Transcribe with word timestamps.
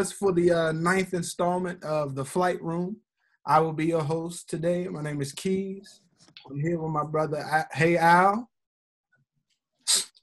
guys 0.00 0.12
for 0.12 0.32
the 0.32 0.50
uh, 0.50 0.72
ninth 0.72 1.12
installment 1.12 1.82
of 1.84 2.14
the 2.14 2.24
Flight 2.24 2.62
Room. 2.62 2.96
I 3.44 3.60
will 3.60 3.74
be 3.74 3.86
your 3.86 4.02
host 4.02 4.48
today. 4.48 4.88
My 4.88 5.02
name 5.02 5.20
is 5.20 5.32
Keys. 5.32 6.00
I'm 6.48 6.58
here 6.58 6.78
with 6.80 6.90
my 6.90 7.04
brother 7.04 7.44
Hey 7.70 7.98
Al, 7.98 8.48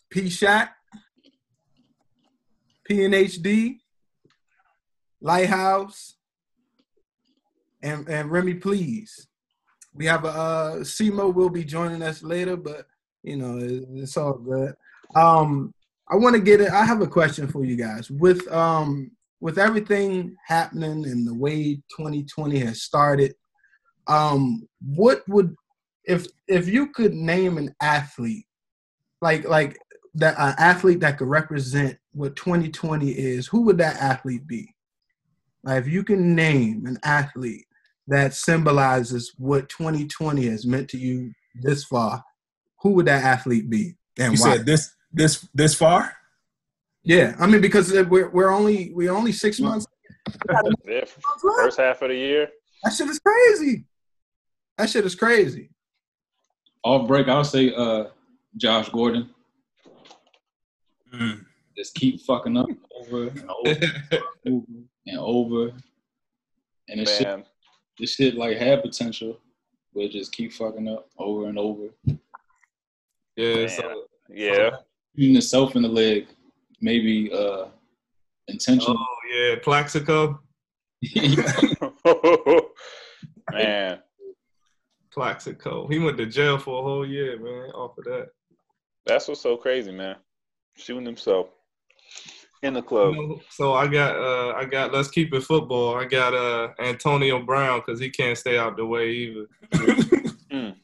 P 0.09 0.29
Shack, 0.29 0.75
PNHD, 2.89 3.77
Lighthouse, 5.21 6.15
and 7.83 8.09
and 8.09 8.31
Remy 8.31 8.55
Please. 8.55 9.27
We 9.93 10.07
have 10.07 10.25
a 10.25 10.29
uh, 10.29 10.75
Simo 10.77 11.31
will 11.31 11.51
be 11.51 11.63
joining 11.63 12.01
us 12.01 12.23
later, 12.23 12.57
but 12.57 12.87
you 13.21 13.37
know 13.37 13.59
it, 13.59 13.83
it's 13.93 14.17
all 14.17 14.39
good. 14.39 14.73
Um, 15.13 15.71
I 16.09 16.15
want 16.15 16.35
to 16.35 16.41
get 16.41 16.61
it. 16.61 16.71
I 16.71 16.83
have 16.83 17.01
a 17.01 17.07
question 17.07 17.47
for 17.47 17.63
you 17.63 17.75
guys. 17.75 18.09
With 18.09 18.51
um 18.51 19.11
with 19.39 19.57
everything 19.57 20.35
happening 20.45 21.05
and 21.05 21.27
the 21.27 21.33
way 21.33 21.75
2020 21.95 22.59
has 22.59 22.81
started, 22.81 23.35
um, 24.07 24.67
what 24.81 25.23
would 25.27 25.55
if 26.05 26.27
if 26.47 26.67
you 26.67 26.87
could 26.87 27.13
name 27.13 27.57
an 27.57 27.75
athlete 27.81 28.45
like 29.21 29.47
like 29.47 29.77
that 30.15 30.35
an 30.39 30.55
athlete 30.57 30.99
that 31.01 31.17
could 31.17 31.27
represent 31.27 31.97
what 32.13 32.35
2020 32.35 33.11
is, 33.11 33.47
who 33.47 33.61
would 33.61 33.77
that 33.77 33.97
athlete 33.97 34.47
be? 34.47 34.73
Like 35.63 35.83
if 35.83 35.87
you 35.87 36.03
can 36.03 36.35
name 36.35 36.85
an 36.85 36.97
athlete 37.03 37.65
that 38.07 38.33
symbolizes 38.33 39.33
what 39.37 39.69
2020 39.69 40.47
has 40.47 40.65
meant 40.65 40.89
to 40.89 40.97
you 40.97 41.33
this 41.55 41.83
far, 41.83 42.23
who 42.81 42.91
would 42.91 43.05
that 43.05 43.23
athlete 43.23 43.69
be? 43.69 43.95
And 44.17 44.33
you 44.33 44.43
why? 44.43 44.57
said 44.57 44.65
this 44.65 44.95
this 45.11 45.47
this 45.53 45.75
far? 45.75 46.15
Yeah, 47.07 47.35
I 47.39 47.47
mean 47.47 47.61
because 47.61 47.93
we're 47.93 48.29
we're 48.29 48.49
only 48.49 48.91
we're 48.93 49.13
only 49.13 49.31
six 49.31 49.61
months. 49.61 49.87
yeah, 50.85 51.05
first 51.41 51.79
half 51.79 52.01
of 52.01 52.09
the 52.09 52.15
year. 52.15 52.49
That 52.83 52.93
shit 52.93 53.07
is 53.07 53.19
crazy. 53.19 53.85
That 54.77 54.89
shit 54.89 55.05
is 55.05 55.15
crazy. 55.15 55.69
Off 56.83 57.07
break, 57.07 57.29
I'll 57.29 57.45
say 57.45 57.73
uh 57.73 58.07
Josh 58.57 58.89
Gordon. 58.89 59.29
Mm. 61.13 61.45
Just 61.77 61.95
keep 61.95 62.19
fucking 62.23 62.57
up 62.57 62.67
over 62.99 63.29
and 63.29 63.49
over 63.65 64.65
and 65.05 65.17
over. 65.17 65.71
And 66.89 66.99
this 66.99 67.17
shit, 67.17 67.47
this 67.97 68.15
shit 68.15 68.35
like 68.35 68.57
had 68.57 68.81
potential, 68.81 69.39
but 69.95 70.11
just 70.11 70.33
keep 70.33 70.51
fucking 70.51 70.89
up 70.89 71.07
over 71.17 71.47
and 71.47 71.57
over. 71.57 71.87
Yeah, 73.37 73.67
so, 73.67 74.03
yeah. 74.29 74.71
Shooting 75.15 75.37
itself 75.37 75.77
in 75.77 75.83
the 75.83 75.87
leg, 75.87 76.27
maybe 76.81 77.31
uh 77.31 77.65
intentional. 78.47 78.97
Oh 78.97 79.17
yeah, 79.33 79.55
Plaxico. 79.61 80.39
man. 83.51 83.99
Plaxico. 85.11 85.87
He 85.87 85.99
went 85.99 86.17
to 86.17 86.25
jail 86.25 86.57
for 86.57 86.79
a 86.79 86.83
whole 86.83 87.07
year, 87.07 87.39
man, 87.39 87.71
off 87.71 87.97
of 87.97 88.03
that. 88.05 88.29
That's 89.05 89.27
what's 89.27 89.41
so 89.41 89.57
crazy, 89.57 89.91
man. 89.91 90.15
Shooting 90.75 91.05
himself 91.05 91.47
in 92.63 92.73
the 92.73 92.81
club. 92.81 93.15
You 93.15 93.27
know, 93.27 93.41
so 93.49 93.73
I 93.73 93.87
got 93.87 94.15
uh 94.15 94.53
I 94.55 94.65
got 94.65 94.93
let's 94.93 95.09
keep 95.09 95.33
it 95.33 95.43
football. 95.43 95.95
I 95.95 96.05
got 96.05 96.33
uh 96.33 96.69
Antonio 96.79 97.41
Brown 97.41 97.81
because 97.85 97.99
he 97.99 98.09
can't 98.09 98.37
stay 98.37 98.57
out 98.57 98.77
the 98.77 98.85
way 98.85 99.09
either. 99.09 99.45
mm. 100.51 100.75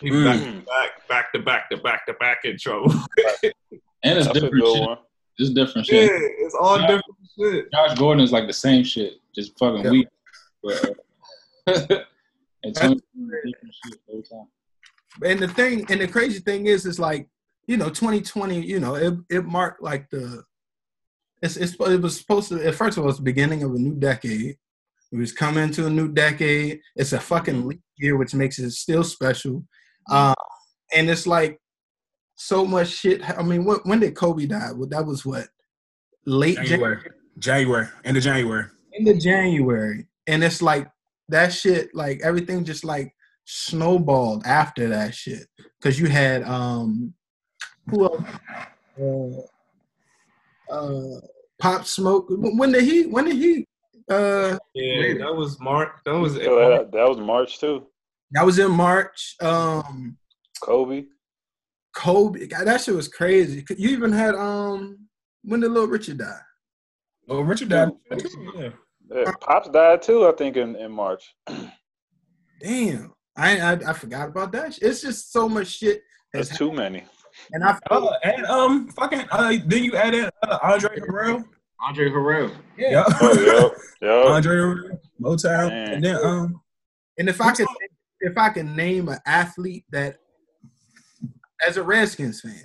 He's 0.00 0.12
mm. 0.12 0.24
back, 0.24 0.42
to 0.42 0.62
back, 0.66 1.08
back 1.08 1.32
to 1.32 1.38
back 1.40 1.70
to 1.70 1.76
back 1.78 2.06
to 2.06 2.12
back 2.14 2.38
in 2.44 2.58
trouble. 2.58 2.92
and 3.42 4.18
it's 4.18 4.26
That's 4.26 4.40
different 4.40 4.66
shit. 4.66 4.98
It's 5.38 5.50
different 5.50 5.86
shit. 5.86 6.10
Yeah, 6.10 6.18
it's 6.44 6.54
all 6.54 6.78
Josh, 6.78 6.88
different 6.88 7.04
shit. 7.38 7.72
Josh 7.72 7.98
Gordon 7.98 8.24
is 8.24 8.32
like 8.32 8.46
the 8.46 8.52
same 8.52 8.82
shit, 8.84 9.14
just 9.34 9.58
fucking 9.58 9.84
yeah. 9.84 9.90
weak. 9.90 10.08
But, 10.62 10.98
uh, 11.66 11.84
and 12.64 12.74
the 15.38 15.48
thing, 15.54 15.86
and 15.88 16.00
the 16.00 16.08
crazy 16.08 16.40
thing 16.40 16.66
is, 16.66 16.86
is 16.86 16.98
like 16.98 17.28
you 17.68 17.76
know, 17.76 17.90
2020. 17.90 18.60
You 18.60 18.80
know, 18.80 18.96
it 18.96 19.14
it 19.30 19.44
marked 19.44 19.80
like 19.82 20.10
the. 20.10 20.42
It's, 21.40 21.56
it's 21.56 21.74
it 21.74 22.02
was 22.02 22.18
supposed 22.18 22.48
to. 22.48 22.66
At 22.66 22.74
first, 22.74 22.98
all, 22.98 23.08
it's 23.08 23.18
the 23.18 23.22
beginning 23.24 23.62
of 23.62 23.72
a 23.72 23.78
new 23.78 23.94
decade. 23.94 24.56
It 25.12 25.16
was 25.16 25.32
coming 25.32 25.70
to 25.72 25.86
a 25.86 25.90
new 25.90 26.08
decade. 26.08 26.80
It's 26.96 27.12
a 27.12 27.20
fucking 27.20 27.66
leap 27.66 27.80
year, 27.96 28.16
which 28.16 28.34
makes 28.34 28.58
it 28.58 28.72
still 28.72 29.04
special. 29.04 29.64
Uh, 30.10 30.34
and 30.92 31.08
it's 31.08 31.26
like 31.26 31.60
so 32.38 32.64
much 32.64 32.88
shit. 32.88 33.28
I 33.28 33.42
mean, 33.42 33.64
when, 33.64 33.78
when 33.78 34.00
did 34.00 34.14
Kobe 34.14 34.46
die? 34.46 34.70
Well, 34.74 34.88
that 34.88 35.04
was 35.04 35.26
what 35.26 35.48
late 36.24 36.56
January. 36.56 36.96
January, 36.98 37.10
January, 37.38 37.88
end 38.04 38.16
of 38.16 38.22
January, 38.22 38.64
end 38.96 39.08
of 39.08 39.18
January, 39.18 40.06
and 40.26 40.42
it's 40.42 40.62
like 40.62 40.88
that 41.28 41.52
shit, 41.52 41.94
like 41.94 42.20
everything 42.22 42.64
just 42.64 42.84
like 42.84 43.12
snowballed 43.44 44.46
after 44.46 44.88
that 44.88 45.14
shit. 45.14 45.46
Cause 45.82 45.98
you 45.98 46.06
had 46.06 46.42
um 46.44 47.12
who 47.88 48.04
else? 48.04 49.48
Uh, 50.70 50.72
uh 50.72 51.20
Pop 51.58 51.86
Smoke. 51.86 52.26
When 52.28 52.72
did 52.72 52.84
he 52.84 53.06
when 53.06 53.24
did 53.24 53.36
he 53.36 53.66
uh 54.10 54.58
Yeah, 54.74 55.14
that 55.18 55.34
was 55.34 55.58
March. 55.60 55.90
That 56.04 56.14
was 56.14 56.34
that, 56.34 56.90
that 56.92 57.08
was 57.08 57.18
March 57.18 57.58
too. 57.58 57.86
That 58.32 58.44
was 58.44 58.58
in 58.58 58.70
March. 58.70 59.36
Um 59.40 60.18
Kobe. 60.60 61.04
Kobe. 61.98 62.46
God, 62.46 62.64
that 62.66 62.80
shit 62.80 62.94
was 62.94 63.08
crazy. 63.08 63.64
You 63.76 63.90
even 63.90 64.12
had 64.12 64.36
um 64.36 65.08
when 65.42 65.60
did 65.60 65.72
Little 65.72 65.88
Richard 65.88 66.18
die? 66.18 66.40
Oh, 67.28 67.40
Richard 67.40 67.70
died. 67.70 67.90
Yeah. 68.54 68.70
Yeah, 69.10 69.32
Pops 69.40 69.70
died 69.70 70.02
too, 70.02 70.26
I 70.26 70.32
think, 70.32 70.56
in, 70.56 70.76
in 70.76 70.92
March. 70.92 71.34
Damn, 72.60 73.14
I, 73.36 73.58
I, 73.58 73.72
I 73.88 73.92
forgot 73.94 74.28
about 74.28 74.52
that. 74.52 74.78
It's 74.82 75.00
just 75.00 75.32
so 75.32 75.48
much 75.48 75.68
shit. 75.68 76.02
That's 76.32 76.56
too 76.56 76.70
many. 76.70 77.04
And 77.52 77.64
I 77.64 77.78
uh, 77.90 78.10
and 78.22 78.46
um 78.46 78.88
fucking 78.88 79.24
uh, 79.30 79.54
then 79.66 79.82
you 79.84 79.96
added 79.96 80.30
uh, 80.42 80.58
Andre 80.62 80.98
Harrell. 81.00 81.44
Andre 81.80 82.10
Harrell. 82.10 82.54
Yeah. 82.76 83.04
Oh, 83.20 83.72
yeah. 84.02 84.08
yep. 84.08 84.26
Andre 84.26 84.56
Harrell, 84.56 84.98
Motown, 85.20 85.68
Man. 85.68 85.92
and 85.94 86.04
then 86.04 86.16
um. 86.24 86.60
And 87.18 87.28
if 87.28 87.40
I 87.40 87.52
could, 87.52 87.66
if 88.20 88.38
I 88.38 88.50
can 88.50 88.76
name 88.76 89.08
an 89.08 89.18
athlete 89.26 89.84
that, 89.90 90.18
as 91.66 91.76
a 91.76 91.82
Redskins 91.82 92.40
fan, 92.40 92.64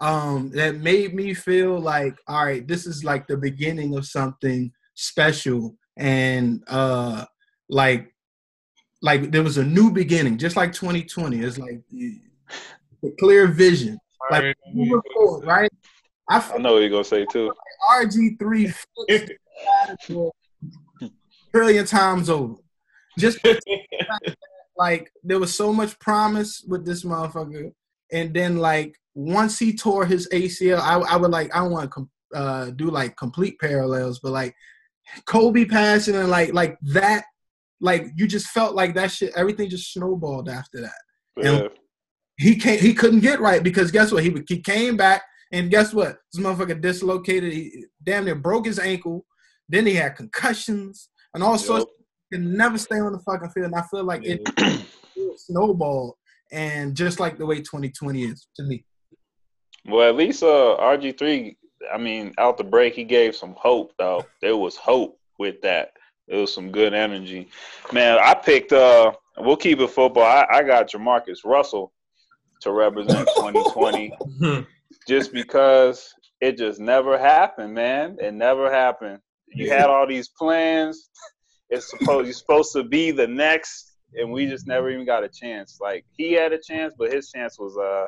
um, 0.00 0.50
that 0.52 0.76
made 0.76 1.14
me 1.14 1.34
feel 1.34 1.78
like, 1.78 2.16
all 2.28 2.44
right, 2.44 2.66
this 2.66 2.86
is 2.86 3.04
like 3.04 3.26
the 3.26 3.36
beginning 3.36 3.96
of 3.96 4.06
something 4.06 4.72
special 4.94 5.76
and 5.98 6.62
uh 6.68 7.24
like 7.68 8.14
like 9.02 9.30
there 9.30 9.42
was 9.42 9.58
a 9.58 9.64
new 9.64 9.90
beginning 9.90 10.36
just 10.38 10.56
like 10.56 10.72
2020 10.72 11.40
it's 11.40 11.58
like 11.58 11.80
the, 11.90 12.18
clear 13.18 13.46
vision. 13.46 13.98
Like 14.30 14.56
forward, 15.14 15.46
right? 15.46 15.70
I, 16.28 16.52
I 16.54 16.58
know 16.58 16.74
what 16.74 16.80
you're 16.80 16.90
gonna 16.90 17.04
say 17.04 17.24
too. 17.26 17.52
Rg3 17.90 18.74
trillion 21.52 21.86
times 21.86 22.28
over. 22.28 22.54
Just 23.18 23.38
like 24.76 25.10
there 25.22 25.38
was 25.38 25.56
so 25.56 25.72
much 25.72 25.98
promise 26.00 26.64
with 26.66 26.84
this 26.84 27.04
motherfucker 27.04 27.72
and 28.12 28.34
then 28.34 28.56
like 28.58 28.94
once 29.14 29.58
he 29.58 29.74
tore 29.74 30.04
his 30.04 30.28
acl 30.32 30.78
i, 30.78 30.94
I 30.98 31.16
would 31.16 31.30
like 31.30 31.54
i 31.54 31.58
don't 31.58 31.72
want 31.72 31.92
to 31.92 32.08
uh, 32.34 32.70
do 32.70 32.90
like 32.90 33.16
complete 33.16 33.58
parallels 33.60 34.18
but 34.20 34.32
like 34.32 34.54
Kobe 35.26 35.64
passing 35.64 36.16
and 36.16 36.28
like 36.28 36.52
like 36.52 36.78
that, 36.82 37.24
like 37.80 38.06
you 38.16 38.26
just 38.26 38.48
felt 38.48 38.74
like 38.74 38.94
that 38.94 39.10
shit. 39.10 39.32
Everything 39.36 39.68
just 39.68 39.92
snowballed 39.92 40.48
after 40.48 40.80
that. 40.80 41.02
Yeah. 41.36 41.50
And 41.50 41.70
he 42.38 42.56
can't. 42.56 42.80
He 42.80 42.94
couldn't 42.94 43.20
get 43.20 43.40
right 43.40 43.62
because 43.62 43.90
guess 43.90 44.12
what? 44.12 44.24
He 44.24 44.34
he 44.48 44.60
came 44.60 44.96
back 44.96 45.22
and 45.52 45.70
guess 45.70 45.94
what? 45.94 46.18
This 46.32 46.42
motherfucker 46.42 46.80
dislocated. 46.80 47.52
He 47.52 47.86
damn 48.02 48.24
near 48.24 48.34
broke 48.34 48.66
his 48.66 48.78
ankle. 48.78 49.24
Then 49.68 49.86
he 49.86 49.94
had 49.94 50.16
concussions 50.16 51.08
and 51.34 51.42
all 51.42 51.52
yep. 51.52 51.60
sorts. 51.60 51.86
He 52.30 52.36
can 52.36 52.56
never 52.56 52.78
stay 52.78 52.98
on 52.98 53.12
the 53.12 53.18
fucking 53.20 53.50
field. 53.50 53.66
And 53.66 53.74
I 53.74 53.82
feel 53.82 54.04
like 54.04 54.24
it, 54.24 54.40
it 54.58 54.86
snowballed. 55.36 56.14
And 56.52 56.94
just 56.96 57.20
like 57.20 57.38
the 57.38 57.46
way 57.46 57.56
2020 57.56 58.22
is 58.24 58.46
to 58.56 58.62
me. 58.62 58.84
Well, 59.84 60.08
at 60.08 60.16
least 60.16 60.42
uh, 60.42 60.76
RG3 60.80 61.56
I 61.92 61.98
mean, 61.98 62.32
out 62.38 62.56
the 62.58 62.64
break, 62.64 62.94
he 62.94 63.04
gave 63.04 63.36
some 63.36 63.54
hope 63.56 63.92
though. 63.98 64.24
There 64.40 64.56
was 64.56 64.76
hope 64.76 65.18
with 65.38 65.60
that. 65.62 65.90
It 66.28 66.36
was 66.36 66.52
some 66.52 66.72
good 66.72 66.94
energy. 66.94 67.48
Man, 67.92 68.18
I 68.20 68.34
picked. 68.34 68.72
uh 68.72 69.12
We'll 69.38 69.56
keep 69.56 69.80
it 69.80 69.90
football. 69.90 70.24
I, 70.24 70.46
I 70.50 70.62
got 70.62 70.88
Jamarcus 70.90 71.44
Russell 71.44 71.92
to 72.62 72.72
represent 72.72 73.28
2020, 73.36 74.16
just 75.06 75.30
because 75.30 76.14
it 76.40 76.56
just 76.56 76.80
never 76.80 77.18
happened, 77.18 77.74
man. 77.74 78.16
It 78.18 78.32
never 78.32 78.72
happened. 78.72 79.18
You 79.48 79.70
had 79.70 79.90
all 79.90 80.06
these 80.06 80.28
plans. 80.28 81.10
It's 81.68 81.90
supposed 81.90 82.26
you're 82.26 82.32
supposed 82.32 82.72
to 82.74 82.84
be 82.84 83.10
the 83.10 83.26
next, 83.26 83.95
and 84.14 84.30
we 84.30 84.46
just 84.46 84.66
never 84.66 84.90
even 84.90 85.06
got 85.06 85.24
a 85.24 85.28
chance. 85.28 85.78
Like 85.80 86.04
he 86.16 86.32
had 86.32 86.52
a 86.52 86.58
chance, 86.58 86.94
but 86.96 87.12
his 87.12 87.30
chance 87.30 87.58
was 87.58 87.76
uh 87.76 88.06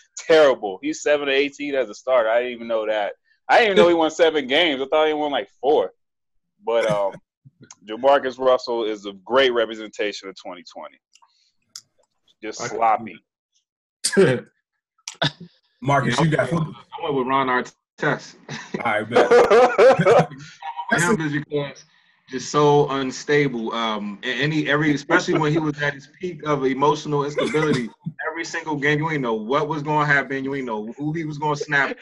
terrible. 0.18 0.78
He's 0.82 1.02
seven 1.02 1.26
to 1.26 1.32
eighteen 1.32 1.74
as 1.74 1.88
a 1.90 1.94
starter. 1.94 2.28
I 2.28 2.40
didn't 2.40 2.52
even 2.54 2.68
know 2.68 2.86
that. 2.86 3.12
I 3.48 3.58
didn't 3.58 3.72
even 3.72 3.82
know 3.82 3.88
he 3.88 3.94
won 3.94 4.10
seven 4.10 4.46
games. 4.46 4.82
I 4.82 4.86
thought 4.86 5.08
he 5.08 5.14
won 5.14 5.32
like 5.32 5.48
four. 5.60 5.92
But 6.64 6.86
um, 6.86 7.12
Jamarcus 7.88 8.38
Russell 8.38 8.84
is 8.84 9.06
a 9.06 9.12
great 9.24 9.52
representation 9.52 10.28
of 10.28 10.34
2020. 10.36 10.96
Just 12.42 12.60
sloppy. 12.60 13.18
Marcus, 15.80 16.20
you 16.20 16.28
got. 16.28 16.52
I 16.52 16.56
went 17.02 17.14
with 17.14 17.26
Ron 17.26 17.46
Artest. 17.48 18.36
All 18.84 18.84
right, 18.84 19.08
bet. 19.08 19.30
Him 20.90 21.20
is 21.20 21.32
because 21.32 21.84
just 22.28 22.50
so 22.50 22.88
unstable. 22.90 23.72
Um, 23.72 24.18
any 24.22 24.68
every 24.68 24.94
especially 24.94 25.38
when 25.38 25.52
he 25.52 25.58
was 25.58 25.80
at 25.80 25.94
his 25.94 26.08
peak 26.20 26.42
of 26.46 26.64
emotional 26.64 27.24
instability. 27.24 27.88
every 28.30 28.44
single 28.44 28.76
game, 28.76 28.98
you 28.98 29.10
ain't 29.10 29.22
know 29.22 29.34
what 29.34 29.68
was 29.68 29.82
going 29.82 30.06
to 30.06 30.12
happen. 30.12 30.44
You 30.44 30.54
ain't 30.54 30.66
know 30.66 30.92
who 30.98 31.12
he 31.12 31.24
was 31.24 31.38
going 31.38 31.56
to 31.56 31.64
snap. 31.64 31.96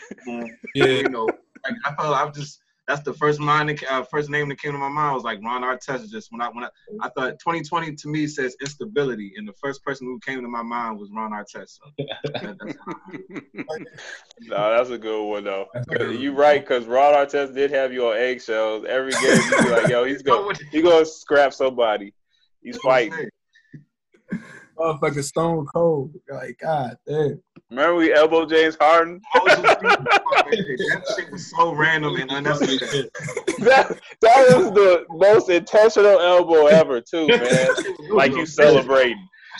Yeah, 0.75 0.87
you 0.87 1.09
know. 1.09 1.25
Like 1.25 1.75
I 1.85 1.95
felt, 1.95 2.15
I 2.15 2.31
just 2.31 2.61
that's 2.87 3.03
the 3.03 3.13
first 3.15 3.41
mind, 3.41 3.69
that, 3.69 3.83
uh, 3.91 4.05
first 4.05 4.31
name 4.31 4.49
that 4.49 4.61
came 4.61 4.73
to 4.73 4.79
my 4.79 4.89
mind 4.89 5.15
was 5.15 5.25
like 5.25 5.43
Ron 5.43 5.63
Artest. 5.63 6.09
Just 6.09 6.31
when 6.31 6.41
I 6.41 6.49
when 6.49 6.65
I, 6.65 6.69
I 7.01 7.09
thought 7.11 7.39
2020 7.41 7.97
to 7.97 8.09
me 8.09 8.27
says 8.29 8.57
instability, 8.61 9.33
and 9.37 9.47
the 9.47 9.53
first 9.55 9.83
person 9.83 10.07
who 10.07 10.21
came 10.21 10.41
to 10.43 10.49
my 10.49 10.63
mind 10.63 10.99
was 10.99 11.11
Ron 11.11 11.33
Artest. 11.33 11.79
So 11.79 11.91
that, 12.25 12.57
that's 12.61 12.79
no, 14.41 14.77
that's 14.77 14.91
a 14.91 14.99
good 14.99 15.29
one 15.29 15.45
though. 15.45 15.67
You 15.99 16.33
right 16.33 16.61
because 16.61 16.87
Ron 16.87 17.15
Artest 17.15 17.55
did 17.55 17.73
have 17.73 17.93
you 17.93 18.07
on 18.07 18.17
eggshells 18.17 18.85
every 18.89 19.13
game. 19.13 19.41
You 19.51 19.65
be 19.65 19.71
like, 19.71 19.89
yo, 19.89 20.05
he's 20.05 20.23
going 20.23 20.57
he 20.71 20.81
gonna 20.81 21.05
scrap 21.05 21.53
somebody. 21.53 22.15
He's 22.63 22.79
fighting. 22.79 23.29
Motherfucking 24.79 25.25
stone 25.25 25.67
cold. 25.75 26.15
Like 26.31 26.59
God 26.61 26.97
damn. 27.07 27.41
Remember 27.69 27.97
we 27.97 28.15
elbowed 28.15 28.49
James 28.49 28.77
Harden? 28.79 29.21
That 30.51 31.15
shit 31.17 31.31
was 31.31 31.51
so 31.51 31.75
random 31.75 32.17
and 32.17 32.31
unnecessary. 32.31 33.11
that 33.59 33.99
that 34.21 34.57
was 34.57 34.71
the 34.73 35.05
most 35.11 35.49
intentional 35.49 36.21
elbow 36.21 36.67
ever, 36.67 37.01
too, 37.01 37.27
man. 37.27 37.69
like 38.11 38.33
you 38.33 38.47
celebrating 38.47 39.19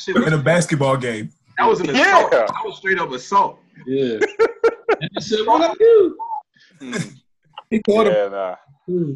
in 0.09 0.33
a 0.33 0.39
basketball 0.39 0.97
game. 0.97 1.31
That 1.59 1.67
was 1.67 1.81
an 1.81 1.91
assault. 1.91 2.33
Yeah. 2.33 2.39
That 2.41 2.63
was 2.65 2.77
straight 2.77 2.99
up 2.99 3.11
assault. 3.13 3.59
Yeah. 3.87 4.19
and 5.01 5.11
he 5.15 5.21
said, 5.21 5.47
"What 5.47 5.71
I 5.71 5.75
do?" 5.75 6.17
Hmm. 6.81 7.09
He 7.71 7.83
caught 7.83 8.07
yeah, 8.07 8.27
him. 8.27 8.33
Nah. 8.33 8.57
Hmm. 8.87 9.13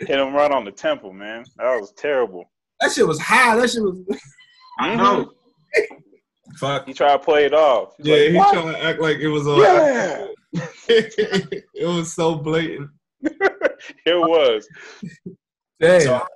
Hit 0.00 0.18
him 0.18 0.34
right 0.34 0.50
on 0.50 0.64
the 0.64 0.72
temple, 0.72 1.12
man. 1.12 1.44
That 1.56 1.78
was 1.80 1.92
terrible. 1.92 2.50
That 2.80 2.92
shit 2.92 3.06
was 3.06 3.20
high. 3.20 3.56
That 3.56 3.70
shit 3.70 3.82
was. 3.82 3.98
I 4.78 4.94
know. 4.94 5.32
Mm-hmm. 5.76 5.94
Fuck. 6.56 6.86
He 6.86 6.94
tried 6.94 7.12
to 7.12 7.18
play 7.18 7.44
it 7.44 7.54
off. 7.54 7.94
He's 7.98 8.06
yeah, 8.06 8.14
like, 8.14 8.30
he 8.30 8.36
what? 8.36 8.52
tried 8.52 8.72
to 8.72 8.84
act 8.84 9.00
like 9.00 9.16
it 9.18 9.28
was 9.28 9.46
on. 9.46 9.58
Yeah. 9.58 10.26
it 10.88 11.86
was 11.86 12.14
so 12.14 12.34
blatant. 12.36 12.90
it 13.22 14.18
was. 14.18 14.66
Damn. 15.80 16.00
So, 16.00 16.26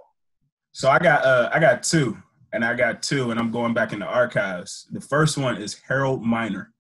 so 0.72 0.90
I 0.90 0.98
got 0.98 1.24
uh 1.24 1.50
I 1.52 1.60
got 1.60 1.82
two, 1.82 2.16
and 2.52 2.64
I 2.64 2.74
got 2.74 3.02
two, 3.02 3.30
and 3.30 3.40
I'm 3.40 3.50
going 3.50 3.74
back 3.74 3.92
in 3.92 4.00
the 4.00 4.06
archives. 4.06 4.86
The 4.92 5.00
first 5.00 5.38
one 5.38 5.56
is 5.56 5.80
Harold 5.86 6.22
Miner. 6.22 6.72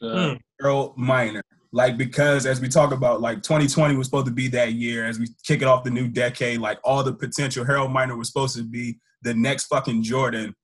Uh, 0.00 0.36
Harold 0.60 0.96
Miner. 0.96 1.42
Like 1.72 1.96
because 1.96 2.44
as 2.44 2.60
we 2.60 2.68
talk 2.68 2.92
about, 2.92 3.20
like 3.20 3.42
2020 3.42 3.96
was 3.96 4.06
supposed 4.06 4.26
to 4.26 4.32
be 4.32 4.48
that 4.48 4.74
year 4.74 5.06
as 5.06 5.18
we 5.18 5.26
kick 5.42 5.62
it 5.62 5.68
off 5.68 5.84
the 5.84 5.90
new 5.90 6.06
decade. 6.06 6.60
Like 6.60 6.78
all 6.84 7.02
the 7.02 7.14
potential, 7.14 7.64
Harold 7.64 7.92
Miner 7.92 8.16
was 8.16 8.28
supposed 8.28 8.56
to 8.56 8.62
be 8.62 8.98
the 9.22 9.32
next 9.32 9.66
fucking 9.66 10.02
Jordan, 10.02 10.54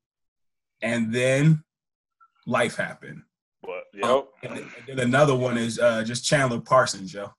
and 0.82 1.12
then 1.12 1.62
life 2.46 2.76
happened. 2.76 3.22
What? 3.62 3.84
Yep. 3.94 4.28
and, 4.42 4.66
then 4.86 5.00
another 5.00 5.34
one 5.34 5.58
is 5.58 5.78
uh, 5.78 6.02
just 6.04 6.24
Chandler 6.24 6.60
Parsons, 6.60 7.12
yo. 7.12 7.30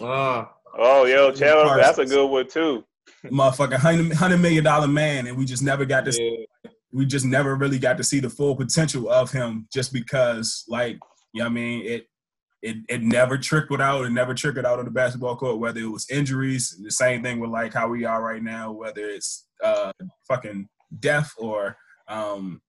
Uh, 0.00 0.44
oh, 0.78 1.04
yo, 1.04 1.32
Chandler, 1.32 1.64
Parsons. 1.64 1.86
that's 1.86 1.98
a 1.98 2.06
good 2.06 2.26
one 2.26 2.48
too. 2.48 2.84
Motherfucking 3.26 3.74
hundred 3.74 4.12
hundred 4.14 4.38
million 4.38 4.64
dollar 4.64 4.88
man, 4.88 5.26
and 5.26 5.36
we 5.36 5.44
just 5.44 5.62
never 5.62 5.84
got 5.84 6.04
to. 6.04 6.22
Yeah. 6.22 6.70
We 6.92 7.04
just 7.06 7.24
never 7.24 7.56
really 7.56 7.78
got 7.78 7.96
to 7.96 8.04
see 8.04 8.20
the 8.20 8.30
full 8.30 8.54
potential 8.54 9.10
of 9.10 9.32
him, 9.32 9.66
just 9.72 9.92
because, 9.92 10.64
like, 10.68 10.96
you 11.32 11.40
know, 11.40 11.46
what 11.46 11.50
I 11.50 11.54
mean, 11.54 11.84
it 11.84 12.06
it 12.64 12.76
it 12.88 13.02
never 13.02 13.36
trickled 13.36 13.80
out. 13.80 14.06
It 14.06 14.10
never 14.10 14.32
trickled 14.34 14.64
out 14.64 14.78
on 14.78 14.86
the 14.86 14.90
basketball 14.90 15.36
court. 15.36 15.58
Whether 15.58 15.80
it 15.80 15.90
was 15.90 16.08
injuries, 16.10 16.80
the 16.82 16.90
same 16.90 17.22
thing 17.22 17.38
with 17.40 17.50
like 17.50 17.74
how 17.74 17.88
we 17.88 18.04
are 18.04 18.22
right 18.22 18.42
now. 18.42 18.72
Whether 18.72 19.06
it's 19.08 19.46
uh 19.62 19.92
fucking 20.26 20.68
death 20.98 21.32
or 21.36 21.76
um 22.08 22.62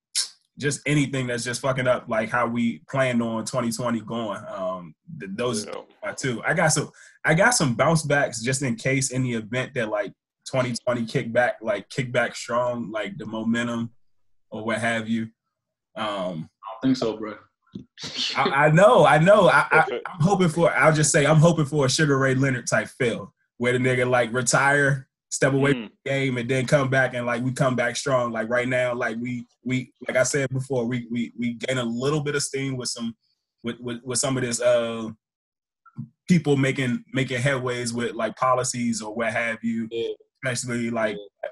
just 0.57 0.81
anything 0.85 1.27
that's 1.27 1.43
just 1.43 1.61
fucking 1.61 1.87
up 1.87 2.05
like 2.07 2.29
how 2.29 2.47
we 2.47 2.81
planned 2.89 3.21
on 3.21 3.45
2020 3.45 4.01
going. 4.01 4.41
Um, 4.47 4.95
those 5.17 5.65
yeah. 5.65 6.13
two. 6.13 6.41
I 6.45 6.53
got 6.53 6.69
some. 6.69 6.89
I 7.23 7.33
got 7.33 7.55
some 7.55 7.75
bounce 7.75 8.03
backs 8.03 8.41
just 8.41 8.61
in 8.61 8.75
case 8.75 9.11
in 9.11 9.23
the 9.23 9.33
event 9.33 9.73
that 9.75 9.89
like 9.89 10.13
2020 10.45 11.05
kick 11.05 11.33
back, 11.33 11.55
like 11.61 11.89
kick 11.89 12.11
back 12.11 12.35
strong, 12.35 12.91
like 12.91 13.17
the 13.17 13.25
momentum 13.25 13.91
or 14.51 14.63
what 14.63 14.79
have 14.79 15.09
you. 15.09 15.23
Um, 15.95 16.49
I 16.63 16.67
don't 16.71 16.81
think 16.83 16.97
so, 16.97 17.17
bro. 17.17 17.35
I, 18.37 18.65
I, 18.67 18.71
know, 18.71 19.05
I 19.05 19.17
know. 19.17 19.49
I, 19.49 19.65
I, 19.71 19.85
am 19.91 20.21
hoping 20.21 20.49
for. 20.49 20.71
I'll 20.71 20.93
just 20.93 21.11
say 21.11 21.25
I'm 21.25 21.37
hoping 21.37 21.65
for 21.65 21.85
a 21.85 21.89
Sugar 21.89 22.17
Ray 22.17 22.35
Leonard 22.35 22.67
type 22.67 22.87
feel 22.87 23.33
where 23.57 23.73
the 23.73 23.79
nigga 23.79 24.09
like 24.09 24.31
retire 24.33 25.07
step 25.29 25.53
away 25.53 25.73
mm. 25.73 25.83
from 25.83 25.91
the 26.03 26.09
game 26.09 26.37
and 26.37 26.49
then 26.49 26.65
come 26.65 26.89
back 26.89 27.13
and 27.13 27.25
like 27.25 27.43
we 27.43 27.51
come 27.51 27.75
back 27.75 27.95
strong. 27.95 28.31
Like 28.31 28.49
right 28.49 28.67
now, 28.67 28.93
like 28.93 29.17
we 29.19 29.47
we 29.63 29.91
like 30.07 30.17
I 30.17 30.23
said 30.23 30.49
before, 30.49 30.85
we 30.85 31.07
we 31.11 31.33
we 31.37 31.53
gain 31.53 31.77
a 31.77 31.83
little 31.83 32.21
bit 32.21 32.35
of 32.35 32.43
steam 32.43 32.77
with 32.77 32.89
some 32.89 33.15
with 33.63 33.79
with, 33.79 33.99
with 34.03 34.19
some 34.19 34.37
of 34.37 34.43
this 34.43 34.61
uh 34.61 35.09
people 36.27 36.57
making 36.57 37.03
making 37.13 37.41
headways 37.41 37.93
with 37.93 38.13
like 38.13 38.35
policies 38.35 39.01
or 39.01 39.13
what 39.13 39.33
have 39.33 39.59
you. 39.63 39.87
Yeah. 39.91 40.09
Especially 40.43 40.89
like 40.89 41.15
yeah. 41.15 41.49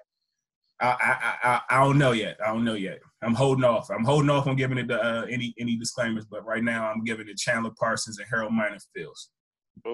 I, 0.82 0.88
I 0.88 1.36
I 1.44 1.62
I 1.70 1.84
don't 1.84 1.98
know 1.98 2.12
yet. 2.12 2.38
I 2.46 2.48
don't 2.54 2.66
know 2.66 2.74
yet. 2.74 3.00
I'm 3.22 3.36
holding 3.36 3.64
off. 3.64 3.90
I'm 3.90 4.04
holding 4.04 4.30
off 4.30 4.48
on 4.48 4.56
giving 4.56 4.78
it 4.78 4.88
the, 4.88 5.02
uh, 5.02 5.26
any 5.30 5.54
any 5.60 5.78
disclaimers, 5.78 6.26
but 6.26 6.46
right 6.46 6.64
now 6.64 6.92
I'm 6.92 7.04
giving 7.04 7.30
it 7.30 7.38
Chandler 7.38 7.72
Parsons 7.80 8.20
and 8.20 8.28
Harold 8.30 8.54
Miner 8.54 8.78
Fields. 8.96 9.30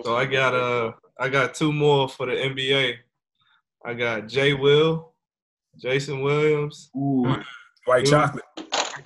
So 0.03 0.15
I 0.15 0.25
got 0.25 0.53
uh 0.53 0.91
I 1.19 1.29
got 1.29 1.53
two 1.53 1.71
more 1.71 2.09
for 2.09 2.25
the 2.25 2.33
NBA. 2.33 2.95
I 3.85 3.93
got 3.93 4.27
Jay 4.27 4.53
Will, 4.53 5.13
Jason 5.77 6.21
Williams. 6.21 6.89
Ooh, 6.95 7.35
white 7.85 8.05
chocolate. 8.05 8.43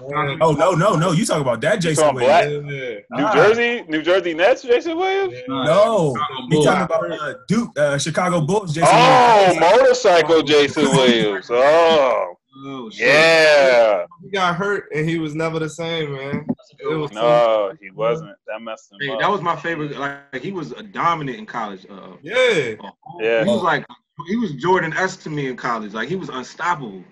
Oh 0.01 0.51
no, 0.57 0.71
no, 0.71 0.95
no! 0.95 1.11
You 1.11 1.25
talk 1.25 1.41
about 1.41 1.61
that 1.61 1.79
Jason 1.79 2.15
Williams? 2.15 2.71
Yeah. 2.71 2.99
New 3.11 3.33
Jersey, 3.33 3.85
New 3.87 4.01
Jersey 4.01 4.33
Nets, 4.33 4.63
Jason 4.63 4.97
Williams. 4.97 5.33
Yeah. 5.33 5.63
No, 5.63 6.15
you 6.49 6.63
talking 6.63 6.83
about 6.83 7.11
uh, 7.11 7.35
Duke, 7.47 7.77
uh, 7.77 7.97
Chicago 7.97 8.41
Bulls, 8.41 8.73
Jason. 8.73 8.89
Oh, 8.91 9.45
Williams. 9.45 9.59
motorcycle 9.59 10.43
Jason 10.43 10.85
Williams. 10.85 11.49
Oh. 11.65 12.35
Oh, 12.65 12.89
yeah. 12.93 14.05
He 14.21 14.29
got 14.29 14.55
hurt 14.55 14.85
and 14.93 15.09
he 15.09 15.17
was 15.17 15.33
never 15.33 15.59
the 15.59 15.69
same, 15.69 16.13
man. 16.13 16.45
no, 16.83 17.07
so 17.07 17.73
he 17.81 17.89
wasn't. 17.89 18.35
That 18.47 18.61
messed 18.61 18.91
him 18.91 18.99
hey, 19.01 19.11
up. 19.11 19.19
That 19.19 19.31
was 19.31 19.41
my 19.41 19.55
favorite. 19.55 19.97
Like 19.97 20.41
he 20.41 20.51
was 20.51 20.71
a 20.71 20.83
dominant 20.83 21.39
in 21.39 21.45
college. 21.45 21.85
Uh, 21.89 22.11
yeah. 22.21 22.75
yeah. 23.19 23.43
He 23.43 23.49
was 23.49 23.63
like 23.63 23.85
he 24.27 24.35
was 24.35 24.53
Jordan 24.53 24.93
S 24.93 25.17
to 25.17 25.29
me 25.29 25.47
in 25.47 25.55
college. 25.55 25.93
Like 25.93 26.09
he 26.09 26.15
was 26.15 26.29
unstoppable. 26.29 27.03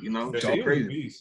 You 0.00 0.10
know, 0.10 0.32
yeah, 0.34 0.40
so 0.40 0.62
crazy. 0.62 1.12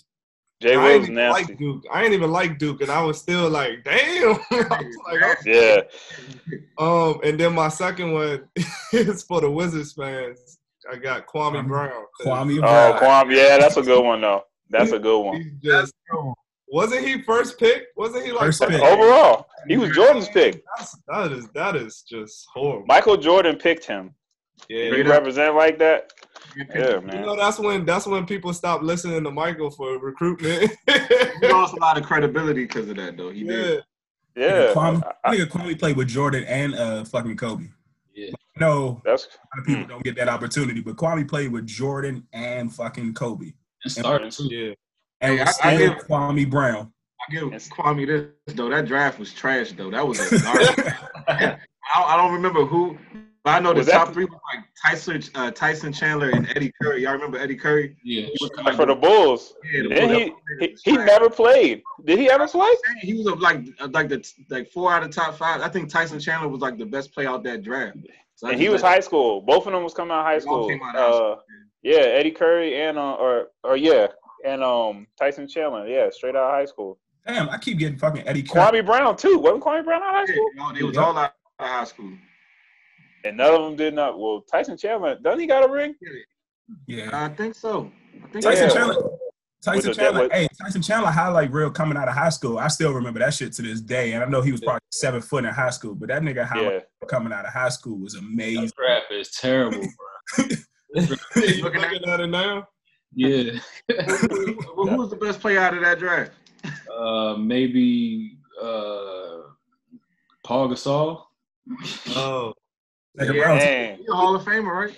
Jay 0.60 0.76
Will's 0.76 1.10
nasty. 1.10 1.44
Like 1.44 1.58
Duke. 1.58 1.84
I 1.92 2.04
ain't 2.04 2.14
even 2.14 2.32
like 2.32 2.58
Duke, 2.58 2.82
and 2.82 2.90
I 2.90 3.04
was 3.04 3.20
still 3.20 3.50
like, 3.50 3.84
damn. 3.84 4.40
like, 4.52 5.38
yeah. 5.46 5.82
Um, 6.78 7.20
and 7.24 7.40
then 7.40 7.54
my 7.54 7.70
second 7.70 8.12
one 8.14 8.48
is 8.94 9.24
for 9.24 9.42
the 9.42 9.52
Wizards 9.52 9.94
fans. 9.94 10.58
I 10.92 10.96
got 10.96 11.28
Kwame 11.28 11.60
um, 11.60 11.68
Brown. 11.68 11.92
Kwame 12.22 12.58
oh, 12.58 12.62
Brown. 12.62 12.96
Oh, 12.96 13.00
Kwame. 13.00 13.36
Yeah, 13.36 13.58
that's 13.58 13.78
a 13.78 13.84
good 13.84 14.04
one 14.04 14.22
though. 14.22 14.44
That's 14.70 14.92
a 14.92 15.00
good 15.00 15.20
one. 15.20 15.60
Just, 15.64 15.94
wasn't 16.68 17.06
he 17.06 17.22
first 17.22 17.60
pick? 17.60 17.86
Wasn't 17.96 18.26
he 18.26 18.32
like 18.32 18.48
first 18.48 18.62
pick. 18.62 18.82
overall? 18.82 19.48
He 19.68 19.78
was 19.78 19.92
Jordan's 19.92 20.30
pick. 20.30 20.64
That's, 20.78 20.98
that 21.08 21.32
is 21.32 21.48
that 21.50 21.76
is 21.76 22.04
just 22.08 22.48
horrible. 22.54 22.86
Michael 22.88 23.18
Jordan 23.18 23.58
picked 23.58 23.86
him. 23.86 24.14
Yeah, 24.70 24.96
you 24.96 25.04
represent 25.04 25.56
like 25.56 25.80
that. 25.80 26.12
Yeah, 26.74 27.00
man. 27.00 27.20
You 27.20 27.26
know 27.26 27.36
that's 27.36 27.60
when 27.60 27.86
that's 27.86 28.08
when 28.08 28.26
people 28.26 28.54
stop 28.54 28.82
listening 28.82 29.24
to 29.24 29.32
Michael 29.32 29.70
for 29.70 29.98
recruitment. 30.00 30.72
he 30.88 31.48
lost 31.48 31.74
a 31.74 31.80
lot 31.80 31.98
of 31.98 32.04
credibility 32.04 32.64
because 32.64 32.90
of 32.90 32.98
that, 32.98 33.18
though. 33.18 33.30
He 33.30 33.42
yeah. 33.42 33.52
did. 33.52 33.84
Yeah, 34.36 34.72
Kwame, 34.74 35.02
I, 35.24 35.36
think 35.36 35.50
Kwame 35.50 35.80
played 35.80 35.98
with 35.98 36.08
Jordan 36.08 36.44
and 36.44 36.76
uh 36.76 37.04
fucking 37.06 37.38
Kobe. 37.38 37.70
Yeah, 38.14 38.32
no, 38.60 39.02
that's 39.04 39.26
a 39.26 39.28
lot 39.28 39.60
of 39.60 39.66
people 39.66 39.84
hmm. 39.84 39.90
don't 39.90 40.04
get 40.04 40.16
that 40.18 40.30
opportunity, 40.30 40.80
but 40.82 40.96
Kwame 40.96 41.28
played 41.28 41.52
with 41.52 41.66
Jordan 41.66 42.28
and 42.34 42.74
fucking 42.74 43.16
Kobe. 43.16 43.54
And 43.84 43.92
started 43.92 44.32
too. 44.32 44.48
Yeah, 44.52 44.74
and 45.22 45.40
hey, 45.40 45.46
I, 45.64 45.74
I 45.74 45.78
give 45.78 45.94
Kwame 46.08 46.50
Brown. 46.50 46.94
I 47.20 47.34
give 47.34 47.46
Kwame 47.46 48.06
this 48.06 48.56
though. 48.56 48.70
That 48.70 48.86
draft 48.86 49.18
was 49.18 49.34
trash 49.34 49.72
though. 49.72 49.90
That 49.90 50.08
was 50.08 50.20
a 50.20 50.38
I, 51.28 51.58
I 51.96 52.18
don't 52.18 52.34
remember 52.34 52.64
who 52.64 52.96
I 53.48 53.60
know 53.60 53.74
the 53.74 53.80
was 53.80 53.88
top 53.88 54.08
that, 54.08 54.14
three 54.14 54.26
was 54.26 54.40
like 54.54 54.66
Tyson, 54.82 55.24
uh, 55.36 55.52
Tyson 55.52 55.94
Chandler, 55.94 56.30
and 56.30 56.48
Eddie 56.56 56.72
Curry. 56.82 57.04
Y'all 57.04 57.14
remember 57.14 57.38
Eddie 57.38 57.56
Curry? 57.56 57.96
Yeah, 58.04 58.28
he 58.34 58.50
like 58.64 58.76
for 58.76 58.86
the 58.86 58.96
Bulls. 58.96 59.54
Yeah, 59.72 59.84
the 59.84 60.02
and 60.02 60.12
he, 60.12 60.34
he, 60.60 60.78
he 60.84 60.98
never 60.98 61.30
played. 61.30 61.84
Did 62.06 62.20
he 62.20 62.30
ever 62.30 62.48
play? 62.48 62.74
He 63.02 63.14
was 63.14 63.26
like 63.40 63.66
like 63.92 64.10
the 64.10 64.28
like 64.50 64.72
four 64.72 64.92
out 64.92 65.04
of 65.04 65.12
top 65.12 65.36
five. 65.36 65.62
I 65.62 65.70
think 65.70 65.90
Tyson 65.90 66.20
Chandler 66.20 66.48
was 66.48 66.62
like 66.62 66.78
the 66.78 66.86
best 66.86 67.14
player 67.14 67.30
out 67.30 67.44
that 67.44 67.64
draft. 67.64 67.98
So 68.36 68.48
and 68.48 68.60
he 68.60 68.70
was 68.70 68.82
high 68.82 69.00
school. 69.00 69.42
Both 69.42 69.66
of 69.66 69.74
them 69.74 69.84
was 69.84 69.94
coming 69.94 70.12
out 70.12 70.20
of 70.20 70.26
high 70.26 70.40
school. 70.40 70.70
Uh, 70.96 71.36
yeah, 71.82 72.02
Eddie 72.02 72.32
Curry 72.32 72.82
and 72.82 72.98
uh, 72.98 73.14
or 73.14 73.48
or 73.64 73.78
yeah, 73.78 74.08
and 74.46 74.64
um 74.64 75.08
Tyson 75.18 75.48
Chandler. 75.48 75.88
Yeah, 75.88 76.10
straight 76.12 76.36
out 76.36 76.44
of 76.44 76.52
high 76.52 76.66
school. 76.66 77.00
Damn, 77.26 77.50
I 77.50 77.58
keep 77.58 77.78
getting 77.78 77.98
fucking 77.98 78.28
Eddie 78.28 78.44
Curry. 78.44 78.82
Kwame 78.82 78.86
Brown 78.86 79.18
too. 79.18 79.38
Wasn't 79.40 79.64
Kwame 79.64 79.84
Brown 79.84 80.02
out 80.02 80.10
of 80.10 80.16
high 80.16 80.26
school? 80.26 80.50
Yeah, 80.56 80.64
no, 80.64 80.74
they 80.74 80.84
was 80.84 80.98
all 80.98 81.18
out 81.18 81.34
of 81.60 81.68
high 81.68 81.84
school. 81.84 82.12
And 83.24 83.38
none 83.38 83.54
of 83.54 83.62
them 83.64 83.76
did 83.76 83.94
not. 83.94 84.20
Well, 84.20 84.44
Tyson 84.50 84.78
Chandler, 84.78 85.18
doesn't 85.22 85.40
he 85.40 85.48
got 85.48 85.68
a 85.68 85.72
ring? 85.72 85.96
Yeah, 86.88 87.10
I 87.14 87.30
think 87.30 87.56
so. 87.56 87.92
I 88.24 88.28
think 88.30 88.44
Tyson 88.44 88.70
yeah. 88.70 88.74
Chandler. 88.74 89.10
Tyson 89.64 89.94
Chandler, 89.94 90.30
hey, 90.32 90.48
Tyson 90.62 90.82
Chandler 90.82 91.10
highlight 91.10 91.52
real 91.52 91.72
coming 91.72 91.98
out 91.98 92.08
of 92.08 92.14
high 92.14 92.30
school. 92.30 92.58
I 92.60 92.68
still 92.68 92.94
remember 92.94 93.20
that 93.20 93.34
shit 93.34 93.54
to 93.54 93.62
this 93.62 93.82
day. 93.82 94.14
And 94.14 94.24
I 94.24 94.28
know 94.28 94.42
he 94.42 94.52
was 94.52 94.62
probably 94.62 94.82
seven 94.92 95.20
foot 95.22 95.46
in 95.46 95.54
high 95.54 95.72
school, 95.72 95.96
but 95.96 96.10
that 96.10 96.22
nigga 96.22 96.46
highlight 96.46 96.74
yeah. 97.02 97.08
coming 97.08 97.34
out 97.34 97.46
of 97.46 97.54
high 97.54 97.70
school 97.70 97.98
was 97.98 98.16
amazing. 98.16 98.72
That 98.78 98.84
rap 98.88 99.04
is 99.12 99.32
terrible, 99.32 99.80
bro. 99.80 100.46
Looking 100.96 101.84
at 101.84 102.20
it 102.20 102.28
now? 102.28 102.68
Yeah. 103.14 103.60
who, 103.90 104.54
who 104.54 104.96
was 104.96 105.10
the 105.10 105.18
best 105.20 105.40
player 105.40 105.60
out 105.60 105.74
of 105.74 105.82
that 105.82 106.00
draft? 106.00 106.32
Uh, 106.96 107.36
maybe 107.36 108.38
uh, 108.62 109.40
Paul 110.46 110.70
Gasol. 110.70 111.24
Oh, 112.10 112.54
like 113.18 113.34
yeah, 113.34 113.96
He's 113.96 114.10
a 114.10 114.16
Hall 114.16 114.36
of 114.36 114.44
Famer, 114.44 114.88
right? 114.88 114.98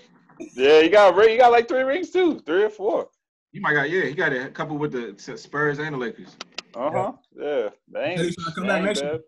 Yeah, 0.54 0.80
you 0.80 0.90
got 0.90 1.16
you 1.30 1.38
got 1.38 1.52
like 1.52 1.68
three 1.68 1.84
rings 1.84 2.12
too, 2.12 2.40
three 2.40 2.64
or 2.64 2.70
four. 2.70 3.10
You 3.52 3.62
might 3.62 3.74
got 3.74 3.90
yeah, 3.90 4.06
he 4.06 4.14
got 4.14 4.32
a 4.32 4.50
couple 4.50 4.78
with 4.78 4.92
the 4.92 5.38
Spurs 5.38 5.80
and 5.80 5.94
the 5.94 5.98
Lakers. 5.98 6.36
Uh 6.76 6.92
huh. 6.92 7.12
Yeah, 7.36 7.70
they 7.92 8.32
come 8.56 8.68
back 8.68 8.84
next 8.84 9.02
year. 9.02 9.20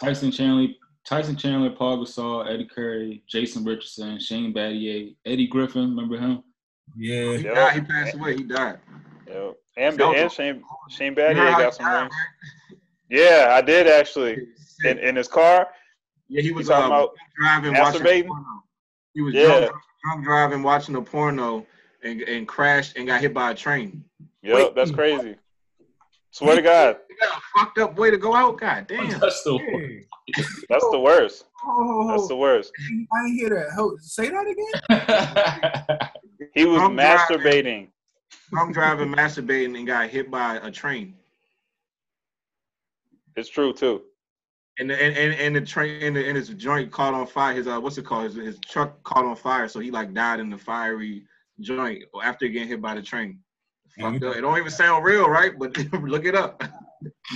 Tyson 0.00 0.30
Chandler, 0.30 0.68
Tyson 1.04 1.36
Chandler, 1.36 1.70
Paul 1.70 2.04
Gasol, 2.04 2.48
Eddie 2.48 2.68
Curry, 2.72 3.22
Jason 3.28 3.64
Richardson, 3.64 4.18
Shane 4.20 4.54
Battier, 4.54 5.14
Eddie 5.26 5.48
Griffin. 5.48 5.90
Remember 5.90 6.18
him? 6.18 6.42
Yeah. 6.96 7.36
He 7.36 7.42
died. 7.42 7.74
He 7.74 7.80
passed 7.80 8.14
away. 8.14 8.36
He 8.36 8.44
died. 8.44 8.78
Yep. 9.26 9.56
And, 9.76 10.00
and 10.00 10.32
Shane 10.32 10.62
Shane 10.88 11.14
Battier 11.14 11.58
got 11.58 11.74
some 11.74 11.86
rings. 11.86 12.14
Yeah, 13.10 13.48
I 13.50 13.60
did 13.60 13.86
actually. 13.86 14.46
In 14.84 14.98
in 14.98 15.16
his 15.16 15.28
car. 15.28 15.68
Yeah, 16.28 16.42
he 16.42 16.52
was 16.52 16.68
uh, 16.68 17.06
driving, 17.36 17.74
watching. 17.74 18.30
He 19.14 19.22
was 19.22 19.34
yeah. 19.34 19.46
drunk, 19.46 19.72
drunk 20.04 20.24
driving, 20.24 20.62
watching 20.62 20.94
a 20.96 21.02
porno, 21.02 21.66
and, 22.02 22.20
and 22.22 22.46
crashed 22.46 22.96
and 22.96 23.06
got 23.06 23.20
hit 23.20 23.32
by 23.32 23.50
a 23.50 23.54
train. 23.54 24.04
Yep, 24.42 24.54
Wait, 24.54 24.74
that's 24.74 24.90
crazy. 24.90 25.36
Swear 26.30 26.56
to 26.56 26.62
God. 26.62 26.96
Got 27.20 27.36
a 27.36 27.40
fucked 27.58 27.78
up 27.78 27.98
way 27.98 28.10
to 28.10 28.18
go 28.18 28.34
out. 28.34 28.60
God 28.60 28.86
damn. 28.86 29.18
That's 29.18 29.42
the 29.42 29.56
worst. 29.56 30.06
That's 30.68 30.90
the 30.90 31.00
worst. 31.00 31.44
Oh, 31.66 32.06
That's 32.08 32.28
the 32.28 32.36
worst. 32.36 32.72
I 32.78 33.26
didn't 33.26 33.38
hear 33.38 33.48
that. 33.48 33.98
Say 34.00 34.28
that 34.28 34.46
again. 34.46 36.10
he 36.54 36.64
was 36.64 36.78
drunk 36.78 36.98
masturbating. 36.98 37.88
Drunk 38.50 38.74
driving, 38.74 39.12
masturbating, 39.12 39.76
and 39.76 39.86
got 39.86 40.08
hit 40.10 40.30
by 40.30 40.56
a 40.56 40.70
train. 40.70 41.14
It's 43.36 43.48
true 43.48 43.72
too. 43.72 44.02
And 44.80 44.90
the 44.90 45.02
and, 45.02 45.16
and, 45.16 45.40
and 45.40 45.56
the 45.56 45.60
train 45.60 46.02
and, 46.02 46.16
the, 46.16 46.26
and 46.26 46.36
his 46.36 46.50
joint 46.50 46.92
caught 46.92 47.14
on 47.14 47.26
fire. 47.26 47.54
His 47.54 47.66
uh, 47.66 47.80
what's 47.80 47.98
it 47.98 48.04
called? 48.04 48.24
His, 48.24 48.34
his 48.36 48.58
truck 48.60 49.02
caught 49.02 49.24
on 49.24 49.34
fire, 49.34 49.68
so 49.68 49.80
he 49.80 49.90
like 49.90 50.14
died 50.14 50.40
in 50.40 50.50
the 50.50 50.58
fiery 50.58 51.24
joint 51.60 52.04
after 52.22 52.46
getting 52.48 52.68
hit 52.68 52.80
by 52.80 52.94
the 52.94 53.02
train. 53.02 53.40
Fucked 53.98 54.22
up. 54.22 54.36
It 54.36 54.42
don't 54.42 54.58
even 54.58 54.70
sound 54.70 55.04
real, 55.04 55.28
right? 55.28 55.58
But 55.58 55.76
look 56.02 56.24
it 56.24 56.36
up. 56.36 56.62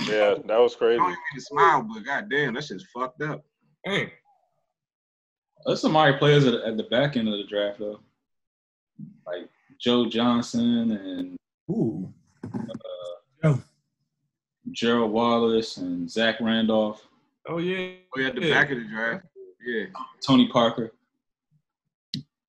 Yeah, 0.05 0.35
that 0.45 0.57
was 0.59 0.75
crazy. 0.75 0.99
I 0.99 1.03
don't 1.03 1.17
even 1.33 1.41
smile, 1.41 1.87
but 1.93 2.05
goddamn, 2.05 2.53
that 2.53 2.63
shit's 2.63 2.85
fucked 2.93 3.21
up. 3.21 3.43
Hey. 3.83 4.13
There's 5.65 5.81
some 5.81 5.93
Mario 5.93 6.17
players 6.17 6.45
at, 6.45 6.55
at, 6.55 6.77
the 6.77 6.83
back 6.83 7.15
end 7.15 7.29
of 7.29 7.37
the 7.37 7.45
draft 7.45 7.79
though, 7.79 7.99
like 9.25 9.49
Joe 9.79 10.09
Johnson 10.09 10.91
and 10.91 11.37
ooh, 11.71 12.13
uh, 12.43 13.45
oh. 13.45 13.63
Gerald 14.71 15.11
Wallace 15.11 15.77
and 15.77 16.09
Zach 16.09 16.41
Randolph. 16.41 17.07
Oh 17.47 17.57
yeah, 17.57 17.95
oh 18.15 18.19
yeah, 18.19 18.27
at 18.27 18.35
the 18.35 18.41
yeah. 18.41 18.53
back 18.53 18.71
of 18.71 18.77
the 18.77 18.85
draft. 18.85 19.25
Yeah, 19.65 19.85
Tony 20.25 20.47
Parker. 20.47 20.93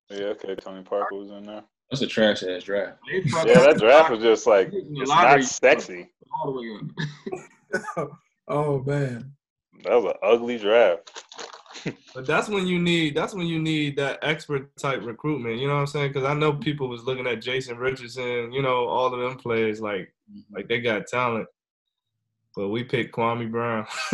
Yeah, 0.09 0.27
okay, 0.27 0.55
Tony 0.55 0.83
Parker 0.83 1.15
was 1.15 1.31
in 1.31 1.45
there. 1.45 1.63
That's 1.89 2.01
a 2.01 2.07
trash 2.07 2.43
ass 2.43 2.63
draft. 2.63 2.99
Yeah, 3.07 3.21
that 3.45 3.77
draft 3.77 4.11
was 4.11 4.21
just 4.21 4.47
like 4.47 4.69
it's 4.71 5.09
not 5.09 5.43
sexy. 5.43 6.09
All 6.31 6.53
the 6.53 6.61
way 6.61 7.81
up. 7.97 8.11
oh 8.47 8.83
man, 8.83 9.33
that 9.83 9.95
was 9.95 10.05
an 10.05 10.13
ugly 10.23 10.57
draft. 10.57 11.23
but 12.15 12.25
that's 12.25 12.49
when 12.49 12.65
you 12.65 12.79
need 12.79 13.15
that's 13.15 13.33
when 13.33 13.47
you 13.47 13.59
need 13.59 13.95
that 13.97 14.19
expert 14.21 14.75
type 14.77 15.01
recruitment. 15.03 15.59
You 15.59 15.67
know 15.67 15.75
what 15.75 15.81
I'm 15.81 15.87
saying? 15.87 16.09
Because 16.09 16.23
I 16.23 16.33
know 16.33 16.53
people 16.53 16.87
was 16.87 17.03
looking 17.03 17.27
at 17.27 17.41
Jason 17.41 17.77
Richardson. 17.77 18.51
You 18.51 18.61
know 18.61 18.87
all 18.87 19.13
of 19.13 19.19
them 19.19 19.37
players 19.37 19.81
like 19.81 20.13
mm-hmm. 20.31 20.55
like 20.55 20.67
they 20.67 20.79
got 20.81 21.07
talent, 21.07 21.47
but 22.55 22.69
we 22.69 22.83
picked 22.83 23.15
Kwame 23.15 23.51
Brown. 23.51 23.85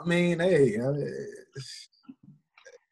I 0.00 0.06
mean, 0.06 0.40
hey. 0.40 0.76
I 0.76 0.90
mean, 0.90 1.34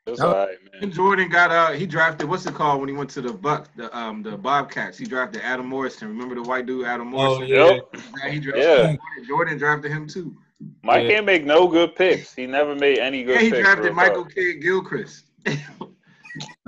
that's 0.07 0.21
all 0.21 0.35
right, 0.35 0.57
man. 0.81 0.93
Jordan 0.93 1.29
got 1.29 1.51
uh 1.51 1.73
he 1.73 1.85
drafted 1.85 2.29
what's 2.29 2.47
it 2.47 2.55
called 2.55 2.79
when 2.81 2.89
he 2.89 2.95
went 2.95 3.11
to 3.11 3.21
the 3.21 3.33
Buck 3.33 3.69
the 3.77 3.95
um 3.97 4.23
the 4.23 4.37
Bobcats. 4.37 4.97
He 4.97 5.05
drafted 5.05 5.43
Adam 5.43 5.67
Morrison. 5.67 6.09
Remember 6.09 6.37
the 6.37 6.43
white 6.43 6.67
dude 6.67 6.87
Adam 6.87 7.09
Morrison? 7.09 7.43
Oh 7.43 7.47
yeah. 7.47 7.81
yeah 8.23 8.31
he 8.31 8.39
drafted 8.39 8.65
yeah. 8.65 8.77
Jordan. 8.77 8.99
Jordan 9.27 9.59
drafted 9.59 9.91
him 9.91 10.07
too. 10.07 10.37
Mike 10.83 11.05
yeah. 11.05 11.15
can't 11.15 11.27
make 11.27 11.45
no 11.45 11.67
good 11.67 11.97
picks. 11.97 12.33
He 12.33 12.47
never 12.47 12.77
made 12.77 12.99
any 12.99 13.25
good. 13.25 13.35
Yeah, 13.35 13.41
he 13.41 13.51
picks 13.51 13.63
drafted 13.65 13.95
Michael 13.95 14.25
Kidd 14.25 14.63
Gilchrist. 14.63 15.25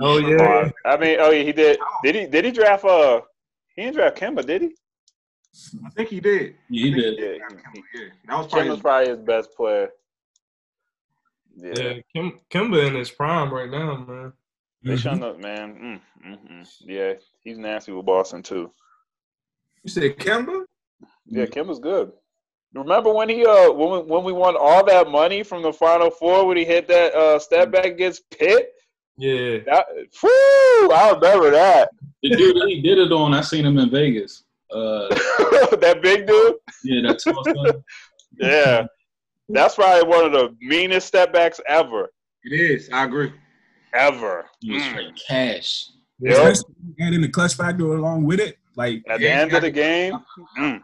oh 0.01 0.17
yeah. 0.17 0.69
I 0.85 0.97
mean, 0.97 1.17
oh 1.21 1.31
yeah, 1.31 1.43
he 1.43 1.53
did. 1.53 1.79
Did 2.03 2.15
he? 2.15 2.25
Did 2.27 2.45
he 2.45 2.51
draft? 2.51 2.83
Uh, 2.83 3.21
he 3.75 3.83
didn't 3.83 3.95
draft 3.95 4.17
Kemba, 4.17 4.45
did 4.45 4.63
he? 4.63 4.75
I 5.85 5.89
think 5.89 6.09
he 6.09 6.19
did. 6.19 6.55
Yeah, 6.69 6.83
he 6.83 6.91
did. 6.91 7.19
Yeah, 7.19 7.57
he, 7.73 7.99
yeah, 7.99 8.07
that 8.27 8.37
was 8.37 8.47
probably, 8.47 8.69
his, 8.69 8.79
probably 8.79 9.09
his 9.09 9.19
best 9.19 9.55
player. 9.55 9.89
Yeah, 11.55 11.73
yeah 11.75 11.93
Kim, 12.13 12.39
Kemba 12.49 12.87
in 12.87 12.95
his 12.95 13.09
prime 13.11 13.53
right 13.53 13.69
now, 13.69 14.05
man. 14.07 14.33
They 14.83 14.91
mm-hmm. 14.91 15.01
showing 15.01 15.23
up, 15.23 15.39
man. 15.39 16.01
Mm, 16.23 16.31
mm-hmm. 16.31 16.89
Yeah, 16.89 17.13
he's 17.41 17.57
nasty 17.57 17.91
with 17.91 18.05
Boston 18.05 18.43
too. 18.43 18.71
You 19.83 19.89
said 19.89 20.17
Kemba? 20.17 20.65
Yeah, 21.25 21.45
Kemba's 21.45 21.79
good. 21.79 22.11
Remember 22.73 23.11
when 23.11 23.29
he 23.29 23.45
uh 23.45 23.71
when 23.71 23.91
we, 23.91 23.99
when 23.99 24.23
we 24.23 24.31
won 24.31 24.55
all 24.55 24.85
that 24.85 25.09
money 25.09 25.41
from 25.43 25.63
the 25.63 25.73
Final 25.73 26.11
Four 26.11 26.45
when 26.45 26.57
he 26.57 26.63
hit 26.63 26.87
that 26.87 27.13
uh 27.15 27.39
step 27.39 27.71
back 27.71 27.85
against 27.85 28.29
Pitt? 28.29 28.73
Yeah. 29.17 29.57
That, 29.65 29.85
whew, 30.21 30.91
I 30.91 31.11
remember 31.13 31.51
that. 31.51 31.89
The 32.21 32.35
dude 32.35 32.69
he 32.69 32.81
did 32.81 32.99
it 32.99 33.11
on, 33.11 33.33
I 33.33 33.41
seen 33.41 33.65
him 33.65 33.77
in 33.79 33.89
Vegas. 33.89 34.43
Uh, 34.71 35.07
that 35.77 35.99
big 36.01 36.27
dude? 36.27 36.55
Yeah, 36.83 37.09
that 37.09 37.19
tall 37.23 37.83
yeah. 38.39 38.85
That's 39.49 39.75
probably 39.75 40.07
one 40.07 40.25
of 40.25 40.31
the 40.31 40.55
meanest 40.61 41.07
step 41.07 41.33
backs 41.33 41.59
ever. 41.67 42.09
It 42.43 42.59
is. 42.59 42.89
I 42.93 43.05
agree. 43.05 43.33
Ever. 43.93 44.45
Mm. 44.63 45.19
Cash. 45.27 45.89
Yep. 46.19 46.55
And 46.99 47.15
in 47.15 47.21
the 47.21 47.29
clutch 47.29 47.55
factor 47.55 47.93
along 47.93 48.25
with 48.25 48.39
it. 48.39 48.57
Like 48.75 49.03
at 49.09 49.19
the 49.19 49.29
end 49.29 49.53
of 49.53 49.61
the 49.61 49.71
game. 49.71 50.13
Mm. 50.57 50.81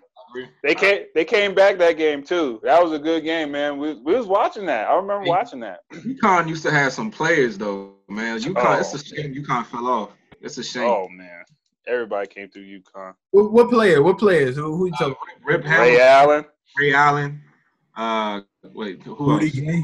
They 0.63 0.75
came. 0.75 1.05
They 1.13 1.23
came 1.23 1.55
back 1.55 1.77
that 1.77 1.93
game 1.93 2.23
too. 2.23 2.59
That 2.63 2.83
was 2.83 2.91
a 2.91 2.99
good 2.99 3.23
game, 3.23 3.51
man. 3.51 3.77
We, 3.77 3.93
we 3.93 4.15
was 4.15 4.25
watching 4.25 4.65
that. 4.65 4.89
I 4.89 4.95
remember 4.95 5.29
watching 5.29 5.61
that. 5.61 5.79
UConn 5.93 6.49
used 6.49 6.63
to 6.63 6.71
have 6.71 6.91
some 6.91 7.09
players 7.09 7.57
though, 7.57 7.93
man. 8.09 8.39
UConn. 8.39 8.53
Oh, 8.57 8.79
it's 8.79 8.93
a 8.93 9.03
shame 9.03 9.33
UConn 9.33 9.65
fell 9.65 9.87
off. 9.87 10.09
It's 10.41 10.57
a 10.57 10.63
shame. 10.63 10.83
Oh 10.83 11.07
man, 11.09 11.43
everybody 11.87 12.27
came 12.27 12.49
through 12.49 12.63
UConn. 12.63 13.13
What, 13.31 13.51
what 13.51 13.69
player? 13.69 14.01
What 14.01 14.17
players? 14.17 14.55
Who, 14.55 14.75
who 14.75 14.85
you 14.87 14.93
talking? 14.93 15.13
Uh, 15.13 15.45
Rip 15.45 15.65
Ray 15.65 16.01
Allen. 16.01 16.45
Ray 16.77 16.93
Allen. 16.93 17.41
Uh, 17.95 18.41
wait, 18.73 19.01
who 19.03 19.15
Rudy 19.15 19.45
else? 19.45 19.55
Gay. 19.55 19.83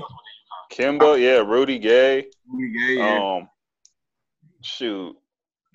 Kemba, 0.72 1.20
yeah, 1.20 1.40
Rudy 1.40 1.80
Gay. 1.80 2.28
Rudy 2.48 2.74
Gay, 2.78 2.98
yeah. 2.98 3.36
Um, 3.38 3.50
shoot, 4.62 5.16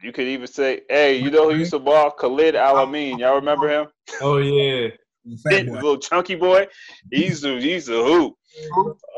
you 0.02 0.12
could 0.12 0.26
even 0.26 0.46
say, 0.46 0.82
hey, 0.88 1.16
you 1.16 1.30
know 1.30 1.50
who 1.50 1.56
used 1.56 1.72
to 1.72 1.78
ball? 1.78 2.10
Khalid 2.10 2.54
El-Amin. 2.54 3.18
Y'all 3.18 3.36
remember 3.36 3.68
him? 3.68 3.86
Oh 4.20 4.38
yeah, 4.38 4.88
little 5.24 5.98
chunky 5.98 6.34
boy. 6.34 6.66
He's 7.10 7.44
a 7.44 7.58
he's 7.58 7.88
a 7.88 8.02
hoop. 8.02 8.34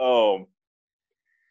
Um, 0.00 0.46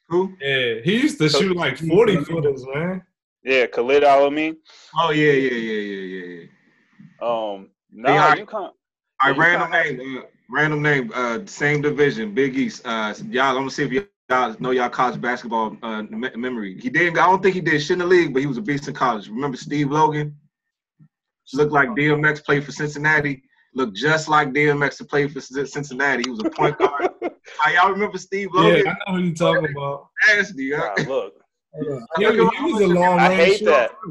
who? 0.09 0.33
Yeah, 0.41 0.75
he 0.83 1.01
used 1.01 1.19
to 1.19 1.29
shoot 1.29 1.55
like 1.55 1.77
forty 1.77 2.17
footers, 2.23 2.65
man. 2.73 3.03
Yeah, 3.47 3.65
Khalid 3.67 4.03
El-Amin. 4.03 4.57
Oh 4.99 5.11
yeah, 5.11 5.31
yeah, 5.31 5.51
yeah, 5.51 5.79
yeah, 5.79 6.25
yeah. 6.25 6.47
Um, 7.21 7.69
no, 7.93 8.09
nah, 8.13 8.35
you 8.35 8.45
can't. 8.45 8.73
I 9.21 9.29
ran 9.31 9.61
a 9.61 9.69
name, 9.69 10.17
uh, 10.17 10.21
random 10.49 10.81
name, 10.81 11.11
uh, 11.15 11.39
same 11.45 11.81
division, 11.81 12.33
Big 12.33 12.57
East. 12.57 12.81
Uh, 12.83 13.13
y'all, 13.29 13.51
I'm 13.51 13.55
gonna 13.55 13.69
see 13.69 13.83
if 13.85 14.05
y'all 14.29 14.55
know 14.59 14.71
y'all 14.71 14.89
college 14.89 15.21
basketball 15.21 15.77
uh, 15.81 16.03
memory. 16.35 16.77
He 16.77 16.89
didn't. 16.89 17.17
I 17.17 17.25
don't 17.25 17.41
think 17.41 17.55
he 17.55 17.61
did 17.61 17.81
shit 17.81 17.91
in 17.91 17.99
the 17.99 18.05
league, 18.05 18.33
but 18.33 18.41
he 18.41 18.47
was 18.47 18.57
a 18.57 18.61
beast 18.61 18.89
in 18.89 18.93
college. 18.93 19.29
Remember 19.29 19.55
Steve 19.55 19.91
Logan? 19.91 20.35
Looked 21.53 21.71
like 21.71 21.87
DMX 21.91 22.43
played 22.43 22.65
for 22.65 22.73
Cincinnati. 22.73 23.43
Looked 23.73 23.95
just 23.95 24.27
like 24.27 24.49
DMX 24.49 24.97
to 24.97 25.05
play 25.05 25.29
for 25.29 25.39
Cincinnati. 25.39 26.23
He 26.23 26.29
was 26.29 26.41
a 26.41 26.49
point 26.49 26.77
guard. 26.77 27.11
y'all 27.73 27.91
remember 27.91 28.17
Steve 28.17 28.49
Logan? 28.51 28.83
Yeah, 28.85 28.91
I 28.91 29.11
know 29.11 29.17
who 29.19 29.23
you 29.23 29.33
talking 29.33 29.71
about. 29.71 30.09
Nasty, 30.27 30.73
huh? 30.73 30.89
Wow, 30.97 31.07
look, 31.07 31.46
He, 32.17 32.25
he 32.25 32.31
was 32.31 32.81
a 32.81 32.87
long 32.87 33.19
I 33.19 33.29
range 33.29 33.59
hate 33.59 33.65
that. 33.65 33.91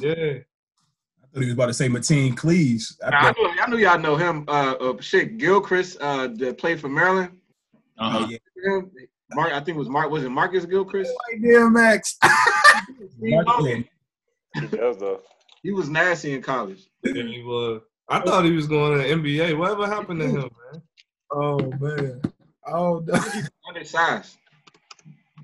Yeah. 0.00 0.14
I 0.14 1.26
thought 1.32 1.40
he 1.42 1.46
was 1.46 1.52
about 1.52 1.66
to 1.66 1.74
say 1.74 1.86
Mateen 1.88 2.36
Cleaves. 2.36 2.98
I 3.04 3.10
Nah, 3.10 3.18
I, 3.18 3.32
knew, 3.32 3.48
I 3.60 3.70
knew 3.70 3.76
y'all 3.76 3.98
know 3.98 4.16
him. 4.16 4.44
Uh, 4.48 4.74
uh 4.80 5.00
shit, 5.00 5.36
Gilchrist, 5.36 5.98
uh, 6.00 6.28
that 6.28 6.58
played 6.58 6.80
for 6.80 6.88
Maryland. 6.88 7.38
Uh-huh. 7.98 8.26
yeah. 8.28 8.80
Mark, 9.34 9.52
I 9.52 9.60
think 9.60 9.76
it 9.76 9.78
was 9.78 9.88
Mark. 9.88 10.10
Was 10.10 10.24
it 10.24 10.30
Marcus 10.30 10.64
Gilchrist? 10.64 11.12
Idea, 11.34 11.68
Max. 11.68 12.18
Steve 13.16 13.34
Logan. 13.46 13.84
he 14.54 14.66
does 14.66 14.98
though. 14.98 15.20
He 15.62 15.72
was 15.72 15.88
nasty 15.88 16.32
in 16.32 16.42
college. 16.42 16.88
Yeah, 17.04 17.22
he 17.22 17.42
was. 17.42 17.82
I 18.08 18.20
thought 18.20 18.44
he 18.44 18.52
was 18.52 18.66
going 18.66 18.98
to 18.98 19.06
the 19.06 19.14
NBA. 19.14 19.56
Whatever 19.56 19.86
happened 19.86 20.20
to 20.20 20.26
him, 20.26 20.50
man? 20.72 20.82
oh 21.30 21.58
man. 21.80 22.22
Oh 22.66 23.02
no. 23.06 23.20
Undersized. 23.68 24.36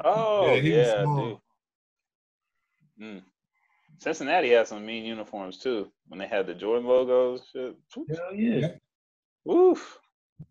Oh 0.05 0.47
Yeah, 0.47 0.55
yeah, 0.61 0.95
was 0.95 1.02
small. 1.05 1.28
dude. 2.99 3.07
Mm. 3.09 3.23
Cincinnati 4.00 4.50
had 4.50 4.69
some 4.69 4.85
mean 4.87 5.05
uniforms 5.05 5.59
too. 5.59 5.90
When 6.09 6.19
they 6.19 6.26
had 6.26 6.47
the 6.47 6.55
Jordan 6.55 6.87
logos, 6.87 7.43
shit. 7.52 7.75
Hell 7.95 8.35
yeah. 8.35 8.69
Woof. 9.45 9.99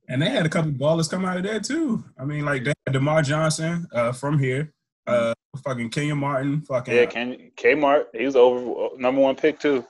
And 0.10 0.22
they 0.22 0.30
had 0.30 0.46
a 0.46 0.50
couple 0.50 0.72
ballers 0.72 1.10
come 1.10 1.24
out 1.26 1.38
of 1.38 1.44
there 1.44 1.60
too. 1.60 2.04
I 2.20 2.26
mean, 2.26 2.46
like 2.46 2.64
they 2.66 2.74
had 2.86 2.96
DerMarr 2.96 3.24
Johnson 3.24 3.88
uh, 3.94 4.12
from 4.12 4.38
here, 4.38 4.74
uh, 5.08 5.34
fucking 5.64 5.90
Kenyon 5.92 6.18
Martin, 6.18 6.62
fucking 6.62 6.94
Yeah, 6.94 7.06
Ken 7.06 7.52
Kmart. 7.56 8.06
He 8.14 8.26
was 8.26 8.36
over 8.36 8.90
number 8.98 9.22
one 9.22 9.36
pick 9.36 9.60
too. 9.60 9.86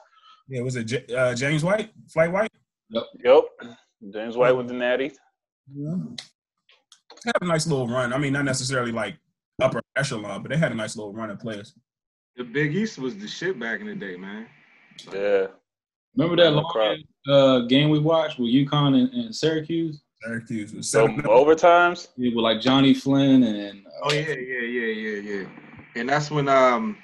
yeah, 0.48 0.62
was 0.62 0.76
it 0.76 0.84
J- 0.84 1.06
uh, 1.14 1.34
James 1.34 1.64
White, 1.64 1.90
Flight 2.08 2.30
White? 2.30 2.50
Yep. 2.90 3.44
James 4.12 4.36
White 4.36 4.52
with 4.56 4.68
the 4.68 4.74
natty. 4.74 5.12
Yeah. 5.74 5.94
They 7.24 7.32
had 7.34 7.42
a 7.42 7.46
nice 7.46 7.66
little 7.66 7.88
run. 7.88 8.12
I 8.12 8.18
mean, 8.18 8.32
not 8.32 8.44
necessarily 8.44 8.92
like 8.92 9.16
upper 9.60 9.82
echelon, 9.96 10.42
but 10.42 10.50
they 10.50 10.56
had 10.56 10.72
a 10.72 10.74
nice 10.74 10.96
little 10.96 11.12
run 11.12 11.30
of 11.30 11.38
players. 11.38 11.74
The 12.36 12.44
Big 12.44 12.74
East 12.74 12.98
was 12.98 13.16
the 13.16 13.26
shit 13.26 13.58
back 13.58 13.80
in 13.80 13.86
the 13.86 13.94
day, 13.94 14.16
man. 14.16 14.46
Yeah. 15.12 15.46
Remember 16.16 16.42
that 16.42 16.50
No 16.50 16.60
long 16.62 17.02
uh, 17.28 17.60
game 17.66 17.90
we 17.90 17.98
watched 17.98 18.38
with 18.38 18.50
UConn 18.50 18.94
and, 19.00 19.12
and 19.12 19.34
Syracuse? 19.34 20.02
Syracuse 20.22 20.72
was 20.74 20.90
So 20.90 21.06
seven. 21.06 21.22
overtimes. 21.22 22.08
Yeah, 22.16 22.30
with 22.34 22.42
like 22.42 22.60
Jonny 22.60 22.94
Flynn 22.94 23.42
and 23.42 23.86
uh, 23.86 23.90
Oh 24.04 24.12
yeah, 24.12 24.20
yeah, 24.28 24.60
yeah, 24.60 24.86
yeah, 24.86 25.20
yeah. 25.42 25.48
And 25.96 26.08
that's 26.08 26.30
when 26.30 26.48
um, 26.48 26.96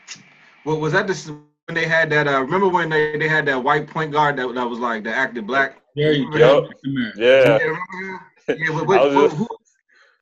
what 0.64 0.80
was 0.80 0.92
that? 0.92 1.06
This 1.06 1.28
when 1.28 1.74
they 1.74 1.86
had 1.86 2.10
that. 2.10 2.26
Uh, 2.26 2.40
remember 2.40 2.68
when 2.68 2.88
they, 2.88 3.16
they 3.18 3.28
had 3.28 3.46
that 3.46 3.62
white 3.62 3.88
point 3.88 4.12
guard 4.12 4.36
that, 4.36 4.52
that 4.54 4.64
was 4.68 4.78
like 4.78 5.04
the 5.04 5.14
active 5.14 5.46
black. 5.46 5.80
Gerry, 5.96 6.18
Yup. 6.18 6.32
Gerry 6.34 6.68
McNamara. 6.86 7.12
Yeah. 7.16 7.58
remember? 7.58 8.26
Yeah, 8.48 8.78
but, 8.78 8.86
but, 8.86 9.00
I 9.00 9.04
was 9.06 9.32
just- 9.32 9.36
who, 9.36 9.48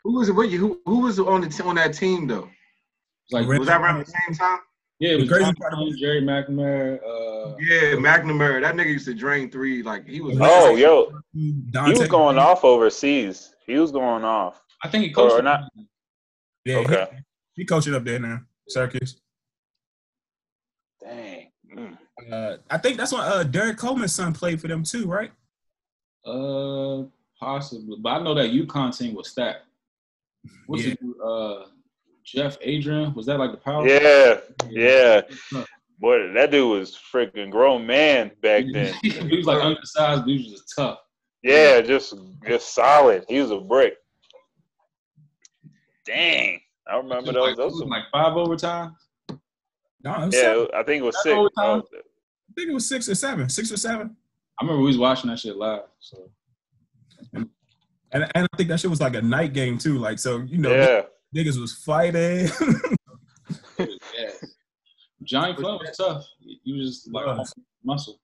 who 0.05 0.19
was 0.19 0.29
it? 0.29 0.33
What 0.33 0.51
you? 0.51 0.59
Who, 0.59 0.81
who 0.87 0.99
was 1.01 1.19
on 1.19 1.41
the 1.43 1.65
on 1.65 1.75
that 1.77 1.95
team 1.95 2.27
though? 2.27 2.49
Like, 3.31 3.47
Was 3.47 3.67
that 3.69 3.81
around 3.81 4.01
the 4.01 4.07
same 4.07 4.37
time? 4.37 4.59
yeah, 4.99 5.13
it 5.13 5.15
was 5.21 5.25
The 5.25 5.29
crazy 5.29 5.45
Jonny 5.45 5.57
part 5.57 5.73
Flynn, 5.75 5.97
Gerry 5.99 6.21
McNamara. 6.23 6.97
Uh, 6.99 7.57
Yeah, 7.61 7.95
McNamara. 7.97 8.61
That 8.61 8.75
nigga 8.75 8.89
used 8.89 9.07
to 9.07 9.15
drain 9.15 9.51
three. 9.51 9.83
Like 9.83 10.07
he 10.07 10.21
was. 10.21 10.37
Oh, 10.41 10.77
yo, 10.77 11.11
Dante, 11.71 11.93
he 11.95 11.99
was 11.99 12.09
going 12.09 12.37
off 12.39 12.65
overseas. 12.65 13.55
He 13.67 13.79
was 13.79 13.91
going 13.93 14.25
off. 14.25 14.61
I 14.85 14.89
think 14.89 15.05
he 15.05 15.13
coached. 15.13 15.35
Or 15.35 15.43
not. 15.43 15.65
Yeah, 16.65 16.77
Okay. 16.79 17.07
he, 17.55 17.63
he 17.63 17.65
coaching 17.65 17.95
up 17.95 18.05
there 18.05 18.19
now, 18.19 18.41
Syracuse. 18.69 19.21
Dang. 21.01 21.51
Mm. 21.77 21.99
Uh, 22.31 22.57
I 22.71 22.79
think 22.79 22.97
that's 22.99 23.13
when 23.13 23.23
uh, 23.23 23.43
Derrick 23.45 23.77
Coleman's 23.79 24.13
son 24.15 24.33
played 24.33 24.61
for 24.61 24.69
them 24.69 24.83
too, 24.83 25.07
right? 25.07 25.33
Uh, 26.25 27.05
possibly, 27.41 27.97
but 28.01 28.11
I 28.11 28.23
know 28.23 28.35
that 28.35 28.51
UConn 28.51 28.97
team 28.97 29.15
was 29.15 29.29
stacked. 29.31 29.65
What's 30.67 30.85
Yeah. 30.85 30.93
it? 30.93 30.99
Uh, 31.25 31.67
Jeff 32.25 32.57
Adrien 32.63 33.15
was 33.15 33.27
that 33.27 33.39
like 33.39 33.51
the 33.51 33.59
power? 33.59 33.87
Yeah. 33.87 34.41
Yeah. 34.71 35.23
Boy, 35.99 36.33
that 36.33 36.51
dude 36.51 36.71
was 36.71 36.99
freaking 37.13 37.51
grown 37.51 37.87
man 37.87 38.33
back 38.43 38.65
then. 38.73 38.95
he 39.03 39.37
was 39.37 39.47
like 39.47 39.63
undersized, 39.63 40.23
but 40.23 40.29
he 40.29 40.39
was 40.39 40.47
just 40.49 40.73
tough. 40.77 40.99
Yeah, 41.43 41.81
just 41.81 42.15
just 42.47 42.75
solid. 42.75 43.25
He 43.29 43.41
was 43.41 43.51
a 43.51 43.59
brick. 43.59 43.95
Dang. 46.05 46.61
I 46.89 46.97
remember 46.97 47.33
those. 47.33 47.49
like, 47.49 47.57
those 47.57 47.81
were 47.81 47.89
like 47.89 48.05
five 48.13 48.37
overtime. 48.37 48.97
No, 50.05 50.19
yeah, 50.19 50.31
seven. 50.31 50.69
I 50.75 50.83
think 50.83 51.03
it 51.03 51.07
was 51.07 51.23
six. 51.23 51.37
Oh, 51.37 51.49
I 51.59 52.53
think 52.57 52.71
it 52.71 52.75
was 52.75 52.89
six 52.89 53.09
or 53.09 53.15
seven, 53.15 53.49
six 53.49 53.71
or 53.71 53.77
seven. 53.77 54.17
I 54.61 54.65
remember 54.65 54.83
we 54.83 54.89
was 54.89 54.99
watching 54.99 55.31
that 55.31 55.39
shit 55.39 55.57
live. 55.57 55.83
So 56.01 56.29
And, 58.13 58.31
and 58.35 58.49
I 58.53 58.57
think 58.57 58.69
that 58.69 58.81
shit 58.81 58.91
was 58.91 59.01
like 59.01 59.15
a 59.15 59.23
night 59.23 59.53
game 59.53 59.79
too. 59.79 59.99
Like 59.99 60.19
so, 60.19 60.39
you 60.41 60.59
know, 60.59 60.73
yeah. 60.73 61.03
niggas 61.35 61.59
was 61.59 61.73
fighting. 61.73 62.49
yeah, 63.79 64.31
Jonny 65.23 65.55
Flynn 65.55 65.79
was 65.79 65.97
tough. 65.97 66.27
He 66.41 66.73
was 66.73 66.89
just 66.89 67.13
like 67.13 67.27
Was. 67.27 67.55
muscle. 67.85 68.19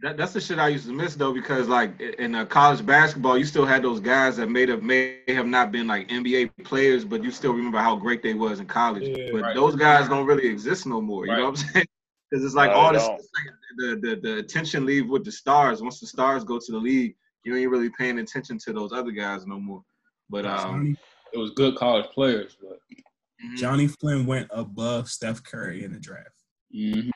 That, 0.00 0.18
that's 0.18 0.34
the 0.34 0.40
shit 0.42 0.58
I 0.58 0.68
used 0.68 0.86
to 0.86 0.92
miss 0.92 1.14
though, 1.14 1.32
because 1.32 1.68
like 1.68 1.98
in 2.00 2.34
uh, 2.34 2.44
college 2.44 2.84
basketball, 2.84 3.38
you 3.38 3.46
still 3.46 3.64
had 3.64 3.82
those 3.82 3.98
guys 3.98 4.36
that 4.36 4.48
may 4.48 4.66
have 4.66 4.82
may 4.82 5.20
have 5.28 5.46
not 5.46 5.72
been 5.72 5.86
like 5.86 6.08
NBA 6.08 6.50
players, 6.64 7.04
but 7.04 7.24
you 7.24 7.30
still 7.30 7.52
remember 7.52 7.78
how 7.78 7.96
great 7.96 8.22
they 8.22 8.34
was 8.34 8.60
in 8.60 8.66
college. 8.66 9.08
Yeah, 9.08 9.28
but 9.32 9.40
right. 9.40 9.54
those 9.54 9.74
guys 9.74 10.08
don't 10.08 10.26
really 10.26 10.46
exist 10.46 10.86
no 10.86 11.00
more. 11.00 11.26
You 11.26 11.32
know 11.36 11.44
what 11.44 11.48
I'm 11.48 11.56
saying? 11.56 11.86
Because 12.28 12.44
it's 12.44 12.56
like 12.56 12.72
No, 12.72 12.76
all 12.76 12.92
this, 12.92 13.06
like 13.06 13.20
the, 13.76 14.00
the 14.02 14.20
the 14.20 14.38
attention 14.38 14.84
leave 14.84 15.08
with 15.08 15.24
the 15.24 15.30
stars. 15.30 15.80
Once 15.80 16.00
the 16.00 16.08
stars 16.08 16.42
go 16.42 16.58
to 16.58 16.72
the 16.72 16.76
league, 16.76 17.14
you 17.46 17.56
ain't 17.56 17.70
really 17.70 17.90
paying 17.90 18.18
attention 18.18 18.58
to 18.58 18.72
those 18.72 18.92
other 18.92 19.12
guys 19.12 19.46
no 19.46 19.60
more. 19.60 19.82
But 20.28 20.44
um, 20.44 20.58
Jonny, 20.58 20.96
It 21.32 21.38
was 21.38 21.50
good 21.52 21.76
college 21.76 22.06
players, 22.12 22.56
but 22.60 22.78
mhm. 23.44 23.56
Jonny 23.56 23.86
Flynn 23.86 24.26
went 24.26 24.48
above 24.50 25.08
Steph 25.08 25.42
Curry 25.44 25.84
in 25.84 25.92
the 25.92 26.00
draft. 26.00 26.28
mhm. 26.74 27.10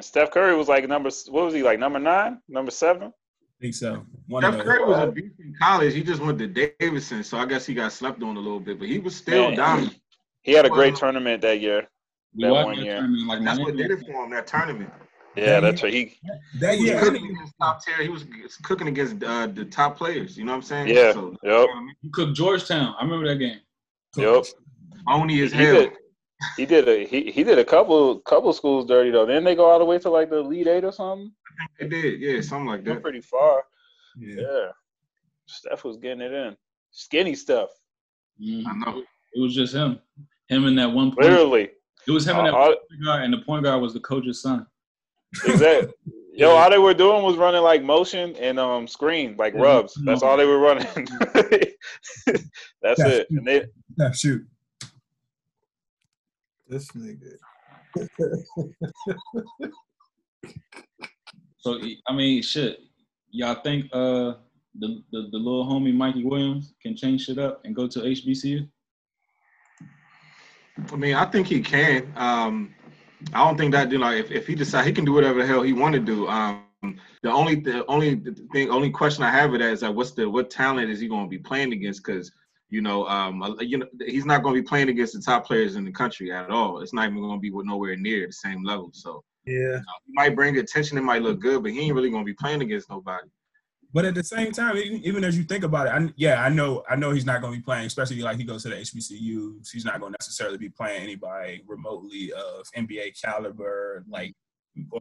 Steph 0.00 0.32
Curry 0.32 0.56
was 0.56 0.68
like 0.68 0.86
number. 0.88 1.10
What 1.30 1.44
was 1.44 1.54
he 1.54 1.62
like? 1.62 1.78
Number 1.78 2.00
nine? 2.00 2.40
Number 2.48 2.72
seven? 2.72 3.04
I 3.08 3.62
think 3.62 3.74
so. 3.74 4.04
One 4.26 4.42
Steph 4.42 4.52
of 4.52 4.58
those. 4.58 4.66
Curry 4.66 4.84
was 4.84 4.98
a 4.98 5.12
beast 5.12 5.34
in 5.38 5.54
college. 5.60 5.94
He 5.94 6.02
just 6.02 6.20
went 6.20 6.38
to 6.40 6.48
Davidson, 6.48 7.22
so 7.22 7.38
I 7.38 7.46
guess 7.46 7.64
he 7.64 7.74
got 7.74 7.92
slept 7.92 8.22
on 8.22 8.36
a 8.36 8.40
little 8.40 8.60
bit. 8.60 8.78
But 8.78 8.88
he 8.88 8.98
was 8.98 9.14
still 9.14 9.48
Man, 9.48 9.56
dominant. 9.56 10.00
He 10.42 10.52
had 10.52 10.66
a 10.66 10.70
great 10.70 10.96
tournament 10.96 11.42
that 11.42 11.60
year. 11.60 11.88
That 12.34 12.50
one 12.52 12.78
year. 12.78 12.98
tournament 12.98 13.26
like 13.28 13.44
That's 13.44 13.58
what 13.58 13.76
did 13.76 13.90
it 13.90 14.00
for 14.00 14.24
him. 14.24 14.30
That 14.30 14.46
tournament. 14.46 14.90
Yeah, 15.38 15.60
that's 15.60 15.82
what 15.82 15.92
he. 15.92 16.18
That 16.60 16.74
He 16.74 16.80
was 16.82 16.90
year, 16.90 17.00
cooking 17.00 17.30
against 17.30 17.54
top 17.60 17.84
tier. 17.84 17.96
He 18.02 18.08
was 18.08 18.24
cooking 18.62 18.88
against 18.88 19.22
uh, 19.22 19.46
the 19.46 19.64
top 19.64 19.96
players. 19.96 20.36
You 20.36 20.44
know 20.44 20.52
what 20.52 20.56
I'm 20.56 20.62
saying? 20.62 20.88
Yeah. 20.88 21.12
So, 21.12 21.36
Yep. 21.42 21.68
He 22.02 22.10
cooked 22.10 22.36
Georgetown. 22.36 22.94
I 22.98 23.04
remember 23.04 23.28
that 23.28 23.36
game. 23.36 23.60
Yep. 24.16 24.44
Phony 25.06 25.42
as 25.42 25.52
He 25.52 25.58
hell. 25.58 25.74
did. 25.74 25.92
He 26.56 26.66
did 26.66 26.88
a 26.88 27.04
he, 27.04 27.30
he 27.32 27.42
did 27.42 27.58
a 27.58 27.64
couple 27.64 28.20
couple 28.20 28.52
schools 28.52 28.86
dirty 28.86 29.10
though. 29.10 29.26
Then 29.26 29.42
they 29.42 29.56
go 29.56 29.64
all 29.66 29.78
the 29.80 29.84
way 29.84 29.98
to 29.98 30.08
like 30.10 30.30
the 30.30 30.36
Elite 30.38 30.68
Eight 30.68 30.84
or 30.84 30.92
something. 30.92 31.32
They 31.80 31.88
did. 31.88 32.20
Yeah, 32.20 32.40
something 32.42 32.66
like 32.66 32.84
They're 32.84 32.94
that. 32.94 33.02
pretty 33.02 33.20
far. 33.20 33.64
yeah. 34.18 34.36
Yeah. 34.40 34.66
Steph 35.46 35.82
was 35.84 35.96
getting 35.96 36.20
it 36.20 36.32
in. 36.32 36.56
Skinny 36.92 37.34
stuff. 37.34 37.70
Mhm. 38.40 38.66
I 38.66 38.72
know. 38.74 39.02
It 39.34 39.40
was 39.40 39.54
just 39.54 39.74
him. 39.74 39.98
Him 40.48 40.66
and 40.66 40.78
that 40.78 40.92
one 40.92 41.10
point. 41.10 41.28
Literally. 41.28 41.70
It 42.06 42.10
was 42.12 42.26
him 42.26 42.36
and 42.38 42.46
that 42.46 42.54
Uh, 42.54 42.56
all- 42.56 42.66
point 42.68 43.04
guard, 43.04 43.22
and 43.24 43.32
the 43.32 43.38
point 43.38 43.64
guard 43.64 43.82
was 43.82 43.92
the 43.92 44.00
coach's 44.00 44.40
son. 44.40 44.66
Exactly. 45.44 45.92
Yo, 46.34 46.50
all 46.50 46.70
they 46.70 46.78
were 46.78 46.94
doing 46.94 47.24
was 47.24 47.36
running 47.36 47.62
like 47.62 47.82
motion 47.82 48.36
and 48.36 48.60
um 48.60 48.86
screen, 48.86 49.34
like 49.36 49.54
Yeah. 49.54 49.60
rubs. 49.60 50.00
That's 50.04 50.22
all 50.22 50.36
they 50.36 50.46
were 50.46 50.58
running. 50.60 50.86
That's 52.80 53.00
Yeah. 53.00 53.08
it. 53.08 53.26
And 53.30 53.44
they 53.46 53.64
Yeah, 53.98 54.12
shoot. 54.12 54.46
This 56.68 56.88
nigga. 56.92 57.32
So 61.60 61.80
I 62.06 62.14
mean, 62.14 62.40
shit. 62.42 62.78
Y'all 63.30 63.56
think 63.56 63.86
uh 63.92 64.34
the, 64.78 65.02
the 65.10 65.28
the 65.32 65.38
little 65.38 65.66
homie 65.66 65.92
Mikey 65.94 66.24
Williams 66.24 66.74
can 66.80 66.94
change 66.96 67.24
shit 67.24 67.38
up 67.38 67.62
and 67.64 67.74
go 67.74 67.88
to 67.88 67.98
HBCU? 67.98 68.68
I 70.92 70.96
mean, 70.96 71.14
I 71.16 71.24
think 71.24 71.48
he 71.48 71.60
can. 71.60 72.12
Um, 72.16 72.72
I 73.32 73.44
don't 73.44 73.56
think 73.56 73.72
that 73.72 73.90
you 73.90 73.98
know 73.98 74.12
if, 74.12 74.30
if 74.30 74.46
he 74.46 74.54
decide 74.54 74.86
he 74.86 74.92
can 74.92 75.04
do 75.04 75.12
whatever 75.12 75.40
the 75.40 75.46
hell 75.46 75.62
he 75.62 75.72
want 75.72 75.94
to 75.94 76.00
do. 76.00 76.28
Um, 76.28 76.64
the 77.22 77.30
only 77.30 77.56
the 77.56 77.84
only 77.86 78.16
thing 78.52 78.70
only 78.70 78.90
question 78.90 79.24
I 79.24 79.30
have 79.30 79.50
with 79.50 79.60
that 79.60 79.72
is 79.72 79.80
that 79.80 79.94
what's 79.94 80.12
the 80.12 80.28
what 80.28 80.50
talent 80.50 80.90
is 80.90 81.00
he 81.00 81.08
going 81.08 81.24
to 81.24 81.30
be 81.30 81.38
playing 81.38 81.72
against? 81.72 82.04
Because 82.04 82.30
you 82.70 82.82
know, 82.82 83.06
um, 83.08 83.56
you 83.60 83.78
know, 83.78 83.86
he's 84.06 84.26
not 84.26 84.42
going 84.42 84.54
to 84.54 84.60
be 84.62 84.66
playing 84.66 84.90
against 84.90 85.14
the 85.14 85.20
top 85.20 85.46
players 85.46 85.76
in 85.76 85.84
the 85.84 85.90
country 85.90 86.30
at 86.30 86.50
all. 86.50 86.80
It's 86.80 86.92
not 86.92 87.06
even 87.06 87.20
going 87.20 87.38
to 87.38 87.40
be 87.40 87.50
with 87.50 87.66
nowhere 87.66 87.96
near 87.96 88.26
the 88.26 88.32
same 88.32 88.62
level. 88.62 88.90
So 88.92 89.24
Yeah. 89.46 89.78
he 90.06 90.12
might 90.12 90.36
bring 90.36 90.58
attention. 90.58 90.98
It 90.98 91.02
might 91.02 91.22
look 91.22 91.40
good, 91.40 91.62
but 91.62 91.72
he 91.72 91.80
ain't 91.80 91.94
really 91.94 92.10
going 92.10 92.24
to 92.24 92.30
be 92.30 92.34
playing 92.34 92.60
against 92.60 92.90
nobody. 92.90 93.26
But 93.92 94.04
at 94.04 94.14
the 94.14 94.22
same 94.22 94.52
time, 94.52 94.76
even, 94.76 95.02
even 95.02 95.24
as 95.24 95.36
you 95.36 95.44
think 95.44 95.64
about 95.64 95.86
it, 95.86 95.90
I, 95.90 96.12
yeah, 96.16 96.44
I 96.44 96.50
know, 96.50 96.84
I 96.90 96.96
know 96.96 97.10
he's 97.10 97.24
not 97.24 97.40
going 97.40 97.54
to 97.54 97.58
be 97.58 97.64
playing, 97.64 97.86
especially 97.86 98.20
like 98.20 98.36
he 98.36 98.44
goes 98.44 98.62
to 98.64 98.68
the 98.68 98.76
HBCUs. 98.76 99.70
He's 99.72 99.84
not 99.84 99.98
going 99.98 100.12
to 100.12 100.18
necessarily 100.20 100.58
be 100.58 100.68
playing 100.68 101.02
anybody 101.02 101.62
remotely 101.66 102.32
of 102.32 102.66
NBA 102.76 103.20
caliber, 103.22 104.04
like 104.06 104.34
or, 104.90 105.00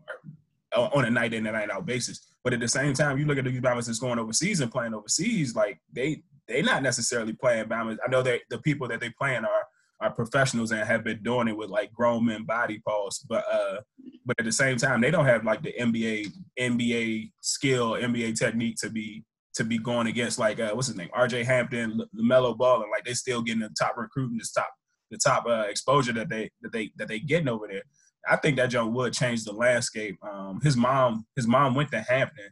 uh, 0.75 0.89
on 0.93 1.05
a 1.05 1.09
night 1.09 1.33
in 1.33 1.45
and 1.45 1.55
night 1.55 1.69
out 1.69 1.85
basis. 1.85 2.27
But 2.43 2.53
at 2.53 2.61
the 2.61 2.67
same 2.67 2.93
time, 2.93 3.17
you 3.17 3.25
look 3.25 3.37
at 3.37 3.43
the 3.43 3.59
guys 3.59 3.87
that's 3.87 3.99
going 3.99 4.19
overseas 4.19 4.61
and 4.61 4.71
playing 4.71 4.93
overseas, 4.93 5.53
like 5.53 5.81
they 5.91 6.23
they're 6.47 6.63
not 6.63 6.81
necessarily 6.81 7.33
playing 7.33 7.65
Bama. 7.65 7.97
I 8.05 8.09
know 8.09 8.21
that 8.23 8.41
the 8.49 8.59
people 8.59 8.87
that 8.87 9.01
they 9.01 9.09
playing 9.09 9.43
are 9.43 9.67
are 9.99 10.11
professionals 10.11 10.71
and 10.71 10.87
have 10.87 11.03
been 11.03 11.21
doing 11.23 11.47
it 11.47 11.57
with 11.57 11.69
like 11.69 11.91
grown 11.93 12.25
men 12.25 12.43
body 12.43 12.79
parts, 12.79 13.19
but 13.27 13.43
uh, 13.51 13.77
but 14.25 14.39
at 14.39 14.45
the 14.45 14.51
same 14.51 14.77
time, 14.77 15.01
they 15.01 15.11
don't 15.11 15.25
have 15.25 15.43
like 15.43 15.63
the 15.63 15.73
NBA 15.79 16.27
NBA 16.59 17.31
skill, 17.41 17.91
NBA 17.91 18.37
technique 18.37 18.75
to 18.81 18.89
be 18.89 19.23
to 19.55 19.63
be 19.63 19.79
going 19.79 20.07
against 20.07 20.37
like 20.37 20.59
uh, 20.59 20.71
what's 20.73 20.87
his 20.87 20.97
name, 20.97 21.09
R.J. 21.13 21.43
Hampton, 21.43 22.01
LaMelo 22.15 22.55
Ball, 22.55 22.83
and 22.83 22.91
like 22.91 23.05
they 23.05 23.13
still 23.13 23.41
getting 23.41 23.61
the 23.61 23.69
top 23.79 23.97
recruiting, 23.97 24.37
the 24.37 24.47
top 24.55 24.69
the 25.09 25.17
top 25.17 25.45
uh, 25.47 25.65
exposure 25.67 26.13
that 26.13 26.29
they 26.29 26.49
that 26.61 26.71
they 26.71 26.91
that 26.97 27.07
they 27.07 27.19
getting 27.19 27.49
over 27.49 27.67
there. 27.67 27.83
I 28.29 28.35
think 28.35 28.57
that 28.57 28.67
John 28.67 28.93
would 28.93 29.13
change 29.13 29.45
the 29.45 29.53
landscape. 29.53 30.17
Um, 30.21 30.59
his 30.61 30.75
mom, 30.75 31.25
his 31.35 31.47
mom 31.47 31.75
went 31.75 31.91
to 31.91 32.01
Hampton, 32.01 32.49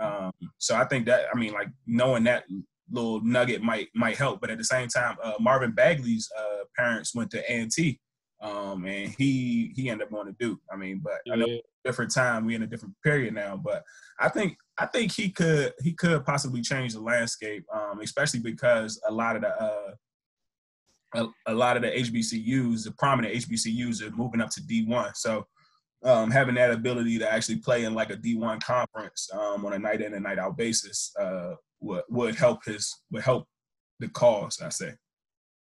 um, 0.00 0.32
so 0.58 0.76
I 0.76 0.84
think 0.84 1.06
that 1.06 1.26
I 1.32 1.38
mean 1.38 1.52
like 1.52 1.68
knowing 1.86 2.24
that 2.24 2.44
little 2.90 3.20
nugget 3.22 3.62
might 3.62 3.88
might 3.94 4.16
help. 4.16 4.40
But 4.40 4.50
at 4.50 4.58
the 4.58 4.64
same 4.64 4.88
time, 4.88 5.16
uh, 5.22 5.34
Marvin 5.40 5.72
Bagley's 5.72 6.28
uh, 6.38 6.64
parents 6.76 7.14
went 7.14 7.30
to 7.32 7.52
A&T, 7.52 8.00
um, 8.40 8.84
and 8.86 9.14
he 9.18 9.72
he 9.74 9.90
ended 9.90 10.06
up 10.06 10.12
going 10.12 10.26
to 10.26 10.36
Duke. 10.38 10.60
I 10.70 10.76
mean, 10.76 11.00
but 11.02 11.20
yeah. 11.24 11.34
I 11.34 11.36
know 11.36 11.60
different 11.86 12.12
time, 12.12 12.44
we 12.44 12.54
in 12.54 12.62
a 12.62 12.66
different 12.66 12.94
period 13.02 13.34
now. 13.34 13.56
But 13.56 13.84
I 14.18 14.28
think 14.28 14.56
I 14.78 14.86
think 14.86 15.12
he 15.12 15.30
could 15.30 15.72
he 15.80 15.92
could 15.92 16.24
possibly 16.24 16.60
change 16.60 16.92
the 16.92 17.00
landscape, 17.00 17.64
um, 17.72 18.00
especially 18.00 18.40
because 18.40 19.00
a 19.08 19.12
lot 19.12 19.36
of 19.36 19.42
the 19.42 19.62
uh, 19.62 19.90
a, 21.14 21.26
a, 21.46 21.54
lot 21.54 21.76
of 21.76 21.82
the 21.82 21.88
HBCUs, 21.88 22.84
the 22.84 22.92
prominent 22.98 23.34
HBCUs, 23.34 24.02
are 24.02 24.10
moving 24.10 24.40
up 24.40 24.50
to 24.50 24.60
D1. 24.60 25.16
So 25.16 25.46
um, 26.04 26.30
having 26.30 26.56
that 26.56 26.72
ability 26.72 27.18
to 27.18 27.32
actually 27.32 27.56
play 27.56 27.84
in 27.84 27.94
like 27.94 28.10
a 28.10 28.16
D1 28.16 28.62
conference 28.62 29.30
um, 29.32 29.64
on 29.64 29.72
a 29.72 29.78
night 29.78 30.02
in 30.02 30.12
and 30.12 30.24
night 30.24 30.38
out 30.38 30.56
basis 30.58 31.12
uh, 31.18 31.54
would 31.80 32.02
would 32.08 32.34
help 32.34 32.64
his 32.64 32.92
would 33.10 33.22
help 33.22 33.46
the 34.00 34.08
cause. 34.08 34.60
I 34.62 34.68
say. 34.70 34.92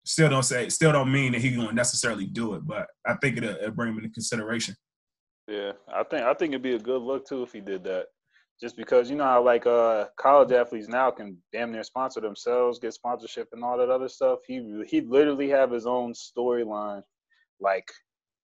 Still 0.03 0.29
don't 0.29 0.43
say 0.43 0.69
still 0.69 0.91
don't 0.91 1.11
mean 1.11 1.33
that 1.33 1.41
he's 1.41 1.55
going 1.55 1.69
to 1.69 1.75
necessarily 1.75 2.25
do 2.25 2.55
it, 2.55 2.65
but 2.65 2.87
I 3.05 3.15
think 3.21 3.37
it'll, 3.37 3.51
it'll 3.51 3.71
bring 3.71 3.89
him 3.89 3.97
into 3.99 4.09
consideration. 4.09 4.75
Yeah, 5.47 5.73
I 5.93 6.03
think 6.03 6.23
I 6.23 6.33
think 6.33 6.51
it'd 6.51 6.63
be 6.63 6.75
a 6.75 6.79
good 6.79 7.01
look 7.01 7.27
too 7.27 7.43
if 7.43 7.51
he 7.51 7.61
did 7.61 7.83
that. 7.83 8.05
Just 8.59 8.77
because 8.77 9.09
you 9.09 9.15
know 9.15 9.25
how 9.25 9.43
like 9.43 9.65
uh 9.67 10.05
college 10.19 10.51
athletes 10.51 10.87
now 10.87 11.11
can 11.11 11.37
damn 11.51 11.71
near 11.71 11.83
sponsor 11.83 12.19
themselves, 12.19 12.79
get 12.79 12.93
sponsorship 12.93 13.49
and 13.53 13.63
all 13.63 13.77
that 13.77 13.89
other 13.89 14.09
stuff. 14.09 14.39
He 14.47 14.83
he 14.87 15.01
literally 15.01 15.49
have 15.49 15.71
his 15.71 15.85
own 15.85 16.13
storyline, 16.13 17.03
like 17.59 17.87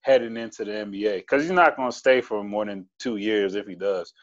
heading 0.01 0.37
into 0.37 0.63
the 0.63 0.71
NBA, 0.71 1.17
because 1.17 1.43
he's 1.43 1.51
not 1.51 1.75
going 1.75 1.91
to 1.91 1.97
stay 1.97 2.21
for 2.21 2.43
more 2.43 2.65
than 2.65 2.87
two 2.99 3.17
years 3.17 3.55
if 3.55 3.67
he 3.67 3.75
does. 3.75 4.13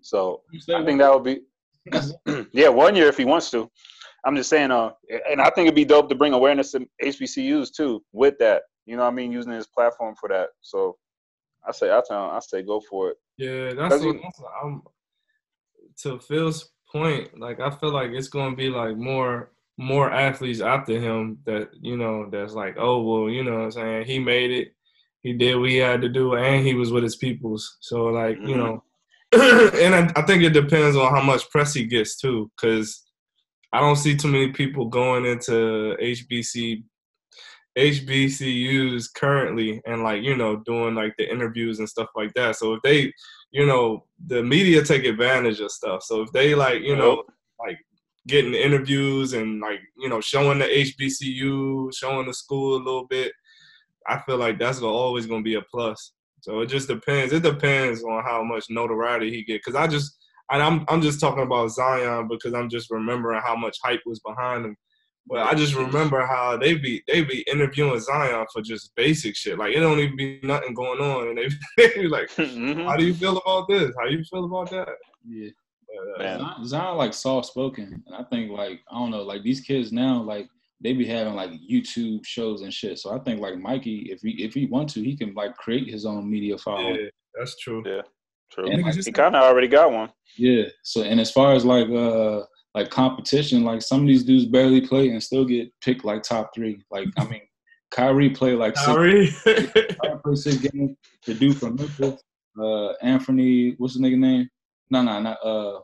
So 0.00 0.42
I 0.74 0.84
think 0.84 0.98
that 1.00 1.12
would 1.12 1.24
be 1.24 1.40
yeah, 2.52 2.68
one 2.68 2.96
year 2.96 3.08
if 3.08 3.16
he 3.16 3.24
wants 3.24 3.50
to. 3.50 3.70
I'm 4.24 4.36
just 4.36 4.50
saying, 4.50 4.70
uh, 4.70 4.90
and 5.30 5.40
I 5.40 5.50
think 5.50 5.66
it'd 5.66 5.74
be 5.74 5.84
dope 5.84 6.08
to 6.08 6.14
bring 6.14 6.32
awareness 6.32 6.72
to 6.72 6.86
HBCUs 7.02 7.72
too 7.74 8.02
with 8.12 8.36
that. 8.38 8.62
You 8.84 8.96
know, 8.96 9.04
I 9.04 9.10
mean, 9.10 9.32
using 9.32 9.52
his 9.52 9.66
platform 9.66 10.14
for 10.18 10.28
that. 10.28 10.48
So 10.60 10.96
I 11.66 11.72
say, 11.72 11.90
I 11.90 12.00
tell, 12.06 12.30
I 12.30 12.40
say, 12.40 12.62
go 12.62 12.80
for 12.80 13.10
it. 13.10 13.16
Yeah, 13.36 13.74
that's 13.74 14.02
what, 14.02 14.16
that's 14.22 14.40
what 14.40 14.52
I'm. 14.62 14.82
To 16.02 16.18
Phil's 16.18 16.70
point, 16.90 17.38
like 17.38 17.60
I 17.60 17.70
feel 17.70 17.90
like 17.90 18.10
it's 18.10 18.28
gonna 18.28 18.56
be 18.56 18.68
like 18.68 18.96
more 18.96 19.52
more 19.76 20.10
athletes 20.12 20.60
after 20.60 20.98
him 20.98 21.38
that 21.44 21.70
you 21.80 21.96
know 21.96 22.28
that's 22.30 22.54
like, 22.54 22.76
oh 22.78 23.02
well, 23.02 23.30
you 23.30 23.44
know 23.44 23.52
what 23.52 23.64
I'm 23.64 23.70
saying 23.70 24.06
he 24.06 24.18
made 24.18 24.50
it, 24.50 24.74
he 25.22 25.32
did 25.32 25.56
what 25.56 25.70
he 25.70 25.76
had 25.76 26.00
to 26.02 26.08
do, 26.08 26.34
and 26.34 26.66
he 26.66 26.74
was 26.74 26.92
with 26.92 27.02
his 27.02 27.16
peoples. 27.16 27.78
So 27.80 28.06
like 28.06 28.36
mm-hmm. 28.36 28.48
you 28.48 28.56
know, 28.56 28.84
and 29.34 29.94
I, 29.94 30.12
I, 30.16 30.22
think 30.22 30.42
it 30.42 30.54
depends 30.54 30.96
on 30.96 31.12
how 31.14 31.22
much 31.22 31.50
press 31.50 31.74
he 31.74 31.84
gets 31.84 32.16
too, 32.16 32.50
because 32.56 33.04
I 33.72 33.80
don't 33.80 33.96
see 33.96 34.16
too 34.16 34.28
many 34.28 34.52
people 34.52 34.86
going 34.86 35.26
into 35.26 35.96
HBC 36.00 36.82
HBCUs 37.78 39.14
currently 39.14 39.80
and 39.86 40.02
like 40.02 40.22
you 40.22 40.36
know 40.36 40.56
doing 40.66 40.94
like 40.94 41.14
the 41.16 41.30
interviews 41.30 41.78
and 41.78 41.88
stuff 41.88 42.08
like 42.16 42.34
that. 42.34 42.56
So 42.56 42.74
if 42.74 42.82
they, 42.82 43.12
you 43.52 43.66
know, 43.66 44.04
the 44.26 44.42
media 44.42 44.82
take 44.82 45.04
advantage 45.04 45.60
of 45.60 45.70
stuff. 45.70 46.02
So 46.02 46.22
if 46.22 46.32
they 46.32 46.54
like 46.54 46.82
you 46.82 46.96
know 46.96 47.22
like 47.60 47.78
getting 48.26 48.54
interviews 48.54 49.32
and 49.32 49.60
like 49.60 49.80
you 49.96 50.08
know 50.08 50.20
showing 50.20 50.58
the 50.58 50.64
HBCU, 50.64 51.94
showing 51.94 52.26
the 52.26 52.34
school 52.34 52.76
a 52.76 52.82
little 52.82 53.06
bit, 53.06 53.32
I 54.08 54.20
feel 54.20 54.38
like 54.38 54.58
that's 54.58 54.82
always 54.82 55.26
gonna 55.26 55.42
be 55.42 55.54
a 55.54 55.62
plus. 55.62 56.12
So 56.40 56.60
it 56.60 56.66
just 56.66 56.88
depends. 56.88 57.32
It 57.32 57.42
depends 57.42 58.02
on 58.02 58.22
how 58.22 58.42
much 58.42 58.66
notoriety 58.70 59.30
he 59.30 59.44
get. 59.44 59.62
Cause 59.64 59.74
I 59.74 59.86
just, 59.86 60.16
and 60.50 60.62
I'm 60.62 60.84
I'm 60.88 61.02
just 61.02 61.20
talking 61.20 61.42
about 61.42 61.68
Zion 61.70 62.28
because 62.28 62.54
I'm 62.54 62.68
just 62.68 62.90
remembering 62.90 63.40
how 63.44 63.56
much 63.56 63.76
hype 63.82 64.00
was 64.06 64.20
behind 64.20 64.64
him. 64.64 64.76
But 65.26 65.46
I 65.46 65.54
just 65.54 65.74
remember 65.74 66.24
how 66.24 66.56
they 66.56 66.74
be 66.74 67.02
they 67.06 67.22
be 67.22 67.42
interviewing 67.52 68.00
Zion 68.00 68.46
for 68.52 68.62
just 68.62 68.94
basic 68.96 69.36
shit. 69.36 69.58
Like 69.58 69.74
it 69.74 69.80
don't 69.80 69.98
even 69.98 70.16
be 70.16 70.40
nothing 70.42 70.72
going 70.72 71.00
on, 71.00 71.28
and 71.28 71.36
they, 71.36 71.48
they 71.76 72.02
be 72.02 72.08
like, 72.08 72.30
mm-hmm. 72.36 72.86
"How 72.86 72.96
do 72.96 73.04
you 73.04 73.12
feel 73.12 73.36
about 73.36 73.68
this? 73.68 73.92
How 73.98 74.08
do 74.08 74.16
you 74.16 74.24
feel 74.24 74.46
about 74.46 74.70
that?" 74.70 74.88
Yeah, 75.28 75.50
but, 76.16 76.26
uh, 76.26 76.38
Zion, 76.38 76.64
Zion 76.66 76.96
like 76.96 77.12
soft 77.12 77.48
spoken, 77.48 78.02
and 78.06 78.14
I 78.14 78.22
think 78.30 78.50
like 78.50 78.80
I 78.90 78.98
don't 78.98 79.10
know, 79.10 79.22
like 79.22 79.42
these 79.42 79.60
kids 79.60 79.92
now, 79.92 80.22
like 80.22 80.48
they 80.80 80.92
be 80.92 81.06
having 81.06 81.34
like 81.34 81.50
YouTube 81.50 82.24
shows 82.24 82.62
and 82.62 82.72
shit. 82.72 82.98
So 82.98 83.14
I 83.14 83.18
think 83.20 83.40
like 83.40 83.58
Mikey, 83.58 84.08
if 84.10 84.20
he 84.22 84.30
if 84.42 84.54
he 84.54 84.66
want 84.66 84.88
to, 84.90 85.02
he 85.02 85.16
can 85.16 85.34
like 85.34 85.56
create 85.56 85.88
his 85.88 86.06
own 86.06 86.30
media 86.30 86.56
following. 86.58 86.94
Yeah, 86.94 87.08
that's 87.34 87.56
true. 87.58 87.82
Yeah, 87.84 88.02
true. 88.52 88.70
And 88.70 88.86
he 88.86 89.12
kind 89.12 89.34
of 89.34 89.42
already 89.42 89.68
got 89.68 89.92
one. 89.92 90.10
Yeah. 90.36 90.64
So 90.84 91.02
and 91.02 91.20
as 91.20 91.30
far 91.30 91.52
as 91.52 91.64
like 91.64 91.88
uh 91.90 92.42
like 92.74 92.90
competition, 92.90 93.64
like 93.64 93.82
some 93.82 94.02
of 94.02 94.06
these 94.06 94.24
dudes 94.24 94.46
barely 94.46 94.80
play 94.80 95.08
and 95.08 95.22
still 95.22 95.44
get 95.44 95.68
picked 95.80 96.04
like 96.04 96.22
top 96.22 96.50
three. 96.54 96.82
Like 96.90 97.08
I 97.16 97.24
mean, 97.24 97.42
Kyrie 97.90 98.30
played 98.30 98.58
like 98.58 98.74
Kyrie. 98.74 99.28
six, 99.28 99.72
Kyrie 99.72 100.36
six 100.36 100.56
games. 100.56 100.96
The 101.26 101.34
dude 101.34 101.56
from 101.56 101.74
Memphis, 101.74 102.22
uh, 102.60 102.92
Anthony, 103.02 103.74
what's 103.78 103.94
the 103.94 104.00
nigga 104.00 104.18
name? 104.18 104.48
No, 104.90 105.02
no, 105.02 105.20
not 105.20 105.38
uh, 105.44 105.80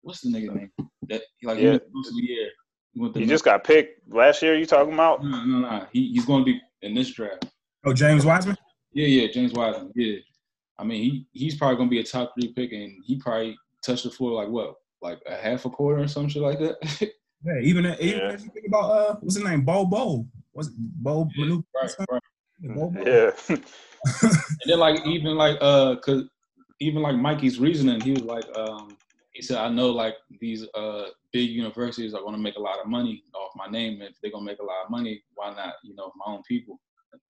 what's 0.00 0.22
the 0.22 0.30
nigga 0.30 0.54
name? 0.54 0.70
That 1.08 1.22
like 1.42 1.58
yeah. 1.58 1.78
yeah. 2.14 2.46
He, 2.94 3.20
he 3.20 3.26
just 3.26 3.44
got 3.44 3.64
picked 3.64 4.12
last 4.12 4.40
year. 4.42 4.56
You 4.56 4.66
talking 4.66 4.94
about? 4.94 5.24
No, 5.24 5.44
no, 5.44 5.58
no. 5.60 5.86
He, 5.92 6.12
he's 6.12 6.24
going 6.24 6.44
to 6.44 6.52
be 6.52 6.60
in 6.82 6.94
this 6.94 7.10
draft. 7.10 7.46
Oh, 7.84 7.92
James 7.92 8.24
Wiseman. 8.24 8.56
Yeah, 8.92 9.06
yeah, 9.06 9.32
James 9.32 9.52
Wiseman. 9.52 9.92
Yeah, 9.94 10.18
I 10.78 10.84
mean, 10.84 11.02
he 11.02 11.26
he's 11.32 11.56
probably 11.56 11.76
going 11.76 11.88
to 11.88 11.90
be 11.90 12.00
a 12.00 12.04
top 12.04 12.32
three 12.34 12.52
pick, 12.52 12.72
and 12.72 13.02
he 13.04 13.16
probably 13.16 13.56
touched 13.84 14.04
the 14.04 14.10
floor 14.10 14.42
like 14.42 14.48
what, 14.48 14.74
like 15.02 15.20
a 15.26 15.36
half 15.36 15.64
a 15.64 15.70
quarter 15.70 16.02
or 16.02 16.08
some 16.08 16.28
shit 16.28 16.42
like 16.42 16.58
that. 16.60 16.76
yeah, 17.44 17.60
even 17.62 17.86
even 17.86 18.18
yeah. 18.18 18.32
if 18.32 18.44
you 18.44 18.50
think 18.50 18.66
about 18.68 18.90
uh, 18.90 19.16
what's 19.20 19.34
his 19.34 19.44
name, 19.44 19.62
Bo 19.62 19.84
Bo, 19.84 20.26
was 20.52 20.70
Bo 20.70 21.28
yeah, 21.36 21.56
Right, 21.74 21.94
right. 22.10 22.22
Bo, 22.60 22.90
Bo. 22.90 23.02
Yeah. 23.04 23.30
and 23.48 24.40
then 24.66 24.78
like 24.78 25.04
even 25.06 25.36
like 25.36 25.58
uh, 25.60 25.96
cause 25.96 26.24
even 26.80 27.02
like 27.02 27.16
Mikey's 27.16 27.58
reasoning, 27.58 28.00
he 28.00 28.12
was 28.12 28.22
like 28.22 28.44
um, 28.56 28.96
he 29.34 29.42
said, 29.42 29.58
I 29.58 29.68
know 29.68 29.90
like 29.90 30.14
these 30.40 30.66
uh 30.74 31.06
big 31.32 31.50
universities 31.50 32.14
are 32.14 32.22
going 32.22 32.34
to 32.34 32.40
make 32.40 32.56
a 32.56 32.60
lot 32.60 32.78
of 32.80 32.86
money 32.86 33.24
off 33.34 33.50
my 33.56 33.66
name. 33.66 34.00
If 34.00 34.14
they're 34.22 34.30
going 34.30 34.46
to 34.46 34.50
make 34.50 34.60
a 34.60 34.64
lot 34.64 34.84
of 34.84 34.90
money, 34.90 35.22
why 35.34 35.52
not, 35.54 35.74
you 35.82 35.94
know, 35.94 36.12
my 36.16 36.32
own 36.32 36.42
people? 36.48 36.80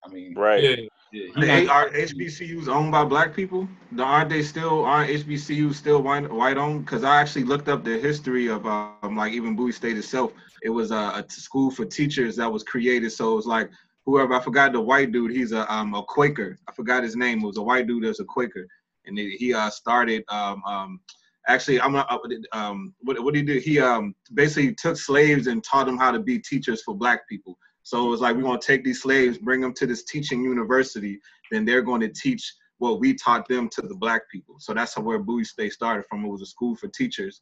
I 0.03 0.09
mean, 0.09 0.33
right. 0.35 0.63
Yeah. 0.63 0.75
Yeah, 1.11 1.27
they, 1.39 1.67
are 1.67 1.89
HBCUs 1.91 2.67
owned 2.67 2.91
by 2.91 3.05
black 3.05 3.33
people? 3.33 3.69
The 3.93 4.03
Aren't 4.03 4.29
they 4.29 4.41
still 4.41 4.83
aren't 4.83 5.09
HBCUs 5.09 5.75
still 5.75 6.01
white 6.01 6.29
white 6.29 6.57
owned? 6.57 6.83
Because 6.83 7.05
I 7.05 7.21
actually 7.21 7.45
looked 7.45 7.69
up 7.69 7.85
the 7.85 7.97
history 7.97 8.47
of 8.47 8.65
um, 8.67 9.15
like 9.15 9.31
even 9.31 9.55
Bowie 9.55 9.71
State 9.71 9.97
itself. 9.97 10.33
It 10.61 10.69
was 10.69 10.91
a, 10.91 10.95
a, 10.95 11.25
school 11.29 11.71
for 11.71 11.85
teachers 11.85 12.35
that 12.35 12.51
was 12.51 12.63
created. 12.63 13.11
So 13.11 13.31
it 13.31 13.35
was 13.35 13.45
like 13.45 13.69
whoever 14.05 14.33
I 14.33 14.41
forgot 14.41 14.73
the 14.73 14.81
white 14.81 15.13
dude. 15.13 15.31
He's 15.31 15.53
a 15.53 15.71
um 15.71 15.93
a 15.93 16.03
Quaker. 16.03 16.57
I 16.67 16.73
forgot 16.73 17.03
his 17.03 17.15
name. 17.15 17.39
It 17.39 17.47
was 17.47 17.57
a 17.57 17.63
white 17.63 17.87
dude 17.87 18.03
that's 18.03 18.19
a 18.19 18.25
Quaker, 18.25 18.67
and 19.05 19.17
he 19.17 19.53
uh 19.53 19.69
started 19.69 20.25
um 20.27 20.61
um 20.65 20.99
actually 21.47 21.79
i'm 21.81 21.93
not 21.93 22.09
um 22.51 22.93
what, 23.01 23.21
what 23.23 23.33
did 23.33 23.47
he 23.47 23.53
do 23.53 23.59
he 23.59 23.79
um 23.79 24.15
basically 24.33 24.73
took 24.75 24.97
slaves 24.97 25.47
and 25.47 25.63
taught 25.63 25.85
them 25.85 25.97
how 25.97 26.11
to 26.11 26.19
be 26.19 26.39
teachers 26.39 26.81
for 26.81 26.95
black 26.95 27.27
people. 27.29 27.57
So 27.83 28.03
it 28.03 28.09
was 28.09 28.19
like 28.19 28.35
we 28.35 28.41
want 28.41 28.61
to 28.61 28.67
take 28.67 28.83
these 28.83 29.01
slaves 29.01 29.37
bring 29.37 29.61
them 29.61 29.73
to 29.73 29.85
this 29.85 30.05
teaching 30.05 30.43
university 30.43 31.19
then 31.51 31.65
they're 31.65 31.83
going 31.83 32.01
to 32.01 32.09
teach 32.09 32.51
what 32.77 32.99
we 32.99 33.13
taught 33.13 33.47
them 33.47 33.69
to 33.69 33.81
the 33.81 33.95
black 33.95 34.29
people. 34.29 34.55
So 34.59 34.73
that's 34.73 34.97
where 34.97 35.19
bowie 35.19 35.43
state 35.43 35.73
started 35.73 36.05
from. 36.09 36.25
It 36.25 36.29
was 36.29 36.41
a 36.41 36.45
school 36.45 36.75
for 36.75 36.87
teachers. 36.89 37.41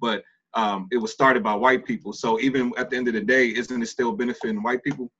But 0.00 0.22
um, 0.54 0.88
it 0.90 0.96
was 0.98 1.12
started 1.12 1.42
by 1.42 1.54
white 1.54 1.84
people. 1.84 2.12
So 2.12 2.40
even 2.40 2.72
at 2.76 2.90
the 2.90 2.96
end 2.96 3.08
of 3.08 3.14
the 3.14 3.20
day 3.20 3.48
isn't 3.48 3.82
it 3.82 3.86
still 3.86 4.12
benefiting 4.12 4.62
white 4.62 4.82
people? 4.82 5.10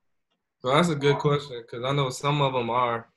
Well 0.63 0.75
that's 0.75 0.89
a 0.89 0.95
good 0.95 1.17
question 1.17 1.63
because 1.63 1.85
i 1.87 1.93
know 1.93 2.11
some 2.11 2.43
of 2.43 2.53
them 2.53 2.69
are 2.69 3.09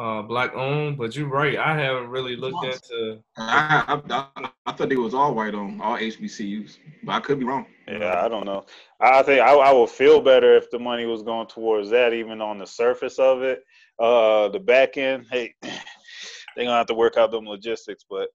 uh, 0.00 0.22
black 0.22 0.54
owned, 0.54 0.96
but 0.96 1.14
you're 1.14 1.28
right. 1.28 1.58
I 1.58 1.78
haven't 1.78 2.08
really 2.08 2.34
looked 2.34 2.64
into. 2.64 3.22
I, 3.36 4.00
I, 4.08 4.48
I, 4.64 4.72
thought 4.72 4.88
they 4.88 4.96
was 4.96 5.12
all 5.12 5.34
white 5.34 5.54
owned, 5.54 5.82
all 5.82 5.98
HBCUs, 5.98 6.78
but 7.04 7.12
I 7.12 7.20
could 7.20 7.38
be 7.38 7.44
wrong. 7.44 7.66
Yeah, 7.86 8.24
I 8.24 8.28
don't 8.28 8.46
know. 8.46 8.64
I 8.98 9.22
think 9.22 9.42
I, 9.42 9.52
I 9.52 9.72
would 9.72 9.90
feel 9.90 10.22
better 10.22 10.56
if 10.56 10.70
the 10.70 10.78
money 10.78 11.04
was 11.04 11.22
going 11.22 11.48
towards 11.48 11.90
that, 11.90 12.14
even 12.14 12.40
on 12.40 12.58
the 12.58 12.66
surface 12.66 13.18
of 13.18 13.42
it. 13.42 13.62
Uh, 13.98 14.48
the 14.48 14.58
back 14.58 14.96
end, 14.96 15.26
hey, 15.30 15.54
they're 15.62 16.64
gonna 16.64 16.70
have 16.70 16.86
to 16.86 16.94
work 16.94 17.18
out 17.18 17.30
them 17.30 17.44
logistics, 17.44 18.06
but 18.08 18.30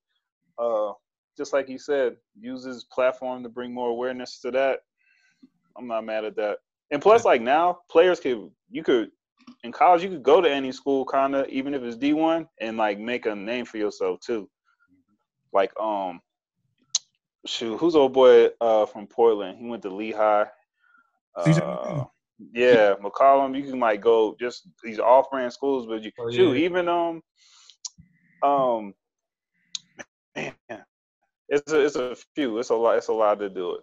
uh, 0.59 0.91
just 1.35 1.51
like 1.51 1.67
you 1.67 1.79
said, 1.79 2.15
use 2.39 2.63
his 2.63 2.83
platform 2.83 3.41
to 3.41 3.49
bring 3.49 3.73
more 3.73 3.89
awareness 3.89 4.39
to 4.41 4.51
that. 4.51 4.81
I'm 5.75 5.87
not 5.87 6.05
mad 6.05 6.25
at 6.25 6.35
that. 6.35 6.59
And 6.91 7.01
plus, 7.01 7.25
like 7.25 7.41
now, 7.41 7.79
players 7.89 8.19
could 8.19 8.51
you 8.69 8.83
could 8.83 9.09
in 9.63 9.71
college 9.71 10.03
you 10.03 10.09
could 10.09 10.23
go 10.23 10.41
to 10.41 10.49
any 10.49 10.71
school 10.71 11.05
kind 11.05 11.35
of 11.35 11.47
even 11.49 11.73
if 11.73 11.81
it's 11.83 11.97
D1 11.97 12.47
and 12.61 12.77
like 12.77 12.99
make 12.99 13.25
a 13.25 13.35
name 13.35 13.65
for 13.65 13.77
yourself 13.77 14.19
too. 14.19 14.49
Like 15.53 15.71
um, 15.79 16.19
shoot, 17.45 17.77
who's 17.77 17.95
old 17.95 18.13
boy 18.13 18.49
uh 18.61 18.85
from 18.85 19.07
Portland? 19.07 19.57
He 19.59 19.67
went 19.67 19.83
to 19.83 19.89
Lehigh. 19.89 20.45
Uh, 21.35 22.05
yeah, 22.53 22.95
McCollum. 23.01 23.57
You 23.57 23.69
can 23.69 23.79
like 23.79 24.01
go 24.01 24.35
just 24.39 24.67
these 24.83 24.99
off-brand 24.99 25.53
schools, 25.53 25.85
but 25.87 26.03
you 26.03 26.11
oh, 26.19 26.29
yeah. 26.29 26.37
shoot 26.37 26.57
even 26.57 26.87
um 26.89 27.21
um 28.43 28.93
man, 30.35 30.53
it's 31.47 31.71
a, 31.71 31.85
it's 31.85 31.95
a 31.95 32.15
few. 32.35 32.57
It's 32.59 32.69
a 32.69 32.75
lot. 32.75 32.97
It's 32.97 33.07
a 33.07 33.13
lot 33.13 33.39
to 33.39 33.49
do 33.49 33.75
it. 33.75 33.81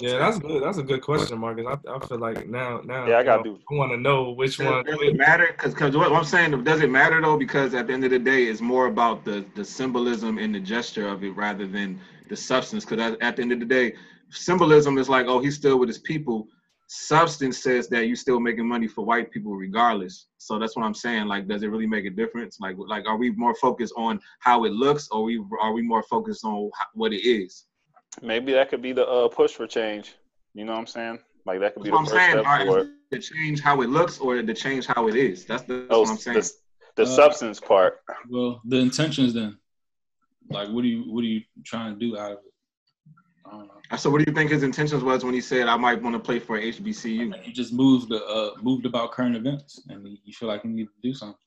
Yeah, 0.00 0.18
that's 0.18 0.38
good. 0.38 0.62
That's 0.62 0.78
a 0.78 0.82
good 0.82 1.02
question, 1.02 1.38
Marcus. 1.38 1.66
I, 1.66 1.76
I 1.90 2.06
feel 2.06 2.18
like 2.18 2.48
now 2.48 2.80
now 2.84 3.06
yeah, 3.06 3.18
I 3.18 3.22
got 3.22 3.38
to. 3.38 3.50
do. 3.50 3.58
I 3.70 3.74
want 3.74 3.92
to 3.92 3.98
know 3.98 4.30
which 4.30 4.56
does, 4.56 4.66
one. 4.66 4.84
Does 4.84 4.98
it 5.00 5.16
matter? 5.16 5.48
Because 5.52 5.74
because 5.74 5.96
what 5.96 6.10
I'm 6.12 6.24
saying 6.24 6.64
does 6.64 6.80
it 6.80 6.90
matter 6.90 7.20
though? 7.20 7.36
Because 7.36 7.74
at 7.74 7.86
the 7.86 7.92
end 7.92 8.04
of 8.04 8.10
the 8.10 8.18
day, 8.18 8.44
it's 8.44 8.60
more 8.60 8.86
about 8.86 9.24
the 9.24 9.44
the 9.54 9.64
symbolism 9.64 10.38
and 10.38 10.54
the 10.54 10.60
gesture 10.60 11.08
of 11.08 11.22
it 11.22 11.30
rather 11.30 11.66
than 11.66 12.00
the 12.28 12.36
substance. 12.36 12.84
Because 12.84 13.12
at, 13.12 13.22
at 13.22 13.36
the 13.36 13.42
end 13.42 13.52
of 13.52 13.60
the 13.60 13.66
day, 13.66 13.94
symbolism 14.30 14.96
is 14.96 15.08
like, 15.08 15.26
oh, 15.26 15.40
he's 15.40 15.56
still 15.56 15.78
with 15.78 15.88
his 15.88 15.98
people. 15.98 16.48
Substance 16.88 17.62
says 17.62 17.88
that 17.88 18.06
you're 18.06 18.16
still 18.16 18.40
making 18.40 18.66
money 18.66 18.88
for 18.88 19.04
white 19.04 19.30
people 19.30 19.54
regardless. 19.54 20.26
So 20.38 20.58
that's 20.58 20.74
what 20.74 20.84
I'm 20.84 20.94
saying. 20.94 21.26
Like, 21.26 21.46
does 21.46 21.62
it 21.62 21.68
really 21.68 21.86
make 21.86 22.04
a 22.04 22.10
difference? 22.10 22.58
Like, 22.58 22.76
like 22.78 23.06
are 23.06 23.16
we 23.16 23.30
more 23.30 23.54
focused 23.54 23.94
on 23.96 24.18
how 24.40 24.64
it 24.64 24.72
looks, 24.72 25.08
or 25.10 25.22
we 25.22 25.40
are 25.60 25.72
we 25.72 25.82
more 25.82 26.02
focused 26.02 26.44
on 26.44 26.70
what 26.94 27.12
it 27.12 27.24
is? 27.24 27.66
Maybe 28.22 28.52
that 28.52 28.68
could 28.68 28.82
be 28.82 28.92
the 28.92 29.06
uh, 29.06 29.28
push 29.28 29.52
for 29.52 29.66
change. 29.66 30.14
You 30.54 30.64
know 30.64 30.72
what 30.72 30.78
I'm 30.78 30.86
saying? 30.86 31.18
Like 31.46 31.60
that 31.60 31.74
could 31.74 31.84
be 31.84 31.90
the 31.90 31.96
first 31.96 32.10
saying, 32.10 32.44
step 32.44 32.66
for 32.66 32.78
it. 32.80 32.88
To 33.12 33.18
change 33.18 33.60
how 33.60 33.80
it 33.82 33.88
looks 33.88 34.18
or 34.18 34.40
to 34.42 34.54
change 34.54 34.86
how 34.86 35.08
it 35.08 35.16
is. 35.16 35.44
That's, 35.44 35.62
the, 35.62 35.74
that's 35.74 35.86
oh, 35.90 36.02
what 36.02 36.10
I'm 36.10 36.16
saying. 36.16 36.40
The, 36.40 36.52
the 36.96 37.02
uh, 37.02 37.06
substance 37.06 37.60
part. 37.60 38.00
Well, 38.28 38.60
the 38.64 38.78
intentions 38.78 39.34
then. 39.34 39.58
Like, 40.50 40.68
what 40.68 40.84
are 40.84 40.88
you 40.88 41.12
what 41.12 41.22
are 41.22 41.28
you 41.28 41.42
trying 41.64 41.94
to 41.94 41.98
do 41.98 42.18
out 42.18 42.32
of 42.32 42.38
it? 42.38 42.52
I 43.46 43.50
don't 43.50 43.66
know. 43.68 43.96
So, 43.96 44.10
what 44.10 44.18
do 44.18 44.24
you 44.26 44.34
think 44.34 44.50
his 44.50 44.62
intentions 44.62 45.02
was 45.02 45.24
when 45.24 45.34
he 45.34 45.40
said, 45.40 45.68
"I 45.68 45.76
might 45.76 46.02
want 46.02 46.14
to 46.14 46.20
play 46.20 46.38
for 46.38 46.58
HBCU"? 46.58 47.42
He 47.42 47.52
just 47.52 47.72
moved 47.72 48.12
uh, 48.12 48.50
moved 48.60 48.86
about 48.86 49.12
current 49.12 49.36
events, 49.36 49.82
and 49.88 50.06
you 50.24 50.32
feel 50.32 50.48
like 50.48 50.62
he 50.62 50.68
need 50.68 50.86
to 50.86 51.00
do 51.02 51.14
something. 51.14 51.38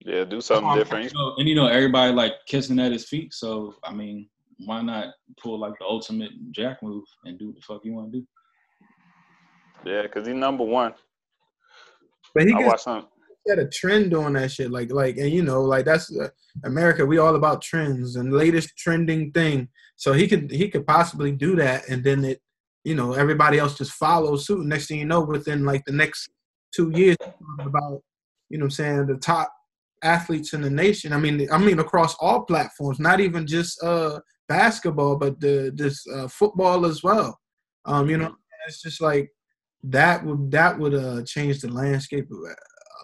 Yeah, 0.00 0.24
do 0.24 0.40
something 0.40 0.74
different. 0.74 1.12
You 1.12 1.18
know, 1.18 1.34
and 1.38 1.48
you 1.48 1.54
know, 1.54 1.66
everybody 1.66 2.12
like 2.12 2.32
kissing 2.46 2.78
at 2.78 2.92
his 2.92 3.06
feet. 3.06 3.32
So, 3.32 3.74
I 3.84 3.92
mean, 3.92 4.28
why 4.58 4.82
not 4.82 5.14
pull 5.40 5.58
like 5.58 5.78
the 5.78 5.84
ultimate 5.84 6.30
Jack 6.52 6.82
move 6.82 7.04
and 7.24 7.38
do 7.38 7.48
what 7.48 7.56
the 7.56 7.62
fuck 7.62 7.84
you 7.84 7.94
want 7.94 8.12
to 8.12 8.20
do? 8.20 8.26
Yeah, 9.84 10.02
because 10.02 10.26
he's 10.26 10.36
number 10.36 10.64
one. 10.64 10.94
But 12.34 12.46
he 12.46 12.54
gets, 12.54 12.84
set 13.46 13.58
a 13.58 13.68
trend 13.68 14.10
doing 14.10 14.32
that 14.34 14.50
shit. 14.50 14.70
Like, 14.70 14.92
like, 14.92 15.16
and 15.16 15.30
you 15.30 15.42
know, 15.42 15.62
like 15.62 15.84
that's 15.84 16.14
uh, 16.16 16.28
America. 16.64 17.04
We 17.04 17.18
all 17.18 17.36
about 17.36 17.62
trends 17.62 18.16
and 18.16 18.32
latest 18.32 18.76
trending 18.76 19.30
thing. 19.32 19.68
So 19.96 20.12
he 20.12 20.26
could 20.26 20.50
he 20.50 20.68
could 20.68 20.86
possibly 20.86 21.32
do 21.32 21.56
that, 21.56 21.88
and 21.88 22.02
then 22.02 22.24
it, 22.24 22.40
you 22.84 22.94
know, 22.94 23.12
everybody 23.12 23.58
else 23.58 23.76
just 23.76 23.92
follows 23.92 24.46
suit. 24.46 24.66
Next 24.66 24.88
thing 24.88 24.98
you 24.98 25.06
know, 25.06 25.20
within 25.20 25.64
like 25.64 25.84
the 25.84 25.92
next 25.92 26.30
two 26.74 26.90
years, 26.94 27.16
about 27.60 28.02
you 28.50 28.58
know, 28.58 28.64
I'm 28.64 28.70
saying 28.70 29.06
the 29.06 29.16
top 29.16 29.52
athletes 30.02 30.52
in 30.52 30.60
the 30.60 30.70
nation. 30.70 31.12
I 31.12 31.18
mean, 31.18 31.48
I 31.50 31.58
mean 31.58 31.78
across 31.78 32.14
all 32.20 32.42
platforms, 32.42 32.98
not 32.98 33.20
even 33.20 33.46
just 33.46 33.82
uh 33.82 34.20
basketball, 34.48 35.16
but 35.16 35.40
the 35.40 35.72
this 35.74 36.06
uh, 36.06 36.28
football 36.28 36.86
as 36.86 37.02
well. 37.02 37.38
Um, 37.84 38.08
you 38.08 38.16
know, 38.16 38.34
it's 38.66 38.82
just 38.82 39.00
like 39.00 39.30
that 39.84 40.24
would 40.24 40.50
that 40.50 40.78
would 40.78 40.94
uh 40.94 41.22
change 41.24 41.60
the 41.60 41.68
landscape 41.68 42.30
of 42.30 42.38
a 42.38 42.54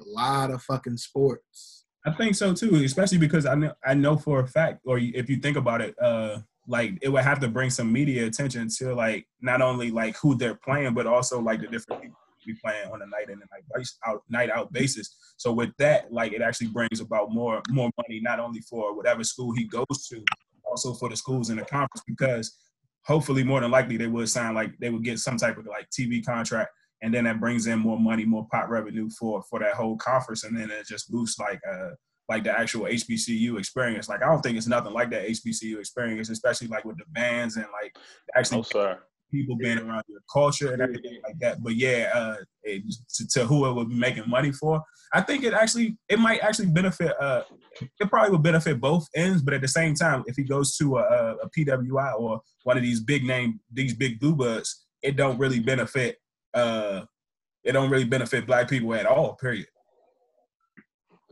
lot 0.06 0.50
of 0.50 0.62
fucking 0.62 0.96
sports. 0.96 1.84
I 2.06 2.12
think 2.12 2.34
so 2.34 2.54
too, 2.54 2.76
especially 2.76 3.18
because 3.18 3.44
I 3.44 3.54
know 3.54 3.72
I 3.84 3.94
know 3.94 4.16
for 4.16 4.40
a 4.40 4.46
fact, 4.46 4.80
or 4.86 4.98
if 4.98 5.28
you 5.28 5.36
think 5.36 5.56
about 5.56 5.82
it, 5.82 5.94
uh, 6.00 6.38
like 6.66 6.98
it 7.02 7.10
would 7.10 7.24
have 7.24 7.40
to 7.40 7.48
bring 7.48 7.70
some 7.70 7.92
media 7.92 8.26
attention 8.26 8.68
to 8.78 8.94
like 8.94 9.26
not 9.40 9.60
only 9.60 9.90
like 9.90 10.16
who 10.16 10.34
they're 10.34 10.54
playing, 10.54 10.94
but 10.94 11.06
also 11.06 11.40
like 11.40 11.60
the 11.60 11.66
different 11.66 12.02
people 12.02 12.16
be 12.46 12.54
playing 12.54 12.90
on 12.90 13.02
a 13.02 13.06
night 13.06 13.26
in 13.28 13.32
and 13.32 13.48
night 13.50 13.86
out 14.06 14.22
night 14.28 14.50
out 14.50 14.72
basis. 14.72 15.14
So 15.36 15.52
with 15.52 15.70
that, 15.78 16.12
like 16.12 16.32
it 16.32 16.42
actually 16.42 16.68
brings 16.68 17.00
about 17.00 17.32
more 17.32 17.62
more 17.68 17.90
money 17.96 18.20
not 18.22 18.40
only 18.40 18.60
for 18.60 18.94
whatever 18.96 19.24
school 19.24 19.52
he 19.54 19.64
goes 19.64 20.08
to, 20.10 20.24
also 20.70 20.94
for 20.94 21.08
the 21.08 21.16
schools 21.16 21.50
in 21.50 21.56
the 21.56 21.64
conference 21.64 22.02
because 22.06 22.56
hopefully 23.04 23.42
more 23.42 23.60
than 23.60 23.70
likely 23.70 23.96
they 23.96 24.06
would 24.06 24.28
sign 24.28 24.54
like 24.54 24.72
they 24.78 24.90
would 24.90 25.04
get 25.04 25.18
some 25.18 25.36
type 25.36 25.58
of 25.58 25.66
like 25.66 25.88
TV 25.90 26.24
contract 26.24 26.70
and 27.02 27.12
then 27.14 27.24
that 27.24 27.40
brings 27.40 27.66
in 27.66 27.78
more 27.78 27.98
money, 27.98 28.24
more 28.24 28.46
pot 28.50 28.68
revenue 28.68 29.08
for 29.10 29.42
for 29.48 29.58
that 29.60 29.74
whole 29.74 29.96
conference, 29.96 30.44
and 30.44 30.56
then 30.56 30.70
it 30.70 30.86
just 30.86 31.10
boosts 31.10 31.38
like 31.38 31.60
uh 31.70 31.90
like 32.28 32.44
the 32.44 32.56
actual 32.56 32.82
HBCU 32.82 33.58
experience. 33.58 34.08
Like 34.08 34.22
I 34.22 34.26
don't 34.26 34.42
think 34.42 34.56
it's 34.56 34.66
nothing 34.66 34.92
like 34.92 35.10
that 35.10 35.26
HBCU 35.26 35.78
experience, 35.78 36.28
especially 36.28 36.68
like 36.68 36.84
with 36.84 36.98
the 36.98 37.04
bands 37.08 37.56
and 37.56 37.66
like 37.82 37.96
actually 38.36 38.64
oh, 38.74 38.94
people 39.30 39.56
being 39.56 39.78
around 39.78 40.04
your 40.08 40.20
culture 40.32 40.72
and 40.72 40.82
everything 40.82 41.20
like 41.24 41.38
that. 41.40 41.62
But 41.62 41.76
yeah, 41.76 42.10
uh, 42.14 42.36
it, 42.62 42.82
to, 43.14 43.28
to, 43.28 43.44
who 43.46 43.66
it 43.66 43.72
would 43.72 43.88
be 43.88 43.94
making 43.94 44.28
money 44.28 44.52
for, 44.52 44.82
I 45.12 45.20
think 45.20 45.44
it 45.44 45.54
actually 45.54 45.96
it 46.08 46.18
might 46.18 46.40
actually 46.40 46.68
benefit. 46.68 47.12
Uh, 47.20 47.42
it 47.80 48.08
probably 48.08 48.30
would 48.30 48.42
benefit 48.42 48.80
both 48.80 49.08
ends, 49.14 49.42
but 49.42 49.54
at 49.54 49.60
the 49.60 49.68
same 49.68 49.94
time, 49.94 50.24
if 50.26 50.36
he 50.36 50.42
goes 50.42 50.76
to 50.76 50.98
a, 50.98 51.36
a 51.42 51.50
PWI 51.50 52.18
or 52.18 52.40
one 52.64 52.76
of 52.76 52.82
these 52.82 53.00
big 53.00 53.24
name 53.24 53.60
these 53.72 53.94
big 53.94 54.20
blue 54.20 54.34
buds, 54.34 54.86
it 55.02 55.16
don't 55.16 55.38
really 55.38 55.60
benefit 55.60 56.18
uh, 56.54 57.02
it 57.64 57.72
don't 57.72 57.90
really 57.90 58.04
benefit 58.04 58.46
black 58.46 58.68
people 58.68 58.94
at 58.94 59.06
all. 59.06 59.34
Period. 59.34 59.66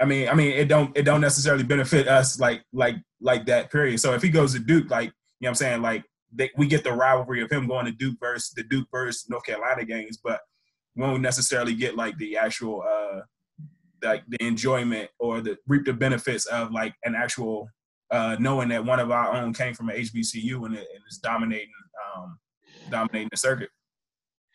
I 0.00 0.04
mean, 0.04 0.28
I 0.28 0.34
mean, 0.34 0.52
it 0.52 0.68
don't 0.68 0.96
it 0.96 1.02
don't 1.02 1.20
necessarily 1.20 1.64
benefit 1.64 2.08
us 2.08 2.38
like 2.38 2.62
like 2.72 2.96
like 3.20 3.46
that. 3.46 3.70
Period. 3.70 3.98
So 4.00 4.14
if 4.14 4.22
he 4.22 4.28
goes 4.28 4.52
to 4.52 4.58
Duke, 4.58 4.90
like 4.90 5.06
you 5.06 5.11
know, 5.11 5.46
what 5.46 5.48
I'm 5.50 5.54
saying 5.56 5.82
like 5.82 6.04
they, 6.33 6.51
we 6.57 6.67
get 6.67 6.85
the 6.85 6.93
rivalry 6.93 7.43
of 7.43 7.51
him 7.51 7.67
going 7.67 7.87
to 7.87 7.93
Duke 7.93 8.17
versus 8.21 8.53
the 8.55 8.62
Duke 8.62 8.88
versus 8.93 9.29
North 9.29 9.45
Carolina 9.45 9.85
games, 9.85 10.19
but 10.23 10.41
we 10.95 11.03
won't 11.03 11.23
necessarily 11.23 11.75
get 11.75 11.97
like 11.97 12.17
the 12.19 12.37
actual 12.37 12.83
uh 12.83 13.21
like 14.03 14.23
the 14.29 14.45
enjoyment 14.45 15.11
or 15.19 15.41
the 15.41 15.57
reap 15.67 15.85
the 15.85 15.93
benefits 15.93 16.47
of 16.47 16.71
like 16.73 16.95
an 17.05 17.14
actual 17.14 17.69
uh 18.11 18.37
knowing 18.38 18.69
that 18.69 18.85
one 18.85 19.01
of 19.01 19.11
our 19.11 19.33
own 19.35 19.53
came 19.53 19.75
from 19.75 19.88
an 19.88 19.97
HBCU 19.97 20.67
and, 20.67 20.75
it, 20.75 20.87
and 20.95 21.03
is 21.11 21.19
dominating 21.19 21.71
um 22.17 22.38
dominating 22.91 23.29
the 23.31 23.37
circuit. 23.37 23.71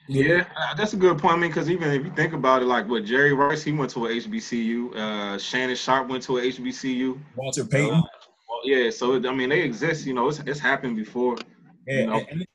Yeah, 0.10 0.46
that's 0.76 0.94
a 0.94 0.98
good 0.98 1.18
point. 1.18 1.36
I 1.36 1.38
mean, 1.38 1.50
because 1.50 1.70
even 1.70 1.90
if 1.92 2.04
you 2.04 2.12
think 2.12 2.34
about 2.34 2.62
it, 2.62 2.66
like 2.66 2.90
what 2.90 3.06
Jerry 3.06 3.34
Rice, 3.34 3.64
he 3.64 3.72
went 3.72 3.90
to 3.92 4.08
a 4.08 4.10
HBCU. 4.10 4.96
Uh, 4.96 5.40
Shannon 5.40 5.78
Sharpe 5.78 6.10
went 6.10 6.24
to 6.24 6.40
a 6.40 6.42
HBCU. 6.42 7.18
Walter 7.38 7.64
Payton. 7.64 7.96
Uh, 7.96 8.02
well, 8.50 8.60
yeah, 8.66 8.90
so 8.90 9.16
I 9.16 9.34
mean, 9.34 9.48
they 9.48 9.62
exist. 9.62 10.06
You 10.06 10.14
know, 10.14 10.28
it's 10.28 10.40
it's 10.40 10.60
happened 10.60 10.98
before. 10.98 11.38
Yeah, 11.88 12.00
you 12.00 12.08
know? 12.08 12.26
and, 12.30 12.46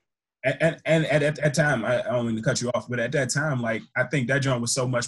and, 0.43 0.81
and, 0.85 1.05
and, 1.05 1.23
at 1.23 1.35
that 1.35 1.53
time, 1.53 1.83
I, 1.83 1.99
I 2.01 2.11
don't 2.11 2.27
mean 2.27 2.35
to 2.35 2.41
cut 2.41 2.61
you 2.61 2.69
off, 2.73 2.87
but 2.87 2.99
at 2.99 3.11
that 3.11 3.29
time, 3.29 3.61
like 3.61 3.81
I 3.95 4.03
think 4.03 4.27
that 4.27 4.39
joint 4.39 4.61
was 4.61 4.73
so 4.73 4.87
much 4.87 5.07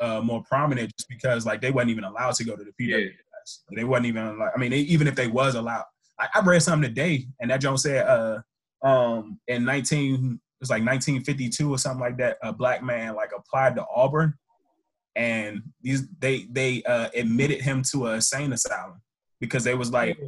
uh, 0.00 0.20
more 0.20 0.42
prominent 0.44 0.92
just 0.96 1.08
because 1.08 1.46
like 1.46 1.60
they 1.60 1.70
wasn't 1.70 1.90
even 1.90 2.04
allowed 2.04 2.34
to 2.34 2.44
go 2.44 2.56
to 2.56 2.64
the 2.64 2.70
PWS. 2.70 2.88
Yeah. 2.88 3.76
They 3.76 3.84
wasn't 3.84 4.06
even 4.06 4.38
like 4.38 4.52
I 4.54 4.58
mean, 4.58 4.70
they, 4.70 4.80
even 4.80 5.06
if 5.06 5.14
they 5.14 5.28
was 5.28 5.54
allowed, 5.54 5.84
I, 6.18 6.28
I 6.34 6.40
read 6.40 6.62
something 6.62 6.88
today, 6.88 7.26
and 7.40 7.50
that 7.50 7.60
joint 7.60 7.80
said 7.80 8.06
uh 8.06 8.40
um 8.82 9.38
in 9.48 9.64
19 9.64 10.40
it 10.56 10.62
was 10.62 10.70
like 10.70 10.84
1952 10.84 11.70
or 11.70 11.78
something 11.78 12.00
like 12.00 12.16
that. 12.16 12.38
A 12.42 12.50
black 12.50 12.82
man 12.82 13.14
like 13.14 13.30
applied 13.36 13.76
to 13.76 13.84
Auburn, 13.94 14.34
and 15.14 15.62
these 15.82 16.08
they 16.18 16.46
they 16.50 16.82
uh, 16.84 17.10
admitted 17.14 17.60
him 17.60 17.82
to 17.90 18.06
a 18.06 18.14
insane 18.14 18.54
asylum 18.54 19.02
because 19.38 19.64
they 19.64 19.74
was 19.74 19.92
like 19.92 20.18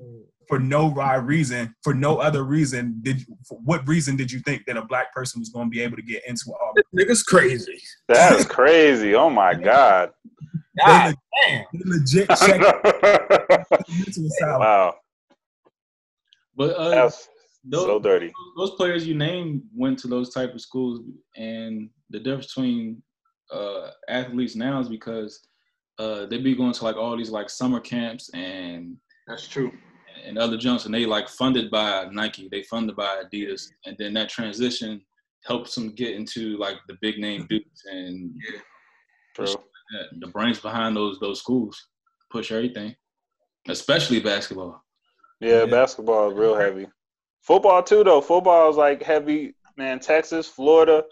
for 0.48 0.58
no 0.58 0.92
right 0.92 1.16
reason, 1.16 1.74
for 1.82 1.94
no 1.94 2.16
other 2.16 2.44
reason 2.44 2.98
did 3.02 3.24
what 3.50 3.87
reason 3.87 4.16
did 4.16 4.32
you 4.32 4.40
think 4.40 4.64
that 4.66 4.76
a 4.76 4.84
black 4.84 5.12
person 5.14 5.40
was 5.40 5.50
going 5.50 5.66
to 5.66 5.70
be 5.70 5.80
able 5.80 5.96
to 5.96 6.02
get 6.02 6.22
into 6.26 6.52
Auburn? 6.61 6.82
Niggas 6.96 7.24
crazy. 7.24 7.80
That's 8.08 8.44
crazy. 8.44 9.14
Oh 9.14 9.30
my 9.30 9.54
god. 9.54 10.11
God 10.84 11.14
they, 11.48 11.64
legit, 11.84 12.28
they 12.28 12.58
legit 12.58 14.26
Wow. 14.42 14.94
But 16.56 16.70
uh, 16.76 16.88
That's, 16.90 17.28
those, 17.64 17.84
so 17.84 17.98
dirty. 17.98 18.32
Those 18.56 18.72
players 18.72 19.06
you 19.06 19.14
named 19.14 19.62
went 19.74 19.98
to 20.00 20.08
those 20.08 20.32
type 20.32 20.54
of 20.54 20.61
schools, 20.61 21.00
and 21.37 21.90
the 22.11 22.20
difference 22.20 22.46
between 22.46 23.02
uh, 23.52 23.90
athletes 24.08 24.54
now 24.54 24.80
is 24.80 24.88
because 24.88 25.48
uh, 25.98 26.26
they 26.26 26.38
be 26.38 26.54
going 26.54 26.72
to 26.72 26.84
like 26.84 26.96
all 26.96 27.16
these 27.16 27.30
like 27.30 27.50
summer 27.50 27.80
camps 27.80 28.30
and 28.34 28.96
that's 29.26 29.48
true 29.48 29.72
and 30.26 30.38
other 30.38 30.57
jumps, 30.57 30.85
and 30.85 30.94
they 30.94 31.07
like 31.07 31.28
funded 31.28 31.70
by 31.70 32.09
Nike, 32.11 32.48
they 32.50 32.62
funded 32.62 32.96
by 32.96 33.22
Adidas, 33.22 33.68
and 33.87 33.96
then 33.98 34.14
that 34.14 34.28
transition 34.28 35.00
helps 35.44 35.74
them 35.74 35.94
get 35.94 36.14
into 36.14 36.57
like 36.59 36.76
the 36.88 36.96
big 37.00 37.18
name 37.18 37.42
mm-hmm. 37.42 37.57
dudes 37.57 37.83
and 37.90 38.35
yeah. 38.52 38.61
True. 39.35 39.54
the 40.20 40.26
brains 40.28 40.59
behind 40.59 40.96
those 40.96 41.18
those 41.20 41.38
schools 41.38 41.88
push 42.31 42.50
everything, 42.52 42.94
especially 43.68 44.20
basketball. 44.20 44.83
Yeah, 45.40 45.61
yeah. 45.61 45.66
basketball 45.66 46.31
is 46.31 46.37
real 46.37 46.57
heavy. 46.57 46.87
Football 47.42 47.83
too, 47.83 48.04
though. 48.04 48.20
Football 48.20 48.70
is 48.70 48.76
like 48.76 49.02
heavy. 49.02 49.54
man, 49.76 50.00
Texas, 50.00 50.48
Florida, 50.48 51.04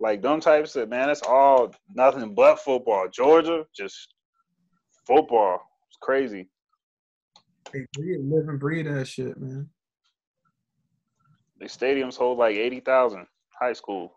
like 0.00 0.22
them 0.22 0.40
types 0.40 0.76
of 0.76 0.88
man, 0.88 1.10
it's 1.10 1.22
all 1.22 1.74
nothing 1.94 2.34
but 2.34 2.60
football. 2.60 3.08
Georgia, 3.12 3.64
just 3.76 4.14
football. 5.06 5.60
It's 5.88 5.98
crazy. 6.00 6.48
Hey, 7.74 7.84
we 7.98 8.16
live 8.18 8.48
and 8.48 8.60
breathe 8.60 8.86
that 8.86 9.08
shit, 9.08 9.36
man. 9.40 9.68
The 11.58 11.66
stadiums 11.66 12.16
hold 12.16 12.38
like 12.38 12.54
eighty 12.56 12.78
thousand. 12.78 13.26
High 13.60 13.72
school. 13.72 14.12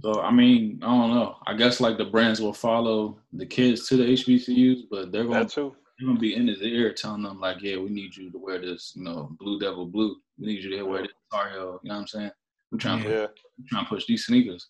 So 0.00 0.20
I 0.22 0.32
mean, 0.32 0.80
I 0.82 0.86
don't 0.86 1.10
know. 1.14 1.36
I 1.46 1.54
guess 1.54 1.80
like 1.80 1.98
the 1.98 2.04
brands 2.06 2.40
will 2.40 2.52
follow 2.52 3.18
the 3.32 3.46
kids 3.46 3.86
to 3.88 3.96
the 3.96 4.04
HBCUs, 4.04 4.82
but 4.90 5.12
they're 5.12 5.22
going 5.24 5.34
That 5.34 5.50
too. 5.50 5.76
they're 5.98 6.08
gonna 6.08 6.18
be 6.18 6.34
in 6.34 6.48
his 6.48 6.60
ear 6.62 6.92
telling 6.92 7.22
them 7.22 7.38
like, 7.38 7.62
yeah, 7.62 7.76
we 7.76 7.90
need 7.90 8.16
you 8.16 8.30
to 8.32 8.38
wear 8.38 8.60
this, 8.60 8.92
you 8.96 9.04
know, 9.04 9.36
Blue 9.38 9.60
Devil 9.60 9.86
blue. 9.86 10.16
We 10.38 10.46
need 10.48 10.64
you 10.64 10.70
to 10.70 10.82
wear 10.82 11.02
this 11.02 11.12
Tar 11.32 11.50
Heel. 11.50 11.80
You 11.84 11.88
know 11.90 11.94
what 11.94 12.00
I'm 12.00 12.06
saying? 12.08 12.30
We're 12.72 12.78
trying 12.78 13.02
to 13.04 13.08
Yeah, 13.08 13.26
we're 13.58 13.66
trying 13.68 13.84
to 13.84 13.88
push 13.88 14.06
these 14.06 14.24
sneakers. 14.26 14.68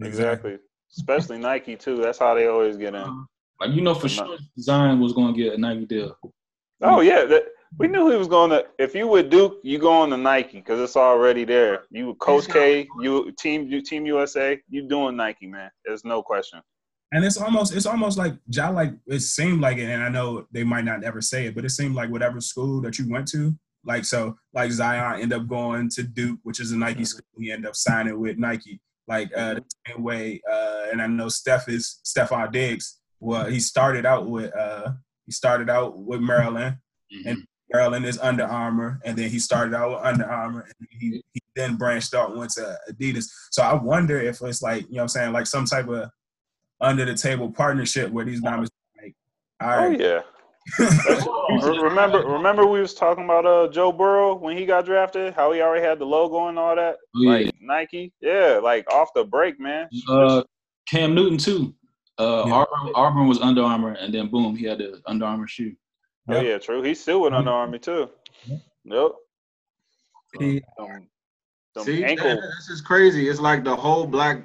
exactly. 0.00 0.58
Especially 0.96 1.38
Nike 1.38 1.74
too. 1.74 1.96
That's 1.96 2.18
how 2.18 2.34
they 2.34 2.46
always 2.46 2.76
get 2.76 2.94
in. 2.94 3.00
Uh, 3.02 3.12
like 3.60 3.70
you 3.72 3.80
know 3.82 3.94
for 3.94 4.08
sure 4.08 4.38
Zion 4.58 5.00
was 5.00 5.12
gonna 5.12 5.32
get 5.36 5.54
a 5.54 5.58
Nike 5.58 5.86
deal. 5.86 6.16
Oh 6.84 7.00
yeah, 7.00 7.24
that, 7.24 7.44
we 7.78 7.88
knew 7.88 8.10
he 8.10 8.16
was 8.16 8.28
going 8.28 8.50
to. 8.50 8.66
If 8.78 8.94
you 8.94 9.08
with 9.08 9.30
Duke, 9.30 9.58
you 9.62 9.78
go 9.78 9.92
on 9.92 10.10
to 10.10 10.16
Nike 10.16 10.58
because 10.58 10.80
it's 10.80 10.96
already 10.96 11.44
there. 11.44 11.84
You 11.90 12.08
with 12.08 12.18
Coach 12.18 12.48
K, 12.48 12.86
you 13.00 13.32
team 13.38 13.66
you 13.68 13.82
Team 13.82 14.06
USA, 14.06 14.60
you 14.68 14.88
doing 14.88 15.16
Nike, 15.16 15.46
man. 15.46 15.70
There's 15.84 16.04
no 16.04 16.22
question. 16.22 16.60
And 17.12 17.24
it's 17.24 17.36
almost 17.36 17.74
it's 17.74 17.86
almost 17.86 18.18
like 18.18 18.34
Ja 18.48 18.70
like 18.70 18.92
it 19.06 19.20
seemed 19.20 19.60
like 19.60 19.78
it, 19.78 19.88
and 19.88 20.02
I 20.02 20.08
know 20.08 20.46
they 20.52 20.64
might 20.64 20.84
not 20.84 21.04
ever 21.04 21.20
say 21.20 21.46
it, 21.46 21.54
but 21.54 21.64
it 21.64 21.70
seemed 21.70 21.94
like 21.94 22.10
whatever 22.10 22.40
school 22.40 22.80
that 22.82 22.98
you 22.98 23.10
went 23.10 23.28
to, 23.28 23.54
like 23.84 24.04
so 24.04 24.36
like 24.52 24.70
Zion 24.70 25.20
ended 25.20 25.38
up 25.38 25.48
going 25.48 25.88
to 25.90 26.02
Duke, 26.02 26.38
which 26.42 26.60
is 26.60 26.72
a 26.72 26.76
Nike 26.76 27.04
school. 27.04 27.24
He 27.38 27.50
ended 27.50 27.68
up 27.68 27.76
signing 27.76 28.18
with 28.18 28.38
Nike. 28.38 28.80
Like 29.06 29.30
uh 29.36 29.54
the 29.54 29.64
same 29.86 30.02
way, 30.02 30.40
uh, 30.50 30.86
and 30.90 31.02
I 31.02 31.06
know 31.06 31.28
Steph 31.28 31.68
is 31.68 32.00
Stefon 32.04 32.50
Diggs. 32.52 33.00
Well, 33.20 33.46
he 33.46 33.60
started 33.60 34.06
out 34.06 34.28
with 34.28 34.54
uh 34.56 34.92
he 35.26 35.32
started 35.32 35.68
out 35.70 35.98
with 35.98 36.20
Maryland. 36.20 36.76
And- 37.26 37.46
Maryland 37.72 38.04
is 38.06 38.18
Under 38.20 38.44
Armour, 38.44 39.00
and 39.04 39.16
then 39.18 39.28
he 39.30 39.38
started 39.40 39.74
out 39.74 39.90
with 39.90 40.00
Under 40.04 40.24
Armour, 40.30 40.60
and 40.78 40.88
he, 40.90 41.24
he 41.32 41.40
then 41.56 41.74
branched 41.74 42.14
out 42.14 42.30
and 42.30 42.38
went 42.38 42.52
to 42.52 42.76
Adidas. 42.88 43.24
So 43.50 43.62
I 43.64 43.72
wonder 43.74 44.20
if 44.20 44.40
it's 44.42 44.62
like, 44.62 44.82
you 44.82 44.92
know 44.92 44.96
what 44.98 45.02
I'm 45.02 45.08
saying, 45.08 45.32
like 45.32 45.46
some 45.46 45.64
type 45.64 45.88
of 45.88 46.08
under 46.80 47.04
the 47.04 47.14
table 47.14 47.50
partnership 47.50 48.10
where 48.12 48.24
these 48.24 48.40
guys 48.40 48.68
like, 49.02 49.14
all 49.60 49.86
Oh 49.86 49.90
yeah. 49.90 50.20
Remember, 51.82 52.18
remember 52.26 52.66
we 52.66 52.80
was 52.80 52.94
talking 52.94 53.24
about 53.24 53.44
uh 53.46 53.68
Joe 53.68 53.90
Burrow 53.92 54.34
when 54.34 54.56
he 54.56 54.66
got 54.66 54.84
drafted, 54.84 55.34
how 55.34 55.50
he 55.52 55.60
already 55.60 55.84
had 55.84 55.98
the 55.98 56.04
logo 56.06 56.48
and 56.48 56.58
all 56.58 56.76
that, 56.76 56.96
Oh, 57.16 57.22
yeah. 57.22 57.30
like 57.30 57.54
Nike. 57.60 58.12
Yeah, 58.20 58.60
like 58.62 58.88
off 58.92 59.08
the 59.14 59.24
break, 59.24 59.58
man. 59.58 59.88
Uh, 60.08 60.42
Cam 60.88 61.14
Newton 61.14 61.38
too. 61.38 61.74
Uh, 62.18 62.44
Yeah. 62.46 62.52
Auburn, 62.54 62.92
Auburn 62.94 63.28
was 63.28 63.40
Under 63.40 63.62
Armour, 63.62 63.92
and 63.92 64.12
then 64.14 64.28
boom, 64.28 64.54
he 64.56 64.64
had 64.66 64.78
the 64.78 65.00
Under 65.06 65.24
Armour 65.26 65.46
shoe. 65.48 65.74
Oh 66.28 66.40
yeah, 66.40 66.58
true. 66.58 66.82
He's 66.82 67.00
still 67.00 67.20
with 67.22 67.32
Under 67.34 67.50
Armour 67.50 67.78
too. 67.78 68.08
Yep. 68.84 69.12
He- 70.38 70.62
Them, 70.78 71.08
them 71.74 71.84
See, 71.84 72.04
ankle. 72.04 72.36
this 72.36 72.68
is 72.70 72.80
crazy. 72.80 73.28
It's 73.28 73.40
like 73.40 73.64
the 73.64 73.74
whole 73.74 74.06
black. 74.06 74.42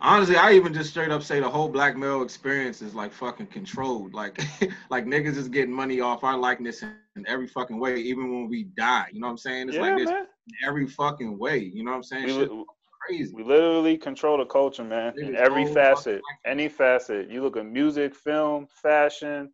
Honestly, 0.00 0.36
I 0.36 0.52
even 0.52 0.72
just 0.74 0.90
straight 0.90 1.10
up 1.10 1.22
say 1.22 1.40
the 1.40 1.48
whole 1.48 1.68
black 1.68 1.96
male 1.96 2.22
experience 2.22 2.82
is 2.82 2.94
like 2.94 3.12
fucking 3.12 3.46
controlled. 3.48 4.12
Like, 4.14 4.40
like 4.90 5.06
niggas 5.06 5.36
is 5.36 5.48
getting 5.48 5.72
money 5.74 6.00
off 6.00 6.24
our 6.24 6.36
likeness 6.36 6.82
in, 6.82 6.94
in 7.16 7.26
every 7.28 7.46
fucking 7.48 7.78
way, 7.80 7.96
even 7.98 8.30
when 8.32 8.48
we 8.48 8.64
die. 8.76 9.06
You 9.12 9.20
know 9.20 9.26
what 9.28 9.32
I'm 9.32 9.38
saying? 9.38 9.68
It's 9.68 9.76
yeah, 9.76 9.82
like 9.82 9.96
this 9.96 10.10
man. 10.10 10.26
in 10.48 10.68
every 10.68 10.86
fucking 10.88 11.36
way. 11.38 11.58
You 11.58 11.84
know 11.84 11.90
what 11.92 11.96
I'm 11.98 12.02
saying? 12.04 12.26
We, 12.26 12.32
Shit 12.32 12.50
li- 12.52 12.64
crazy. 13.08 13.34
we 13.34 13.42
literally 13.42 13.96
control 13.96 14.38
the 14.38 14.44
culture, 14.44 14.84
man. 14.84 15.14
In 15.18 15.34
every 15.34 15.66
facet, 15.66 16.22
any 16.46 16.68
facet. 16.68 17.30
You 17.30 17.42
look 17.42 17.56
at 17.56 17.66
music, 17.66 18.14
film, 18.14 18.66
fashion, 18.82 19.50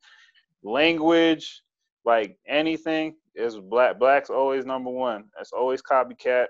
language, 0.62 1.62
like 2.04 2.38
anything 2.46 3.14
is 3.34 3.58
black. 3.58 3.98
Black's 3.98 4.30
always 4.30 4.64
number 4.64 4.90
one. 4.90 5.24
That's 5.36 5.52
always 5.52 5.82
copycat, 5.82 6.46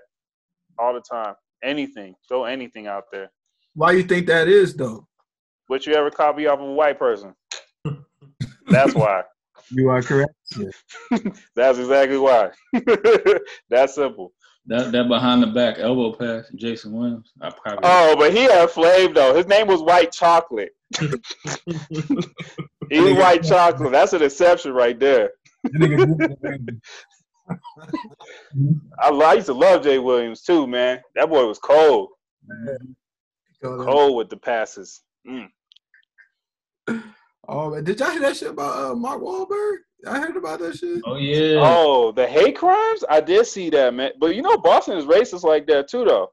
all 0.77 0.93
the 0.93 1.01
time. 1.01 1.35
Anything, 1.63 2.15
throw 2.27 2.45
anything 2.45 2.87
out 2.87 3.05
there. 3.11 3.31
Why 3.73 3.91
you 3.91 4.03
think 4.03 4.27
that 4.27 4.47
is 4.47 4.75
though? 4.75 5.07
Would 5.69 5.85
you 5.85 5.93
ever 5.93 6.11
copy 6.11 6.47
off 6.47 6.59
of 6.59 6.67
a 6.67 6.73
white 6.73 6.99
person? 6.99 7.33
That's 8.67 8.93
why. 8.95 9.23
You 9.71 9.89
are 9.89 10.01
correct. 10.01 10.33
That's 11.55 11.79
exactly 11.79 12.17
why. 12.17 12.51
That's 13.69 13.95
simple. 13.95 14.33
That 14.67 14.91
that 14.93 15.07
behind 15.07 15.43
the 15.43 15.47
back 15.47 15.77
elbow 15.77 16.13
pass, 16.13 16.49
Jason 16.55 16.93
Williams. 16.93 17.31
I 17.39 17.51
probably 17.51 17.81
Oh, 17.83 18.15
but 18.17 18.33
he 18.33 18.43
had 18.43 18.71
flavor 18.71 19.13
though. 19.13 19.35
His 19.35 19.45
name 19.45 19.67
was 19.67 19.81
White 19.81 20.11
Chocolate. 20.11 20.71
he 20.99 21.07
was 22.99 23.13
White 23.13 23.43
Chocolate. 23.43 23.91
That's 23.91 24.13
an 24.13 24.23
exception 24.23 24.73
right 24.73 24.99
there. 24.99 25.31
I, 28.99 29.09
I 29.09 29.33
used 29.33 29.47
to 29.47 29.53
love 29.53 29.83
Jay 29.83 29.99
Williams 29.99 30.41
too, 30.41 30.65
man. 30.65 31.01
That 31.15 31.29
boy 31.29 31.45
was 31.45 31.59
cold, 31.59 32.09
cold 33.61 34.17
with 34.17 34.29
the 34.29 34.37
passes. 34.37 35.01
Mm. 35.27 35.49
Oh, 37.47 37.69
man. 37.69 37.83
did 37.83 37.99
y'all 37.99 38.11
hear 38.11 38.21
that 38.21 38.37
shit 38.37 38.49
about 38.49 38.91
uh, 38.91 38.95
Mark 38.95 39.21
Wahlberg? 39.21 39.77
I 40.07 40.19
heard 40.19 40.37
about 40.37 40.59
that 40.59 40.75
shit. 40.77 41.01
Oh 41.05 41.15
yeah. 41.15 41.59
Oh, 41.61 42.11
the 42.11 42.27
hate 42.27 42.57
crimes? 42.57 43.03
I 43.09 43.21
did 43.21 43.45
see 43.47 43.69
that, 43.71 43.93
man. 43.93 44.11
But 44.19 44.35
you 44.35 44.41
know, 44.41 44.57
Boston 44.57 44.97
is 44.97 45.05
racist 45.05 45.43
like 45.43 45.67
that 45.67 45.87
too, 45.87 46.05
though. 46.05 46.31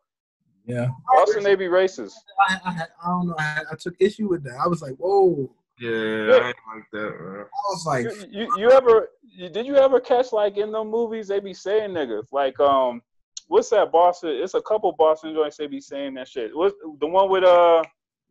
yeah. 0.67 0.89
Boston, 1.13 1.43
they 1.43 1.55
be 1.55 1.67
racist. 1.67 2.13
I, 2.49 2.59
I, 2.65 2.87
I 3.05 3.09
don't 3.09 3.29
know. 3.29 3.35
I, 3.39 3.63
I 3.73 3.75
took 3.77 3.95
issue 3.99 4.29
with 4.29 4.43
that. 4.45 4.59
I 4.63 4.69
was 4.69 4.83
like, 4.83 4.95
whoa. 4.97 5.51
Yeah, 5.81 5.91
I 5.91 6.47
ain't 6.49 6.57
like 6.75 6.91
that, 6.93 7.15
bro. 7.19 7.41
I 7.43 7.47
was 7.71 7.85
like, 7.87 8.05
You, 8.05 8.27
you, 8.31 8.49
you 8.57 8.71
ever? 8.71 9.09
You, 9.23 9.49
did 9.49 9.67
you 9.67 9.77
ever 9.77 9.99
catch 9.99 10.33
like 10.33 10.57
in 10.59 10.71
the 10.71 10.85
movies 10.85 11.29
they 11.29 11.41
be 11.41 11.55
saying 11.55 11.91
niggas 11.91 12.27
like 12.31 12.61
um, 12.61 13.03
what's 13.49 13.71
that 13.71 13.91
Boston? 13.91 14.31
It's 14.43 14.55
a 14.55 14.63
couple 14.63 14.93
Boston 14.93 15.35
joints 15.35 15.57
they 15.57 15.67
be 15.67 15.81
saying 15.81 16.15
that 16.15 16.29
shit. 16.29 16.57
What 16.57 16.75
the 17.01 17.07
one 17.07 17.31
with 17.31 17.45
uh, 17.45 17.83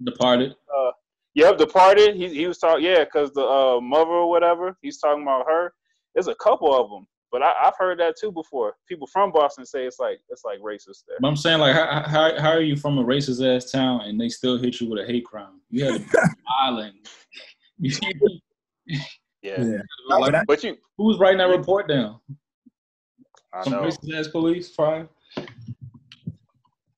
Departed. 0.03 0.55
Yep, 1.35 1.57
Departed. 1.57 2.15
He 2.15 2.29
he 2.29 2.47
was 2.47 2.57
talking 2.57 2.85
yeah, 2.85 3.03
cause 3.05 3.31
the 3.33 3.45
uh 3.45 3.79
mother 3.81 4.11
or 4.11 4.29
whatever 4.29 4.75
he's 4.81 4.97
talking 4.99 5.23
about 5.23 5.45
her. 5.47 5.73
There's 6.13 6.27
a 6.27 6.35
couple 6.35 6.73
of 6.77 6.89
them, 6.89 7.07
but 7.31 7.41
I, 7.41 7.53
I've 7.63 7.77
heard 7.77 7.99
that 7.99 8.15
too 8.19 8.31
before. 8.31 8.73
People 8.87 9.07
from 9.07 9.31
Boston 9.31 9.65
say 9.65 9.85
it's 9.85 9.99
like 9.99 10.19
it's 10.29 10.43
like 10.43 10.59
racist 10.59 11.03
there. 11.07 11.17
But 11.21 11.27
I'm 11.29 11.35
saying 11.37 11.59
like, 11.59 11.73
how, 11.75 12.03
how 12.07 12.39
how 12.39 12.49
are 12.51 12.61
you 12.61 12.75
from 12.75 12.97
a 12.97 13.03
racist 13.03 13.41
ass 13.45 13.71
town 13.71 14.01
and 14.01 14.19
they 14.19 14.29
still 14.29 14.57
hit 14.57 14.79
you 14.81 14.89
with 14.89 15.03
a 15.03 15.05
hate 15.07 15.25
crime? 15.25 15.61
You 15.69 15.85
had 15.85 15.93
to 15.95 15.99
be 15.99 16.07
island. 16.61 16.93
Yeah, 19.43 19.63
Yeah. 19.63 19.77
like, 20.07 20.19
But 20.31 20.35
I- 20.35 20.43
but 20.45 20.63
you, 20.63 20.77
who 20.97 21.05
was 21.05 21.17
writing 21.17 21.39
that 21.39 21.47
report 21.47 21.87
down? 21.87 22.19
I 23.53 23.63
Some 23.63 23.73
know, 23.73 23.81
racist 23.83 24.13
ass 24.19 24.27
police, 24.27 24.69
probably. 24.69 25.07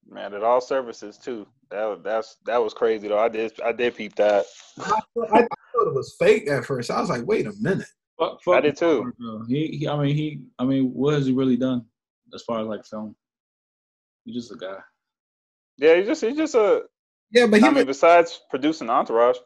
man. 0.10 0.34
At 0.34 0.44
all 0.44 0.60
services 0.60 1.18
too. 1.18 1.48
That 1.74 1.86
was- 1.86 2.00
that's 2.04 2.38
that 2.46 2.64
was 2.64 2.74
crazy 2.76 3.08
though. 3.08 3.18
I 3.18 3.30
did 3.30 3.60
I 3.62 3.72
did 3.72 3.96
peep 3.96 4.16
that. 4.16 4.46
I, 4.80 4.84
thought- 5.16 5.32
I 5.34 5.40
thought 5.40 5.88
it 5.88 5.94
was 5.96 6.16
fake 6.20 6.48
at 6.48 6.66
first. 6.66 6.92
I 6.92 7.02
was 7.02 7.10
like, 7.10 7.26
wait 7.26 7.48
a 7.48 7.54
minute. 7.60 7.88
Fuck, 8.20 8.34
I 8.34 8.44
fuck 8.46 8.64
did 8.64 8.78
too. 8.78 9.12
He, 9.50 9.68
he, 9.80 9.88
I 9.88 9.98
mean, 10.00 10.16
he, 10.16 10.42
I 10.60 10.66
mean, 10.66 10.94
what 10.94 11.16
has 11.16 11.26
he 11.26 11.32
really 11.34 11.58
done 11.58 11.84
as 12.32 12.44
far 12.44 12.62
as 12.62 12.68
like 12.68 12.86
film? 12.86 13.16
He's 14.24 14.36
just 14.36 14.52
a 14.52 14.56
guy. 14.56 14.78
Yeah, 15.78 15.96
he 15.96 16.04
just 16.04 16.22
he's 16.24 16.38
just 16.38 16.54
a. 16.54 16.84
Yeah, 17.32 17.48
but 17.48 17.60
he 17.62 17.66
I 17.66 17.70
mean, 17.70 17.88
was, 17.88 17.98
besides 17.98 18.40
producing 18.52 18.92
Entourage, 18.92 19.38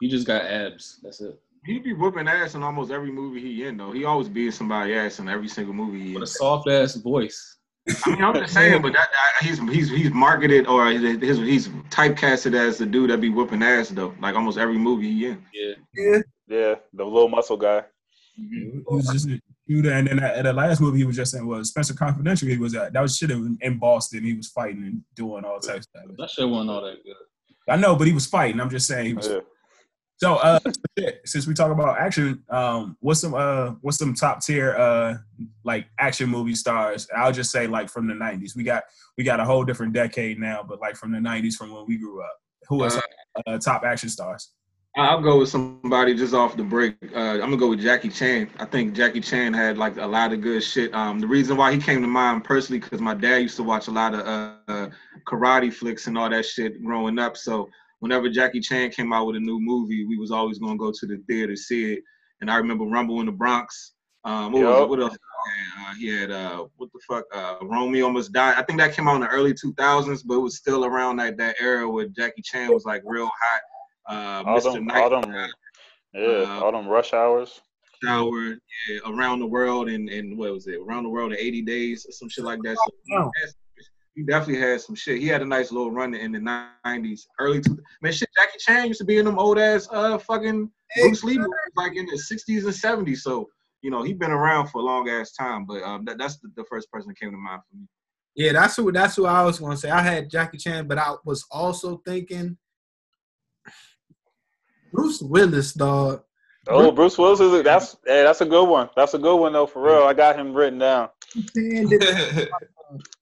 He 0.00 0.08
just 0.08 0.28
got 0.28 0.44
abs. 0.44 1.00
That's 1.02 1.20
it. 1.20 1.36
He 1.64 1.80
be 1.80 1.94
whooping 1.94 2.28
ass 2.28 2.54
in 2.54 2.62
almost 2.62 2.92
every 2.92 3.10
movie 3.10 3.40
he 3.40 3.64
in 3.66 3.76
though. 3.76 3.90
He 3.90 4.04
always 4.04 4.28
beats 4.28 4.56
somebody 4.56 4.94
ass 4.94 5.18
in 5.18 5.28
every 5.28 5.48
single 5.48 5.74
movie 5.74 6.00
he 6.00 6.14
With 6.14 6.22
a 6.22 6.26
soft 6.28 6.68
ass 6.68 6.94
voice. 6.94 7.56
I 7.88 8.10
mean, 8.10 8.22
I'm 8.22 8.34
just 8.34 8.52
saying, 8.52 8.82
but 8.82 8.92
that, 8.92 9.08
that 9.10 9.46
he's 9.46 9.58
he's 9.58 9.90
he's 9.90 10.10
marketed 10.10 10.66
or 10.66 10.86
his, 10.86 11.38
he's 11.38 11.68
typecasted 11.88 12.54
as 12.54 12.78
the 12.78 12.86
dude 12.86 13.10
that 13.10 13.20
be 13.20 13.30
whooping 13.30 13.62
ass 13.62 13.88
though. 13.88 14.14
Like 14.20 14.34
almost 14.34 14.58
every 14.58 14.78
movie 14.78 15.10
he 15.10 15.26
in. 15.26 15.46
Yeah. 15.52 15.74
yeah, 15.94 16.18
yeah, 16.46 16.74
the 16.92 17.04
little 17.04 17.28
muscle 17.28 17.56
guy. 17.56 17.84
He 18.36 18.82
was 18.86 19.08
just 19.08 19.28
a 19.28 19.40
shooter, 19.68 19.92
and 19.92 20.06
then 20.06 20.18
at 20.18 20.44
the 20.44 20.52
last 20.52 20.80
movie 20.80 20.98
he 20.98 21.04
was 21.04 21.16
just 21.16 21.34
in 21.34 21.46
was 21.46 21.70
Spencer 21.70 21.94
Confidential. 21.94 22.48
He 22.48 22.58
was 22.58 22.74
at 22.74 22.92
that 22.92 23.00
was 23.00 23.16
shit 23.16 23.30
in, 23.30 23.58
in 23.60 23.78
Boston. 23.78 24.24
He 24.24 24.34
was 24.34 24.48
fighting 24.48 24.82
and 24.82 25.02
doing 25.14 25.44
all 25.44 25.58
types 25.58 25.86
of 25.94 26.02
stuff. 26.02 26.16
That 26.18 26.30
shit 26.30 26.48
wasn't 26.48 26.70
all 26.70 26.82
that 26.82 27.02
good. 27.02 27.14
I 27.68 27.76
know, 27.76 27.96
but 27.96 28.06
he 28.06 28.12
was 28.12 28.26
fighting. 28.26 28.60
I'm 28.60 28.70
just 28.70 28.86
saying 28.86 29.06
he 29.06 29.14
was. 29.14 29.28
Yeah. 29.28 29.40
So, 30.22 30.34
uh, 30.34 30.60
since 31.24 31.46
we 31.46 31.54
talk 31.54 31.72
about 31.72 31.98
action, 31.98 32.44
um, 32.50 32.94
what's 33.00 33.20
some 33.20 33.32
uh, 33.32 33.70
what's 33.80 33.96
some 33.96 34.12
top 34.12 34.42
tier 34.42 34.76
uh, 34.76 35.14
like 35.64 35.86
action 35.98 36.28
movie 36.28 36.54
stars? 36.54 37.08
I'll 37.16 37.32
just 37.32 37.50
say 37.50 37.66
like 37.66 37.88
from 37.88 38.06
the 38.06 38.12
'90s. 38.12 38.54
We 38.54 38.62
got 38.62 38.84
we 39.16 39.24
got 39.24 39.40
a 39.40 39.46
whole 39.46 39.64
different 39.64 39.94
decade 39.94 40.38
now, 40.38 40.62
but 40.62 40.78
like 40.78 40.96
from 40.96 41.12
the 41.12 41.18
'90s, 41.18 41.54
from 41.54 41.72
when 41.72 41.86
we 41.86 41.96
grew 41.96 42.22
up. 42.22 42.36
Who 42.68 42.82
are 42.82 42.90
some 42.90 43.02
uh, 43.46 43.58
top 43.58 43.82
action 43.82 44.10
stars? 44.10 44.50
I'll 44.96 45.22
go 45.22 45.38
with 45.38 45.48
somebody 45.48 46.14
just 46.14 46.34
off 46.34 46.54
the 46.54 46.64
break. 46.64 46.96
Uh, 47.14 47.16
I'm 47.16 47.40
gonna 47.40 47.56
go 47.56 47.70
with 47.70 47.80
Jackie 47.80 48.10
Chan. 48.10 48.50
I 48.58 48.66
think 48.66 48.92
Jackie 48.92 49.22
Chan 49.22 49.54
had 49.54 49.78
like 49.78 49.96
a 49.96 50.06
lot 50.06 50.34
of 50.34 50.42
good 50.42 50.62
shit. 50.62 50.92
Um, 50.92 51.20
the 51.20 51.26
reason 51.26 51.56
why 51.56 51.72
he 51.72 51.78
came 51.78 52.02
to 52.02 52.08
mind 52.08 52.44
personally 52.44 52.80
because 52.80 53.00
my 53.00 53.14
dad 53.14 53.38
used 53.38 53.56
to 53.56 53.62
watch 53.62 53.88
a 53.88 53.92
lot 53.92 54.14
of 54.14 54.20
uh, 54.68 54.90
karate 55.26 55.72
flicks 55.72 56.08
and 56.08 56.18
all 56.18 56.28
that 56.28 56.44
shit 56.44 56.84
growing 56.84 57.18
up. 57.18 57.38
So 57.38 57.70
whenever 58.00 58.28
Jackie 58.28 58.60
Chan 58.60 58.90
came 58.90 59.12
out 59.12 59.26
with 59.26 59.36
a 59.36 59.40
new 59.40 59.60
movie, 59.60 60.04
we 60.04 60.18
was 60.18 60.30
always 60.30 60.58
gonna 60.58 60.76
go 60.76 60.90
to 60.90 61.06
the 61.06 61.22
theater 61.28 61.52
to 61.52 61.56
see 61.56 61.94
it. 61.94 62.02
And 62.40 62.50
I 62.50 62.56
remember 62.56 62.84
Rumble 62.84 63.20
in 63.20 63.26
the 63.26 63.32
Bronx. 63.32 63.92
Um, 64.24 64.52
what, 64.52 64.62
was, 64.62 64.88
what 64.90 65.00
else? 65.00 65.14
Uh, 65.14 65.94
he 65.94 66.08
had 66.08 66.30
uh, 66.30 66.66
what 66.76 66.90
the 66.92 67.00
fuck? 67.08 67.24
Uh, 67.32 67.56
Romy 67.62 68.02
almost 68.02 68.32
died. 68.32 68.56
I 68.58 68.62
think 68.62 68.78
that 68.80 68.94
came 68.94 69.08
out 69.08 69.14
in 69.14 69.22
the 69.22 69.28
early 69.28 69.54
2000s, 69.54 70.22
but 70.26 70.34
it 70.34 70.40
was 70.40 70.56
still 70.56 70.84
around 70.84 71.16
that 71.16 71.38
that 71.38 71.56
era 71.60 71.88
where 71.88 72.06
Jackie 72.08 72.42
Chan 72.42 72.72
was 72.72 72.84
like 72.84 73.02
real 73.04 73.30
hot. 73.40 73.60
Uh, 74.08 74.48
all 74.48 74.58
Mr. 74.58 74.74
Them, 74.74 74.86
Night, 74.86 75.02
all 75.02 75.20
them, 75.22 75.48
yeah, 76.12 76.20
uh, 76.22 76.60
all 76.62 76.72
them 76.72 76.88
rush 76.88 77.14
hours. 77.14 77.60
Hour, 78.06 78.56
yeah, 78.88 78.98
around 79.06 79.40
the 79.40 79.46
world 79.46 79.88
and 79.88 80.08
and 80.08 80.36
what 80.36 80.52
was 80.52 80.66
it? 80.66 80.80
Around 80.80 81.04
the 81.04 81.10
world 81.10 81.32
in 81.32 81.38
80 81.38 81.62
days 81.62 82.06
or 82.06 82.12
some 82.12 82.28
shit 82.28 82.44
like 82.44 82.60
that. 82.62 82.76
So 82.76 83.18
oh. 83.18 83.30
He, 84.20 84.24
definitely 84.24 84.60
had 84.60 84.80
some 84.80 84.94
shit. 84.94 85.18
He 85.18 85.26
had 85.26 85.42
a 85.42 85.46
nice 85.46 85.72
little 85.72 85.90
run 85.90 86.14
in 86.14 86.32
the 86.32 86.38
90s, 86.86 87.22
early 87.38 87.60
two. 87.60 87.78
Man, 88.02 88.12
shit, 88.12 88.28
Jackie 88.36 88.58
Chan 88.58 88.86
used 88.86 89.00
to 89.00 89.04
be 89.04 89.18
in 89.18 89.24
them 89.24 89.38
old 89.38 89.58
ass 89.58 89.88
uh 89.90 90.18
fucking 90.18 90.70
Bruce 90.96 91.24
Lee 91.24 91.38
movies 91.38 91.52
like 91.76 91.96
in 91.96 92.06
the 92.06 92.12
60s 92.12 92.64
and 92.64 93.06
70s. 93.06 93.18
So 93.18 93.48
you 93.82 93.90
know, 93.90 94.02
he 94.02 94.12
been 94.12 94.30
around 94.30 94.68
for 94.68 94.80
a 94.80 94.84
long 94.84 95.08
ass 95.08 95.32
time, 95.32 95.64
but 95.64 95.82
um, 95.82 96.04
that, 96.04 96.18
that's 96.18 96.36
the, 96.38 96.50
the, 96.56 96.64
first 96.64 96.90
person 96.90 97.08
that 97.08 97.18
came 97.18 97.30
to 97.30 97.36
mind 97.36 97.62
for 97.68 97.76
me. 97.76 97.86
Yeah, 98.34 98.52
that's 98.52 98.76
who 98.76 98.92
that's 98.92 99.16
who 99.16 99.26
I 99.26 99.42
was 99.42 99.58
gonna 99.58 99.76
say. 99.76 99.90
I 99.90 100.02
had 100.02 100.30
Jackie 100.30 100.58
Chan, 100.58 100.86
but 100.86 100.98
I 100.98 101.14
was 101.24 101.44
also 101.50 102.00
thinking 102.06 102.56
Bruce 104.92 105.20
Willis, 105.20 105.72
dog. 105.72 106.22
Oh, 106.68 106.92
Bruce 106.92 107.18
Willis 107.18 107.40
is 107.40 107.52
a, 107.52 107.62
that's 107.62 107.96
hey, 108.06 108.22
that's 108.22 108.40
a 108.40 108.46
good 108.46 108.68
one. 108.68 108.88
That's 108.94 109.14
a 109.14 109.18
good 109.18 109.36
one 109.36 109.52
though, 109.52 109.66
for 109.66 109.82
real. 109.82 110.02
I 110.04 110.14
got 110.14 110.38
him 110.38 110.52
written 110.52 110.78
down. 110.78 111.08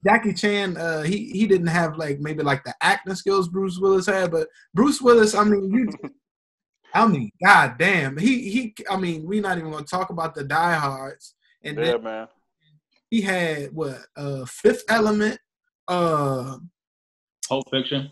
Jackie 0.05 0.35
Chan, 0.35 0.77
uh, 0.77 1.03
he 1.03 1.31
he 1.31 1.47
didn't 1.47 1.69
have 1.69 1.97
like 1.97 2.21
maybe 2.21 2.43
like 2.43 2.65
the 2.65 2.75
acting 2.81 3.15
skills 3.15 3.49
Bruce 3.49 3.79
Willis 3.79 4.07
had, 4.07 4.31
but 4.31 4.49
Bruce 4.75 5.01
Willis, 5.01 5.35
I 5.35 5.45
mean, 5.45 5.71
you 5.73 5.91
I 6.95 7.07
mean, 7.07 7.31
god 7.45 7.77
damn. 7.79 8.17
He 8.17 8.51
he 8.51 8.75
I 8.91 8.97
mean, 8.97 9.27
we're 9.27 9.43
not 9.43 9.59
even 9.59 9.71
gonna 9.71 9.85
talk 9.85 10.11
about 10.11 10.35
the 10.35 10.45
diehards. 10.45 11.35
And 11.63 11.77
yeah, 11.77 11.85
then 11.85 12.03
man. 12.03 12.29
He 13.11 13.23
had 13.23 13.75
what 13.75 13.99
uh 14.17 14.45
fifth 14.47 14.85
element, 14.89 15.39
uh 15.87 16.59
Pulp 17.49 17.71
Fiction. 17.71 18.11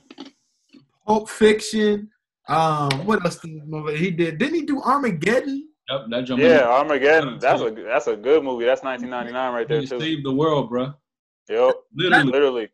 Pulp 1.07 1.29
Fiction. 1.29 2.11
Um, 2.49 2.91
what 3.07 3.25
else 3.25 3.39
did 3.39 3.61
he 3.97 4.11
did? 4.11 4.39
Didn't 4.39 4.55
he 4.55 4.63
do 4.63 4.81
Armageddon? 4.81 5.69
Yep, 5.89 6.01
that 6.11 6.39
Yeah, 6.39 6.69
Armageddon. 6.69 7.39
That's 7.39 7.61
a 7.63 7.71
that's 7.71 8.07
a 8.07 8.17
good 8.17 8.43
movie. 8.43 8.65
That's 8.65 8.83
1999 8.83 9.55
right 9.55 9.69
there 9.69 9.81
he 9.81 9.87
too. 9.87 10.01
Saved 10.01 10.25
the 10.25 10.33
world, 10.33 10.69
bro. 10.69 10.95
Yep, 11.97 12.11
literally, 12.13 12.33
literally, 12.33 12.69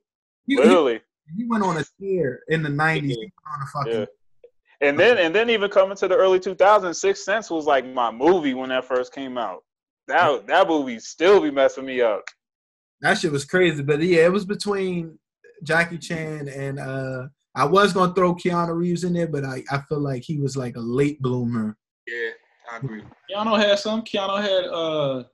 he, 0.47 0.57
literally. 0.57 1.01
He, 1.35 1.43
he, 1.43 1.49
went 1.49 1.63
on 1.63 1.79
a 1.79 1.85
tear 2.01 2.41
in 2.49 2.63
the 2.63 2.69
90s. 2.69 3.09
Yeah. 3.09 3.17
on 3.55 3.63
a 3.63 3.67
fucking 3.67 4.01
yeah. 4.01 4.07
And 4.83 4.99
then 4.99 5.19
and 5.19 5.33
then 5.33 5.49
even 5.49 5.71
coming 5.71 5.97
to 5.97 6.09
the 6.09 6.17
early 6.17 6.41
2000s, 6.41 6.97
Sixth 6.97 7.23
Sense 7.23 7.51
was 7.51 7.67
like 7.67 7.87
my 7.87 8.11
movie 8.11 8.55
when 8.55 8.71
that 8.71 8.85
first 8.85 9.15
came 9.15 9.39
out. 9.39 9.63
That 10.09 10.47
that 10.49 10.67
movie 10.67 10.99
still 10.99 11.41
be 11.41 11.53
messing 11.53 11.87
me 11.87 12.01
up. 12.01 12.25
That 13.01 13.17
shit 13.17 13.31
was 13.31 13.45
crazy, 13.45 13.83
but 13.83 14.03
yeah, 14.03 14.25
it 14.25 14.33
was 14.33 14.45
between 14.45 15.19
Jackie 15.63 15.99
Chan 15.99 16.49
and 16.49 16.81
uh 16.81 17.29
I 17.55 17.65
was 17.65 17.93
gonna 17.93 18.13
throw 18.13 18.35
Keanu 18.35 18.77
Reeves 18.77 19.05
in 19.05 19.13
there, 19.13 19.29
but 19.29 19.45
I, 19.45 19.63
I 19.71 19.83
feel 19.89 20.01
like 20.01 20.23
he 20.23 20.39
was 20.39 20.57
like 20.57 20.77
a 20.77 20.81
late 20.81 21.23
bloomer. 21.23 21.77
Yeah, 22.09 22.31
I 22.71 22.79
agree. 22.79 23.03
Keanu 23.31 23.59
had 23.59 23.79
some. 23.79 24.03
Keanu 24.03 24.41
had 24.43 24.65
uh 24.65 25.25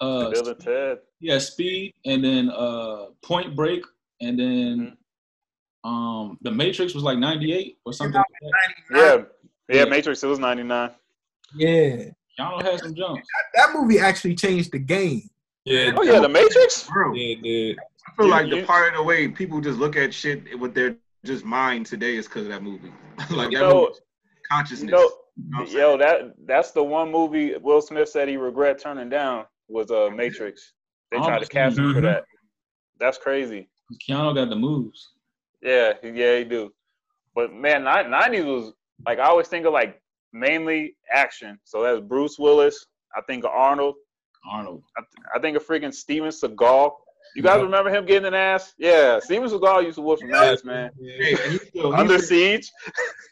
uh 0.00 0.30
Bill 0.30 0.48
and 0.48 0.60
Ted. 0.60 0.98
Yeah, 1.20 1.38
Speed, 1.38 1.94
and 2.04 2.22
then 2.22 2.50
uh 2.50 3.06
Point 3.22 3.56
Break, 3.56 3.82
and 4.20 4.38
then 4.38 4.46
mm-hmm. 4.46 4.94
Um, 5.84 6.38
the 6.42 6.50
Matrix 6.50 6.94
was 6.94 7.04
like 7.04 7.18
'98 7.18 7.78
or 7.84 7.92
something. 7.92 8.20
Like 8.20 8.76
yeah, 8.90 9.22
yeah, 9.68 9.84
Matrix. 9.84 10.22
It 10.22 10.26
was 10.26 10.38
'99. 10.38 10.90
Yeah, 11.54 12.04
y'all 12.38 12.62
had 12.62 12.80
some 12.80 12.94
jumps. 12.94 13.22
That, 13.54 13.72
that, 13.72 13.78
movie 13.78 13.98
actually 13.98 14.34
changed 14.34 14.72
the 14.72 14.78
game. 14.78 15.30
Yeah. 15.64 15.92
Oh 15.96 16.02
yeah, 16.02 16.20
the 16.20 16.28
Matrix. 16.28 16.88
Bro. 16.88 17.14
Yeah, 17.14 17.36
dude. 17.42 17.78
I 18.06 18.16
feel 18.16 18.28
like 18.28 18.50
the 18.50 18.64
part 18.64 18.88
of 18.88 18.98
the 18.98 19.02
way 19.02 19.28
people 19.28 19.60
just 19.60 19.78
look 19.78 19.96
at 19.96 20.12
shit 20.12 20.58
with 20.58 20.74
their 20.74 20.96
just 21.24 21.44
mind 21.44 21.86
today 21.86 22.16
is 22.16 22.26
because 22.26 22.42
of 22.42 22.48
that 22.48 22.62
movie. 22.62 22.92
like 23.30 23.52
you 23.52 23.58
that 23.58 23.64
know, 23.64 23.80
movie, 23.82 23.94
consciousness. 24.50 24.90
You 24.90 25.10
know, 25.36 25.64
yo, 25.64 25.96
that 25.98 26.34
that's 26.44 26.72
the 26.72 26.82
one 26.82 27.12
movie 27.12 27.56
Will 27.56 27.80
Smith 27.80 28.08
said 28.08 28.28
he 28.28 28.36
regret 28.36 28.80
turning 28.80 29.08
down 29.08 29.46
was 29.68 29.90
uh 29.90 30.10
Matrix. 30.12 30.72
They 31.10 31.18
tried 31.18 31.40
to 31.40 31.46
cast 31.46 31.78
him 31.78 31.94
for 31.94 32.00
that. 32.02 32.24
That's 32.98 33.18
crazy. 33.18 33.68
Keanu 34.06 34.34
got 34.34 34.48
the 34.50 34.56
moves. 34.56 35.10
Yeah, 35.62 35.94
yeah, 36.02 36.38
he 36.38 36.44
do. 36.44 36.72
But 37.34 37.52
man, 37.52 37.84
nineties 37.84 38.44
was 38.44 38.72
like 39.06 39.18
I 39.18 39.24
always 39.24 39.48
think 39.48 39.66
of 39.66 39.72
like 39.72 40.00
mainly 40.32 40.96
action. 41.12 41.58
So 41.64 41.82
that's 41.82 42.00
Bruce 42.00 42.38
Willis. 42.38 42.86
I 43.16 43.20
think 43.22 43.44
of 43.44 43.50
Arnold. 43.50 43.94
Arnold. 44.50 44.82
I, 44.96 45.00
th- 45.00 45.26
I 45.34 45.38
think 45.38 45.56
of 45.56 45.66
freaking 45.66 45.92
Steven 45.92 46.28
Seagal. 46.28 46.92
You 47.34 47.42
guys 47.42 47.62
remember 47.62 47.90
him 47.90 48.06
getting 48.06 48.26
an 48.26 48.34
ass? 48.34 48.74
Yeah, 48.78 49.20
Steven 49.20 49.48
Seagal 49.48 49.84
used 49.84 49.96
to 49.96 50.02
whoop 50.02 50.18
some 50.18 50.32
ass, 50.32 50.64
man. 50.64 50.90
Hey, 51.00 51.58
still, 51.58 51.94
Under 51.94 52.18
siege. 52.18 52.70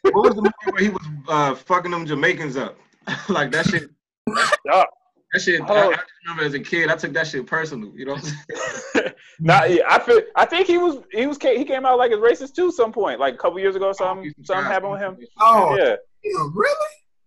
what 0.02 0.14
was 0.14 0.34
the 0.34 0.42
movie 0.42 0.52
where 0.70 0.82
he 0.82 0.88
was 0.90 1.02
uh, 1.28 1.54
fucking 1.54 1.90
them 1.90 2.06
Jamaicans 2.06 2.56
up? 2.56 2.76
like 3.28 3.50
that 3.52 3.66
shit. 3.66 3.90
Yeah. 4.64 4.84
That 5.36 5.42
shit, 5.42 5.60
oh. 5.68 5.74
I, 5.74 5.92
I, 5.92 5.98
remember 6.24 6.44
as 6.44 6.54
a 6.54 6.60
kid, 6.60 6.88
I 6.88 6.96
took 6.96 7.12
that 7.12 7.26
shit 7.26 7.46
personal. 7.46 7.92
You 7.94 8.06
know. 8.06 8.16
nah, 9.38 9.64
yeah, 9.64 9.82
I 9.86 9.98
feel. 9.98 10.22
I 10.34 10.46
think 10.46 10.66
he 10.66 10.78
was. 10.78 10.96
He 11.12 11.26
was. 11.26 11.36
He 11.42 11.62
came 11.62 11.84
out 11.84 11.98
like 11.98 12.10
a 12.10 12.14
racist 12.14 12.54
too. 12.54 12.72
Some 12.72 12.90
point, 12.90 13.20
like 13.20 13.34
a 13.34 13.36
couple 13.36 13.58
years 13.58 13.76
ago, 13.76 13.92
something. 13.92 14.32
Something 14.44 14.64
happened 14.64 14.92
with 14.92 15.02
him. 15.02 15.18
Oh, 15.38 15.76
yeah. 15.76 15.96
yeah 16.24 16.48
Really? 16.54 16.86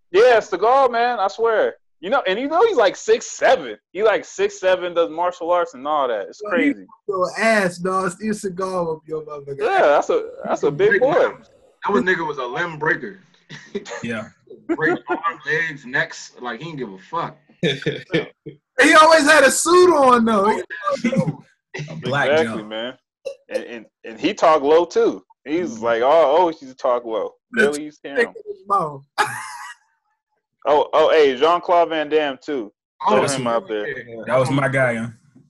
Yeah, 0.10 0.38
Seagal, 0.38 0.91
man. 0.91 1.20
I 1.20 1.28
swear. 1.28 1.76
You 1.99 2.10
know, 2.10 2.24
and 2.26 2.39
you 2.39 2.47
know 2.47 2.66
he's 2.66 2.78
like 2.78 2.95
six 2.95 3.28
seven. 3.28 3.78
He 3.91 4.01
like 4.01 4.26
six 4.26 4.60
seven, 4.60 4.95
does 4.95 5.12
martial 5.12 5.51
arts 5.51 5.76
and 5.76 5.88
all 5.88 6.07
that. 6.07 6.30
It's 6.30 6.41
crazy. 6.41 6.88
Your 7.07 7.30
ass, 7.39 7.78
dog. 7.78 8.10
Steve 8.10 8.32
Seagal 8.32 8.95
up 8.95 9.03
your 9.05 9.22
motherfucker. 9.22 9.60
Yeah, 9.60 9.82
that's 9.82 10.10
a 10.10 10.32
that's 10.45 10.64
a 10.64 10.72
big 10.72 10.99
boy. 10.99 11.14
That 11.14 11.93
was 11.93 12.01
nigga 12.01 12.26
was 12.28 12.39
a 12.39 12.45
limb 12.45 12.80
breaker. 12.80 13.20
yeah. 14.03 14.30
Break 14.76 14.97
arms, 15.10 15.41
legs, 15.45 15.86
necks. 15.86 16.32
Like 16.41 16.60
he 16.60 16.66
didn't 16.66 16.80
give 16.80 16.91
a 16.91 16.97
fuck. 16.97 17.38
he 17.64 18.93
always 18.93 19.24
had 19.24 19.43
a 19.43 19.51
suit 19.51 19.93
on 19.93 20.26
though. 20.26 20.62
black 22.01 22.30
exactly, 22.30 22.64
man. 22.64 22.97
And, 23.49 23.64
and 23.64 23.86
and 24.05 24.20
he 24.20 24.34
talked 24.34 24.64
low 24.64 24.86
too. 24.86 25.24
He's 25.45 25.76
mm-hmm. 25.76 25.84
like, 25.84 26.01
oh, 26.01 26.36
oh, 26.38 26.51
she's 26.51 26.76
talk 26.76 27.05
low. 27.05 27.34
Really, 27.51 27.86
he's 27.86 27.99
him. 28.03 28.34
oh, 28.70 29.03
oh, 30.66 31.10
hey, 31.12 31.36
Jean 31.38 31.62
Claude 31.62 31.89
Van 31.89 32.10
Damme 32.10 32.38
too. 32.43 32.72
Oh, 33.07 33.26
him 33.26 33.47
out 33.47 33.68
there. 33.68 33.86
That 34.26 34.38
was 34.38 34.51
my 34.51 34.68
guy. 34.68 34.95
Huh? 34.95 35.07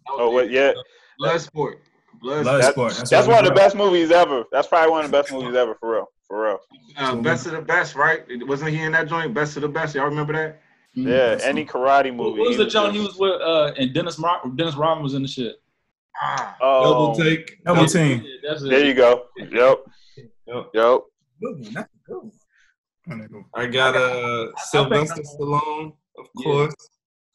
Oh, 0.07 0.29
what? 0.29 0.49
Yeah. 0.49 0.73
Bloodsport. 1.19 1.75
Blood, 2.21 2.45
Bloodsport. 2.45 2.97
That's, 2.97 3.09
that's 3.09 3.27
one 3.27 3.39
of 3.39 3.45
the 3.45 3.55
best 3.55 3.75
movies 3.75 4.11
ever. 4.11 4.43
That's 4.51 4.67
probably 4.67 4.91
one 4.91 5.05
of 5.05 5.11
the 5.11 5.17
best 5.17 5.31
movies 5.31 5.55
ever, 5.55 5.75
for 5.79 5.93
real. 5.93 6.05
For 6.27 6.43
real. 6.43 6.59
Uh, 6.97 7.15
best 7.15 7.45
of 7.47 7.53
the 7.53 7.61
best, 7.61 7.95
right? 7.95 8.21
Wasn't 8.47 8.69
he 8.69 8.81
in 8.81 8.91
that 8.91 9.07
joint? 9.07 9.33
Best 9.33 9.55
of 9.55 9.63
the 9.63 9.67
best. 9.67 9.95
Y'all 9.95 10.05
remember 10.05 10.33
that? 10.33 10.61
Yeah, 10.93 11.37
any 11.41 11.65
karate 11.65 12.13
movie. 12.13 12.39
What 12.39 12.47
was 12.49 12.57
the 12.57 12.65
John 12.65 12.93
he 12.93 12.99
was 12.99 13.15
with? 13.17 13.39
Uh, 13.41 13.73
and 13.77 13.93
Dennis 13.93 14.21
Dennis 14.55 14.75
Rodman 14.75 15.03
was 15.03 15.13
in 15.13 15.21
the 15.21 15.27
shit. 15.27 15.55
Ah, 16.21 16.55
double 16.59 17.15
take, 17.15 17.63
double 17.63 17.85
team. 17.85 18.25
Yeah, 18.43 18.55
there 18.59 18.85
you 18.85 18.93
go. 18.93 19.25
Yep. 19.37 19.85
Yep. 20.47 20.65
Yep. 20.73 21.01
I 23.55 23.65
got 23.67 23.95
uh 23.95 24.47
Sylvester 24.57 25.21
Stallone, 25.21 25.93
of 26.17 26.25
course. 26.43 26.75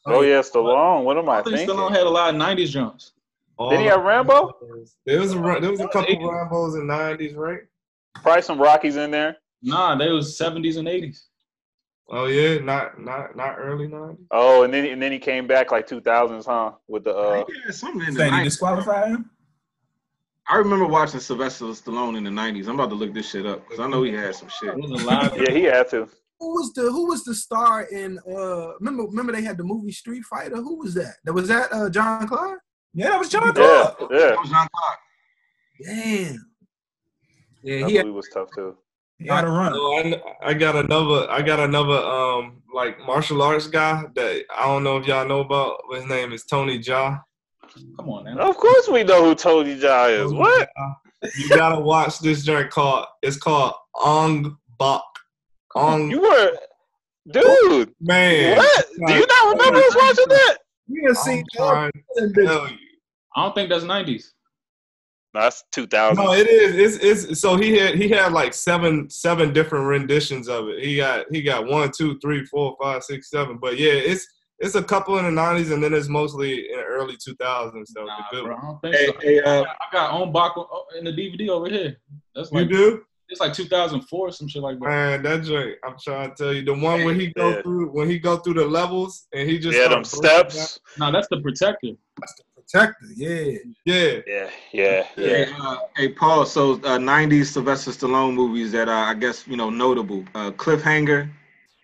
Oh 0.06 0.20
yeah, 0.20 0.40
Stallone. 0.40 1.04
What 1.04 1.16
am 1.16 1.28
I, 1.28 1.38
I 1.38 1.42
think 1.42 1.56
thinking? 1.56 1.76
Stallone 1.76 1.90
had 1.92 2.06
a 2.06 2.10
lot 2.10 2.34
of 2.34 2.40
'90s 2.40 2.68
jumps. 2.70 3.12
Did 3.70 3.80
he 3.80 3.86
have 3.86 4.02
Rambo? 4.02 4.52
There 5.06 5.20
was 5.20 5.32
a 5.32 5.38
there 5.60 5.70
was 5.70 5.80
a 5.80 5.88
couple 5.88 6.14
Rambos 6.16 6.74
in 6.74 6.86
'90s, 6.86 7.36
right? 7.36 7.60
Probably 8.22 8.42
some 8.42 8.58
Rockies 8.60 8.96
in 8.96 9.10
there. 9.10 9.36
Nah, 9.62 9.96
they 9.96 10.10
was 10.10 10.38
'70s 10.38 10.76
and 10.76 10.86
'80s. 10.88 11.22
Oh 12.08 12.26
yeah, 12.26 12.58
not 12.58 13.00
not 13.00 13.34
not 13.34 13.56
early 13.58 13.88
'90s. 13.88 14.18
Oh, 14.30 14.62
and 14.62 14.74
then 14.74 14.84
and 14.86 15.00
then 15.00 15.10
he 15.10 15.18
came 15.18 15.46
back 15.46 15.72
like 15.72 15.88
2000s, 15.88 16.44
huh? 16.44 16.72
With 16.86 17.04
the 17.04 17.16
uh, 17.16 17.44
yeah, 17.48 17.70
something 17.70 18.06
in 18.06 18.14
the 18.14 18.30
he 18.30 18.44
disqualified 18.44 19.12
him. 19.12 19.30
I 20.46 20.56
remember 20.56 20.86
watching 20.86 21.20
Sylvester 21.20 21.64
Stallone 21.66 22.18
in 22.18 22.24
the 22.24 22.30
'90s. 22.30 22.68
I'm 22.68 22.74
about 22.74 22.90
to 22.90 22.94
look 22.94 23.14
this 23.14 23.30
shit 23.30 23.46
up 23.46 23.64
because 23.64 23.80
I 23.80 23.88
know 23.88 24.02
he 24.02 24.12
had 24.12 24.34
some 24.34 24.48
shit. 24.48 24.74
yeah, 24.78 25.50
he 25.50 25.64
had 25.64 25.88
to. 25.90 26.08
Who 26.40 26.54
was 26.54 26.72
the 26.74 26.82
Who 26.82 27.08
was 27.08 27.24
the 27.24 27.34
star 27.34 27.84
in? 27.84 28.18
uh 28.28 28.74
Remember, 28.78 29.04
remember 29.04 29.32
they 29.32 29.42
had 29.42 29.56
the 29.56 29.64
movie 29.64 29.92
Street 29.92 30.24
Fighter. 30.24 30.56
Who 30.56 30.80
was 30.80 30.92
that? 30.94 31.14
That 31.24 31.32
was 31.32 31.48
that 31.48 31.72
uh 31.72 31.88
Jean 31.88 32.26
Claude. 32.28 32.58
Yeah, 32.92 33.10
that 33.10 33.18
was 33.18 33.30
Jean 33.30 33.52
Claude. 33.52 33.56
Yeah, 33.58 34.06
yeah. 34.10 34.26
That 34.26 34.38
was 34.40 34.50
Jean 34.50 34.68
Claude. 34.74 34.96
Damn. 35.82 36.50
Yeah, 37.62 37.80
that 37.80 37.90
he 37.90 37.96
had, 37.96 38.06
was 38.08 38.28
tough 38.28 38.48
too. 38.54 38.76
He 39.18 39.28
had 39.28 39.44
a 39.44 39.48
run. 39.48 39.72
So 39.72 39.96
I, 39.96 40.22
I 40.42 40.54
got 40.54 40.76
another 40.76 41.30
I 41.30 41.42
got 41.42 41.60
another 41.60 41.96
um 41.96 42.62
like 42.74 42.98
martial 43.00 43.42
arts 43.42 43.68
guy 43.68 44.04
that 44.14 44.44
I 44.56 44.66
don't 44.66 44.82
know 44.82 44.96
if 44.96 45.06
y'all 45.06 45.26
know 45.26 45.40
about. 45.40 45.80
His 45.92 46.06
name 46.06 46.32
is 46.32 46.44
Tony 46.44 46.78
Jaa. 46.78 47.22
Come 47.98 48.08
on 48.08 48.24
now. 48.24 48.38
Of 48.50 48.56
course 48.56 48.88
we 48.88 49.04
know 49.04 49.24
who 49.24 49.34
Tony 49.34 49.76
Jaa 49.76 50.24
is. 50.24 50.32
What? 50.32 50.68
You 51.38 51.48
gotta 51.48 51.80
watch 51.80 52.18
this 52.18 52.44
joint 52.44 52.70
called 52.70 53.06
it's 53.22 53.36
called 53.36 53.74
Ong 53.94 54.56
Bak. 54.78 55.02
Ong 55.76 56.10
You 56.10 56.20
were, 56.20 56.52
dude. 57.30 57.94
man. 58.00 58.56
What? 58.56 58.86
Do 59.06 59.14
you 59.14 59.26
not 59.26 59.56
remember 59.56 59.78
us 59.78 59.96
watching 59.96 60.28
that? 60.28 60.58
We 60.88 61.02
have 61.02 61.16
I'm 61.16 61.24
seen 61.24 61.44
trying 61.54 61.92
to 62.16 62.32
tell 62.32 62.68
you. 62.68 62.76
I 63.36 63.42
don't 63.44 63.54
think 63.54 63.70
that's 63.70 63.84
nineties. 63.84 64.32
No, 65.34 65.40
that's 65.40 65.64
2000. 65.72 66.24
No, 66.24 66.32
it 66.32 66.48
is. 66.48 66.96
It's 66.98 67.24
it's 67.24 67.40
so 67.40 67.56
he 67.56 67.76
had 67.76 67.96
he 67.96 68.08
had 68.08 68.32
like 68.32 68.54
seven 68.54 69.10
seven 69.10 69.52
different 69.52 69.86
renditions 69.86 70.48
of 70.48 70.68
it. 70.68 70.84
He 70.84 70.96
got 70.96 71.26
he 71.32 71.42
got 71.42 71.66
one, 71.66 71.90
two, 71.96 72.18
three, 72.20 72.44
four, 72.46 72.76
five, 72.80 73.02
six, 73.02 73.30
seven. 73.30 73.58
But 73.60 73.76
yeah, 73.76 73.92
it's 73.92 74.24
it's 74.60 74.76
a 74.76 74.82
couple 74.82 75.18
in 75.18 75.24
the 75.24 75.32
nineties 75.32 75.72
and 75.72 75.82
then 75.82 75.92
it's 75.92 76.08
mostly 76.08 76.70
in 76.70 76.76
the 76.78 76.84
early 76.84 77.16
two 77.22 77.34
thousands. 77.34 77.92
So 77.92 78.04
Nah, 78.04 78.16
good 78.30 78.44
bro, 78.44 78.56
I 78.56 78.60
don't 78.60 78.80
think 78.80 78.94
Hey, 78.94 79.06
so. 79.06 79.12
hey, 79.20 79.40
uh, 79.40 79.64
I 79.64 79.92
got 79.92 80.12
Ong 80.12 80.32
Bak 80.32 80.52
in 80.96 81.04
the 81.04 81.10
DVD 81.12 81.48
over 81.48 81.68
here. 81.68 81.96
That's 82.36 82.52
you 82.52 82.60
like 82.60 82.68
do? 82.68 83.02
it's 83.28 83.40
like 83.40 83.52
2004 83.54 84.30
some 84.30 84.46
shit 84.46 84.62
like 84.62 84.78
that. 84.78 84.84
Man, 84.88 85.22
that 85.24 85.42
joint, 85.42 85.76
I'm 85.84 85.96
trying 86.00 86.30
to 86.30 86.36
tell 86.36 86.52
you, 86.52 86.62
the 86.62 86.74
one 86.74 87.02
when 87.04 87.18
he 87.18 87.32
go 87.32 87.50
Yeah. 87.56 87.62
through 87.62 87.88
when 87.88 88.08
he 88.08 88.20
go 88.20 88.36
through 88.36 88.54
the 88.54 88.66
levels 88.66 89.26
and 89.34 89.50
he 89.50 89.58
just 89.58 89.76
yeah, 89.76 89.88
them 89.88 90.04
steps. 90.04 90.78
No, 90.96 91.10
that's 91.10 91.26
the 91.28 91.40
Protector. 91.40 91.88
Protector. 92.70 93.06
Yeah. 93.14 93.58
Yeah, 93.84 94.20
Yeah, 94.26 94.50
yeah, 94.72 95.06
yeah. 95.16 95.26
Hey, 95.26 95.52
uh, 95.60 95.76
hey, 95.96 96.08
Paul. 96.08 96.46
So, 96.46 96.72
uh, 96.72 96.98
'90s 96.98 97.46
Sylvester 97.46 97.90
Stallone 97.90 98.34
movies 98.34 98.72
that 98.72 98.88
uh, 98.88 98.92
I 98.92 99.14
guess 99.14 99.46
you 99.46 99.56
know 99.56 99.70
notable. 99.70 100.24
Uh, 100.34 100.50
Cliffhanger, 100.52 101.30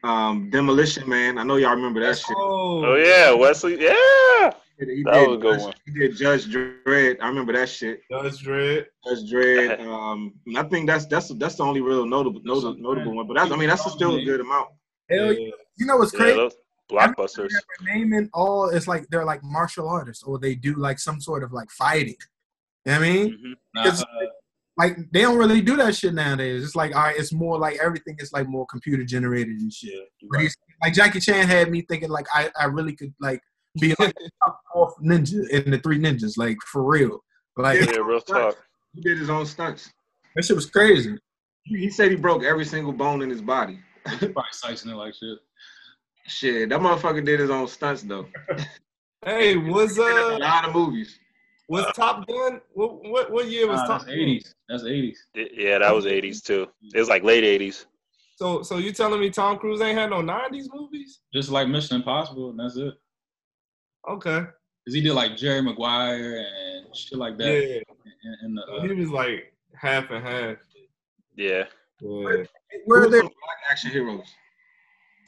um, 0.02 0.50
Demolition 0.50 1.08
Man. 1.08 1.38
I 1.38 1.42
know 1.42 1.56
y'all 1.56 1.74
remember 1.74 2.00
that 2.00 2.18
shit. 2.18 2.36
Oh, 2.38 2.84
Oh 2.84 2.94
yeah, 2.96 3.32
Wesley. 3.32 3.74
Yeah, 3.80 4.50
He 4.78 5.02
That 5.04 5.12
did 5.12 5.28
was 5.28 5.36
a 5.36 5.40
good 5.40 5.52
Judge- 5.54 5.60
one. 5.62 5.74
He 5.86 5.92
did 5.92 6.16
Judge 6.16 6.46
Dredd. 6.46 7.16
I 7.20 7.28
remember 7.28 7.52
that 7.52 7.68
shit. 7.68 8.02
Judge 8.10 8.42
Dredd. 8.44 8.86
Judge 9.06 9.32
Dredd. 9.32 9.80
Um, 9.90 10.34
I 10.56 10.62
think 10.64 10.86
that's 10.88 11.06
that's 11.06 11.28
that's 11.34 11.56
the 11.56 11.64
only 11.64 11.80
real 11.80 12.06
notable 12.06 12.40
notable, 12.44 12.76
notable 12.80 13.14
one. 13.14 13.26
But 13.26 13.34
that's, 13.34 13.50
I 13.52 13.56
mean, 13.56 13.68
that's 13.68 13.90
still 13.92 14.16
a 14.16 14.24
good 14.24 14.40
amount. 14.40 14.70
Hell 15.10 15.32
yeah. 15.32 15.50
You 15.76 15.86
know 15.86 15.96
what's 15.96 16.12
yeah, 16.12 16.18
crazy? 16.20 16.36
those 16.36 16.54
blockbusters. 16.90 17.50
Naming 17.82 18.28
all 18.34 18.68
it's 18.70 18.86
like 18.88 19.06
they're 19.10 19.24
like 19.24 19.42
martial 19.42 19.88
artists 19.88 20.22
or 20.22 20.38
they 20.38 20.54
do 20.54 20.74
like 20.74 20.98
some 20.98 21.20
sort 21.20 21.42
of 21.42 21.52
like 21.52 21.70
fighting. 21.70 22.16
You 22.86 22.92
know 22.92 22.98
what 23.00 23.06
I 23.08 23.12
mean? 23.12 23.26
Mhm. 23.32 23.54
Nah, 23.74 23.82
Because- 23.84 24.02
uh, 24.02 24.06
Like 24.76 24.96
they 25.12 25.22
don't 25.22 25.36
really 25.36 25.60
do 25.60 25.76
that 25.76 25.94
shit 25.94 26.14
nowadays. 26.14 26.64
It's 26.64 26.74
like 26.76 26.94
all 26.96 27.02
right, 27.02 27.16
it's 27.18 27.32
more 27.32 27.58
like 27.58 27.78
everything 27.82 28.16
is 28.18 28.32
like 28.32 28.48
more 28.48 28.66
computer 28.66 29.04
generated 29.04 29.58
and 29.60 29.70
shit. 29.72 29.92
yeah, 30.20 30.28
right. 30.32 30.54
like 30.82 30.94
Jackie 30.94 31.20
Chan 31.20 31.46
had 31.46 31.70
me 31.70 31.82
thinking 31.82 32.08
like 32.08 32.26
I, 32.34 32.50
I 32.58 32.64
really 32.66 32.94
could 32.96 33.12
like 33.20 33.40
be 33.80 33.94
like 33.98 34.14
the 34.14 34.30
fourth 34.72 34.94
ninja 35.02 35.48
in 35.50 35.70
the 35.70 35.78
three 35.78 35.98
ninjas, 35.98 36.38
like 36.38 36.56
for 36.72 36.82
real. 36.84 37.20
Like 37.56 37.80
Yeah, 37.80 37.98
real 37.98 38.20
talk. 38.22 38.56
He 38.94 39.02
did 39.02 39.18
his 39.18 39.28
own 39.28 39.44
stunts. 39.44 39.92
that 40.34 40.44
shit 40.44 40.56
was 40.56 40.66
crazy. 40.66 41.14
He 41.64 41.76
he 41.80 41.90
said 41.90 42.10
he 42.10 42.16
broke 42.16 42.42
every 42.42 42.64
single 42.64 42.92
bone 42.92 43.20
in 43.20 43.28
his 43.28 43.42
body. 43.42 43.78
He 44.18 44.28
probably 44.28 44.44
slicing 44.52 44.90
it 44.92 44.94
like 44.94 45.14
shit. 45.14 45.38
Shit, 46.26 46.68
that 46.68 46.80
motherfucker 46.80 47.24
did 47.24 47.40
his 47.40 47.50
own 47.50 47.66
stunts 47.68 48.02
though. 48.02 48.26
Hey, 49.22 49.54
was 49.54 49.96
He 49.96 50.02
did 50.02 50.16
a 50.16 50.34
uh 50.36 50.38
lot 50.38 50.64
of 50.66 50.74
movies. 50.74 51.18
was 51.68 51.84
Top 51.94 52.26
Gun? 52.26 52.60
What 52.72 53.04
what, 53.10 53.30
what 53.30 53.48
year 53.50 53.68
was 53.68 53.80
Nah, 53.80 53.86
Top 53.86 54.00
that's 54.06 54.10
Gun? 54.10 54.16
80s. 54.16 54.54
That's 54.68 54.82
80s. 54.84 55.16
Yeah, 55.34 55.78
that 55.80 55.94
was 55.94 56.06
80s 56.06 56.42
too. 56.42 56.66
It 56.94 56.98
was 56.98 57.10
like 57.10 57.22
late 57.22 57.44
80s. 57.44 57.84
So 58.36 58.62
so 58.62 58.78
you 58.78 58.92
telling 58.92 59.20
me 59.20 59.28
Tom 59.28 59.58
Cruise 59.58 59.82
ain't 59.82 59.98
had 59.98 60.08
no 60.08 60.22
'90s 60.22 60.68
movies? 60.72 61.20
Just 61.34 61.50
like 61.50 61.68
Mission 61.68 61.96
Impossible, 61.96 62.48
and 62.50 62.58
that's 62.60 62.76
it. 62.76 62.94
Okay, 64.08 64.40
Cause 64.86 64.94
he 64.94 65.02
did 65.02 65.12
like 65.12 65.36
Jerry 65.36 65.60
Maguire 65.60 66.38
and 66.38 66.96
shit 66.96 67.18
like 67.18 67.36
that. 67.36 67.44
yeah. 67.52 67.80
In, 68.24 68.46
in 68.46 68.54
the, 68.54 68.62
uh, 68.62 68.80
he 68.82 68.94
was 68.94 69.10
like 69.10 69.52
half 69.74 70.08
and 70.10 70.24
half. 70.26 70.56
Yeah. 71.36 71.64
Yeah. 72.00 72.44
Where 72.86 73.02
Who 73.02 73.10
they 73.10 73.18
was 73.18 73.20
some 73.20 73.20
black 73.20 73.58
action 73.70 73.90
heroes? 73.90 74.24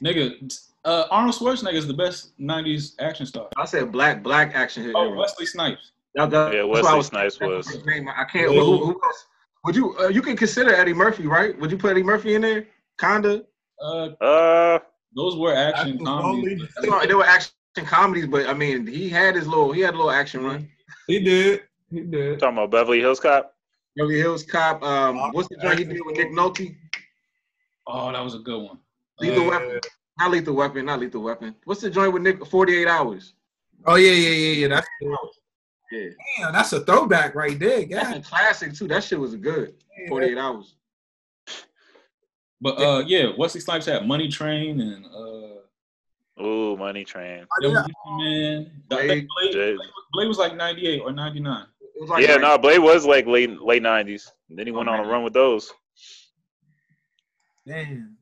Nigga, 0.03 0.59
uh, 0.85 1.05
Arnold 1.09 1.35
Schwarzenegger 1.35 1.73
is 1.75 1.87
the 1.87 1.93
best 1.93 2.37
'90s 2.39 2.95
action 2.99 3.25
star. 3.25 3.47
I 3.57 3.65
said 3.65 3.91
black 3.91 4.21
black 4.23 4.53
action 4.55 4.83
hero. 4.83 4.93
Oh. 4.97 5.15
Wesley 5.15 5.45
Snipes. 5.45 5.91
That- 6.15 6.29
that- 6.31 6.53
Yeah, 6.53 6.63
Wesley 6.63 6.95
was- 6.97 7.07
Snipes 7.07 7.39
was. 7.39 7.67
I 7.87 8.23
can't. 8.25 8.51
Who, 8.53 8.77
who 8.77 9.01
else? 9.03 9.25
Would 9.65 9.75
you? 9.75 9.97
Uh, 9.97 10.07
you 10.09 10.21
can 10.21 10.35
consider 10.35 10.73
Eddie 10.73 10.93
Murphy, 10.93 11.25
right? 11.25 11.57
Would 11.59 11.71
you 11.71 11.77
put 11.77 11.91
Eddie 11.91 12.03
Murphy 12.03 12.35
in 12.35 12.41
there? 12.41 12.67
Kinda. 12.99 13.43
Uh, 13.81 14.09
Uh, 14.21 14.79
those 15.15 15.37
were 15.37 15.53
action 15.55 15.93
Action 15.93 16.05
comedies. 16.05 16.67
comedy. 16.85 17.07
They 17.07 17.13
were 17.15 17.23
action 17.25 17.51
comedies, 17.77 18.27
but 18.27 18.47
I 18.47 18.53
mean, 18.53 18.85
he 18.85 19.09
had 19.09 19.35
his 19.35 19.47
little. 19.47 19.71
He 19.71 19.81
had 19.81 19.93
a 19.93 19.97
little 19.97 20.11
action 20.11 20.43
run. 20.43 20.69
He 21.07 21.19
did. 21.19 21.63
He 21.89 22.01
did. 22.01 22.39
talking 22.39 22.57
about 22.57 22.71
Beverly 22.71 22.99
Hills 22.99 23.19
Cop. 23.19 23.53
Beverly 23.95 24.17
Hills 24.19 24.43
Cop. 24.43 24.83
Um, 24.83 25.31
what's 25.31 25.47
the 25.49 25.57
joint 25.57 25.79
he 25.79 25.85
did 25.85 26.01
with 26.05 26.17
Nick 26.17 26.31
Nolte? 26.31 26.75
Oh, 27.87 28.11
that 28.11 28.23
was 28.23 28.35
a 28.35 28.39
good 28.39 28.61
one. 28.61 28.79
Lethal 29.23 29.43
Yeah. 29.43 29.49
Weapon. 29.49 29.79
Not 30.19 30.31
Lethal 30.31 30.55
Weapon. 30.55 30.85
Not 30.85 30.99
Lethal 30.99 31.23
Weapon. 31.23 31.55
What's 31.65 31.81
the 31.81 31.89
joint 31.89 32.13
with 32.13 32.21
Nick? 32.21 32.45
Forty 32.45 32.77
Eight 32.77 32.87
Hours. 32.87 33.33
Oh 33.85 33.95
yeah, 33.95 34.11
yeah, 34.11 34.29
yeah, 34.29 34.53
yeah. 34.53 34.67
That's 34.67 34.87
Yeah, 35.91 36.09
damn, 36.37 36.53
that's 36.53 36.73
a 36.73 36.81
throwback 36.81 37.35
right 37.35 37.57
there. 37.59 37.85
that's 37.85 38.17
a 38.17 38.21
classic 38.21 38.73
too. 38.73 38.87
That 38.87 39.03
shit 39.03 39.19
was 39.19 39.35
good. 39.35 39.73
Forty 40.09 40.27
Eight 40.27 40.37
Hours. 40.37 40.75
But 42.61 42.79
uh, 42.79 43.03
yeah, 43.05 43.31
Wesley 43.37 43.59
Snipes 43.61 43.85
had 43.87 44.07
Money 44.07 44.29
Train 44.29 44.79
and 44.79 45.05
uh, 45.05 46.41
Ooh, 46.43 46.77
Money 46.77 47.03
Train. 47.03 47.45
Oh, 47.51 47.67
yeah. 47.67 47.67
Demolition 47.69 47.91
Man. 48.17 48.71
Blade. 48.89 49.07
Blade, 49.07 49.27
Blade. 49.53 49.77
Blade 50.13 50.27
was 50.27 50.37
like 50.37 50.55
'98 50.55 51.01
or 51.01 51.11
'99. 51.11 51.65
Like 52.07 52.23
yeah, 52.23 52.33
like- 52.33 52.41
no, 52.41 52.57
Blade 52.57 52.79
was 52.79 53.05
like 53.05 53.25
late 53.27 53.61
late 53.61 53.83
90s. 53.83 54.29
Then 54.49 54.65
he 54.67 54.71
went 54.71 54.89
on 54.89 54.99
a 54.99 55.07
run 55.07 55.23
with 55.23 55.33
those. 55.33 55.71
Damn. 57.67 58.17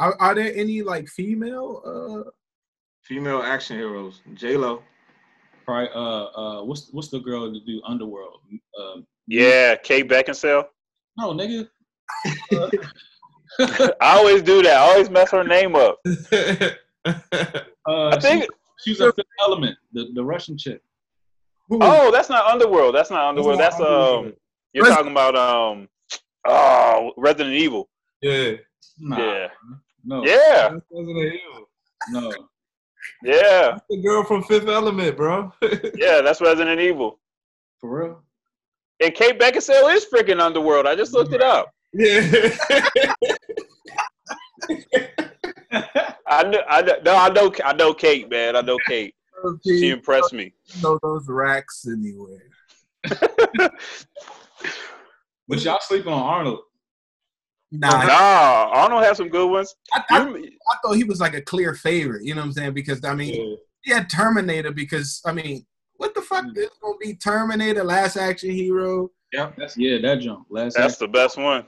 Are, 0.00 0.16
are 0.18 0.34
there 0.34 0.52
any 0.54 0.82
like 0.82 1.06
female? 1.08 1.82
Uh, 1.84 2.30
female 3.02 3.42
action 3.42 3.76
heroes. 3.76 4.22
J 4.34 4.56
Lo. 4.56 4.82
Probably 5.66 5.88
uh 5.94 6.24
uh 6.42 6.64
what's 6.64 6.88
what's 6.92 7.08
the 7.08 7.20
girl 7.20 7.52
to 7.52 7.60
do 7.60 7.80
Underworld? 7.86 8.40
Uh, 8.78 9.00
Yeah, 9.26 9.76
Kate 9.76 10.08
Beckinsale. 10.08 10.64
no 11.18 11.32
nigga. 11.34 11.68
I 14.00 14.16
always 14.18 14.42
do 14.42 14.62
that. 14.62 14.76
I 14.76 14.90
always 14.90 15.10
mess 15.10 15.30
her 15.32 15.44
name 15.44 15.76
up. 15.76 15.98
Uh, 17.88 18.08
I 18.08 18.20
think. 18.20 18.44
she, 18.44 18.48
she 18.84 18.90
was 18.90 19.00
a 19.00 19.12
Fifth 19.14 19.26
Element, 19.42 19.74
the 19.94 20.08
the 20.14 20.22
Russian 20.24 20.56
chick. 20.58 20.82
who- 21.68 21.78
Oh, 21.80 22.10
that's 22.12 22.28
not 22.28 22.44
Underworld. 22.46 22.94
That's 22.94 23.10
not 23.10 23.24
Underworld. 23.30 23.58
not 23.58 23.70
That's 23.70 23.80
Underworld. 23.80 24.26
um. 24.26 24.32
You're 24.74 24.84
Resident- 24.84 24.98
talking 24.98 25.12
about 25.12 25.34
um. 25.36 25.88
Oh, 26.46 27.12
Resident 27.16 27.54
Evil. 27.56 27.88
yeah. 28.20 28.52
Nah, 28.98 29.16
Yeah. 29.18 29.48
No, 30.04 30.24
Yeah. 30.24 30.70
That's 30.70 30.84
Resident 30.90 31.34
Evil. 31.34 31.68
no. 32.10 32.32
Yeah. 33.22 33.70
That's 33.72 33.84
the 33.88 34.02
girl 34.02 34.24
from 34.24 34.42
Fifth 34.44 34.68
Element, 34.68 35.16
bro. 35.16 35.52
Yeah. 35.94 36.20
That's 36.22 36.40
Resident 36.40 36.80
Evil. 36.80 37.18
For 37.80 37.98
real? 38.04 38.22
And 39.02 39.14
Kate 39.14 39.38
Beckinsale 39.40 39.94
is 39.94 40.06
freaking 40.12 40.40
Underworld. 40.40 40.86
I 40.86 40.94
just 40.94 41.12
looked 41.14 41.32
it 41.32 41.42
up. 41.42 41.72
yeah. 41.92 42.20
I 46.26 46.42
know. 46.44 46.62
I 46.68 46.82
know. 46.82 46.94
No, 47.04 47.16
I 47.16 47.28
know. 47.30 47.52
I 47.64 47.72
know 47.72 47.94
Kate, 47.94 48.28
man. 48.30 48.56
I 48.56 48.60
know 48.60 48.76
Kate. 48.86 49.14
She 49.64 49.88
impressed 49.88 50.32
me. 50.34 50.52
know 50.82 50.98
those 51.02 51.26
racks 51.28 51.86
anywhere. 51.90 52.42
But 55.48 55.64
y'all 55.64 55.78
sleeping 55.80 56.12
on 56.12 56.22
Arnold. 56.22 56.60
Nah, 57.72 58.02
Nah, 58.04 58.70
Arnold 58.72 59.04
has 59.04 59.16
some 59.18 59.28
good 59.28 59.48
ones. 59.48 59.74
I, 59.94 60.02
I, 60.10 60.18
I 60.26 60.76
thought 60.82 60.94
he 60.96 61.04
was 61.04 61.20
like 61.20 61.34
a 61.34 61.42
clear 61.42 61.74
favorite. 61.74 62.24
You 62.24 62.34
know 62.34 62.40
what 62.40 62.46
I'm 62.48 62.52
saying? 62.52 62.74
Because 62.74 63.04
I 63.04 63.14
mean, 63.14 63.58
he 63.82 63.92
had 63.92 64.10
Terminator. 64.10 64.72
Because 64.72 65.20
I 65.24 65.32
mean, 65.32 65.64
what 65.96 66.14
the 66.14 66.22
fuck 66.22 66.46
is 66.56 66.68
gonna 66.82 66.96
be 67.00 67.14
Terminator? 67.14 67.84
Last 67.84 68.16
action 68.16 68.50
hero. 68.50 69.10
That's 69.32 69.76
yeah, 69.76 69.98
that 70.02 70.20
jump. 70.20 70.46
Last 70.50 70.74
That's 70.76 70.94
act- 70.94 71.00
the 71.00 71.08
best 71.08 71.36
one. 71.36 71.64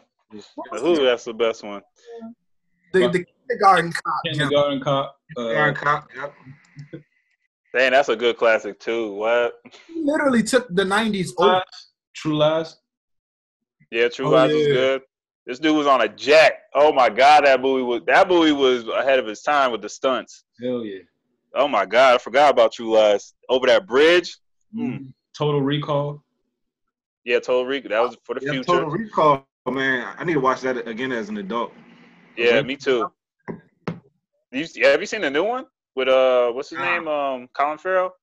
Who? 0.72 1.05
That's 1.05 1.24
the 1.24 1.34
best 1.34 1.62
one. 1.62 1.82
The, 2.92 3.09
the 3.09 3.24
kindergarten 3.48 3.92
cop. 3.92 4.14
jump. 4.26 4.38
kindergarten 4.38 4.80
cop. 4.80 5.16
Aaron 5.38 5.76
Uh, 5.76 5.78
Cop. 5.80 6.09
Yep. 6.16 6.34
Dang, 7.74 7.92
that's 7.92 8.09
a 8.11 8.16
good 8.16 8.36
classic 8.36 8.78
too. 8.80 9.12
What? 9.14 9.55
He 9.86 10.03
literally 10.03 10.42
took 10.42 10.66
the 10.74 10.82
'90s 10.82 11.28
over. 11.38 11.53
Lies, 11.53 11.62
True 12.14 12.36
Lies. 12.36 12.76
Yeah, 13.90 14.09
True 14.09 14.26
Oh, 14.26 14.30
Lies 14.30 14.53
was 14.53 14.66
yeah. 14.66 14.72
good. 14.74 15.03
This 15.47 15.59
dude 15.59 15.76
was 15.76 15.86
on 15.86 16.03
a 16.03 16.09
jet. 16.09 16.61
Oh 16.74 16.93
my 16.93 17.09
god, 17.09 17.45
that 17.45 17.61
movie 17.61 17.82
was 17.82 18.03
that 18.07 18.28
movie 18.28 18.53
was 18.53 18.86
ahead 18.86 19.18
of 19.18 19.26
his 19.26 19.43
time 19.43 19.72
with 19.72 19.82
the 19.82 19.88
stunts. 19.88 20.45
Hell 20.62 20.84
yeah. 20.84 21.01
Oh 21.55 21.66
my 21.68 21.84
god, 21.84 22.14
I 22.14 22.18
forgot 22.18 22.51
about 22.51 22.72
True 22.72 22.93
Lies. 22.93 23.34
Over 23.49 23.66
that 23.66 23.86
bridge. 23.86 24.36
Hmm. 24.74 24.97
Total 25.36 25.61
Recall. 25.61 26.22
Yeah, 27.24 27.40
Total 27.40 27.66
Recall. 27.66 27.90
That 27.90 28.03
was 28.03 28.16
for 28.24 28.34
the 28.34 28.40
Yep, 28.43 28.53
future. 28.53 28.64
Total 28.66 28.88
Recall. 28.90 29.47
man, 29.70 30.14
I 30.18 30.24
need 30.24 30.34
to 30.34 30.40
watch 30.40 30.61
that 30.62 30.86
again 30.88 31.12
as 31.12 31.28
an 31.28 31.38
adult. 31.38 31.72
Yeah, 32.36 32.62
me 32.62 32.76
too. 32.76 33.11
You, 34.53 34.66
yeah, 34.74 34.88
have 34.88 35.01
you 35.01 35.07
seen 35.07 35.22
the 35.22 35.30
new 35.30 35.45
one 35.45 35.66
with 35.97 36.09
uh, 36.09 36.51
what's 36.53 36.70
his 36.70 36.78
name? 36.78 37.09
Um, 37.09 37.49
Colin 37.55 37.78
Farrell. 37.78 38.14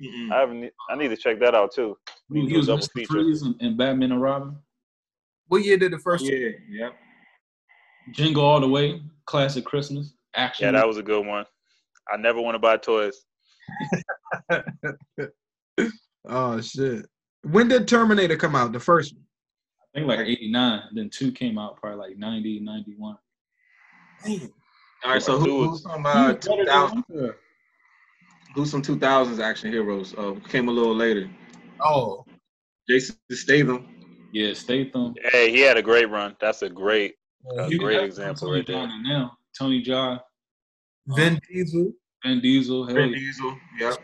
Mm-mm. 0.00 0.32
I 0.32 0.40
haven't. 0.40 0.72
I 0.90 0.96
need 0.96 1.08
to 1.08 1.16
check 1.16 1.40
that 1.40 1.54
out 1.54 1.72
too. 1.74 1.96
He 2.32 2.56
was 2.56 2.68
Mr. 2.68 3.06
Freeze 3.06 3.42
and, 3.42 3.54
and 3.60 3.76
Batman 3.76 4.12
and 4.12 4.22
Robin. 4.22 4.56
What 5.48 5.64
year 5.64 5.76
did 5.76 5.92
the 5.92 5.98
first? 5.98 6.24
Yeah, 6.24 6.50
yep. 6.70 6.94
Jingle 8.12 8.44
All 8.44 8.60
the 8.60 8.68
Way, 8.68 9.02
classic 9.26 9.64
Christmas 9.64 10.14
action. 10.34 10.66
Yeah, 10.66 10.72
that 10.72 10.86
was 10.86 10.96
a 10.96 11.02
good 11.02 11.26
one. 11.26 11.44
I 12.10 12.16
never 12.16 12.40
want 12.40 12.54
to 12.54 12.58
buy 12.58 12.76
toys. 12.76 13.24
Oh 16.28 16.60
shit! 16.60 17.06
When 17.42 17.68
did 17.68 17.88
Terminator 17.88 18.36
come 18.36 18.54
out? 18.54 18.72
The 18.72 18.80
first 18.80 19.14
one. 19.14 19.24
I 19.82 19.98
think 19.98 20.08
like 20.08 20.26
89. 20.26 20.82
Then 20.92 21.10
two 21.10 21.32
came 21.32 21.58
out 21.58 21.80
probably 21.80 21.98
like 21.98 22.18
90, 22.18 22.60
91. 22.60 23.16
Damn. 24.24 24.40
All 25.04 25.12
right, 25.12 25.22
so 25.22 25.38
who, 25.38 25.70
who's 25.70 25.82
some 25.82 26.04
uh, 26.04 26.34
2000, 26.34 27.04
who's 28.54 28.70
some 28.70 28.82
2000s 28.82 29.40
action 29.40 29.72
heroes? 29.72 30.14
Uh, 30.18 30.34
came 30.48 30.68
a 30.68 30.72
little 30.72 30.94
later. 30.94 31.30
Oh, 31.80 32.26
Jason 32.88 33.16
Statham. 33.30 33.88
Yeah, 34.32 34.52
Statham. 34.52 35.14
Hey, 35.32 35.50
he 35.50 35.60
had 35.60 35.76
a 35.76 35.82
great 35.82 36.10
run. 36.10 36.36
That's 36.40 36.62
a 36.62 36.68
great, 36.68 37.14
a 37.58 37.74
great 37.76 38.02
example 38.04 38.48
Tony 38.48 38.58
right 38.58 38.66
there. 38.66 38.88
Now, 39.02 39.38
Tony 39.58 39.82
Jaa, 39.82 40.20
Vin 41.08 41.40
Diesel. 41.50 41.92
Vin 42.24 42.40
Diesel, 42.40 42.86
hell 42.86 42.94
Vin 42.94 43.08
yeah. 43.10 43.18
Diesel. 43.18 43.56
Yep. 43.80 43.98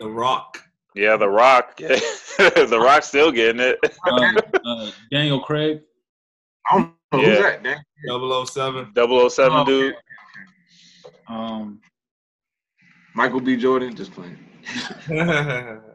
The 0.00 0.08
Rock. 0.10 0.58
Yeah, 0.94 1.16
The 1.16 1.28
Rock. 1.28 1.76
the 1.76 2.80
Rock's 2.82 3.08
still 3.08 3.30
getting 3.30 3.60
it. 3.60 3.78
um, 4.10 4.36
uh, 4.64 4.90
Daniel 5.10 5.40
Craig. 5.40 5.80
I 6.70 6.78
don't 6.78 6.92
know 7.12 7.20
Yeah. 7.20 7.28
who's 7.34 7.38
that. 7.38 7.62
Dan? 7.62 7.84
007. 8.08 8.92
007 8.94 9.52
Oh, 9.58 9.64
dude. 9.64 9.94
Um, 11.28 11.80
Michael 13.14 13.40
B. 13.40 13.56
Jordan. 13.56 13.94
Just 13.94 14.12
playing. 14.12 14.38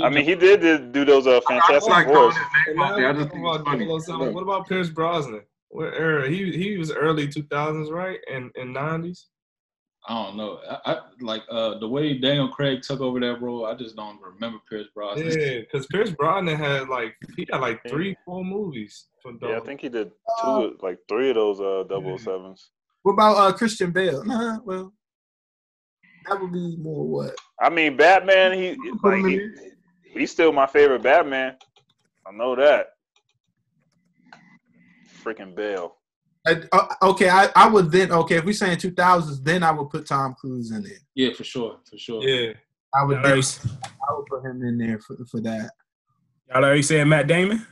I 0.00 0.08
mean, 0.08 0.24
he 0.24 0.34
did, 0.34 0.60
did 0.60 0.92
do 0.92 1.04
those 1.04 1.26
uh, 1.26 1.30
I 1.30 1.34
just 1.34 1.48
Fantastic 1.48 1.90
like 1.90 2.06
Fours. 2.06 2.34
calling 2.34 2.48
his 2.66 2.76
name 2.76 2.82
out 2.82 2.96
there. 2.96 3.08
I 3.08 3.12
just 3.12 3.30
think 3.30 3.44
what, 3.44 3.60
it's 3.60 3.68
funny. 3.68 3.84
about 3.84 4.02
007? 4.02 4.34
what 4.34 4.42
about 4.42 4.68
Pierce 4.68 4.88
Brosnan? 4.88 5.42
What 5.68 5.94
era? 5.94 6.28
He 6.28 6.52
he 6.52 6.76
was 6.78 6.90
early 6.90 7.26
2000s, 7.26 7.90
right? 7.90 8.18
And 8.30 8.50
and 8.56 8.74
90s. 8.74 9.24
I 10.08 10.24
don't 10.24 10.36
know. 10.36 10.58
I, 10.68 10.92
I 10.92 10.98
like 11.20 11.42
uh 11.50 11.78
the 11.78 11.88
way 11.88 12.18
Daniel 12.18 12.48
Craig 12.48 12.82
took 12.82 13.00
over 13.00 13.20
that 13.20 13.40
role. 13.40 13.66
I 13.66 13.74
just 13.74 13.94
don't 13.94 14.20
remember 14.20 14.58
Pierce 14.68 14.88
Brosnan. 14.94 15.30
Yeah, 15.30 15.60
because 15.60 15.86
Pierce 15.86 16.10
Brosnan 16.10 16.56
had 16.56 16.88
like 16.88 17.14
he 17.36 17.44
got 17.44 17.60
like 17.60 17.80
three, 17.88 18.16
four 18.24 18.44
movies 18.44 19.06
from 19.22 19.38
Yeah, 19.42 19.58
I 19.58 19.60
think 19.60 19.80
he 19.80 19.88
did 19.88 20.10
two, 20.42 20.76
like 20.82 20.98
three 21.08 21.30
of 21.30 21.36
those 21.36 21.60
uh 21.60 21.84
double 21.88 22.18
sevens. 22.18 22.70
What 23.02 23.12
about 23.12 23.36
uh 23.36 23.52
Christian 23.56 23.92
Bale? 23.92 24.24
Nah, 24.24 24.58
well, 24.64 24.92
that 26.28 26.40
would 26.40 26.52
be 26.52 26.76
more 26.76 27.06
what? 27.06 27.36
I 27.60 27.70
mean, 27.70 27.96
Batman. 27.96 28.54
He 28.54 28.76
like 29.04 29.24
he, 29.24 29.48
he's 30.12 30.30
still 30.30 30.52
my 30.52 30.66
favorite 30.66 31.02
Batman. 31.02 31.56
I 32.26 32.32
know 32.32 32.54
that. 32.56 32.88
Freaking 35.24 35.54
Bale. 35.54 35.96
Uh, 36.46 36.56
uh, 36.72 36.86
okay, 37.02 37.28
I, 37.28 37.48
I 37.54 37.68
would 37.68 37.90
then 37.92 38.10
okay 38.10 38.36
if 38.36 38.44
we 38.44 38.52
saying 38.52 38.78
two 38.78 38.90
thousands, 38.90 39.40
then 39.40 39.62
I 39.62 39.70
would 39.70 39.90
put 39.90 40.06
Tom 40.06 40.34
Cruise 40.34 40.72
in 40.72 40.82
there. 40.82 40.92
Yeah, 41.14 41.32
for 41.34 41.44
sure, 41.44 41.78
for 41.88 41.96
sure. 41.96 42.20
Yeah, 42.22 42.54
I 42.92 43.04
would 43.04 43.18
then, 43.18 43.26
already, 43.26 43.46
I 44.08 44.12
would 44.14 44.26
put 44.26 44.44
him 44.44 44.62
in 44.64 44.76
there 44.78 44.98
for, 44.98 45.16
for 45.30 45.40
that. 45.42 45.70
y'all 46.48 46.64
already 46.64 46.82
saying 46.82 47.08
Matt 47.08 47.28
Damon? 47.28 47.64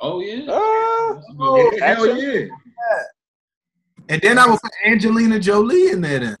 Oh 0.00 0.20
yeah. 0.20 0.44
Ah, 0.50 1.14
That's 1.14 1.28
a 1.28 1.32
good 1.32 1.40
Oh, 1.40 1.64
one. 1.64 1.78
Hell 1.78 2.10
Action? 2.12 2.18
yeah. 2.20 3.02
And 4.10 4.20
then 4.20 4.38
I 4.38 4.46
would 4.50 4.60
put 4.60 4.72
Angelina 4.84 5.40
Jolie 5.40 5.88
in 5.90 6.02
there 6.02 6.18
then. 6.18 6.36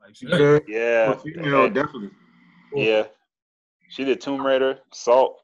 Like, 0.00 0.16
she- 0.16 0.24
Good. 0.26 0.62
yeah, 0.66 1.12
For 1.12 1.18
female, 1.20 1.68
definitely. 1.68 2.10
yeah. 2.74 3.02
She 3.92 4.04
did 4.04 4.22
Tomb 4.22 4.44
Raider, 4.44 4.78
Salt. 4.90 5.42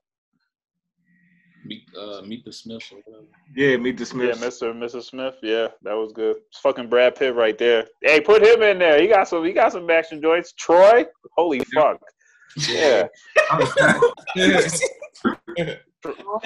Meet, 1.66 1.82
uh, 1.94 2.22
meet 2.22 2.46
the 2.46 2.52
Smiths 2.52 2.90
or 2.90 2.96
whatever. 3.04 3.26
Yeah, 3.54 3.76
meet 3.76 3.98
the 3.98 4.06
Smith. 4.06 4.38
Yeah, 4.40 4.46
Mr. 4.46 4.70
and 4.70 4.82
Mrs. 4.82 5.10
Smith. 5.10 5.34
Yeah, 5.42 5.68
that 5.82 5.92
was 5.92 6.14
good. 6.14 6.36
It's 6.48 6.58
fucking 6.60 6.88
Brad 6.88 7.14
Pitt 7.14 7.34
right 7.34 7.58
there. 7.58 7.86
Hey, 8.00 8.22
put 8.22 8.42
him 8.42 8.62
in 8.62 8.78
there. 8.78 9.02
He 9.02 9.06
got 9.06 9.28
some. 9.28 9.44
He 9.44 9.52
got 9.52 9.72
some 9.72 9.90
action 9.90 10.22
joints. 10.22 10.54
Troy. 10.54 11.04
Holy 11.36 11.60
fuck. 11.74 12.00
Yeah, 12.70 13.08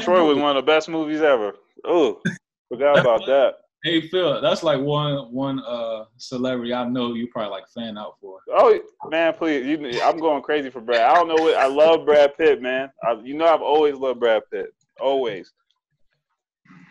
Troy 0.01 0.25
was 0.27 0.39
one 0.39 0.57
of 0.57 0.65
the 0.65 0.67
best 0.67 0.89
movies 0.89 1.21
ever. 1.21 1.55
Oh, 1.85 2.21
forgot 2.69 2.99
about 2.99 3.25
that. 3.27 3.59
Hey 3.83 4.09
Phil, 4.09 4.41
that's 4.41 4.63
like 4.63 4.81
one 4.81 5.33
one 5.33 5.61
uh 5.61 6.05
celebrity 6.17 6.73
I 6.73 6.89
know 6.89 7.15
you 7.15 7.27
probably 7.29 7.51
like 7.51 7.69
fan 7.69 7.99
out 7.99 8.15
for. 8.21 8.39
Oh 8.55 8.79
man, 9.09 9.35
please. 9.35 9.67
You, 9.67 10.01
I'm 10.03 10.19
going 10.19 10.43
crazy 10.43 10.71
for 10.71 10.81
Brad. 10.81 11.03
I 11.03 11.15
don't 11.15 11.29
know 11.29 11.43
what. 11.43 11.57
I 11.57 11.67
love 11.67 12.07
Brad 12.07 12.37
Pitt, 12.37 12.63
man. 12.63 12.91
I, 13.03 13.15
you 13.25 13.35
know, 13.35 13.47
I've 13.47 13.63
always 13.63 13.97
loved 13.97 14.21
Brad 14.21 14.43
Pitt. 14.51 14.73
Always. 15.01 15.53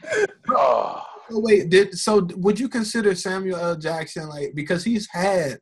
Oh, 0.50 1.06
Oh, 1.34 1.40
wait, 1.40 1.70
did 1.70 1.98
so? 1.98 2.28
Would 2.36 2.60
you 2.60 2.68
consider 2.68 3.16
Samuel 3.16 3.58
L. 3.58 3.76
Jackson 3.78 4.28
like 4.28 4.54
because 4.54 4.84
he's 4.84 5.08
had 5.10 5.60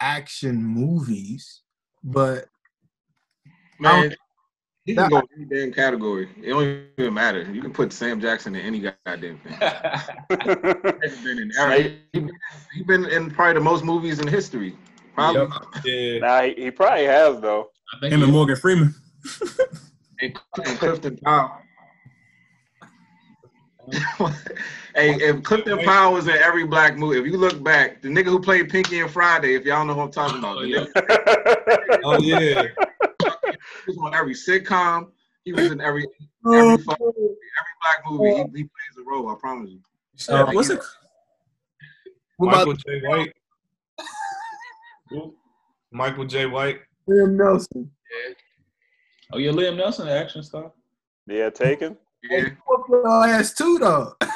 action 0.00 0.62
movies, 0.62 1.62
but 2.02 2.46
Man, 3.78 4.14
he 4.84 4.92
That- 4.94 5.10
can 5.10 5.20
go 5.20 5.26
any 5.34 5.44
damn 5.46 5.72
category. 5.72 6.28
It 6.42 6.50
don't 6.50 6.84
even 6.98 7.14
matter. 7.14 7.42
You 7.50 7.62
can 7.62 7.72
put 7.72 7.92
Sam 7.92 8.20
Jackson 8.20 8.54
in 8.54 8.62
any 8.66 8.80
goddamn 8.80 9.38
thing. 9.38 9.52
He's 11.02 11.24
been 11.24 11.38
in 11.38 11.50
every, 11.58 12.00
he 12.12 12.82
been, 12.82 13.06
in 13.06 13.30
probably 13.30 13.54
the 13.54 13.60
most 13.60 13.82
movies 13.84 14.20
in 14.20 14.26
history. 14.28 14.76
Probably. 15.14 15.48
yeah. 15.84 16.18
nah, 16.18 16.42
he, 16.42 16.54
he 16.64 16.70
probably 16.70 17.04
has 17.06 17.40
though. 17.40 17.70
I 17.94 18.00
think 18.00 18.12
Him 18.12 18.20
and 18.22 18.30
he- 18.30 18.36
Morgan 18.36 18.56
Freeman. 18.56 18.94
And, 20.20 20.32
and 20.64 20.78
Clifton 20.78 21.16
Powell. 21.18 21.50
hey, 24.94 25.14
if 25.16 25.42
Clifton 25.42 25.80
Powell 25.80 26.12
was 26.14 26.28
in 26.28 26.36
every 26.36 26.64
black 26.64 26.96
movie, 26.96 27.18
if 27.18 27.26
you 27.26 27.36
look 27.36 27.62
back, 27.64 28.00
the 28.00 28.08
nigga 28.08 28.26
who 28.26 28.38
played 28.40 28.70
Pinky 28.70 29.00
and 29.00 29.10
Friday, 29.10 29.56
if 29.56 29.64
y'all 29.64 29.84
know 29.84 29.92
who 29.94 30.00
I'm 30.02 30.12
talking 30.12 30.38
about, 30.38 30.58
Oh, 30.58 30.62
yeah. 30.62 30.86
Oh 32.04 32.18
yeah. 32.20 32.62
He 33.86 33.90
was 33.92 33.98
on 33.98 34.14
every 34.14 34.34
sitcom. 34.34 35.10
He 35.44 35.52
was 35.52 35.70
in 35.70 35.80
every 35.80 36.06
every, 36.46 36.76
fuck- 36.78 36.98
every 37.00 37.14
black 37.82 38.02
movie. 38.06 38.30
He, 38.30 38.42
he 38.42 38.62
plays 38.64 38.96
a 38.98 39.02
role. 39.10 39.28
I 39.30 39.34
promise 39.38 39.70
you. 39.70 39.80
Uh, 40.34 40.46
what's 40.52 40.70
it? 40.70 40.80
Michael 42.38 42.72
about 42.72 42.78
Jai 42.86 43.00
White. 43.08 43.32
Michael 45.92 46.24
Jai 46.24 46.46
White. 46.46 46.80
Liam 47.08 47.36
Neeson? 47.36 47.86
Yeah. 48.10 48.34
Oh 49.32 49.38
yeah, 49.38 49.50
Liam 49.52 49.76
Neeson, 49.80 50.04
the 50.06 50.12
action 50.12 50.42
star. 50.42 50.72
yeah, 51.26 51.50
taken. 51.50 51.96
Yeah. 52.22 52.48
Your 52.88 53.26
ass 53.26 53.52
too 53.54 53.78
though. 53.78 54.14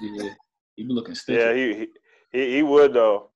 Yeah, 0.00 0.30
he 0.74 0.84
be 0.84 0.92
looking 0.92 1.14
Yeah, 1.28 1.52
stiff. 1.52 1.56
he, 1.56 1.74
he 1.74 1.88
he 2.32 2.54
he 2.56 2.62
would 2.62 2.94
though. 2.94 3.28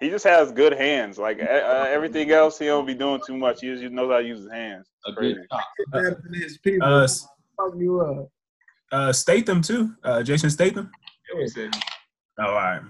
He 0.00 0.10
just 0.10 0.24
has 0.24 0.52
good 0.52 0.72
hands. 0.74 1.18
Like 1.18 1.40
uh, 1.40 1.44
uh, 1.46 1.86
everything 1.90 2.30
else, 2.30 2.58
he 2.58 2.66
don't 2.66 2.86
be 2.86 2.94
doing 2.94 3.20
too 3.26 3.36
much. 3.36 3.60
He 3.62 3.74
just 3.74 3.92
knows 3.92 4.10
how 4.10 4.18
to 4.18 4.24
use 4.26 4.40
his 4.40 4.50
hands. 4.52 4.86
a 5.06 5.12
Crazy. 5.12 5.34
good 5.34 5.46
chop. 5.50 5.64
Better 5.92 6.22
than 6.22 6.34
his 6.40 6.58
people. 6.58 6.86
Uh, 6.86 7.08
Fuck 7.56 7.74
you 7.78 8.00
up. 8.00 8.28
uh, 8.92 9.12
Statham 9.12 9.62
too. 9.62 9.94
Uh, 10.04 10.22
Jason 10.22 10.50
Statham. 10.50 10.90
He 11.38 11.48
said, 11.48 11.70
Oh, 12.38 12.44
all 12.44 12.54
right. 12.54 12.82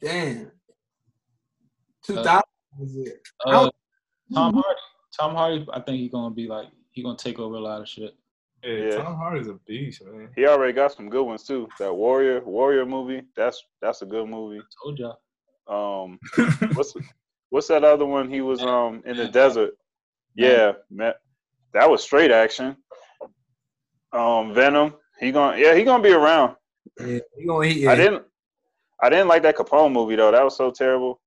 Damn. 0.00 0.50
Two 2.04 2.14
thousand 2.16 2.42
was 2.78 2.96
it? 2.96 3.20
Uh, 3.46 3.70
Tom 4.34 4.54
Hardy. 4.54 4.80
Tom 5.18 5.34
Hardy, 5.34 5.66
I 5.72 5.80
think 5.80 5.98
he's 5.98 6.10
gonna 6.10 6.34
be 6.34 6.46
like 6.48 6.66
he's 6.90 7.04
gonna 7.04 7.16
take 7.16 7.38
over 7.38 7.54
a 7.56 7.60
lot 7.60 7.80
of 7.80 7.88
shit. 7.88 8.14
Yeah, 8.62 8.74
Yeah. 8.74 9.02
Tom 9.02 9.16
Hardy's 9.16 9.48
a 9.48 9.54
beast, 9.66 10.02
man. 10.04 10.30
He 10.36 10.46
already 10.46 10.72
got 10.72 10.92
some 10.92 11.08
good 11.08 11.24
ones 11.24 11.44
too. 11.44 11.68
That 11.78 11.94
Warrior 11.94 12.44
Warrior 12.44 12.86
movie. 12.86 13.22
That's 13.36 13.62
that's 13.80 14.02
a 14.02 14.06
good 14.06 14.28
movie. 14.28 14.60
Told 14.82 14.98
y'all. 14.98 15.18
Um, 15.68 16.18
what's 16.74 16.94
what's 17.50 17.68
that 17.68 17.84
other 17.84 18.06
one? 18.06 18.30
He 18.30 18.40
was 18.40 18.62
um 18.62 19.02
in 19.04 19.16
the 19.16 19.28
desert. 19.28 19.74
Yeah, 20.34 20.72
man, 20.90 21.14
that 21.72 21.90
was 21.90 22.02
straight 22.02 22.30
action. 22.30 22.76
Um, 24.12 24.54
Venom. 24.54 24.94
He 25.18 25.30
gonna 25.30 25.58
yeah 25.58 25.74
he 25.74 25.84
gonna 25.84 26.02
be 26.02 26.12
around. 26.12 26.56
Yeah, 26.98 27.18
he 27.36 27.46
gonna 27.46 27.68
hit. 27.68 27.88
I 27.88 27.94
didn't 27.94 28.24
I 29.02 29.08
didn't 29.08 29.28
like 29.28 29.42
that 29.42 29.56
Capone 29.56 29.92
movie 29.92 30.16
though. 30.16 30.30
That 30.30 30.44
was 30.44 30.56
so 30.56 30.70
terrible. 30.70 31.20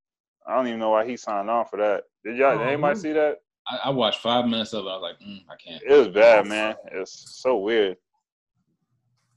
I 0.48 0.56
don't 0.56 0.68
even 0.68 0.80
know 0.80 0.92
why 0.92 1.06
he 1.06 1.18
signed 1.18 1.50
on 1.50 1.66
for 1.66 1.78
that. 1.78 2.04
Did 2.24 2.38
y'all? 2.38 2.58
Oh, 2.58 2.64
anybody 2.64 2.92
really? 2.92 3.00
see 3.00 3.14
that? 3.14 3.38
I, 3.68 3.80
I 3.86 3.90
watched 3.90 4.22
five 4.22 4.46
minutes 4.46 4.74
of 4.74 4.86
it. 4.86 4.90
I 4.90 4.98
was 4.98 5.02
like, 5.02 5.28
mm, 5.28 5.42
I 5.50 5.56
can't. 5.56 5.84
It 5.84 5.94
was 5.94 6.08
bad, 6.10 6.48
man. 6.48 6.76
It's 6.92 7.42
so 7.42 7.58
weird. 7.58 7.98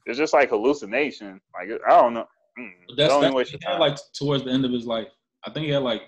It's 0.05 0.17
just 0.17 0.33
like 0.33 0.49
hallucination. 0.49 1.39
Like 1.53 1.79
I 1.87 2.01
don't 2.01 2.13
know. 2.13 2.25
Mm, 2.59 2.71
that's 2.97 3.09
don't 3.09 3.21
that, 3.21 3.27
even 3.27 3.37
waste 3.37 3.51
he 3.51 3.57
your 3.61 3.71
had 3.71 3.79
time. 3.79 3.89
like 3.89 3.97
towards 4.13 4.43
the 4.43 4.51
end 4.51 4.65
of 4.65 4.71
his 4.71 4.85
life. 4.85 5.07
I 5.45 5.51
think 5.51 5.65
he 5.65 5.71
had 5.71 5.83
like 5.83 6.03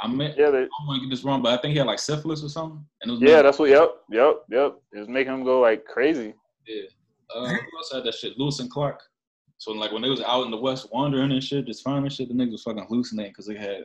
I 0.00 0.08
meant 0.08 0.36
yeah, 0.36 0.50
they, 0.50 0.58
I 0.58 0.60
don't 0.60 0.86
want 0.86 1.00
to 1.00 1.06
get 1.06 1.10
this 1.14 1.24
wrong, 1.24 1.42
but 1.42 1.58
I 1.58 1.60
think 1.60 1.72
he 1.72 1.78
had 1.78 1.86
like 1.86 1.98
syphilis 1.98 2.44
or 2.44 2.48
something. 2.48 2.84
And 3.02 3.10
it 3.10 3.12
was 3.12 3.22
yeah, 3.22 3.42
that's 3.42 3.58
what. 3.58 3.70
Yep, 3.70 3.90
yep, 4.10 4.34
yep. 4.50 4.76
It's 4.92 5.08
making 5.08 5.32
him 5.32 5.44
go 5.44 5.60
like 5.60 5.84
crazy. 5.84 6.34
Yeah. 6.66 6.82
Uh, 7.34 7.48
who 7.48 7.54
else 7.54 7.92
had 7.92 8.04
that 8.04 8.14
shit? 8.14 8.38
Lewis 8.38 8.60
and 8.60 8.70
Clark. 8.70 9.02
So 9.58 9.72
like 9.72 9.92
when 9.92 10.02
they 10.02 10.10
was 10.10 10.20
out 10.22 10.44
in 10.44 10.50
the 10.50 10.56
West 10.56 10.88
wandering 10.92 11.32
and 11.32 11.42
shit, 11.42 11.66
just 11.66 11.82
finding 11.82 12.10
shit, 12.10 12.28
the 12.28 12.34
niggas 12.34 12.52
was 12.52 12.62
fucking 12.62 12.86
hallucinating 12.86 13.32
because 13.32 13.46
they 13.46 13.56
had 13.56 13.84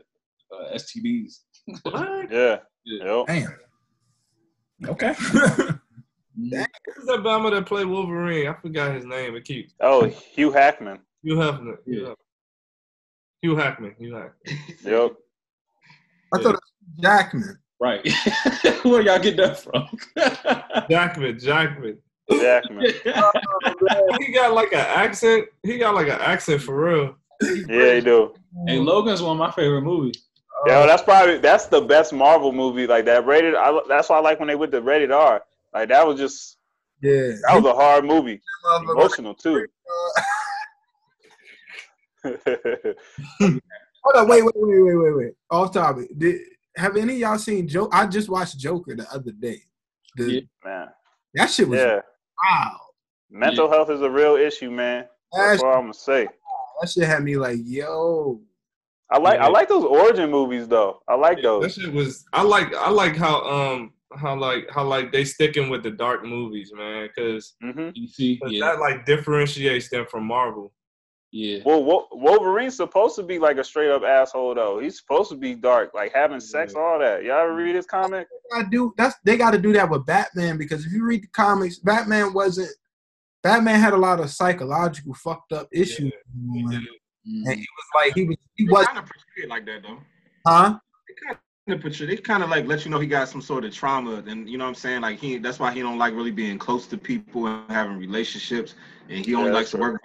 uh, 0.54 0.76
STDs. 0.76 1.40
What? 1.84 2.32
Yeah. 2.32 2.58
Yeah. 2.86 3.06
Yep. 3.06 3.28
Damn. 3.28 4.90
Okay. 4.90 5.14
Mhm. 5.14 5.80
Who's 6.36 6.50
that 7.08 7.20
Bama 7.20 7.52
that 7.52 7.66
played 7.66 7.86
Wolverine? 7.88 8.48
I 8.48 8.54
forgot 8.54 8.96
his 8.96 9.06
name. 9.06 9.36
It 9.36 9.46
keeps 9.46 9.74
Oh, 9.80 10.06
Hugh 10.06 10.52
Hackman. 10.52 11.00
Hugh 11.24 11.36
Hefner. 11.36 11.76
Hugh 11.86 12.02
Yeah. 12.02 12.08
Hefner. 12.10 12.16
Hugh 13.42 13.56
Hackman. 13.56 13.96
Hugh 14.00 14.14
Hackman. 14.16 14.34
Yep. 14.84 15.12
I 16.34 16.38
thought 16.42 16.56
it 16.56 16.60
was 16.62 17.02
Jackman. 17.02 17.58
Right. 17.80 18.08
Where 18.84 19.02
y'all 19.02 19.20
get 19.20 19.38
that 19.38 19.60
from? 19.60 19.88
Jackman. 20.90 21.38
Jackman. 21.40 22.00
Jackman. 22.32 22.86
He 24.20 24.32
got 24.32 24.54
like 24.54 24.72
an 24.72 24.80
accent. 24.80 25.48
He 25.64 25.78
got 25.78 25.94
like 25.96 26.08
an 26.08 26.20
accent 26.22 26.62
for 26.62 26.86
real. 26.86 27.16
Yeah, 27.68 27.96
he 27.96 28.02
do. 28.02 28.34
And 28.68 28.86
Logan's 28.86 29.22
one 29.22 29.32
of 29.34 29.38
my 29.40 29.52
favorite 29.52 29.82
movies. 29.82 30.28
Yeah, 30.68 30.86
that's 30.86 31.02
probably 31.04 31.38
that's 31.40 31.66
the 31.66 31.82
best 31.82 32.14
Marvel 32.14 32.52
movie 32.52 32.86
like 32.88 33.06
that. 33.06 33.26
Rated. 33.26 33.56
I, 33.56 33.80
that's 33.88 34.10
why 34.10 34.18
I 34.18 34.20
like 34.22 34.40
when 34.40 34.48
they 34.48 34.56
went 34.56 34.72
to 34.74 34.82
rated 34.82 35.12
R. 35.12 35.44
Like 35.74 35.90
that 35.90 36.06
was 36.06 36.20
just 36.20 36.58
Yeah. 37.02 37.32
that 37.48 37.56
was 37.56 37.66
a 37.66 37.74
hard 37.74 38.06
movie. 38.06 38.42
Emotional 38.90 39.34
too. 39.34 39.66
Hold 42.24 44.16
on, 44.16 44.28
wait, 44.28 44.44
wait, 44.44 44.54
wait, 44.56 44.82
wait, 44.84 44.96
wait, 44.96 45.16
wait. 45.16 45.34
Off 45.50 45.74
topic. 45.74 46.10
Did 46.18 46.42
have 46.76 46.96
any 46.98 47.14
of 47.14 47.20
y'all 47.20 47.38
seen 47.38 47.68
Joker? 47.68 47.96
I 47.96 48.06
just 48.08 48.30
watched 48.30 48.58
Joker 48.58 48.96
the 48.96 49.10
other 49.12 49.32
day. 49.32 49.62
The, 50.16 50.24
Yeah. 50.34 50.42
man. 50.64 50.88
That 51.36 51.50
shit 51.50 51.68
was 51.68 51.80
Yeah. 51.80 52.02
wow. 52.44 52.78
Mental 53.30 53.70
health 53.70 53.90
is 53.90 54.02
a 54.02 54.10
real 54.10 54.36
issue, 54.36 54.70
man. 54.70 55.08
That's 55.34 55.62
That, 55.62 55.68
what 55.68 55.76
I'm 55.76 55.84
gonna 55.84 55.94
say. 55.94 56.28
that 56.82 56.90
shit 56.90 57.04
had 57.08 57.24
me 57.24 57.38
like, 57.38 57.60
yo. 57.64 58.42
I 59.12 59.18
like 59.18 59.40
Yeah. 59.40 59.46
I 59.48 59.50
like 59.50 59.68
those 59.70 59.84
origin 59.84 60.32
movies 60.32 60.68
though. 60.68 61.02
I 61.08 61.16
like 61.16 61.38
That 61.38 61.44
those. 61.44 61.74
shit 61.74 61.92
was. 61.94 62.24
I 62.34 62.44
like. 62.44 62.74
I 62.76 62.90
like 62.90 63.16
how 63.16 63.42
um 63.50 63.94
how 64.16 64.36
like 64.36 64.70
how 64.70 64.84
like 64.84 65.12
they 65.12 65.24
sticking 65.26 65.70
with 65.70 65.84
the 65.84 65.92
dark 65.92 66.24
movies, 66.26 66.72
man. 66.76 67.08
Because 67.14 67.56
hmm 67.62 67.90
You 67.94 68.08
see? 68.08 68.40
Yeah. 68.48 68.68
that 68.72 68.80
like 68.80 69.06
differentiates 69.06 69.90
them 69.90 70.06
from 70.10 70.26
Marvel. 70.26 70.74
Yeah. 71.34 71.60
Well, 71.66 72.10
Wolverine's 72.12 72.76
supposed 72.76 73.16
to 73.16 73.24
be 73.24 73.40
like 73.40 73.58
a 73.58 73.64
straight 73.64 73.90
up 73.90 74.04
asshole 74.04 74.54
though. 74.56 74.80
He's 74.80 74.98
supposed 75.00 75.30
to 75.30 75.38
be 75.38 75.56
dark, 75.56 75.94
like 75.94 76.12
having 76.14 76.42
sex, 76.42 76.76
all 76.76 77.00
that. 77.00 77.24
Y'all 77.24 77.40
ever 77.40 77.56
read 77.56 77.76
his 77.76 77.86
comic? 77.86 78.28
I 78.54 78.64
do 78.64 78.94
that's 78.98 79.16
they 79.24 79.38
got 79.38 79.52
to 79.52 79.58
do 79.58 79.72
that 79.74 79.90
with 79.90 80.06
Batman 80.06 80.58
because 80.58 80.86
if 80.86 80.92
you 80.92 81.06
read 81.06 81.24
the 81.24 81.28
comics, 81.28 81.78
Batman 81.80 82.34
wasn't. 82.34 82.72
Batman 83.44 83.80
had 83.80 83.94
a 83.94 83.98
lot 83.98 84.20
of 84.20 84.30
psychological 84.30 85.14
fucked 85.16 85.52
up 85.54 85.68
issues, 85.72 86.12
He 86.54 86.64
did. 87.26 87.34
Mhm. 87.34 87.52
and 87.52 87.60
he 87.60 87.68
was 87.78 87.86
like 87.96 88.16
he 88.16 88.24
was 88.26 88.38
he 88.56 88.66
They 88.66 88.72
was 88.72 88.86
kind 88.86 88.98
of 89.00 89.06
portray 89.06 89.44
it 89.44 89.50
like 89.50 89.66
that 89.66 89.84
though. 89.84 90.00
huh? 90.48 90.80
They 91.08 91.16
kind 91.28 91.40
of 91.68 91.82
portray. 91.82 92.08
They 92.08 92.18
kind 92.18 92.44
of 92.44 92.50
like 92.50 92.66
let 92.66 92.86
you 92.86 92.92
know 92.92 93.00
he 93.00 93.08
got 93.08 93.30
some 93.30 93.42
sort 93.42 93.66
of 93.66 93.74
trauma, 93.74 94.24
and 94.28 94.50
you 94.50 94.58
know 94.58 94.66
what 94.66 94.70
I'm 94.70 94.76
saying. 94.76 95.02
Like 95.02 95.20
he, 95.20 95.38
that's 95.38 95.60
why 95.60 95.72
he 95.72 95.82
don't 95.82 95.98
like 95.98 96.14
really 96.14 96.32
being 96.32 96.58
close 96.58 96.88
to 96.88 96.98
people 96.98 97.48
and 97.48 97.70
having 97.72 97.98
relationships, 97.98 98.76
and 99.10 99.26
he 99.26 99.36
only 99.36 99.50
Yeah, 99.50 99.56
likes 99.56 99.72
to 99.72 99.78
work. 99.78 100.02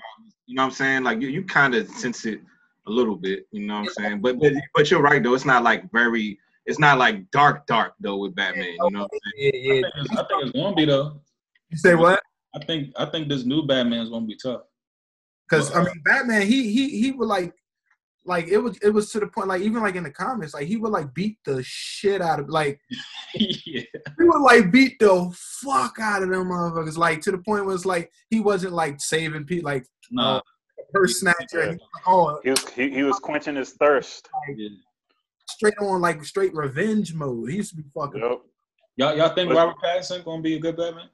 You 0.47 0.55
know 0.55 0.63
what 0.63 0.67
I'm 0.67 0.73
saying? 0.73 1.03
Like 1.05 1.21
you, 1.21 1.29
you 1.29 1.43
kind 1.43 1.75
of 1.75 1.89
sense 1.89 2.25
it 2.25 2.41
a 2.87 2.91
little 2.91 3.17
bit. 3.17 3.47
You 3.51 3.67
know 3.67 3.75
what 3.75 3.81
I'm 3.81 3.89
saying? 3.89 4.21
But 4.21 4.39
but 4.39 4.53
but 4.75 4.91
you're 4.91 5.03
right 5.03 5.23
though. 5.23 5.35
It's 5.35 5.45
not 5.45 5.63
like 5.63 5.91
very. 5.93 6.39
It's 6.67 6.81
not 6.81 6.99
like 6.99 7.31
dark 7.31 7.67
dark 7.67 7.95
though 8.01 8.17
with 8.19 8.35
Batman. 8.35 8.75
You 8.85 8.91
know 8.91 9.01
what 9.03 9.11
I'm 9.13 9.21
saying? 9.39 9.53
Yeah, 9.55 9.73
yeah. 9.75 9.79
I 9.79 9.83
think, 9.83 9.95
it's, 9.97 10.11
I 10.11 10.25
think 10.27 10.43
it's 10.43 10.53
gonna 10.53 10.77
be 10.77 10.85
though. 10.85 11.21
You 11.71 11.77
say 11.77 11.95
what? 11.95 12.21
I 12.55 12.65
think 12.65 12.93
I 12.97 13.07
think 13.07 13.29
this 13.29 13.45
new 13.45 13.67
Batman 13.67 14.01
is 14.01 14.11
gonna 14.11 14.27
be 14.27 14.37
tough. 14.37 14.63
Because 15.49 15.75
I 15.75 15.83
mean, 15.83 16.03
Batman, 16.05 16.43
he 16.47 16.73
he 16.73 17.01
he 17.01 17.13
would 17.13 17.29
like, 17.29 17.55
like 18.25 18.49
it 18.49 18.59
was 18.59 18.77
it 18.79 18.91
was 18.91 19.11
to 19.13 19.21
the 19.21 19.29
point 19.29 19.49
like 19.49 19.63
even 19.63 19.83
like 19.83 19.95
in 19.95 20.05
the 20.05 20.11
comics, 20.11 20.55
like 20.55 20.67
he 20.67 20.77
would 20.77 20.93
like 20.93 21.15
beat 21.15 21.39
the 21.45 21.63
shit 21.63 22.21
out 22.21 22.41
of 22.41 22.49
like 22.49 22.81
yeah. 23.35 23.83
he 24.19 24.25
would 24.25 24.43
like 24.43 24.73
beat 24.73 24.99
the 24.99 25.33
fuck 25.65 25.99
out 26.01 26.23
of 26.23 26.31
them 26.31 26.49
motherfuckers, 26.49 26.97
like 26.97 27.21
to 27.23 27.31
the 27.31 27.39
point 27.39 27.65
where 27.65 27.75
it's 27.75 27.87
like 27.87 28.11
he 28.31 28.41
wasn't 28.41 28.73
like 28.73 29.01
saving 29.01 29.45
people, 29.45 29.71
like 29.71 29.87
Nah. 30.11 30.37
Uh, 30.37 30.41
purse 30.93 31.21
snatcher, 31.21 31.61
and 31.61 31.73
he 31.73 31.77
was, 31.77 32.03
oh, 32.07 32.41
He 32.43 32.51
was 32.51 32.69
he, 32.71 32.91
he 32.91 33.03
was 33.03 33.19
quenching 33.19 33.57
his 33.57 33.73
thirst. 33.73 34.29
Yeah. 34.57 34.69
straight 35.49 35.79
on 35.81 36.01
like 36.01 36.25
straight 36.25 36.55
revenge 36.55 37.15
mode. 37.15 37.51
He 37.51 37.57
used 37.57 37.71
to 37.71 37.77
be 37.77 37.85
fucking. 37.95 38.21
Yep. 38.21 38.41
Y'all 38.97 39.17
y'all 39.17 39.35
think 39.35 39.53
Robert 39.53 39.77
Pattinson 39.83 40.25
gonna 40.25 40.43
be 40.43 40.55
a 40.55 40.59
good 40.59 40.77
Batman? 40.77 41.09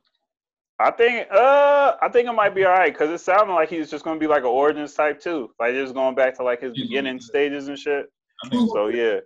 I 0.83 0.91
think 0.91 1.29
uh 1.31 1.97
I 2.03 2.09
think 2.09 2.29
it 2.29 2.33
might 2.33 2.55
be 2.55 2.65
all 2.65 2.73
right 2.73 2.93
because 2.93 3.11
it 3.11 3.23
sounded 3.23 3.55
like 3.55 3.69
he's 3.69 3.91
just 3.91 4.05
gonna 4.05 4.19
be 4.19 4.27
like 4.27 4.43
an 4.43 4.49
origins 4.49 4.95
type 4.95 5.21
too, 5.21 5.51
like 5.61 5.75
just 5.75 5.95
going 5.95 6.15
back 6.15 6.37
to 6.37 6.43
like 6.43 6.61
his 6.61 6.73
beginning 6.73 7.21
stages 7.21 7.69
and 7.69 7.79
shit. 7.79 8.07
I 8.45 8.49
think 8.49 8.71
So 8.73 8.89
yeah, 8.89 9.21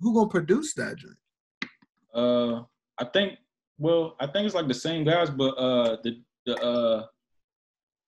Who 0.00 0.14
gonna 0.14 0.28
produce 0.28 0.74
that 0.74 0.96
joint? 0.96 1.16
Uh, 2.14 2.62
I 2.98 3.04
think. 3.12 3.38
Well, 3.78 4.16
I 4.18 4.26
think 4.26 4.46
it's 4.46 4.56
like 4.56 4.66
the 4.66 4.74
same 4.74 5.04
guys, 5.04 5.30
but 5.30 5.50
uh, 5.50 5.98
the 6.02 6.20
the 6.46 6.56
uh, 6.60 7.06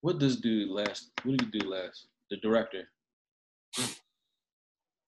what 0.01 0.18
this 0.18 0.36
dude 0.36 0.70
last? 0.70 1.12
What 1.22 1.38
did 1.38 1.53
he 1.53 1.61
do 1.61 1.68
last? 1.70 2.09
The 2.30 2.38
director. 2.38 2.88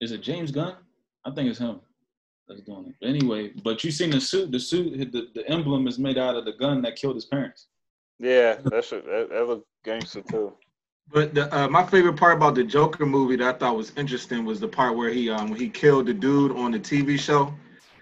Is 0.01 0.12
it 0.12 0.22
James 0.22 0.53
Gunn? 0.53 0.76
I 1.24 1.30
think 1.33 1.49
it's 1.49 1.59
him 1.59 1.80
that's 2.49 2.61
doing 2.62 2.87
it. 2.89 2.95
But 3.01 3.09
anyway, 3.09 3.53
but 3.64 3.83
you 3.83 3.91
seen 3.91 4.11
the 4.11 4.20
suit? 4.20 4.53
The 4.53 4.61
suit, 4.61 5.12
the, 5.12 5.28
the 5.35 5.49
emblem 5.49 5.87
is 5.87 5.99
made 5.99 6.18
out 6.18 6.37
of 6.37 6.45
the 6.45 6.53
gun 6.53 6.83
that 6.83 6.97
killed 6.97 7.14
his 7.14 7.24
parents. 7.24 7.68
Yeah, 8.23 8.57
that 8.64 8.85
should 8.85 9.05
that, 9.07 9.29
that 9.31 9.47
look 9.47 9.66
gangster 9.85 10.23
too. 10.23 10.53
But 11.12 11.35
the, 11.35 11.55
uh, 11.55 11.68
my 11.68 11.85
favorite 11.85 12.16
part 12.16 12.37
about 12.37 12.55
the 12.55 12.64
Joker 12.64 13.05
movie 13.05 13.37
that 13.37 13.57
I 13.57 13.59
thought 13.59 13.77
was 13.77 13.93
interesting 13.97 14.45
was 14.45 14.61
the 14.61 14.68
part 14.68 14.97
where 14.97 15.11
he 15.11 15.29
um 15.29 15.55
he 15.55 15.68
killed 15.68 16.07
the 16.07 16.14
dude 16.14 16.53
on 16.53 16.70
the 16.70 16.79
TV 16.79 17.18
show, 17.18 17.53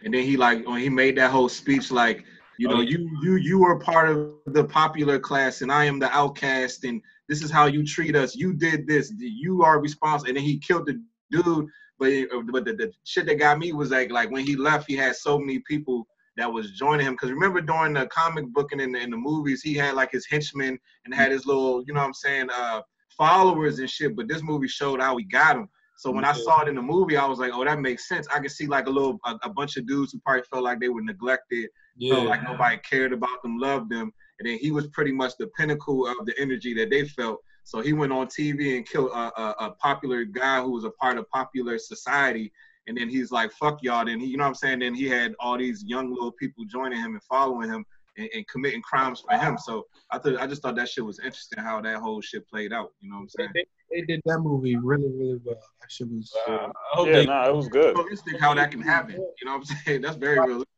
and 0.05 0.13
then 0.13 0.23
he 0.23 0.37
like 0.37 0.67
when 0.69 0.81
he 0.81 0.91
made 0.91 1.17
that 1.17 1.31
whole 1.31 1.49
speech 1.49 1.91
like 1.91 2.25
you 2.59 2.69
know 2.69 2.77
Oh, 2.77 2.81
you 2.83 3.09
you 3.23 3.37
you 3.37 3.59
were 3.59 3.79
part 3.79 4.11
of 4.11 4.35
the 4.47 4.65
popular 4.65 5.19
class 5.19 5.63
and 5.63 5.73
I 5.73 5.87
am 5.87 5.99
the 5.99 6.11
outcast 6.15 6.85
and 6.85 7.01
this 7.31 7.43
is 7.43 7.51
how 7.51 7.67
you 7.67 7.87
treat 7.87 8.15
us. 8.15 8.37
You 8.37 8.53
did 8.53 8.87
this. 8.87 9.13
You 9.17 9.63
are 9.63 9.81
responsible. 9.81 10.29
And 10.29 10.37
then 10.37 10.45
he 10.45 10.59
killed 10.59 10.87
the 10.87 11.01
dude. 11.31 11.67
But 11.99 12.13
but 12.53 12.65
the, 12.65 12.75
the 12.75 12.93
shit 13.05 13.27
that 13.27 13.39
got 13.39 13.59
me 13.59 13.73
was 13.73 13.91
like 13.91 14.11
like 14.11 14.31
when 14.31 14.45
he 14.45 14.57
left, 14.57 14.89
he 14.89 14.97
had 14.97 15.17
so 15.17 15.39
many 15.39 15.61
people 15.61 16.07
that 16.37 16.53
was 16.53 16.73
joining 16.73 17.07
him. 17.07 17.15
Because 17.15 17.31
remember 17.31 17.61
during 17.61 17.95
the 17.95 18.07
comic 18.07 18.47
book 18.53 18.73
and 18.73 18.81
in 18.81 18.93
the, 18.93 19.01
in 19.01 19.11
the 19.11 19.17
movies, 19.17 19.63
he 19.63 19.75
had 19.75 19.95
like 19.95 20.13
his 20.13 20.27
henchmen 20.27 20.79
and 21.05 21.15
had 21.15 21.33
his 21.33 21.47
little 21.47 21.83
you 21.87 21.93
know 21.93 22.01
what 22.01 22.07
I'm 22.07 22.15
saying 22.15 22.49
uh 22.51 22.83
followers 23.17 23.79
and 23.79 23.91
shit. 23.91 24.17
But 24.17 24.29
this 24.29 24.43
movie 24.43 24.69
showed 24.69 25.01
how 25.01 25.17
he 25.17 25.25
got 25.25 25.57
him. 25.57 25.69
So 25.97 26.11
when 26.11 26.25
I 26.25 26.33
saw 26.33 26.63
it 26.63 26.69
in 26.69 26.77
the 26.77 26.81
movie, 26.83 27.19
I 27.19 27.27
was 27.27 27.39
like, 27.39 27.53
oh, 27.53 27.63
that 27.63 27.79
makes 27.79 28.09
sense. 28.09 28.27
I 28.35 28.41
could 28.41 28.51
see 28.51 28.67
like 28.67 28.87
a 28.87 28.91
little 28.91 29.19
a, 29.27 29.39
a 29.43 29.51
bunch 29.51 29.77
of 29.77 29.87
dudes 29.87 30.13
who 30.13 30.21
probably 30.21 30.45
felt 30.51 30.65
like 30.65 30.81
they 30.81 30.89
were 30.89 31.03
neglected, 31.03 31.69
felt 32.15 32.27
like 32.27 32.43
nobody 32.43 32.79
cared 32.79 33.13
about 33.13 33.43
them, 33.43 33.59
loved 33.59 33.91
them, 33.91 34.11
and 34.39 34.49
then 34.49 34.57
he 34.59 34.71
was 34.71 34.87
pretty 34.89 35.13
much 35.13 35.37
the 35.39 35.49
pinnacle 35.49 36.07
of 36.07 36.25
the 36.25 36.35
energy 36.41 36.73
that 36.73 36.89
they 36.89 37.05
felt. 37.05 37.41
So 37.65 37.83
he 37.83 37.93
went 37.93 38.13
on 38.13 38.29
TV 38.29 38.77
and 38.77 38.89
killed 38.89 39.11
a, 39.11 39.31
a, 39.41 39.55
a 39.61 39.71
popular 39.73 40.25
guy 40.25 40.63
who 40.63 40.71
was 40.71 40.85
a 40.85 40.91
part 40.91 41.19
of 41.19 41.29
popular 41.29 41.77
society. 41.79 42.51
And 42.87 42.97
then 42.97 43.09
he's 43.09 43.31
like, 43.31 43.53
fuck 43.53 43.83
y'all. 43.83 44.05
Then 44.05 44.19
he, 44.21 44.27
you 44.27 44.37
know 44.37 44.45
what 44.45 44.49
I'm 44.49 44.55
saying? 44.55 44.79
Then 44.81 44.95
he 44.95 45.05
had 45.09 45.35
all 45.39 45.57
these 45.59 45.85
young 45.85 46.11
little 46.11 46.33
people 46.33 46.65
joining 46.65 46.99
him 46.99 47.13
and 47.13 47.23
following 47.23 47.69
him 47.69 47.85
and, 48.17 48.29
and 48.35 48.49
committing 48.49 48.83
crimes 48.83 49.21
for 49.21 49.37
him. 49.37 49.57
So 49.59 49.87
I 50.11 50.19
thought 50.19 50.41
I 50.41 50.47
just 50.47 50.63
thought 50.63 50.75
that 50.77 50.89
shit 50.89 51.05
was 51.05 51.19
interesting 51.21 51.63
how 51.63 51.81
that 51.83 51.99
whole 51.99 52.21
shit 52.21 52.49
played 52.49 52.73
out. 52.73 52.93
You 53.01 53.11
know 53.11 53.17
what 53.17 53.23
I'm 53.23 53.29
saying? 53.29 53.51
They, 53.55 53.65
they 53.93 54.03
did 54.03 54.21
that 54.25 54.39
movie 54.41 54.77
really, 54.77 55.09
really 55.11 55.41
well. 55.45 55.57
That 55.81 55.91
shit 55.91 56.09
was. 56.09 56.33
Uh, 56.49 56.53
I 56.53 56.71
hope 56.93 57.07
Yeah, 57.09 57.13
they. 57.13 57.27
no, 57.27 57.43
it 57.49 57.55
was 57.55 57.69
good. 57.69 57.97
Realistic 57.97 58.41
how 58.41 58.55
that 58.55 58.71
can 58.71 58.81
happen. 58.81 59.15
You 59.17 59.45
know 59.45 59.57
what 59.59 59.71
I'm 59.71 59.77
saying? 59.85 60.01
That's 60.03 60.17
very 60.17 60.39
realistic. 60.41 60.69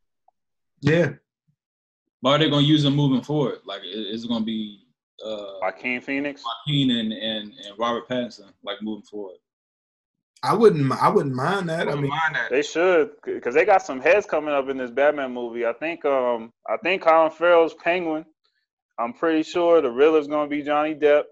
yeah. 0.80 1.10
But 2.20 2.28
are 2.30 2.38
they 2.38 2.50
gonna 2.50 2.62
use 2.66 2.82
them 2.82 2.94
moving 2.94 3.22
forward? 3.22 3.58
Like, 3.64 3.80
i- 3.82 3.84
is 3.86 4.24
it 4.24 4.28
gonna 4.28 4.44
be 4.44 4.80
uh, 5.24 5.54
Joaquin 5.60 6.00
Phoenix. 6.00 6.42
Joaquin 6.44 6.90
and, 6.90 7.12
and 7.12 7.52
and 7.52 7.78
Robert 7.78 8.08
Pattinson 8.08 8.52
like 8.64 8.80
moving 8.82 9.02
forward? 9.04 9.36
I 10.44 10.54
wouldn't. 10.54 10.90
I 10.92 11.08
wouldn't 11.08 11.34
mind 11.34 11.70
I 11.70 11.76
that. 11.76 11.82
I 11.82 11.84
wouldn't 11.86 12.02
mean, 12.02 12.10
mind 12.10 12.34
that. 12.34 12.50
They 12.50 12.62
should, 12.62 13.10
cause 13.42 13.54
they 13.54 13.64
got 13.64 13.82
some 13.82 14.00
heads 14.00 14.26
coming 14.26 14.52
up 14.52 14.68
in 14.68 14.76
this 14.76 14.90
Batman 14.90 15.32
movie. 15.32 15.64
I 15.66 15.72
think, 15.72 16.04
um, 16.04 16.52
I 16.68 16.76
think 16.78 17.02
Colin 17.02 17.30
Farrell's 17.30 17.74
Penguin. 17.74 18.24
I'm 18.98 19.12
pretty 19.12 19.42
sure 19.44 19.80
the 19.80 19.90
Riddler's 19.90 20.26
gonna 20.26 20.48
be 20.48 20.62
Johnny 20.62 20.94
Depp, 20.94 21.24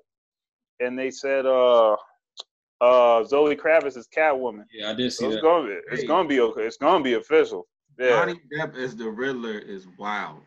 and 0.79 0.99
they 0.99 1.11
said, 1.11 1.45
uh, 1.45 1.97
uh, 2.81 3.25
Zoe 3.25 3.57
Kravitz 3.57 3.97
is 3.97 4.09
Catwoman. 4.17 4.65
Yeah, 4.73 4.91
I 4.91 4.95
did 4.95 5.13
see 5.13 5.25
So 5.25 5.27
it's 5.27 5.37
that. 5.37 5.43
gonna 5.43 5.67
be, 5.69 5.79
it's 5.93 6.05
gonna 6.05 6.29
be 6.29 6.41
okay. 6.41 6.63
It's 6.63 6.77
gonna 6.77 7.05
be 7.05 7.15
official. 7.15 7.67
Yeah, 7.99 8.11
Johnny 8.11 8.41
Depp 8.57 8.77
as 8.77 8.97
the 8.97 9.11
Riddler 9.11 9.59
is 9.59 9.87
wild. 9.99 10.41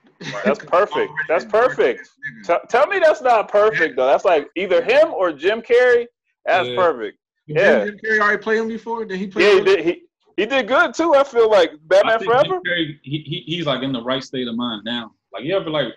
that's 0.43 0.59
perfect. 0.66 1.11
That's 1.28 1.45
perfect. 1.45 2.09
T- 2.45 2.53
tell 2.70 2.88
me 2.88 2.99
that's 2.99 3.22
not 3.22 3.49
perfect 3.49 3.95
though. 3.97 4.07
That's 4.07 4.26
like 4.26 4.47
either 4.55 4.82
him 4.82 5.14
or 5.14 5.32
Jim 5.34 5.61
Carrey. 5.61 6.05
That's 6.45 6.68
Yeah. 6.70 6.76
perfect. 6.76 7.18
Did 7.47 7.57
Yeah. 7.57 7.85
Jim 7.85 7.97
Carrey 8.03 8.19
already 8.19 8.41
play 8.41 8.57
him 8.57 8.67
before? 8.67 9.05
Did 9.05 9.19
he 9.19 9.27
play? 9.27 9.43
Yeah, 9.43 9.59
he 9.59 9.63
did. 9.63 9.85
He 9.85 10.03
he 10.37 10.45
did 10.45 10.67
good 10.67 10.93
too. 10.93 11.13
I 11.13 11.23
feel 11.23 11.49
like 11.49 11.71
I 11.71 11.75
Batman 11.83 12.19
think 12.19 12.31
Jim 12.31 12.39
Forever. 12.45 12.61
Carrey, 12.67 12.99
he, 13.03 13.17
he 13.19 13.43
he's 13.45 13.65
like 13.65 13.83
in 13.83 13.91
the 13.91 14.01
right 14.03 14.23
state 14.23 14.47
of 14.47 14.55
mind 14.55 14.83
now. 14.85 15.13
Like 15.31 15.43
you 15.43 15.55
ever 15.55 15.69
like 15.69 15.93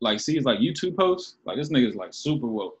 like 0.00 0.20
see 0.20 0.34
his 0.36 0.44
like 0.44 0.58
YouTube 0.58 0.96
posts, 0.96 1.36
like 1.44 1.56
this 1.56 1.70
nigga's 1.70 1.94
like 1.96 2.12
super 2.12 2.46
woke. 2.46 2.78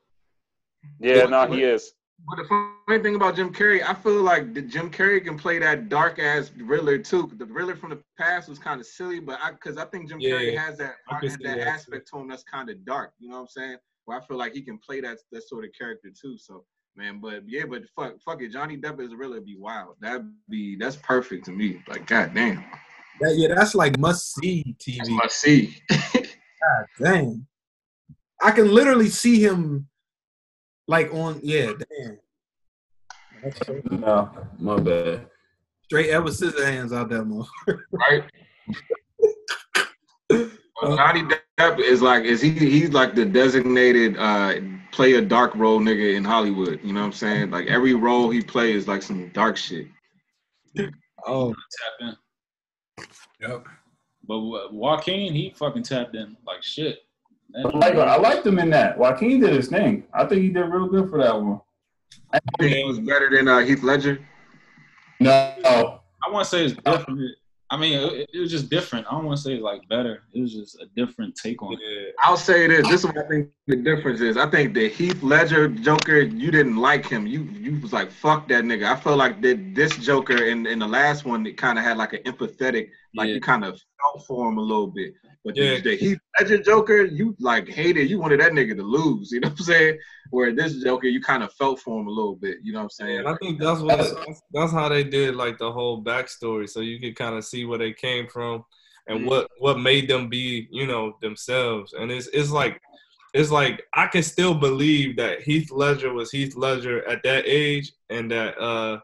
Yeah, 1.00 1.24
no, 1.26 1.46
he 1.46 1.62
is. 1.62 1.92
But 2.28 2.42
the 2.42 2.48
funny 2.88 3.00
thing 3.00 3.14
about 3.14 3.36
Jim 3.36 3.54
Carrey, 3.54 3.80
I 3.80 3.94
feel 3.94 4.22
like 4.22 4.52
the 4.52 4.62
Jim 4.62 4.90
Carrey 4.90 5.24
can 5.24 5.38
play 5.38 5.60
that 5.60 5.88
dark 5.88 6.18
ass 6.18 6.50
Riddler 6.56 6.98
too. 6.98 7.30
The 7.36 7.44
Riddler 7.46 7.76
from 7.76 7.90
the 7.90 8.02
past 8.18 8.48
was 8.48 8.58
kind 8.58 8.80
of 8.80 8.86
silly, 8.86 9.20
but 9.20 9.38
I 9.40 9.52
because 9.52 9.76
I 9.76 9.84
think 9.84 10.08
Jim 10.08 10.18
Carrey 10.18 10.54
Yeah, 10.54 10.60
has 10.66 10.78
that 10.78 10.96
has 11.06 11.36
that 11.38 11.58
that, 11.58 11.58
aspect 11.60 12.08
to 12.12 12.18
him 12.18 12.28
that's 12.28 12.42
kind 12.42 12.70
of 12.70 12.84
dark. 12.84 13.12
You 13.20 13.28
know 13.28 13.36
what 13.36 13.42
I'm 13.42 13.48
saying? 13.48 13.76
Where 14.06 14.18
I 14.18 14.26
feel 14.26 14.36
like 14.36 14.52
he 14.52 14.62
can 14.62 14.78
play 14.78 15.00
that 15.00 15.18
that 15.30 15.48
sort 15.48 15.64
of 15.64 15.70
character 15.78 16.08
too. 16.10 16.36
So 16.38 16.64
man, 16.98 17.20
but 17.20 17.42
yeah, 17.46 17.62
but 17.70 17.82
fuck, 17.96 18.20
fuck 18.20 18.42
it, 18.42 18.50
Johnny 18.52 18.76
Depp 18.76 19.00
is 19.00 19.14
really 19.14 19.40
be 19.40 19.56
wild. 19.56 19.94
That'd 20.00 20.30
be 20.48 20.76
that's 20.76 20.96
perfect 20.96 21.44
to 21.46 21.52
me. 21.52 21.80
Like 21.88 22.06
goddamn, 22.06 22.64
That, 23.20 23.34
yeah, 23.36 23.54
that's 23.54 23.74
like 23.74 23.98
must 23.98 24.34
see 24.34 24.76
TV. 24.78 24.98
that's 24.98 25.08
my 25.10 25.26
see. 25.28 25.76
God 25.90 26.86
dang. 27.00 27.46
I 28.42 28.50
can 28.50 28.72
literally 28.74 29.08
see 29.08 29.40
him 29.42 29.86
like 30.88 31.12
on 31.14 31.40
yeah, 31.42 31.72
damn. 31.98 32.18
That's 33.42 33.64
so- 33.66 33.80
No, 33.90 34.30
my 34.58 34.78
bad. 34.80 35.26
Straight 35.84 36.10
Edward 36.10 36.32
Scissorhands 36.32 36.92
out 36.94 37.08
there, 37.08 37.24
mo. 37.24 37.46
right? 37.92 38.24
Well, 40.80 40.96
Johnny 40.96 41.22
Depp 41.58 41.80
is 41.80 42.00
like 42.02 42.22
is 42.24 42.40
he 42.40 42.50
he's 42.52 42.90
like 42.92 43.16
the 43.16 43.24
designated 43.24 44.16
uh 44.16 44.54
play 44.98 45.14
a 45.14 45.20
dark 45.22 45.54
role 45.54 45.78
nigga 45.78 46.16
in 46.16 46.24
Hollywood. 46.24 46.80
You 46.82 46.92
know 46.92 46.98
what 46.98 47.06
I'm 47.06 47.12
saying? 47.12 47.52
Like 47.52 47.68
every 47.68 47.94
role 47.94 48.30
he 48.30 48.42
plays 48.42 48.74
is 48.74 48.88
like 48.88 49.00
some 49.00 49.28
dark 49.28 49.56
shit. 49.56 49.86
Oh, 51.24 51.54
Tapped 52.00 52.18
in. 52.98 53.06
Yep. 53.48 53.66
But 54.26 54.40
Wa- 54.40 54.68
Joaquin, 54.72 55.32
he 55.32 55.54
fucking 55.56 55.84
tapped 55.84 56.16
in 56.16 56.36
like 56.44 56.64
shit. 56.64 56.98
I 57.56 57.68
like 57.76 57.94
I 57.94 58.16
liked 58.16 58.44
him 58.44 58.58
in 58.58 58.70
that. 58.70 58.98
Joaquin 58.98 59.38
did 59.38 59.52
his 59.52 59.68
thing. 59.68 60.02
I 60.12 60.24
think 60.24 60.42
he 60.42 60.48
did 60.48 60.62
real 60.62 60.88
good 60.88 61.08
for 61.08 61.22
that 61.22 61.40
one. 61.40 61.60
I 62.32 62.40
think 62.58 62.74
he 62.74 62.82
was 62.82 62.98
better 62.98 63.30
than 63.30 63.46
uh, 63.46 63.60
Heath 63.60 63.84
Ledger. 63.84 64.18
No, 65.20 65.54
I 65.64 66.30
want 66.30 66.44
to 66.44 66.50
say 66.50 66.64
it's 66.64 66.74
different. 66.74 67.20
I 67.70 67.76
mean, 67.76 67.98
it, 67.98 68.30
it 68.32 68.40
was 68.40 68.50
just 68.50 68.70
different. 68.70 69.06
I 69.06 69.10
don't 69.10 69.26
want 69.26 69.36
to 69.36 69.42
say 69.42 69.54
it's 69.54 69.62
like 69.62 69.86
better. 69.88 70.22
It 70.32 70.40
was 70.40 70.54
just 70.54 70.80
a 70.80 70.86
different 70.96 71.36
take 71.36 71.62
on 71.62 71.74
it. 71.74 72.14
I'll 72.22 72.36
say 72.36 72.66
this. 72.66 72.88
This 72.88 73.00
is 73.00 73.06
what 73.06 73.18
I 73.18 73.28
think 73.28 73.50
the 73.66 73.76
difference 73.76 74.20
is. 74.20 74.36
I 74.38 74.48
think 74.48 74.72
the 74.72 74.88
Heath 74.88 75.22
Ledger 75.22 75.68
Joker, 75.68 76.20
you 76.20 76.50
didn't 76.50 76.76
like 76.76 77.06
him. 77.06 77.26
You 77.26 77.42
you 77.42 77.78
was 77.80 77.92
like 77.92 78.10
fuck 78.10 78.48
that 78.48 78.64
nigga. 78.64 78.90
I 78.90 78.96
felt 78.96 79.18
like 79.18 79.42
that 79.42 79.74
this 79.74 79.96
Joker 79.98 80.44
in, 80.44 80.66
in 80.66 80.78
the 80.78 80.88
last 80.88 81.26
one, 81.26 81.46
it 81.46 81.58
kind 81.58 81.78
of 81.78 81.84
had 81.84 81.98
like 81.98 82.14
an 82.14 82.22
empathetic, 82.22 82.90
like 83.14 83.28
Yeah. 83.28 83.34
you 83.34 83.40
kind 83.40 83.64
of 83.64 83.80
felt 84.00 84.26
for 84.26 84.48
him 84.48 84.58
a 84.58 84.62
little 84.62 84.86
bit. 84.88 85.14
But 85.44 85.56
Yeah. 85.56 85.78
the, 85.80 85.96
Heath 85.96 86.18
Ledger 86.38 86.58
Joker, 86.58 87.04
you 87.04 87.34
like 87.40 87.68
hated. 87.68 88.10
You 88.10 88.18
wanted 88.18 88.40
that 88.40 88.52
nigga 88.52 88.76
to 88.76 88.82
lose. 88.82 89.30
You 89.32 89.40
know 89.40 89.48
what 89.48 89.58
I'm 89.58 89.64
saying? 89.64 89.98
Where 90.30 90.52
this 90.54 90.82
Joker, 90.82 91.06
you 91.06 91.20
kind 91.20 91.42
of 91.42 91.52
felt 91.54 91.80
for 91.80 91.98
him 92.00 92.06
a 92.06 92.10
little 92.10 92.36
bit. 92.36 92.58
You 92.62 92.72
know 92.72 92.80
what 92.80 92.84
I'm 92.84 92.90
saying? 92.90 93.18
And 93.20 93.28
I 93.28 93.36
think 93.40 93.60
that's 93.60 93.80
what 93.80 93.96
that's, 93.98 94.42
that's 94.52 94.72
how 94.72 94.88
they 94.88 95.04
did 95.04 95.36
like 95.36 95.58
the 95.58 95.72
whole 95.72 96.02
backstory, 96.04 96.68
so 96.68 96.80
you 96.80 97.00
could 97.00 97.16
kind 97.16 97.34
of 97.36 97.44
see 97.44 97.64
where 97.64 97.78
they 97.78 97.92
came 97.92 98.28
from 98.28 98.64
and 99.06 99.20
Mhm. 99.20 99.26
what 99.26 99.48
what 99.58 99.80
made 99.80 100.06
them 100.08 100.28
be, 100.28 100.68
you 100.70 100.86
know, 100.86 101.16
themselves. 101.22 101.94
And 101.94 102.10
it's 102.12 102.26
it's 102.34 102.50
like 102.50 102.78
it's 103.32 103.50
like 103.50 103.82
I 103.94 104.06
can 104.06 104.22
still 104.22 104.54
believe 104.54 105.16
that 105.16 105.42
Heath 105.42 105.70
Ledger 105.70 106.12
was 106.12 106.30
Heath 106.30 106.56
Ledger 106.56 107.06
at 107.08 107.22
that 107.22 107.44
age, 107.46 107.92
and 108.10 108.30
that 108.30 108.58
uh, 108.58 109.00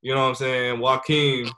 you 0.00 0.14
know 0.14 0.22
what 0.22 0.28
I'm 0.28 0.34
saying, 0.34 0.80
Joaquin 0.80 1.50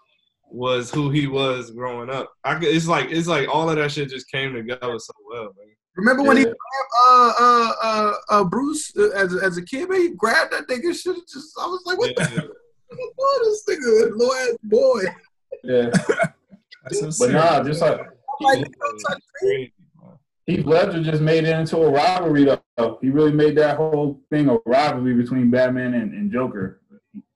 was 0.51 0.91
who 0.91 1.11
he 1.11 1.27
was 1.27 1.71
growing 1.71 2.11
up. 2.11 2.33
I 2.45 2.55
could, 2.55 2.65
it's 2.69 2.87
like 2.87 3.11
it's 3.11 3.29
like 3.29 3.49
all 3.49 3.69
of 3.69 3.77
that 3.77 3.91
shit 3.93 4.09
just 4.11 4.31
came 4.31 4.55
together 4.55 4.99
so 4.99 5.13
well, 5.29 5.45
man. 5.57 5.75
remember 5.97 6.23
when 6.23 6.37
he 6.37 6.45
Yeah. 6.45 6.53
grabbed 6.53 6.95
uh 7.05 7.33
uh 7.41 7.73
uh, 7.83 8.13
uh 8.31 8.45
Bruce 8.45 8.93
uh, 8.97 9.11
as 9.11 9.35
as 9.37 9.57
a 9.57 9.63
kid, 9.63 9.89
man, 9.91 10.01
he 10.01 10.11
grabbed 10.11 10.53
that 10.53 10.69
nigga. 10.69 10.95
Shit, 10.95 11.17
just 11.29 11.59
I 11.61 11.67
was 11.67 11.83
like, 11.87 11.99
what 11.99 12.15
the 12.17 12.23
Yeah. 12.23 12.29
hell? 12.41 12.49
Boy, 13.17 13.45
this 13.45 13.65
nigga, 13.69 14.17
little 14.17 14.33
ass 14.33 14.57
boy. 14.63 15.03
yeah, 15.65 15.91
That's 16.85 17.17
so 17.19 17.27
but 17.27 17.33
nah, 17.35 17.63
just 17.65 17.81
like 17.81 17.99
I'm 17.99 18.07
like, 18.41 18.59
nigga, 18.61 18.73
don't 18.81 18.99
touch 19.09 19.23
me. 19.43 19.49
Crazy, 19.49 19.73
man. 20.01 20.13
Heath 20.47 20.65
Ledger 20.65 21.03
just 21.03 21.21
made 21.23 21.43
it 21.45 21.59
into 21.59 21.77
a 21.79 21.91
rivalry 21.91 22.45
though. 22.77 22.99
He 23.03 23.11
really 23.11 23.33
made 23.33 23.57
that 23.59 23.77
whole 23.77 24.21
thing 24.31 24.49
a 24.49 24.59
rivalry 24.65 25.15
between 25.15 25.51
Batman 25.51 25.95
and, 25.95 26.15
and 26.15 26.31
Joker. 26.31 26.81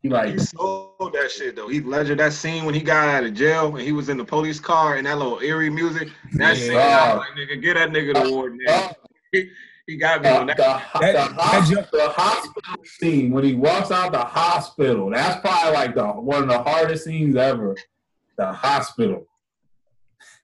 He 0.02 0.08
like 0.08 0.30
He 0.32 0.38
sold 0.38 1.12
that 1.12 1.30
shit 1.30 1.56
though. 1.56 1.68
Heath 1.68 1.84
Ledger, 1.84 2.14
that 2.14 2.32
scene 2.32 2.64
when 2.64 2.74
he 2.74 2.80
got 2.80 3.08
out 3.08 3.24
of 3.24 3.34
jail 3.34 3.74
and 3.76 3.80
he 3.84 3.92
was 3.92 4.08
in 4.08 4.16
the 4.16 4.24
police 4.24 4.58
car 4.58 4.96
and 4.96 5.06
that 5.06 5.18
little 5.18 5.40
eerie 5.40 5.68
music. 5.70 6.08
That 6.34 6.56
Yeah. 6.56 6.62
scene, 6.66 6.76
I 6.78 7.14
was 7.14 7.18
like, 7.36 7.48
nigga, 7.48 7.62
get 7.62 7.74
that 7.74 7.90
nigga 7.90 8.14
the 8.14 8.24
award, 8.24 8.58
uh. 8.68 8.88
He 9.86 9.96
got 9.96 10.22
me 10.22 10.28
the, 10.28 10.38
on 10.40 10.46
the, 10.46 10.54
that. 10.54 10.92
the, 10.94 11.12
the, 11.12 11.22
hos- 11.42 11.68
the 11.90 12.08
hospital 12.10 12.84
scene 12.84 13.32
when 13.32 13.42
he 13.42 13.54
walks 13.54 13.90
out 13.90 14.12
the 14.12 14.18
hospital. 14.18 15.10
That's 15.10 15.40
probably 15.40 15.72
like 15.72 15.94
the 15.96 16.06
one 16.06 16.42
of 16.44 16.48
the 16.48 16.62
hardest 16.62 17.04
scenes 17.04 17.34
ever. 17.34 17.74
The 18.38 18.52
hospital. 18.52 19.26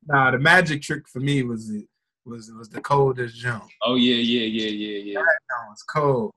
Nah, 0.09 0.33
the 0.33 0.39
magic 0.39 0.83
trick 0.83 1.09
for 1.09 1.21
me 1.21 1.43
was 1.45 1.69
the 1.69 1.87
was 2.25 2.51
was 2.59 2.69
the 2.69 2.81
coldest 2.81 3.37
jump. 3.37 3.65
Oh 3.83 3.95
yeah, 3.95 4.17
yeah, 4.17 4.47
yeah, 4.47 4.69
yeah, 4.71 4.99
yeah. 5.13 5.21
That 5.21 5.69
was 5.69 5.83
cold. 5.85 6.33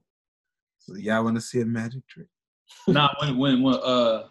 So 0.78 0.96
y'all 0.96 1.24
want 1.24 1.36
to 1.38 1.42
see 1.42 1.62
a 1.62 1.66
magic 1.66 2.06
trick? 2.08 2.28
Nah, 2.88 3.10
when 3.20 3.38
when 3.38 3.64
when 3.64 3.76
uh 3.76 4.24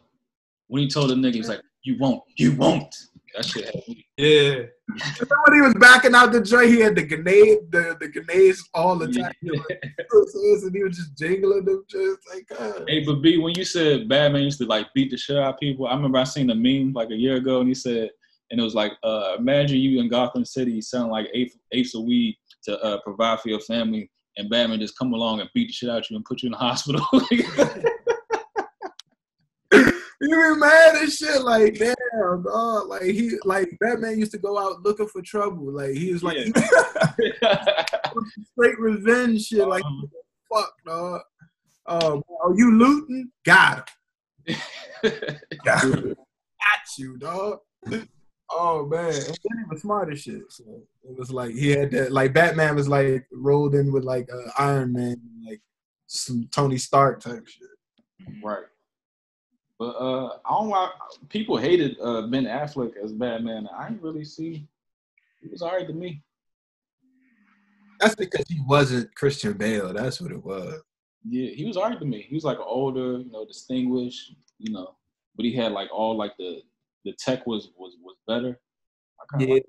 when 0.69 0.83
he 0.83 0.89
told 0.89 1.11
the 1.11 1.15
nigga, 1.15 1.35
he's 1.35 1.49
like, 1.49 1.63
"You 1.83 1.99
won't, 1.99 2.23
you 2.37 2.53
won't." 2.53 2.95
That 3.35 3.45
shit 3.45 3.65
had 3.67 3.75
me. 3.87 4.07
Yeah. 4.17 4.55
Remember 4.89 5.37
when 5.47 5.55
he 5.55 5.61
was 5.61 5.75
backing 5.75 6.15
out 6.15 6.33
the 6.33 6.41
joint? 6.41 6.71
He 6.71 6.81
had 6.81 6.97
the 6.97 7.05
grenade, 7.05 7.71
the, 7.71 7.97
the 8.01 8.09
grenades 8.09 8.69
all 8.75 8.97
the 8.97 9.07
time. 9.07 9.33
and 9.43 10.75
he 10.75 10.83
was 10.83 10.97
just 10.97 11.17
jingling 11.17 11.65
them, 11.65 11.85
just 11.91 12.19
like, 12.33 12.49
God. 12.49 12.85
Hey, 12.89 13.05
but 13.05 13.17
B, 13.17 13.39
when 13.39 13.55
you 13.55 13.65
said 13.65 14.09
Batman 14.09 14.43
used 14.43 14.59
to 14.59 14.67
like 14.67 14.87
beat 14.95 15.11
the 15.11 15.17
shit 15.17 15.37
out 15.37 15.55
of 15.55 15.61
people, 15.61 15.87
I 15.87 15.95
remember 15.95 16.19
I 16.19 16.25
seen 16.25 16.51
a 16.51 16.55
meme 16.55 16.95
like 16.95 17.11
a 17.11 17.17
year 17.17 17.37
ago, 17.37 17.61
and 17.61 17.69
he 17.69 17.75
said, 17.75 18.11
and 18.51 18.59
it 18.59 18.63
was 18.63 18.75
like, 18.75 18.93
uh, 19.03 19.37
imagine 19.39 19.79
you 19.79 20.01
in 20.01 20.09
Gotham 20.09 20.45
City 20.45 20.81
selling 20.81 21.11
like 21.11 21.29
eighth 21.35 21.57
eighths 21.73 21.95
of 21.95 22.05
weed 22.05 22.37
to 22.65 22.81
uh, 22.81 23.01
provide 23.03 23.41
for 23.41 23.51
your 23.51 23.61
family, 23.61 24.11
and 24.39 24.49
Batman 24.49 24.81
just 24.81 24.99
come 24.99 25.13
along 25.13 25.41
and 25.41 25.51
beat 25.55 25.69
the 25.69 25.73
shit 25.73 25.91
out 25.91 25.99
of 25.99 26.07
you 26.11 26.17
and 26.17 26.25
put 26.25 26.43
you 26.43 26.47
in 26.47 26.53
the 26.53 26.59
hospital. 26.59 27.07
You 30.21 30.31
be 30.31 30.61
mad 30.61 30.97
and 30.97 31.13
shit, 31.13 31.43
like, 31.43 31.75
damn, 31.79 32.43
dog. 32.43 32.89
Like, 32.89 33.03
he, 33.03 33.33
like, 33.45 33.69
Batman 33.81 34.19
used 34.19 34.33
to 34.33 34.39
go 34.39 34.59
out 34.59 34.83
looking 34.83 35.07
for 35.07 35.23
trouble. 35.23 35.73
Like, 35.73 35.91
he 35.91 36.13
was 36.13 36.23
like, 36.25 36.39
Yeah. 36.39 37.75
straight 38.53 38.79
revenge 38.81 39.47
shit. 39.47 39.67
Like, 39.67 39.85
fuck, 40.53 40.73
dog. 40.85 41.21
Oh, 41.87 42.23
are 42.43 42.55
you 42.55 42.77
looting? 42.77 43.31
Got 43.45 43.89
him. 44.45 44.57
Got 45.65 45.85
you, 46.99 47.17
dog. 47.17 47.59
Oh 48.51 48.87
man, 48.87 49.09
and 49.15 49.15
then 49.15 49.59
he 49.59 49.65
was 49.71 49.83
smart 49.83 50.11
as 50.13 50.23
shit. 50.23 50.41
So 50.51 50.65
it 51.05 51.19
was 51.19 51.31
like 51.31 51.51
he 51.55 51.71
had 51.71 51.91
that. 51.93 52.13
Like 52.13 52.33
Batman 52.33 52.77
was 52.77 52.89
like 52.89 53.27
rolled 53.33 53.75
in 53.75 53.93
with 53.93 54.05
like 54.05 54.29
uh, 54.33 54.51
Iron 54.59 54.93
Man, 54.95 55.21
like 55.47 55.61
some 56.07 56.49
Tony 56.51 56.79
Stark 56.79 57.21
type 57.21 57.47
shit. 57.47 57.69
right. 58.43 58.65
But 59.79 59.91
uh, 59.91 60.39
I 60.45 60.51
don't 60.51 60.91
people 61.29 61.57
hated 61.57 61.97
uh, 62.03 62.23
Ben 62.23 62.45
Affleck 62.45 62.97
as 63.03 63.13
Batman. 63.13 63.69
I 63.77 63.89
didn't 63.89 64.03
really 64.03 64.25
see. 64.25 64.67
It 65.43 65.53
was 65.53 65.63
alright 65.63 65.87
to 65.87 65.93
me. 65.93 66.23
That's 68.01 68.17
because 68.17 68.45
he 68.49 68.61
wasn't 68.67 69.15
Christian 69.15 69.53
Bale. 69.53 69.93
That's 69.93 70.21
what 70.21 70.33
it 70.33 70.45
was. 70.45 70.81
Yeah, 71.29 71.51
he 71.51 71.65
was 71.65 71.77
alright 71.77 71.99
to 71.99 72.05
me. 72.05 72.23
He 72.29 72.35
was 72.35 72.45
like 72.45 72.59
older, 72.61 73.19
you 73.19 73.31
know, 73.31 73.45
distinguished, 73.45 74.35
you 74.59 74.73
know, 74.73 74.95
but 75.37 75.45
he 75.45 75.55
had 75.55 75.73
like 75.73 75.89
all 75.93 76.17
like 76.17 76.37
the 76.39 76.63
the 77.05 77.13
tech 77.13 77.47
was 77.47 77.71
was 77.77 77.95
was 78.03 78.17
better. 78.27 78.59
I 79.35 79.43
Yeah. 79.43 79.55
like 79.55 79.65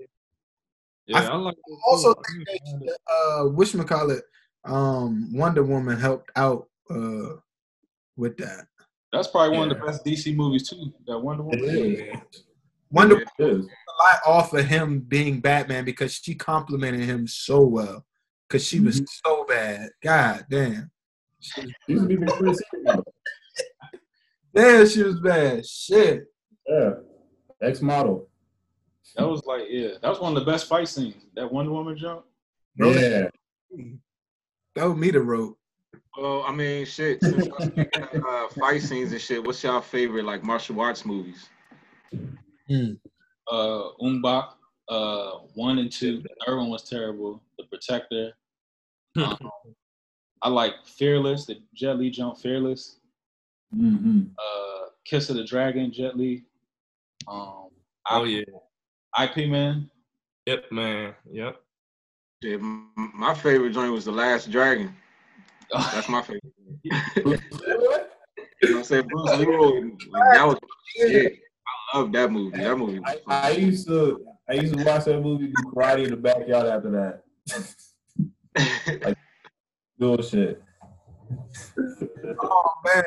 Yeah, 1.08 1.18
I, 1.30 1.36
like 1.36 1.56
it 1.56 1.64
too. 1.68 1.78
Also, 1.88 2.12
I 2.12 2.14
think 2.32 2.48
think 2.48 2.80
that, 2.86 2.98
uh, 3.12 3.44
whatchamacallit, 3.46 4.22
um, 4.66 5.36
Wonder 5.36 5.64
Woman 5.64 6.00
helped 6.00 6.32
out 6.36 6.68
uh 6.90 7.38
with 8.16 8.38
that. 8.38 8.68
That's 9.12 9.28
probably 9.28 9.58
one 9.58 9.72
of 9.72 9.78
the 9.78 9.86
best 9.86 10.06
DC 10.06 10.36
movies 10.36 10.70
too. 10.70 10.94
That 11.08 11.20
Wonder 11.20 11.44
Woman. 11.44 11.60
It 11.64 12.16
Wonder 12.92 13.16
Woman 13.16 13.60
is. 13.60 13.66
a 13.66 14.04
lot 14.04 14.20
off 14.26 14.54
of 14.54 14.66
him 14.66 15.00
being 15.00 15.40
Batman 15.40 15.86
because 15.86 16.14
she 16.14 16.36
complimented 16.36 17.02
him 17.02 17.28
so 17.28 17.62
well. 17.62 18.06
Cause 18.50 18.66
she 18.66 18.80
was 18.80 19.02
mm-hmm. 19.02 19.30
so 19.30 19.46
bad. 19.46 19.90
God 20.04 20.46
damn. 20.50 20.90
She 21.40 21.62
was, 21.62 21.72
Used 21.88 22.04
to 22.04 22.08
be 22.08 22.16
Victoria's 22.16 22.58
Secret 22.58 22.84
model. 22.84 23.14
damn, 24.56 24.88
she 24.88 25.04
was 25.04 25.20
bad. 25.20 25.66
Shit. 25.66 26.24
Yeah. 26.68 26.92
Ex 27.62 27.82
model. 27.82 28.28
That 29.16 29.28
was 29.28 29.44
like 29.46 29.64
yeah, 29.70 29.90
that 30.02 30.10
was 30.10 30.20
one 30.20 30.36
of 30.36 30.44
the 30.44 30.52
best 30.52 30.68
fight 30.68 30.88
scenes. 30.88 31.26
That 31.36 31.52
Wonder 31.52 31.72
Woman 31.72 31.98
jump. 31.98 32.26
Yeah. 32.76 33.28
That 34.76 34.86
was 34.86 34.98
me 34.98 35.12
to 35.12 35.22
wrote. 35.22 35.59
Well, 36.20 36.44
I 36.46 36.52
mean, 36.54 36.86
shit. 36.86 37.22
since 37.24 37.48
we're 37.48 37.66
speaking 37.68 38.04
of, 38.04 38.26
uh, 38.26 38.48
fight 38.50 38.82
scenes 38.82 39.12
and 39.14 39.22
shit. 39.22 39.44
What's 39.44 39.64
y'all 39.64 39.80
favorite 39.82 40.26
like 40.26 40.44
martial 40.44 40.80
arts 40.82 41.06
movies? 41.06 41.48
Uh, 42.72 43.90
Ong 44.02 44.22
Bak, 44.22 44.50
uh, 44.90 45.32
one 45.56 45.80
and 45.80 45.92
two. 45.92 46.22
The 46.22 46.30
third 46.46 46.58
one 46.58 46.70
was 46.70 46.84
terrible. 46.90 47.42
The 47.58 47.64
Protector. 47.66 48.34
Um, 49.16 49.38
I 50.42 50.50
like 50.50 50.74
Fearless, 50.86 51.46
the 51.46 51.58
Jet 51.74 51.98
Li 51.98 52.10
jump 52.12 52.38
Fearless. 52.38 52.98
Mm-hmm. 53.76 54.22
Uh, 54.38 54.86
Kiss 55.06 55.30
of 55.30 55.36
the 55.38 55.44
Dragon, 55.46 55.92
Jet 55.92 56.18
Li. 56.18 56.44
Um, 57.28 57.70
Oh 58.12 58.24
I- 58.24 58.26
yeah. 58.26 58.44
IP 59.24 59.50
Man. 59.50 59.90
Yep, 60.46 60.72
man. 60.72 61.14
Yep. 61.32 61.62
Yeah, 62.42 62.58
my 62.96 63.34
favorite 63.34 63.72
joint 63.74 63.92
was 63.92 64.06
The 64.06 64.12
Last 64.12 64.50
Dragon. 64.52 64.96
That's 65.72 66.10
my 66.10 66.22
favorite. 66.22 66.44
you 66.84 66.92
know 66.92 67.32
what 67.32 67.42
I'm 68.64 68.84
saying? 68.84 69.08
Bruce 69.08 69.38
Leroy, 69.38 69.92
that 70.34 70.48
was 70.48 70.58
shit. 70.96 71.40
I 71.94 71.98
love 71.98 72.12
that 72.14 72.32
movie. 72.32 72.58
That 72.58 72.78
movie 72.78 73.00
was 73.00 73.18
I, 73.28 73.48
I 73.48 73.52
used 73.52 73.88
to 73.88 74.26
I 74.50 74.54
used 74.54 74.78
to 74.78 74.84
watch 74.84 75.06
that 75.06 75.22
movie 75.22 75.48
do 75.48 75.54
karate 75.74 76.06
in 76.06 76.12
the 76.12 76.18
backyard 76.18 76.68
after 76.68 77.22
that. 78.56 79.16
Bullshit. 80.00 80.62
Oh 82.42 82.72
man. 82.86 83.04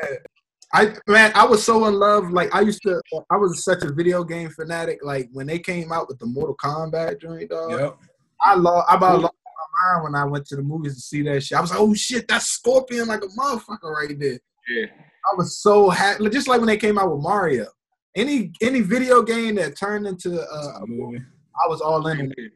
I 0.75 0.95
man, 1.07 1.31
I 1.35 1.45
was 1.45 1.63
so 1.63 1.85
in 1.85 1.93
love. 1.93 2.31
Like 2.31 2.53
I 2.55 2.61
used 2.61 2.81
to, 2.83 2.99
I 3.29 3.37
was 3.37 3.63
such 3.63 3.83
a 3.83 3.91
video 3.91 4.23
game 4.23 4.49
fanatic. 4.49 4.99
Like 5.03 5.29
when 5.31 5.45
they 5.45 5.59
came 5.59 5.91
out 5.91 6.07
with 6.07 6.17
the 6.17 6.25
Mortal 6.25 6.55
Kombat 6.55 7.21
joint, 7.21 7.49
dog. 7.49 7.71
Yep. 7.71 7.97
I 8.41 8.55
lost. 8.55 8.87
I 8.89 8.95
about 8.95 9.21
lost 9.21 9.33
my 9.42 9.42
mind 9.91 10.03
when 10.03 10.15
I 10.15 10.25
went 10.25 10.45
to 10.47 10.55
the 10.55 10.61
movies 10.61 10.95
to 10.95 11.01
see 11.01 11.21
that 11.23 11.43
shit. 11.43 11.57
I 11.57 11.61
was 11.61 11.71
like, 11.71 11.79
oh 11.79 11.93
shit, 11.93 12.27
that's 12.27 12.45
Scorpion 12.45 13.07
like 13.07 13.23
a 13.23 13.27
motherfucker 13.27 13.83
right 13.83 14.19
there. 14.19 14.39
yeah. 14.69 14.85
I 15.31 15.35
was 15.37 15.57
so 15.57 15.89
happy. 15.89 16.29
Just 16.29 16.47
like 16.47 16.59
when 16.59 16.67
they 16.67 16.77
came 16.77 16.97
out 16.97 17.11
with 17.11 17.23
Mario. 17.23 17.67
Any 18.15 18.51
any 18.61 18.81
video 18.81 19.23
game 19.23 19.55
that 19.55 19.77
turned 19.77 20.05
into 20.05 20.39
uh, 20.39 20.81
a 20.81 20.85
movie, 20.85 21.23
I 21.63 21.67
was 21.67 21.81
all 21.81 22.05
in 22.07 22.31
it. 22.37 22.51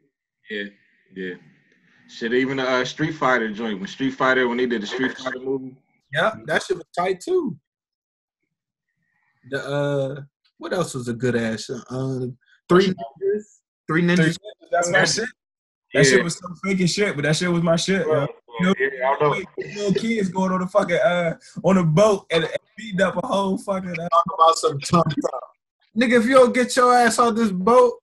Yeah, 0.51 0.63
yeah. 1.15 1.34
Shit, 2.09 2.34
even 2.34 2.57
the 2.57 2.69
uh, 2.69 2.86
Street 2.86 3.13
Fighter 3.13 3.51
joint. 3.51 3.80
When 3.80 3.88
Street 3.88 4.11
Fighter, 4.11 4.47
when 4.47 4.57
they 4.57 4.67
did 4.67 4.84
the 4.84 4.88
Street 4.88 5.17
Fighter 5.17 5.39
movie. 5.39 5.75
Yeah, 6.13 6.36
that 6.45 6.63
shit 6.63 6.78
was 6.78 6.86
tight 6.97 7.21
too. 7.21 7.57
The 9.49 9.65
uh, 9.65 10.21
what 10.57 10.73
else 10.73 10.93
was 10.93 11.07
a 11.07 11.13
good 11.13 11.36
ass? 11.36 11.69
Uh, 11.69 12.28
three 12.69 12.88
ninjas, 12.88 13.43
three 13.88 14.03
ninjas. 14.03 14.38
That's 14.71 14.89
my 14.91 15.05
shit. 15.05 15.30
That 15.93 16.05
shit 16.05 16.23
was 16.23 16.35
so 16.38 16.47
fake 16.63 16.79
and 16.81 16.89
shit, 16.89 17.15
but 17.15 17.23
that 17.23 17.35
shit 17.35 17.51
was 17.51 17.63
my 17.63 17.75
shit. 17.75 18.05
yo. 18.05 18.27
Yeah, 18.59 18.73
yeah, 18.79 19.09
I 19.09 19.17
know. 19.21 19.41
Little 19.57 19.93
kids 19.93 20.29
going 20.29 20.51
on 20.51 20.59
the 20.61 20.67
fucking 20.67 20.95
uh 20.97 21.35
on 21.63 21.77
a 21.77 21.83
boat 21.83 22.25
and, 22.31 22.43
and 22.43 22.57
beating 22.75 23.01
up 23.01 23.15
a 23.23 23.25
whole 23.27 23.57
fucking. 23.57 23.91
Uh, 23.91 24.07
Talk 24.09 24.25
about 24.33 24.55
some 24.57 24.79
tongue 24.79 25.03
talk. 25.03 25.43
Nigga, 25.97 26.19
if 26.19 26.25
you 26.25 26.33
don't 26.35 26.53
get 26.53 26.75
your 26.75 26.93
ass 26.93 27.19
on 27.19 27.35
this 27.35 27.51
boat, 27.51 27.93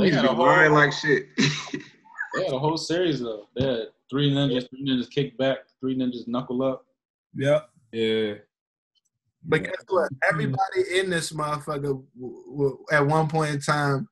They 0.00 0.10
had 0.10 0.24
a 0.24 0.34
whole, 0.34 0.70
like 0.72 0.92
shit. 0.92 1.26
they 1.36 2.44
had 2.44 2.52
a 2.52 2.58
whole 2.58 2.76
series 2.76 3.20
though. 3.20 3.48
They 3.56 3.64
had 3.66 3.80
three 4.10 4.32
ninjas, 4.32 4.68
three 4.68 4.84
ninjas 4.84 5.10
kick 5.10 5.36
back, 5.38 5.58
three 5.80 5.96
ninjas 5.96 6.26
knuckle 6.28 6.62
up. 6.62 6.84
yep. 7.34 7.68
Yeah. 7.92 8.34
but 9.44 9.62
guess 9.62 9.74
what? 9.88 10.10
Everybody 10.28 10.82
in 10.96 11.08
this 11.08 11.32
motherfucker 11.32 12.04
w- 12.16 12.42
w- 12.50 12.84
at 12.92 13.06
one 13.06 13.28
point 13.28 13.54
in 13.54 13.60
time 13.60 14.08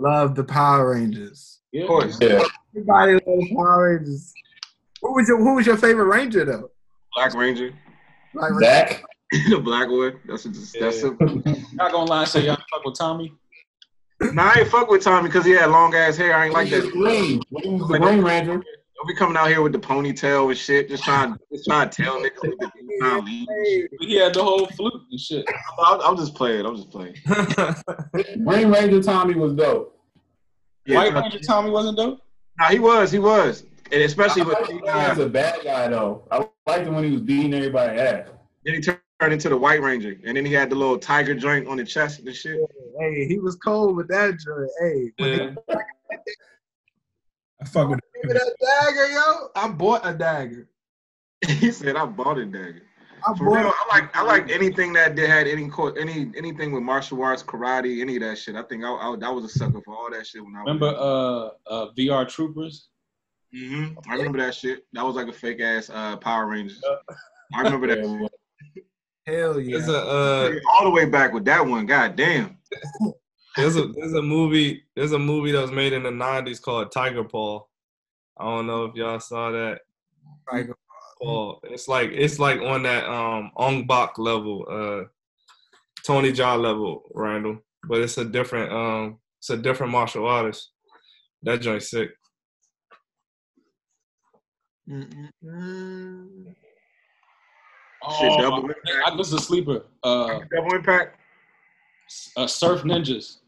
loved 0.00 0.36
the 0.36 0.44
Power 0.44 0.92
Rangers. 0.94 1.60
Yeah. 1.72 1.82
Of 1.82 1.88
course. 1.88 2.18
Yeah. 2.20 2.42
Everybody 2.74 3.12
loved 3.12 3.24
the 3.26 3.54
Power 3.54 3.96
Rangers. 3.96 4.32
Who 5.02 5.14
was 5.14 5.28
your 5.28 5.38
Who 5.38 5.54
was 5.54 5.66
your 5.66 5.76
favorite 5.76 6.06
Ranger 6.06 6.44
though? 6.44 6.70
Black 7.14 7.34
Ranger. 7.34 7.72
Like, 8.34 8.52
Zach. 8.60 9.02
the 9.50 9.58
black 9.58 9.88
one. 9.88 10.20
That's 10.26 10.44
what 10.44 10.54
that's 10.54 11.02
Yeah. 11.02 11.10
it. 11.20 11.74
Not 11.74 11.92
gonna 11.92 12.04
lie 12.10 12.20
and 12.20 12.28
say 12.28 12.44
y'all 12.46 12.56
fuck 12.70 12.84
with 12.84 12.96
Tommy. 12.98 13.32
Nah, 14.20 14.52
I 14.54 14.60
ain't 14.60 14.68
fuck 14.68 14.90
with 14.90 15.02
Tommy 15.02 15.28
because 15.28 15.44
he 15.46 15.52
had 15.52 15.70
long 15.70 15.94
ass 15.94 16.16
hair. 16.16 16.34
I 16.36 16.44
ain't 16.46 16.54
like 16.54 16.68
that. 16.70 16.90
green. 16.90 17.40
When 17.50 17.64
he 17.64 17.70
was 17.70 17.88
the 17.88 17.98
Green 17.98 18.22
Ranger. 18.22 18.62
Don't 19.00 19.06
be 19.08 19.14
coming 19.14 19.34
out 19.38 19.48
here 19.48 19.62
with 19.62 19.72
the 19.72 19.78
ponytail 19.78 20.50
and 20.50 20.58
shit. 20.58 20.90
Just 20.90 21.04
trying, 21.04 21.34
just 21.50 21.64
trying 21.64 21.88
to 21.88 22.02
tell 22.02 22.20
niggas 22.20 22.36
what 22.46 22.60
to 22.60 22.66
do. 22.66 22.98
Trying 23.00 23.20
to 23.20 23.26
leave. 23.26 23.48
hey, 23.64 23.88
He 24.00 24.16
had 24.16 24.34
the 24.34 24.42
whole 24.44 24.66
flute 24.66 24.92
and 25.10 25.18
shit. 25.18 25.46
I'm, 25.82 26.02
I'm 26.02 26.16
just 26.18 26.34
playing. 26.34 26.66
I'm 26.66 26.76
just 26.76 26.90
playing. 26.90 27.14
Green 28.44 28.70
Ranger 28.70 29.02
Tommy 29.02 29.36
was 29.36 29.54
dope. 29.54 29.98
Yeah, 30.84 30.96
White 30.98 31.12
Tom- 31.14 31.22
Ranger 31.22 31.38
Tommy 31.38 31.70
wasn't 31.70 31.96
dope. 31.96 32.20
Nah, 32.58 32.66
he 32.68 32.78
was. 32.78 33.10
He 33.10 33.18
was. 33.18 33.64
And 33.90 34.02
especially 34.02 34.42
I 34.42 34.44
with 34.44 34.54
liked 34.58 34.70
him 34.70 34.80
when 34.82 34.92
he 35.02 35.08
was 35.08 35.18
a 35.18 35.24
uh, 35.24 35.28
bad 35.28 35.64
guy 35.64 35.88
though. 35.88 36.28
I 36.30 36.46
liked 36.66 36.86
him 36.86 36.94
when 36.94 37.04
he 37.04 37.10
was 37.12 37.22
beating 37.22 37.54
everybody 37.54 37.98
ass. 37.98 38.28
then 38.66 38.74
he 38.74 38.80
turned 38.82 38.98
into 39.32 39.48
the 39.48 39.56
White 39.56 39.80
Ranger, 39.80 40.18
and 40.26 40.36
then 40.36 40.44
he 40.44 40.52
had 40.52 40.68
the 40.68 40.76
little 40.76 40.98
tiger 40.98 41.34
joint 41.34 41.66
on 41.68 41.78
the 41.78 41.84
chest 41.84 42.18
and 42.20 42.36
shit. 42.36 42.60
hey, 43.00 43.26
he 43.26 43.38
was 43.38 43.56
cold 43.56 43.96
with 43.96 44.08
that 44.08 44.38
joint. 44.38 44.70
Hey, 45.18 45.56
Yeah. 45.66 45.74
I 47.60 47.64
fuck 47.66 47.88
with 47.88 48.00
they 48.14 48.28
me 48.28 48.34
that 48.34 48.54
dagger, 48.60 49.06
yo, 49.10 49.48
I 49.54 49.68
bought 49.68 50.06
a 50.06 50.14
dagger. 50.14 50.68
he 51.46 51.70
said, 51.70 51.96
"I 51.96 52.06
bought 52.06 52.38
a 52.38 52.44
dagger." 52.46 52.82
I 53.26 53.34
For 53.36 53.44
bought. 53.44 53.58
real, 53.58 53.72
I 53.72 53.98
like 53.98 54.16
I 54.16 54.22
like 54.22 54.50
anything 54.50 54.92
that 54.94 55.14
did 55.14 55.28
had 55.28 55.46
any 55.46 55.68
co- 55.68 55.92
any 55.92 56.30
anything 56.36 56.72
with 56.72 56.82
martial 56.82 57.22
arts, 57.22 57.42
karate, 57.42 58.00
any 58.00 58.16
of 58.16 58.22
that 58.22 58.38
shit. 58.38 58.56
I 58.56 58.62
think 58.62 58.84
I, 58.84 58.88
I, 58.88 59.14
I 59.22 59.30
was 59.30 59.44
a 59.44 59.48
sucker 59.48 59.80
for 59.84 59.94
all 59.94 60.10
that 60.10 60.26
shit 60.26 60.44
when 60.44 60.54
I 60.56 60.62
was. 60.62 60.66
Remember 60.74 60.96
uh 60.98 61.72
uh 61.72 61.90
VR 61.98 62.26
Troopers? 62.28 62.88
hmm 63.52 63.88
I 64.08 64.14
remember 64.14 64.38
that 64.38 64.54
shit. 64.54 64.86
That 64.92 65.04
was 65.04 65.16
like 65.16 65.28
a 65.28 65.32
fake 65.32 65.60
ass 65.60 65.90
uh, 65.90 66.16
Power 66.16 66.46
Rangers. 66.46 66.82
I 67.54 67.62
remember 67.62 67.88
that. 67.88 67.98
Yeah, 68.06 68.28
shit. 68.74 68.84
Hell 69.26 69.60
yeah. 69.60 69.86
A 69.86 69.92
uh, 69.92 70.50
all 70.72 70.84
the 70.84 70.90
way 70.90 71.04
back 71.04 71.32
with 71.32 71.44
that 71.44 71.64
one. 71.64 71.86
God 71.86 72.16
damn. 72.16 72.58
there's 73.60 73.76
a 73.76 73.86
there's 73.88 74.14
a 74.14 74.22
movie 74.22 74.82
there's 74.96 75.12
a 75.12 75.18
movie 75.18 75.52
that 75.52 75.60
was 75.62 75.70
made 75.72 75.92
in 75.92 76.02
the 76.02 76.10
'90s 76.10 76.60
called 76.60 76.90
Tiger 76.92 77.24
Paw. 77.24 77.62
I 78.38 78.44
don't 78.44 78.66
know 78.66 78.84
if 78.84 78.94
y'all 78.94 79.20
saw 79.20 79.50
that. 79.50 79.80
Tiger 80.50 80.76
Paw. 81.20 81.58
It's 81.64 81.88
like 81.88 82.10
it's 82.12 82.38
like 82.38 82.60
on 82.60 82.82
that 82.84 83.04
um 83.08 83.50
Ong 83.56 83.86
Bak 83.86 84.18
level, 84.18 84.66
uh, 84.70 85.08
Tony 86.06 86.32
Jaa 86.32 86.60
level, 86.60 87.02
Randall. 87.14 87.58
But 87.88 88.00
it's 88.02 88.18
a 88.18 88.24
different 88.24 88.72
um 88.72 89.18
it's 89.38 89.50
a 89.50 89.56
different 89.56 89.92
martial 89.92 90.26
artist. 90.26 90.70
That 91.42 91.60
joint's 91.62 91.90
sick. 91.90 92.10
Mm-mm-mm. 94.88 96.46
Shit, 98.18 98.32
Oh, 98.32 98.40
double 98.40 98.56
I, 98.64 98.72
impact. 99.02 99.16
this 99.18 99.26
is 99.28 99.34
a 99.34 99.38
sleeper. 99.40 99.84
Uh, 100.02 100.40
Double 100.54 100.74
impact. 100.74 101.18
uh, 102.36 102.46
Surf 102.46 102.82
Ninjas. 102.82 103.39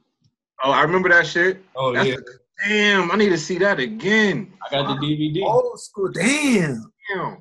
Oh, 0.63 0.71
I 0.71 0.83
remember 0.83 1.09
that 1.09 1.27
shit. 1.27 1.63
Oh 1.77 1.93
That's 1.93 2.09
yeah. 2.09 2.15
a- 2.17 2.69
damn, 2.69 3.11
I 3.11 3.17
need 3.17 3.31
to 3.31 3.39
see 3.39 3.59
that 3.59 3.81
again. 3.81 4.53
I 4.65 4.71
got 4.71 5.01
the 5.01 5.07
DVD. 5.07 5.43
Old 5.45 5.81
school. 5.81 6.09
Damn. 6.13 6.93
Damn. 7.15 7.39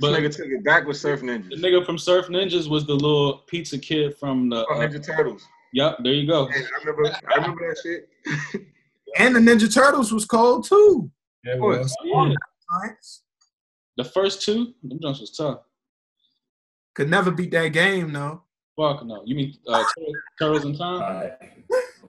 But 0.00 0.12
this 0.12 0.20
nigga 0.20 0.36
took 0.36 0.46
it 0.46 0.64
back 0.64 0.86
with 0.86 0.96
Surf 0.96 1.20
Ninjas. 1.22 1.50
the 1.50 1.56
nigga 1.56 1.84
from 1.84 1.98
Surf 1.98 2.28
Ninjas 2.28 2.68
was 2.70 2.86
the 2.86 2.94
little 2.94 3.38
pizza 3.48 3.76
kid 3.78 4.16
from 4.16 4.48
the. 4.48 4.64
Oh, 4.70 4.74
Uh, 4.74 4.86
Ninja 4.86 5.04
Turtles. 5.04 5.42
yep, 5.72 5.96
there 6.04 6.12
you 6.14 6.26
go. 6.26 6.48
Yeah, 6.48 6.56
I 6.62 6.78
remember. 6.84 7.16
I 7.30 7.34
remember 7.36 7.68
that 7.68 7.78
shit. 7.82 8.08
And 9.18 9.34
the 9.34 9.40
Ninja 9.40 9.72
Turtles 9.72 10.12
was 10.12 10.26
cold 10.26 10.66
too. 10.68 11.10
Yeah, 11.42 11.54
it 11.54 11.60
was. 11.60 11.96
Oh, 12.14 12.26
yeah. 12.26 12.34
The 13.96 14.04
first 14.04 14.42
two, 14.42 14.74
them 14.84 15.00
joints 15.00 15.20
was 15.20 15.30
tough. 15.34 15.60
Could 16.94 17.08
never 17.08 17.30
beat 17.30 17.50
that 17.52 17.68
game, 17.68 18.12
though. 18.12 18.42
Fuck 18.76 19.06
no. 19.06 19.22
You 19.24 19.34
mean 19.34 19.54
uh, 19.66 19.82
Turtles- 19.98 20.16
Turtles 20.38 20.64
in 20.66 20.76
Time? 20.76 21.30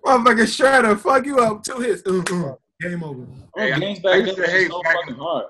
Alright. 0.05 0.25
Motherfucker 0.25 0.43
Shredder, 0.45 0.99
fuck 0.99 1.25
you 1.25 1.39
up. 1.39 1.63
Two 1.63 1.79
hits. 1.79 2.01
Uh, 2.05 2.19
uh. 2.19 2.55
Game 2.81 3.03
over. 3.03 3.23
Oh, 3.23 3.59
Hey, 3.61 3.73
I- 3.73 3.79
games 3.79 3.99
I 3.99 4.01
back 4.01 4.11
then 4.11 4.25
used 4.27 4.37
to 4.37 4.47
hate 4.49 4.71
so 4.71 4.81
back 4.83 4.95
fucking 4.95 5.15
hard. 5.15 5.45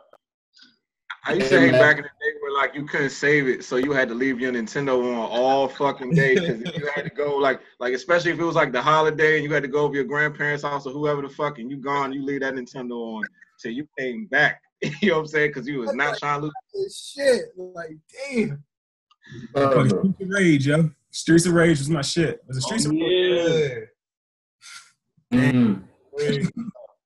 I 1.26 1.34
used 1.34 1.50
to 1.50 1.60
hate 1.60 1.72
back 1.74 1.98
in 1.98 2.04
the 2.04 2.10
day 2.10 2.34
where 2.42 2.54
like 2.54 2.74
you 2.74 2.86
couldn't 2.86 3.10
save 3.12 3.48
it, 3.48 3.64
so 3.64 3.76
you 3.76 3.92
had 3.92 4.08
to 4.08 4.16
leave 4.16 4.40
your 4.40 4.52
Nintendo 4.52 5.00
on 5.04 5.30
all 5.30 5.68
fucking 5.68 6.12
day 6.12 6.34
because 6.36 6.76
you 6.76 6.90
had 6.96 7.04
to 7.04 7.10
go 7.12 7.36
like 7.36 7.60
like 7.80 7.94
especially 7.94 8.32
if 8.32 8.40
it 8.40 8.44
was 8.44 8.56
like 8.56 8.72
the 8.72 8.82
holiday 8.82 9.36
and 9.36 9.44
you 9.44 9.54
had 9.54 9.62
to 9.64 9.70
go 9.70 9.80
over 9.82 9.94
your 9.96 10.06
grandparents' 10.06 10.64
house 10.64 10.88
or 10.88 10.92
whoever 10.94 11.22
the 11.22 11.30
fuck 11.30 11.60
and 11.60 11.70
you 11.70 11.78
gone, 11.78 12.14
you 12.14 12.24
leave 12.26 12.40
that 12.40 12.56
Nintendo 12.56 12.94
on 12.94 13.24
till 13.62 13.72
you 13.74 13.88
came 13.98 14.26
back. 14.28 14.62
you 14.82 15.10
know 15.10 15.16
what 15.16 15.20
I'm 15.22 15.28
saying? 15.28 15.50
Because 15.50 15.68
you 15.68 15.80
was 15.80 15.94
not 15.94 16.18
trying 16.18 16.40
to 16.40 16.46
lose. 16.46 16.54
This 16.74 17.14
shit. 17.16 17.42
Like, 17.58 17.98
damn. 18.32 18.64
Uh, 19.54 19.86
Streets 19.88 19.94
of 20.22 20.30
Rage, 20.30 20.68
yo. 20.68 20.90
Streets 21.12 21.46
of 21.46 21.54
Rage 21.54 21.80
was 21.80 21.90
my 21.90 22.02
shit. 22.02 22.42
Was 22.48 22.58
it 22.58 22.62
Streets 22.62 22.86
of 22.86 22.94
Yeah. 22.94 23.76
Mm. 25.34 25.82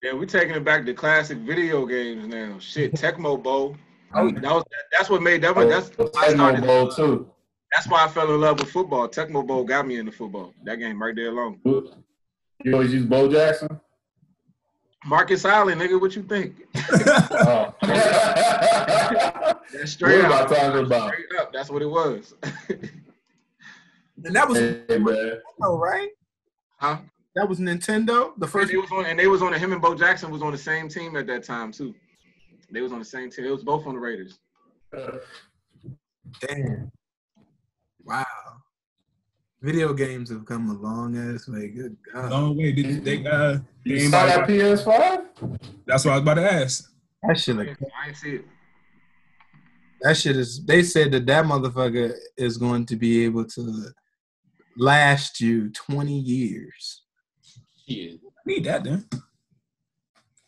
Yeah, 0.02 0.14
we're 0.14 0.26
taking 0.26 0.56
it 0.56 0.64
back 0.66 0.86
to 0.86 0.94
classic 0.94 1.38
video 1.40 1.86
games 1.86 2.28
now. 2.28 2.58
Shit, 2.60 2.94
Tecmo 2.94 3.42
Bowl. 3.42 3.78
That 4.14 4.22
was, 4.24 4.34
that 4.34 4.44
was 4.54 4.64
that's 4.92 5.10
what 5.10 5.22
made 5.22 5.42
that. 5.44 5.56
was- 5.56 5.70
That's 5.70 5.90
I 6.18 6.28
Tecmo 6.30 6.36
started. 6.36 6.64
Bowl 6.66 6.90
too. 6.92 7.30
That's 7.74 7.88
why 7.88 8.06
I 8.06 8.08
fell 8.08 8.32
in 8.34 8.40
love 8.42 8.60
with 8.60 8.70
football. 8.70 9.08
Tecmo 9.08 9.46
Bowl 9.48 9.64
got 9.64 9.88
me 9.88 9.98
into 9.98 10.12
football. 10.12 10.54
That 10.64 10.76
game 10.78 11.02
right 11.02 11.16
there 11.16 11.30
alone. 11.30 11.60
You 11.66 12.74
always 12.74 12.94
use 12.94 13.06
Bo 13.06 13.28
Jackson? 13.32 13.80
Marcus 15.06 15.44
Allen, 15.44 15.80
nigga, 15.80 16.00
what 16.00 16.16
you 16.16 16.24
think? 16.24 16.56
Oh. 17.32 17.74
That's 17.82 19.74
what 19.74 19.88
straight 19.90 20.24
am 20.24 20.32
I 20.32 20.42
up. 20.42 20.50
talking 20.50 20.86
about? 20.86 21.12
Straight 21.14 21.40
up. 21.42 21.52
That's 21.54 21.70
what 21.70 21.82
it 21.82 21.88
was. 21.90 22.34
And 24.26 24.36
that 24.36 24.48
was 24.48 24.58
Hey, 24.60 24.98
man. 25.00 25.40
oh, 25.64 25.78
right? 25.78 26.10
huh? 26.78 26.98
That 27.36 27.50
was 27.50 27.60
Nintendo. 27.60 28.34
The 28.38 28.46
And 28.46 28.50
first. 28.52 28.72
they 28.72 28.78
was 28.78 28.92
on, 28.92 29.06
and 29.06 29.18
they 29.20 29.28
was 29.28 29.42
on. 29.42 29.54
Him 29.54 29.74
and 29.74 29.82
Bo 29.82 29.96
Jackson 29.96 30.30
was 30.32 30.42
on 30.42 30.52
the 30.52 30.58
same 30.58 30.88
team 30.88 31.16
at 31.16 31.26
that 31.28 31.44
time 31.44 31.72
too. 31.72 31.94
They 32.72 32.82
was 32.82 32.92
on 32.92 33.00
the 33.00 33.06
same 33.06 33.30
team. 33.30 33.46
It 33.46 33.50
was 33.52 33.64
both 33.64 33.86
on 33.88 33.96
the 33.96 34.00
Raiders. 34.00 34.40
Damn. 36.42 36.92
Wow. 38.04 38.26
Video 39.62 39.94
games 39.94 40.30
have 40.30 40.46
come 40.46 40.70
a 40.70 40.74
long 40.74 41.16
ass 41.18 41.48
way. 41.48 41.70
Good 41.70 41.96
God. 42.14 42.32
Long 42.32 42.58
way. 42.58 42.72
Did 42.74 43.04
they? 43.06 43.26
Uh, 43.26 43.60
You 43.86 44.00
saw 44.10 44.26
that 44.26 44.48
PS5? 44.48 45.60
that's 45.88 46.04
what 46.06 46.12
I 46.12 46.16
was 46.16 46.22
about 46.22 46.34
to 46.36 46.52
ask. 46.52 46.92
That 47.28 47.40
shit. 47.40 47.56
Like, 47.56 47.78
I 48.04 48.08
ain't 48.10 48.18
see 48.18 48.36
it. 48.36 48.46
that 50.02 50.18
shit 50.18 50.36
is. 50.36 50.64
They 50.66 50.84
said 50.84 51.12
that 51.14 51.26
that 51.28 51.46
motherfucker 51.46 52.14
is 52.38 52.58
going 52.58 52.86
to 52.88 52.96
be 52.98 53.24
able 53.24 53.46
to 53.46 53.86
last 54.78 55.40
you 55.40 55.70
twenty 55.70 56.20
years. 56.20 57.03
Shit. 57.88 58.20
I 58.24 58.42
need 58.46 58.64
that 58.66 58.84
then. 58.84 59.08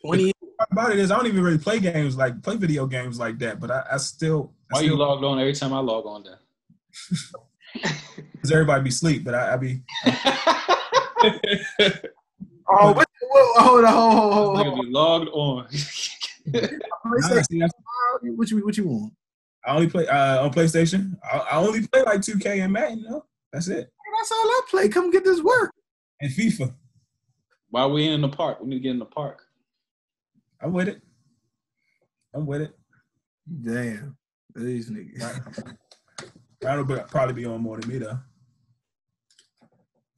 Twenty. 0.04 0.32
Part 0.58 0.68
about 0.72 0.92
it 0.92 0.98
is 0.98 1.10
I 1.10 1.16
don't 1.16 1.26
even 1.26 1.42
really 1.42 1.58
play 1.58 1.78
games 1.80 2.16
like 2.16 2.42
play 2.42 2.56
video 2.56 2.86
games 2.86 3.18
like 3.18 3.38
that, 3.40 3.60
but 3.60 3.70
I, 3.70 3.84
I 3.92 3.96
still. 3.98 4.54
I 4.72 4.76
Why 4.76 4.80
you 4.82 4.96
logged 4.96 5.22
on 5.24 5.38
every 5.38 5.52
time 5.52 5.72
I 5.74 5.80
log 5.80 6.06
on 6.06 6.22
there? 6.24 6.38
because 8.32 8.50
everybody 8.50 8.82
be 8.84 8.90
sleep, 8.90 9.22
but 9.24 9.34
I, 9.34 9.52
I 9.52 9.56
be 9.58 9.82
Oh, 12.68 12.92
what, 12.92 13.06
what, 13.20 13.62
hold 13.62 13.84
on, 13.84 13.92
hold 13.92 14.14
on, 14.14 14.32
hold 14.32 14.56
on, 14.56 14.64
Nigga 14.64 14.70
hold 14.74 14.84
be 14.86 14.90
logged 14.90 15.28
on. 15.28 15.34
on. 15.34 15.66
Nah, 17.20 17.42
see, 17.42 17.60
that's- 17.60 17.70
What 18.34 18.50
you 18.50 18.64
what 18.64 18.76
you 18.76 18.86
want? 18.88 19.12
I 19.64 19.74
only 19.74 19.88
play 19.88 20.06
uh, 20.06 20.44
on 20.44 20.52
PlayStation. 20.52 21.16
I, 21.24 21.38
I 21.38 21.56
only 21.58 21.86
play 21.86 22.02
like 22.02 22.20
2K 22.20 22.62
and 22.62 22.72
Madden. 22.72 23.00
You 23.00 23.08
know, 23.10 23.24
that's 23.52 23.68
it. 23.68 23.90
That's 24.18 24.30
all 24.32 24.38
I 24.38 24.60
play. 24.70 24.88
Come 24.88 25.10
get 25.10 25.24
this 25.24 25.42
work. 25.42 25.72
And 26.20 26.30
FIFA. 26.32 26.72
Why 27.76 27.84
we 27.84 28.08
in 28.08 28.22
the 28.22 28.28
park? 28.30 28.62
We 28.62 28.68
need 28.68 28.76
to 28.76 28.80
get 28.80 28.92
in 28.92 28.98
the 28.98 29.04
park. 29.04 29.42
I'm 30.62 30.72
with 30.72 30.88
it. 30.88 31.02
I'm 32.34 32.46
with 32.46 32.62
it. 32.62 32.74
Damn, 33.62 34.16
these 34.54 34.90
niggas. 34.90 35.62
That'll 36.62 36.84
be, 36.86 36.96
probably 37.10 37.34
be 37.34 37.44
on 37.44 37.60
more 37.60 37.78
than 37.78 37.90
me 37.90 37.98
though. 37.98 38.18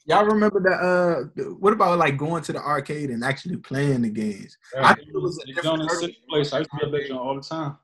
Y'all 0.07 0.25
remember 0.25 0.61
that? 0.61 0.79
Uh, 0.79 1.43
what 1.59 1.73
about 1.73 1.99
like 1.99 2.17
going 2.17 2.45
to 2.45 2.53
the 2.53 2.61
arcade 2.61 3.11
and 3.11 3.25
actually 3.25 3.57
playing 3.57 4.03
the 4.03 4.11
games? 4.11 4.57
I 4.79 4.95
think 4.95 5.09
it 5.09 5.21
was 5.21 5.37
a 5.39 5.47
Niggas 5.49 5.69
on 5.69 5.81
different 5.81 5.91
the 5.91 5.97
sixth 5.97 6.21
place. 6.29 6.53
I 6.53 6.59
used 6.59 6.71
to 6.71 6.77
be 6.77 6.87
up 6.87 7.09
there 7.09 7.17
all 7.17 7.35
the 7.35 7.41
time. 7.41 7.77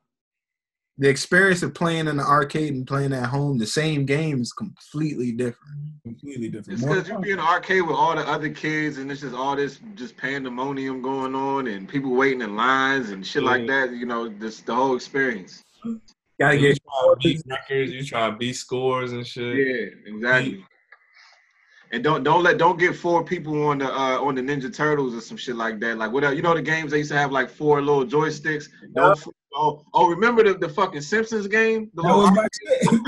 The 0.96 1.08
experience 1.08 1.62
of 1.62 1.74
playing 1.74 2.06
in 2.06 2.16
the 2.16 2.22
arcade 2.22 2.72
and 2.72 2.86
playing 2.86 3.12
at 3.12 3.26
home, 3.26 3.58
the 3.58 3.66
same 3.66 4.06
game 4.06 4.40
is 4.40 4.52
completely 4.52 5.32
different. 5.32 5.80
Completely 6.04 6.48
different. 6.48 6.78
It's 6.78 6.86
because 6.86 7.08
you 7.08 7.18
be 7.18 7.32
in 7.32 7.38
the 7.38 7.42
arcade 7.42 7.82
with 7.82 7.96
all 7.96 8.14
the 8.14 8.22
other 8.22 8.48
kids, 8.48 8.98
and 8.98 9.10
it's 9.10 9.20
just 9.20 9.34
all 9.34 9.56
this 9.56 9.80
just 9.96 10.16
pandemonium 10.16 11.02
going 11.02 11.34
on, 11.34 11.66
and 11.66 11.88
people 11.88 12.14
waiting 12.14 12.42
in 12.42 12.56
lines 12.56 13.10
and 13.10 13.26
shit 13.26 13.42
like 13.42 13.66
that. 13.66 13.92
You 13.92 14.06
know, 14.06 14.28
this 14.28 14.60
the 14.60 14.74
whole 14.74 14.94
experience. 14.94 15.64
Gotta 16.38 16.56
You 16.56 16.68
get 16.68 16.78
trying 16.82 17.14
to 17.14 17.16
beat 17.22 17.42
records, 17.48 17.92
you 17.92 18.04
try 18.04 18.30
to 18.30 18.36
beat 18.36 18.54
scores 18.54 19.12
and 19.12 19.26
shit. 19.26 19.56
Yeah, 19.56 20.14
exactly. 20.14 20.64
And 21.92 22.02
don't 22.02 22.24
don't 22.24 22.42
let 22.42 22.58
don't 22.58 22.78
get 22.78 22.96
four 22.96 23.24
people 23.24 23.66
on 23.68 23.78
the 23.78 23.86
uh 23.86 24.18
on 24.20 24.34
the 24.34 24.42
Ninja 24.42 24.74
Turtles 24.74 25.14
or 25.14 25.20
some 25.20 25.36
shit 25.36 25.54
like 25.54 25.78
that. 25.80 25.96
Like 25.96 26.12
whatever 26.12 26.34
you 26.34 26.42
know 26.42 26.54
the 26.54 26.62
games 26.62 26.90
they 26.90 26.98
used 26.98 27.10
to 27.10 27.16
have 27.16 27.30
like 27.30 27.48
four 27.48 27.80
little 27.80 28.04
joysticks. 28.04 28.68
Don't 28.94 29.16
oh 29.54 29.84
oh 29.94 30.08
remember 30.08 30.42
the, 30.44 30.54
the 30.54 30.68
fucking 30.68 31.00
Simpsons 31.00 31.46
game? 31.46 31.90
The 31.94 32.02
that 32.02 32.16
was 32.16 32.30
my 32.34 32.46
shit. 32.60 33.00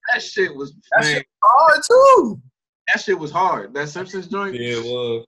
that 0.12 0.22
shit 0.22 0.54
was 0.54 0.74
That 0.92 1.02
man, 1.02 1.14
shit 1.16 1.26
hard 1.42 1.80
too. 1.88 2.40
that 2.88 3.00
shit 3.02 3.18
was 3.18 3.30
hard. 3.30 3.74
That 3.74 3.88
Simpsons 3.88 4.26
joint. 4.28 4.54
Yeah, 4.54 4.76
it 4.78 4.84
was. 4.84 5.26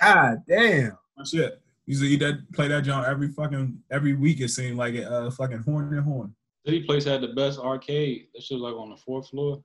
God 0.00 0.38
damn. 0.48 0.98
my 1.16 1.24
shit. 1.24 1.60
Used 1.86 2.00
to 2.02 2.08
eat 2.08 2.20
that, 2.20 2.50
play 2.52 2.68
that 2.68 2.82
joint 2.82 3.06
every 3.06 3.28
fucking 3.28 3.78
every 3.90 4.14
week. 4.14 4.40
It 4.40 4.48
seemed 4.48 4.78
like 4.78 4.94
it. 4.94 5.04
Uh, 5.04 5.30
fucking 5.30 5.58
horn 5.58 5.92
and 5.92 6.02
horn. 6.02 6.34
City 6.64 6.82
Place 6.82 7.04
had 7.04 7.20
the 7.20 7.28
best 7.28 7.58
arcade. 7.58 8.28
That 8.34 8.42
shit 8.42 8.58
was 8.58 8.62
like 8.72 8.80
on 8.80 8.88
the 8.90 8.96
fourth 8.96 9.28
floor. 9.28 9.62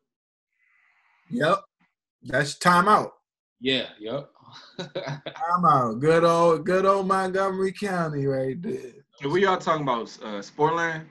Yep. 1.29 1.59
That's 2.23 2.57
timeout. 2.57 3.11
Yeah, 3.61 3.87
yep. 3.99 4.29
Timeout. 4.79 5.99
Good 5.99 6.23
old 6.23 6.65
good 6.65 6.85
old 6.85 7.07
Montgomery 7.07 7.71
County 7.71 8.25
right 8.25 8.61
there. 8.61 8.98
Hey, 9.19 9.27
What 9.27 9.41
y'all 9.41 9.57
talking 9.57 9.83
about? 9.83 10.03
Uh, 10.23 10.39
Sportland? 10.39 11.03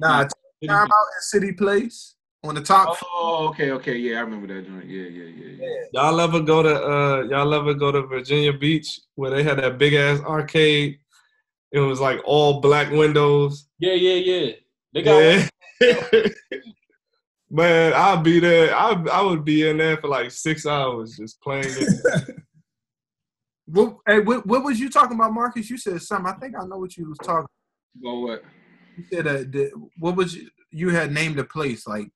Nah, 0.00 0.26
timeout 0.64 0.88
in 0.88 1.20
City 1.20 1.52
Place 1.52 2.16
on 2.42 2.56
the 2.56 2.60
top. 2.60 2.98
Oh, 3.04 3.46
okay, 3.50 3.70
okay, 3.70 3.96
yeah, 3.96 4.16
I 4.16 4.20
remember 4.22 4.48
that 4.48 4.66
joint. 4.66 4.86
Yeah, 4.86 5.04
yeah, 5.04 5.24
yeah, 5.24 5.64
yeah. 5.64 5.84
Y'all 5.92 6.20
ever 6.20 6.40
go 6.40 6.64
to 6.64 6.74
uh 6.74 7.22
y'all 7.22 7.54
ever 7.54 7.72
go 7.72 7.92
to 7.92 8.02
Virginia 8.02 8.52
Beach 8.52 9.00
where 9.14 9.30
they 9.30 9.44
had 9.44 9.58
that 9.58 9.78
big 9.78 9.94
ass 9.94 10.20
arcade? 10.22 10.98
It 11.70 11.78
was 11.78 12.00
like 12.00 12.20
all 12.24 12.60
black 12.60 12.90
windows. 12.90 13.68
yeah, 13.78 13.94
yeah, 13.94 14.14
yeah. 14.14 14.52
They 14.92 15.02
got 15.02 15.48
Yeah. 15.80 16.28
Man, 17.48 17.92
I'd 17.94 18.24
be 18.24 18.40
there. 18.40 18.74
I 18.74 18.90
I 19.12 19.22
would 19.22 19.44
be 19.44 19.68
in 19.68 19.76
there 19.76 19.98
for 19.98 20.08
like 20.08 20.32
six 20.32 20.66
hours 20.66 21.16
just 21.16 21.40
playing 21.40 21.66
it. 21.78 22.44
What, 23.66 23.96
hey, 24.06 24.20
what, 24.20 24.46
what 24.46 24.64
was 24.64 24.78
you 24.78 24.88
talking 24.88 25.16
about, 25.16 25.32
Marcus? 25.32 25.68
You 25.68 25.76
said 25.76 26.00
something. 26.00 26.32
I 26.32 26.38
think 26.38 26.54
I 26.56 26.64
know 26.66 26.78
what 26.78 26.96
you 26.96 27.08
was 27.08 27.18
talking. 27.18 27.48
Go 28.02 28.20
what? 28.20 28.42
You 28.96 29.04
said 29.12 29.26
uh, 29.26 29.32
the, 29.32 29.70
what 29.98 30.16
was 30.16 30.34
you, 30.34 30.48
you 30.70 30.90
had 30.90 31.12
named 31.12 31.38
a 31.38 31.44
place 31.44 31.86
like 31.86 32.08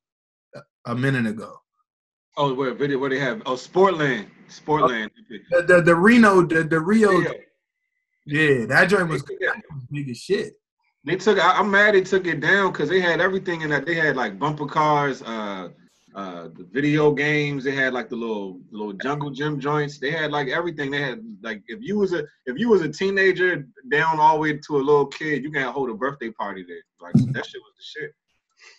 a, 0.85 0.95
minute 0.95 1.27
ago. 1.27 1.57
Oh, 2.37 2.53
where 2.53 2.73
video? 2.73 2.97
Where 2.99 3.09
they 3.09 3.19
have? 3.19 3.41
Oh, 3.45 3.53
Sportland, 3.53 4.27
Sportland. 4.49 5.09
The 5.49 5.63
the, 5.63 5.81
the 5.81 5.95
Reno 5.95 6.45
the 6.45 6.63
the 6.63 6.79
Rio. 6.79 7.19
Yeah. 7.19 7.31
Yeah, 8.25 8.65
that 8.67 8.85
joint 8.85 9.09
was, 9.09 9.23
that 9.23 9.61
was 9.73 9.83
big 9.91 10.09
as 10.09 10.17
shit. 10.17 10.53
They 11.05 11.15
took. 11.15 11.39
I, 11.39 11.57
I'm 11.57 11.71
mad 11.71 11.95
they 11.95 12.01
took 12.01 12.27
it 12.27 12.39
down 12.39 12.71
because 12.71 12.87
they 12.87 13.01
had 13.01 13.19
everything 13.19 13.61
in 13.61 13.71
that. 13.71 13.85
They 13.85 13.95
had 13.95 14.15
like 14.15 14.37
bumper 14.37 14.67
cars, 14.67 15.23
uh, 15.23 15.69
uh, 16.15 16.49
the 16.55 16.67
video 16.71 17.11
games. 17.11 17.63
They 17.63 17.71
had 17.73 17.93
like 17.93 18.09
the 18.09 18.15
little 18.15 18.59
little 18.71 18.93
jungle 18.93 19.29
gym 19.29 19.59
joints. 19.59 19.99
They 19.99 20.11
had 20.11 20.31
like 20.31 20.47
everything. 20.49 20.91
They 20.91 21.01
had 21.01 21.21
like 21.41 21.63
if 21.67 21.79
you 21.81 21.97
was 21.97 22.13
a 22.13 22.25
if 22.45 22.57
you 22.57 22.69
was 22.69 22.81
a 22.81 22.89
teenager 22.89 23.67
down 23.89 24.19
all 24.19 24.35
the 24.35 24.41
way 24.41 24.57
to 24.57 24.77
a 24.77 24.79
little 24.79 25.07
kid, 25.07 25.43
you 25.43 25.51
can 25.51 25.71
hold 25.71 25.89
a 25.89 25.93
birthday 25.93 26.29
party 26.31 26.65
there. 26.67 26.83
Like 26.99 27.13
that 27.33 27.45
shit 27.45 27.61
was 27.61 27.73
the 27.77 28.01
shit. 28.01 28.11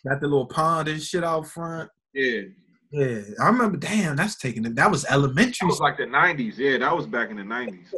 Got 0.06 0.20
the 0.20 0.28
little 0.28 0.46
pond 0.46 0.88
and 0.88 1.02
shit 1.02 1.24
out 1.24 1.46
front. 1.46 1.90
Yeah, 2.12 2.42
Yeah, 2.90 3.20
I 3.40 3.46
remember. 3.46 3.78
Damn, 3.78 4.16
that's 4.16 4.36
taking 4.36 4.64
it. 4.64 4.74
That 4.76 4.90
was 4.90 5.02
that 5.02 5.12
elementary. 5.12 5.66
was 5.66 5.80
like 5.80 5.96
the 5.96 6.04
'90s. 6.04 6.58
Yeah, 6.58 6.78
that 6.78 6.94
was 6.94 7.06
back 7.06 7.30
in 7.30 7.36
the 7.36 7.42
'90s. 7.42 7.92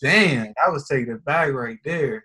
Damn, 0.00 0.46
that 0.46 0.72
was 0.72 0.86
taking 0.88 1.12
it 1.12 1.24
back 1.24 1.52
right 1.52 1.78
there. 1.84 2.24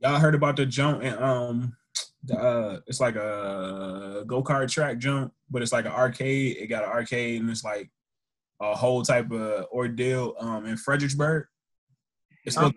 Y'all 0.00 0.18
heard 0.18 0.34
about 0.34 0.56
the 0.56 0.64
jump 0.64 1.02
and 1.02 1.16
um, 1.22 1.76
the, 2.24 2.36
uh, 2.36 2.80
it's 2.86 3.00
like 3.00 3.16
a 3.16 4.24
go 4.26 4.42
kart 4.42 4.70
track 4.70 4.98
jump, 4.98 5.32
but 5.50 5.62
it's 5.62 5.72
like 5.72 5.84
an 5.86 5.92
arcade. 5.92 6.56
It 6.58 6.66
got 6.68 6.84
an 6.84 6.90
arcade 6.90 7.40
and 7.40 7.50
it's 7.50 7.64
like 7.64 7.90
a 8.60 8.74
whole 8.74 9.02
type 9.02 9.30
of 9.30 9.66
ordeal 9.72 10.34
um 10.38 10.66
in 10.66 10.76
Fredericksburg. 10.76 11.46
It's 12.44 12.56
Nah, 12.56 12.70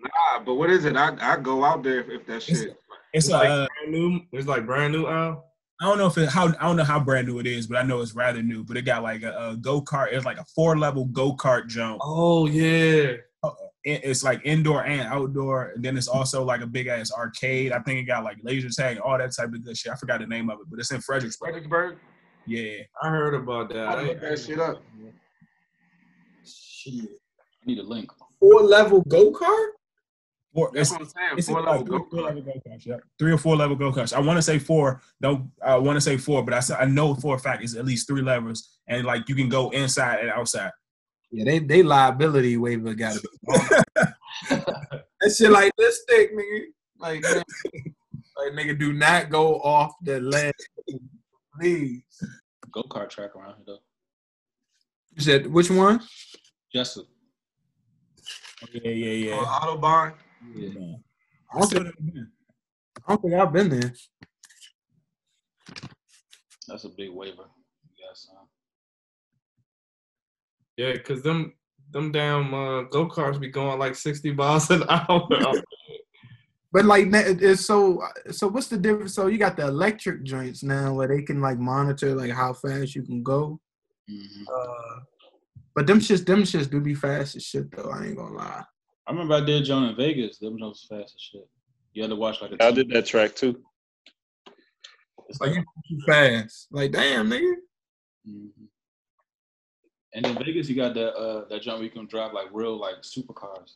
but 0.44 0.54
what 0.54 0.70
is 0.70 0.84
it? 0.84 0.96
I 0.96 1.16
I 1.20 1.36
go 1.38 1.64
out 1.64 1.82
there 1.82 2.00
if, 2.00 2.08
if 2.08 2.26
that 2.26 2.36
It's- 2.48 2.60
shit. 2.60 2.68
it's 3.12 3.26
It's 3.26 3.30
like 3.30 3.48
uh, 3.48 3.66
brand 3.80 3.92
new. 3.92 4.20
It's 4.32 4.46
like 4.48 4.66
brand 4.66 4.92
new 4.92 5.06
Al. 5.06 5.44
I 5.80 5.86
don't 5.86 5.98
know 5.98 6.06
if 6.06 6.16
it 6.18 6.28
how 6.28 6.48
I 6.48 6.66
don't 6.66 6.76
know 6.76 6.84
how 6.84 7.00
brand 7.00 7.26
new 7.28 7.38
it 7.40 7.46
is, 7.46 7.66
but 7.66 7.78
I 7.78 7.82
know 7.82 8.00
it's 8.00 8.14
rather 8.14 8.42
new. 8.42 8.64
But 8.64 8.76
it 8.76 8.82
got 8.82 9.02
like 9.02 9.22
a, 9.22 9.50
a 9.50 9.56
go 9.56 9.80
kart. 9.82 10.12
It's 10.12 10.24
like 10.24 10.38
a 10.38 10.44
four 10.54 10.78
level 10.78 11.06
go 11.06 11.34
kart 11.36 11.66
jump. 11.68 12.00
Oh 12.02 12.46
yeah. 12.46 13.16
It's 13.86 14.22
like 14.24 14.40
indoor 14.44 14.82
and 14.86 15.02
outdoor. 15.02 15.72
And 15.74 15.84
then 15.84 15.98
it's 15.98 16.08
also 16.08 16.42
like 16.42 16.62
a 16.62 16.66
big 16.66 16.86
ass 16.86 17.12
arcade. 17.12 17.70
I 17.70 17.80
think 17.80 17.98
it 18.00 18.04
got 18.04 18.24
like 18.24 18.38
laser 18.42 18.70
tag, 18.70 18.98
all 18.98 19.18
that 19.18 19.32
type 19.36 19.52
of 19.52 19.62
good 19.62 19.76
shit. 19.76 19.92
I 19.92 19.96
forgot 19.96 20.20
the 20.20 20.26
name 20.26 20.48
of 20.48 20.58
it, 20.60 20.66
but 20.70 20.78
it's 20.80 20.90
in 20.90 21.02
Fredericksburg. 21.02 21.48
Fredericksburg. 21.50 21.98
Yeah. 22.46 22.82
I 23.02 23.08
heard 23.08 23.34
about 23.34 23.68
that. 23.70 23.88
I 23.88 24.02
look 24.02 24.20
that 24.20 24.38
shit 24.38 24.58
up. 24.58 24.82
Shit. 26.44 27.04
I 27.04 27.66
need 27.66 27.78
a 27.78 27.82
link. 27.82 28.10
Four 28.38 28.62
level 28.62 29.02
go 29.02 29.32
kart. 29.32 29.68
Four, 30.54 30.70
That's 30.72 30.90
it's, 30.90 30.92
what 30.92 31.00
I'm 31.00 31.08
saying. 31.08 31.38
it's 31.38 31.48
Four 31.48 31.62
level 31.62 31.84
go 31.84 32.06
four 32.10 32.22
level 32.22 32.42
go 32.42 32.52
karts. 32.52 32.86
Yeah, 32.86 32.96
three 33.18 33.32
or 33.32 33.38
four 33.38 33.56
level 33.56 33.74
go 33.74 33.90
karts. 33.90 34.12
I 34.12 34.20
want 34.20 34.36
to 34.36 34.42
say 34.42 34.58
four. 34.58 35.00
Don't 35.20 35.50
I 35.64 35.76
want 35.78 35.96
to 35.96 36.00
say 36.00 36.16
four, 36.16 36.44
but 36.44 36.54
I 36.54 36.60
said 36.60 36.76
I 36.78 36.84
know 36.84 37.14
for 37.14 37.34
a 37.34 37.38
fact 37.38 37.64
it's 37.64 37.74
at 37.74 37.84
least 37.84 38.06
three 38.06 38.22
levels, 38.22 38.78
and 38.86 39.04
like 39.04 39.28
you 39.28 39.34
can 39.34 39.48
go 39.48 39.70
inside 39.70 40.20
and 40.20 40.30
outside. 40.30 40.70
Yeah, 41.32 41.44
they 41.44 41.58
they 41.58 41.82
liability 41.82 42.56
waiver 42.56 42.94
got 42.94 43.14
to 43.14 43.20
be. 43.20 43.28
that 44.50 45.34
shit 45.36 45.50
like 45.50 45.72
this 45.76 46.04
thick, 46.08 46.32
nigga. 46.36 46.66
Like, 47.00 47.24
like 47.24 48.52
nigga, 48.52 48.78
do 48.78 48.92
not 48.92 49.30
go 49.30 49.60
off 49.60 49.94
the 50.02 50.20
ledge, 50.20 50.54
please. 51.58 52.02
Go 52.72 52.82
kart 52.82 53.10
track 53.10 53.36
around 53.36 53.56
here 53.56 53.64
though. 53.66 53.78
You 55.14 55.22
said 55.22 55.46
which 55.46 55.70
one? 55.70 56.00
Jessup. 56.72 57.06
Yeah, 58.72 58.90
yeah, 58.90 59.34
On 59.34 59.44
yeah. 59.44 59.46
Autobahn. 59.46 60.14
Yeah. 60.54 60.94
I 61.52 61.58
don't, 61.60 61.68
think, 61.70 61.86
I 63.06 63.12
don't 63.12 63.22
think 63.22 63.34
I've 63.34 63.52
been 63.52 63.68
there. 63.68 63.92
That's 66.66 66.84
a 66.84 66.88
big 66.88 67.10
waiver. 67.10 67.44
Yes. 67.98 68.26
Uh, 68.32 68.44
Yeah, 70.76 70.96
cause 70.98 71.22
them 71.22 71.52
them 71.90 72.10
damn 72.10 72.52
uh, 72.52 72.82
go 72.84 73.06
karts 73.06 73.38
be 73.38 73.48
going 73.48 73.78
like 73.78 73.94
sixty 73.94 74.32
miles 74.32 74.70
an 74.70 74.82
hour. 74.88 75.28
But 76.74 76.86
like 76.86 77.06
it's 77.12 77.64
so 77.64 78.02
so 78.32 78.48
what's 78.48 78.66
the 78.66 78.76
difference? 78.76 79.14
So 79.14 79.28
you 79.28 79.38
got 79.38 79.56
the 79.56 79.68
electric 79.68 80.24
joints 80.24 80.64
now 80.64 80.92
where 80.92 81.06
they 81.06 81.22
can 81.22 81.40
like 81.40 81.56
monitor 81.56 82.16
like 82.16 82.32
how 82.32 82.52
fast 82.52 82.96
you 82.96 83.02
can 83.04 83.22
go. 83.22 83.60
Mhm. 84.10 84.42
Uh, 84.52 85.00
but 85.76 85.86
them 85.86 86.00
shits 86.00 86.26
them 86.26 86.42
shits 86.42 86.68
do 86.68 86.80
be 86.80 86.96
fast 86.96 87.36
as 87.36 87.44
shit 87.44 87.70
though. 87.70 87.90
I 87.90 88.06
ain't 88.06 88.16
gonna 88.16 88.34
lie. 88.34 88.64
I 89.06 89.12
remember 89.12 89.34
I 89.34 89.40
did 89.42 89.64
John 89.64 89.84
in 89.84 89.94
Vegas. 89.94 90.38
Them 90.38 90.58
was 90.58 90.84
fast 90.90 91.14
as 91.14 91.20
shit. 91.20 91.48
You 91.92 92.02
had 92.02 92.08
to 92.10 92.16
watch 92.16 92.42
like 92.42 92.50
a. 92.50 92.64
I 92.64 92.72
did 92.72 92.88
that 92.88 93.06
track 93.06 93.36
too. 93.36 93.62
It's 95.28 95.40
Like 95.40 95.50
like, 95.52 95.64
you 95.88 95.96
too 96.00 96.04
fast. 96.06 96.66
Like 96.72 96.90
damn 96.90 97.30
nigga. 97.30 97.54
Mhm. 98.28 98.50
And 100.14 100.26
in 100.26 100.34
Vegas, 100.44 100.68
you 100.68 100.74
got 100.74 100.94
that 100.94 101.14
uh 101.14 101.46
that 101.50 101.62
jump 101.62 101.78
where 101.78 101.84
you 101.84 101.90
can 101.90 102.06
drive 102.06 102.32
like 102.32 102.48
real 102.52 102.76
like 102.76 102.96
supercars 103.02 103.74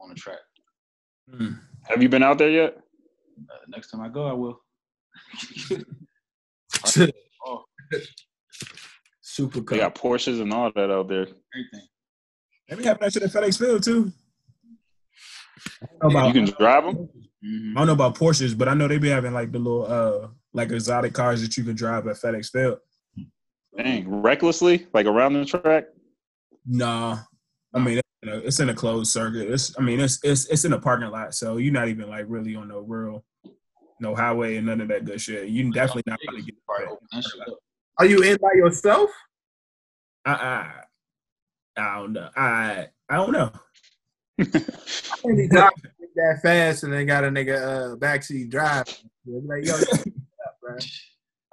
on 0.00 0.10
the 0.10 0.14
track. 0.14 0.38
Mm. 1.34 1.58
Have 1.88 2.02
you 2.02 2.08
been 2.08 2.22
out 2.22 2.38
there 2.38 2.50
yet? 2.50 2.76
Uh, 3.50 3.54
next 3.68 3.90
time 3.90 4.00
I 4.00 4.08
go, 4.08 4.26
I 4.26 4.32
will. 4.32 4.60
Oh, 7.46 7.64
Super 9.20 9.60
They 9.60 9.64
car. 9.64 9.78
got 9.78 9.94
Porsches 9.94 10.40
and 10.40 10.52
all 10.52 10.70
that 10.74 10.90
out 10.90 11.08
there. 11.08 11.22
everything. 11.54 11.88
They 12.68 12.76
be 12.76 12.84
having 12.84 13.00
that 13.02 13.12
shit 13.12 13.22
at 13.22 13.30
FedEx 13.30 13.58
Field 13.58 13.82
too. 13.82 14.12
I 16.02 16.08
don't 16.08 16.26
You 16.34 16.44
can 16.46 16.54
drive 16.58 16.84
them. 16.84 17.08
Mhm. 17.44 17.72
I 17.76 17.78
don't 17.80 17.86
know 17.86 17.92
about 17.92 18.16
Porsches, 18.16 18.56
but 18.56 18.68
I 18.68 18.74
know 18.74 18.88
they 18.88 18.98
be 18.98 19.08
having 19.08 19.32
like 19.32 19.52
the 19.52 19.58
little 19.58 19.86
uh 19.86 20.28
like 20.52 20.70
exotic 20.72 21.14
cars 21.14 21.40
that 21.42 21.56
you 21.56 21.64
can 21.64 21.74
drive 21.76 22.06
at 22.06 22.16
FedEx 22.16 22.50
Field. 22.50 22.78
Dang, 23.76 24.08
recklessly, 24.22 24.86
like 24.92 25.06
around 25.06 25.34
the 25.34 25.44
track. 25.44 25.84
Nah, 26.66 27.18
I 27.72 27.78
mean 27.78 28.00
it's 28.22 28.22
in 28.22 28.28
a, 28.28 28.36
it's 28.46 28.60
in 28.60 28.68
a 28.68 28.74
closed 28.74 29.12
circuit. 29.12 29.50
It's 29.50 29.78
I 29.78 29.82
mean 29.82 30.00
it's 30.00 30.18
it's 30.22 30.46
it's 30.46 30.64
in 30.64 30.72
a 30.72 30.80
parking 30.80 31.10
lot, 31.10 31.34
so 31.34 31.56
you're 31.56 31.72
not 31.72 31.88
even 31.88 32.08
like 32.08 32.24
really 32.28 32.56
on 32.56 32.68
no 32.68 32.80
real 32.80 33.24
no 34.00 34.14
highway 34.14 34.56
and 34.56 34.66
none 34.66 34.80
of 34.80 34.88
that 34.88 35.04
good 35.04 35.20
shit. 35.20 35.48
You 35.48 35.72
definitely 35.72 36.04
not 36.06 36.18
going 36.26 36.40
to 36.40 36.46
get 36.46 36.54
Probably 36.66 36.86
open 36.86 37.06
that 37.12 37.24
shit 37.24 37.40
up. 37.48 37.58
Are 37.98 38.06
you 38.06 38.22
in 38.22 38.36
by 38.40 38.52
yourself? 38.54 39.10
I, 40.24 40.32
I 40.32 40.72
I 41.76 41.96
don't 41.96 42.12
know. 42.12 42.28
I 42.36 42.88
I 43.08 43.16
don't 43.16 43.32
know. 43.32 43.52
That 46.16 46.42
fast 46.42 46.82
and 46.82 46.92
then 46.92 47.06
got 47.06 47.22
a 47.22 47.28
nigga 47.28 47.62
uh 47.62 47.96
backseat 47.96 48.50
drive. 48.50 48.86
Like, 49.24 49.64
yo, 49.64 49.74
up. 50.68 50.80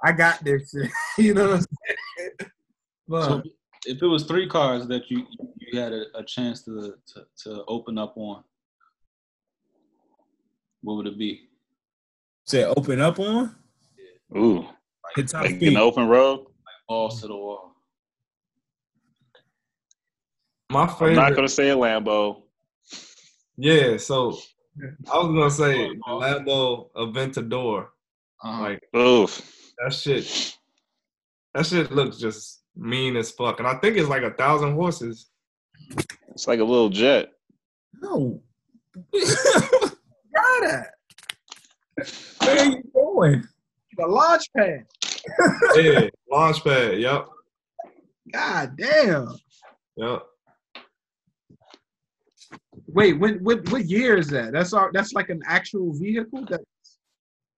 I 0.02 0.10
got 0.10 0.42
this 0.42 0.74
you 1.18 1.34
know 1.34 1.50
what 1.50 1.58
I'm 1.58 1.64
saying? 1.86 2.30
So 2.40 2.48
But 3.06 3.46
if 3.86 4.02
it 4.02 4.06
was 4.06 4.24
three 4.24 4.48
cars 4.48 4.86
that 4.88 5.10
you 5.10 5.26
you 5.58 5.80
had 5.80 5.92
a, 5.92 6.04
a 6.16 6.24
chance 6.24 6.62
to, 6.62 6.94
to 7.14 7.26
to 7.44 7.64
open 7.68 7.98
up 7.98 8.14
on, 8.16 8.42
what 10.82 10.96
would 10.96 11.06
it 11.06 11.18
be? 11.18 11.48
Say 12.44 12.64
open 12.64 13.00
up 13.00 13.18
on 13.18 13.54
Ooh, 14.36 14.66
hit 15.16 15.28
top 15.28 15.42
like 15.42 15.52
in 15.52 15.56
speed. 15.58 15.76
the 15.76 15.80
open 15.80 16.06
road. 16.08 16.46
Balls 16.88 17.20
to 17.20 17.26
the 17.28 17.34
wall. 17.34 17.72
My 20.70 20.82
I'm 20.82 20.88
favorite. 20.88 21.14
not 21.14 21.34
gonna 21.34 21.48
say 21.48 21.70
a 21.70 21.76
Lambo. 21.76 22.42
Yeah, 23.56 23.96
so 23.96 24.38
I 25.12 25.18
was 25.18 25.28
gonna 25.28 25.50
say 25.50 25.88
the 25.88 26.00
Lambo 26.08 26.90
Aventador. 26.96 27.86
Uh-huh. 28.44 28.62
Like 28.62 28.82
Oof. 28.96 29.72
that 29.78 29.92
shit. 29.92 30.56
That 31.54 31.66
shit 31.66 31.90
looks 31.90 32.18
just 32.18 32.62
mean 32.76 33.16
as 33.16 33.30
fuck, 33.30 33.58
and 33.58 33.68
I 33.68 33.74
think 33.78 33.96
it's 33.96 34.08
like 34.08 34.22
a 34.22 34.32
thousand 34.32 34.74
horses. 34.74 35.30
It's 36.28 36.46
like 36.46 36.60
a 36.60 36.64
little 36.64 36.88
jet. 36.88 37.30
No. 38.00 38.40
got 39.12 40.62
it. 40.62 40.86
Where 42.42 42.58
are 42.58 42.64
you 42.64 42.82
going? 42.94 43.48
The 43.96 44.06
launch 44.06 44.52
pad. 44.56 44.84
Yeah, 45.74 46.08
launch 46.30 46.62
pad. 46.62 47.00
Yep, 47.00 47.26
God 48.32 48.76
damn. 48.76 49.34
yep. 49.96 50.22
Wait, 52.86 53.14
what 53.14 53.40
what 53.40 53.68
what 53.70 53.84
year 53.86 54.16
is 54.16 54.28
that? 54.28 54.52
That's 54.52 54.72
our 54.72 54.90
that's 54.92 55.12
like 55.14 55.30
an 55.30 55.42
actual 55.46 55.92
vehicle 55.94 56.46
that 56.46 56.60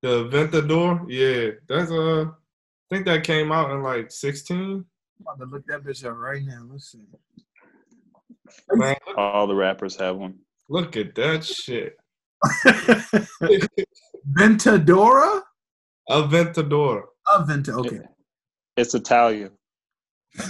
The 0.03 0.25
Aventador. 0.25 1.05
Yeah, 1.09 1.51
that's 1.69 1.91
uh. 1.91 2.25
I 2.91 2.95
think 2.95 3.05
that 3.05 3.23
came 3.25 3.53
out 3.53 3.71
in 3.71 3.83
like 3.83 4.11
sixteen. 4.11 4.85
I'm 5.21 5.35
about 5.35 5.39
to 5.45 5.51
look 5.51 5.67
that 5.67 5.85
bitch 5.85 6.05
up 6.05 6.17
right 6.17 6.43
now. 6.45 6.65
Let's 6.71 6.93
see. 6.93 7.07
Man, 8.71 8.97
All 9.17 9.47
the 9.47 9.55
rappers 9.55 9.97
have 9.97 10.17
one. 10.17 10.39
look 10.69 10.97
at 10.97 11.15
that 11.17 11.45
shit. 11.45 11.97
Ventadora? 14.33 15.43
Aventador. 16.09 17.03
Aventa. 17.27 17.71
Okay. 17.71 18.01
It's 18.77 18.95
Italian. 18.95 19.51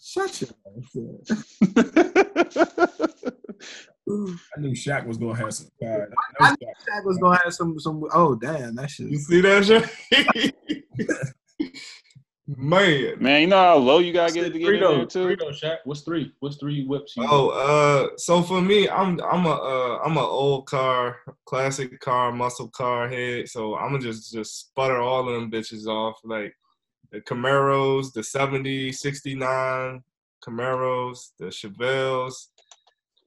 Shut 0.00 0.42
your 0.42 0.50
ass 0.76 0.94
I 4.08 4.60
knew 4.60 4.72
Shaq 4.72 5.06
was 5.06 5.16
gonna 5.16 5.36
have 5.36 5.54
some 5.54 5.68
car. 5.82 6.08
I 6.40 6.50
knew 6.50 6.66
Shaq 6.66 7.04
was 7.04 7.16
gonna 7.18 7.40
have 7.42 7.54
some 7.54 7.78
some. 7.78 8.04
Oh 8.12 8.34
damn, 8.34 8.74
that 8.74 8.90
shit. 8.90 9.08
You 9.08 9.18
see 9.18 9.40
that 9.40 9.64
shit? 9.64 9.88
Man. 12.56 13.14
Man, 13.18 13.40
you 13.40 13.46
know 13.46 13.56
how 13.56 13.76
low 13.76 13.98
you 13.98 14.12
gotta 14.12 14.32
get 14.32 14.44
it 14.44 14.52
to 14.52 14.58
get 14.58 14.66
three 14.66 14.76
in 14.76 14.82
there 14.82 14.98
though, 14.98 15.04
too. 15.04 15.24
three 15.24 15.36
though, 15.36 15.50
Shaq. 15.50 15.78
What's 15.84 16.02
three? 16.02 16.32
What's 16.40 16.56
three 16.56 16.84
whips? 16.84 17.16
You 17.16 17.26
Oh, 17.28 17.48
uh, 17.50 18.16
so 18.16 18.42
for 18.42 18.60
me, 18.60 18.88
I'm 18.88 19.20
I'm 19.22 19.46
a 19.46 19.50
uh, 19.50 19.98
I'm 20.04 20.16
a 20.16 20.20
old 20.20 20.66
car, 20.66 21.16
classic 21.44 22.00
car, 22.00 22.32
muscle 22.32 22.68
car 22.68 23.08
head. 23.08 23.48
So 23.48 23.76
I'm 23.76 23.92
gonna 23.92 24.02
just 24.02 24.32
just 24.32 24.58
sputter 24.58 25.00
all 25.00 25.28
of 25.28 25.34
them 25.34 25.50
bitches 25.50 25.86
off, 25.86 26.20
like 26.24 26.54
the 27.10 27.20
Camaros, 27.20 28.12
the 28.12 28.22
70, 28.22 28.90
69 28.90 30.02
Camaros, 30.44 31.30
the 31.38 31.46
Chevelles, 31.46 32.48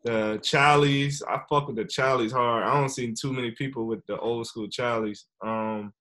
the 0.04 0.40
Charlies. 0.42 1.22
I 1.28 1.40
fuck 1.50 1.68
with 1.68 1.78
the 1.78 1.86
Charlies 1.86 2.32
hard. 2.32 2.64
I 2.64 2.80
don't 2.80 2.90
see 2.90 3.14
too 3.14 3.32
many 3.32 3.52
people 3.52 3.86
with 3.86 4.06
the 4.08 4.20
old 4.20 4.48
school 4.48 4.68
Charlies. 4.68 5.26
Um, 5.42 5.94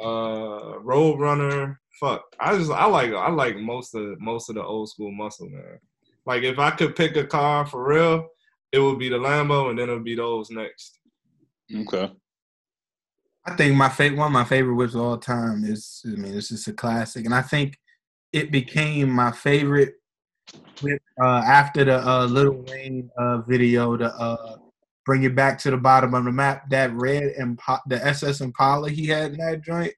uh, 0.00 0.80
Roadrunner. 0.80 1.76
Fuck, 1.98 2.22
I 2.38 2.56
just 2.56 2.70
I 2.70 2.86
like 2.86 3.12
I 3.12 3.30
like 3.30 3.56
most 3.56 3.94
of 3.94 4.20
most 4.20 4.48
of 4.48 4.54
the 4.54 4.62
old 4.62 4.88
school 4.88 5.10
muscle 5.10 5.48
man. 5.48 5.78
Like 6.24 6.42
if 6.42 6.58
I 6.58 6.70
could 6.70 6.94
pick 6.94 7.16
a 7.16 7.24
car 7.24 7.66
for 7.66 7.88
real, 7.88 8.28
it 8.70 8.78
would 8.78 8.98
be 8.98 9.08
the 9.08 9.16
Lambo, 9.16 9.70
and 9.70 9.78
then 9.78 9.88
it 9.88 9.94
would 9.94 10.04
be 10.04 10.14
those 10.14 10.50
next. 10.50 11.00
Okay. 11.74 12.12
I 13.46 13.56
think 13.56 13.74
my 13.74 13.88
favorite 13.88 14.18
one 14.18 14.26
of 14.26 14.32
my 14.32 14.44
favorite 14.44 14.74
whips 14.74 14.94
of 14.94 15.00
all 15.00 15.16
time 15.16 15.64
is 15.64 16.02
I 16.06 16.10
mean 16.10 16.36
it's 16.36 16.50
just 16.50 16.68
a 16.68 16.72
classic, 16.72 17.24
and 17.24 17.34
I 17.34 17.42
think 17.42 17.76
it 18.32 18.52
became 18.52 19.10
my 19.10 19.32
favorite 19.32 19.94
whip 20.82 21.02
uh, 21.20 21.38
after 21.38 21.84
the 21.84 22.06
uh, 22.06 22.26
Little 22.26 22.64
Wayne 22.68 23.10
uh, 23.18 23.38
video 23.38 23.96
to 23.96 24.06
uh, 24.06 24.56
bring 25.04 25.22
it 25.24 25.34
back 25.34 25.58
to 25.60 25.70
the 25.70 25.76
bottom 25.76 26.14
of 26.14 26.24
the 26.24 26.32
map. 26.32 26.68
That 26.70 26.92
red 26.92 27.32
and 27.38 27.58
the 27.86 28.04
SS 28.06 28.40
Impala 28.40 28.90
he 28.90 29.06
had 29.06 29.32
in 29.32 29.38
that 29.38 29.62
joint. 29.62 29.94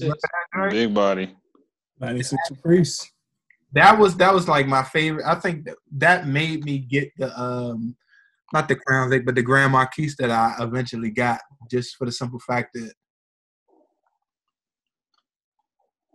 96. 0.00 0.14
Big 0.70 0.94
body. 0.94 1.34
96 2.00 2.42
Caprice. 2.48 3.10
That 3.72 3.98
was 3.98 4.16
that 4.16 4.32
was 4.32 4.48
like 4.48 4.66
my 4.66 4.82
favorite. 4.82 5.26
I 5.26 5.34
think 5.34 5.64
that, 5.64 5.76
that 5.92 6.26
made 6.26 6.64
me 6.64 6.78
get 6.78 7.10
the 7.18 7.38
um 7.38 7.96
not 8.52 8.68
the 8.68 8.76
Crown 8.76 9.10
Vic, 9.10 9.26
but 9.26 9.34
the 9.34 9.42
Grand 9.42 9.72
Marquis 9.72 10.12
that 10.18 10.30
I 10.30 10.54
eventually 10.60 11.10
got, 11.10 11.40
just 11.70 11.96
for 11.96 12.06
the 12.06 12.12
simple 12.12 12.38
fact 12.38 12.70
that 12.74 12.92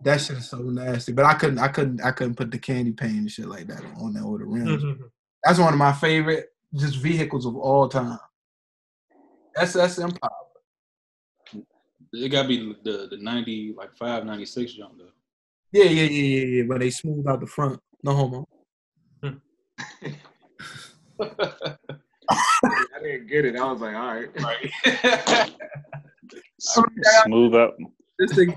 that 0.02 0.20
shit 0.20 0.38
is 0.38 0.48
so 0.48 0.58
nasty. 0.58 1.12
But 1.12 1.26
I 1.26 1.34
couldn't, 1.34 1.58
I 1.58 1.68
couldn't, 1.68 2.02
I 2.02 2.10
couldn't 2.10 2.36
put 2.36 2.50
the 2.50 2.58
candy 2.58 2.92
paint 2.92 3.12
and 3.12 3.30
shit 3.30 3.46
like 3.46 3.66
that 3.68 3.84
on 4.00 4.14
there 4.14 4.26
with 4.26 4.40
the 4.40 4.46
rims. 4.46 4.82
That's 5.44 5.58
one 5.58 5.72
of 5.72 5.78
my 5.78 5.92
favorite 5.92 6.46
just 6.74 6.96
vehicles 6.96 7.46
of 7.46 7.56
all 7.56 7.88
time. 7.88 8.18
SS 9.56 9.98
Impala. 9.98 10.41
It 12.12 12.28
gotta 12.28 12.48
be 12.48 12.76
the 12.84 13.08
the 13.10 13.16
90 13.16 13.74
like 13.76 13.96
five 13.96 14.24
ninety 14.24 14.44
six 14.44 14.74
jump 14.74 14.98
though. 14.98 15.08
Yeah, 15.72 15.84
yeah, 15.84 16.02
yeah, 16.02 16.36
yeah, 16.36 16.44
yeah. 16.44 16.62
But 16.68 16.80
they 16.80 16.90
smooth 16.90 17.26
out 17.26 17.40
the 17.40 17.46
front. 17.46 17.80
No 18.02 18.14
homo. 18.14 18.48
I 19.22 19.34
didn't 23.02 23.26
get 23.28 23.44
it. 23.46 23.56
I 23.56 23.72
was 23.72 23.80
like, 23.80 23.94
all 23.94 24.14
right. 24.14 24.28
Right. 26.64 27.22
Smooth 27.24 27.54
up. 27.54 27.76
This 28.18 28.34
thing. 28.34 28.56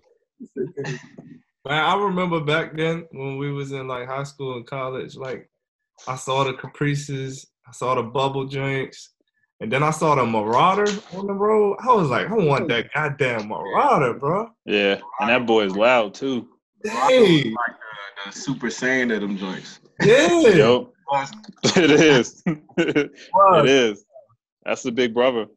This 0.56 0.70
thing 0.76 1.00
Man, 1.66 1.84
I 1.84 1.96
remember 1.96 2.42
back 2.42 2.78
then 2.78 3.08
when 3.12 3.38
we 3.38 3.52
was 3.52 3.72
in 3.72 3.88
like 3.88 4.08
high 4.08 4.24
school 4.24 4.56
and 4.56 4.68
college, 4.68 5.16
like 5.16 5.50
I 6.08 6.16
saw 6.16 6.44
the 6.44 6.54
Caprices, 6.54 7.48
I 7.68 7.72
saw 7.72 7.96
the 7.96 8.04
bubble 8.04 8.46
drinks, 8.46 9.15
and 9.66 9.72
then 9.72 9.82
I 9.82 9.90
saw 9.90 10.14
the 10.14 10.24
Marauder 10.24 10.86
on 11.16 11.26
the 11.26 11.34
road. 11.34 11.78
I 11.82 11.92
was 11.92 12.08
like, 12.08 12.30
I 12.30 12.34
want 12.36 12.68
that 12.68 12.94
goddamn 12.94 13.48
Marauder, 13.48 14.14
bro. 14.14 14.52
Yeah, 14.64 15.02
and 15.20 15.28
that 15.28 15.48
boy 15.48 15.64
is 15.66 15.76
loud 15.76 16.14
too. 16.14 16.48
Hey, 16.84 17.46
Like 17.46 17.76
the, 18.26 18.30
the 18.30 18.32
Super 18.32 18.68
Saiyan 18.68 19.12
of 19.16 19.22
them 19.22 19.38
joints. 19.40 19.80
yeah. 20.04 20.40
Yo, 20.50 20.94
it 21.64 21.90
is. 21.90 22.44
it 22.78 23.12
is. 23.66 24.06
That's 24.66 24.84
the 24.84 24.92
big 24.92 25.16
brother. 25.16 25.48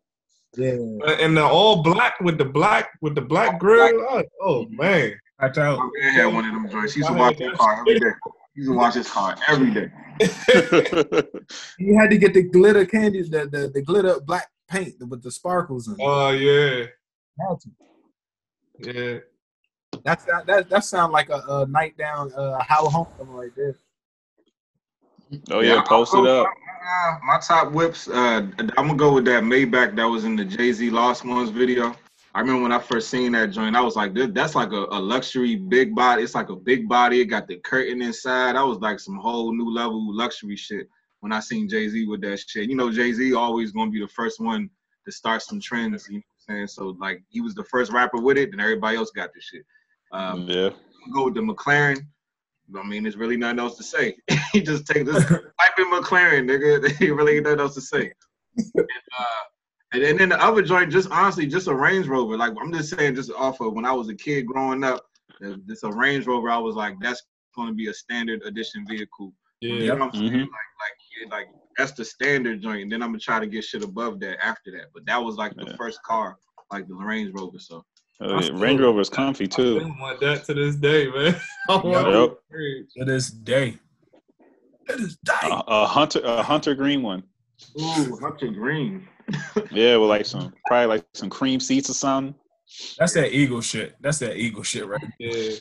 Yeah. 0.57 0.79
And 1.21 1.37
the 1.37 1.45
all 1.45 1.83
black 1.83 2.19
with 2.21 2.39
the 2.39 2.47
black 2.47 2.89
with 3.03 3.15
the 3.15 3.21
black 3.21 3.59
grill. 3.61 4.25
Oh, 4.41 4.65
man. 4.71 5.13
I 5.39 5.49
out. 5.49 5.55
My 5.57 5.91
man 6.01 6.15
had 6.15 6.27
one 6.33 6.47
of 6.47 6.55
them 6.55 6.71
joints. 6.71 6.95
He 6.95 7.01
used 7.01 7.11
to 7.11 7.15
watch 7.17 7.37
his 7.37 7.53
car 7.59 7.81
every 7.81 8.01
day. 8.01 8.07
He 8.59 8.63
used 8.65 8.73
to 8.73 8.77
watch 8.77 8.95
his 8.95 9.09
car 9.09 9.37
every 9.47 9.71
day. 9.71 9.89
You 11.79 11.97
had 11.97 12.11
to 12.11 12.19
get 12.19 12.35
the 12.35 12.43
glitter 12.43 12.85
candy, 12.85 13.23
the 13.23 13.47
the, 13.47 13.71
the 13.73 13.83
glitter 13.83 14.19
black 14.19 14.51
paint 14.69 14.95
with 15.09 15.23
the 15.23 15.31
sparkles 15.31 15.87
in. 15.87 15.95
it. 15.95 16.01
Oh 16.01 16.31
yeah, 16.31 16.87
Had 17.39 17.59
yeah. 18.81 19.19
That's 20.05 20.25
that 20.25 20.47
that, 20.47 20.69
that 20.71 20.85
sound 20.85 21.13
like 21.13 21.29
a, 21.31 21.41
a 21.49 21.67
night 21.69 21.97
down 21.97 22.33
uh 22.37 22.59
how 22.67 22.89
homecoming 22.89 23.33
right 23.33 23.53
there. 23.57 23.77
oh 25.53 25.61
yeah, 25.61 25.81
post 25.83 26.13
I'll 26.13 26.23
it 26.23 26.27
go- 26.27 26.43
up. 26.43 26.49
uh, 26.49 27.17
my 27.25 27.39
top 27.39 27.71
whips. 27.71 28.09
Uh, 28.09 28.49
I'm 28.59 28.89
gonna 28.89 28.97
go 28.97 29.13
with 29.15 29.25
that 29.27 29.45
Maybach 29.45 29.95
that 29.95 30.05
was 30.05 30.25
in 30.25 30.35
the 30.35 30.45
Jay 30.45 30.73
Z 30.73 30.91
Lost 30.91 31.25
Ones 31.25 31.51
video. 31.51 31.95
I 32.35 32.41
remember 32.41 32.63
when 32.63 32.73
I 32.73 32.79
first 32.79 33.09
seen 33.11 33.33
that 33.33 33.51
joint, 33.53 33.75
I 33.75 33.81
was 33.81 33.97
like, 33.97 34.13
"That's 34.15 34.55
like 34.55 34.73
a, 34.73 34.87
a 34.91 35.01
luxury 35.01 35.57
big 35.57 35.95
body. 35.95 36.23
It's 36.23 36.35
like 36.35 36.51
a 36.51 36.57
big 36.57 36.89
body. 36.89 37.21
It 37.21 37.27
got 37.27 37.49
the 37.49 37.57
curtain 37.57 38.03
inside. 38.03 38.55
I 38.55 38.63
was 38.63 38.79
like 38.79 39.01
some 39.01 39.17
whole 39.17 39.53
new 39.55 39.71
level 39.73 40.15
luxury 40.15 40.57
shit 40.57 40.89
when 41.21 41.33
I 41.33 41.41
seen 41.41 41.69
Jay 41.69 41.89
Z 41.89 42.07
with 42.07 42.21
that 42.23 42.39
shit. 42.47 42.69
You 42.69 42.77
know, 42.77 42.91
Jay 42.93 43.13
Z 43.13 43.33
always 43.35 43.73
gonna 43.73 43.91
be 43.91 44.01
the 44.01 44.09
first 44.09 44.41
one 44.41 44.69
to 45.07 45.13
start 45.13 45.43
some 45.43 45.61
trends. 45.61 46.07
You 46.09 46.17
know 46.19 46.23
what 46.47 46.55
I'm 46.55 46.57
saying? 46.57 46.67
So 46.69 46.97
like, 47.01 47.23
he 47.29 47.41
was 47.41 47.55
the 47.55 47.65
first 47.65 47.93
rapper 47.93 48.19
with 48.21 48.37
it, 48.37 48.53
and 48.53 48.61
everybody 48.61 48.97
else 48.99 49.11
got 49.11 49.31
this 49.35 49.45
shit. 49.45 49.65
Um, 50.13 50.47
Yeah. 50.49 50.71
go 51.15 51.25
with 51.27 51.35
the 51.35 51.41
McLaren. 51.41 52.07
I 52.77 52.83
mean, 52.87 53.05
there's 53.05 53.17
really 53.17 53.39
nothing 53.39 53.61
else 53.61 53.79
to 53.79 53.83
say. 53.83 54.17
he 54.53 54.61
just 54.61 54.87
take 54.87 55.07
this 55.07 55.25
type 55.25 55.79
in 55.79 55.91
McLaren, 55.91 56.47
nigga. 56.49 56.99
There 57.01 57.15
really 57.15 57.37
ain't 57.37 57.45
nothing 57.45 57.61
else 57.61 57.75
to 57.75 57.81
say. 57.81 58.13
and, 58.57 58.87
uh, 59.19 59.25
and, 59.93 60.03
and 60.03 60.19
then 60.19 60.29
the 60.31 60.43
other 60.43 60.63
joint, 60.63 60.91
just 60.93 61.11
honestly, 61.11 61.47
just 61.47 61.69
a 61.69 61.75
Range 61.75 62.07
Rover. 62.07 62.37
Like 62.37 62.53
I'm 62.61 62.73
just 62.73 62.91
saying, 62.97 63.15
just 63.15 63.31
off 63.33 63.61
of 63.61 63.73
when 63.73 63.85
I 63.85 63.93
was 63.93 64.09
a 64.09 64.15
kid 64.15 64.47
growing 64.47 64.85
up, 64.85 65.05
uh, 65.45 65.55
this 65.67 65.83
a 65.83 65.91
Range 65.93 66.27
Rover. 66.27 66.51
I 66.51 66.59
was 66.59 66.75
like, 66.77 66.95
that's 67.01 67.23
going 67.55 67.69
to 67.69 67.75
be 67.75 67.89
a 67.89 67.95
standard 67.95 68.43
edition 68.45 68.85
vehicle. 68.87 69.33
You 69.61 69.75
Yeah. 69.77 69.95
know 69.95 70.07
what 70.07 70.15
I'm 70.15 70.21
saying? 70.21 70.33
Mhm. 70.33 70.41
Like, 70.43 70.49
like, 70.51 70.99
yeah, 71.21 71.31
like 71.37 71.47
that's 71.77 71.93
the 71.93 72.05
standard 72.05 72.61
joint. 72.63 72.83
And 72.83 72.93
then 72.93 73.03
I'm 73.03 73.09
gonna 73.11 73.19
try 73.19 73.41
to 73.41 73.47
get 73.47 73.65
shit 73.65 73.83
above 73.83 74.21
that 74.21 74.45
after 74.45 74.71
that. 74.73 74.87
But 74.95 75.07
that 75.07 75.17
was 75.19 75.37
like 75.37 75.55
the 75.57 75.67
Yeah. 75.67 75.77
first 75.77 76.01
car, 76.03 76.37
like 76.71 76.87
the 76.87 76.95
Range 76.95 77.33
Rover. 77.35 77.59
So 77.59 77.85
Oh, 78.21 78.41
yeah. 78.41 78.51
Range 78.53 78.81
Rover 78.81 79.01
is 79.01 79.09
comfy 79.09 79.45
I 79.45 79.47
too. 79.49 79.79
still 79.79 79.95
want 80.01 80.21
that 80.21 80.45
to 80.47 80.55
this 80.55 80.75
day, 80.77 81.09
man. 81.09 81.41
Yep. 81.69 82.39
To 82.99 83.05
this 83.05 83.31
day. 83.31 83.79
To 84.89 84.97
this 84.97 85.17
day. 85.25 85.35
A, 85.45 85.63
a 85.69 85.87
hunter, 85.87 86.21
a 86.25 86.43
hunter 86.43 86.75
green 86.75 87.03
one. 87.03 87.23
Ooh, 87.81 88.19
Hunter 88.21 88.49
Green. 88.49 89.09
Yeah, 89.71 89.97
with 89.97 90.09
like 90.09 90.27
some 90.27 90.55
probably 90.67 90.87
like 90.87 91.07
some 91.15 91.29
cream 91.31 91.61
seats 91.61 91.91
or 91.91 91.95
something. 91.95 92.35
That's 92.99 93.15
that 93.15 93.35
eagle 93.35 93.61
shit. 93.61 93.95
That's 94.01 94.19
that 94.19 94.37
eagle 94.37 94.63
shit, 94.63 94.87
right? 94.87 95.01
there. 95.19 95.31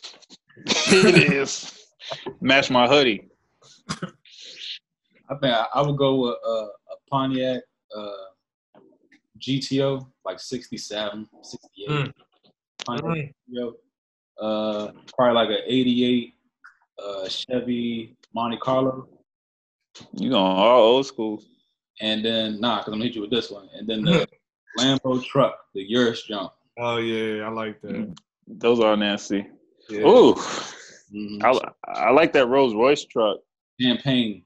it 0.57 1.33
is. 1.33 1.87
Match 2.41 2.69
my 2.69 2.87
hoodie. 2.87 3.29
I 5.29 5.35
think 5.41 5.53
I, 5.53 5.65
I 5.73 5.81
would 5.81 5.97
go 5.97 6.15
with 6.15 6.35
uh, 6.45 6.67
a 6.67 7.09
Pontiac 7.09 7.61
uh, 7.95 8.11
GTO, 9.39 10.07
like 10.25 10.39
67, 10.39 11.27
68. 11.41 11.89
Mm. 11.89 12.13
Pontiac 12.85 13.33
GTO. 13.51 13.73
Uh, 14.39 14.91
probably 15.15 15.33
like 15.33 15.49
an 15.49 15.65
88 15.65 16.33
uh, 17.03 17.27
Chevy 17.27 18.15
Monte 18.33 18.57
Carlo. 18.57 19.07
You 20.13 20.29
going 20.29 20.41
all 20.41 20.81
old 20.81 21.05
school. 21.05 21.41
And 21.99 22.23
then, 22.23 22.59
nah, 22.59 22.79
because 22.79 22.93
I'm 22.93 22.99
going 22.99 23.01
to 23.01 23.07
hit 23.07 23.15
you 23.15 23.21
with 23.21 23.31
this 23.31 23.49
one. 23.49 23.69
And 23.73 23.87
then 23.87 24.03
the 24.03 24.27
Lambo 24.79 25.23
truck, 25.23 25.55
the 25.73 25.83
Urus 25.89 26.23
jump. 26.23 26.51
Oh 26.77 26.97
yeah, 26.97 27.43
I 27.45 27.49
like 27.49 27.81
that. 27.81 28.15
Those 28.47 28.79
are 28.79 28.95
nasty. 28.95 29.47
Yeah. 29.89 30.05
Ooh, 30.07 30.35
Mhm. 31.13 31.41
I, 31.41 31.71
I 31.91 32.11
like 32.11 32.33
that 32.33 32.47
Rolls 32.47 32.75
Royce 32.75 33.05
truck. 33.05 33.37
Champagne. 33.79 34.43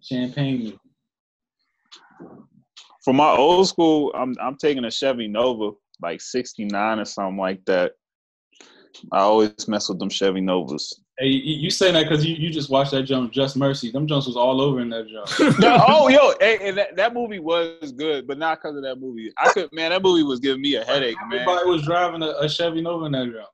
Champagne. 0.00 0.78
For 3.04 3.12
my 3.12 3.30
old 3.30 3.66
school, 3.68 4.12
I'm 4.14 4.34
I'm 4.40 4.56
taking 4.56 4.84
a 4.84 4.90
Chevy 4.90 5.26
Nova, 5.28 5.76
like 6.00 6.20
'69 6.20 7.00
or 7.00 7.04
something 7.04 7.36
like 7.38 7.64
that. 7.66 7.92
I 9.12 9.18
always 9.20 9.66
mess 9.68 9.88
with 9.88 9.98
them 9.98 10.08
Chevy 10.10 10.40
Novas. 10.40 11.00
Hey, 11.18 11.26
you, 11.26 11.68
saying 11.68 11.94
that 11.94 12.04
because 12.04 12.24
you, 12.24 12.36
you 12.36 12.48
just 12.48 12.70
watched 12.70 12.92
that 12.92 13.02
jump, 13.02 13.32
Just 13.32 13.56
Mercy. 13.56 13.90
Them 13.90 14.06
jumps 14.06 14.28
was 14.28 14.36
all 14.36 14.60
over 14.60 14.78
in 14.78 14.88
that 14.90 15.08
jump. 15.08 15.58
No, 15.58 15.82
oh, 15.88 16.08
yo, 16.08 16.32
hey, 16.38 16.58
and 16.62 16.78
that, 16.78 16.94
that 16.94 17.12
movie 17.12 17.40
was 17.40 17.90
good, 17.90 18.28
but 18.28 18.38
not 18.38 18.58
because 18.58 18.76
of 18.76 18.84
that 18.84 19.00
movie. 19.00 19.32
I 19.36 19.52
could, 19.52 19.72
man, 19.72 19.90
that 19.90 20.00
movie 20.00 20.22
was 20.22 20.38
giving 20.38 20.62
me 20.62 20.76
a 20.76 20.84
headache, 20.84 21.16
man. 21.28 21.40
Everybody 21.40 21.68
was 21.68 21.82
driving 21.82 22.22
a, 22.22 22.34
a 22.38 22.48
Chevy 22.48 22.82
Nova 22.82 23.06
in 23.06 23.12
that 23.12 23.32
jump. 23.32 23.48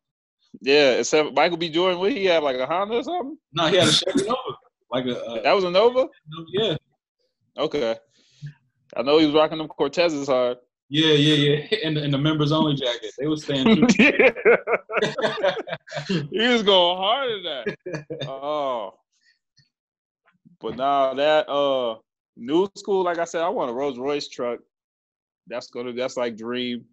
Yeah, 0.60 0.90
except 0.98 1.32
Michael 1.32 1.56
B. 1.56 1.70
Jordan, 1.70 2.00
what 2.00 2.12
he 2.12 2.26
had, 2.26 2.42
like 2.42 2.56
a 2.58 2.66
Honda 2.66 2.96
or 2.96 3.02
something? 3.02 3.38
No, 3.54 3.66
he 3.68 3.76
had 3.76 3.88
a 3.88 3.92
Chevy 3.92 4.24
Nova. 4.24 4.58
Like 4.90 5.06
a, 5.06 5.18
a 5.18 5.42
That 5.42 5.52
was 5.52 5.64
a 5.64 5.70
Nova? 5.70 6.06
yeah. 6.52 6.76
Okay. 7.56 7.96
I 8.94 9.02
know 9.02 9.18
he 9.18 9.26
was 9.26 9.34
rocking 9.34 9.58
them 9.58 9.68
Cortezes 9.68 10.26
hard. 10.26 10.58
Yeah, 10.94 11.14
yeah, 11.14 11.34
yeah. 11.34 11.66
And, 11.84 11.96
the, 11.96 12.04
in 12.04 12.12
the 12.12 12.18
members 12.18 12.52
only 12.52 12.76
jacket. 12.76 13.10
They 13.18 13.26
was 13.26 13.42
staying 13.42 13.66
true. 13.66 13.88
he 16.30 16.46
was 16.46 16.62
going 16.62 16.96
hard 16.96 17.32
at 17.32 17.42
that. 17.42 17.64
Oh. 18.28 18.94
But 20.60 20.76
now 20.76 21.14
that 21.14 21.48
uh 21.48 21.96
new 22.36 22.68
school, 22.76 23.02
like 23.02 23.18
I 23.18 23.24
said, 23.24 23.42
I 23.42 23.48
want 23.48 23.72
a 23.72 23.74
Rolls 23.74 23.98
Royce 23.98 24.28
truck. 24.28 24.60
That's 25.48 25.66
gonna 25.66 25.92
that's 25.92 26.16
like 26.16 26.36
dream. 26.36 26.84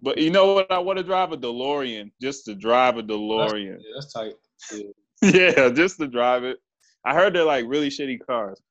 But 0.00 0.18
you 0.18 0.30
know 0.30 0.54
what? 0.54 0.70
I 0.70 0.78
want 0.78 0.98
to 0.98 1.04
drive 1.04 1.32
a 1.32 1.36
DeLorean, 1.36 2.12
just 2.22 2.44
to 2.44 2.54
drive 2.54 2.98
a 2.98 3.02
DeLorean. 3.02 3.78
yeah, 3.80 3.94
that's 3.94 4.12
tight. 4.12 4.34
Yeah. 4.72 4.84
yeah, 5.22 5.70
just 5.70 5.98
to 5.98 6.06
drive 6.06 6.44
it. 6.44 6.58
I 7.04 7.14
heard 7.14 7.34
they're 7.34 7.42
like 7.42 7.64
really 7.66 7.88
shitty 7.88 8.24
cars. 8.24 8.62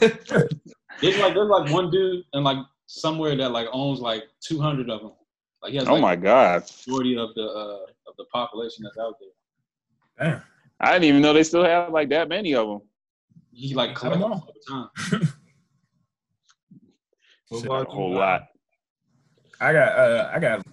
There's 0.00 1.18
like 1.18 1.34
there's 1.34 1.50
like 1.50 1.72
one 1.72 1.90
dude 1.90 2.22
and 2.32 2.44
like 2.44 2.58
somewhere 2.88 3.36
that 3.36 3.50
like 3.52 3.68
owns 3.72 4.00
like 4.00 4.24
200 4.40 4.90
of 4.90 5.00
them. 5.02 5.12
Like 5.62 5.72
he 5.72 5.78
has 5.78 5.86
Oh 5.88 5.92
like 5.92 6.02
my 6.02 6.16
god. 6.16 6.64
majority 6.86 7.16
of 7.16 7.34
the 7.34 7.42
uh, 7.44 7.82
of 8.08 8.16
the 8.16 8.24
population 8.32 8.82
that's 8.84 8.98
out 8.98 9.14
there. 9.20 10.30
Damn. 10.30 10.42
I 10.80 10.92
didn't 10.92 11.04
even 11.04 11.22
know 11.22 11.32
they 11.32 11.42
still 11.44 11.64
have 11.64 11.92
like 11.92 12.08
that 12.10 12.28
many 12.28 12.54
of 12.54 12.66
them. 12.68 12.80
He 13.52 13.74
like 13.74 13.90
I 13.90 13.94
collects 13.94 14.22
them 14.22 14.32
all 14.32 14.48
the 14.54 14.72
time. 15.18 15.28
What 17.50 17.58
Shit, 17.62 17.66
about 17.70 17.86
A 17.86 17.90
whole 17.90 18.10
man? 18.10 18.18
lot. 18.18 18.42
I 19.60 19.72
got 19.72 19.98
uh 19.98 20.30
I 20.34 20.38
got 20.38 20.66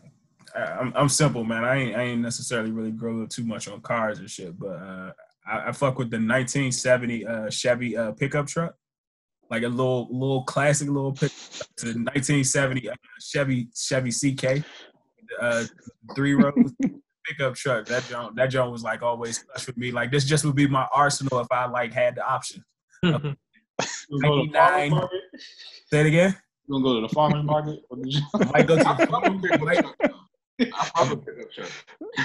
I- 0.56 0.60
I'm 0.60 0.94
I'm 0.96 1.10
simple, 1.10 1.44
man. 1.46 1.64
I 1.64 1.76
ain't 1.78 1.96
I 1.96 2.02
ain't 2.04 2.22
necessarily 2.22 2.72
really 2.72 2.92
grow 2.92 3.24
up 3.24 3.30
too 3.30 3.46
much 3.46 3.68
on 3.70 3.80
cars 3.82 4.20
and 4.20 4.30
shit, 4.30 4.58
but 4.60 4.76
uh 4.76 5.12
I, 5.48 5.70
I 5.70 5.72
fuck 5.72 5.98
with 5.98 6.10
the 6.12 6.18
1970 6.18 7.26
uh 7.26 7.50
Chevy 7.50 7.96
uh 7.98 8.12
pickup 8.12 8.48
truck. 8.48 8.76
Like 9.50 9.64
a 9.64 9.68
little 9.70 10.08
little 10.12 10.44
classic 10.44 10.88
little 10.88 11.12
pick 11.14 11.32
to 11.78 11.88
1970 11.88 12.90
uh, 12.90 12.94
Chevy 13.20 13.68
Chevy 13.76 14.12
CK 14.12 14.64
uh 15.42 15.64
three 16.16 16.34
rows 16.42 16.72
pickup 17.26 17.56
truck. 17.56 17.86
That 17.86 18.04
joint 18.10 18.36
that 18.36 18.48
joint 18.50 18.72
was 18.72 18.84
like 18.84 19.02
always 19.04 19.40
special 19.40 19.74
for 19.74 19.80
me. 19.80 19.92
Like 19.92 20.12
this 20.12 20.26
just 20.26 20.46
would 20.46 20.56
be 20.56 20.68
my 20.68 20.88
arsenal 20.94 21.40
if 21.40 21.48
I 21.52 21.66
like 21.68 21.94
had 21.94 22.16
the 22.16 22.26
option. 22.28 22.64
You 24.10 24.22
gonna 24.22 24.30
go 24.30 24.46
to 24.46 24.52
the 24.52 24.58
farmer's 24.58 24.92
99. 24.92 25.10
Say 25.92 26.00
it 26.00 26.06
again. 26.06 26.36
You 26.68 26.72
gonna 26.74 26.84
go 26.84 26.96
to 26.96 27.02
the 27.02 27.14
farmer's 27.14 27.44
market? 27.44 27.80
Or 27.90 27.98
the- 28.02 28.22
I 28.36 28.52
might 28.52 28.68
go 28.68 28.78
to 28.78 28.84
the 28.84 29.08
fuck 29.08 29.24
with 29.24 30.22
pickup 30.58 30.78
might- 30.80 30.92
truck, 30.92 30.96
though. 30.98 31.00
I 31.00 31.06
fuck 31.06 31.10
with 31.10 31.26
pickup 31.26 31.52
truck. 31.52 31.70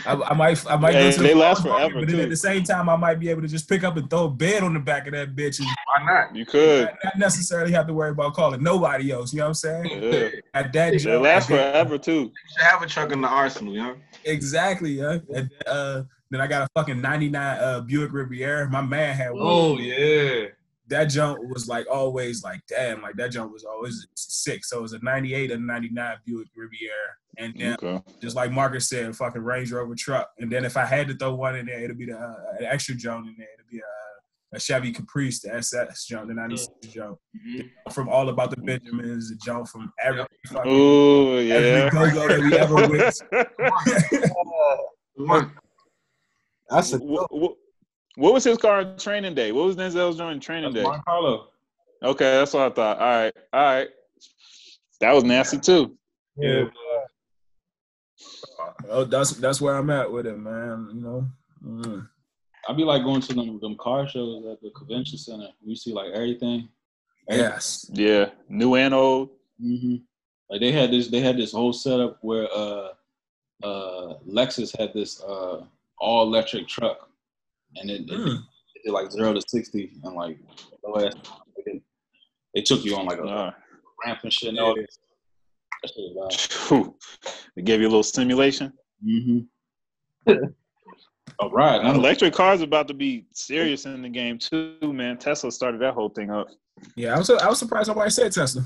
I, 0.06 0.30
I 0.30 0.34
might, 0.34 0.66
I 0.70 0.76
might 0.76 0.94
Hey, 0.94 1.10
go 1.10 1.16
to 1.16 1.22
they 1.22 1.28
the 1.30 1.34
last 1.34 1.62
farmer's 1.62 1.70
market, 1.72 1.92
forever, 1.92 2.06
but 2.06 2.12
then 2.12 2.20
at 2.20 2.30
the 2.30 2.36
same 2.36 2.62
time, 2.64 2.88
I 2.88 2.96
might 2.96 3.18
be 3.20 3.28
able 3.28 3.42
to 3.42 3.48
just 3.48 3.68
pick 3.68 3.82
up 3.84 3.96
and 3.96 4.08
throw 4.08 4.24
a 4.24 4.30
bed 4.30 4.62
on 4.62 4.74
the 4.74 4.80
back 4.80 5.06
of 5.06 5.12
that 5.14 5.34
bitch 5.34 5.58
and 5.58 5.68
Why 5.96 6.04
not? 6.12 6.36
You 6.36 6.46
could. 6.46 6.84
not, 6.86 6.94
not 7.04 7.18
necessarily 7.18 7.72
have 7.72 7.86
to 7.88 7.94
worry 7.94 8.10
about 8.10 8.34
calling 8.34 8.62
nobody 8.62 9.10
else. 9.10 9.32
You 9.32 9.38
know 9.40 9.46
what 9.46 9.48
I'm 9.48 9.54
saying? 9.54 10.02
Yeah. 10.12 10.28
At 10.54 10.72
that 10.72 10.90
They 10.92 10.98
job, 10.98 11.22
last 11.22 11.48
forever 11.48 11.98
too. 11.98 12.12
You 12.12 12.32
should 12.56 12.62
have 12.66 12.82
a 12.82 12.86
truck 12.86 13.12
in 13.12 13.20
the 13.20 13.28
arsenal, 13.28 13.72
you 13.74 13.82
know? 13.82 13.96
exactly. 14.24 14.92
Yeah. 14.92 15.18
And, 15.34 15.50
uh, 15.66 16.02
then 16.30 16.40
I 16.40 16.46
got 16.46 16.62
a 16.62 16.68
fucking 16.76 17.00
'99 17.00 17.58
uh, 17.58 17.80
Buick 17.80 18.12
Riviera. 18.12 18.70
My 18.70 18.82
man 18.82 19.16
had 19.16 19.32
one. 19.32 19.40
Oh 19.42 19.78
yeah. 19.78 20.44
That 20.86 21.06
jump 21.06 21.40
was 21.52 21.66
like 21.66 21.86
always 21.90 22.44
like 22.44 22.60
damn, 22.68 23.02
like 23.02 23.16
that 23.16 23.32
jump 23.32 23.52
was 23.52 23.64
always 23.64 24.06
sick. 24.14 24.64
So 24.64 24.78
it 24.78 24.82
was 24.82 24.92
a 24.92 25.00
'98 25.02 25.50
and 25.50 25.66
'99 25.66 26.16
Buick 26.24 26.46
Riviera, 26.54 26.94
and 27.40 27.54
then 27.58 27.74
Okay. 27.74 28.00
just 28.20 28.36
like 28.36 28.52
Marcus 28.52 28.88
said, 28.88 29.14
fucking 29.16 29.42
Range 29.42 29.70
Rover 29.72 29.94
truck. 29.94 30.30
And 30.38 30.50
then 30.52 30.64
if 30.64 30.76
I 30.76 30.84
had 30.84 31.08
to 31.08 31.14
throw 31.14 31.34
one 31.34 31.56
in 31.56 31.66
there, 31.66 31.80
it'd 31.82 31.98
be 31.98 32.06
the 32.06 32.16
uh, 32.18 32.34
an 32.58 32.64
extra 32.66 32.94
jump 32.94 33.26
in 33.26 33.34
there. 33.38 33.48
It'd 33.54 33.66
be 33.70 33.78
a, 33.78 34.56
a 34.56 34.60
Chevy 34.60 34.92
Caprice, 34.92 35.40
the 35.40 35.54
SS 35.54 36.04
jump, 36.06 36.28
the 36.28 36.34
'96 36.34 36.88
jump. 36.92 37.18
From 37.92 38.08
all 38.08 38.28
about 38.28 38.50
the 38.50 38.56
Benjamins, 38.58 39.30
the 39.30 39.36
jump 39.44 39.66
from 39.68 39.92
every 40.02 40.24
fucking 40.48 40.70
Ooh, 40.70 41.40
yeah. 41.40 41.54
every 41.54 41.90
go-go 41.90 42.28
that 42.28 42.40
we 42.40 42.54
ever 42.58 42.74
went. 42.74 43.22
Come. 45.28 45.52
That's 46.70 46.92
a 46.92 46.98
Wh- 46.98 47.26
wh- 47.32 48.18
What 48.18 48.32
was 48.34 48.44
his 48.44 48.58
car 48.58 48.78
on 48.80 48.96
training 48.96 49.34
day? 49.34 49.50
What 49.52 49.66
was 49.66 49.76
Denzel's 49.76 50.16
joint 50.16 50.42
training 50.42 50.72
day? 50.72 50.82
Monte 50.82 51.02
Carlo. 51.04 51.48
Okay, 52.02 52.24
that's 52.38 52.54
what 52.54 52.72
I 52.72 52.74
thought. 52.74 52.98
All 52.98 53.04
right, 53.08 53.32
all 53.52 53.62
right. 53.62 53.88
That 55.00 55.12
was 55.14 55.22
nasty 55.24 55.58
too. 55.58 55.96
Yeah, 56.36 56.64
Oh, 58.90 59.04
that's 59.04 59.30
that's 59.32 59.60
where 59.60 59.76
I'm 59.76 59.90
at 59.90 60.10
with 60.10 60.26
it, 60.26 60.36
man. 60.38 60.88
You 60.94 61.00
know. 61.00 61.28
Mm. 61.64 62.08
I 62.68 62.72
be 62.74 62.84
like 62.84 63.02
going 63.04 63.20
to 63.22 63.34
them 63.34 63.58
them 63.60 63.76
car 63.76 64.06
shows 64.08 64.44
at 64.50 64.60
the 64.60 64.70
convention 64.70 65.16
center. 65.18 65.48
You 65.64 65.76
see 65.76 65.92
like 65.92 66.12
everything. 66.12 66.68
Yes. 67.28 67.88
Yeah, 67.92 68.30
new 68.48 68.74
and 68.74 68.92
old. 68.92 69.30
hmm 69.60 69.96
Like 70.48 70.60
they 70.60 70.72
had 70.72 70.90
this, 70.90 71.08
they 71.08 71.20
had 71.20 71.36
this 71.36 71.52
whole 71.52 71.72
setup 71.72 72.18
where 72.22 72.48
uh, 72.52 72.88
uh, 73.62 74.14
Lexus 74.28 74.76
had 74.78 74.92
this 74.92 75.22
uh, 75.22 75.62
all 75.98 76.22
electric 76.24 76.66
truck, 76.66 77.08
and 77.76 77.90
it, 77.90 78.02
it, 78.02 78.08
Mm. 78.10 78.38
it 78.74 78.82
did 78.84 78.92
like 78.92 79.12
zero 79.12 79.32
to 79.32 79.42
sixty, 79.46 79.92
and 80.02 80.14
like 80.14 80.38
the 80.82 80.90
last, 80.90 81.16
they, 81.64 81.80
they 82.54 82.62
took 82.62 82.84
you 82.84 82.96
on 82.96 83.06
like 83.06 83.18
a 83.18 83.22
Uh, 83.22 83.50
ramp 84.04 84.20
and 84.24 84.32
shit. 84.32 84.48
And 84.50 84.58
all 84.58 84.74
this. 84.74 84.98
That 85.82 85.88
shit 85.88 86.14
was 86.14 86.34
phew. 86.46 86.94
they 87.56 87.62
gave 87.62 87.80
you 87.80 87.86
a 87.86 87.92
little 87.94 88.02
simulation. 88.02 88.72
Mm-hmm. 89.06 90.44
All 91.38 91.50
right. 91.50 91.82
Now, 91.82 91.94
electric 91.94 92.34
cars 92.34 92.60
about 92.60 92.86
to 92.88 92.94
be 92.94 93.24
serious 93.32 93.86
in 93.86 94.02
the 94.02 94.08
game 94.08 94.38
too, 94.38 94.76
man. 94.82 95.16
Tesla 95.16 95.50
started 95.50 95.80
that 95.80 95.94
whole 95.94 96.10
thing 96.10 96.30
up. 96.30 96.48
Yeah, 96.96 97.14
I 97.14 97.18
was 97.18 97.30
I 97.30 97.48
was 97.48 97.58
surprised 97.58 97.88
nobody 97.88 98.10
said 98.10 98.32
Tesla. 98.32 98.62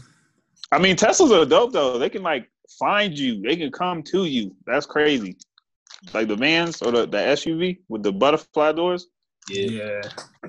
I 0.72 0.78
mean, 0.78 0.96
Teslas 0.96 1.30
are 1.30 1.46
dope 1.46 1.72
though. 1.72 1.98
They 1.98 2.08
can 2.08 2.22
like 2.22 2.50
find 2.78 3.16
you. 3.16 3.40
They 3.42 3.56
can 3.56 3.70
come 3.70 4.02
to 4.04 4.24
you. 4.24 4.56
That's 4.66 4.86
crazy. 4.86 5.36
Like 6.12 6.28
the 6.28 6.36
vans 6.36 6.82
or 6.82 6.90
the, 6.90 7.06
the 7.06 7.18
SUV 7.18 7.78
with 7.88 8.02
the 8.02 8.12
butterfly 8.12 8.72
doors. 8.72 9.06
Yeah. 9.48 10.00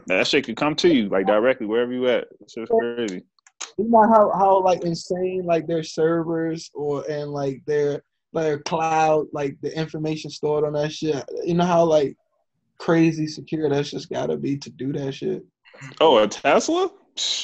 That 0.08 0.28
shit 0.28 0.46
could 0.46 0.58
come 0.58 0.76
to 0.76 0.94
you 0.94 1.10
like 1.10 1.28
directly 1.28 1.68
wherever 1.68 1.92
you 1.92 2.08
at. 2.08 2.28
It's 2.42 2.56
just 2.56 2.72
crazy. 2.72 3.24
you 3.78 3.90
know 3.90 4.08
how 4.08 4.32
how 4.38 4.62
like 4.62 4.84
insane 4.84 5.44
like 5.46 5.68
their 5.68 5.84
servers 5.84 6.72
or 6.74 7.10
and 7.10 7.32
like 7.32 7.62
their 7.66 8.02
their 8.44 8.60
cloud 8.60 9.28
like 9.34 9.58
the 9.62 9.76
information 9.78 10.30
stored 10.30 10.64
on 10.66 10.74
that 10.74 10.92
shit. 10.92 11.24
You 11.44 11.54
know 11.56 11.66
how 11.66 11.84
like 11.84 12.16
crazy 12.78 13.28
secure 13.28 13.70
that's 13.70 13.92
just 13.92 14.10
gotta 14.10 14.38
be 14.38 14.58
to 14.58 14.70
do 14.70 14.94
that 14.94 15.14
shit. 15.14 15.44
Oh, 16.00 16.18
a 16.18 16.28
Tesla? 16.28 16.90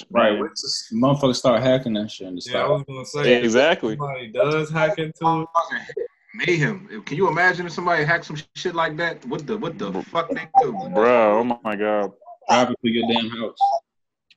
Right. 0.09 0.33
man. 0.33 0.41
wait 0.41 0.51
Motherfuckers 0.93 1.37
start 1.37 1.61
hacking 1.61 1.93
that 1.93 2.11
shit 2.11 2.27
and 2.27 2.39
yeah. 2.45 2.63
I 2.63 2.67
was 2.67 2.83
gonna 2.87 3.05
say 3.05 3.41
Exactly. 3.41 3.95
somebody 3.95 4.31
does 4.31 4.69
hack 4.69 4.97
into 4.99 5.41
it. 5.41 6.07
Mayhem. 6.33 7.03
Can 7.05 7.17
you 7.17 7.27
imagine 7.27 7.65
if 7.65 7.73
somebody 7.73 8.03
hacked 8.03 8.25
some 8.25 8.37
shit 8.55 8.75
like 8.75 8.97
that? 8.97 9.25
What 9.25 9.45
the 9.47 9.57
what 9.57 9.77
the 9.77 9.91
fuck 10.03 10.29
they 10.29 10.47
do? 10.61 10.71
Bro, 10.93 11.39
oh 11.39 11.59
my 11.63 11.75
god. 11.75 12.11
driving 12.49 12.75
through 12.81 12.91
your 12.91 13.07
damn 13.07 13.29
house. 13.29 13.57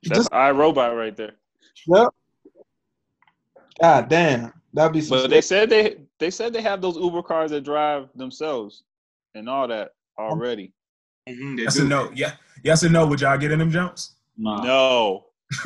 That's 0.05 0.29
iRobot 0.29 0.97
right 0.97 1.17
there. 1.17 1.33
Yep. 1.87 2.09
God 3.81 4.09
damn. 4.09 4.53
That'd 4.73 4.93
be 4.93 5.01
some 5.01 5.19
But 5.19 5.31
they 5.31 5.41
said 5.41 5.71
they 5.71 5.97
they 6.21 6.31
said 6.31 6.53
they 6.53 6.63
have 6.63 6.81
those 6.81 6.97
Uber 6.97 7.23
cars 7.23 7.51
that 7.51 7.63
drive 7.63 8.09
themselves 8.15 8.85
and 9.35 9.49
all 9.49 9.67
that 9.69 9.93
already. 10.19 10.73
Mhm, 11.29 11.59
Yes 11.59 11.75
do. 11.75 11.85
or 11.85 11.89
no? 11.89 12.11
Yeah. 12.15 12.33
Yes 12.63 12.85
or 12.85 12.89
no? 12.91 13.07
Would 13.07 13.21
y'all 13.21 13.39
get 13.39 13.51
in 13.53 13.59
them 13.59 13.71
jumps? 13.71 14.15
Nah. 14.37 14.63
No. 14.63 15.27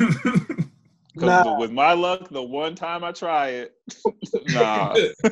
'Cause 1.17 1.43
Nah. 1.45 1.57
with 1.59 1.71
my 1.71 1.93
luck, 1.93 2.29
the 2.29 2.41
one 2.41 2.75
time 2.75 3.03
I 3.03 3.11
try 3.11 3.49
it, 3.49 3.73
nah. 4.45 4.93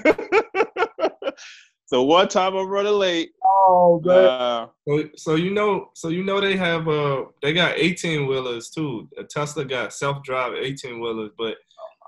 the 1.92 2.02
one 2.02 2.28
time 2.28 2.56
I'm 2.56 2.68
running 2.68 2.94
late, 2.94 3.32
Oh 3.70 4.02
man. 4.04 4.24
nah. 4.24 4.68
So, 4.88 5.10
so 5.16 5.36
you 5.36 5.52
know, 5.52 5.90
so 5.94 6.10
you 6.10 6.24
know 6.24 6.42
they 6.42 6.56
have 6.58 6.88
uh 6.88 7.26
they 7.42 7.54
got 7.54 7.78
eighteen 7.78 8.28
wheelers 8.28 8.70
too. 8.70 9.08
Uh, 9.18 9.24
Tesla 9.30 9.64
got 9.66 9.94
self 9.94 10.24
drive 10.24 10.54
eighteen 10.56 11.00
wheelers, 11.00 11.32
but 11.38 11.56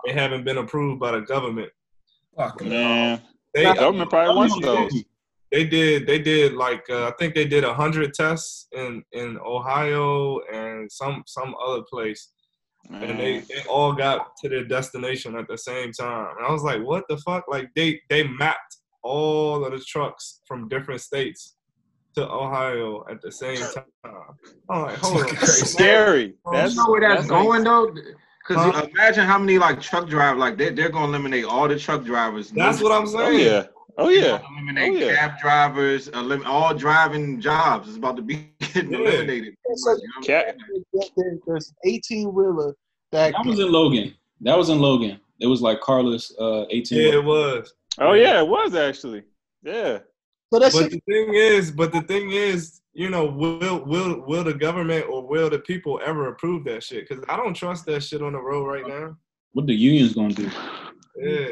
they 0.05 0.13
haven't 0.13 0.43
been 0.43 0.57
approved 0.57 0.99
by 0.99 1.11
the 1.11 1.21
government. 1.21 1.71
Fuck. 2.37 2.61
man. 2.63 3.21
They 3.53 3.65
The 3.65 3.73
government 3.73 4.09
probably 4.09 4.35
wants 4.35 4.59
those. 4.61 5.03
they 5.51 5.65
did 5.65 6.05
they 6.05 6.19
did 6.19 6.53
like 6.53 6.85
uh, 6.89 7.07
I 7.07 7.11
think 7.17 7.33
they 7.33 7.45
did 7.45 7.63
a 7.63 7.73
hundred 7.73 8.13
tests 8.13 8.67
in 8.71 9.03
in 9.13 9.37
Ohio 9.45 10.39
and 10.53 10.91
some 10.91 11.23
some 11.25 11.55
other 11.65 11.81
place, 11.91 12.31
and 12.91 13.19
they, 13.19 13.39
they 13.39 13.63
all 13.69 13.93
got 13.93 14.35
to 14.43 14.49
their 14.49 14.63
destination 14.65 15.35
at 15.35 15.47
the 15.47 15.57
same 15.57 15.91
time. 15.91 16.35
And 16.37 16.45
I 16.47 16.51
was 16.51 16.63
like, 16.63 16.81
what 16.83 17.05
the 17.09 17.17
fuck? 17.17 17.45
Like 17.49 17.69
they 17.75 17.99
they 18.09 18.27
mapped 18.27 18.77
all 19.03 19.65
of 19.65 19.71
the 19.71 19.79
trucks 19.79 20.41
from 20.45 20.67
different 20.69 21.01
states 21.01 21.55
to 22.15 22.29
Ohio 22.29 23.03
at 23.09 23.21
the 23.21 23.31
same 23.31 23.57
time. 23.57 23.83
I'm 24.69 24.81
like, 24.83 24.97
hold 24.97 25.17
on. 25.17 25.21
Fucking 25.23 25.37
crazy. 25.37 25.65
Scary. 25.65 26.33
That's, 26.51 26.75
you 26.75 26.83
know 26.83 26.89
where 26.91 27.01
that's, 27.01 27.21
that's 27.21 27.31
like- 27.31 27.43
going 27.43 27.63
though? 27.63 27.93
Because 28.49 28.73
Huh? 28.75 28.87
imagine 28.91 29.25
how 29.25 29.37
many 29.37 29.57
like 29.59 29.79
truck 29.79 30.09
drive 30.09 30.37
like 30.37 30.57
they 30.57 30.71
they're 30.71 30.89
gonna 30.89 31.05
eliminate 31.07 31.45
all 31.45 31.67
the 31.67 31.77
truck 31.77 32.03
drivers. 32.03 32.49
That's 32.51 32.81
what 32.81 32.91
I'm 32.91 33.05
saying. 33.07 33.21
oh 33.21 33.29
saying. 33.37 33.45
yeah. 33.45 33.63
Oh 33.97 34.09
yeah. 34.09 34.41
Eliminate 34.51 34.91
Oh, 35.03 35.05
yeah. 35.07 35.15
cab 35.15 35.39
drivers, 35.39 36.07
elim- 36.09 36.45
all 36.45 36.73
driving 36.73 37.39
jobs 37.39 37.87
is 37.89 37.95
about 37.97 38.15
to 38.15 38.21
be 38.23 38.49
getting 38.59 38.91
Yeah. 38.91 38.97
eliminated. 38.99 39.55
So- 39.75 39.91
You 39.91 39.97
know 40.15 40.25
Cat- 40.25 40.57
saying? 40.93 41.09
There- 41.15 41.37
There's 41.45 41.73
18 41.85 42.33
wheeler 42.33 42.75
that 43.11 43.33
That 43.33 43.45
was 43.45 43.59
in 43.59 43.71
Logan. 43.71 44.15
That 44.41 44.57
was 44.57 44.69
in 44.69 44.79
Logan. 44.79 45.19
It 45.39 45.47
was 45.47 45.61
like 45.61 45.79
Carlos 45.81 46.33
uh 46.39 46.65
18. 46.71 46.97
Yeah, 47.01 47.13
it 47.19 47.23
was. 47.23 47.73
Oh 47.99 48.13
yeah, 48.13 48.39
it 48.41 48.47
was 48.47 48.73
actually. 48.73 49.23
Yeah. 49.63 49.99
so 50.51 50.59
that's 50.59 50.75
But 50.75 50.89
the 50.91 51.01
thing 51.07 51.33
is, 51.35 51.69
but 51.71 51.91
the 51.91 52.01
thing 52.01 52.31
is, 52.31 52.78
you 52.93 53.09
know, 53.09 53.25
will 53.25 53.85
will 53.85 54.21
will 54.25 54.43
the 54.43 54.53
government 54.53 55.05
or 55.09 55.25
will 55.25 55.49
the 55.49 55.59
people 55.59 55.99
ever 56.03 56.27
approve 56.29 56.63
that 56.65 56.83
shit? 56.83 57.07
Because 57.07 57.23
I 57.29 57.35
don't 57.37 57.53
trust 57.53 57.85
that 57.85 58.03
shit 58.03 58.21
on 58.21 58.33
the 58.33 58.39
road 58.39 58.65
right 58.65 58.87
now. 58.87 59.15
What 59.53 59.67
the 59.67 59.73
unions 59.73 60.13
gonna 60.13 60.33
do? 60.33 60.49
Yeah, 61.15 61.49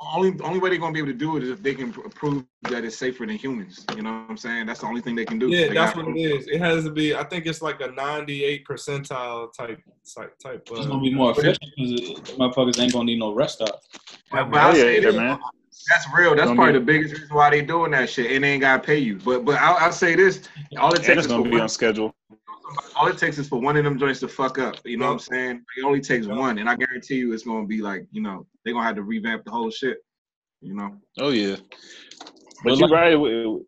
Only 0.00 0.38
only 0.42 0.58
way 0.58 0.70
they're 0.70 0.78
gonna 0.78 0.92
be 0.92 0.98
able 1.00 1.08
to 1.12 1.14
do 1.14 1.36
it 1.36 1.42
is 1.42 1.50
if 1.50 1.62
they 1.62 1.74
can 1.74 1.92
pr- 1.92 2.08
prove 2.10 2.44
that 2.62 2.84
it's 2.84 2.96
safer 2.96 3.26
than 3.26 3.36
humans. 3.36 3.86
You 3.96 4.02
know 4.02 4.12
what 4.12 4.30
I'm 4.30 4.36
saying? 4.36 4.66
That's 4.66 4.80
the 4.80 4.86
only 4.86 5.00
thing 5.00 5.14
they 5.14 5.24
can 5.24 5.38
do. 5.38 5.48
yeah, 5.48 5.68
They 5.68 5.74
that's 5.74 5.96
what 5.96 6.08
it 6.08 6.18
is. 6.20 6.46
It 6.46 6.60
has 6.60 6.84
to 6.84 6.90
be. 6.90 7.14
I 7.14 7.24
think 7.24 7.46
it's 7.46 7.62
like 7.62 7.80
a 7.80 7.88
98 7.88 8.66
percentile 8.66 9.52
type 9.52 9.80
type 10.14 10.38
type. 10.38 10.68
It's 10.70 10.80
Uh, 10.86 10.88
gonna 10.88 11.00
be 11.00 11.14
more 11.14 11.32
efficient 11.32 11.58
because 11.76 12.20
motherfuckers 12.38 12.78
ain't 12.80 12.92
gonna 12.92 13.04
need 13.04 13.18
no 13.18 13.32
rest 13.32 13.56
stop. 13.56 13.80
But, 14.30 14.50
but 14.50 14.60
I 14.60 14.68
yeah, 14.74 14.82
say 14.82 14.94
yeah, 15.00 15.00
this, 15.00 15.16
man. 15.16 15.38
That's 15.88 16.06
real. 16.14 16.34
That's 16.34 16.50
probably 16.50 16.72
be- 16.72 16.78
the 16.78 16.84
biggest 16.84 17.14
reason 17.20 17.34
why 17.36 17.50
they 17.50 17.62
doing 17.62 17.90
that 17.92 18.08
shit, 18.10 18.30
and 18.32 18.42
they 18.44 18.52
ain't 18.52 18.60
gotta 18.62 18.82
pay 18.82 18.98
you. 18.98 19.18
But 19.18 19.44
but 19.44 19.56
I'll, 19.60 19.76
I'll 19.76 19.92
say 19.92 20.14
this: 20.14 20.42
all 20.78 20.92
it 20.94 21.02
takes 21.02 21.20
is 21.20 21.26
for 21.26 21.28
gonna 21.38 21.44
be 21.44 21.50
one, 21.50 21.60
on 21.62 21.68
schedule. 21.68 22.14
all 22.96 23.06
it 23.08 23.18
takes 23.18 23.38
is 23.38 23.48
for 23.48 23.60
one 23.60 23.76
of 23.76 23.84
them 23.84 23.98
joints 23.98 24.20
to 24.20 24.28
fuck 24.28 24.58
up. 24.58 24.76
You 24.84 24.96
know 24.96 25.06
what 25.06 25.12
I'm 25.12 25.18
saying? 25.20 25.62
It 25.78 25.84
only 25.84 26.00
takes 26.00 26.26
one, 26.26 26.58
and 26.58 26.68
I 26.68 26.76
guarantee 26.76 27.16
you, 27.16 27.32
it's 27.32 27.44
gonna 27.44 27.66
be 27.66 27.80
like 27.82 28.06
you 28.10 28.22
know 28.22 28.46
they're 28.64 28.74
gonna 28.74 28.86
have 28.86 28.96
to 28.96 29.02
revamp 29.02 29.44
the 29.44 29.50
whole 29.50 29.70
shit. 29.70 29.98
You 30.60 30.74
know. 30.74 30.96
Oh 31.18 31.30
yeah. 31.30 31.56
But 32.18 32.30
But 32.64 32.78
you 32.78 32.86
like- 32.88 32.92
right. 32.92 33.62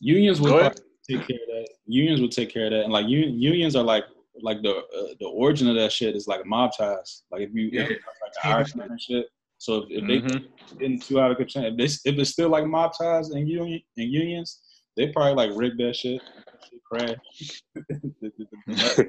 Unions 0.00 0.40
would 0.40 0.50
Go 0.50 0.60
take 1.08 1.26
care 1.26 1.36
of 1.36 1.48
that. 1.48 1.68
Unions 1.86 2.20
would 2.20 2.32
take 2.32 2.50
care 2.52 2.66
of 2.66 2.70
that, 2.72 2.84
and 2.84 2.92
like 2.92 3.04
un- 3.04 3.38
unions 3.40 3.76
are 3.76 3.82
like 3.84 4.04
like 4.42 4.62
the 4.62 4.70
uh, 4.76 5.14
the 5.20 5.26
origin 5.26 5.68
of 5.68 5.76
that 5.76 5.92
shit 5.92 6.16
is 6.16 6.26
like 6.26 6.44
mob 6.46 6.70
ties. 6.76 7.22
Like 7.30 7.42
if 7.42 7.54
you 7.54 7.70
Yeah. 7.72 7.82
if 7.82 7.90
like 7.90 8.32
the 8.42 8.48
Irishman 8.48 8.90
and 8.90 9.00
shit. 9.00 9.26
So 9.58 9.86
if, 9.88 10.02
if 10.02 10.06
they 10.06 10.20
Mhm. 10.20 10.48
getting 10.78 11.00
too 11.00 11.20
out 11.20 11.30
of 11.30 11.36
control, 11.36 11.66
if, 11.66 11.76
they, 11.76 11.84
if 12.10 12.18
it's 12.18 12.30
still 12.30 12.48
like 12.48 12.66
mob 12.66 12.92
ties 12.98 13.30
and 13.30 13.48
union 13.48 13.80
and 13.96 14.12
unions, 14.12 14.60
they 14.96 15.08
probably 15.08 15.34
like 15.34 15.56
rig 15.58 15.76
that 15.78 15.96
shit. 15.96 16.20
That 16.46 16.60
shit 16.70 16.84
crash. 16.84 17.62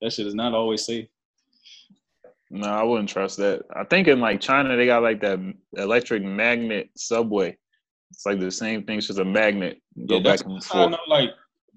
that 0.00 0.12
shit 0.12 0.26
is 0.26 0.34
not 0.34 0.54
always 0.54 0.84
safe. 0.84 1.08
No, 2.50 2.68
I 2.68 2.82
wouldn't 2.82 3.08
trust 3.08 3.38
that. 3.38 3.62
I 3.74 3.84
think 3.84 4.06
in 4.06 4.20
like 4.20 4.40
China 4.40 4.76
they 4.76 4.86
got 4.86 5.02
like 5.02 5.20
that 5.22 5.40
electric 5.76 6.22
magnet 6.22 6.90
subway. 6.96 7.56
It's 8.10 8.26
like 8.26 8.38
the 8.38 8.50
same 8.50 8.84
thing, 8.84 8.98
it's 8.98 9.08
just 9.08 9.18
a 9.18 9.24
magnet. 9.24 9.80
Go 10.06 10.18
Yeah, 10.18 10.22
back 10.30 10.44
and 10.44 10.54
that's 10.54 10.70
how 10.70 10.80
I 10.80 10.82
forth. 10.84 10.92
know 10.92 10.98
like 11.08 11.30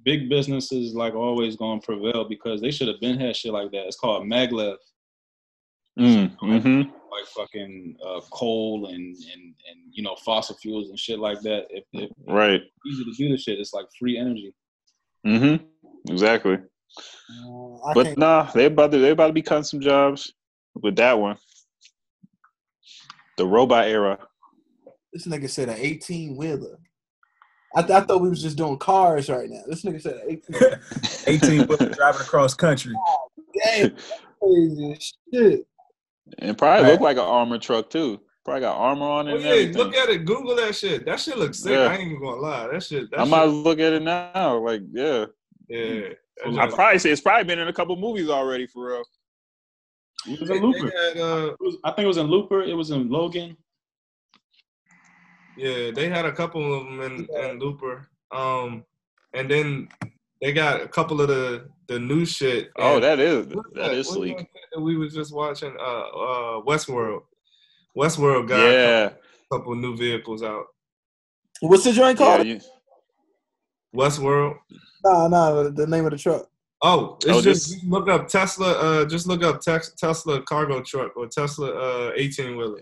big 0.03 0.29
businesses 0.29 0.93
like 0.93 1.15
always 1.15 1.55
gonna 1.55 1.81
prevail 1.81 2.25
because 2.29 2.61
they 2.61 2.69
should 2.71 2.87
have 2.89 2.99
been 3.01 3.19
had 3.19 3.35
shit 3.35 3.53
like 3.53 3.71
that. 3.71 3.87
It's 3.87 3.95
called 3.97 4.27
maglev. 4.27 4.75
Mm, 5.97 6.35
hmm 6.37 6.81
like 7.11 7.25
fucking 7.35 7.95
uh, 8.05 8.21
coal 8.31 8.87
and, 8.87 8.95
and 8.95 9.15
and 9.69 9.79
you 9.91 10.03
know 10.03 10.15
fossil 10.25 10.55
fuels 10.57 10.89
and 10.89 10.99
shit 10.99 11.19
like 11.19 11.41
that. 11.41 11.65
If, 11.69 11.83
if 11.93 12.09
Right. 12.27 12.61
easy 12.85 13.03
to 13.03 13.11
do 13.17 13.29
this 13.29 13.43
shit, 13.43 13.59
it's 13.59 13.73
like 13.73 13.85
free 13.99 14.17
energy. 14.17 14.53
Mm-hmm. 15.25 15.65
Exactly. 16.11 16.55
uh, 16.55 17.93
But 17.93 18.17
nah, 18.17 18.43
they 18.51 18.65
about 18.65 18.91
to 18.91 18.97
they 18.99 19.11
about 19.11 19.27
to 19.27 19.33
be 19.33 19.41
cutting 19.41 19.63
some 19.63 19.81
jobs 19.81 20.33
with 20.81 20.95
that 20.97 21.17
one. 21.19 21.37
The 23.37 23.45
robot 23.45 23.87
era. 23.87 24.17
this 25.13 25.27
nigga 25.27 25.49
said 25.49 25.69
an 25.69 25.77
18 25.77 26.35
wheeler. 26.37 26.79
I, 27.75 27.81
th- 27.81 27.91
I 27.91 28.01
thought 28.01 28.21
we 28.21 28.29
was 28.29 28.41
just 28.41 28.57
doing 28.57 28.77
cars 28.79 29.29
right 29.29 29.49
now. 29.49 29.61
This 29.67 29.83
nigga 29.83 30.01
said 30.01 30.21
18. 30.27 30.55
18 31.27 31.67
wheelers 31.67 31.95
driving 31.95 32.21
across 32.21 32.53
country. 32.55 32.93
Damn, 33.63 33.95
crazy 34.41 34.97
shit. 35.33 35.67
And 36.39 36.57
probably 36.57 36.83
Right. 36.83 36.91
look 36.93 37.01
like 37.01 37.17
an 37.17 37.23
armored 37.23 37.61
truck 37.61 37.89
too. 37.89 38.21
Probably 38.45 38.61
got 38.61 38.77
armor 38.77 39.05
on 39.05 39.27
it. 39.27 39.31
Oh, 39.31 39.35
and 39.35 39.43
yeah, 39.43 39.49
everything. 39.51 39.73
look 39.77 39.95
at 39.95 40.09
it. 40.09 40.25
Google 40.25 40.55
that 40.55 40.75
shit. 40.75 41.05
That 41.05 41.19
shit 41.19 41.37
looks 41.37 41.59
sick. 41.59 41.71
Yeah. 41.73 41.87
I 41.87 41.95
ain't 41.97 42.11
even 42.11 42.21
gonna 42.21 42.37
lie. 42.41 42.67
That 42.71 42.81
shit. 42.83 43.09
That 43.11 43.19
I 43.19 43.23
shit, 43.23 43.31
might 43.31 43.43
look 43.45 43.79
at 43.79 43.93
it 43.93 44.01
now. 44.03 44.57
Like, 44.57 44.81
yeah. 44.91 45.25
Yeah. 45.67 46.09
I 46.45 46.65
shit- 46.67 46.75
probably 46.75 46.99
say 46.99 47.09
it's 47.11 47.21
probably 47.21 47.43
been 47.43 47.59
in 47.59 47.67
a 47.67 47.73
couple 47.73 47.95
movies 47.97 48.29
already 48.29 48.67
for 48.67 48.87
real. 48.87 49.03
It 50.27 50.39
was 50.39 50.49
they- 50.49 50.57
in 50.57 50.63
Looper. 50.63 50.85
had, 50.95 51.17
uh, 51.17 51.47
It 51.53 51.57
was- 51.59 51.77
I 51.83 51.91
think 51.91 52.05
it 52.05 52.07
was 52.07 52.17
in 52.17 52.27
Looper. 52.27 52.61
It 52.63 52.73
was 52.73 52.91
in 52.91 53.09
Logan. 53.09 53.57
Yeah, 55.57 55.91
they 55.91 56.07
had 56.07 56.25
a 56.25 56.31
couple 56.31 56.73
of 56.73 56.85
them 56.85 57.01
in, 57.01 57.27
in 57.43 57.59
Looper. 57.59 58.07
Um, 58.31 58.83
and 59.33 59.49
then 59.49 59.89
they 60.41 60.53
got 60.53 60.81
a 60.81 60.87
couple 60.87 61.21
of 61.21 61.27
the 61.27 61.67
the 61.87 61.99
new 61.99 62.25
shit. 62.25 62.69
Oh, 62.77 62.99
that 62.99 63.19
is 63.19 63.47
what's 63.47 63.69
that 63.75 63.91
is 63.93 64.07
What's 64.07 64.17
sleek. 64.17 64.37
that 64.37 64.47
shit 64.73 64.81
we 64.81 64.97
was 64.97 65.13
just 65.13 65.33
watching. 65.33 65.75
Uh, 65.79 65.83
uh, 65.83 66.61
Westworld. 66.63 67.21
Westworld 67.97 68.47
got 68.47 68.59
Yeah, 68.69 69.09
a 69.09 69.55
couple 69.57 69.73
new 69.75 69.95
vehicles 69.97 70.43
out. 70.43 70.65
What's 71.61 71.83
the 71.85 71.93
joint 71.93 72.19
yeah. 72.19 72.25
called? 72.25 72.47
You, 72.47 72.59
Westworld. 73.95 74.57
Nah, 75.03 75.27
nah, 75.27 75.63
the 75.69 75.87
name 75.87 76.05
of 76.05 76.11
the 76.11 76.17
truck. 76.17 76.47
Oh, 76.83 77.15
it's 77.21 77.25
Oh, 77.27 77.41
just, 77.41 77.69
this- 77.71 77.83
look 77.85 78.07
up 78.07 78.27
Tesla. 78.27 78.73
Uh, 78.73 79.05
just 79.05 79.25
look 79.27 79.43
up 79.43 79.61
Tex, 79.61 79.93
Tesla 79.97 80.41
cargo 80.43 80.81
truck 80.81 81.15
or 81.17 81.27
Tesla 81.27 81.69
uh 81.71 82.11
eighteen 82.15 82.55
wheeler. 82.57 82.81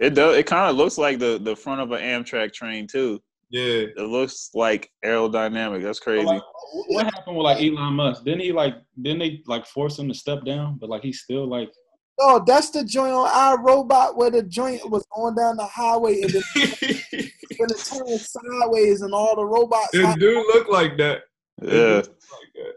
it 0.00 0.14
does. 0.14 0.36
It 0.36 0.46
kind 0.46 0.68
of 0.68 0.76
looks 0.76 0.98
like 0.98 1.18
the 1.20 1.38
the 1.40 1.54
front 1.54 1.80
of 1.80 1.92
an 1.92 2.00
Amtrak 2.00 2.52
train 2.52 2.86
too. 2.88 3.20
Yeah, 3.52 3.84
It 3.98 4.08
looks 4.08 4.48
like 4.54 4.90
aerodynamic. 5.04 5.82
That's 5.82 6.00
crazy. 6.00 6.24
Like, 6.24 6.40
what 6.88 7.04
happened 7.04 7.36
with 7.36 7.44
like 7.44 7.62
Elon 7.62 7.92
Musk? 7.92 8.24
Didn't 8.24 8.40
he 8.40 8.50
like? 8.50 8.76
Didn't 9.02 9.18
they 9.18 9.42
like 9.46 9.66
force 9.66 9.98
him 9.98 10.08
to 10.08 10.14
step 10.14 10.42
down? 10.46 10.78
But 10.80 10.88
like 10.88 11.02
he's 11.02 11.20
still 11.20 11.46
like. 11.46 11.70
Oh, 12.18 12.42
that's 12.46 12.70
the 12.70 12.82
joint 12.82 13.12
on 13.12 13.28
our 13.28 13.62
robot 13.62 14.16
where 14.16 14.30
the 14.30 14.42
joint 14.42 14.88
was 14.90 15.04
going 15.14 15.34
down 15.34 15.58
the 15.58 15.66
highway 15.66 16.22
and 16.22 16.30
then 16.30 16.42
it 16.54 17.32
when 17.58 17.70
it 17.70 17.84
turned 17.84 18.20
sideways 18.20 19.02
and 19.02 19.12
all 19.12 19.36
the 19.36 19.44
robots. 19.44 19.90
do 19.92 20.50
look 20.54 20.68
like 20.68 20.96
that. 20.96 21.22
It 21.60 21.70
do 21.70 21.76
Yeah, 21.76 21.94
look 21.96 22.06
like 22.06 22.52
that. 22.54 22.74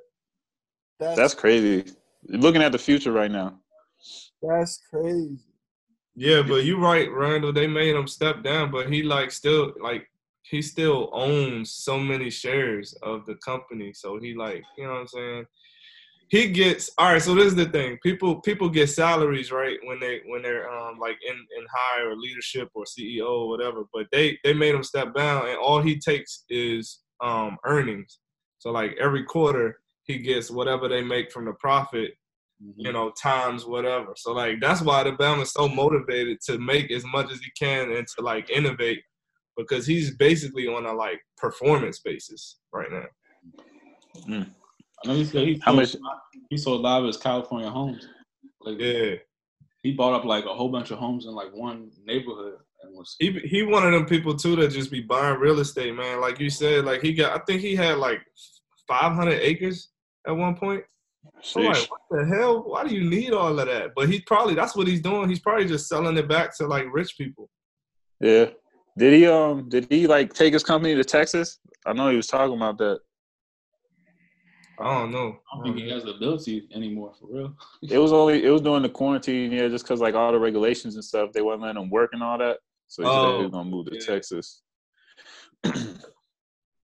that's, 1.00 1.18
that's 1.18 1.34
crazy. 1.34 1.86
You're 2.28 2.42
looking 2.42 2.62
at 2.64 2.74
the 2.74 2.78
future 2.78 3.14
right 3.14 3.32
now. 3.32 3.60
that's 4.42 4.82
crazy. 4.90 5.38
Yeah, 6.16 6.42
but 6.42 6.66
you're 6.66 6.80
right, 6.80 7.10
Randall. 7.12 7.54
They 7.54 7.68
made 7.68 7.96
him 7.96 8.08
step 8.08 8.44
down, 8.44 8.72
but 8.72 8.92
he 8.92 9.04
like 9.04 9.32
still 9.32 9.74
like 9.82 10.10
he 10.50 10.62
still 10.62 11.10
owns 11.14 11.72
so 11.72 11.98
many 11.98 12.30
shares 12.30 12.94
of 13.04 13.26
the 13.26 13.36
company. 13.36 13.94
So 13.94 14.20
he 14.20 14.36
like, 14.36 14.64
you 14.78 14.86
know 14.86 14.94
what 14.94 15.00
I'm 15.02 15.08
saying? 15.08 15.46
He 16.30 16.50
gets 16.50 16.90
all 16.98 17.14
right. 17.14 17.22
So 17.22 17.36
this 17.36 17.46
is 17.46 17.56
the 17.56 17.66
thing: 17.66 18.00
people 18.02 18.42
people 18.42 18.68
get 18.68 18.90
salaries 18.90 19.52
right 19.52 19.78
when 19.84 20.00
they 20.00 20.22
when 20.26 20.42
they're 20.42 20.70
um 20.72 20.98
like 21.00 21.18
in 21.28 21.36
in 21.36 21.66
high 21.72 22.02
or 22.02 22.16
leadership 22.16 22.70
or 22.74 22.84
CEO 22.84 23.28
or 23.28 23.50
whatever. 23.50 23.84
But 23.94 24.08
they 24.12 24.40
they 24.44 24.54
made 24.54 24.74
him 24.74 24.84
step 24.84 25.14
down, 25.14 25.48
and 25.48 25.58
all 25.58 25.82
he 25.82 26.00
takes 26.00 26.44
is 26.50 27.02
um 27.24 27.58
earnings. 27.64 28.20
So 28.58 28.72
like 28.72 28.96
every 29.00 29.24
quarter 29.24 29.80
he 30.04 30.18
gets 30.18 30.50
whatever 30.50 30.88
they 30.88 31.04
make 31.04 31.32
from 31.32 31.46
the 31.46 31.54
profit 31.54 32.12
you 32.78 32.92
know, 32.92 33.12
times 33.22 33.66
whatever. 33.66 34.14
So 34.16 34.32
like 34.32 34.60
that's 34.62 34.82
why 34.82 35.04
the 35.04 35.12
Bama 35.12 35.44
is 35.44 35.52
so 35.52 35.68
motivated 35.68 36.40
to 36.42 36.58
make 36.58 36.92
as 36.92 37.04
much 37.06 37.32
as 37.32 37.40
he 37.40 37.52
can 37.58 37.92
and 37.92 38.08
to 38.16 38.24
like 38.24 38.50
innovate 38.50 39.02
because 39.58 39.86
he's 39.86 40.16
basically 40.16 40.68
on 40.68 40.86
a 40.86 40.94
like 40.94 41.22
performance 41.38 42.00
basis 42.00 42.58
right 42.74 42.92
now. 42.92 43.06
Mm. 44.28 44.50
I 45.04 45.08
know 45.08 45.14
he 45.16 45.26
said 45.26 45.48
he 45.48 45.60
How 45.64 45.72
sold, 45.72 46.02
much- 46.02 46.14
he 46.50 46.58
sold 46.58 46.80
a 46.80 46.84
lot 46.84 47.02
of 47.02 47.08
his 47.08 47.18
California 47.18 47.70
homes. 47.70 48.08
Like 48.62 48.80
Yeah. 48.80 49.16
he 49.84 49.92
bought 49.94 50.14
up 50.14 50.26
like 50.26 50.46
a 50.46 50.54
whole 50.54 50.70
bunch 50.70 50.92
of 50.92 51.00
homes 51.00 51.26
in 51.26 51.32
like 51.34 51.54
one 51.54 51.92
neighborhood 52.06 52.56
and 52.82 52.94
was 52.96 53.16
He 53.20 53.32
he 53.32 53.64
one 53.64 53.86
of 53.86 53.92
them 53.92 54.06
people 54.06 54.36
too 54.36 54.56
that 54.58 54.70
just 54.72 54.92
be 54.92 55.02
buying 55.02 55.40
real 55.40 55.60
estate, 55.60 55.94
man. 55.96 56.22
Like 56.22 56.40
you 56.40 56.50
said, 56.50 56.86
like 56.86 57.02
he 57.02 57.14
got 57.14 57.40
I 57.40 57.44
think 57.46 57.62
he 57.62 57.76
had 57.76 57.98
like 57.98 58.22
five 58.88 59.14
hundred 59.14 59.42
acres 59.42 59.90
at 60.28 60.36
one 60.36 60.56
point. 60.56 60.84
So 61.42 61.60
like, 61.60 61.90
what 61.90 62.02
the 62.12 62.26
hell? 62.26 62.64
Why 62.64 62.88
do 62.88 62.96
you 62.96 63.08
need 63.10 63.34
all 63.34 63.60
of 63.60 63.68
that? 63.68 63.92
But 63.96 64.10
he's 64.10 64.22
probably 64.22 64.56
that's 64.56 64.76
what 64.76 64.88
he's 64.88 65.02
doing. 65.02 65.28
He's 65.30 65.40
probably 65.40 65.68
just 65.68 65.88
selling 65.88 66.18
it 66.18 66.28
back 66.28 66.56
to 66.58 66.68
like 66.68 66.86
rich 66.92 67.18
people. 67.18 67.50
Yeah. 68.20 68.46
Did 68.98 69.14
he 69.14 69.28
um 69.28 69.68
did 69.70 69.88
he 69.90 70.08
like 70.08 70.34
take 70.34 70.54
his 70.54 70.64
company 70.64 70.96
to 70.96 71.04
Texas? 71.04 71.60
I 71.86 71.94
know 71.94 72.10
he 72.10 72.16
was 72.16 72.28
talking 72.28 72.56
about 72.56 72.78
that. 72.78 73.00
I 74.80 75.00
don't 75.00 75.12
know. 75.12 75.40
I 75.52 75.58
don't 75.58 75.64
think 75.64 75.78
he 75.78 75.90
has 75.90 76.04
the 76.04 76.16
ability 76.16 76.68
anymore 76.74 77.14
for 77.20 77.28
real. 77.30 77.56
It 77.90 77.98
was 77.98 78.12
only 78.12 78.44
it 78.44 78.50
was 78.50 78.62
during 78.62 78.84
the 78.84 78.90
quarantine, 78.90 79.52
yeah, 79.52 79.68
just 79.68 79.86
because 79.86 80.02
like 80.02 80.16
all 80.16 80.32
the 80.32 80.40
regulations 80.40 80.96
and 80.96 81.04
stuff, 81.04 81.32
they 81.34 81.42
wasn't 81.42 81.64
letting 81.64 81.82
him 81.82 81.90
work 81.90 82.12
and 82.14 82.24
all 82.24 82.38
that. 82.38 82.58
So 82.88 83.04
he 83.04 83.10
said 83.10 83.18
Oh, 83.18 83.38
he 83.38 83.44
was 83.44 83.52
gonna 83.52 83.70
move 83.70 83.88
to 83.88 83.96
yeah. 83.96 84.06
Texas. 84.06 84.62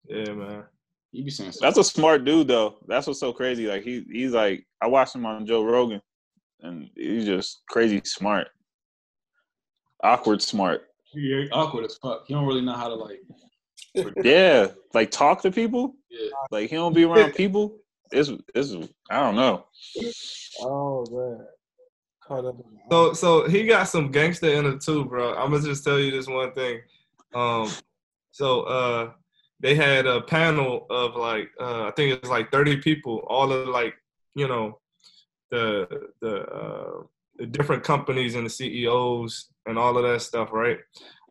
Yeah, 0.10 0.32
man. 0.32 0.64
He 1.12 1.24
be 1.24 1.30
saying 1.30 1.52
stuff. 1.52 1.76
That's 1.76 1.90
a 1.90 1.92
smart 1.92 2.24
dude 2.24 2.48
though. 2.48 2.78
That's 2.88 3.08
what's 3.08 3.20
so 3.20 3.34
crazy. 3.34 3.68
Like 3.68 3.84
he 3.84 4.06
he's 4.10 4.32
like 4.32 4.66
I 4.82 4.88
watched 4.88 5.16
him 5.16 5.26
on 5.26 5.46
Joe 5.46 5.64
Rogan 5.64 6.02
and 6.62 6.90
he's 6.96 7.26
just 7.26 7.62
crazy 7.70 8.02
smart. 8.04 8.48
Awkward 10.04 10.42
smart. 10.42 10.84
He 11.18 11.50
awkward 11.52 11.86
as 11.86 11.96
fuck. 11.98 12.26
He 12.28 12.34
don't 12.34 12.46
really 12.46 12.62
know 12.62 12.74
how 12.74 12.90
to 12.90 12.96
like. 12.96 13.22
Yeah. 14.24 14.68
Like 14.94 15.10
talk 15.12 15.42
to 15.42 15.52
people. 15.52 15.96
Yeah. 16.10 16.30
Like 16.52 16.70
he 16.70 16.76
don't 16.76 16.94
be 16.94 17.04
around 17.06 17.34
people. 17.34 17.78
It's 18.12 18.30
it's 18.54 18.74
I 19.10 19.20
don't 19.22 19.36
know. 19.36 19.66
Oh 20.62 21.06
man, 21.12 21.46
caught 22.24 22.46
up. 22.46 22.56
in- 22.60 22.80
So 22.92 23.14
so 23.14 23.48
he 23.48 23.66
got 23.66 23.86
some 23.90 24.12
gangster 24.12 24.50
in 24.50 24.66
it 24.66 24.82
too, 24.82 25.06
bro. 25.06 25.34
I'm 25.36 25.52
gonna 25.52 25.64
just 25.64 25.84
tell 25.84 26.00
you 26.00 26.12
this 26.12 26.28
one 26.28 26.54
thing. 26.54 26.82
Um, 27.34 27.70
so 28.32 28.62
uh, 28.64 29.12
they 29.60 29.76
had 29.76 30.06
a 30.06 30.22
panel 30.22 30.86
of 30.90 31.16
like 31.16 31.50
uh, 31.60 31.84
I 31.86 31.92
think 31.92 32.14
it's 32.20 32.30
like 32.30 32.52
30 32.52 32.78
people, 32.78 33.24
all 33.28 33.52
of 33.52 33.68
like 33.68 33.96
you 34.36 34.48
know 34.48 34.80
the 35.52 36.10
the 36.22 36.42
uh, 36.44 37.04
the 37.38 37.46
different 37.46 37.84
companies 37.84 38.36
and 38.36 38.46
the 38.46 38.50
CEOs 38.50 39.50
and 39.66 39.78
all 39.78 39.98
of 39.98 40.04
that 40.04 40.22
stuff, 40.22 40.50
right? 40.52 40.78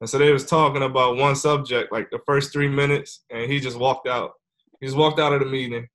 And 0.00 0.08
so 0.08 0.18
they 0.18 0.32
was 0.32 0.44
talking 0.44 0.82
about 0.82 1.16
one 1.16 1.36
subject 1.36 1.92
like 1.92 2.10
the 2.10 2.20
first 2.26 2.52
three 2.52 2.68
minutes, 2.68 3.24
and 3.30 3.50
he 3.50 3.60
just 3.60 3.78
walked 3.78 4.06
out. 4.06 4.32
He 4.80 4.86
just 4.86 4.98
walked 4.98 5.18
out 5.18 5.32
of 5.32 5.40
the 5.40 5.46
meeting, 5.46 5.86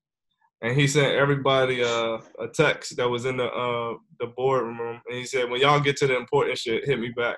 and 0.61 0.75
he 0.75 0.87
sent 0.87 1.13
everybody 1.15 1.83
uh, 1.83 2.17
a 2.39 2.47
text 2.53 2.97
that 2.97 3.09
was 3.09 3.25
in 3.25 3.37
the 3.37 3.45
uh, 3.45 3.93
the 4.19 4.27
boardroom, 4.27 5.01
and 5.07 5.17
he 5.17 5.25
said, 5.25 5.49
"When 5.49 5.61
y'all 5.61 5.79
get 5.79 5.97
to 5.97 6.07
the 6.07 6.17
important 6.17 6.57
shit, 6.57 6.85
hit 6.85 6.99
me 6.99 7.09
back." 7.09 7.37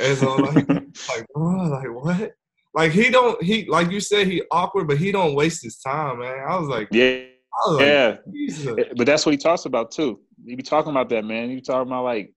And 0.00 0.16
so 0.16 0.36
like, 0.36 0.68
like, 0.68 1.26
bro, 1.34 1.68
like 1.68 1.88
what? 2.04 2.32
Like 2.74 2.92
he 2.92 3.10
don't 3.10 3.42
he 3.42 3.66
like 3.66 3.90
you 3.90 4.00
said 4.00 4.26
he 4.26 4.42
awkward, 4.50 4.88
but 4.88 4.98
he 4.98 5.12
don't 5.12 5.34
waste 5.34 5.62
his 5.62 5.78
time, 5.78 6.20
man. 6.20 6.44
I 6.48 6.56
was 6.56 6.68
like, 6.68 6.88
yeah. 6.92 7.24
I 7.52 7.70
was 7.70 7.78
like, 7.78 7.86
Yeah. 7.86 8.16
Jesus. 8.32 8.76
But 8.96 9.06
that's 9.06 9.26
what 9.26 9.32
he 9.32 9.38
talks 9.38 9.64
about 9.64 9.90
too. 9.90 10.20
He 10.44 10.54
be 10.56 10.62
talking 10.62 10.90
about 10.90 11.08
that, 11.10 11.24
man. 11.24 11.50
You 11.50 11.56
be 11.56 11.62
talking 11.62 11.90
about 11.90 12.04
like 12.04 12.32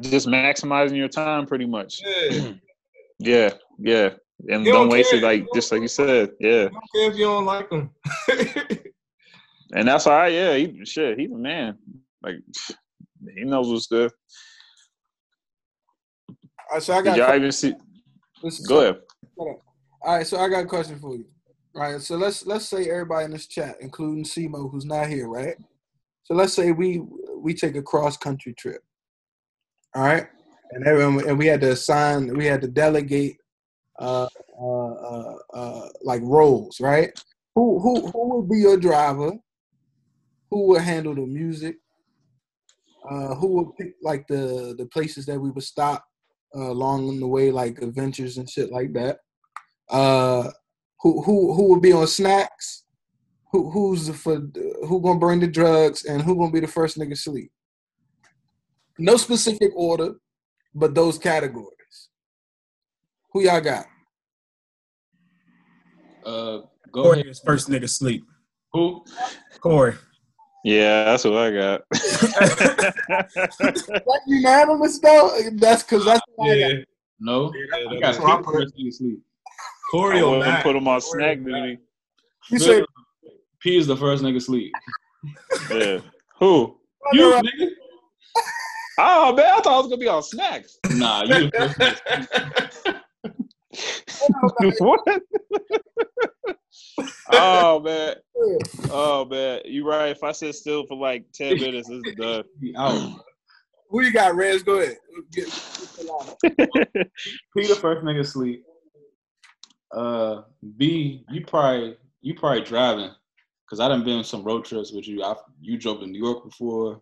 just 0.00 0.26
maximizing 0.26 0.96
your 0.96 1.08
time 1.08 1.46
pretty 1.46 1.66
much. 1.66 2.00
Yeah. 2.04 2.52
Yeah, 3.18 3.54
yeah. 3.78 4.10
And 4.46 4.66
He 4.66 4.70
don't 4.70 4.82
don't 4.82 4.88
waste 4.90 5.14
it 5.14 5.22
like 5.22 5.46
just 5.54 5.72
like 5.72 5.80
you 5.80 5.88
said. 5.88 6.32
Yeah. 6.38 6.64
I 6.64 6.68
don't 6.68 6.92
care 6.94 7.10
if 7.10 7.16
you 7.16 7.24
don't 7.24 7.46
like 7.46 7.72
him. 7.72 7.90
And 9.74 9.88
that's 9.88 10.06
all 10.06 10.16
right, 10.16 10.32
yeah. 10.32 10.54
He 10.54 10.84
shit, 10.84 11.18
he's 11.18 11.30
a 11.30 11.34
man. 11.34 11.78
Like 12.22 12.36
he 13.34 13.44
knows 13.44 13.68
what's 13.68 13.86
good. 13.86 14.12
All 16.28 16.36
right, 16.72 16.82
so 16.82 16.94
I 16.94 17.02
got. 17.02 17.16
Did 17.16 17.26
y'all 17.26 17.36
even 17.36 17.52
see 17.52 17.74
listen, 18.42 18.64
go 18.68 18.80
ahead. 18.80 19.00
All 19.38 19.60
right, 20.04 20.26
so 20.26 20.38
I 20.38 20.48
got 20.48 20.64
a 20.64 20.66
question 20.66 20.98
for 20.98 21.16
you. 21.16 21.26
All 21.74 21.82
right, 21.82 22.00
so 22.00 22.16
let's 22.16 22.46
let's 22.46 22.66
say 22.66 22.88
everybody 22.88 23.24
in 23.24 23.30
this 23.32 23.46
chat, 23.46 23.76
including 23.80 24.24
Simo, 24.24 24.70
who's 24.70 24.84
not 24.84 25.08
here, 25.08 25.28
right? 25.28 25.56
So 26.26 26.34
let's 26.34 26.54
say 26.54 26.72
we 26.72 27.02
we 27.38 27.54
take 27.54 27.76
a 27.76 27.82
cross 27.82 28.16
country 28.16 28.52
trip. 28.52 28.82
All 29.94 30.02
right, 30.02 30.26
and 30.72 30.84
everyone 30.84 31.26
and 31.28 31.38
we 31.38 31.46
had 31.46 31.60
to 31.60 31.70
assign, 31.70 32.36
we 32.36 32.46
had 32.46 32.60
to 32.62 32.68
delegate, 32.68 33.36
uh, 34.00 34.26
uh, 34.60 34.92
uh, 34.92 35.36
uh 35.54 35.88
like 36.02 36.22
roles, 36.24 36.80
right? 36.80 37.12
Who 37.54 37.78
who 37.78 38.10
who 38.10 38.34
would 38.34 38.50
be 38.50 38.58
your 38.58 38.76
driver? 38.76 39.34
Who 40.50 40.66
would 40.66 40.82
handle 40.82 41.14
the 41.14 41.26
music? 41.26 41.76
Uh, 43.08 43.36
who 43.36 43.46
would 43.52 43.76
pick 43.76 43.94
like 44.02 44.26
the 44.26 44.74
the 44.76 44.86
places 44.86 45.26
that 45.26 45.38
we 45.38 45.50
would 45.50 45.62
stop 45.62 46.04
uh, 46.56 46.72
along 46.72 47.20
the 47.20 47.28
way, 47.28 47.52
like 47.52 47.80
adventures 47.80 48.36
and 48.38 48.50
shit 48.50 48.72
like 48.72 48.92
that? 48.94 49.20
Who 51.02 51.22
who 51.22 51.54
who 51.54 51.68
would 51.68 51.82
be 51.82 51.92
on 51.92 52.08
snacks? 52.08 52.82
Who 53.56 53.70
who's 53.70 54.06
the 54.08 54.12
for 54.12 54.36
who 54.86 55.00
gonna 55.00 55.18
bring 55.18 55.40
the 55.40 55.46
drugs 55.46 56.04
and 56.04 56.20
who 56.20 56.36
gonna 56.36 56.52
be 56.52 56.60
the 56.60 56.66
first 56.66 56.98
nigga 56.98 57.16
sleep? 57.16 57.50
No 58.98 59.16
specific 59.16 59.72
order, 59.74 60.16
but 60.74 60.94
those 60.94 61.16
categories. 61.16 62.10
Who 63.32 63.40
y'all 63.44 63.62
got? 63.62 63.86
Uh, 66.22 66.58
go 66.92 67.02
Corey 67.02 67.20
ahead. 67.20 67.26
is 67.28 67.40
first 67.46 67.70
nigga 67.70 67.88
sleep. 67.88 68.26
Who? 68.74 69.02
Corey. 69.62 69.94
Yeah, 70.62 71.04
that's 71.04 71.24
what 71.24 71.34
I 71.34 71.50
got. 71.50 71.80
That 73.08 74.20
unanimous 74.26 74.98
though. 74.98 75.30
That's 75.54 75.82
because 75.82 76.04
that's 76.04 76.20
what 76.34 76.50
I 76.50 76.54
Yeah, 76.54 76.68
got. 76.74 76.84
No, 77.20 77.52
Yeah, 77.54 77.76
I 77.90 77.94
got 77.94 78.00
that's 78.00 78.18
what 78.18 78.30
I 78.32 78.36
Pete 78.36 78.44
put. 78.44 78.54
first 78.54 78.74
nigga 78.76 78.92
sleep. 78.92 79.18
Corey 79.90 80.18
I 80.18 80.22
or 80.22 80.38
wouldn't 80.38 80.62
put 80.62 80.76
him 80.76 80.88
on 80.88 81.00
snack 81.00 81.42
duty. 81.42 81.78
You 82.50 82.58
said 82.58 82.85
P 83.60 83.76
is 83.76 83.86
the 83.86 83.96
first 83.96 84.22
nigga 84.22 84.42
sleep. 84.42 84.72
Yeah. 85.70 85.98
Who? 86.38 86.78
You 87.12 87.40
nigga? 87.40 87.68
Oh 88.98 89.34
man, 89.34 89.44
I 89.44 89.60
thought 89.60 89.74
I 89.74 89.76
was 89.76 89.88
gonna 89.88 89.98
be 89.98 90.08
on 90.08 90.22
snacks. 90.22 90.78
Nah, 90.92 91.24
you 91.24 91.50
the 91.50 93.02
what? 94.78 95.00
oh 97.30 97.80
man. 97.80 98.14
Oh 98.90 99.26
man. 99.26 99.60
You 99.66 99.86
right. 99.86 100.06
If 100.08 100.24
I 100.24 100.32
sit 100.32 100.54
still 100.54 100.86
for 100.86 100.96
like 100.96 101.26
ten 101.34 101.58
minutes, 101.60 101.90
it's 101.90 102.16
done. 102.16 102.44
He 102.58 102.74
out. 102.74 103.20
who 103.90 104.02
you 104.02 104.12
got, 104.14 104.34
Rez? 104.34 104.62
Go 104.62 104.78
ahead. 104.78 104.96
Get- 105.30 105.44
get 105.44 105.52
the 105.98 106.04
line. 106.10 107.08
P 107.54 107.66
the 107.66 107.74
first 107.76 108.02
nigga 108.02 108.26
sleep. 108.26 108.64
Uh, 109.94 110.42
B, 110.78 111.22
you 111.30 111.44
probably 111.44 111.96
you 112.22 112.34
probably 112.34 112.62
driving, 112.62 113.10
cause 113.68 113.80
I 113.80 113.88
done 113.88 114.04
been 114.04 114.18
on 114.18 114.24
some 114.24 114.44
road 114.44 114.64
trips 114.64 114.92
with 114.92 115.06
you. 115.08 115.22
I, 115.22 115.34
you 115.60 115.76
drove 115.78 116.00
to 116.00 116.06
New 116.06 116.22
York 116.22 116.44
before. 116.44 117.00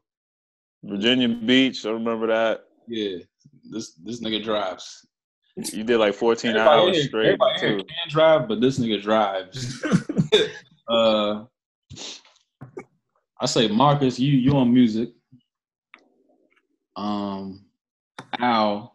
Virginia 0.83 1.29
Beach, 1.29 1.85
I 1.87 1.91
remember 1.91 2.27
that. 2.27 2.65
Yeah, 2.87 3.19
this 3.71 3.95
this 3.95 4.21
nigga 4.23 4.43
drives. 4.45 5.07
You 5.57 5.85
did 5.85 5.99
like 5.99 6.15
14 6.15 6.51
Everybody 6.51 6.81
hours 6.81 6.97
here- 6.97 7.07
straight 7.07 7.27
everybody 7.27 7.61
too. 7.61 7.77
can 7.77 8.09
drive, 8.11 8.49
but 8.49 8.61
this 8.61 8.79
nigga 8.79 9.01
drives. 9.03 9.83
uh, 10.89 11.45
I 13.41 13.47
say 13.47 13.69
Marcus, 13.69 14.19
you 14.19 14.33
you 14.37 14.53
on 14.57 14.73
music. 14.75 15.11
Um, 16.97 17.65
Al, 18.39 18.95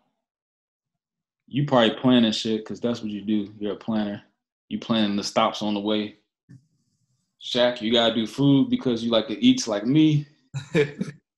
you 1.47 1.65
probably 1.65 1.91
planning 1.99 2.31
shit 2.31 2.59
because 2.63 2.79
that's 2.79 3.01
what 3.01 3.09
you 3.11 3.21
do. 3.21 3.51
You're 3.59 3.73
a 3.73 3.77
planner. 3.77 4.21
You 4.69 4.79
planning 4.79 5.15
the 5.15 5.23
stops 5.23 5.61
on 5.61 5.73
the 5.73 5.79
way. 5.79 6.18
Shaq, 7.41 7.81
you 7.81 7.91
gotta 7.91 8.13
do 8.13 8.27
food 8.27 8.69
because 8.69 9.03
you 9.03 9.11
like 9.11 9.27
to 9.27 9.43
eat 9.43 9.67
like 9.67 9.85
me. 9.85 10.27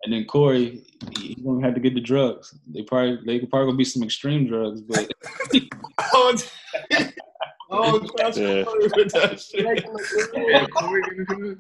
And 0.04 0.12
then 0.12 0.26
Corey, 0.26 0.82
he, 1.18 1.36
he 1.36 1.44
gonna 1.44 1.64
have 1.64 1.76
to 1.76 1.80
get 1.80 1.94
the 1.94 2.02
drugs. 2.02 2.58
They 2.68 2.82
probably 2.82 3.20
they 3.26 3.46
probably 3.46 3.68
gonna 3.68 3.78
be 3.78 3.86
some 3.86 4.02
extreme 4.04 4.48
drugs, 4.48 4.82
but 4.82 5.12
oh, 6.00 6.38
oh, 7.70 8.10
that's 8.18 8.38
Yeah. 8.38 8.64
That 8.64 9.40
shit. 9.40 9.86
Yeah, 10.36 10.66
Corey 10.68 11.02
gonna 11.04 11.26
do 11.26 11.58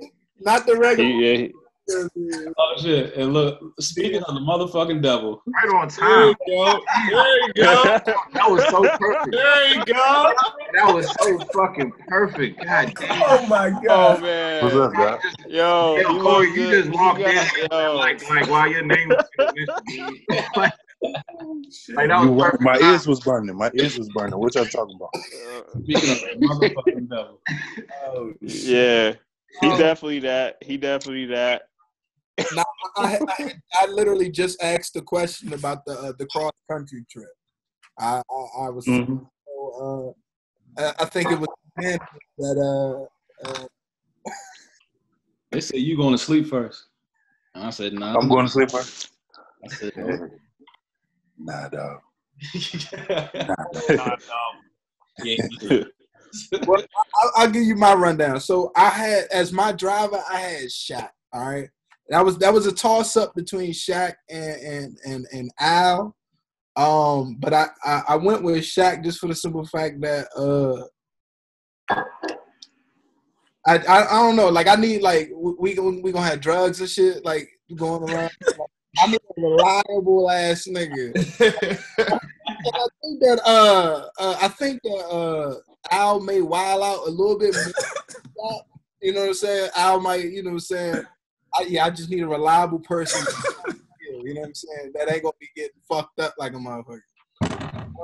it. 0.00 0.10
Not 0.40 0.66
the 0.66 0.76
regular. 0.76 1.08
He- 1.08 1.42
yeah, 1.42 1.48
oh 1.90 2.74
shit. 2.78 3.14
And 3.14 3.32
look, 3.32 3.60
speaking 3.80 4.22
of 4.22 4.34
the 4.34 4.40
motherfucking 4.40 5.02
devil, 5.02 5.42
Right 5.46 5.74
on 5.74 5.88
There 5.88 5.98
time. 5.98 6.34
you 6.46 6.56
go. 6.64 6.80
There 7.10 7.46
you 7.46 7.52
go. 7.54 7.82
That 8.32 8.50
was 8.50 8.64
so 8.68 8.82
perfect. 8.98 9.32
There 9.32 9.68
you 9.74 9.84
go. 9.84 10.32
That 10.74 10.92
was 10.94 11.12
so 11.20 11.38
fucking 11.54 11.92
perfect. 12.08 12.62
God 12.64 12.94
damn. 12.98 13.22
Oh 13.24 13.46
my 13.46 13.68
oh 13.70 13.80
god. 13.86 14.22
man. 14.22 14.64
What's 14.64 14.76
up, 14.76 14.92
guy? 14.92 15.18
Yo, 15.48 15.96
Yo, 15.96 16.12
he 16.14 16.20
Corey, 16.20 16.48
you 16.48 16.54
good. 16.54 16.84
just 16.84 16.96
walked 16.96 17.18
He 17.18 17.24
got- 17.24 17.56
in 17.58 17.68
yo. 17.70 17.96
like 17.96 18.28
like 18.28 18.48
while 18.48 18.68
your 18.68 18.84
name 18.84 19.08
was 19.10 19.24
mentioned. 19.38 19.68
like, 20.56 20.72
like 21.94 22.08
that 22.08 22.22
You, 22.24 22.34
perfect. 22.36 22.62
my 22.62 22.78
ears 22.80 23.06
was 23.06 23.20
burning. 23.20 23.56
My 23.56 23.70
ears 23.74 23.96
was 23.98 24.08
burning. 24.10 24.38
What 24.38 24.54
y'all 24.54 24.64
talking 24.66 24.96
about? 24.96 25.10
Uh, 25.14 25.80
speaking 25.82 26.10
of 26.10 26.20
the 26.20 26.46
motherfucking 26.48 27.08
devil, 27.10 27.40
Oh, 28.06 28.32
Yeah, 28.40 29.12
he 29.60 29.68
Oh. 29.70 29.78
definitely 29.78 30.20
that. 30.20 30.56
He 30.62 30.76
definitely 30.76 31.26
that. 31.26 31.62
I, 32.96 33.20
I, 33.26 33.52
I 33.74 33.86
literally 33.86 34.30
just 34.30 34.62
asked 34.62 34.94
the 34.94 35.02
question 35.02 35.52
about 35.52 35.84
the 35.84 35.92
uh, 35.92 36.12
the 36.18 36.26
cross 36.26 36.52
country 36.70 37.04
trip. 37.10 37.28
I 37.98 38.22
I, 38.30 38.66
I 38.66 38.70
was 38.70 38.86
Mhm. 38.86 39.26
so, 39.46 40.14
uh, 40.78 40.82
I, 40.82 40.94
I 41.00 41.04
think 41.06 41.30
it 41.30 41.38
was 41.38 41.48
man 41.76 41.98
that 42.38 43.08
uh, 43.44 43.48
uh 43.48 43.66
they 45.50 45.60
said 45.60 45.80
you 45.80 45.96
going 45.96 46.12
to 46.12 46.18
sleep 46.18 46.46
first. 46.48 46.86
And 47.54 47.64
I 47.64 47.70
said, 47.70 47.92
nah. 47.92 48.16
I'm 48.18 48.28
going 48.28 48.46
to 48.46 48.50
sleep 48.50 48.70
first. 48.72 49.10
I 49.64 49.68
said, 49.68 49.92
Nah, 51.38 51.68
dog. 51.68 52.00
yeah. 55.22 55.46
I'll, 56.66 56.82
I'll 57.36 57.50
give 57.50 57.62
you 57.62 57.76
my 57.76 57.94
rundown. 57.94 58.40
So 58.40 58.72
I 58.74 58.88
had 58.88 59.24
as 59.32 59.52
my 59.52 59.70
driver, 59.72 60.20
I 60.28 60.38
had 60.40 60.64
Shaq. 60.64 61.10
All 61.32 61.46
right, 61.48 61.68
that 62.08 62.24
was 62.24 62.38
that 62.38 62.52
was 62.52 62.66
a 62.66 62.72
toss 62.72 63.16
up 63.16 63.34
between 63.34 63.72
Shaq 63.72 64.14
and 64.30 64.60
and 64.62 64.98
and, 65.06 65.26
and 65.32 65.50
Al. 65.58 66.14
Um, 66.76 67.36
but 67.38 67.54
I, 67.54 67.66
I 67.84 68.02
I 68.10 68.16
went 68.16 68.42
with 68.42 68.58
Shaq 68.58 69.04
just 69.04 69.18
for 69.18 69.28
the 69.28 69.34
simple 69.34 69.64
fact 69.66 70.00
that 70.00 70.28
uh. 70.36 70.86
I, 73.66 73.78
I, 73.78 74.04
I 74.04 74.18
don't 74.18 74.36
know. 74.36 74.50
Like 74.50 74.66
I 74.66 74.74
need 74.74 75.00
like 75.00 75.30
we 75.34 75.78
we 75.78 76.12
gonna 76.12 76.26
have 76.26 76.40
drugs 76.40 76.80
and 76.80 76.88
shit 76.88 77.24
like 77.24 77.48
going 77.74 78.10
around. 78.10 78.30
I 78.98 79.06
need 79.06 79.20
a 79.36 79.40
reliable 79.40 80.30
ass 80.30 80.68
nigga. 80.68 81.16
I 82.46 82.86
think 83.02 83.20
that 83.20 83.40
uh, 83.44 84.08
uh 84.18 84.36
I 84.40 84.48
think 84.48 84.82
that 84.82 85.06
uh 85.10 85.54
Al 85.90 86.20
may 86.20 86.40
wild 86.40 86.82
out 86.82 87.06
a 87.06 87.10
little 87.10 87.38
bit 87.38 87.54
more. 88.36 88.62
you 89.00 89.12
know 89.12 89.20
what 89.20 89.28
I'm 89.28 89.34
saying? 89.34 89.70
Al 89.76 90.00
might, 90.00 90.24
you 90.24 90.42
know 90.42 90.50
what 90.50 90.54
I'm 90.54 90.60
saying? 90.60 91.04
I, 91.56 91.62
yeah, 91.62 91.84
I 91.86 91.90
just 91.90 92.10
need 92.10 92.22
a 92.22 92.28
reliable 92.28 92.80
person. 92.80 93.24
you 94.00 94.34
know 94.34 94.40
what 94.40 94.48
I'm 94.48 94.54
saying? 94.54 94.92
That 94.94 95.12
ain't 95.12 95.22
gonna 95.22 95.32
be 95.40 95.48
getting 95.54 95.80
fucked 95.88 96.18
up 96.20 96.34
like 96.38 96.52
a 96.52 96.56
motherfucker. 96.56 97.00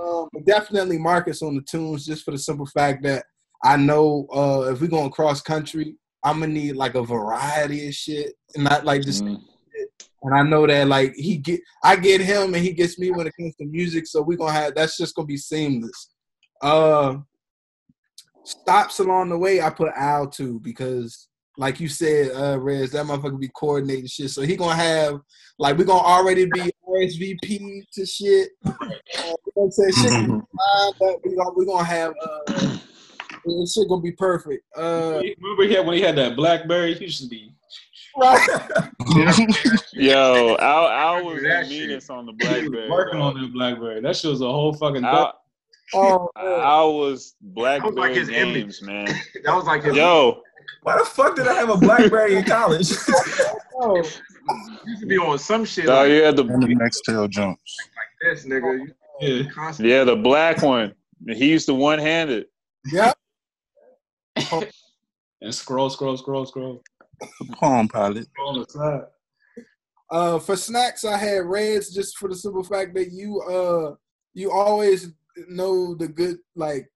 Um, 0.00 0.28
but 0.32 0.44
definitely 0.46 0.98
Marcus 0.98 1.42
on 1.42 1.56
the 1.56 1.62
tunes 1.62 2.06
just 2.06 2.24
for 2.24 2.30
the 2.30 2.38
simple 2.38 2.66
fact 2.66 3.02
that 3.02 3.24
I 3.64 3.76
know 3.76 4.26
uh 4.34 4.70
if 4.72 4.80
we're 4.80 4.88
going 4.88 5.10
cross 5.10 5.40
country, 5.42 5.96
I'm 6.24 6.40
gonna 6.40 6.52
need 6.52 6.76
like 6.76 6.94
a 6.94 7.02
variety 7.02 7.88
of 7.88 7.94
shit 7.94 8.34
and 8.54 8.64
not 8.64 8.84
like 8.84 9.02
just 9.02 9.24
Mm. 9.24 9.40
and 10.22 10.34
I 10.34 10.42
know 10.42 10.66
that 10.66 10.86
like 10.88 11.14
he 11.14 11.38
get 11.38 11.60
I 11.82 11.96
get 11.96 12.20
him 12.20 12.54
and 12.54 12.62
he 12.62 12.72
gets 12.72 12.98
me 12.98 13.10
when 13.10 13.26
it 13.26 13.34
comes 13.38 13.54
to 13.56 13.66
music, 13.66 14.06
so 14.06 14.22
we 14.22 14.36
gonna 14.36 14.52
have 14.52 14.74
that's 14.74 14.96
just 14.96 15.14
gonna 15.14 15.26
be 15.26 15.36
seamless. 15.36 16.10
Uh 16.62 17.16
stops 18.44 18.98
along 18.98 19.28
the 19.28 19.38
way 19.38 19.60
I 19.60 19.70
put 19.70 19.92
Al 19.96 20.28
to 20.30 20.60
because 20.60 21.28
like 21.60 21.78
you 21.78 21.88
said, 21.88 22.32
uh 22.34 22.58
Rez, 22.58 22.90
that 22.92 23.04
motherfucker 23.06 23.38
be 23.38 23.48
coordinating 23.54 24.06
shit. 24.06 24.30
So 24.30 24.42
he 24.42 24.56
gonna 24.56 24.74
have 24.74 25.20
like 25.58 25.76
we 25.76 25.84
gonna 25.84 26.00
already 26.00 26.46
be 26.46 26.72
RSVP 26.88 27.84
to 27.92 28.06
shit. 28.06 28.48
Uh, 28.66 28.72
you 28.82 28.88
know 29.18 29.36
what 29.54 29.74
I'm? 29.78 29.92
Shit 29.92 30.10
gonna 30.10 31.18
be 31.22 31.28
we 31.30 31.36
gonna 31.36 31.50
we 31.56 31.66
gonna 31.66 31.84
have 31.84 32.12
uh 32.22 32.76
this 33.44 33.74
shit 33.74 33.88
gonna 33.88 34.00
be 34.00 34.12
perfect. 34.12 34.64
Uh 34.76 35.20
Remember 35.38 35.64
he 35.64 35.74
had, 35.74 35.86
when 35.86 35.96
he 35.96 36.02
had 36.02 36.16
that 36.16 36.34
BlackBerry? 36.34 36.94
He 36.94 37.04
used 37.04 37.22
to 37.22 37.28
be. 37.28 37.54
right. 38.16 38.48
Yo, 39.92 40.56
I, 40.58 41.02
Al 41.18 41.24
was 41.24 41.42
That 41.42 41.64
the 41.68 41.70
shit. 41.70 41.88
meanest 41.88 42.10
on 42.10 42.26
the 42.26 42.32
BlackBerry. 42.32 42.90
working 42.90 43.18
bro. 43.18 43.22
on 43.28 43.40
that 43.40 43.52
BlackBerry. 43.52 44.00
That 44.00 44.16
shit 44.16 44.30
was 44.30 44.40
a 44.40 44.46
whole 44.50 44.72
fucking. 44.74 45.04
Al, 45.04 45.34
Oh 45.92 46.28
man. 46.36 46.60
Al 46.60 46.98
was 46.98 47.34
That 47.40 47.54
was 47.54 47.64
like 47.64 47.82
BlackBerry 47.82 48.14
his 48.14 48.28
image. 48.28 48.54
games, 48.54 48.82
man. 48.82 49.06
That 49.44 49.54
was 49.56 49.64
like 49.66 49.82
his 49.82 49.96
Yo, 49.96 50.40
Why 50.82 50.98
the 50.98 51.04
fuck 51.04 51.36
did 51.36 51.46
I 51.48 51.54
have 51.54 51.70
a 51.70 51.76
BlackBerry 51.76 52.36
in 52.36 52.44
college? 52.44 52.90
Oh. 53.82 53.96
used 53.96 55.00
to 55.00 55.06
be 55.06 55.16
on 55.16 55.38
some 55.38 55.64
shit 55.64 55.88
Oh, 55.88 55.94
like 55.94 56.10
you 56.10 56.22
had 56.22 56.36
the 56.36 56.44
And 56.44 56.62
the 56.62 56.74
next 56.74 57.00
tail 57.00 57.26
jumps. 57.26 57.76
Like 57.96 58.34
this, 58.36 58.44
nigga. 58.44 58.88
You 59.22 59.46
Yeah. 59.48 59.72
yeah 59.78 60.04
the 60.04 60.16
black 60.16 60.60
one. 60.60 60.92
He 61.26 61.48
used 61.48 61.64
to 61.66 61.72
one 61.74 61.98
handed. 61.98 62.44
Yep. 62.92 63.16
And 65.42 65.54
scroll, 65.54 65.88
scroll, 65.88 66.18
scroll, 66.18 66.44
scroll. 66.44 66.82
The 67.18 67.46
Palm 67.56 67.88
Pilot. 67.88 68.26
On 68.46 68.58
the 68.60 68.66
side. 68.68 69.64
Uh, 70.10 70.38
for 70.38 70.56
snacks, 70.56 71.04
I 71.04 71.16
had 71.16 71.46
Reds 71.46 71.94
just 71.94 72.18
for 72.18 72.28
the 72.28 72.34
simple 72.34 72.62
fact 72.64 72.94
that 72.94 73.10
you 73.12 73.40
uh 73.42 73.94
you 74.34 74.50
always 74.50 75.12
know 75.48 75.94
the 75.94 76.08
good 76.08 76.36
like 76.54 76.90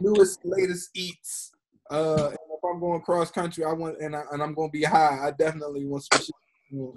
newest 0.00 0.40
latest 0.44 0.90
eats. 0.94 1.52
Uh, 1.90 2.28
and 2.28 2.38
if 2.62 2.70
I'm 2.70 2.80
going 2.80 3.00
cross 3.00 3.30
country, 3.30 3.64
I 3.64 3.72
want 3.72 4.00
and 4.00 4.14
I, 4.14 4.22
and 4.32 4.42
I'm 4.42 4.54
gonna 4.54 4.70
be 4.70 4.84
high. 4.84 5.18
I 5.22 5.30
definitely 5.30 5.86
want 5.86 6.06
to 6.10 6.94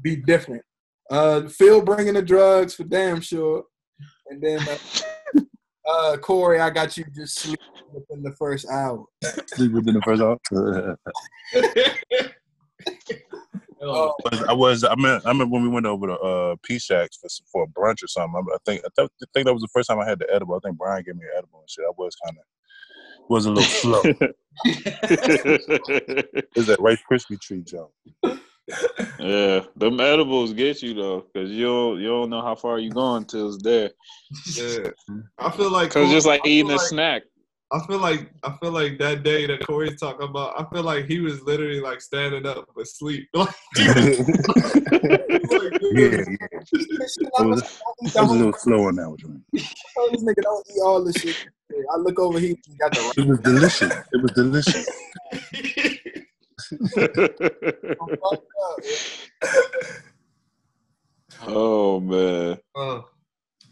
be 0.00 0.16
different. 0.16 0.62
Uh, 1.10 1.48
Phil 1.48 1.82
bringing 1.82 2.14
the 2.14 2.22
drugs 2.22 2.74
for 2.74 2.84
damn 2.84 3.20
sure, 3.20 3.64
and 4.28 4.40
then 4.42 4.60
uh, 4.68 5.40
uh 5.88 6.16
Corey, 6.18 6.60
I 6.60 6.70
got 6.70 6.96
you 6.96 7.04
just 7.14 7.38
sleeping 7.38 7.58
within 7.92 8.22
the 8.22 8.32
first 8.32 8.68
hour. 8.68 9.04
Sleep 9.46 9.72
within 9.72 9.94
the 9.94 10.02
first 10.02 10.22
hour. 10.22 10.98
Oh, 13.84 14.14
I 14.48 14.52
was. 14.52 14.84
I 14.84 14.94
mean, 14.94 15.20
I 15.24 15.28
remember 15.28 15.46
when 15.46 15.62
we 15.62 15.68
went 15.68 15.86
over 15.86 16.06
to 16.06 16.16
uh, 16.16 16.56
P 16.62 16.78
Shacks 16.78 17.16
for 17.16 17.28
for 17.50 17.64
a 17.64 17.66
brunch 17.66 18.04
or 18.04 18.06
something. 18.06 18.32
I, 18.36 18.54
I 18.54 18.58
think 18.64 18.80
I, 18.84 18.88
th- 18.96 19.10
I 19.20 19.26
think 19.34 19.46
that 19.46 19.52
was 19.52 19.62
the 19.62 19.68
first 19.72 19.88
time 19.88 19.98
I 19.98 20.08
had 20.08 20.20
the 20.20 20.32
edible. 20.32 20.54
I 20.54 20.60
think 20.60 20.78
Brian 20.78 21.02
gave 21.02 21.16
me 21.16 21.24
an 21.24 21.38
edible 21.38 21.58
and 21.58 21.68
shit. 21.68 21.84
I 21.84 21.90
was 21.98 22.14
kind 22.24 22.36
of 22.38 22.44
Was 23.32 23.46
a 23.46 23.50
little 23.50 23.62
slow. 23.64 24.02
Is 26.54 26.66
that 26.66 26.76
Rice 26.80 26.98
Krispie 27.10 27.40
treat, 27.40 27.64
Joe? 27.64 27.90
yeah, 29.18 29.60
them 29.74 29.98
edibles 30.00 30.52
get 30.52 30.82
you 30.82 30.92
though, 30.92 31.24
cause 31.34 31.48
you 31.48 31.64
don't 31.64 31.98
you 31.98 32.08
don't 32.08 32.28
know 32.28 32.42
how 32.42 32.54
far 32.54 32.78
you're 32.78 32.92
going 32.92 33.24
till 33.24 33.48
it's 33.54 33.62
there. 33.62 33.88
Yeah, 34.54 34.90
I 35.38 35.50
feel 35.50 35.70
like 35.70 35.92
Cause 35.92 36.10
just 36.10 36.26
like 36.26 36.42
I 36.42 36.44
feel 36.44 36.52
eating 36.52 36.72
a 36.72 36.78
snack. 36.78 37.22
I 37.72 37.78
feel 37.86 37.98
like 37.98 38.30
I 38.44 38.54
feel 38.60 38.70
like 38.72 38.98
that 38.98 39.22
day 39.22 39.46
that 39.46 39.66
Corey's 39.66 39.98
talking 39.98 40.28
about. 40.28 40.60
I 40.60 40.64
feel 40.74 40.82
like 40.82 41.06
he 41.06 41.20
was 41.20 41.40
literally 41.42 41.80
like 41.80 42.00
standing 42.02 42.46
up 42.46 42.68
but 42.76 42.86
sleep. 42.86 43.28
Like, 45.52 45.72
yeah, 45.92 46.24
yeah. 46.28 46.36
I 47.38 47.42
was, 47.42 47.62
I 48.16 48.22
was 48.22 48.30
a 48.30 48.34
little 48.34 48.52
slow 48.54 48.86
on 48.88 48.96
that 48.96 49.08
one. 49.08 49.44
This 49.52 50.22
nigga 50.24 50.42
don't 50.42 50.66
eat 50.70 50.80
all 50.82 51.04
this 51.04 51.16
shit. 51.16 51.36
I 51.92 51.96
look 51.98 52.18
over 52.18 52.38
here, 52.38 52.54
he 52.66 52.76
got 52.76 52.92
the 52.92 53.12
It 53.16 53.26
was 53.26 53.38
delicious. 53.40 53.92
It 54.12 54.22
was 54.22 54.32
delicious. 54.32 54.86
oh 61.46 62.00
man. 62.00 62.58
oh, 62.74 63.04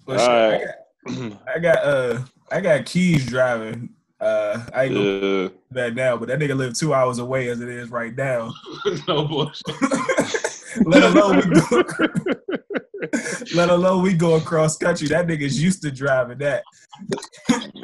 But 0.06 0.18
All 0.18 0.18
shit, 0.18 0.28
I 0.30 0.50
right. 0.50 0.64
got- 0.66 0.74
I 1.54 1.58
got 1.60 1.78
uh 1.84 2.22
I 2.50 2.60
got 2.60 2.84
keys 2.86 3.26
driving. 3.26 3.90
Uh 4.20 4.66
I 4.74 4.84
ain't 4.84 4.94
gonna 4.94 5.06
Yeah. 5.06 5.20
do 5.20 5.52
that 5.72 5.94
now, 5.94 6.16
but 6.16 6.28
that 6.28 6.38
nigga 6.38 6.56
live 6.56 6.74
two 6.74 6.92
hours 6.94 7.18
away 7.18 7.48
as 7.48 7.60
it 7.60 7.68
is 7.68 7.90
right 7.90 8.14
now. 8.14 8.52
no 9.08 9.26
bullshit. 9.26 9.64
let 10.84 11.02
alone 11.02 11.36
we 11.38 11.60
go, 11.60 11.82
let 13.54 13.70
alone 13.70 14.02
we 14.02 14.14
go 14.14 14.36
across 14.36 14.76
country. 14.76 15.08
That 15.08 15.26
nigga's 15.26 15.62
used 15.62 15.82
to 15.82 15.90
driving 15.90 16.38
that. 16.38 16.64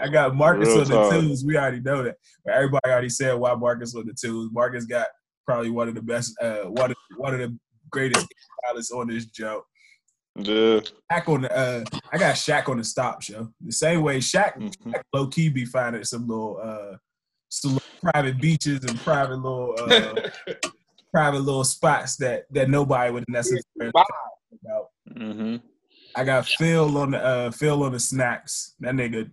I 0.01 0.09
got 0.09 0.37
Marcus 0.37 0.69
Real 0.69 0.81
on 0.83 0.89
the 0.89 1.11
twos. 1.11 1.45
We 1.45 1.57
already 1.57 1.81
know 1.81 2.03
that. 2.03 2.17
But 2.45 2.55
everybody 2.55 2.91
already 2.91 3.09
said 3.09 3.35
why 3.35 3.55
Marcus 3.55 3.95
on 3.95 4.07
the 4.07 4.13
twos. 4.15 4.51
Marcus 4.53 4.85
got 4.85 5.07
probably 5.47 5.71
one 5.71 5.89
of 5.89 5.95
the 5.95 6.03
best, 6.03 6.35
uh, 6.41 6.65
one 6.65 6.91
of 6.91 6.97
one 7.17 7.33
of 7.35 7.41
the 7.41 7.57
greatest 7.91 8.27
pilots 8.65 8.91
on 8.91 9.09
this 9.09 9.27
joke. 9.27 9.65
Yeah. 10.39 10.81
Shaq 11.11 11.29
on 11.29 11.43
the, 11.43 11.57
uh, 11.57 11.85
I 12.13 12.19
got 12.19 12.35
Shaq 12.35 12.69
on 12.69 12.77
the 12.79 12.85
stop 12.85 13.23
show. 13.23 13.49
The 13.65 13.73
same 13.73 14.03
way 14.03 14.19
Shaq, 14.19 14.57
Mhm. 14.57 14.73
Shaq 14.93 15.03
low 15.13 15.27
key 15.29 15.49
be 15.49 15.65
finding 15.65 16.05
some 16.05 16.27
little, 16.29 16.59
uh, 16.63 16.97
some 17.49 17.75
little 17.75 17.89
private 18.03 18.41
beaches 18.41 18.85
and 18.85 18.99
private 19.01 19.37
little, 19.37 19.75
uh, 19.79 20.15
private 21.13 21.41
little 21.41 21.65
spots 21.65 22.17
that 22.17 22.45
that 22.51 22.69
nobody 22.69 23.11
would 23.13 23.25
necessarily 23.29 23.93
talk 23.93 24.07
about. 24.63 24.89
Mm-hmm. 25.17 25.57
I 26.15 26.25
got 26.25 26.47
Phil 26.47 26.97
on 26.99 27.11
the 27.13 27.19
uh, 27.25 27.51
Phil 27.51 27.83
on 27.83 27.93
the 27.93 28.01
snacks. 28.01 28.75
That 28.81 28.95
nigga, 28.95 29.31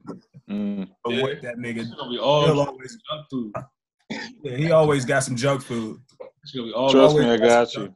Mm. 0.49 0.89
Yeah. 1.07 1.21
what 1.21 1.41
that 1.41 1.55
nigga, 1.57 1.77
It's 1.81 1.89
gonna 1.91 2.11
be 2.11 2.19
all 2.19 2.45
Phil 2.45 2.65
junk 2.65 3.29
food. 3.29 3.53
yeah, 4.43 4.55
he 4.57 4.71
always 4.71 5.05
got 5.05 5.23
some 5.23 5.35
junk 5.35 5.61
food. 5.63 5.99
Be 6.53 6.71
all 6.73 6.89
Trust 6.91 7.11
always 7.15 7.25
me, 7.25 7.31
I 7.31 7.37
got 7.37 7.73
got 7.73 7.73
you. 7.75 7.95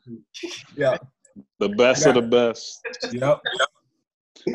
Yeah, 0.75 0.97
The 1.59 1.69
best 1.69 2.05
I 2.05 2.09
of 2.09 2.15
the 2.15 2.21
best. 2.21 2.79
Yep. 3.11 3.39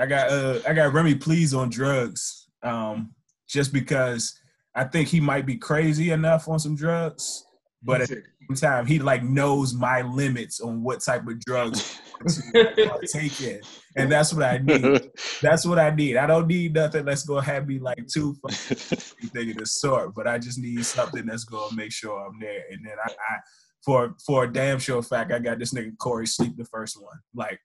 I 0.00 0.06
got 0.06 0.30
uh 0.30 0.60
I 0.66 0.72
got 0.72 0.92
Remy 0.92 1.16
Please 1.16 1.54
on 1.54 1.70
drugs. 1.70 2.48
Um, 2.62 3.14
just 3.48 3.72
because 3.72 4.38
I 4.74 4.84
think 4.84 5.09
he 5.09 5.20
might 5.20 5.44
be 5.44 5.56
crazy 5.56 6.10
enough 6.10 6.48
on 6.48 6.59
some 6.59 6.74
drugs, 6.74 7.44
but 7.82 8.00
at 8.00 8.09
the 8.09 8.22
same 8.48 8.56
time 8.56 8.86
he 8.86 8.98
like 8.98 9.22
knows 9.22 9.74
my 9.74 10.02
limits 10.02 10.60
on 10.60 10.82
what 10.82 11.00
type 11.00 11.26
of 11.26 11.40
drugs 11.40 12.00
to 12.26 13.00
take 13.12 13.40
in. 13.40 13.60
And 13.96 14.10
that's 14.10 14.32
what 14.32 14.44
I 14.44 14.59
need. 14.59 15.10
That's 15.42 15.66
what 15.66 15.78
I 15.78 15.90
need. 15.90 16.16
I 16.16 16.26
don't 16.26 16.46
need 16.46 16.74
nothing 16.74 17.04
that's 17.04 17.24
gonna 17.24 17.44
have 17.44 17.68
me 17.68 17.78
like 17.78 18.06
too 18.06 18.34
fucking 18.48 19.28
thing 19.28 19.50
of 19.50 19.56
the 19.56 19.66
sort, 19.66 20.14
but 20.14 20.26
I 20.26 20.38
just 20.38 20.59
need 20.59 20.84
something 20.86 21.26
that's 21.26 21.44
gonna 21.44 21.76
make 21.76 21.92
sure 21.92 22.18
I'm 22.18 22.38
there. 22.40 22.64
And 22.70 22.84
then 22.84 22.94
I, 23.04 23.10
I 23.10 23.38
for 23.84 24.14
for 24.24 24.44
a 24.44 24.52
damn 24.52 24.78
sure 24.78 25.02
fact, 25.02 25.32
I 25.32 25.38
got 25.38 25.59
this 25.59 25.72
nigga 25.72 25.96
Corey 25.98 26.26
sleep 26.26 26.56
the 26.56 26.64
first 26.66 27.00
one. 27.02 27.18
Like 27.34 27.60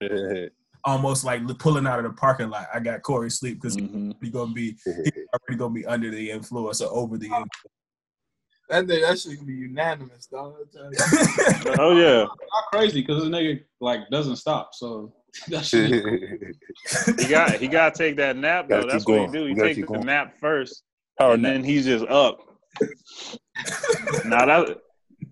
almost 0.83 1.23
like 1.23 1.41
pulling 1.59 1.85
out 1.87 1.99
of 1.99 2.05
the 2.05 2.11
parking 2.11 2.49
lot. 2.49 2.67
I 2.73 2.79
got 2.79 3.01
Corey 3.03 3.29
sleep 3.29 3.61
because 3.61 3.75
Mhm. 3.77 4.15
he 4.21 4.29
gonna 4.29 4.53
be 4.53 4.77
he's 4.83 5.11
already 5.33 5.57
gonna 5.57 5.73
be 5.73 5.85
under 5.85 6.09
the 6.11 6.31
influence 6.31 6.81
or 6.81 6.91
over 6.91 7.17
the 7.17 7.25
influence. 7.25 7.49
That 8.69 8.85
nigga, 8.85 9.01
that 9.07 9.19
shit 9.19 9.37
can 9.37 9.45
be 9.47 9.53
unanimous, 9.53 10.25
dog. 10.27 10.55
I 10.59 10.63
tell 10.75 10.91
you. 10.91 11.75
Oh 11.79 11.97
yeah. 11.97 12.23
not 12.23 12.63
crazy 12.71 13.01
because 13.01 13.23
this 13.23 13.29
nigga 13.31 13.63
like 13.79 14.01
doesn't 14.09 14.35
stop. 14.37 14.73
So 14.73 15.13
that 15.49 15.65
shit. 15.65 15.91
He 17.19 17.27
got 17.27 17.51
he 17.53 17.67
got 17.67 17.93
to 17.95 17.97
take 17.97 18.15
that 18.17 18.37
nap 18.37 18.67
though. 18.69 18.85
That's 18.87 19.05
what 19.05 19.21
he 19.21 19.27
do. 19.27 19.43
He 19.45 19.49
You 19.53 19.55
takes 19.55 19.87
the 19.89 19.97
nap 19.99 20.35
first, 20.39 20.83
Power 21.19 21.33
and 21.33 21.43
nap. 21.43 21.53
then 21.53 21.63
he's 21.63 21.85
just 21.85 22.05
up. 22.07 22.39
now 24.25 24.45
that 24.45 24.77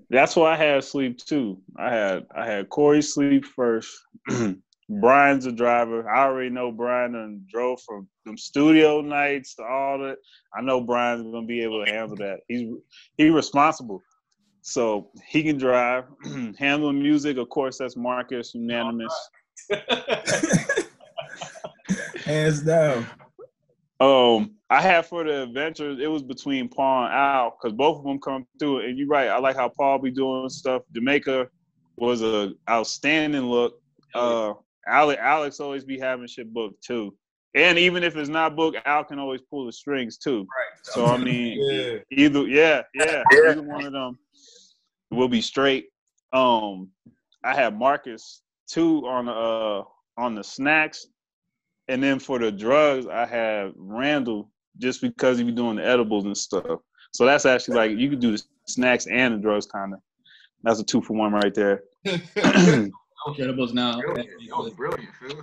that's 0.09 0.35
why 0.35 0.53
I 0.53 0.55
had 0.55 0.83
sleep 0.83 1.17
too. 1.17 1.61
I 1.77 1.89
had 1.91 2.25
I 2.35 2.45
had 2.45 2.69
Corey 2.69 3.01
sleep 3.01 3.45
first. 3.45 3.91
Brian's 4.89 5.47
a 5.47 5.51
driver. 5.51 6.07
I 6.07 6.25
already 6.25 6.51
know 6.51 6.71
Brian 6.71 7.15
and 7.15 7.47
drove 7.47 7.81
from 7.81 8.07
them 8.23 8.37
studio 8.37 9.01
nights 9.01 9.55
to 9.55 9.63
all 9.63 9.97
that. 9.99 10.17
I 10.55 10.61
know 10.61 10.79
Brian's 10.81 11.23
gonna 11.23 11.47
be 11.47 11.61
able 11.63 11.83
to 11.83 11.91
handle 11.91 12.15
that. 12.17 12.41
He's 12.47 12.69
he 13.17 13.29
responsible. 13.29 14.03
So 14.61 15.11
he 15.27 15.43
can 15.43 15.57
drive. 15.57 16.05
Handling 16.57 17.01
music, 17.01 17.37
of 17.37 17.49
course, 17.49 17.77
that's 17.77 17.95
Marcus, 17.95 18.55
unanimous. 18.55 19.13
hands 22.25 22.61
down. 22.61 23.05
Um, 23.99 24.54
I 24.69 24.81
had 24.81 25.05
for 25.05 25.23
the 25.23 25.43
adventures, 25.43 25.99
it 26.01 26.07
was 26.07 26.23
between 26.23 26.69
Paul 26.69 27.05
and 27.05 27.13
Al 27.13 27.51
because 27.51 27.75
both 27.75 27.99
of 27.99 28.03
them 28.03 28.19
come 28.19 28.47
through. 28.59 28.79
And 28.79 28.97
you're 28.97 29.07
right, 29.07 29.29
I 29.29 29.37
like 29.37 29.55
how 29.55 29.69
Paul 29.69 29.99
be 29.99 30.11
doing 30.11 30.49
stuff. 30.49 30.81
Jamaica 30.93 31.47
was 31.97 32.23
a 32.23 32.53
outstanding 32.69 33.43
look. 33.43 33.79
Uh, 34.15 34.53
Alex, 34.87 35.21
Alex 35.21 35.59
always 35.59 35.85
be 35.85 35.99
having 35.99 36.27
shit 36.27 36.51
booked 36.51 36.83
too. 36.83 37.15
And 37.53 37.77
even 37.77 38.03
if 38.03 38.17
it's 38.17 38.29
not 38.29 38.55
booked, 38.55 38.77
Al 38.85 39.03
can 39.03 39.19
always 39.19 39.41
pull 39.41 39.65
the 39.65 39.71
strings 39.71 40.17
too. 40.17 40.39
Right. 40.39 40.79
So 40.83 41.05
I 41.05 41.17
mean, 41.17 41.57
yeah. 41.61 41.99
either 42.11 42.47
yeah, 42.47 42.81
yeah, 42.95 43.23
either 43.33 43.61
one 43.61 43.85
of 43.85 43.93
them 43.93 44.17
will 45.11 45.29
be 45.29 45.41
straight. 45.41 45.87
Um, 46.33 46.89
I 47.43 47.53
had 47.53 47.77
Marcus 47.77 48.41
too 48.67 49.07
on 49.07 49.27
the 49.27 49.31
uh 49.31 49.83
on 50.17 50.33
the 50.33 50.43
snacks, 50.43 51.07
and 51.87 52.01
then 52.01 52.19
for 52.19 52.39
the 52.39 52.51
drugs, 52.51 53.05
I 53.07 53.25
had 53.25 53.73
Randall 53.75 54.49
just 54.79 55.01
because 55.01 55.39
you 55.39 55.45
be 55.45 55.51
doing 55.51 55.75
the 55.77 55.85
edibles 55.85 56.25
and 56.25 56.37
stuff. 56.37 56.79
So 57.11 57.25
that's 57.25 57.45
actually 57.45 57.77
like 57.77 57.91
you 57.97 58.09
could 58.09 58.19
do 58.19 58.31
the 58.35 58.43
snacks 58.67 59.07
and 59.07 59.35
the 59.35 59.39
drugs 59.39 59.65
kind 59.65 59.93
of. 59.93 59.99
That's 60.63 60.79
a 60.79 60.83
two 60.83 61.01
for 61.01 61.13
one 61.13 61.31
right 61.33 61.53
there. 61.53 61.83
Get 62.05 62.21
your 62.35 62.91
edibles 63.47 63.73
now. 63.73 63.99
at 63.99 64.05
Brilliant. 64.05 64.29
Baked 64.39 64.49
That 64.49 64.57
was 64.57 64.65
Goods. 64.65 64.75
brilliant, 64.75 65.09
Phil. 65.19 65.37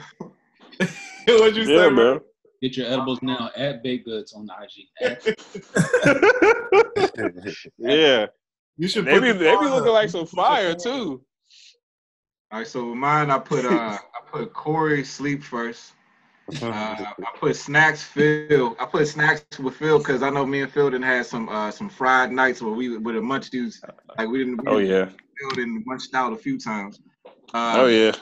What'd 1.39 1.57
you 1.57 1.63
yeah, 1.65 1.89
say, 1.89 1.95
bro. 1.95 2.21
Get 2.61 2.77
your 2.77 2.87
edibles 2.87 3.21
now 3.23 3.51
at 3.57 3.83
Baked 3.83 4.05
Goods 4.05 4.33
on 4.35 4.47
the 4.47 4.53
IG. 4.63 5.35
Yeah, 7.79 8.27
You 8.77 8.89
should 8.89 9.05
they 9.05 9.15
put 9.15 9.23
be 9.23 9.33
the 9.33 9.39
they 9.39 9.57
be 9.57 9.67
looking 9.67 9.93
like 9.93 10.11
some 10.11 10.27
fire 10.27 10.75
the 10.75 10.81
phone 10.81 10.93
up. 10.93 10.99
too. 11.09 11.25
All 12.51 12.59
right, 12.59 12.67
so 12.67 12.89
with 12.91 12.99
mine, 12.99 13.31
I 13.31 13.39
put 13.39 13.65
uh, 13.65 13.99
I 13.99 14.21
put 14.31 14.53
Corey 14.53 15.05
sleep 15.05 15.43
first. 15.43 15.93
Uh, 16.63 16.69
I 16.69 17.39
put 17.39 17.57
snacks 17.57 18.03
Phil. 18.03 18.77
I 18.79 18.87
put 18.87 19.07
snacks 19.07 19.59
with 19.59 19.75
Phil 19.77 19.99
because 19.99 20.23
I 20.23 20.31
know 20.31 20.45
me 20.45 20.63
and 20.63 20.71
Phil 20.73 20.91
didn't 20.91 21.05
have 21.05 21.27
some 21.27 21.49
uh 21.49 21.71
some 21.71 21.89
fried 21.89 22.31
nights 22.33 22.61
where 22.61 22.73
we 22.73 22.97
with 22.99 23.15
the 23.15 23.21
munchies 23.21 23.77
like 24.19 24.29
we 24.29 24.39
didn't. 24.39 24.63
We 24.63 24.69
Oh 24.69 24.79
yeah, 24.79 25.07
Phil 25.07 25.51
didn't 25.55 25.85
munched 25.87 26.15
out 26.15 26.33
a 26.33 26.37
few 26.37 26.59
times. 26.59 27.01
Uh, 27.55 27.75
oh 27.79 27.87
yeah. 27.87 28.13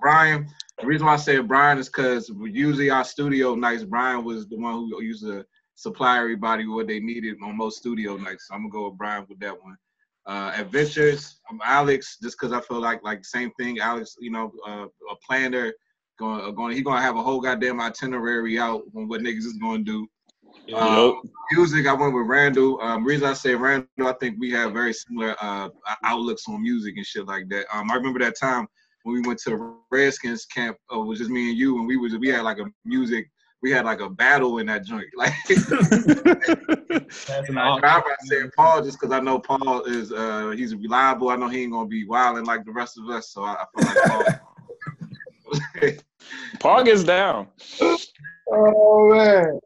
Brian. 0.00 0.46
The 0.80 0.86
reason 0.86 1.06
why 1.06 1.14
I 1.14 1.16
say 1.16 1.38
Brian 1.38 1.78
is 1.78 1.88
because 1.88 2.30
usually 2.44 2.90
our 2.90 3.04
studio 3.04 3.54
nights, 3.54 3.82
Brian 3.82 4.24
was 4.24 4.48
the 4.48 4.56
one 4.56 4.74
who 4.74 5.02
used 5.02 5.24
to 5.24 5.44
supply 5.74 6.18
everybody 6.18 6.66
what 6.66 6.86
they 6.86 7.00
needed 7.00 7.36
on 7.42 7.56
most 7.56 7.78
studio 7.78 8.16
nights. 8.16 8.46
So 8.48 8.54
I'm 8.54 8.62
gonna 8.62 8.72
go 8.72 8.88
with 8.88 8.98
Brian 8.98 9.26
with 9.28 9.40
that 9.40 9.60
one. 9.60 9.76
Uh, 10.26 10.52
Adventures, 10.56 11.40
I'm 11.50 11.60
Alex, 11.64 12.18
just 12.22 12.38
because 12.38 12.52
I 12.52 12.60
feel 12.60 12.80
like 12.80 13.02
like 13.02 13.24
same 13.24 13.50
thing. 13.58 13.78
Alex, 13.80 14.16
you 14.20 14.30
know, 14.30 14.52
uh, 14.66 14.84
a 14.86 15.16
planner, 15.26 15.72
going, 16.18 16.40
uh, 16.40 16.50
going, 16.50 16.76
he 16.76 16.82
gonna 16.82 17.00
have 17.00 17.16
a 17.16 17.22
whole 17.22 17.40
goddamn 17.40 17.80
itinerary 17.80 18.58
out 18.58 18.82
on 18.96 19.08
what 19.08 19.20
niggas 19.22 19.46
is 19.46 19.54
gonna 19.54 19.82
do. 19.82 20.06
Um, 20.74 21.22
music, 21.52 21.86
I 21.86 21.94
went 21.94 22.14
with 22.14 22.26
Randall. 22.26 22.80
Um, 22.82 23.04
reason 23.04 23.26
I 23.26 23.32
say 23.32 23.54
Randall, 23.54 24.08
I 24.08 24.12
think 24.20 24.36
we 24.38 24.50
have 24.50 24.72
very 24.72 24.92
similar 24.92 25.34
uh, 25.40 25.68
outlooks 26.04 26.44
on 26.48 26.62
music 26.62 26.96
and 26.96 27.06
shit 27.06 27.26
like 27.26 27.48
that. 27.48 27.66
Um, 27.72 27.90
I 27.90 27.94
remember 27.94 28.18
that 28.20 28.38
time 28.38 28.68
when 29.04 29.14
we 29.14 29.26
went 29.26 29.38
to 29.40 29.50
the 29.50 29.74
Redskins 29.90 30.44
camp. 30.46 30.76
Uh, 30.92 31.00
it 31.00 31.04
was 31.04 31.18
just 31.18 31.30
me 31.30 31.50
and 31.50 31.58
you, 31.58 31.78
and 31.78 31.86
we 31.86 31.96
was 31.96 32.14
we 32.18 32.28
had 32.28 32.42
like 32.42 32.58
a 32.58 32.66
music. 32.84 33.30
We 33.60 33.72
had 33.72 33.86
like 33.86 34.00
a 34.00 34.08
battle 34.08 34.58
in 34.58 34.66
that 34.66 34.84
joint. 34.84 35.06
Like 35.16 35.32
Passing 37.26 37.58
I 37.58 37.68
aux- 37.68 37.80
drive, 37.80 38.02
I 38.06 38.14
said 38.26 38.50
Paul 38.54 38.82
just 38.82 39.00
because 39.00 39.12
I 39.12 39.20
know 39.20 39.38
Paul 39.38 39.82
is 39.84 40.12
uh 40.12 40.50
he's 40.56 40.74
reliable. 40.74 41.30
I 41.30 41.36
know 41.36 41.48
he 41.48 41.62
ain't 41.62 41.72
gonna 41.72 41.88
be 41.88 42.04
wilding 42.04 42.44
like 42.44 42.64
the 42.64 42.72
rest 42.72 42.98
of 42.98 43.08
us. 43.08 43.30
So 43.30 43.42
I, 43.42 43.54
I 43.54 43.64
feel 43.74 43.86
like 43.86 43.96
Paul. 44.04 44.24
Paul 46.60 46.84
gets 46.84 47.04
down. 47.04 47.48
Oh 48.50 49.10
man, 49.10 49.60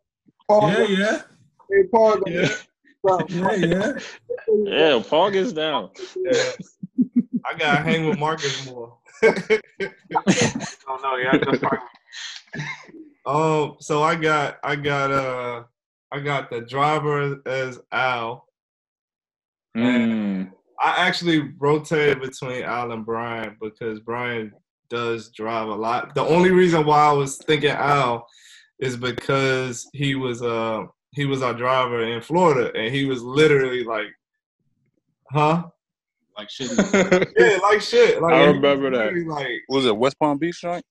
Paul, 0.49 0.71
Yeah, 0.71 0.87
yeah. 0.87 1.23
hey, 1.71 1.83
Paul, 1.93 2.21
Yeah. 2.27 2.49
Yeah, 3.05 3.55
yeah. 3.55 3.99
Yeah, 4.65 5.03
Paul 5.09 5.31
gets 5.31 5.53
down. 5.53 5.91
Yeah. 6.17 6.53
I 7.45 7.59
gotta 7.59 7.81
hang 7.81 8.07
with 8.07 8.19
Marcus 8.19 8.65
more. 8.65 8.97
Oh 10.89 10.99
no, 11.03 11.17
yeah, 11.17 11.39
that's 11.39 11.61
probably 11.61 11.79
Um, 13.25 13.77
so 13.81 14.03
I 14.03 14.17
got 14.17 14.59
I 14.65 14.77
got 14.77 15.11
uh 15.11 15.65
I 16.11 16.21
got 16.21 16.51
the 16.51 16.61
driver 16.61 17.41
as 17.47 17.79
Al. 17.93 18.47
Mm. 19.77 20.53
I 20.83 21.07
actually 21.07 21.53
rotated 21.59 22.21
between 22.21 22.65
Al 22.65 22.93
and 22.93 23.07
Brian 23.07 23.57
because 23.61 24.01
Brian 24.01 24.53
does 24.93 25.31
drive 25.31 25.69
a 25.69 25.75
lot. 25.75 26.15
The 26.15 26.21
only 26.23 26.51
reason 26.51 26.85
why 26.85 27.07
I 27.07 27.13
was 27.13 27.39
thinking 27.39 27.71
Al 27.71 28.27
is 28.79 28.95
because 28.97 29.89
he 29.95 30.15
was 30.15 30.43
uh 30.43 30.85
he 31.13 31.25
was 31.25 31.43
our 31.43 31.55
driver 31.55 32.03
in 32.05 32.21
Florida 32.21 32.71
and 32.79 32.95
he 32.95 33.07
was 33.07 33.23
literally 33.23 33.85
like, 33.85 34.07
huh? 35.31 35.65
Like 36.37 36.51
shit. 36.51 36.71
Yeah, 37.39 37.59
like 37.63 37.81
shit. 37.81 38.21
Like 38.21 38.35
I 38.35 38.45
remember 38.47 38.91
that. 38.91 39.15
Like, 39.27 39.49
Was 39.69 39.87
it 39.87 39.97
West 39.97 40.19
Palm 40.19 40.39
Beach 40.39 40.61
joint? 40.61 40.85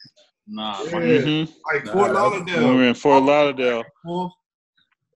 Nah, 0.47 0.83
Yeah. 0.83 0.91
my- 0.91 0.99
Mhm. 1.01 1.53
like 1.73 1.85
Nah, 1.85 1.91
Fort 1.93 2.07
that- 2.13 2.13
We 2.13 2.37
Lauderdale. 2.39 2.75
were 2.75 2.83
in 2.83 2.93
Fort 2.95 3.23
Lauderdale. 3.23 3.83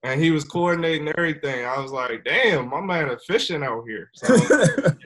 And 0.04 0.22
he 0.22 0.30
was 0.30 0.44
coordinating 0.44 1.08
everything. 1.08 1.64
I 1.64 1.80
was 1.80 1.90
like, 1.90 2.22
damn, 2.24 2.68
my 2.68 2.80
man 2.80 3.08
is 3.10 3.24
fishing 3.26 3.64
out 3.64 3.82
here. 3.88 4.10
So, 4.14 4.34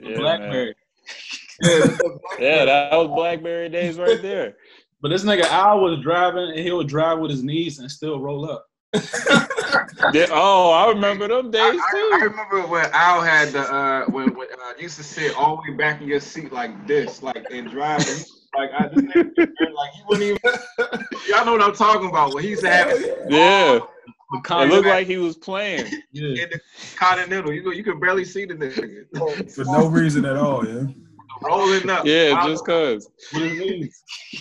Yeah, 0.03 0.17
Blackberry. 0.17 0.75
yeah, 1.61 1.97
Yeah, 2.39 2.65
that 2.65 2.91
was 2.93 3.07
Blackberry 3.09 3.69
days 3.69 3.97
right 3.97 4.21
there. 4.21 4.57
But 5.03 5.09
this 5.09 5.23
nigga 5.23 5.45
Al 5.45 5.81
was 5.81 5.99
driving 6.03 6.51
and 6.51 6.59
he 6.59 6.71
would 6.71 6.87
drive 6.87 7.17
with 7.17 7.31
his 7.31 7.41
knees 7.41 7.79
and 7.79 7.89
still 7.89 8.19
roll 8.19 8.47
up. 8.47 8.67
Yeah, 10.13 10.27
oh, 10.31 10.71
I 10.71 10.89
remember 10.89 11.27
them 11.27 11.47
I, 11.47 11.49
days 11.51 11.81
I, 11.81 12.11
I 12.13 12.19
too. 12.19 12.25
remember 12.25 12.67
when 12.67 12.85
Al 12.91 13.21
had 13.21 13.49
the 13.49 13.61
uh 13.61 14.05
when, 14.05 14.35
when 14.35 14.47
uh, 14.51 14.73
used 14.79 14.97
to 14.97 15.03
sit 15.03 15.35
all 15.35 15.55
the 15.57 15.71
way 15.71 15.77
back 15.77 16.01
in 16.01 16.07
your 16.07 16.19
seat 16.19 16.51
like 16.51 16.87
this, 16.87 17.23
like 17.23 17.45
and 17.51 17.69
driving. 17.69 18.23
Like 18.55 18.71
I 18.77 18.87
just 18.87 19.07
like 19.07 19.91
you 19.97 20.03
wouldn't 20.07 20.23
even 20.23 20.59
y'all 21.29 21.45
know 21.45 21.53
what 21.53 21.61
I'm 21.61 21.73
talking 21.73 22.09
about. 22.09 22.33
When 22.33 22.43
he 22.43 22.49
used 22.49 22.63
to 22.63 22.69
have 22.69 22.99
Yeah, 23.29 23.79
it 24.33 24.69
looked 24.69 24.87
like 24.87 25.07
he 25.07 25.17
was 25.17 25.37
playing. 25.37 25.85
yeah. 26.11 26.43
in 26.43 26.49
the 26.49 26.59
continental. 26.97 27.53
You 27.53 27.63
know, 27.63 27.71
you 27.71 27.83
could 27.83 27.99
barely 28.01 28.25
see 28.25 28.45
the 28.45 28.55
nigga 28.55 29.53
For 29.53 29.63
no 29.65 29.87
reason 29.87 30.25
at 30.25 30.35
all, 30.35 30.67
yeah. 30.67 30.83
Rolling 31.41 31.89
up. 31.89 32.05
Yeah, 32.05 32.33
Al- 32.35 32.47
just 32.47 32.65
cause. 32.65 33.09
With. 33.33 33.89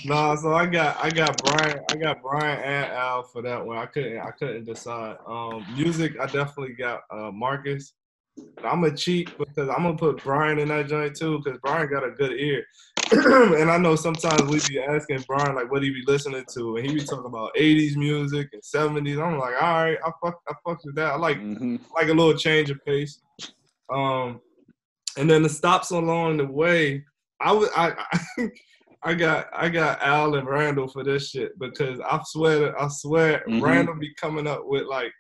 Nah, 0.05 0.35
so 0.37 0.55
I 0.55 0.67
got 0.67 1.03
I 1.03 1.11
got 1.11 1.43
Brian 1.43 1.81
I 1.91 1.97
got 1.97 2.23
Brian 2.23 2.63
and 2.63 2.93
Al 2.93 3.23
for 3.25 3.43
that 3.43 3.65
one. 3.65 3.77
I 3.79 3.87
couldn't 3.87 4.19
I 4.19 4.31
couldn't 4.31 4.65
decide. 4.65 5.17
Um, 5.27 5.65
music 5.75 6.13
I 6.21 6.27
definitely 6.27 6.75
got 6.75 7.03
uh, 7.11 7.31
Marcus. 7.33 7.93
But 8.37 8.69
I'm 8.69 8.83
gonna 8.83 8.97
cheat 8.97 9.29
because 9.39 9.69
I'm 9.69 9.83
gonna 9.83 9.97
put 9.97 10.23
Brian 10.23 10.59
in 10.59 10.69
that 10.69 10.89
joint 10.89 11.17
too 11.17 11.41
because 11.43 11.59
Brian 11.63 11.91
got 11.91 12.07
a 12.07 12.11
good 12.11 12.33
ear. 12.33 12.65
and 13.13 13.71
I 13.71 13.77
know 13.77 13.97
sometimes 13.97 14.49
we 14.51 14.61
be 14.69 14.79
asking 14.79 15.25
Brian 15.27 15.57
like 15.57 15.71
what 15.71 15.83
he 15.83 15.91
be 15.91 16.03
listening 16.07 16.45
to, 16.55 16.77
and 16.77 16.87
he 16.87 16.95
be 16.95 17.05
talking 17.05 17.27
about 17.27 17.55
80s 17.57 17.97
music 17.97 18.49
and 18.53 18.63
70s. 18.63 19.21
I'm 19.21 19.37
like, 19.39 19.61
all 19.61 19.85
right, 19.85 19.99
I 20.05 20.11
fuck 20.23 20.41
I 20.49 20.55
fuck 20.65 20.85
with 20.85 20.95
that. 20.95 21.15
I 21.15 21.17
like 21.17 21.39
hmm 21.39 21.77
like 21.95 22.09
a 22.09 22.15
little 22.15 22.35
change 22.35 22.71
of 22.71 22.79
pace. 22.85 23.21
Um, 23.93 24.41
and 25.17 25.29
then 25.29 25.43
the 25.43 25.49
stops 25.49 25.91
along 25.91 26.39
the 26.39 26.47
way, 26.47 27.05
I 27.41 27.53
was 27.53 27.69
I, 27.77 27.93
I 28.13 28.49
I 29.03 29.15
got 29.15 29.47
I 29.55 29.69
got 29.69 30.03
Al 30.03 30.35
and 30.35 30.47
Randall 30.47 30.89
for 30.89 31.03
this 31.03 31.31
shit 31.31 31.59
because 31.59 32.01
I 32.01 32.21
swear 32.25 32.79
I 32.81 32.89
swear 32.89 33.45
Mhm. 33.49 33.63
Randall 33.63 33.95
be 33.99 34.15
coming 34.15 34.47
up 34.47 34.63
with 34.65 34.85
like 34.85 35.13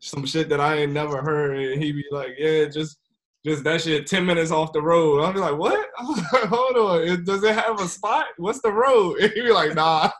some 0.00 0.24
shit 0.26 0.48
that 0.48 0.60
I 0.60 0.76
ain't 0.76 0.92
never 0.92 1.20
heard, 1.22 1.58
and 1.58 1.82
he 1.82 1.92
be 1.92 2.04
like, 2.10 2.32
yeah, 2.38 2.64
just. 2.66 2.98
Just 3.46 3.62
that 3.64 3.80
shit, 3.80 4.08
ten 4.08 4.26
minutes 4.26 4.50
off 4.50 4.72
the 4.72 4.82
road. 4.82 5.22
I'll 5.22 5.32
be 5.32 5.38
like, 5.38 5.56
"What? 5.56 5.88
Hold 5.96 6.76
on, 6.76 7.02
it, 7.08 7.24
does 7.24 7.44
it 7.44 7.54
have 7.54 7.80
a 7.80 7.86
spot? 7.86 8.26
What's 8.36 8.60
the 8.62 8.72
road?" 8.72 9.20
And 9.20 9.32
he 9.34 9.42
be 9.42 9.52
like, 9.52 9.76
"Nah, 9.76 10.10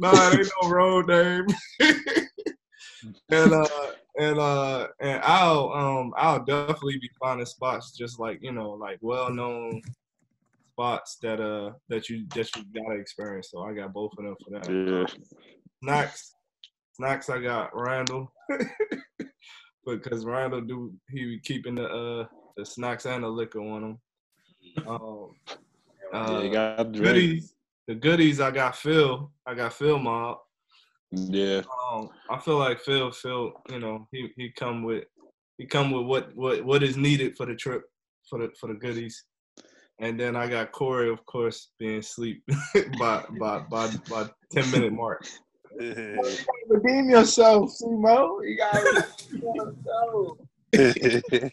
nah, 0.00 0.28
it 0.28 0.40
ain't 0.40 0.50
no 0.60 0.68
road 0.68 1.06
name." 1.06 1.46
and 3.30 3.54
uh, 3.54 3.68
and 4.18 4.38
uh 4.38 4.88
and 5.00 5.20
I'll 5.22 5.70
um 5.72 6.12
I'll 6.16 6.44
definitely 6.44 6.98
be 6.98 7.10
finding 7.20 7.46
spots 7.46 7.96
just 7.96 8.18
like 8.18 8.38
you 8.42 8.52
know 8.52 8.70
like 8.70 8.98
well 9.00 9.30
known 9.30 9.82
spots 10.72 11.16
that 11.22 11.40
uh 11.40 11.72
that 11.88 12.08
you 12.08 12.26
that 12.34 12.54
you 12.54 12.64
gotta 12.74 12.98
experience. 12.98 13.50
So 13.50 13.62
I 13.62 13.72
got 13.74 13.92
both 13.92 14.12
of 14.18 14.24
them 14.24 14.36
for 14.44 14.58
that. 14.58 14.70
Yeah. 14.70 15.06
Snacks, 15.82 16.32
snacks. 16.94 17.28
I 17.30 17.40
got 17.40 17.70
Randall 17.74 18.32
because 19.86 20.24
Randall 20.24 20.62
do 20.62 20.92
he 21.10 21.24
be 21.24 21.40
keeping 21.40 21.74
the 21.76 21.86
uh 21.86 22.26
the 22.56 22.64
snacks 22.64 23.06
and 23.06 23.24
the 23.24 23.28
liquor 23.28 23.60
on 23.60 23.84
him. 23.84 23.98
Um, 24.86 25.30
Yeah, 26.12 26.42
you 26.42 26.48
uh, 26.50 26.52
got 26.52 26.92
drink. 26.92 27.14
goodies. 27.14 27.54
The 27.88 27.94
goodies 27.94 28.40
I 28.40 28.50
got 28.50 28.76
Phil. 28.76 29.30
I 29.46 29.54
got 29.54 29.72
Phil 29.72 29.98
Mob. 29.98 30.38
Yeah. 31.10 31.62
um, 31.92 32.08
I 32.30 32.38
feel 32.38 32.58
like 32.58 32.80
Phil, 32.80 33.10
Phil, 33.12 33.52
you 33.70 33.78
know, 33.78 34.08
he 34.12 34.30
he 34.36 34.50
come 34.50 34.82
with 34.82 35.04
he 35.58 35.66
come 35.66 35.90
with 35.90 36.06
what 36.06 36.34
what 36.34 36.64
what 36.64 36.82
is 36.82 36.96
needed 36.96 37.36
for 37.36 37.46
the 37.46 37.54
trip 37.54 37.82
for 38.28 38.38
the 38.40 38.50
for 38.58 38.68
the 38.68 38.74
goodies, 38.74 39.24
and 40.00 40.18
then 40.18 40.36
I 40.36 40.48
got 40.48 40.72
Corey, 40.72 41.10
of 41.10 41.24
course, 41.26 41.70
being 41.78 41.98
asleep 41.98 42.42
by 42.98 43.24
by 43.38 43.60
by 43.70 43.90
by 44.08 44.28
ten 44.50 44.70
minute 44.70 44.92
mark. 44.92 45.26
redeem 46.68 47.10
yourself, 47.10 47.70
Simo. 47.80 48.38
You 48.46 48.56
gotta 48.56 49.06
redeem 49.30 49.42
yourself. 50.74 51.52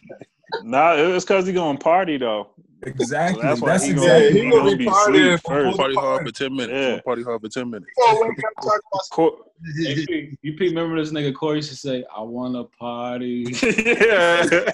Nah, 0.62 0.94
it 0.94 1.06
was 1.08 1.24
cause 1.24 1.46
he 1.46 1.52
gonna 1.52 1.78
party 1.78 2.16
though. 2.16 2.50
Exactly. 2.86 3.42
That's 3.42 3.60
That's 3.60 3.84
exactly. 3.88 4.08
gonna, 4.08 4.20
he 4.30 4.44
he 4.44 4.50
gonna 4.50 4.56
gonna 4.64 4.70
be 4.76 4.84
be 4.84 4.90
partying 4.90 5.34
asleep 5.34 5.40
for 5.40 5.48
first. 5.64 5.76
Party 5.78 5.94
hard 5.94 6.26
for 6.26 6.32
ten 6.32 6.54
minutes. 6.56 6.72
Yeah. 6.72 7.00
Party 7.02 7.22
hard 7.22 7.40
for 7.40 7.48
ten 7.48 7.70
minutes. 7.70 7.90
Wake 7.96 8.38
up, 8.38 8.64
talk 8.64 8.80
about 8.92 9.02
Cor- 9.12 9.38
Hey, 9.82 10.36
you 10.42 10.52
P, 10.54 10.68
remember 10.68 10.96
this 11.02 11.10
nigga 11.12 11.34
Corey 11.34 11.56
used 11.56 11.70
to 11.70 11.76
say, 11.76 12.04
I 12.14 12.20
wanna 12.20 12.64
party. 12.64 13.46
yeah. 13.62 14.70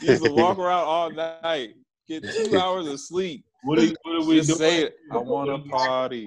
He 0.00 0.06
used 0.06 0.24
to 0.24 0.30
walk 0.34 0.58
around 0.58 0.84
all 0.84 1.10
night, 1.10 1.74
get 2.06 2.22
two 2.22 2.58
hours 2.60 2.86
of 2.86 3.00
sleep. 3.00 3.44
What 3.64 3.78
are, 3.78 3.86
what 4.04 4.14
are 4.16 4.24
we 4.24 4.36
Just 4.36 4.48
doing? 4.48 4.58
say 4.58 4.82
it. 4.84 4.96
I 5.12 5.18
want 5.18 5.50
to 5.64 5.68
party. 5.68 6.26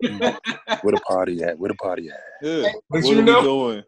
Where 0.00 0.92
the 0.92 1.00
party 1.08 1.42
at? 1.42 1.58
Where 1.58 1.68
the 1.68 1.74
party 1.74 2.08
at? 2.08 2.20
Yeah. 2.42 2.70
But 2.90 3.02
what 3.02 3.04
you 3.06 3.18
are 3.18 3.22
know- 3.22 3.40
we 3.40 3.46
doing? 3.46 3.84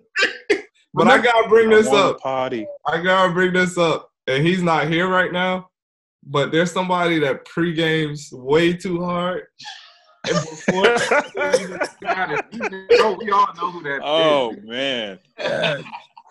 But 0.93 1.07
I 1.07 1.19
gotta 1.19 1.48
bring 1.48 1.73
I 1.73 1.77
this 1.77 1.86
up. 1.89 2.19
Party. 2.20 2.66
I 2.86 3.01
gotta 3.01 3.32
bring 3.32 3.52
this 3.52 3.78
up, 3.78 4.11
and 4.27 4.44
he's 4.44 4.61
not 4.62 4.89
here 4.89 5.07
right 5.09 5.32
now. 5.32 5.69
But 6.25 6.53
there's 6.53 6.73
somebody 6.73 7.19
that 7.21 7.45
pre-games 7.45 8.31
way 8.33 8.73
too 8.75 9.03
hard. 9.05 9.45
And 10.29 10.37
before 10.37 10.85
You 12.53 12.99
know, 12.99 13.17
we 13.19 13.31
all 13.31 13.49
know 13.57 13.71
who 13.71 13.83
that 13.85 14.01
oh, 14.03 14.51
is. 14.51 14.59
oh 14.59 14.67
man. 14.67 15.19
Yeah. 15.39 15.81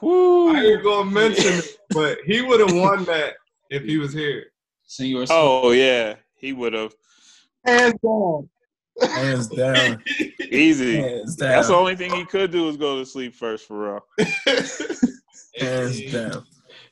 Woo. 0.01 0.55
I 0.55 0.61
ain't 0.61 0.83
gonna 0.83 1.09
mention 1.09 1.53
it, 1.53 1.77
but 1.89 2.19
he 2.25 2.41
would 2.41 2.59
have 2.59 2.73
won 2.73 3.03
that 3.05 3.33
if 3.69 3.83
he 3.83 3.97
was 3.97 4.13
here. 4.13 4.45
Senior 4.85 5.25
Oh 5.29 5.71
yeah. 5.71 6.15
He 6.35 6.53
would 6.53 6.73
have 6.73 6.93
Hands 7.65 7.93
down. 8.01 8.49
Hands 9.01 9.47
down. 9.47 10.03
easy. 10.51 10.97
Hands 10.97 11.35
down. 11.35 11.49
That's 11.49 11.67
the 11.67 11.75
only 11.75 11.95
thing 11.95 12.13
he 12.13 12.25
could 12.25 12.51
do 12.51 12.69
is 12.69 12.77
go 12.77 12.97
to 12.97 13.05
sleep 13.05 13.35
first 13.35 13.67
for 13.67 14.01
real. 14.17 14.27
Hands 15.59 16.11
down. 16.11 16.45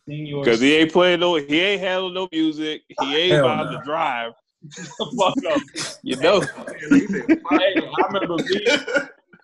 Senor 0.07 0.45
Cause 0.45 0.61
he 0.61 0.75
ain't 0.75 0.91
playing 0.91 1.19
no, 1.19 1.35
he 1.35 1.59
ain't 1.59 1.81
handling 1.81 2.13
no 2.13 2.29
music. 2.31 2.83
He 3.01 3.15
ain't 3.15 3.33
Hell 3.33 3.45
about 3.45 3.71
no. 3.71 3.79
to 3.79 3.83
drive. 3.83 4.33
fuck 5.17 5.35
up. 5.49 5.61
You 6.01 6.15
know. 6.17 6.41
He 6.89 7.07
said, 7.07 7.25
"Fuck 7.27 7.61
Hey, 7.61 7.75
I 7.77 8.07
remember 8.07 8.35
me, 8.43 8.65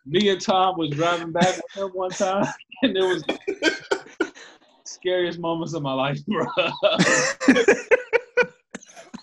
me 0.06 0.30
and 0.30 0.42
Tom 0.42 0.78
was 0.78 0.90
driving 0.92 1.32
back 1.32 1.56
with 1.56 1.76
him 1.84 1.90
one 1.94 2.10
time, 2.12 2.46
and 2.82 2.96
it 2.96 3.04
was 3.04 3.24
scariest 4.86 5.40
moments 5.40 5.74
of 5.74 5.82
my 5.84 5.94
life, 5.94 6.20
bro. 6.28 6.46
Cause 6.56 6.74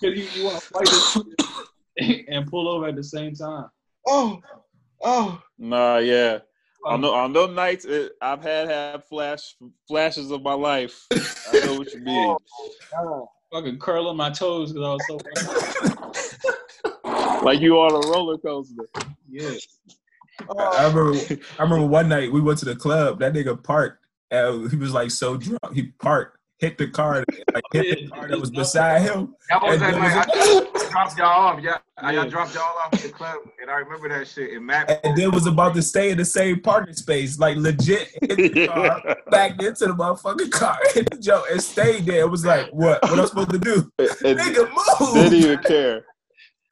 you, 0.03 0.11
you 0.35 0.45
want 0.45 0.63
to 0.63 0.69
fight 0.69 0.89
and 2.29 2.47
pull 2.47 2.69
over 2.69 2.89
at 2.89 2.97
the 2.97 3.05
same 3.05 3.35
time. 3.35 3.67
oh, 4.07 4.41
oh. 5.03 5.43
Nah, 5.59 5.99
yeah. 5.99 6.39
On, 6.87 7.01
the, 7.01 7.09
on 7.09 7.33
those 7.33 7.55
nights, 7.55 7.85
it, 7.85 8.13
I've 8.23 8.43
had 8.43 8.69
have 8.69 9.05
flash 9.05 9.55
flashes 9.87 10.31
of 10.31 10.43
my 10.43 10.55
life. 10.55 11.07
I 11.13 11.61
know 11.65 11.75
what 11.75 11.93
you 11.93 12.01
mean. 12.05 12.37
Oh, 12.97 13.29
Fucking 13.53 13.79
curling 13.79 14.17
my 14.17 14.31
toes 14.31 14.73
because 14.73 14.87
I 14.87 14.93
was 14.93 16.03
so. 16.15 16.21
Like 17.43 17.61
you 17.61 17.79
on 17.79 17.93
a 17.93 18.09
roller 18.11 18.37
coaster. 18.37 18.87
Yeah. 19.29 19.53
I 20.59 20.87
remember, 20.87 21.19
I 21.59 21.63
remember 21.63 21.87
one 21.87 22.09
night 22.09 22.33
we 22.33 22.41
went 22.41 22.59
to 22.59 22.65
the 22.67 22.77
club. 22.77 23.21
That 23.21 23.33
nigga 23.33 23.63
parked. 23.63 24.07
And 24.31 24.71
he 24.71 24.77
was 24.77 24.93
like 24.93 25.11
so 25.11 25.37
drunk. 25.37 25.75
He 25.75 25.93
parked. 25.99 26.39
Hit 26.61 26.79
the 26.79 26.89
car, 26.89 27.25
like 27.55 27.65
hit 27.73 28.01
the 28.05 28.09
car 28.09 28.29
that 28.29 28.39
was 28.39 28.51
beside 28.51 29.03
him. 29.03 29.35
That 29.49 29.63
was 29.63 29.73
And 29.75 29.83
that 29.83 29.99
night. 29.99 30.27
was 30.29 30.77
I 30.87 30.91
dropped 30.91 31.19
y'all 31.19 31.27
off. 31.27 31.61
Yeah, 31.63 31.79
I 31.99 32.13
Yeah. 32.13 32.21
y'all 32.23 32.31
dropped 32.31 32.55
y'all 32.55 32.63
off 32.85 32.93
at 32.93 33.01
the 33.01 33.09
club, 33.09 33.39
and 33.61 33.71
I 33.71 33.75
remember 33.75 34.09
that 34.11 34.29
shit. 34.29 34.53
And 34.53 34.67
Matt, 34.67 35.01
And 35.05 35.17
then 35.17 35.31
was 35.33 35.47
about 35.47 35.75
to 35.75 35.83
stay 35.83 36.11
in 36.11 36.19
the 36.19 36.25
same 36.25 36.61
parking 36.61 36.95
space, 36.95 37.39
like 37.39 37.57
legit 37.57 38.09
hit 38.23 38.37
the 38.37 38.67
car, 38.67 39.17
backed 39.31 39.63
into 39.63 39.87
the 39.87 39.95
motherfucking 39.95 40.51
car, 40.51 40.79
hit 40.95 41.11
the 41.11 41.19
joke, 41.19 41.45
and 41.51 41.63
stayed 41.63 42.07
there. 42.07 42.21
It 42.21 42.31
was 42.31 42.45
like, 42.45 42.69
what? 42.71 43.03
What 43.03 43.19
I'm 43.19 43.27
supposed 43.27 43.51
to 43.51 43.59
do? 43.59 43.91
And 43.99 44.39
Nigga, 44.39 44.69
move! 44.71 45.15
didn't 45.15 45.35
even 45.35 45.59
care. 45.61 46.05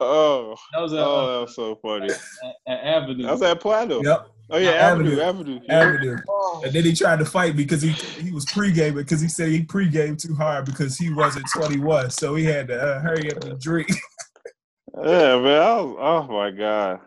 Oh, 0.01 0.55
That 0.73 0.79
was 0.81 0.93
at, 0.93 0.99
oh, 0.99 1.03
uh, 1.25 1.33
that 1.33 1.41
was 1.41 1.55
so 1.55 1.75
funny. 1.75 2.09
at, 2.09 2.19
at 2.67 2.79
Avenue. 2.85 3.23
That 3.23 3.31
was 3.33 3.41
at 3.41 3.59
Platinum. 3.59 4.01
Yep, 4.05 4.29
Oh 4.51 4.57
yeah, 4.57 4.71
Avenue. 4.71 5.19
Avenue, 5.19 5.21
Avenue. 5.21 5.59
yeah. 5.63 5.79
Avenue. 5.79 6.17
And 6.63 6.73
then 6.73 6.83
he 6.83 6.93
tried 6.93 7.19
to 7.19 7.25
fight 7.25 7.55
because 7.55 7.81
he 7.81 7.89
he 7.89 8.31
was 8.31 8.45
pre-gaming 8.45 8.95
because 8.95 9.21
he 9.21 9.27
said 9.27 9.49
he 9.49 9.63
pre-gamed 9.63 10.19
too 10.19 10.33
hard 10.35 10.65
because 10.65 10.97
he 10.97 11.13
wasn't 11.13 11.45
21, 11.53 12.09
so 12.09 12.35
he 12.35 12.43
had 12.45 12.67
to 12.69 12.81
uh, 12.81 12.99
hurry 12.99 13.31
up 13.31 13.43
and 13.43 13.59
drink. 13.59 13.89
Yeah, 14.97 15.39
man. 15.39 15.61
I 15.61 15.81
was, 15.81 15.95
oh 15.99 16.23
my 16.33 16.49
god, 16.51 16.99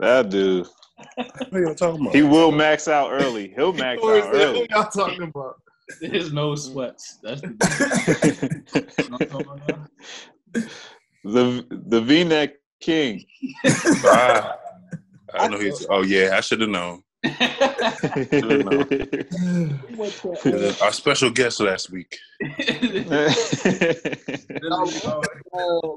that 0.00 0.28
dude. 0.28 0.66
What 1.14 1.54
are 1.54 1.60
you 1.60 1.74
talking 1.74 2.00
about? 2.02 2.14
He 2.14 2.22
will 2.22 2.50
max 2.52 2.88
out 2.88 3.10
early. 3.12 3.52
He'll 3.56 3.72
max 3.72 4.02
out 4.02 4.06
that? 4.06 4.32
Who 4.32 4.38
early. 4.38 4.66
y'all 4.70 4.84
talking 4.90 5.22
about? 5.22 5.54
His 6.02 6.32
nose 6.32 6.64
sweats. 6.66 7.18
That's 7.22 7.40
the 7.40 7.48
the 11.24 11.66
the 11.70 12.00
V 12.02 12.24
neck 12.24 12.54
king. 12.80 13.24
Ah, 14.04 14.56
I 15.38 15.48
know 15.48 15.58
he's. 15.58 15.86
Oh 15.88 16.02
yeah, 16.02 16.30
I 16.34 16.40
should 16.40 16.60
have 16.60 16.70
known. 16.70 17.02
Our 20.82 20.92
special 20.92 21.30
guest 21.30 21.58
last 21.60 21.90
week. 21.90 22.16
uh, 22.40 22.46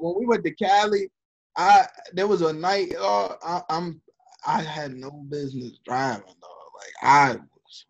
when 0.02 0.16
we 0.18 0.26
went 0.26 0.44
to 0.44 0.52
Cali, 0.52 1.12
I 1.56 1.86
there 2.14 2.28
was 2.28 2.42
a 2.42 2.52
night. 2.52 2.96
Uh, 3.00 3.36
I, 3.44 3.62
I'm 3.70 4.02
I 4.48 4.64
had 4.64 4.94
no 4.96 5.12
business 5.30 5.78
driving. 5.86 6.24
though. 6.42 6.72
Like 6.76 6.94
I 7.04 7.36
was 7.36 7.86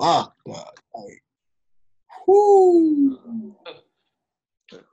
fucked. 0.00 0.38
Dog. 0.46 0.80
Like, 0.94 1.22
whoo. 2.26 3.56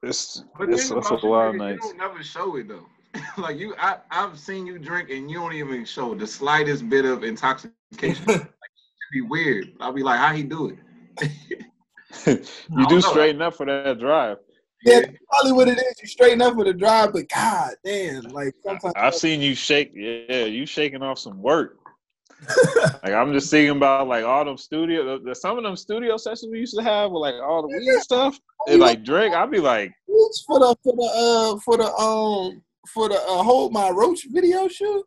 it's 0.01 0.43
But 0.57 0.69
it's, 0.69 0.89
it's 0.89 1.11
a 1.11 1.19
you, 1.21 1.29
lot 1.29 1.49
of 1.49 1.55
nights. 1.55 1.85
You 1.85 1.89
don't 1.89 1.97
never 1.97 2.23
show 2.23 2.55
it 2.55 2.67
though. 2.67 2.87
like 3.37 3.57
you, 3.57 3.75
I, 3.79 3.97
I've 4.11 4.37
seen 4.39 4.65
you 4.65 4.79
drink 4.79 5.09
and 5.09 5.29
you 5.29 5.37
don't 5.39 5.53
even 5.53 5.85
show 5.85 6.15
the 6.15 6.27
slightest 6.27 6.87
bit 6.89 7.05
of 7.05 7.23
intoxication. 7.23 8.25
like, 8.25 8.41
it'd 8.41 8.47
be 9.11 9.21
weird. 9.21 9.73
I'll 9.79 9.93
be 9.93 10.03
like, 10.03 10.19
how 10.19 10.33
he 10.33 10.43
do 10.43 10.69
it? 10.69 11.31
you 12.25 12.37
don't 12.85 12.89
know. 12.89 12.99
straighten 12.99 13.41
up 13.41 13.55
for 13.55 13.65
that 13.65 13.99
drive. 13.99 14.37
Yeah, 14.83 15.01
probably 15.31 15.51
what 15.53 15.67
it 15.67 15.77
is. 15.77 15.95
You 16.01 16.07
straighten 16.07 16.41
up 16.41 16.53
for 16.53 16.63
the 16.63 16.73
drive, 16.73 17.13
but 17.13 17.27
god 17.29 17.73
damn, 17.83 18.23
like 18.25 18.53
sometimes 18.63 18.93
I've 18.95 19.15
seen 19.15 19.41
you 19.41 19.55
shake. 19.55 19.91
Yeah, 19.95 20.45
you 20.45 20.65
shaking 20.65 21.01
off 21.01 21.17
some 21.19 21.41
work. 21.41 21.77
like 23.03 23.13
I'm 23.13 23.33
just 23.33 23.49
thinking 23.49 23.75
about 23.75 24.07
like 24.07 24.23
all 24.23 24.45
them 24.45 24.57
studio, 24.57 25.17
the, 25.17 25.29
the- 25.29 25.35
some 25.35 25.57
of 25.57 25.63
them 25.63 25.75
studio 25.75 26.17
sessions 26.17 26.49
we 26.51 26.59
used 26.59 26.77
to 26.77 26.83
have 26.83 27.11
with 27.11 27.21
like 27.21 27.33
all 27.35 27.63
the 27.63 27.69
weird 27.69 28.01
stuff. 28.01 28.39
And 28.67 28.79
like 28.79 29.03
Drake, 29.03 29.33
I'd 29.33 29.49
be 29.49 29.59
like, 29.59 29.91
for 30.45 30.59
the 30.59 30.75
for 30.83 30.93
the 30.95 31.11
uh 31.15 31.59
for 31.65 31.77
the 31.77 31.91
um 31.95 32.61
for 32.93 33.09
the 33.09 33.15
uh, 33.15 33.43
hold 33.43 33.73
my 33.73 33.89
roach 33.89 34.25
video 34.29 34.67
shoot. 34.67 35.03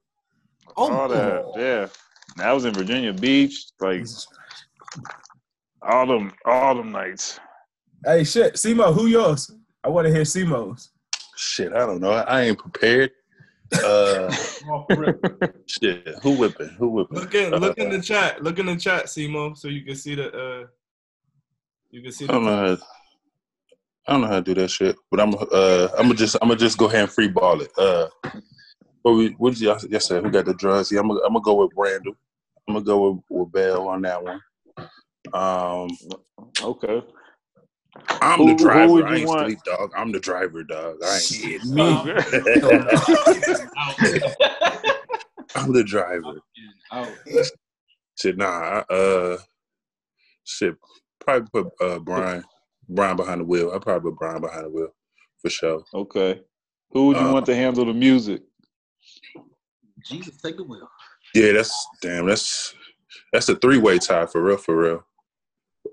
Oh, 0.77 0.93
all 0.93 1.09
that. 1.09 1.53
Yeah, 1.57 1.87
that 2.37 2.53
was 2.53 2.65
in 2.65 2.75
Virginia 2.75 3.13
Beach. 3.13 3.67
Like 3.81 4.07
all 5.83 6.07
them, 6.07 6.33
all 6.45 6.75
them 6.75 6.93
nights. 6.93 7.41
hey, 8.05 8.25
shit, 8.25 8.55
Simo, 8.55 8.95
who 8.95 9.07
yours? 9.07 9.51
I 9.83 9.89
want 9.89 10.07
to 10.07 10.13
hear 10.13 10.23
Simo's. 10.23 10.91
Shit, 11.37 11.73
I 11.73 11.87
don't 11.87 12.01
know. 12.01 12.11
I 12.13 12.43
ain't 12.43 12.59
prepared. 12.59 13.13
Uh, 13.85 14.31
shit, 15.67 16.07
who 16.23 16.33
whipping? 16.33 16.69
Who 16.79 16.89
whipping? 16.89 17.19
Look 17.19 17.35
in 17.35 17.51
look 17.53 17.79
in 17.79 17.89
Uh, 17.89 17.97
the 17.97 18.03
chat. 18.03 18.43
Look 18.43 18.59
in 18.59 18.67
the 18.67 18.77
chat, 18.77 19.07
Simo, 19.07 19.57
so 19.57 19.69
you 19.69 19.83
can 19.85 19.95
see 19.95 20.15
the 20.15 20.29
uh 20.33 20.67
you 21.91 22.03
can 22.03 22.13
see 22.13 22.27
I 22.27 22.33
don't 22.33 22.45
know. 22.45 22.77
How, 24.11 24.17
I 24.17 24.19
don't 24.19 24.21
know 24.23 24.27
how 24.29 24.41
to 24.41 24.55
do 24.55 24.61
that 24.61 24.71
shit, 24.71 24.97
but 25.11 25.21
I'm 25.21 25.35
uh 25.35 25.89
I'm 25.97 26.05
gonna 26.07 26.15
just 26.15 26.37
I'm 26.43 26.49
gonna 26.49 26.59
just 26.59 26.79
go 26.79 26.87
ahead 26.87 27.03
and 27.03 27.11
free 27.13 27.29
ball 27.29 27.61
it. 27.61 27.71
Uh, 27.79 28.09
what 29.03 29.13
we 29.13 29.29
what 29.39 29.55
did 29.55 29.63
y'all, 29.63 29.79
y'all 29.89 30.01
say? 30.01 30.21
Who 30.21 30.31
got 30.31 30.45
the 30.47 30.55
drugs? 30.55 30.91
Yeah, 30.93 31.01
I'm 31.01 31.09
gonna 31.09 31.21
I'm 31.21 31.33
gonna 31.33 31.43
go 31.43 31.55
with 31.55 31.71
Randall. 31.77 32.15
I'm 32.69 32.75
gonna 32.75 32.85
go 32.85 33.11
with, 33.11 33.23
with 33.31 33.53
Bell 33.53 33.89
on 33.89 34.03
that 34.03 34.23
one. 34.23 34.41
Um, 35.33 35.89
Okay. 36.63 37.03
I'm 38.23 38.39
Who- 38.39 38.57
the 38.57 38.65
driver. 38.65 39.07
I 39.07 39.17
ain't 39.19 39.29
want? 39.29 39.47
sleep, 39.47 39.59
dog. 39.65 39.93
I'm 39.97 40.13
the 40.13 40.21
driver, 40.21 40.63
dog. 40.65 40.97
I 41.05 41.15
ain't. 41.17 41.23
Shit, 41.23 41.65
me. 41.65 41.83
I'm 45.55 45.73
the 45.73 45.85
driver. 45.85 46.41
Out. 46.93 47.09
Shit, 48.19 48.37
nah. 48.37 48.83
I, 48.91 48.93
Uh, 48.93 49.39
shit. 50.45 50.75
Probably 51.21 51.49
put 51.53 51.73
uh 51.81 51.99
Brian 52.01 52.45
Brian 52.91 53.17
behind 53.17 53.41
the 53.41 53.45
wheel. 53.45 53.73
I 53.75 53.79
probably 53.79 54.11
put 54.11 54.19
Brian 54.19 54.41
behind 54.41 54.67
the 54.67 54.71
wheel 54.71 54.95
for 55.41 55.51
sure. 55.51 55.85
Okay. 55.95 56.41
Who 56.91 57.07
would 57.09 57.17
you 57.19 57.27
Uh, 57.27 57.33
want 57.33 57.47
to 57.47 57.55
handle 57.55 57.85
the 57.85 57.95
music? 57.95 58.43
Jesus, 60.05 60.37
take 60.41 60.57
the 60.57 60.65
wheel. 60.65 60.89
Yeah, 61.35 61.53
that's 61.53 61.89
damn. 62.03 62.27
That's 62.27 62.75
that's 63.33 63.49
a 63.49 63.55
three 63.57 63.79
way 63.79 63.99
tie 63.99 64.27
for 64.27 64.43
real, 64.43 64.57
for 64.57 64.77
real. 64.77 65.07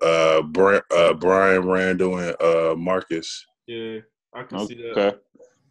Uh, 0.02 0.42
Bri- 0.42 0.82
uh, 0.96 1.14
Brian 1.14 1.68
Randall 1.68 2.18
and 2.18 2.42
uh 2.42 2.76
Marcus. 2.76 3.46
Yeah, 3.68 4.00
I 4.34 4.44
can 4.44 4.60
see 4.66 4.76
that. 4.76 4.98
Okay. 4.98 5.18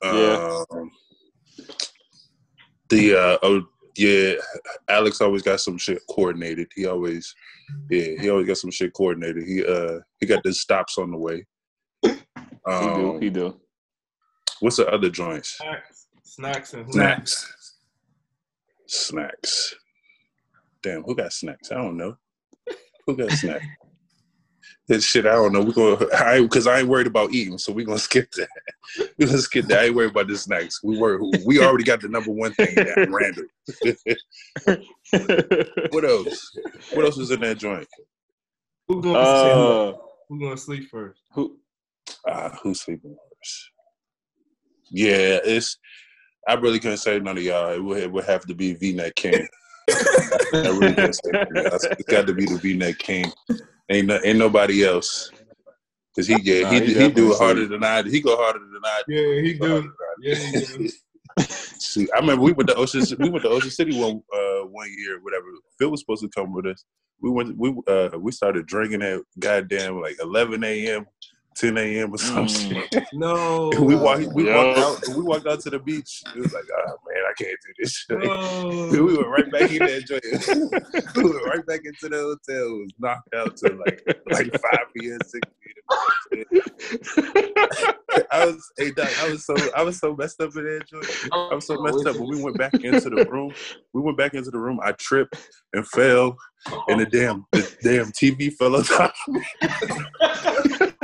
Yeah. 0.02 0.60
Um, 0.70 0.90
the 2.88 3.16
uh 3.16 3.38
oh 3.42 3.66
yeah, 3.96 4.34
Alex 4.88 5.20
always 5.20 5.42
got 5.42 5.60
some 5.60 5.78
shit 5.78 6.00
coordinated. 6.10 6.68
He 6.74 6.86
always 6.86 7.34
yeah, 7.90 8.20
he 8.20 8.30
always 8.30 8.46
got 8.46 8.58
some 8.58 8.70
shit 8.70 8.92
coordinated. 8.94 9.44
He 9.46 9.64
uh 9.64 10.00
he 10.20 10.26
got 10.26 10.42
the 10.42 10.52
stops 10.52 10.98
on 10.98 11.10
the 11.10 11.16
way. 11.18 11.44
He 12.02 12.10
do. 12.68 13.10
Um, 13.14 13.20
He 13.22 13.30
do. 13.30 13.60
what's 14.60 14.76
the 14.76 14.88
other 14.88 15.08
joints? 15.10 15.56
Snacks, 15.56 16.06
snacks 16.24 16.74
and 16.74 16.92
Snacks. 16.92 17.52
Snacks. 18.86 19.74
Damn, 20.82 21.02
who 21.02 21.14
got 21.16 21.32
snacks? 21.32 21.72
I 21.72 21.76
don't 21.76 21.96
know. 21.96 22.16
Who 23.06 23.16
got 23.16 23.30
snacks? 23.32 23.64
That 24.88 25.02
shit, 25.02 25.26
I 25.26 25.32
don't 25.32 25.52
know. 25.52 25.62
We're 25.62 25.72
gonna, 25.72 26.06
I 26.14 26.40
because 26.40 26.68
I 26.68 26.78
ain't 26.78 26.88
worried 26.88 27.08
about 27.08 27.32
eating, 27.32 27.58
so 27.58 27.72
we're 27.72 27.86
gonna 27.86 27.98
skip 28.10 28.30
that. 28.32 28.48
We're 29.18 29.26
gonna 29.26 29.38
skip 29.38 29.66
that. 29.66 29.80
I 29.80 29.84
ain't 29.86 29.96
worried 29.96 30.12
about 30.12 30.28
the 30.28 30.36
snacks. 30.38 30.82
We 30.82 30.96
were, 30.96 31.20
we 31.44 31.60
already 31.60 31.82
got 31.82 32.00
the 32.00 32.08
number 32.08 32.30
one 32.30 32.52
thing 32.52 32.72
down, 32.74 33.12
random. 33.12 33.48
what 35.90 36.04
else? 36.04 36.56
What 36.92 37.04
else 37.04 37.18
is 37.18 37.32
in 37.32 37.40
that 37.40 37.58
joint? 37.58 37.88
Who 38.86 39.02
gonna 39.02 39.18
uh, 39.18 39.92
who 40.28 40.40
gonna 40.40 40.56
sleep 40.56 40.88
first? 40.88 41.20
who? 41.32 41.58
Ah, 42.28 42.56
who's 42.62 42.80
sleeping 42.80 43.16
first? 43.16 43.70
Yeah, 44.90 45.40
it's. 45.44 45.78
I 46.48 46.54
really 46.54 46.78
couldn't 46.78 46.98
say 46.98 47.18
none 47.18 47.36
of 47.36 47.42
y'all. 47.42 47.72
It 47.72 47.82
would, 47.82 47.98
it 47.98 48.12
would 48.12 48.24
have 48.24 48.46
to 48.46 48.54
be 48.54 48.72
V-Neck 48.74 49.16
King. 49.16 49.48
I 49.90 50.68
really 50.68 50.94
couldn't 50.94 51.14
say 51.14 51.30
none 51.32 51.46
of 51.48 51.56
y'all. 51.56 51.74
It's 51.74 52.04
got 52.04 52.28
to 52.28 52.34
be 52.34 52.44
the 52.46 52.56
V-Neck 52.56 52.98
King. 52.98 53.32
Ain't 53.88 54.08
no, 54.08 54.20
ain't 54.24 54.38
nobody 54.38 54.84
else. 54.84 55.30
Cause 56.14 56.26
he 56.26 56.36
yeah 56.36 56.62
Nah, 56.62 56.70
he 56.70 56.80
he 56.80 56.94
he, 56.94 57.08
do 57.10 57.32
it 57.32 57.38
harder 57.38 57.66
than 57.66 57.84
I. 57.84 58.02
He 58.02 58.20
go 58.20 58.36
harder 58.36 58.58
than 58.58 58.80
I. 58.84 59.02
do. 59.06 59.14
Yeah, 59.14 59.42
he 59.42 59.48
He 59.48 59.58
go 59.58 59.66
harder 59.68 59.82
do. 59.82 59.82
than 59.82 59.92
I 60.00 60.14
do. 60.22 60.28
Yeah, 60.28 60.60
he 60.60 60.66
do. 60.84 60.88
See, 61.78 62.08
I 62.14 62.18
remember 62.18 62.42
we 62.42 62.52
went 62.52 62.68
to 62.70 62.74
Ocean. 62.74 63.02
We 63.18 63.28
went 63.30 63.44
to 63.44 63.50
Ocean 63.50 63.70
City 63.70 63.92
one 63.92 64.22
uh, 64.34 64.66
one 64.66 64.88
year, 64.96 65.20
whatever. 65.22 65.44
Phil 65.78 65.90
was 65.90 66.00
supposed 66.00 66.22
to 66.22 66.28
come 66.28 66.52
with 66.52 66.66
us. 66.66 66.84
We 67.20 67.30
went. 67.30 67.56
We 67.56 67.74
uh, 67.86 68.10
we 68.18 68.32
started 68.32 68.66
drinking 68.66 69.02
at 69.02 69.20
goddamn 69.38 70.00
like 70.00 70.16
11 70.20 70.64
a.m., 70.64 71.06
10 71.56 71.76
a.m. 71.78 72.14
or 72.14 72.18
some 72.18 72.46
Mm. 72.46 72.88
shit. 72.92 73.06
No. 73.12 73.70
we 73.82 73.94
walked. 73.96 74.26
We 74.32 74.44
Yo. 74.44 74.54
walked 74.56 74.78
out. 74.78 75.14
We 75.16 75.22
walked 75.22 75.46
out 75.46 75.60
to 75.60 75.70
the 75.70 75.78
beach. 75.78 76.22
It 76.34 76.40
was 76.40 76.52
like, 76.52 76.64
oh 76.78 76.96
man, 77.06 77.15
I 77.15 77.15
can't 77.38 77.58
do 77.66 77.72
this 77.78 77.92
shit. 77.92 78.18
No. 78.18 78.88
we 78.90 79.16
went 79.16 79.28
right 79.28 79.50
back 79.52 79.70
in 79.70 79.78
there. 79.78 79.98
enjoying- 79.98 80.22
we 81.16 81.22
went 81.22 81.46
right 81.46 81.66
back 81.66 81.80
into 81.84 82.08
the 82.08 82.16
hotel. 82.16 82.66
It 82.66 82.82
was 82.82 82.92
knocked 82.98 83.34
out 83.34 83.56
to 83.58 83.74
like 83.86 84.02
like 84.30 84.50
5 84.52 84.78
p.m. 84.96 85.18
6 85.24 85.40
p.m. 85.62 85.76
I 88.30 88.46
was, 88.46 88.72
hey, 88.78 88.90
Doc, 88.90 89.08
I 89.20 89.30
was 89.30 89.44
so, 89.44 89.54
I 89.76 89.82
was 89.82 89.98
so 89.98 90.14
messed 90.16 90.40
up 90.40 90.56
in 90.56 90.64
that 90.64 90.86
joint. 90.88 91.06
I 91.32 91.54
was 91.54 91.66
so 91.66 91.76
oh, 91.78 91.82
messed 91.82 92.06
up. 92.06 92.16
When 92.16 92.28
we 92.28 92.42
went 92.42 92.58
back 92.58 92.74
into 92.74 93.10
the 93.10 93.26
room, 93.30 93.52
we 93.92 94.00
went 94.00 94.16
back 94.16 94.34
into 94.34 94.50
the 94.50 94.58
room. 94.58 94.80
I 94.82 94.92
tripped 94.92 95.36
and 95.72 95.86
fell, 95.86 96.36
and 96.88 97.00
the 97.00 97.06
oh. 97.06 97.10
damn, 97.10 97.46
the 97.52 97.76
damn 97.82 98.12
TV 98.12 98.52
fell 98.52 98.76
on 98.76 98.84
top. 98.84 99.14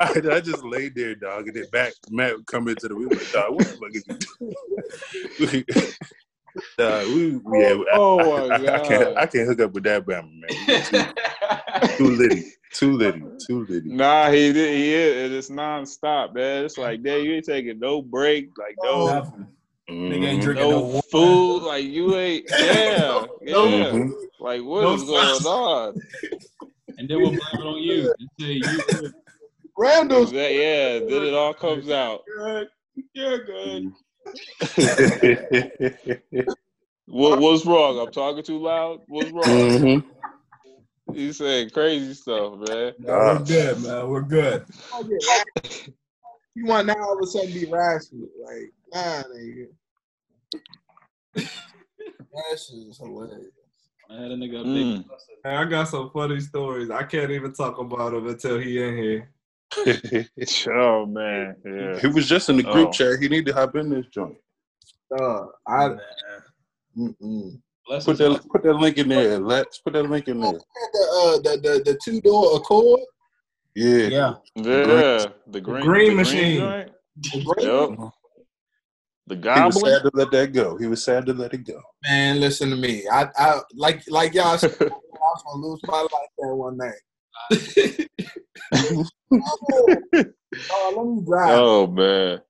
I, 0.00 0.36
I 0.36 0.40
just 0.40 0.62
laid 0.64 0.94
there, 0.94 1.14
dog, 1.14 1.48
and 1.48 1.56
then 1.56 1.64
back 1.72 1.92
Matt 2.10 2.36
would 2.36 2.46
come 2.46 2.68
into 2.68 2.88
the 2.88 2.94
room. 2.94 3.08
Like, 3.08 3.32
dog, 3.32 3.54
what 3.54 3.66
the 3.66 3.76
fuck 3.76 3.94
is 3.94 4.04
you 4.06 5.46
doing? 5.46 5.64
dog, 6.78 7.06
we, 7.08 7.32
yeah, 7.60 7.74
oh, 7.74 7.84
I- 7.84 7.86
Oh 7.92 8.48
I, 8.48 8.58
my 8.58 8.66
I, 8.66 8.74
I 8.74 8.88
can't, 8.88 9.16
I 9.18 9.26
can't 9.26 9.48
hook 9.48 9.60
up 9.60 9.72
with 9.72 9.84
that 9.84 10.06
Bama 10.06 10.30
man. 10.40 11.14
Too 11.96 12.10
litty. 12.10 12.44
Too 12.72 12.92
litty. 12.92 13.22
Too 13.46 13.66
litty. 13.66 13.88
Nah, 13.88 14.30
he 14.30 14.52
did. 14.52 14.74
He 14.74 14.94
is. 14.94 15.32
It's 15.32 15.50
nonstop, 15.50 16.34
man. 16.34 16.64
It's 16.64 16.78
like, 16.78 17.02
damn, 17.02 17.24
you 17.24 17.34
ain't 17.34 17.44
taking 17.44 17.80
no 17.80 18.02
break, 18.02 18.50
like 18.58 18.76
no, 18.82 19.48
Nothing. 19.88 20.10
Nigga 20.10 20.26
ain't 20.26 20.40
Mhm. 20.40 20.42
drinking 20.44 20.70
no, 20.70 20.70
no 20.70 20.80
water. 20.86 21.08
food. 21.10 21.62
Like 21.62 21.84
you 21.84 22.14
ain't. 22.16 22.44
Yeah, 22.60 23.26
yeah. 23.42 23.90
Mhm. 23.92 24.12
Like 24.40 24.62
what 24.62 24.82
No 24.82 24.94
is 24.94 25.04
going 25.04 25.46
on? 25.46 26.02
And 26.98 27.08
then 27.08 27.20
we'll 27.20 27.30
blame 27.30 27.40
it 27.54 27.66
on 27.66 27.78
you. 27.82 28.12
And 28.18 28.28
say 28.38 28.52
you 28.52 29.12
Randall's 29.76 30.32
That- 30.32 30.52
yeah, 30.52 30.98
then 30.98 31.22
it 31.22 31.34
all 31.34 31.54
comes 31.54 31.88
out. 31.88 32.24
good. 32.36 32.68
You're 33.14 33.44
good. 33.44 33.92
What 37.06 37.38
what's 37.40 37.64
wrong? 37.64 37.98
I'm 37.98 38.10
talking 38.10 38.42
too 38.42 38.58
loud. 38.58 39.00
What's 39.06 39.30
wrong? 39.30 39.44
Mhm. 39.46 40.04
You 41.12 41.32
saying 41.32 41.70
crazy 41.70 42.12
stuff, 42.12 42.58
man. 42.58 42.92
No, 42.98 43.14
we're 43.16 43.44
good, 43.46 43.82
man. 43.82 44.08
We're 44.08 44.20
good. 44.22 44.66
you 46.54 46.66
want 46.66 46.86
now 46.86 47.00
all 47.00 47.14
of 47.16 47.22
a 47.22 47.26
sudden 47.26 47.52
be 47.52 47.64
rational. 47.64 48.28
Like, 48.44 48.70
nah, 48.92 49.22
nigga. 49.34 49.66
That 51.34 52.58
shit 52.58 52.88
is 52.88 52.98
hilarious. 52.98 53.52
I 54.10 54.14
had 54.14 54.30
a 54.30 54.36
nigga 54.36 54.60
up 54.60 54.66
Mm. 54.66 55.04
Hey, 55.44 55.50
I 55.54 55.64
got 55.66 55.88
some 55.88 56.10
funny 56.10 56.40
stories. 56.40 56.90
I 56.90 57.02
can't 57.02 57.30
even 57.30 57.52
talk 57.52 57.78
about 57.78 58.12
them 58.12 58.26
until 58.26 58.58
he 58.58 58.82
in 58.82 58.96
here. 58.96 59.30
Oh 60.72 61.04
man, 61.04 61.56
yeah. 61.64 61.98
he 62.00 62.06
was 62.06 62.26
just 62.26 62.48
in 62.48 62.56
the 62.56 62.62
group 62.62 62.88
Oh. 62.88 62.92
chat. 62.92 63.20
He 63.20 63.28
need 63.28 63.44
to 63.46 63.52
hop 63.52 63.76
in 63.76 63.90
this 63.90 64.06
joint. 64.06 64.38
Uh, 65.20 65.46
I 65.66 65.96
mm-mm. 66.96 67.60
Put 67.86 68.06
his 68.06 68.18
that 68.18 68.46
put 68.50 68.62
that 68.62 68.74
link 68.74 68.96
in 68.98 69.08
there. 69.08 69.38
Let's 69.38 69.78
put 69.78 69.92
that 69.94 70.04
link 70.04 70.28
in 70.28 70.40
there. 70.40 70.52
the 70.52 70.58
uh 70.58 71.36
the 71.42 71.60
the, 71.62 71.92
the 71.92 71.98
two 72.02 72.20
door 72.22 72.56
Accord. 72.56 73.00
Yeah. 73.74 74.08
Yeah. 74.08 74.34
Yeah, 74.56 75.26
the 75.46 75.60
green, 75.60 75.84
green 75.84 76.10
the 76.10 76.16
machine. 76.16 76.60
joint. 76.60 76.90
The 77.32 77.44
great- 77.44 77.66
Yep. 77.66 78.12
The 79.28 79.34
He 79.34 79.60
was 79.60 79.80
sad 79.80 80.02
to 80.02 80.10
let 80.14 80.30
that 80.30 80.52
go. 80.52 80.76
He 80.78 80.86
was 80.86 81.04
sad 81.04 81.26
to 81.26 81.34
let 81.34 81.52
it 81.52 81.66
go. 81.66 81.80
Man, 82.04 82.40
listen 82.40 82.70
to 82.70 82.76
me. 82.76 83.06
I 83.12 83.28
I 83.36 83.60
like 83.74 84.02
like 84.08 84.32
y'all. 84.34 84.56
said, 84.56 84.74
I 84.80 84.84
was 84.86 85.42
gonna 85.46 85.66
lose 85.66 85.80
my 85.86 86.00
life 86.00 86.30
that 86.38 86.54
one 86.54 86.76
night. 86.78 88.06
Oh, 90.70 90.94
let 90.96 91.06
me 91.06 91.22
drive. 91.26 91.58
oh 91.60 91.86
man. 91.86 92.40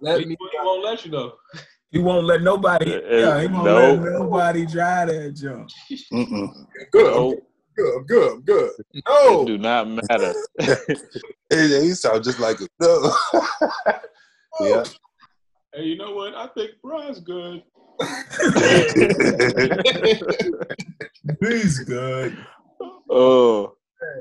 Let 0.00 0.20
he, 0.20 0.26
me. 0.26 0.36
he 0.38 0.58
won't 0.62 0.84
let 0.84 1.04
you 1.04 1.10
know. 1.10 1.32
He 1.92 2.00
won't 2.00 2.26
let 2.26 2.42
nobody. 2.42 2.94
Uh, 2.94 3.00
Yeah, 3.10 3.40
he 3.40 3.46
won't 3.46 3.64
nope. 3.64 4.00
let 4.02 4.12
nobody 4.12 4.66
drive 4.66 5.08
that 5.08 5.34
jump. 5.34 5.70
Mm-mm. 6.12 6.52
Good. 6.90 7.14
Nope. 7.14 7.38
good. 7.76 7.94
I'm 7.96 8.04
good. 8.04 8.32
I'm 8.32 8.42
good. 8.42 8.70
It 8.92 9.04
No. 9.08 9.44
do 9.46 9.56
not 9.56 9.88
matter. 9.88 10.34
Hey, 11.48 11.82
he 11.84 11.94
sound 11.94 12.24
just 12.24 12.40
like 12.40 12.60
it. 12.60 12.68
No. 12.80 13.14
yeah. 14.60 14.84
Hey, 15.74 15.84
you 15.84 15.96
know 15.96 16.12
what? 16.12 16.34
I 16.34 16.46
think 16.48 16.72
Brian's 16.82 17.20
good. 17.20 17.62
He's 21.40 21.78
good. 21.80 22.36
oh. 23.10 23.74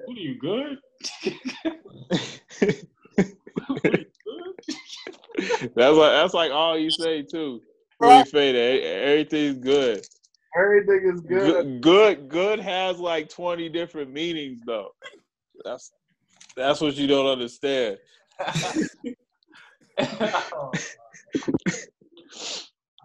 What 0.05 0.17
are 0.17 0.19
you 0.19 0.39
good? 0.39 0.77
That's 5.76 5.97
like 5.97 6.11
that's 6.11 6.34
like 6.34 6.51
all 6.51 6.77
you 6.77 6.89
say 6.91 7.22
too. 7.22 7.61
When 7.97 8.17
you 8.17 8.26
say 8.26 8.51
that 8.51 8.84
everything's 8.85 9.59
good. 9.59 10.05
Everything 10.57 11.11
is 11.13 11.22
good. 11.22 11.81
Good, 11.81 11.81
good, 11.81 12.30
good 12.30 12.59
has 12.59 12.99
like 12.99 13.30
twenty 13.30 13.69
different 13.69 14.11
meanings 14.11 14.61
though. 14.65 14.91
That's 15.63 15.91
that's 16.55 16.81
what 16.81 16.95
you 16.95 17.07
don't 17.07 17.27
understand. 17.27 17.97
Oh, 20.53 20.72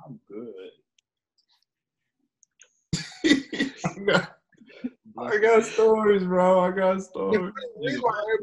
I'm 0.04 0.20
good. 0.28 0.54
I 5.18 5.38
got 5.38 5.64
stories, 5.64 6.24
bro. 6.24 6.60
I 6.60 6.70
got 6.70 7.02
stories. 7.02 7.38
The 7.38 7.52
reason 7.82 8.02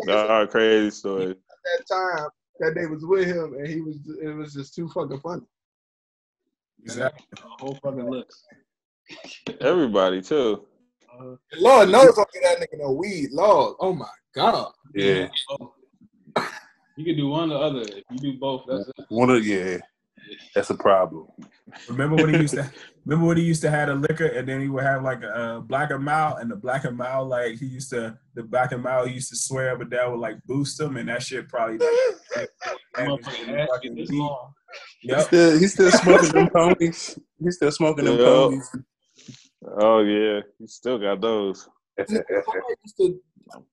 Ah, 0.10 0.46
crazy 0.46 0.92
story. 0.92 1.26
said 1.28 1.36
that 1.64 1.88
time 1.88 2.30
that 2.60 2.76
they 2.76 2.86
was 2.86 3.06
with 3.06 3.28
him 3.28 3.54
and 3.58 3.68
he 3.68 3.82
was 3.82 3.98
it 4.22 4.36
was 4.36 4.54
just 4.54 4.76
too 4.76 4.90
fucking 4.90 5.20
funny. 5.22 5.42
Exactly. 6.84 7.26
Whole 7.60 7.80
fucking 7.84 8.10
looks. 8.10 8.44
Everybody 9.62 10.22
too. 10.22 10.66
Uh, 11.12 11.36
Lord 11.58 11.90
knows 11.90 12.16
don't 12.16 12.32
get 12.32 12.44
that 12.44 12.60
nigga 12.60 12.80
no 12.80 12.92
weed. 12.92 13.30
Lord, 13.32 13.76
oh 13.80 13.94
my 13.94 14.10
god. 14.36 14.72
Yeah. 14.94 15.30
You 16.98 17.06
can 17.06 17.16
do 17.16 17.28
one 17.28 17.52
or 17.52 17.60
the 17.60 17.60
other. 17.60 17.82
If 17.82 18.04
you 18.12 18.18
do 18.18 18.40
both, 18.40 18.64
that's 18.68 18.88
it. 18.88 19.06
One 19.10 19.30
of 19.30 19.46
yeah. 19.46 19.78
That's 20.56 20.72
a 20.72 20.76
problem. 20.76 21.28
Remember 21.88 22.16
when 22.18 22.34
he 22.34 22.42
used 22.42 22.56
to 22.56 22.70
remember 23.06 23.28
when 23.28 23.38
he 23.38 23.44
used 23.44 23.62
to 23.62 23.70
have 23.70 23.88
a 23.90 23.94
liquor 23.94 24.26
and 24.26 24.48
then 24.48 24.60
he 24.62 24.68
would 24.68 24.84
have 24.84 25.04
like 25.04 25.22
a, 25.22 25.30
uh 25.30 25.60
black 25.62 25.92
and 25.92 26.04
mild 26.04 26.40
and 26.40 26.52
the 26.52 26.56
black 26.56 26.84
and 26.84 26.98
mild 26.98 27.30
like 27.30 27.58
he 27.58 27.66
used 27.66 27.92
to 27.92 28.18
the 28.34 28.44
black 28.44 28.72
and 28.72 28.84
mild 28.84 29.08
he 29.08 29.14
used 29.14 29.30
to 29.30 29.38
swear 29.38 29.78
but 29.78 29.90
that 29.90 30.10
would 30.10 30.20
like 30.20 30.38
boost 30.46 30.80
him 30.82 30.98
and 30.98 31.08
that 31.08 31.24
shit 31.24 31.48
probably 31.48 31.78
like 32.36 32.50
Motherfucking 32.98 33.96
this 33.96 34.10
long. 34.12 34.54
He's 35.00 35.24
still, 35.24 35.60
he's 35.60 35.74
still 35.74 35.92
smoking 35.92 36.30
them 36.32 36.50
ponies. 36.50 37.18
He's 37.42 37.56
still 37.56 37.72
smoking 37.72 38.06
them 38.06 38.20
Yeah. 38.20 38.26
ponies. 38.26 38.76
Oh 39.80 40.00
yeah, 40.02 40.42
he 40.60 40.68
still 40.68 40.98
got 40.98 41.22
those 41.22 41.70
Somebody 42.08 42.24
used 42.84 42.98
to, 42.98 43.22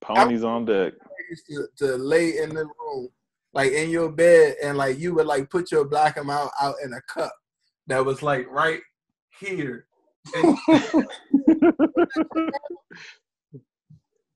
ponies 0.00 0.44
on 0.44 0.66
deck. 0.66 0.92
Used 1.30 1.46
to, 1.46 1.66
to 1.78 1.96
lay 1.96 2.38
in 2.38 2.50
the 2.50 2.64
room, 2.64 3.08
like 3.52 3.72
in 3.72 3.90
your 3.90 4.10
bed, 4.10 4.56
and 4.62 4.76
like 4.76 4.98
you 4.98 5.14
would 5.14 5.26
like 5.26 5.50
put 5.50 5.70
your 5.70 5.84
black 5.84 6.16
amount 6.16 6.50
out 6.60 6.76
in 6.84 6.92
a 6.92 7.00
cup 7.02 7.32
that 7.86 8.04
was 8.04 8.22
like 8.22 8.48
right 8.50 8.80
here. 9.40 9.86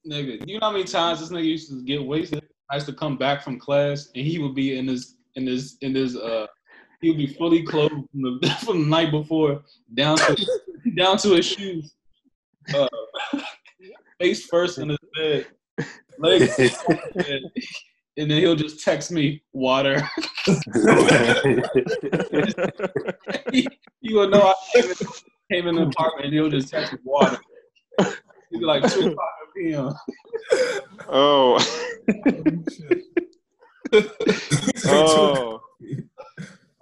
Nigga, 0.09 0.47
you 0.47 0.59
know 0.59 0.67
how 0.67 0.73
many 0.73 0.85
times 0.85 1.21
this 1.21 1.31
nigga 1.31 1.45
used 1.45 1.69
to 1.71 1.83
get 1.83 2.03
wasted? 2.03 2.43
I 2.71 2.77
used 2.77 2.87
to 2.87 2.93
come 2.93 3.17
back 3.17 3.43
from 3.43 3.59
class 3.59 4.09
and 4.15 4.25
he 4.25 4.39
would 4.39 4.55
be 4.55 4.79
in 4.79 4.87
his 4.87 5.17
in 5.35 5.47
his 5.47 5.77
in 5.83 5.95
his 5.95 6.17
uh 6.17 6.47
he 7.01 7.11
would 7.11 7.19
be 7.19 7.27
fully 7.27 7.63
clothed 7.63 7.93
from 8.11 8.23
the, 8.23 8.51
from 8.65 8.83
the 8.83 8.89
night 8.89 9.11
before 9.11 9.63
down 9.95 10.17
to 10.19 10.47
down 10.97 11.19
to 11.19 11.31
his 11.31 11.47
shoes. 11.47 11.95
Uh, 12.75 12.89
face 14.21 14.45
first 14.47 14.79
in 14.79 14.91
his 14.91 14.99
bed, 15.15 15.47
legs 16.19 16.59
in 16.59 16.65
his 16.65 16.83
bed, 17.15 17.41
and 18.17 18.31
then 18.31 18.39
he'll 18.39 18.57
just 18.57 18.85
text 18.85 19.11
me 19.11 19.43
water. 19.53 20.09
you 23.53 24.17
will 24.17 24.29
know 24.29 24.43
I 24.43 24.55
came 24.75 24.91
in, 24.91 24.97
came 25.51 25.67
in 25.69 25.75
the 25.77 25.83
apartment 25.83 26.27
and 26.27 26.35
he'll 26.35 26.51
just 26.51 26.71
text 26.71 26.93
me 26.93 26.99
water. 27.05 27.39
He'd 28.51 28.61
be 28.61 28.65
like 28.65 28.91
two 28.93 29.01
o'clock 29.01 29.29
p.m. 29.57 29.95
Oh. 31.09 31.59
oh, 34.87 35.61
oh, 35.61 35.61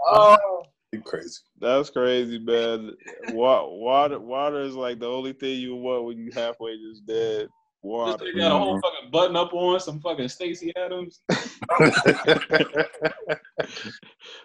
oh, 0.00 0.62
crazy. 1.04 1.40
that's 1.60 1.90
crazy, 1.90 2.38
man. 2.38 2.92
Wa- 3.30 3.68
Water, 3.68 4.18
water 4.18 4.60
is 4.62 4.74
like 4.74 4.98
the 4.98 5.08
only 5.08 5.32
thing 5.32 5.60
you 5.60 5.76
want 5.76 6.04
when 6.04 6.18
you 6.18 6.30
halfway 6.34 6.76
just 6.78 7.06
dead. 7.06 7.48
This 7.86 7.92
Water. 7.92 8.24
nigga 8.24 8.38
got 8.38 8.52
a 8.52 8.58
whole 8.58 8.80
fucking 8.80 9.10
button 9.12 9.36
up 9.36 9.54
on, 9.54 9.78
some 9.78 10.00
fucking 10.00 10.28
Stacy 10.28 10.72
Adams. 10.76 11.20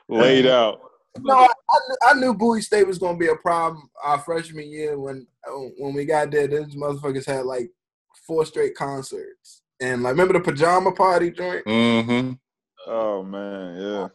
Laid 0.08 0.46
out. 0.46 0.80
no, 1.18 1.34
I, 1.34 1.48
I, 1.48 1.80
knew, 1.88 1.96
I 2.04 2.14
knew 2.20 2.34
Bowie 2.36 2.62
State 2.62 2.86
was 2.86 3.00
gonna 3.00 3.18
be 3.18 3.30
a 3.30 3.36
problem 3.36 3.90
our 4.04 4.20
freshman 4.20 4.70
year 4.70 5.00
when 5.00 5.26
uh, 5.48 5.54
when 5.80 5.96
we 5.96 6.06
got 6.06 6.30
there. 6.30 6.46
These 6.46 6.76
motherfuckers 6.76 7.26
had 7.26 7.46
like 7.46 7.72
four 8.28 8.46
straight 8.46 8.76
concerts, 8.76 9.64
and 9.80 10.04
like 10.04 10.12
remember 10.12 10.34
the 10.34 10.42
pajama 10.42 10.92
party 10.92 11.32
joint? 11.32 11.66
mm-hmm. 11.66 12.34
Uh, 12.88 12.92
oh 12.92 13.24
man, 13.24 13.82
yeah. 13.82 14.08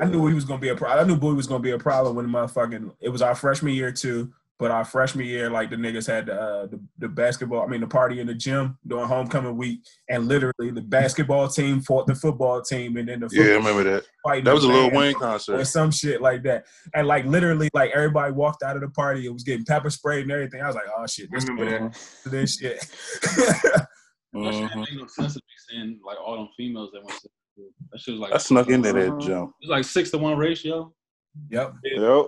I 0.00 0.04
knew 0.04 0.24
he 0.28 0.34
was 0.34 0.44
gonna 0.44 0.60
be 0.60 0.68
a 0.68 0.76
problem. 0.76 1.04
I 1.04 1.08
knew 1.08 1.18
Bowie 1.18 1.34
was 1.34 1.48
gonna 1.48 1.58
be 1.60 1.72
a 1.72 1.78
problem 1.78 2.14
when 2.14 2.30
the 2.30 2.38
motherfucking 2.38 2.92
it 3.00 3.08
was 3.08 3.22
our 3.22 3.34
freshman 3.34 3.74
year 3.74 3.90
too. 3.90 4.32
But 4.62 4.70
our 4.70 4.84
freshman 4.84 5.26
year, 5.26 5.50
like 5.50 5.70
the 5.70 5.76
niggas 5.76 6.06
had 6.06 6.30
uh, 6.30 6.66
the 6.66 6.80
the 6.98 7.08
basketball. 7.08 7.62
I 7.62 7.66
mean, 7.66 7.80
the 7.80 7.88
party 7.88 8.20
in 8.20 8.28
the 8.28 8.34
gym 8.34 8.78
during 8.86 9.08
homecoming 9.08 9.56
week, 9.56 9.80
and 10.08 10.28
literally 10.28 10.70
the 10.70 10.80
basketball 10.82 11.48
team 11.48 11.80
fought 11.80 12.06
the 12.06 12.14
football 12.14 12.62
team, 12.62 12.96
and 12.96 13.08
then 13.08 13.18
the 13.18 13.28
Yeah, 13.32 13.42
I 13.42 13.56
remember 13.56 13.82
that. 13.82 14.04
fighting 14.24 14.44
That 14.44 14.54
was 14.54 14.62
a 14.62 14.68
the 14.68 14.72
Lil 14.72 14.90
fans 14.90 15.48
Wayne 15.48 15.58
or 15.58 15.64
some 15.64 15.90
shit 15.90 16.22
like 16.22 16.44
that. 16.44 16.66
And 16.94 17.08
like 17.08 17.24
literally, 17.24 17.70
like 17.74 17.90
everybody 17.92 18.32
walked 18.34 18.62
out 18.62 18.76
of 18.76 18.82
the 18.82 18.90
party. 18.90 19.26
It 19.26 19.32
was 19.32 19.42
getting 19.42 19.64
pepper 19.64 19.90
sprayed 19.90 20.22
and 20.22 20.30
everything. 20.30 20.62
I 20.62 20.68
was 20.68 20.76
like, 20.76 20.84
oh 20.96 21.06
shit, 21.08 21.28
this 21.32 21.44
remember 21.48 21.90
this 22.26 22.58
shit. 22.58 22.78
That 24.34 24.54
shit 24.54 24.62
Mhm. 24.62 24.68
didn't 24.68 24.80
make 24.80 24.94
no 24.94 25.06
sense 25.08 25.32
to 25.34 25.40
me 25.40 25.54
saying 25.70 26.00
like 26.06 26.18
all 26.24 26.36
them 26.36 26.48
females 26.56 26.90
that 26.92 27.02
went 27.04 27.18
to 27.20 27.28
that 27.90 28.00
shit 28.00 28.12
was 28.12 28.20
like 28.20 28.32
I 28.32 28.38
snuck 28.38 28.68
into 28.68 28.92
that 28.92 29.08
Uh-huh. 29.08 29.18
jump. 29.20 29.52
It's 29.60 29.68
like 29.70 29.84
six 29.84 30.10
to 30.12 30.18
one 30.18 30.38
ratio. 30.38 30.94
yep. 31.50 31.74
Yep. 31.84 32.26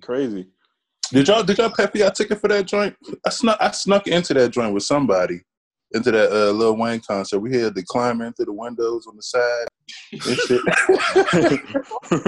Crazy. 0.00 0.46
Did 1.12 1.28
y'all 1.28 1.42
did 1.42 1.58
y'all 1.58 1.70
pay 1.70 1.86
for 1.86 1.98
y'all 1.98 2.10
ticket 2.10 2.40
for 2.40 2.48
that 2.48 2.66
joint? 2.66 2.96
I 3.26 3.30
snuck 3.30 3.58
I 3.60 3.70
snuck 3.70 4.06
into 4.06 4.34
that 4.34 4.50
joint 4.50 4.74
with 4.74 4.82
somebody 4.82 5.42
into 5.92 6.10
that 6.10 6.32
uh, 6.32 6.50
Lil 6.50 6.76
Wayne 6.76 7.00
concert. 7.00 7.38
We 7.38 7.56
had 7.56 7.74
to 7.74 7.82
climb 7.84 8.20
in 8.20 8.32
through 8.32 8.46
the 8.46 8.52
windows 8.52 9.06
on 9.06 9.16
the 9.16 9.22
side 9.22 9.66
and 10.10 10.38
shit. 10.38 10.60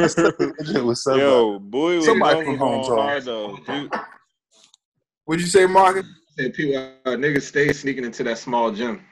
I 0.02 0.06
snuck 0.06 0.34
in 0.40 0.52
that 0.58 0.72
joint 0.72 0.86
with 0.86 0.98
somebody. 0.98 1.22
Yo, 1.30 1.58
boy, 1.58 1.96
was 1.96 2.06
Somebody 2.06 2.44
from 2.44 2.58
home 2.58 2.82
hard 2.82 3.24
though. 3.24 3.58
Dude, 3.66 3.92
What'd 5.24 5.40
you 5.42 5.48
say, 5.48 5.66
Marcus? 5.66 6.06
Said 6.38 6.54
people, 6.54 6.76
uh, 7.04 7.10
niggas 7.10 7.42
stay 7.42 7.72
sneaking 7.72 8.04
into 8.04 8.22
that 8.24 8.38
small 8.38 8.70
gym. 8.70 9.04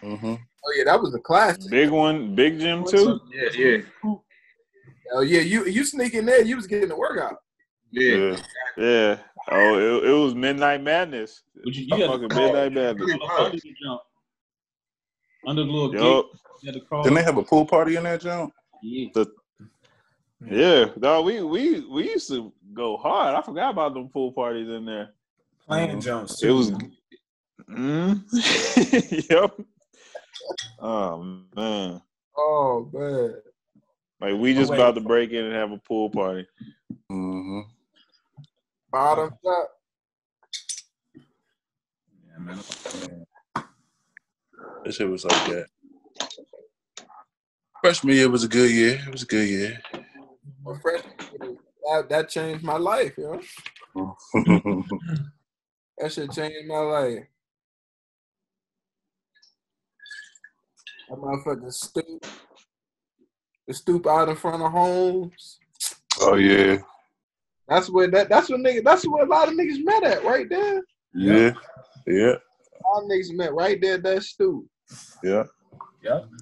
hmm 0.00 0.34
Oh 0.68 0.72
yeah, 0.76 0.84
that 0.84 1.00
was 1.00 1.14
a 1.14 1.20
classic. 1.20 1.70
big 1.70 1.90
one, 1.90 2.34
big 2.34 2.58
gym 2.58 2.84
too. 2.84 3.20
Yeah, 3.32 3.48
yeah, 3.54 3.76
Oh 5.14 5.20
yeah, 5.20 5.40
you 5.40 5.66
you 5.66 5.84
sneak 5.84 6.14
in 6.14 6.26
there, 6.26 6.42
you 6.42 6.56
was 6.56 6.66
getting 6.66 6.88
the 6.88 6.96
workout. 6.96 7.36
Yeah. 7.90 8.16
Yeah. 8.16 8.36
Yeah. 8.76 9.18
Oh, 9.50 9.78
it, 9.78 10.08
it 10.08 10.12
was 10.12 10.34
Midnight 10.34 10.82
Madness. 10.82 11.42
But 11.64 11.74
you, 11.74 11.84
you 11.96 12.06
Fucking 12.06 12.28
to 12.28 12.34
crawl 12.34 12.52
Midnight 12.52 12.72
Madness. 12.72 13.18
under 13.38 13.50
the 13.56 13.74
jump. 13.82 14.00
Under 15.46 15.64
the 15.64 15.70
little 15.70 15.92
Yup. 15.94 16.26
gate. 16.32 16.40
You 16.62 16.66
had 16.72 16.74
to 16.74 16.80
crawl. 16.86 17.02
Didn't 17.04 17.16
they 17.16 17.22
have 17.22 17.36
a 17.38 17.42
pool 17.42 17.64
party 17.64 17.96
in 17.96 18.02
that 18.04 18.20
joint? 18.20 18.52
Yeah. 18.82 19.24
Yeah, 20.50 20.86
dog. 20.98 21.24
We 21.24 21.42
we 21.42 21.80
we 21.88 22.10
used 22.10 22.28
to 22.28 22.52
go 22.74 22.96
hard. 22.98 23.34
I 23.34 23.40
forgot 23.40 23.70
about 23.70 23.94
them 23.94 24.08
pool 24.08 24.32
parties 24.32 24.68
in 24.68 24.84
there. 24.84 25.10
Playing 25.66 26.00
jumps. 26.00 26.40
too. 26.40 26.48
It 26.48 26.52
was. 26.52 26.70
Mm. 27.70 29.30
yep. 29.30 29.58
Oh 30.78 31.36
man, 31.56 32.02
Oh 32.36 32.88
man. 32.92 33.34
like 34.20 34.38
we 34.38 34.54
just 34.54 34.70
wait. 34.70 34.76
about 34.78 34.94
to 34.96 35.00
break 35.00 35.30
in 35.32 35.46
and 35.46 35.54
have 35.54 35.72
a 35.72 35.78
pool 35.78 36.10
party. 36.10 36.46
hmm 37.08 37.60
Bottoms 38.90 39.32
up. 39.48 39.68
Yeah, 42.26 42.38
man. 42.38 42.60
That 44.84 44.94
shit 44.94 45.08
was 45.08 45.24
like 45.24 45.46
that. 45.46 45.66
Freshman 47.80 48.14
year 48.16 48.30
was 48.30 48.44
a 48.44 48.48
good 48.48 48.70
year. 48.70 49.00
It 49.06 49.12
was 49.12 49.22
a 49.22 49.26
good 49.26 49.48
year. 49.48 49.80
My 50.64 50.74
freshman 50.82 51.14
year, 51.42 51.56
That, 51.84 52.08
that 52.10 52.28
changed 52.28 52.64
my 52.64 52.76
life, 52.76 53.14
yo. 53.18 53.40
That 55.98 56.12
shit 56.12 56.30
changed 56.32 56.68
my 56.68 56.78
life. 56.78 57.24
That 61.08 61.18
motherfucking 61.18 61.72
stoop. 61.72 62.26
The 63.68 63.74
stoop 63.74 64.06
out 64.06 64.28
in 64.28 64.36
front 64.36 64.62
of 64.62 64.72
homes. 64.72 65.58
oh 66.20 66.34
yeah, 66.36 66.78
That's 67.68 67.90
where 67.90 68.08
that 68.10 68.28
that's 68.28 68.48
what 68.48 68.60
nigga 68.60 68.84
that's 68.84 69.06
where 69.08 69.24
a 69.24 69.28
lot 69.28 69.48
of 69.48 69.54
niggas 69.54 69.84
met 69.84 70.04
at 70.04 70.24
right 70.24 70.46
there. 70.48 70.82
yeah, 71.14 71.52
yeah, 72.06 72.34
A 72.34 72.80
lot 72.88 73.02
of 73.02 73.08
niggas 73.10 73.32
met 73.34 73.52
right 73.54 73.78
there 73.80 73.94
at 73.94 74.02
that 74.04 74.22
stoop. 74.22 74.64
yeah. 75.22 75.44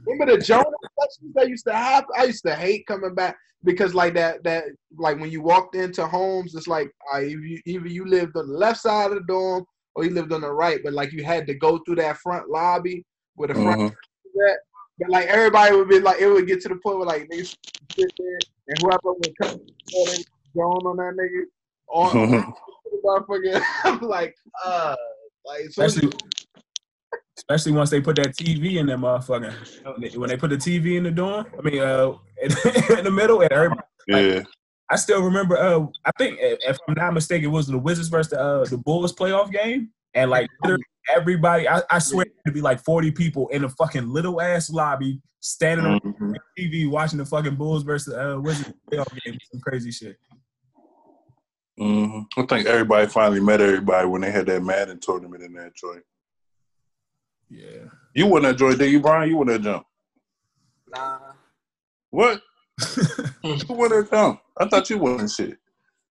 Remember 0.07 0.37
the 0.37 0.43
Jonas 0.43 0.67
sections 1.01 1.33
that 1.35 1.49
used 1.49 1.65
to 1.67 1.73
happen? 1.75 2.11
I 2.19 2.25
used 2.25 2.45
to 2.45 2.55
hate 2.55 2.87
coming 2.87 3.15
back 3.15 3.37
because 3.63 3.95
like 3.95 4.13
that 4.15 4.45
that 4.45 4.65
like 4.99 5.19
when 5.19 5.31
you 5.31 5.41
walked 5.41 5.75
into 5.75 6.07
homes, 6.07 6.55
it's 6.55 6.69
like 6.69 6.91
uh, 7.15 7.19
if 7.21 7.31
you, 7.41 7.59
either 7.65 7.89
you 7.89 8.05
lived 8.07 8.37
on 8.37 8.49
the 8.49 8.59
left 8.59 8.81
side 8.81 9.11
of 9.11 9.15
the 9.17 9.25
dorm 9.27 9.65
or 9.95 10.05
you 10.05 10.11
lived 10.11 10.33
on 10.35 10.43
the 10.43 10.53
right, 10.53 10.81
but 10.85 10.93
like 10.93 11.13
you 11.13 11.25
had 11.25 11.47
to 11.47 11.55
go 11.55 11.79
through 11.79 11.95
that 11.97 12.19
front 12.19 12.51
lobby 12.51 13.05
where 13.37 13.49
the 13.49 13.55
front 13.55 13.81
Mhm. 13.81 13.95
that. 14.35 14.59
But 14.99 15.09
like 15.11 15.27
everybody 15.29 15.75
would 15.75 15.89
be 15.89 15.99
like, 16.01 16.21
it 16.21 16.29
would 16.29 16.47
get 16.47 16.61
to 16.63 16.69
the 16.69 16.77
point 16.77 16.99
where 16.99 17.07
like 17.07 17.29
niggas 17.31 17.57
sit 17.97 18.13
there 18.19 18.39
and 18.69 18.79
whoever 18.83 19.15
would 19.15 19.33
come, 19.43 19.59
they 20.07 20.25
going 20.55 20.87
on 20.87 20.97
that 20.97 21.15
nigga 21.17 21.45
on, 21.89 22.17
on 22.35 22.55
motherfucker. 23.05 23.63
I'm 23.85 24.01
like, 24.01 24.35
uh, 24.65 24.95
like 25.47 25.71
so 25.71 25.85
Especially, 25.85 26.13
especially 27.37 27.73
once 27.73 27.91
they 27.91 28.01
put 28.01 28.17
that 28.17 28.35
TV 28.37 28.77
in 28.77 28.87
that 28.87 28.99
motherfucker. 28.99 29.53
When 30.17 30.29
they 30.29 30.37
put 30.37 30.51
the 30.51 30.57
TV 30.57 30.97
in 30.97 31.05
the 31.05 31.11
dorm, 31.11 31.47
I 31.59 31.63
mean, 31.63 31.81
uh, 31.81 32.13
in, 32.43 32.51
in 32.99 33.05
the 33.05 33.11
middle, 33.11 33.41
and 33.43 33.53
everybody. 33.53 33.83
Yeah, 34.07 34.43
I 34.91 34.97
still 34.97 35.23
remember. 35.23 35.57
Uh, 35.57 35.87
I 36.05 36.11
think 36.19 36.39
if 36.41 36.77
I'm 36.89 36.95
not 36.95 37.15
mistaken, 37.15 37.47
it 37.51 37.53
was 37.53 37.67
the 37.67 37.79
Wizards 37.79 38.09
versus 38.09 38.31
the, 38.31 38.41
uh, 38.41 38.65
the 38.65 38.79
Bulls 38.79 39.13
playoff 39.15 39.51
game, 39.53 39.91
and 40.15 40.31
like 40.31 40.49
literally 40.63 40.85
everybody, 41.15 41.69
I, 41.69 41.83
I 41.91 41.99
swear 41.99 42.27
to 42.47 42.53
be 42.53 42.61
like 42.63 42.83
40 42.83 43.11
people 43.11 43.49
in 43.49 43.65
a 43.65 43.69
fucking 43.69 44.09
little 44.09 44.41
ass 44.41 44.71
lobby 44.71 45.21
standing 45.41 45.85
on 45.87 46.01
Mhm. 46.01 46.35
TV 46.59 46.89
watching 46.89 47.19
the 47.19 47.27
fucking 47.27 47.57
Bulls 47.57 47.83
versus 47.83 48.15
uh, 48.15 48.39
Wizards 48.41 48.73
playoff 48.91 49.11
game. 49.25 49.39
Some 49.53 49.61
crazy 49.61 49.91
shit. 49.91 50.17
Hmm 51.79 52.21
I 52.37 52.43
think 52.47 52.67
everybody 52.67 53.07
finally 53.07 53.41
met 53.41 53.61
everybody 53.61 54.07
when 54.07 54.21
they 54.21 54.31
had 54.31 54.47
that 54.47 54.63
Madden 54.63 55.01
tournament 55.01 55.43
in 55.43 55.53
that 55.55 55.75
joint. 55.75 56.03
Yeah. 57.51 57.85
You 58.15 58.27
won 58.27 58.43
that 58.43 58.57
joint, 58.57 58.79
did 58.79 58.91
you, 58.91 59.01
Brian? 59.01 59.29
You 59.31 59.37
won 59.37 59.49
that 59.49 59.63
jump. 59.63 59.85
nah, 60.89 61.19
What? 62.11 62.41
you 63.45 63.59
won 63.69 63.91
that 63.91 64.09
jump. 64.11 64.41
I 64.59 64.67
thought 64.69 64.89
you 64.91 64.99
wouldn't 64.99 65.31
shit. 65.31 65.59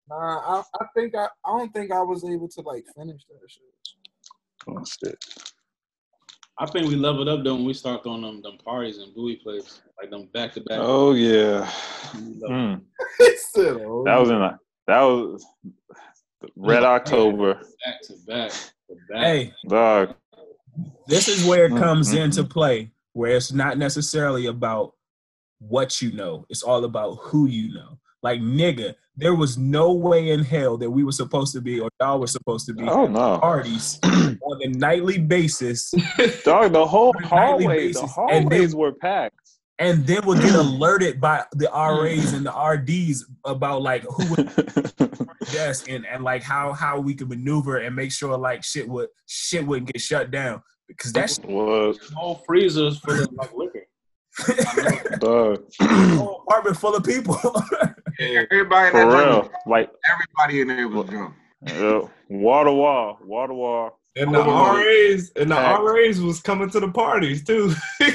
nah. 0.09 0.15
I, 0.59 0.63
I 0.81 0.85
think 0.95 1.15
I, 1.15 1.27
I 1.45 1.57
don't 1.57 1.73
think 1.73 1.91
I 1.91 2.01
was 2.01 2.23
able 2.25 2.47
to 2.49 2.61
like 2.61 2.83
finish 2.95 3.21
that 3.29 3.49
shit. 3.49 3.63
Oh 4.67 4.83
shit. 4.85 5.17
I 6.59 6.65
think 6.67 6.87
we 6.87 6.95
leveled 6.95 7.27
up 7.27 7.43
though 7.43 7.55
when 7.55 7.65
we 7.65 7.73
start 7.73 8.03
throwing 8.03 8.21
them 8.21 8.41
them 8.41 8.57
parties 8.63 8.99
and 8.99 9.13
Bowie 9.15 9.37
plays 9.37 9.81
like 9.99 10.11
them 10.11 10.29
back 10.33 10.53
to 10.53 10.61
back. 10.61 10.79
Oh 10.81 11.13
yeah. 11.13 11.69
He 13.17 13.37
said, 13.37 13.77
oh, 13.79 14.03
That 14.05 14.19
was 14.19 14.29
in 14.29 14.35
a, 14.35 14.59
that 14.87 15.01
was 15.01 15.45
Red 16.55 16.83
October. 16.83 17.55
back 17.85 18.01
to 18.03 18.13
back 18.27 18.51
to 18.51 18.95
back. 19.09 19.23
Hey, 19.23 19.53
Dog. 19.67 20.15
this 21.07 21.27
is 21.27 21.45
where 21.45 21.65
it 21.65 21.71
Mm, 21.71 21.79
comes 21.79 22.13
into 22.13 22.43
play, 22.43 22.91
where 23.13 23.35
it's 23.35 23.51
not 23.53 23.77
necessarily 23.77 24.47
about 24.47 24.93
what 25.59 26.01
you 26.01 26.11
know, 26.11 26.45
it's 26.49 26.63
all 26.63 26.83
about 26.83 27.15
who 27.21 27.47
you 27.47 27.73
know. 27.73 27.97
Like, 28.21 28.41
nigga, 28.41 28.95
there 29.17 29.35
was 29.35 29.57
no 29.57 29.93
way 29.93 30.29
in 30.31 30.43
hell 30.43 30.77
that 30.77 30.89
we 30.89 31.03
were 31.03 31.11
supposed 31.11 31.53
to 31.53 31.61
be, 31.61 31.79
or 31.79 31.89
y'all 32.01 32.19
were 32.19 32.27
supposed 32.27 32.65
to 32.67 32.73
be, 32.73 32.83
Oh 32.87 33.05
no. 33.07 33.37
parties 33.39 33.99
on 34.03 34.37
a 34.63 34.67
nightly 34.67 35.17
basis, 35.19 35.91
Dog, 36.43 36.73
the 36.73 36.85
whole 36.85 37.13
On 37.17 37.23
a 37.23 37.29
nightly 37.29 37.63
hallways, 37.65 37.95
the 37.95 38.01
basis, 38.01 38.17
and 38.17 38.49
they- 38.51 38.55
hallways 38.57 38.75
were 38.75 38.91
packed. 38.93 39.35
And 39.79 40.05
then 40.05 40.25
would 40.25 40.39
get 40.41 40.55
alerted 40.65 41.19
by 41.19 41.43
the 41.53 41.69
RAs 41.73 42.33
and 42.33 42.45
the 42.45 42.51
RDs 43.11 43.25
about 43.45 43.81
like 43.81 44.03
who 44.03 44.29
would 44.35 45.27
desk 45.51 45.89
and, 45.89 46.05
and 46.05 46.23
like 46.23 46.43
how 46.43 46.73
how 46.73 46.99
we 46.99 47.13
could 47.13 47.29
maneuver 47.29 47.77
and 47.77 47.95
make 47.95 48.11
sure 48.11 48.37
like 48.37 48.63
shit 48.63 48.87
would 48.87 49.09
shit 49.27 49.65
wouldn't 49.65 49.91
get 49.91 50.01
shut 50.01 50.31
down 50.31 50.61
because 50.87 51.11
that's 51.11 51.39
was 51.39 51.97
Whole 52.15 52.41
freezers 52.45 52.99
full 52.99 53.21
of 53.21 53.31
like 53.33 53.51
liquor. 53.53 53.85
dog. 55.19 55.63
whole 55.81 56.43
apartment 56.47 56.77
full 56.77 56.95
of 56.95 57.03
people. 57.03 57.37
Everybody 58.19 58.87
in 58.87 58.91
For 58.91 59.07
real. 59.07 59.41
joint, 59.41 59.51
Like 59.67 59.89
everybody 60.11 60.61
in 60.61 60.67
there 60.67 60.87
was 60.87 61.09
drunk. 61.09 61.33
uh, 61.69 62.07
wall 62.29 62.63
to 62.65 62.71
wall, 62.71 63.19
wall 63.25 63.47
to 63.47 63.53
wall. 63.53 63.99
And 64.15 64.33
the. 64.33 64.39
RAs 64.43 65.31
and 65.35 65.49
the 65.51 65.55
RAs 65.55 66.21
was 66.21 66.39
coming 66.39 66.69
to 66.69 66.79
the 66.79 66.89
parties 66.89 67.43
too. 67.43 67.73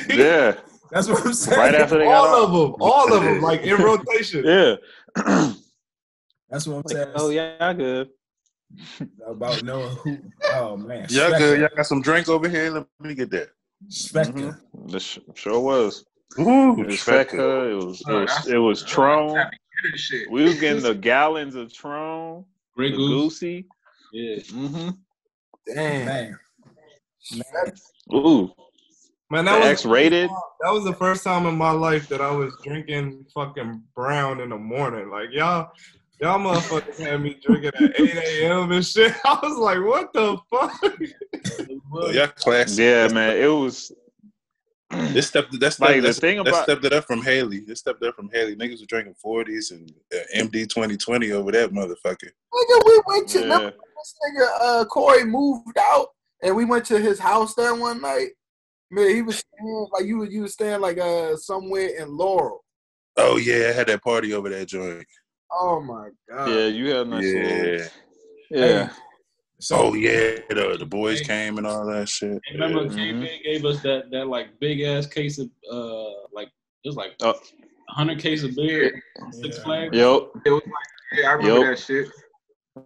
Yeah. 0.09 0.55
That's 0.91 1.09
what 1.09 1.25
I'm 1.27 1.33
saying. 1.35 1.59
Right 1.59 1.75
after 1.75 1.99
they 1.99 2.05
got 2.05 2.29
all 2.29 2.45
off. 2.45 2.49
of 2.49 2.53
them, 2.73 2.75
all 2.81 3.13
of 3.13 3.23
them, 3.23 3.41
like 3.43 3.63
in 3.63 3.77
rotation. 3.83 4.45
Yeah. 4.45 4.77
That's 6.51 6.67
what 6.67 6.77
I'm 6.77 6.89
saying. 6.89 7.09
oh 7.15 7.29
yeah, 7.29 7.73
good. 7.75 8.09
About 9.27 9.63
knowing 9.63 9.95
who. 9.97 10.19
Oh 10.53 10.77
man, 10.79 11.07
Y'all 11.11 11.29
Spectre. 11.29 11.39
good? 11.39 11.61
Y'all 11.61 11.69
got 11.77 11.87
some 11.87 12.01
drinks 12.01 12.29
over 12.31 12.49
here? 12.49 12.71
Let 12.71 12.87
me 13.01 13.15
get 13.15 13.31
that. 13.33 13.51
Spectre. 13.89 14.33
Mhm. 14.33 14.91
The 14.91 14.99
sh- 15.01 15.19
sure 15.35 15.61
was. 15.61 16.07
Ooh, 16.39 16.81
It 16.81 16.87
was 16.87 17.01
Spectre. 17.01 17.71
It 17.71 17.75
was 17.75 18.01
it 18.01 18.07
Oh, 18.09 18.21
was, 18.23 18.47
it 18.49 18.57
was 18.59 18.83
Tron. 18.85 19.37
Happy 19.37 19.57
to 19.85 19.93
this 19.93 20.01
shit. 20.01 20.31
We 20.31 20.45
was 20.45 20.59
getting 20.59 20.83
the 20.83 20.95
gallons 20.95 21.55
of 21.55 21.73
Tron, 21.73 22.45
Grey 22.75 22.93
the 22.93 22.97
Goosey. 22.97 23.67
Yeah. 24.13 24.37
Mm-hmm. 24.37 24.89
damn. 25.75 26.39
Man, 27.35 27.73
Ooh, 28.15 28.51
Man, 29.31 29.45
the 29.45 29.51
that 29.53 29.59
was 29.61 29.69
X-rated. 29.69 30.31
that 30.61 30.73
was 30.73 30.85
the 30.85 30.95
first 30.95 31.23
time 31.23 31.47
in 31.47 31.55
my 31.55 31.71
life 31.71 32.09
that 32.09 32.21
I 32.23 32.31
was 32.31 32.55
drinking 32.65 33.27
fucking 33.35 33.83
brown 33.95 34.41
in 34.41 34.49
the 34.51 34.57
morning. 34.57 35.11
Like 35.11 35.31
y'all, 35.33 35.71
y'all 36.21 36.39
motherfuckers 36.39 36.99
had 36.99 37.21
me 37.21 37.39
drinking 37.45 37.73
at 37.75 38.01
8 38.01 38.17
a.m. 38.17 38.73
and 38.73 38.85
shit. 38.85 39.15
I 39.27 39.39
was 39.43 39.59
like, 39.59 39.85
what 39.85 40.13
the 40.15 40.39
fuck? 40.51 42.15
Y'all 42.15 42.27
classic. 42.29 42.79
Yeah, 42.79 43.09
man. 43.09 43.37
It 43.37 43.49
was 43.49 43.93
This 44.91 45.29
stepped 45.29 45.53
that 45.61 45.73
stepped, 45.75 45.81
Like, 45.81 45.97
the 45.97 46.01
that's- 46.01 46.19
thing 46.19 46.39
that 46.39 46.49
about- 46.49 46.63
stepped 46.65 46.85
it 46.87 46.95
up 46.95 47.05
from 47.05 47.21
Haley. 47.23 47.61
This 47.61 47.81
stepped 47.81 48.03
up 48.03 48.15
from 48.17 48.31
Haley. 48.33 48.57
Niggas 48.57 48.81
were 48.81 48.87
drinking 48.87 49.15
forties 49.21 49.71
and 49.73 49.93
uh, 50.15 50.17
MD 50.35 50.67
twenty 50.71 50.97
twenty 50.97 51.33
over 51.33 51.53
that 51.53 51.71
motherfucker. 51.73 52.31
Nigga, 52.55 52.87
we 52.87 53.03
went 53.07 53.29
to 53.29 53.41
yeah. 53.47 53.59
this 53.71 54.15
nigga 54.25 54.49
uh 54.63 54.85
Corey 54.87 55.25
moved 55.27 55.77
out 55.79 56.09
and 56.43 56.57
we 56.57 56.65
went 56.65 56.87
to 56.87 56.99
his 56.99 57.19
house 57.19 57.55
there 57.55 57.75
one 57.75 58.01
night. 58.01 58.29
Man, 58.91 59.15
he 59.15 59.23
was 59.23 59.39
staying 59.39 59.87
like 59.93 60.05
you 60.07 60.19
was 60.19 60.31
you 60.31 60.43
was 60.43 60.53
staying 60.55 60.81
like 60.81 60.99
uh 60.99 61.37
somewhere 61.37 61.89
in 61.99 62.17
Laurel. 62.17 62.65
Oh 63.17 63.37
yeah, 63.37 63.69
I 63.69 63.73
had 63.73 63.87
that 63.89 64.03
party 64.03 64.33
over 64.33 64.49
that 64.49 64.69
joint. 64.69 65.05
Oh 65.53 65.81
my 65.81 66.09
god. 66.31 66.49
Yeah, 66.51 66.67
you 66.67 66.89
had 66.89 67.07
a 67.07 67.11
nice 67.11 67.25
little 67.25 67.51
Yeah, 67.51 67.87
Yeah. 68.51 68.91
So 69.61 69.77
Oh 69.77 69.95
yeah, 69.95 70.39
the, 70.49 70.77
the 70.79 70.87
boys 70.87 71.21
came 71.21 71.59
and 71.59 71.67
all 71.67 71.85
that 71.87 72.09
shit. 72.09 72.41
Remember, 72.53 72.85
Mhm. 72.87 72.95
K-Big 72.95 73.43
gave 73.43 73.65
us 73.65 73.83
that 73.83 74.11
that 74.13 74.27
like 74.29 74.59
big 74.61 74.81
ass 74.83 75.07
case 75.07 75.39
of 75.39 75.51
uh 75.71 76.11
like 76.33 76.49
it 76.85 76.89
was 76.89 76.97
like 76.97 77.13
Oh. 77.23 77.35
hundred 77.91 78.21
case 78.21 78.43
of 78.45 78.55
beer, 78.55 79.03
Six 79.33 79.59
Yeah. 79.59 79.65
Flags. 79.65 79.97
Yep. 79.97 80.23
It 80.47 80.51
was 80.51 80.63
like, 80.65 81.21
yeah, 81.21 81.29
I 81.29 81.33
remember 81.33 81.67
Yup. 81.67 81.77
that 81.77 81.83
shit. 81.85 82.09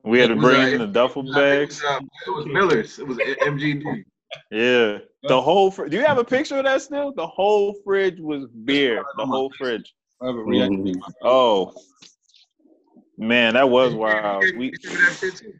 We 0.05 0.19
had 0.20 0.31
to 0.31 0.37
bring 0.37 0.62
uh, 0.62 0.66
in 0.69 0.79
the 0.79 0.87
duffel 0.87 1.23
I 1.37 1.41
think 1.41 1.62
It 1.65 1.69
was, 1.69 1.85
uh, 1.85 2.01
it 2.27 2.31
was 2.31 2.47
Miller's. 2.47 2.99
It 2.99 3.07
was 3.07 3.19
MGD. 3.19 4.05
Yeah. 4.51 4.99
The 5.25 5.41
whole. 5.41 5.71
Fr- 5.71 5.87
Do 5.87 5.97
you 5.97 6.05
have 6.05 6.19
a 6.19 6.25
picture 6.37 6.59
of 6.59 6.65
that 6.65 6.83
still? 6.83 7.13
The 7.13 7.27
whole 7.27 7.75
fridge 7.85 8.19
was 8.21 8.47
beer. 8.65 9.03
The 9.17 9.27
whole 9.27 9.53
fridge. 9.59 9.95
However, 10.21 10.45
reacted. 10.45 10.97
Oh. 11.23 11.73
Man, 13.19 13.55
that 13.55 13.69
was 13.69 13.95
wild. 13.95 14.45
We. 14.57 14.67
You 14.67 14.73
remember 14.91 15.11
that 15.11 15.19
shit 15.19 15.37
too? 15.37 15.53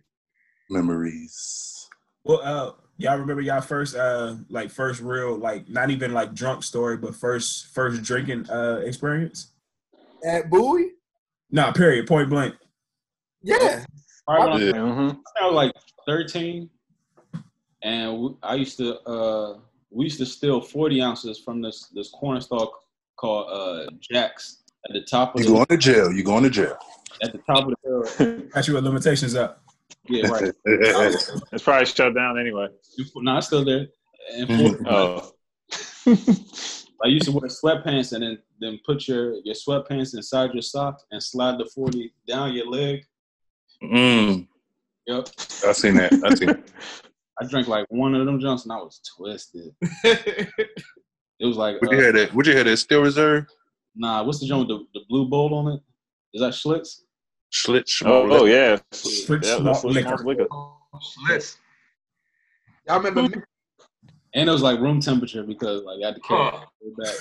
Memories. 0.71 1.89
well, 2.25 2.41
uh, 2.43 2.73
y'all 2.97 3.19
remember 3.19 3.43
y'all 3.43 3.61
first 3.61 3.95
uh 3.95 4.37
like 4.49 4.71
first 4.71 5.01
real 5.01 5.37
like 5.37 5.69
not 5.69 5.91
even 5.91 6.13
like 6.15 6.35
drunk 6.35 6.63
story, 6.63 6.97
but 6.97 7.15
first 7.15 7.67
first 7.75 8.03
drinking 8.03 8.49
uh 8.49 8.81
experience? 8.85 9.53
At 10.25 10.49
Bowie? 10.49 10.93
No, 11.51 11.73
period. 11.73 12.07
Point 12.07 12.31
blank. 12.31 12.55
Yeah. 13.43 13.85
Probably 14.27 14.67
Yeah. 14.69 14.73
hmm 14.81 15.11
I 15.41 15.47
was 15.47 15.55
like 15.55 15.73
thirteen, 16.07 16.71
and 17.83 18.19
we, 18.21 18.31
I 18.43 18.55
used 18.55 18.77
to 18.79 19.01
uh 19.03 19.59
we 19.91 20.05
used 20.05 20.19
to 20.19 20.27
steal 20.27 20.61
forty 20.61 21.01
ounces 21.03 21.39
from 21.39 21.61
this 21.63 21.89
this 21.95 22.11
corner 22.11 22.41
store 22.41 22.71
called 23.17 23.47
uh 23.51 23.91
Jack's 24.01 24.63
at 24.89 24.93
the 24.95 25.03
top 25.03 25.35
of 25.35 25.41
You 25.41 25.47
the 25.49 25.53
going 25.55 25.67
to 25.67 25.77
jail? 25.77 26.13
You 26.13 26.25
going 26.25 26.43
to 26.45 26.51
jail? 26.51 26.77
at 27.23 27.31
the 27.33 27.39
top 27.39 27.69
of 27.69 27.75
the 27.85 28.17
hill. 28.19 28.43
Got 28.55 28.67
you 28.67 28.75
with 28.75 28.85
limitations 28.85 29.35
up. 29.37 29.63
Yeah, 30.09 30.27
right. 30.29 30.53
It's 31.53 31.63
probably 31.63 31.87
shut 31.87 32.15
down 32.15 32.39
anyway. 32.41 32.67
no, 33.17 33.37
it's 33.39 33.47
still 33.47 33.65
there. 33.65 33.87
And 34.35 34.49
Mhm. 34.49 34.77
40 34.77 34.85
Oh. 34.89 35.33
I 37.05 37.09
used 37.09 37.27
to 37.27 37.33
wear 37.33 37.49
sweatpants 37.49 38.13
and 38.13 38.23
then 38.23 38.39
then 38.61 38.81
put 38.87 39.07
your 39.09 39.35
your 39.45 39.55
sweatpants 39.55 40.15
inside 40.15 40.53
your 40.53 40.63
sock 40.63 41.01
and 41.11 41.23
slide 41.23 41.59
the 41.59 41.67
forty 41.75 42.13
down 42.29 42.53
your 42.53 42.67
leg. 42.69 43.05
mm, 43.83 44.47
Yep. 45.07 45.29
I 45.69 45.73
seen 45.73 45.95
that. 45.95 46.13
I 46.25 46.35
seen. 46.35 46.49
That. 46.49 46.63
I 47.41 47.47
drank 47.47 47.67
like 47.69 47.87
one 47.89 48.15
of 48.15 48.27
them 48.27 48.39
junks 48.41 48.65
and 48.65 48.73
I 48.73 48.77
was 48.77 49.01
twisted. 49.17 49.75
It 50.05 51.47
was 51.47 51.57
like 51.57 51.81
Would 51.81 51.91
you 51.93 51.99
uh, 51.99 52.03
have 52.05 52.15
that? 52.15 52.35
Would 52.35 52.47
you 52.47 52.57
have 52.57 52.67
that 52.67 52.77
still 52.77 53.03
reserve? 53.03 53.47
nah. 53.97 54.23
What's 54.23 54.39
the 54.41 54.47
joint 54.47 54.69
with 54.69 54.79
the, 54.79 54.85
the 55.01 55.05
blue 55.09 55.29
bowl 55.29 55.53
on 55.55 55.73
it? 55.75 55.81
Is 56.35 56.41
that 56.41 56.53
Schlitz? 56.53 57.01
Schlitz. 57.53 58.03
Oh, 58.07 58.29
oh 58.31 58.45
yeah. 58.47 58.79
Switch 58.93 59.45
Yeah, 59.45 59.59
malt 59.59 59.83
that's 59.83 59.85
what 59.85 60.25
liquor. 60.25 60.47
Schlitz. 61.27 61.57
Y'all 62.87 63.01
remember 63.01 63.45
And 64.35 64.49
it 64.49 64.53
was 64.53 64.63
like 64.63 64.79
room 64.81 65.01
temperature 65.01 65.43
because 65.43 65.83
like 65.83 65.99
I 66.03 66.07
had 66.07 66.15
to 66.15 66.21
carry 66.21 66.41
Oh. 66.41 66.65
it 66.81 66.97
back. 66.97 67.15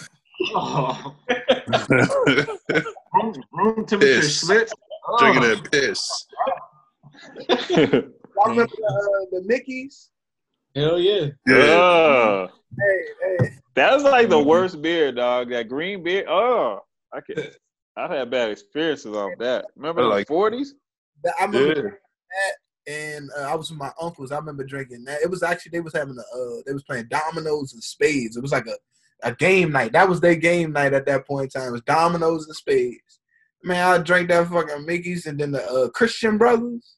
Oh, 0.56 1.16
room, 3.14 3.44
room 3.54 3.86
temperature 3.86 4.22
Piss. 4.22 4.44
Schlitz. 4.44 4.72
Oh. 5.08 5.18
Drinking 5.18 5.42
that 5.44 5.72
piss. 5.72 6.28
y'all 8.36 8.50
remember 8.50 8.72
the, 8.76 9.30
uh, 9.34 9.40
the 9.40 9.48
Mickeys? 9.48 10.08
Hell 10.76 11.00
yeah. 11.00 11.28
Yeah. 11.48 12.48
Hey, 12.80 13.06
hey. 13.40 13.50
That 13.76 13.94
was 13.94 14.04
like 14.04 14.30
the 14.30 14.42
worst 14.42 14.82
beer, 14.82 15.12
dog. 15.12 15.50
That 15.50 15.68
green 15.70 16.04
beer. 16.04 16.26
Oh, 16.30 16.80
I 17.14 17.22
could. 17.22 17.56
I've 17.98 18.10
had 18.10 18.32
bad 18.32 18.52
experiences 18.52 19.16
off 19.16 19.32
that. 19.40 19.66
Remember 19.76 20.02
I 20.02 20.04
the 20.04 20.10
like- 20.10 20.28
forties? 20.28 20.76
That- 21.24 21.34
I 21.40 21.46
remember 21.46 22.00
Yeah. 22.88 22.94
and 23.16 23.30
uh, 23.38 23.44
I 23.44 23.56
was 23.56 23.70
with 23.70 23.80
my 23.80 23.92
uncles. 24.02 24.32
I 24.32 24.38
remember 24.38 24.64
drinking 24.64 25.04
that. 25.06 25.22
It 25.22 25.30
was 25.30 25.44
actually 25.44 25.72
they 25.72 25.82
was 25.82 25.94
having 25.94 26.18
a 26.18 26.22
uh, 26.22 26.62
they 26.66 26.74
was 26.74 26.84
playing 26.84 27.08
dominoes 27.10 27.74
and 27.74 27.84
spades. 27.84 28.38
It 28.38 28.42
was 28.42 28.52
like 28.54 28.68
a, 28.68 28.76
a 29.24 29.36
game 29.36 29.72
night. 29.72 29.92
That 29.92 30.08
was 30.10 30.20
their 30.22 30.36
game 30.36 30.72
night 30.72 30.94
at 30.94 31.06
that 31.06 31.28
point 31.28 31.54
in 31.54 31.62
time. 31.62 31.70
It 31.70 31.74
was 31.74 31.82
dominoes 31.84 32.48
and 32.48 32.56
spades. 32.56 33.20
Man, 33.64 33.86
I 33.86 33.98
drank 34.02 34.30
that 34.30 34.48
fucking 34.48 34.86
Mickey's 34.86 35.28
and 35.28 35.40
then 35.40 35.52
the 35.52 35.64
uh, 35.70 35.90
Christian 35.90 36.38
Brothers. 36.40 36.96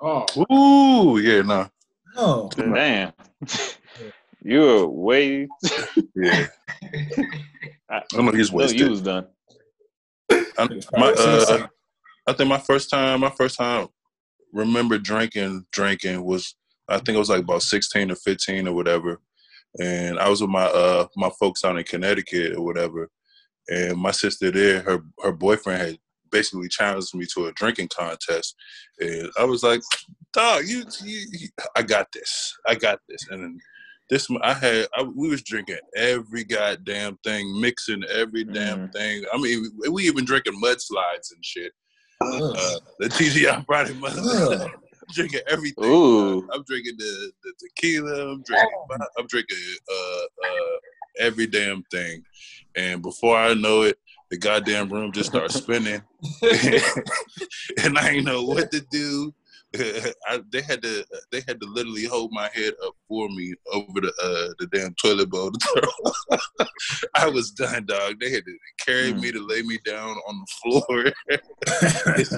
Oh, 0.00 0.26
Ooh, 0.50 1.18
yeah, 1.18 1.42
no. 1.42 1.68
Oh, 2.16 2.50
Man, 2.56 3.12
you 4.42 4.60
were 4.60 4.86
way. 4.86 5.48
Yeah. 6.14 6.46
I, 7.90 8.02
I 8.14 8.22
know 8.22 8.32
he's 8.32 8.50
no, 8.50 8.58
wasted. 8.58 8.80
you 8.80 8.90
was 8.90 9.02
done. 9.02 9.26
I, 10.30 10.68
my, 10.92 11.12
uh, 11.18 11.66
I 12.26 12.32
think 12.32 12.48
my 12.48 12.58
first 12.58 12.90
time, 12.90 13.20
my 13.20 13.30
first 13.30 13.56
time 13.56 13.88
remember 14.52 14.98
drinking, 14.98 15.66
drinking 15.72 16.24
was 16.24 16.54
I 16.88 16.96
think 16.96 17.16
it 17.16 17.18
was 17.18 17.30
like 17.30 17.42
about 17.42 17.62
sixteen 17.62 18.10
or 18.10 18.16
fifteen 18.16 18.66
or 18.68 18.74
whatever, 18.74 19.20
and 19.80 20.18
I 20.18 20.28
was 20.28 20.40
with 20.40 20.50
my 20.50 20.64
uh 20.64 21.06
my 21.16 21.30
folks 21.38 21.64
out 21.64 21.78
in 21.78 21.84
Connecticut 21.84 22.56
or 22.56 22.64
whatever, 22.64 23.08
and 23.68 23.96
my 23.96 24.10
sister 24.10 24.50
there, 24.50 24.80
her 24.82 25.00
her 25.22 25.32
boyfriend 25.32 25.80
had 25.80 25.98
basically 26.30 26.68
challenged 26.68 27.14
me 27.14 27.26
to 27.34 27.46
a 27.46 27.52
drinking 27.52 27.88
contest, 27.88 28.54
and 29.00 29.30
I 29.38 29.44
was 29.44 29.62
like, 29.62 29.80
"Dog, 30.32 30.64
you, 30.66 30.84
you, 31.02 31.26
you 31.32 31.48
I 31.76 31.82
got 31.82 32.06
this, 32.12 32.56
I 32.66 32.74
got 32.74 33.00
this," 33.08 33.26
and 33.30 33.42
then 33.42 33.58
this 34.10 34.28
I 34.42 34.54
had 34.54 34.86
I, 34.96 35.02
we 35.02 35.28
was 35.28 35.42
drinking 35.42 35.78
every 35.96 36.44
goddamn 36.44 37.18
thing, 37.24 37.60
mixing 37.60 38.02
every 38.12 38.44
damn 38.44 38.88
Mhm. 38.88 38.92
thing. 38.92 39.24
I 39.32 39.38
mean, 39.38 39.64
we, 39.78 39.88
we 39.88 40.02
even 40.06 40.24
drinking 40.24 40.60
mudslides 40.60 41.32
and 41.34 41.44
shit. 41.44 41.72
Uh, 42.22 42.78
the 42.98 43.08
TGI 43.08 43.64
Friday 43.66 43.92
mudslide. 44.00 44.62
I'm 44.64 45.14
drinking 45.14 45.40
everything. 45.48 45.84
Ooh. 45.84 46.48
I'm 46.52 46.62
drinking 46.64 46.96
the, 46.98 47.32
the 47.42 47.52
tequila. 47.58 48.32
I'm 48.32 48.42
drinking. 48.42 48.68
I'm 49.18 49.26
drinking 49.26 49.56
uh, 49.90 50.46
uh, 50.46 50.76
every 51.18 51.46
damn 51.46 51.82
thing. 51.84 52.22
And 52.76 53.00
before 53.02 53.36
I 53.38 53.54
know 53.54 53.82
it, 53.82 53.98
the 54.30 54.38
goddamn 54.38 54.88
room 54.88 55.12
just 55.12 55.30
starts 55.30 55.54
spinning, 55.54 56.02
and 57.82 57.98
I 57.98 58.10
ain't 58.10 58.24
know 58.24 58.42
what 58.44 58.70
to 58.72 58.80
do. 58.90 59.34
I, 60.26 60.40
they 60.50 60.62
had 60.62 60.82
to 60.82 61.04
they 61.30 61.42
had 61.46 61.60
to 61.60 61.66
literally 61.66 62.04
hold 62.04 62.32
my 62.32 62.50
head 62.52 62.74
up 62.84 62.94
for 63.06 63.28
me 63.28 63.54
over 63.72 64.00
the 64.00 64.08
uh, 64.08 64.52
the 64.58 64.66
damn 64.72 64.94
toilet 64.94 65.30
bowl. 65.30 65.52
I 67.14 67.28
was 67.28 67.52
done, 67.52 67.86
dog. 67.86 68.18
They 68.20 68.30
had 68.30 68.44
to 68.44 68.56
carry 68.84 69.12
me 69.14 69.30
to 69.30 69.46
lay 69.46 69.62
me 69.62 69.78
down 69.84 70.16
on 70.26 70.40
the 70.40 70.46
floor 70.60 71.04
because 71.28 72.32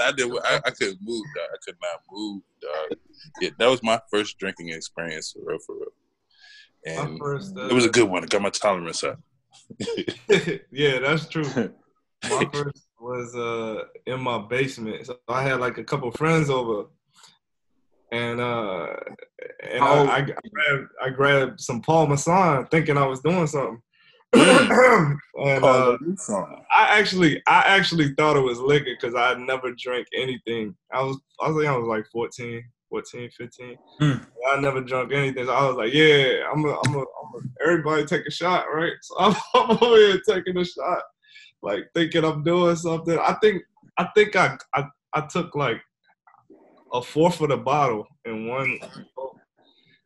I 0.00 0.12
did 0.12 0.30
I, 0.44 0.60
I 0.64 0.70
couldn't 0.70 1.00
move, 1.02 1.24
dog. 1.34 1.48
I 1.52 1.58
could 1.64 1.76
not 1.82 2.00
move, 2.12 2.42
dog. 2.62 2.98
Yeah, 3.40 3.50
that 3.58 3.68
was 3.68 3.82
my 3.82 4.00
first 4.08 4.38
drinking 4.38 4.68
experience 4.68 5.32
for 5.32 5.50
real, 5.50 5.58
for 5.66 5.74
real. 5.74 5.88
And 6.86 7.18
first, 7.18 7.56
uh, 7.56 7.66
it 7.66 7.72
was 7.72 7.84
a 7.84 7.90
good 7.90 8.08
one. 8.08 8.22
It 8.22 8.30
got 8.30 8.42
my 8.42 8.50
tolerance 8.50 9.02
up. 9.02 9.18
yeah, 10.70 10.98
that's 11.00 11.28
true. 11.28 11.44
My 12.30 12.48
first 12.52 12.86
was 12.98 13.34
uh 13.36 13.84
in 14.06 14.20
my 14.20 14.38
basement. 14.38 15.06
So 15.06 15.18
I 15.28 15.42
had 15.42 15.60
like 15.60 15.78
a 15.78 15.84
couple 15.84 16.10
friends 16.10 16.50
over. 16.50 16.86
And 18.10 18.40
uh 18.40 18.86
and 19.70 19.84
I, 19.84 20.04
I, 20.04 20.16
I 20.16 20.22
grabbed 20.22 20.88
I 21.02 21.10
grabbed 21.10 21.60
some 21.60 21.82
Paul 21.82 22.06
Masson 22.06 22.66
thinking 22.66 22.96
I 22.96 23.06
was 23.06 23.20
doing 23.20 23.46
something. 23.46 23.80
and 24.32 25.64
uh, 25.64 25.96
I 26.70 26.98
actually 26.98 27.42
I 27.46 27.62
actually 27.66 28.12
thought 28.14 28.36
it 28.36 28.40
was 28.40 28.58
liquor 28.58 28.90
because 29.00 29.14
I 29.14 29.34
never 29.34 29.72
drank 29.72 30.08
anything. 30.14 30.74
I 30.92 31.02
was 31.02 31.18
I 31.40 31.48
like 31.50 31.66
I 31.66 31.76
was 31.76 31.86
like 31.86 32.06
14, 32.12 32.64
14, 32.88 33.30
15. 33.30 33.76
Mm. 34.00 34.26
I 34.48 34.60
never 34.60 34.80
drunk 34.80 35.12
anything. 35.12 35.46
So 35.46 35.52
I 35.52 35.66
was 35.66 35.76
like, 35.76 35.92
yeah, 35.92 36.44
I'm 36.52 36.64
a, 36.64 36.68
I'm 36.68 36.94
a, 36.94 36.98
I'm 36.98 37.34
a 37.34 37.64
everybody 37.64 38.04
take 38.04 38.26
a 38.26 38.30
shot, 38.30 38.66
right? 38.72 38.92
So 39.02 39.14
I'm, 39.18 39.34
I'm 39.54 39.70
over 39.70 39.96
here 39.96 40.20
taking 40.28 40.56
a 40.56 40.64
shot, 40.64 41.02
like 41.62 41.84
thinking 41.94 42.24
I'm 42.24 42.42
doing 42.44 42.76
something. 42.76 43.18
I 43.18 43.34
think 43.42 43.62
I 43.98 44.08
think 44.14 44.36
I 44.36 44.56
I, 44.74 44.84
I 45.12 45.22
took 45.22 45.54
like 45.54 45.80
a 46.92 47.02
fourth 47.02 47.40
of 47.40 47.48
the 47.48 47.56
bottle 47.56 48.06
in 48.24 48.48
one, 48.48 48.78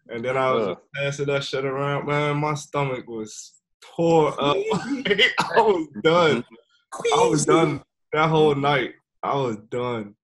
and 0.08 0.24
then 0.24 0.36
I 0.36 0.52
was 0.52 0.68
Ugh. 0.68 0.78
passing 0.94 1.26
that 1.26 1.44
shit 1.44 1.64
around. 1.64 2.06
Man, 2.06 2.36
my 2.38 2.54
stomach 2.54 3.06
was 3.06 3.52
tore 3.80 4.32
up. 4.40 4.56
I 4.72 5.60
was 5.60 5.88
done. 6.02 6.44
I 7.14 7.26
was 7.26 7.44
done 7.44 7.82
that 8.12 8.28
whole 8.28 8.54
night. 8.54 8.94
I 9.22 9.36
was 9.36 9.56
done. 9.70 10.14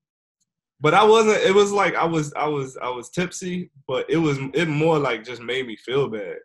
But 0.80 0.94
I 0.94 1.04
wasn't. 1.04 1.42
It 1.42 1.54
was 1.54 1.72
like 1.72 1.94
I 1.94 2.04
was. 2.04 2.32
I 2.34 2.46
was. 2.46 2.76
I 2.76 2.90
was 2.90 3.10
tipsy, 3.10 3.70
but 3.88 4.08
it 4.10 4.18
was. 4.18 4.38
It 4.54 4.68
more 4.68 4.98
like 4.98 5.24
just 5.24 5.42
made 5.42 5.66
me 5.66 5.76
feel 5.76 6.08
bad 6.08 6.36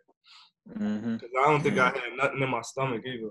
hmm 0.76 1.14
because 1.14 1.30
I 1.38 1.50
don't 1.50 1.62
think 1.62 1.78
I 1.78 1.86
had 1.86 2.16
nothing 2.16 2.40
in 2.40 2.48
my 2.48 2.62
stomach 2.62 3.02
either. 3.04 3.30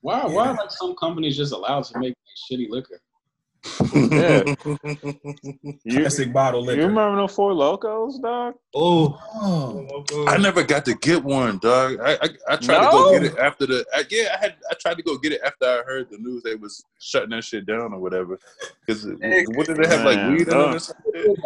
why? 0.00 0.24
Why 0.26 0.48
are 0.48 0.54
like 0.54 0.70
some 0.70 0.94
companies 0.96 1.36
just 1.36 1.52
allowed 1.52 1.84
to 1.84 1.98
make 1.98 2.14
like, 2.14 2.58
shitty 2.58 2.68
liquor? 2.68 3.00
Yeah. 3.94 4.54
You, 5.84 6.00
Classic 6.00 6.32
bottle 6.32 6.62
liquor. 6.62 6.80
you 6.82 6.86
remember 6.86 7.16
them 7.16 7.28
four 7.28 7.52
locos, 7.52 8.18
dog? 8.18 8.54
Oh, 8.74 9.18
Oh. 9.34 10.26
I 10.28 10.36
never 10.38 10.62
got 10.62 10.84
to 10.86 10.94
get 10.94 11.22
one, 11.22 11.58
dog. 11.58 11.98
I 12.02 12.12
I, 12.14 12.28
I 12.50 12.56
tried 12.56 12.84
to 12.84 12.90
go 12.90 13.12
get 13.12 13.24
it 13.32 13.38
after 13.38 13.66
the. 13.66 13.84
I, 13.94 14.04
yeah, 14.10 14.36
I 14.36 14.40
had. 14.44 14.54
I 14.70 14.74
tried 14.74 14.96
to 14.98 15.02
go 15.02 15.16
get 15.18 15.32
it 15.32 15.40
after 15.44 15.66
I 15.66 15.82
heard 15.86 16.08
the 16.10 16.18
news 16.18 16.42
they 16.42 16.54
was 16.54 16.84
shutting 17.00 17.30
that 17.30 17.44
shit 17.44 17.66
down 17.66 17.92
or 17.92 17.98
whatever. 18.00 18.38
Because 18.86 19.04
what 19.06 19.66
did 19.66 19.76
they 19.76 19.88
have 19.88 20.04
like 20.04 20.16
Man, 20.18 20.32
weed 20.32 20.48
in 20.48 20.54
it 20.54 20.54
or 20.54 20.78
something? 20.78 21.36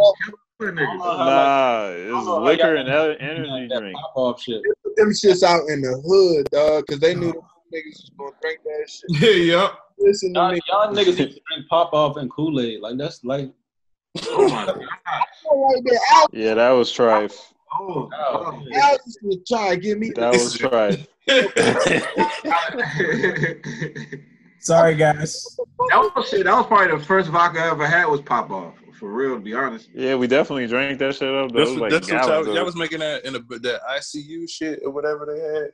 Niggas. 0.60 0.98
Nah, 0.98 1.88
it's 1.90 2.26
Oh, 2.28 2.42
liquor 2.42 2.76
and 2.76 2.88
el- 2.88 3.16
energy 3.20 3.68
drink. 3.76 3.96
pop 4.14 4.38
shit. 4.40 4.62
them 4.96 5.10
shits 5.10 5.42
out 5.42 5.68
in 5.68 5.80
the 5.82 6.00
hood, 6.06 6.48
dog, 6.50 6.84
because 6.86 7.00
they 7.00 7.14
knew 7.14 7.30
uh-huh. 7.30 7.40
them 7.40 7.82
niggas 7.82 8.00
was 8.00 8.10
gonna 8.18 8.30
drink 8.40 8.60
that 8.64 8.88
shit. 8.88 9.22
yeah, 9.22 9.54
yup. 9.56 9.80
Listen 10.04 10.34
to 10.34 10.40
Y'all, 10.40 10.52
me. 10.52 10.60
y'all 10.68 10.92
niggas 10.92 11.06
used 11.06 11.18
to 11.18 11.26
drink 11.26 11.68
Popov 11.70 12.16
and 12.18 12.30
Kool 12.30 12.60
Aid. 12.60 12.80
Like 12.80 12.98
that's 12.98 13.24
like 13.24 13.50
Oh 14.28 14.48
my 14.48 14.66
god. 14.66 14.76
Right 14.76 15.82
there, 15.84 15.98
Al, 16.12 16.26
Yeah, 16.32 16.54
that 16.54 16.70
was 16.70 16.92
trife. 16.92 17.40
Oh, 17.72 18.08
Oh, 18.12 18.62
Al 18.74 18.98
used 19.06 19.18
to 19.22 19.38
try 19.48 19.70
to 19.70 19.76
give 19.80 19.98
me 19.98 20.10
That 20.10 20.32
was 20.32 20.56
trife. 20.56 21.06
Sorry, 24.60 24.94
guys. 24.94 25.56
That 25.90 26.12
was 26.14 26.28
shit. 26.28 26.44
That 26.44 26.54
was 26.54 26.66
probably 26.66 26.96
the 26.96 27.04
first 27.04 27.30
vodka 27.30 27.60
I 27.60 27.70
ever 27.70 27.86
had 27.86 28.06
was 28.06 28.20
Popov. 28.20 28.74
For 28.98 29.12
real, 29.12 29.34
to 29.34 29.40
be 29.40 29.54
honest. 29.54 29.88
Yeah, 29.92 30.14
we 30.14 30.26
definitely 30.26 30.66
drank 30.66 30.98
that 31.00 31.16
shit 31.16 31.34
up. 31.34 31.52
Though. 31.52 31.58
That's, 31.58 31.70
was 31.70 31.80
like 31.80 31.90
that's 31.90 32.10
what 32.10 32.26
y'all, 32.26 32.54
y'all 32.54 32.64
was 32.64 32.76
making 32.76 33.00
that 33.00 33.24
in 33.24 33.32
the 33.32 33.40
that 33.58 33.80
ICU 33.90 34.48
shit 34.48 34.80
or 34.84 34.92
whatever 34.92 35.26
they 35.26 35.40
had. 35.40 35.70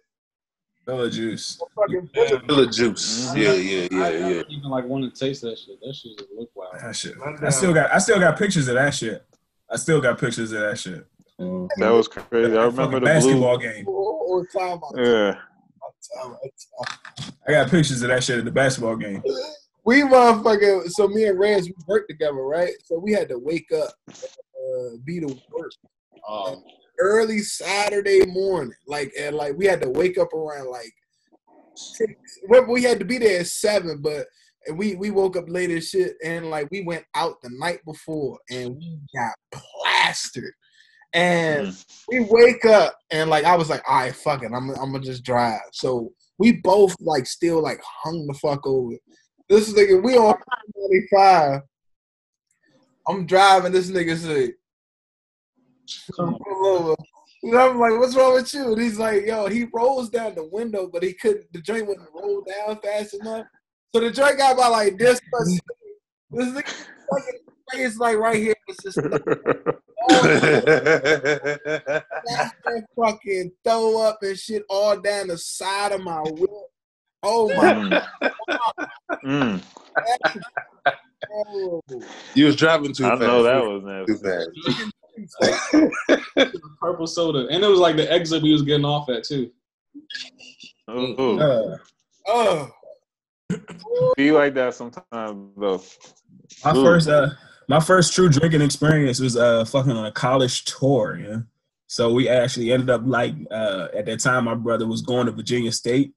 Villa 0.86 1.10
juice. 1.10 1.60
fucking 1.76 2.10
Full 2.48 2.66
juice. 2.66 3.34
Yeah, 3.36 3.52
yeah, 3.52 3.88
yeah, 3.90 4.02
I, 4.02 4.06
I 4.06 4.10
yeah. 4.10 4.32
don't 4.42 4.50
even 4.50 4.70
like 4.70 4.84
want 4.86 5.14
to 5.14 5.18
taste 5.18 5.42
that 5.42 5.58
shit. 5.58 5.80
That 5.80 5.94
shit 5.94 6.18
just 6.18 6.30
look 6.36 6.50
wild. 6.54 6.74
That 6.80 6.96
shit. 6.96 7.14
I 7.42 7.50
still 7.50 7.72
got 7.74 7.92
I 7.92 7.98
still 7.98 8.18
got 8.18 8.38
pictures 8.38 8.68
of 8.68 8.74
that 8.74 8.94
shit. 8.94 9.24
I 9.70 9.76
still 9.76 10.00
got 10.00 10.18
pictures 10.18 10.52
of 10.52 10.60
that 10.60 10.78
shit. 10.78 11.06
That 11.38 11.90
was 11.90 12.08
crazy. 12.08 12.52
I 12.56 12.64
remember 12.64 12.82
fucking 12.82 13.00
the 13.00 13.00
basketball 13.00 13.58
blue. 13.58 13.72
game. 13.72 13.88
or, 13.88 14.12
or 14.12 14.46
time. 14.46 14.80
Yeah. 14.96 15.32
Time 15.32 16.34
time 16.34 16.36
I 17.46 17.52
got 17.52 17.70
pictures 17.70 18.02
of 18.02 18.08
that 18.08 18.22
shit 18.24 18.38
at 18.38 18.44
the 18.44 18.50
basketball 18.50 18.96
game. 18.96 19.22
we 19.84 20.02
motherfucking 20.02 20.90
So 20.90 21.08
me 21.08 21.24
and 21.24 21.38
Rance 21.38 21.66
we 21.66 21.74
worked 21.86 22.10
together, 22.10 22.34
right? 22.34 22.72
So 22.84 22.98
we 22.98 23.12
had 23.12 23.28
to 23.28 23.38
wake 23.38 23.70
up, 23.72 23.92
uh, 24.08 24.96
be 25.04 25.20
to 25.20 25.26
work 25.50 25.72
Um, 26.28 26.62
early 27.00 27.40
Saturday 27.40 28.24
morning, 28.26 28.74
like 28.86 29.12
and 29.18 29.36
like 29.36 29.56
we 29.56 29.66
had 29.66 29.82
to 29.82 29.90
wake 29.90 30.18
up 30.18 30.32
around 30.32 30.68
like 30.70 30.92
six. 31.74 32.12
We 32.68 32.82
had 32.82 32.98
to 32.98 33.04
be 33.04 33.18
there 33.18 33.40
at 33.40 33.46
seven, 33.46 34.00
but 34.02 34.26
and 34.66 34.78
we 34.78 34.94
we 34.94 35.10
woke 35.10 35.36
up 35.36 35.48
late 35.48 35.70
as 35.70 35.88
shit, 35.88 36.14
and 36.24 36.50
like 36.50 36.68
we 36.70 36.82
went 36.82 37.04
out 37.14 37.40
the 37.42 37.50
night 37.52 37.80
before, 37.84 38.38
and 38.50 38.76
we 38.76 38.98
got 39.14 39.34
plastered. 39.52 40.52
And 41.12 41.68
mm. 41.68 41.86
we 42.08 42.20
wake 42.20 42.64
up, 42.64 42.96
and 43.10 43.30
like 43.30 43.44
I 43.44 43.56
was 43.56 43.68
like, 43.68 43.82
all 43.88 44.00
right, 44.00 44.14
fuck 44.14 44.42
it, 44.42 44.52
I'm 44.54 44.70
I'm 44.70 44.92
gonna 44.92 45.00
just 45.00 45.24
drive. 45.24 45.60
So 45.72 46.12
we 46.38 46.52
both 46.52 46.94
like 47.00 47.26
still 47.26 47.62
like 47.62 47.80
hung 48.02 48.26
the 48.26 48.34
fuck 48.34 48.66
over. 48.66 48.94
This 49.48 49.72
nigga, 49.72 50.02
we 50.02 50.16
on 50.16 50.36
95. 50.76 51.60
I'm 53.08 53.26
driving. 53.26 53.72
This 53.72 53.90
nigga 53.90 54.16
say, 54.16 54.52
"Come 56.16 56.36
pull 56.38 56.66
over." 56.66 56.94
And 57.42 57.56
I'm 57.58 57.78
like, 57.78 57.98
"What's 57.98 58.14
wrong 58.16 58.34
with 58.34 58.52
you?" 58.52 58.72
And 58.72 58.82
he's 58.82 58.98
like, 58.98 59.24
"Yo, 59.26 59.46
he 59.46 59.64
rolls 59.72 60.10
down 60.10 60.34
the 60.34 60.44
window, 60.44 60.88
but 60.92 61.02
he 61.02 61.14
couldn't. 61.14 61.50
The 61.52 61.60
joint 61.60 61.86
wouldn't 61.86 62.08
roll 62.14 62.42
down 62.42 62.78
fast 62.80 63.14
enough. 63.14 63.46
So 63.94 64.00
the 64.00 64.10
joint 64.10 64.38
got 64.38 64.56
by 64.56 64.68
like 64.68 64.98
this. 64.98 65.20
This 66.32 66.46
nigga 66.48 66.72
fucking 67.10 67.40
face 67.72 67.98
like 67.98 68.16
right 68.18 68.36
here. 68.36 68.54
It's 68.68 68.82
just 68.82 69.00
that 69.02 69.22
fucking 72.96 73.52
throw 73.64 74.00
up 74.02 74.18
and 74.22 74.38
shit 74.38 74.62
all 74.68 75.00
down 75.00 75.28
the 75.28 75.38
side 75.38 75.92
of 75.92 76.02
my 76.02 76.20
whip. 76.22 76.50
Oh 77.22 77.48
my 77.54 78.02
Mm. 79.24 79.24
god. 79.24 79.62
You 82.34 82.46
was 82.46 82.56
driving 82.56 82.92
too 82.94 83.04
I 83.04 83.10
fast. 83.10 83.20
know 83.20 83.42
that 83.42 83.62
was 83.64 83.82
too 84.06 84.16
fast. 84.18 84.48
Purple 86.80 87.06
soda, 87.06 87.46
and 87.50 87.62
it 87.64 87.68
was 87.68 87.78
like 87.80 87.96
the 87.96 88.10
exit 88.10 88.42
we 88.42 88.52
was 88.52 88.62
getting 88.62 88.84
off 88.84 89.08
at 89.08 89.24
too. 89.24 89.50
Ooh, 90.90 91.38
Uh, 91.40 91.76
Oh. 92.28 92.70
be 94.16 94.30
like 94.32 94.54
that 94.54 94.74
sometimes 94.74 95.54
though. 95.56 95.82
my 96.64 96.76
Ooh. 96.76 96.82
first 96.82 97.08
uh 97.08 97.30
my 97.68 97.80
first 97.80 98.12
true 98.14 98.28
drinking 98.28 98.62
experience 98.62 99.20
was 99.20 99.36
uh 99.36 99.64
fucking 99.64 99.92
on 99.92 100.06
a 100.06 100.12
college 100.12 100.64
tour, 100.64 101.18
yeah. 101.18 101.38
So 101.86 102.12
we 102.12 102.28
actually 102.28 102.72
ended 102.72 102.90
up 102.90 103.02
like 103.04 103.34
uh 103.50 103.88
at 103.94 104.06
that 104.06 104.20
time 104.20 104.44
my 104.44 104.54
brother 104.54 104.86
was 104.86 105.02
going 105.02 105.26
to 105.26 105.32
Virginia 105.32 105.72
State. 105.72 106.12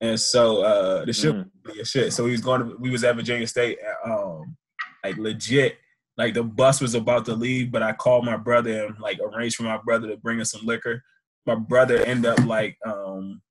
And 0.00 0.18
so 0.18 0.62
uh 0.62 1.04
the 1.04 1.12
shit 1.12 1.34
Mm. 1.34 1.50
was 1.78 1.88
shit. 1.88 2.12
So 2.12 2.26
he 2.26 2.32
was 2.32 2.40
going 2.40 2.60
to 2.60 2.76
we 2.78 2.90
was 2.90 3.04
at 3.04 3.16
Virginia 3.16 3.46
State 3.46 3.78
um 4.04 4.56
like 5.04 5.16
legit 5.16 5.78
like 6.16 6.34
the 6.34 6.44
bus 6.44 6.80
was 6.80 6.94
about 6.94 7.24
to 7.26 7.34
leave, 7.34 7.72
but 7.72 7.82
I 7.82 7.92
called 7.92 8.24
my 8.24 8.36
brother 8.36 8.86
and 8.86 8.98
like 9.00 9.18
arranged 9.20 9.56
for 9.56 9.64
my 9.64 9.78
brother 9.78 10.06
to 10.08 10.16
bring 10.16 10.40
us 10.40 10.52
some 10.52 10.64
liquor. 10.64 11.02
My 11.46 11.56
brother 11.56 11.98
ended 11.98 12.26
up 12.26 12.44
like 12.46 12.78
um 12.86 13.42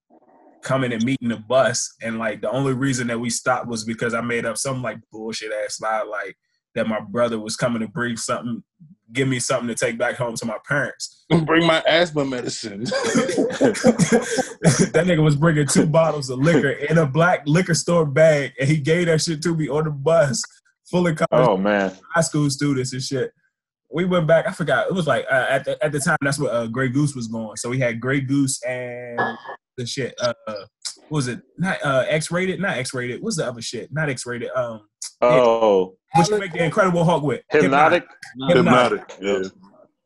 coming 0.61 0.93
and 0.93 1.03
meeting 1.03 1.29
the 1.29 1.37
bus 1.37 1.93
and 2.01 2.17
like 2.17 2.41
the 2.41 2.49
only 2.49 2.73
reason 2.73 3.07
that 3.07 3.19
we 3.19 3.29
stopped 3.29 3.67
was 3.67 3.83
because 3.83 4.13
I 4.13 4.21
made 4.21 4.45
up 4.45 4.57
some 4.57 4.81
like 4.81 4.97
bullshit 5.11 5.51
ass 5.51 5.81
lie 5.81 6.03
like 6.03 6.37
that 6.73 6.87
my 6.87 7.01
brother 7.01 7.37
was 7.37 7.57
coming 7.57 7.81
to 7.81 7.87
bring 7.87 8.15
something 8.15 8.63
give 9.11 9.27
me 9.27 9.39
something 9.39 9.67
to 9.67 9.75
take 9.75 9.97
back 9.97 10.15
home 10.15 10.35
to 10.35 10.45
my 10.45 10.57
parents. 10.67 11.25
Bring 11.45 11.67
my 11.67 11.83
asthma 11.87 12.25
medicine. 12.25 12.79
that 12.83 13.73
nigga 15.05 15.21
was 15.21 15.35
bringing 15.35 15.67
two 15.67 15.85
bottles 15.85 16.31
of 16.31 16.39
liquor 16.39 16.71
in 16.71 16.97
a 16.97 17.05
black 17.05 17.43
liquor 17.45 17.75
store 17.75 18.05
bag 18.05 18.53
and 18.59 18.67
he 18.67 18.77
gave 18.77 19.07
that 19.07 19.21
shit 19.21 19.41
to 19.43 19.55
me 19.55 19.69
on 19.69 19.83
the 19.83 19.91
bus 19.91 20.41
full 20.93 21.07
of 21.07 21.15
college 21.17 21.47
Oh 21.49 21.57
man. 21.57 21.91
high 22.13 22.21
school 22.21 22.49
students 22.49 22.93
and 22.93 23.01
shit. 23.01 23.31
We 23.91 24.05
went 24.05 24.27
back. 24.27 24.47
I 24.47 24.51
forgot. 24.51 24.87
It 24.87 24.93
was 24.93 25.07
like 25.07 25.25
uh, 25.29 25.45
at 25.49 25.65
the 25.65 25.83
at 25.83 25.91
the 25.91 25.99
time. 25.99 26.17
That's 26.21 26.39
what 26.39 26.51
uh, 26.53 26.67
Grey 26.67 26.89
Goose 26.89 27.15
was 27.15 27.27
going. 27.27 27.57
So 27.57 27.69
we 27.69 27.79
had 27.79 27.99
Grey 27.99 28.21
Goose 28.21 28.61
and 28.63 29.19
the 29.77 29.85
shit. 29.85 30.15
Uh, 30.19 30.33
what 30.47 31.11
was 31.11 31.27
it? 31.27 31.41
Not 31.57 31.77
uh, 31.85 32.05
X 32.07 32.31
rated. 32.31 32.59
Not 32.59 32.77
X 32.77 32.93
rated. 32.93 33.21
What's 33.21 33.37
the 33.37 33.47
other 33.47 33.61
shit? 33.61 33.89
Not 33.91 34.09
X 34.09 34.25
rated. 34.25 34.49
Um, 34.55 34.81
Oh, 35.21 35.95
what 36.15 36.29
you 36.29 36.37
make 36.39 36.51
the 36.51 36.63
Incredible 36.63 37.05
Hulk 37.05 37.23
with? 37.23 37.41
Hpnotiq. 37.53 38.03
Hpnotiq. 38.49 39.03
Yeah. 39.21 39.49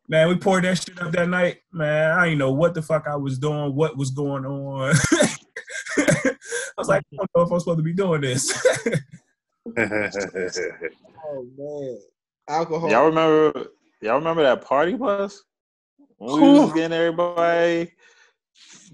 Man, 0.09 0.27
we 0.29 0.35
poured 0.35 0.63
that 0.65 0.77
shit 0.77 1.01
up 1.01 1.11
that 1.13 1.27
night. 1.27 1.57
Man, 1.73 2.11
I 2.17 2.25
didn't 2.25 2.37
know 2.39 2.51
what 2.51 2.73
the 2.75 2.81
fuck 2.81 3.07
I 3.07 3.15
was 3.15 3.39
doing. 3.39 3.73
What 3.75 3.97
was 3.97 4.11
going 4.11 4.45
on? 4.45 4.93
I 5.97 6.35
was 6.77 6.87
like, 6.87 7.03
I 7.13 7.15
don't 7.17 7.29
know 7.35 7.41
if 7.43 7.51
I'm 7.51 7.59
supposed 7.59 7.79
to 7.79 7.83
be 7.83 7.93
doing 7.93 8.21
this. 8.21 8.51
Oh 11.25 11.45
man. 11.57 11.99
Alcohol. 12.47 12.89
Y'all 12.89 13.05
remember? 13.07 13.67
Y'all 14.01 14.15
remember 14.17 14.43
that 14.43 14.63
party 14.63 14.93
bus? 14.93 15.43
When 16.17 16.41
we 16.41 16.59
was 16.59 16.73
getting 16.73 16.97
everybody 16.97 17.91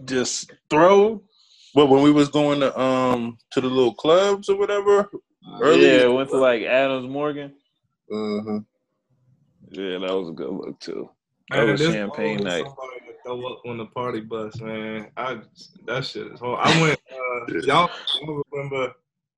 just 0.05 0.51
throw. 0.69 1.21
But 1.75 1.87
when 1.87 2.03
we 2.03 2.11
was 2.11 2.29
going 2.29 2.59
to 2.61 2.79
um 2.79 3.37
to 3.51 3.61
the 3.61 3.67
little 3.67 3.93
clubs 3.93 4.49
or 4.49 4.57
whatever, 4.57 5.09
Early- 5.61 5.97
Yeah, 5.97 6.07
went 6.07 6.29
to 6.29 6.37
like 6.37 6.63
Adams 6.63 7.07
Morgan. 7.07 7.53
uh-huh. 8.11 8.59
Yeah, 9.69 9.99
that 9.99 10.13
was 10.13 10.29
a 10.29 10.33
good 10.33 10.49
look 10.51 10.79
too. 10.79 11.09
That 11.49 11.57
Man, 11.61 11.71
was 11.71 11.81
champagne 11.81 12.37
always 12.37 12.43
night. 12.43 12.65
Somebody 12.65 12.99
to 13.07 13.13
throw 13.25 13.53
up 13.53 13.61
on 13.65 13.77
the 13.77 13.85
party 13.87 14.21
bus, 14.21 14.59
man. 14.61 15.11
I 15.17 15.39
that 15.85 16.05
shit 16.05 16.27
is 16.27 16.39
horrible. 16.39 16.61
I 16.63 16.79
went. 16.79 16.99
Uh, 17.11 17.53
y'all, 17.63 17.89
y'all 18.21 18.43
remember? 18.51 18.93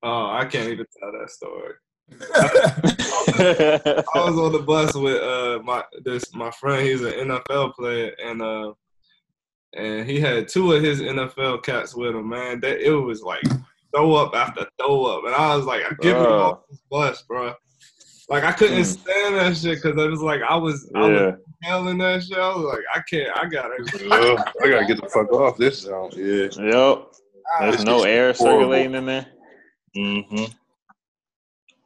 Oh, 0.07 0.29
I 0.29 0.45
can't 0.45 0.69
even 0.69 0.85
tell 0.99 1.11
that 1.11 1.29
story. 1.31 1.73
I 3.25 4.03
was 4.15 4.37
on 4.37 4.51
the 4.51 4.59
bus 4.65 4.93
with 4.95 5.21
uh 5.21 5.59
my 5.63 5.83
this 6.03 6.33
my 6.35 6.51
friend. 6.51 6.85
He's 6.85 7.01
an 7.01 7.13
NFL 7.29 7.73
player, 7.73 8.11
and 8.23 8.41
uh 8.41 8.73
and 9.75 10.07
he 10.09 10.19
had 10.19 10.47
two 10.47 10.71
of 10.73 10.83
his 10.83 11.01
NFL 11.01 11.63
cats 11.63 11.95
with 11.95 12.15
him. 12.15 12.29
Man, 12.29 12.59
that 12.61 12.79
it 12.85 12.91
was 12.91 13.23
like 13.23 13.41
throw 13.93 14.13
up 14.13 14.35
after 14.35 14.67
throw 14.79 15.05
up, 15.05 15.23
and 15.25 15.33
I 15.33 15.55
was 15.55 15.65
like, 15.65 15.81
I 15.83 15.89
"Get 16.01 16.15
me 16.19 16.25
Oh. 16.27 16.41
off 16.41 16.59
this 16.69 16.79
bus, 16.91 17.23
bro." 17.23 17.53
Like 18.29 18.43
I 18.43 18.51
couldn't 18.51 18.79
Mm. 18.81 18.85
stand 18.85 19.35
that 19.37 19.57
shit 19.57 19.81
because 19.81 19.97
it 20.03 20.09
was 20.09 20.21
like 20.21 20.41
I 20.47 20.55
was 20.55 20.89
I 20.95 20.99
was 21.07 21.19
yeah. 21.19 21.31
hailing 21.63 21.97
that 21.99 22.23
shit. 22.23 22.37
I 22.37 22.55
was 22.55 22.65
like, 22.65 22.83
I 22.93 23.01
can't, 23.09 23.35
I 23.35 23.45
gotta. 23.47 23.75
I 24.63 24.69
gotta 24.69 24.85
get 24.85 25.01
the 25.01 25.09
fuck 25.11 25.31
off 25.33 25.57
this 25.57 25.79
zone. 25.81 26.11
Yeah. 26.15 26.47
Yep. 26.59 27.07
There's 27.61 27.83
no 27.83 28.03
air 28.03 28.33
horrible. 28.33 28.61
circulating 28.61 28.95
in 28.95 29.05
there. 29.05 29.25
Mm-hmm. 29.95 30.45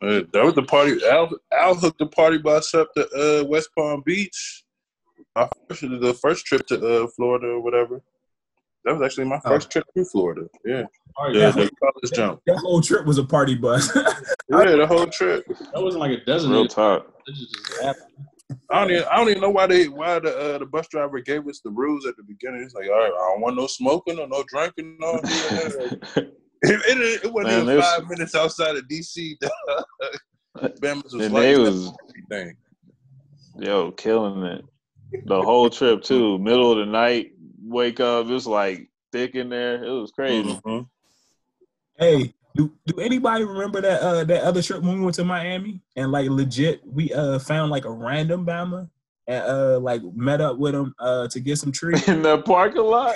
Uh, 0.02 0.22
that 0.32 0.46
was 0.46 0.56
the 0.56 0.64
party. 0.64 0.98
Al, 1.10 1.30
Al 1.52 1.76
hooked 1.76 2.00
the 2.00 2.08
party 2.08 2.38
bus 2.38 2.74
up 2.74 2.94
to 2.96 3.42
uh, 3.42 3.46
West 3.46 3.70
Palm 3.78 4.02
Beach. 4.06 4.64
Our 5.36 5.50
first, 5.68 5.82
the 5.82 6.18
first 6.22 6.46
trip 6.46 6.66
to 6.68 7.04
uh, 7.04 7.08
Florida 7.16 7.48
or 7.48 7.62
whatever. 7.62 8.02
That 8.86 8.98
was 8.98 9.06
actually 9.06 9.26
my 9.26 9.40
first 9.42 9.70
trip 9.70 9.84
to 9.96 10.06
Florida. 10.06 10.48
Yeah, 10.66 10.84
All 11.18 11.28
right, 11.28 11.36
yeah, 11.36 11.52
that, 11.52 11.56
the 11.56 11.70
college 11.82 12.12
jump. 12.14 12.42
That 12.48 12.58
whole 12.58 12.82
trip 12.82 13.06
was 13.06 13.18
a 13.18 13.24
party 13.24 13.56
bus. 13.56 13.96
Yeah, 14.52 14.78
the 14.78 14.88
whole 14.88 15.06
trip. 15.06 15.46
that 15.48 15.84
wasn't 15.84 16.02
like 16.02 16.10
a 16.10 16.26
dozen. 16.26 16.50
Real 16.50 16.66
niggas. 16.66 16.74
talk. 16.74 17.14
It 17.28 17.36
just, 17.36 17.54
just 17.54 17.82
happened. 17.84 18.06
I 18.72 18.80
don't 18.80 18.92
even 18.92 19.04
I 19.04 19.18
don't 19.18 19.30
even 19.30 19.42
know 19.42 19.52
why 19.52 19.68
they 19.68 19.88
why 19.88 20.18
the 20.18 20.36
uh, 20.36 20.58
the 20.58 20.66
bus 20.66 20.88
driver 20.88 21.20
gave 21.20 21.48
us 21.48 21.62
the 21.64 21.70
rules 21.70 22.08
at 22.08 22.18
the 22.18 22.24
beginning. 22.24 22.64
It's 22.64 22.74
like, 22.74 22.90
all 22.90 22.98
right, 22.98 23.12
I 23.14 23.32
don't 23.32 23.42
want 23.42 23.58
no 23.58 23.68
smoking 23.68 24.18
or 24.18 24.28
no 24.28 24.44
drinking. 24.48 24.98
No, 25.00 25.22
it, 26.62 26.72
it, 26.88 26.98
it, 26.98 27.24
it 27.26 27.34
wasn't 27.34 27.54
Man, 27.54 27.64
even 27.64 27.76
this- 27.78 27.86
five 27.86 28.08
minutes 28.10 28.36
outside 28.36 28.76
of 28.76 28.84
DC. 28.88 29.36
Bama's 30.82 31.14
was 31.14 31.32
like 31.32 31.44
they 31.44 31.58
was 31.58 31.92
everything. 32.30 32.56
yo 33.60 33.92
killing 33.92 34.44
it. 34.44 34.66
The 35.26 35.42
whole 35.42 35.70
trip 35.70 36.04
too. 36.04 36.38
Middle 36.40 36.72
of 36.72 36.80
the 36.80 36.86
night, 36.86 37.32
wake 37.64 38.00
up, 38.00 38.28
it 38.28 38.32
was 38.32 38.46
like 38.48 38.90
thick 39.12 39.36
in 39.36 39.50
there. 39.50 39.84
It 39.84 39.90
was 39.90 40.12
crazy. 40.12 40.60
Mhm. 40.66 40.88
hey, 41.98 42.34
do, 42.56 42.72
do 42.88 43.00
anybody 43.00 43.44
remember 43.46 43.80
that 43.82 44.02
uh 44.02 44.24
that 44.26 44.44
other 44.44 44.62
trip 44.62 44.82
when 44.82 44.96
we 44.98 45.02
went 45.04 45.16
to 45.16 45.24
Miami 45.24 45.82
and 45.96 46.12
like 46.12 46.30
legit 46.30 46.82
we 46.86 47.14
uh 47.14 47.40
found 47.40 47.72
like 47.72 47.86
a 47.86 47.92
random 47.92 48.46
Bama 48.46 48.90
and 49.28 49.44
uh 49.46 49.80
like 49.80 50.02
met 50.14 50.42
up 50.42 50.58
with 50.58 50.76
him 50.76 50.94
uh 51.00 51.28
to 51.30 51.40
get 51.40 51.58
some 51.58 51.72
trees. 51.72 52.06
In 52.10 52.22
the 52.22 52.40
parking 52.40 52.82
lot. 52.84 53.16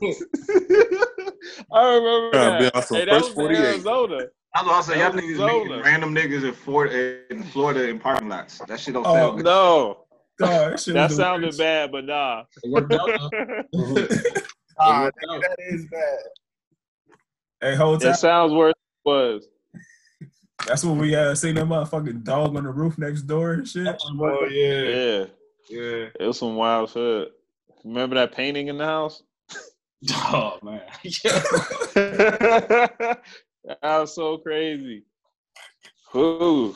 I 1.72 1.94
remember 1.94 2.30
Trying 2.32 2.52
to 2.52 2.58
be 2.58 2.64
that. 2.64 2.76
on 2.76 2.82
some 2.82 2.98
Hey, 2.98 3.04
that 3.06 3.14
first 3.14 3.36
was 3.36 3.38
in 3.38 3.44
48. 3.44 3.64
Arizona. 3.64 4.26
I 4.54 4.62
was 4.62 4.72
also 4.72 4.94
y'all 4.94 5.12
was 5.12 5.22
niggas 5.22 5.36
Zola. 5.36 5.64
making 5.64 5.82
random 5.84 6.14
niggas 6.14 6.44
in 6.44 6.52
Florida 6.54 7.18
in 7.30 7.42
Florida 7.44 7.88
in 7.88 7.98
parking 8.00 8.28
lots. 8.28 8.58
That 8.60 8.80
shit 8.80 8.94
don't 8.94 9.06
Oh, 9.06 9.14
sound 9.14 9.36
good. 9.36 9.44
No, 9.44 9.98
Dog, 10.38 10.48
that 10.72 10.84
that 10.94 11.12
sounded 11.12 11.46
worst. 11.46 11.58
bad, 11.58 11.92
but 11.92 12.04
nah. 12.04 12.44
It 12.62 12.70
worked 12.70 12.92
out, 12.92 13.08
though. 13.72 14.08
Ah, 14.82 15.00
It 15.00 15.04
worked 15.04 15.18
out. 15.30 15.40
that 15.42 15.56
is 15.68 15.86
bad. 15.86 16.18
Hey, 17.60 17.74
whole 17.76 17.98
time 17.98 18.12
It 18.12 18.16
sounds 18.16 18.52
worse 18.52 18.72
than 19.04 19.14
it 19.14 19.16
was. 19.16 19.48
that's 20.66 20.84
when 20.84 20.98
we 20.98 21.14
uh 21.14 21.34
seen 21.34 21.54
that 21.56 21.66
motherfucking 21.66 22.24
dog 22.24 22.56
on 22.56 22.64
the 22.64 22.70
roof 22.70 22.96
next 22.98 23.22
door 23.22 23.52
and 23.52 23.68
shit. 23.68 23.86
Oh 23.86 24.46
yeah, 24.46 24.82
Yeah, 24.82 25.24
yeah. 25.68 26.06
it 26.18 26.26
was 26.26 26.38
some 26.38 26.56
wild 26.56 26.90
shit. 26.90 27.30
Remember 27.84 28.16
that 28.16 28.32
painting 28.32 28.68
in 28.68 28.78
the 28.78 28.84
house? 28.86 29.22
Oh 30.08 30.58
man, 30.62 30.80
that 31.04 33.20
was 33.82 34.14
so 34.14 34.38
crazy. 34.38 35.04
Ooh. 36.14 36.74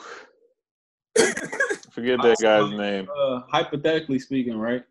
Forget 1.90 2.20
that 2.22 2.36
guy's 2.42 2.70
name. 2.70 3.08
uh, 3.16 3.40
hypothetically 3.48 4.18
speaking, 4.18 4.58
right? 4.58 4.82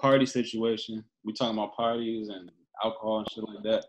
Party 0.00 0.26
situation. 0.26 1.04
We 1.24 1.34
talking 1.34 1.58
about 1.58 1.76
parties 1.76 2.28
and 2.28 2.50
alcohol 2.82 3.18
and 3.18 3.30
shit 3.30 3.44
like 3.46 3.62
that. 3.64 3.84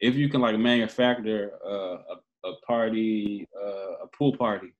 If 0.00 0.14
you 0.14 0.30
can 0.30 0.40
like 0.40 0.58
manufacture 0.58 1.52
uh, 1.64 1.98
a 2.14 2.16
a 2.44 2.52
party, 2.66 3.46
uh, 3.54 4.04
a 4.04 4.06
pool 4.16 4.34
party, 4.36 4.72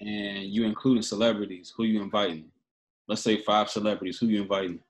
and 0.00 0.44
you 0.44 0.64
including 0.64 1.02
celebrities, 1.02 1.72
who 1.76 1.84
you 1.84 2.02
inviting? 2.02 2.50
Let's 3.06 3.22
say 3.22 3.42
five 3.42 3.70
celebrities. 3.70 4.18
Who 4.18 4.26
you 4.26 4.42
inviting? 4.42 4.80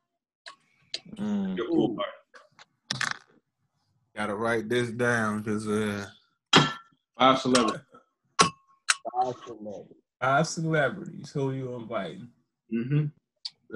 Mm. 1.16 1.56
Your 1.56 1.68
pool 1.68 1.96
party. 1.96 2.10
Gotta 4.16 4.34
write 4.34 4.68
this 4.68 4.90
down 4.90 5.42
because 5.42 5.66
uh, 5.68 6.06
Five 7.18 7.40
celebrities. 7.40 7.80
Five 10.20 10.46
celebrities. 10.46 11.30
Who 11.32 11.52
you 11.52 11.74
inviting? 11.74 12.28
Mm-hmm. 12.72 13.06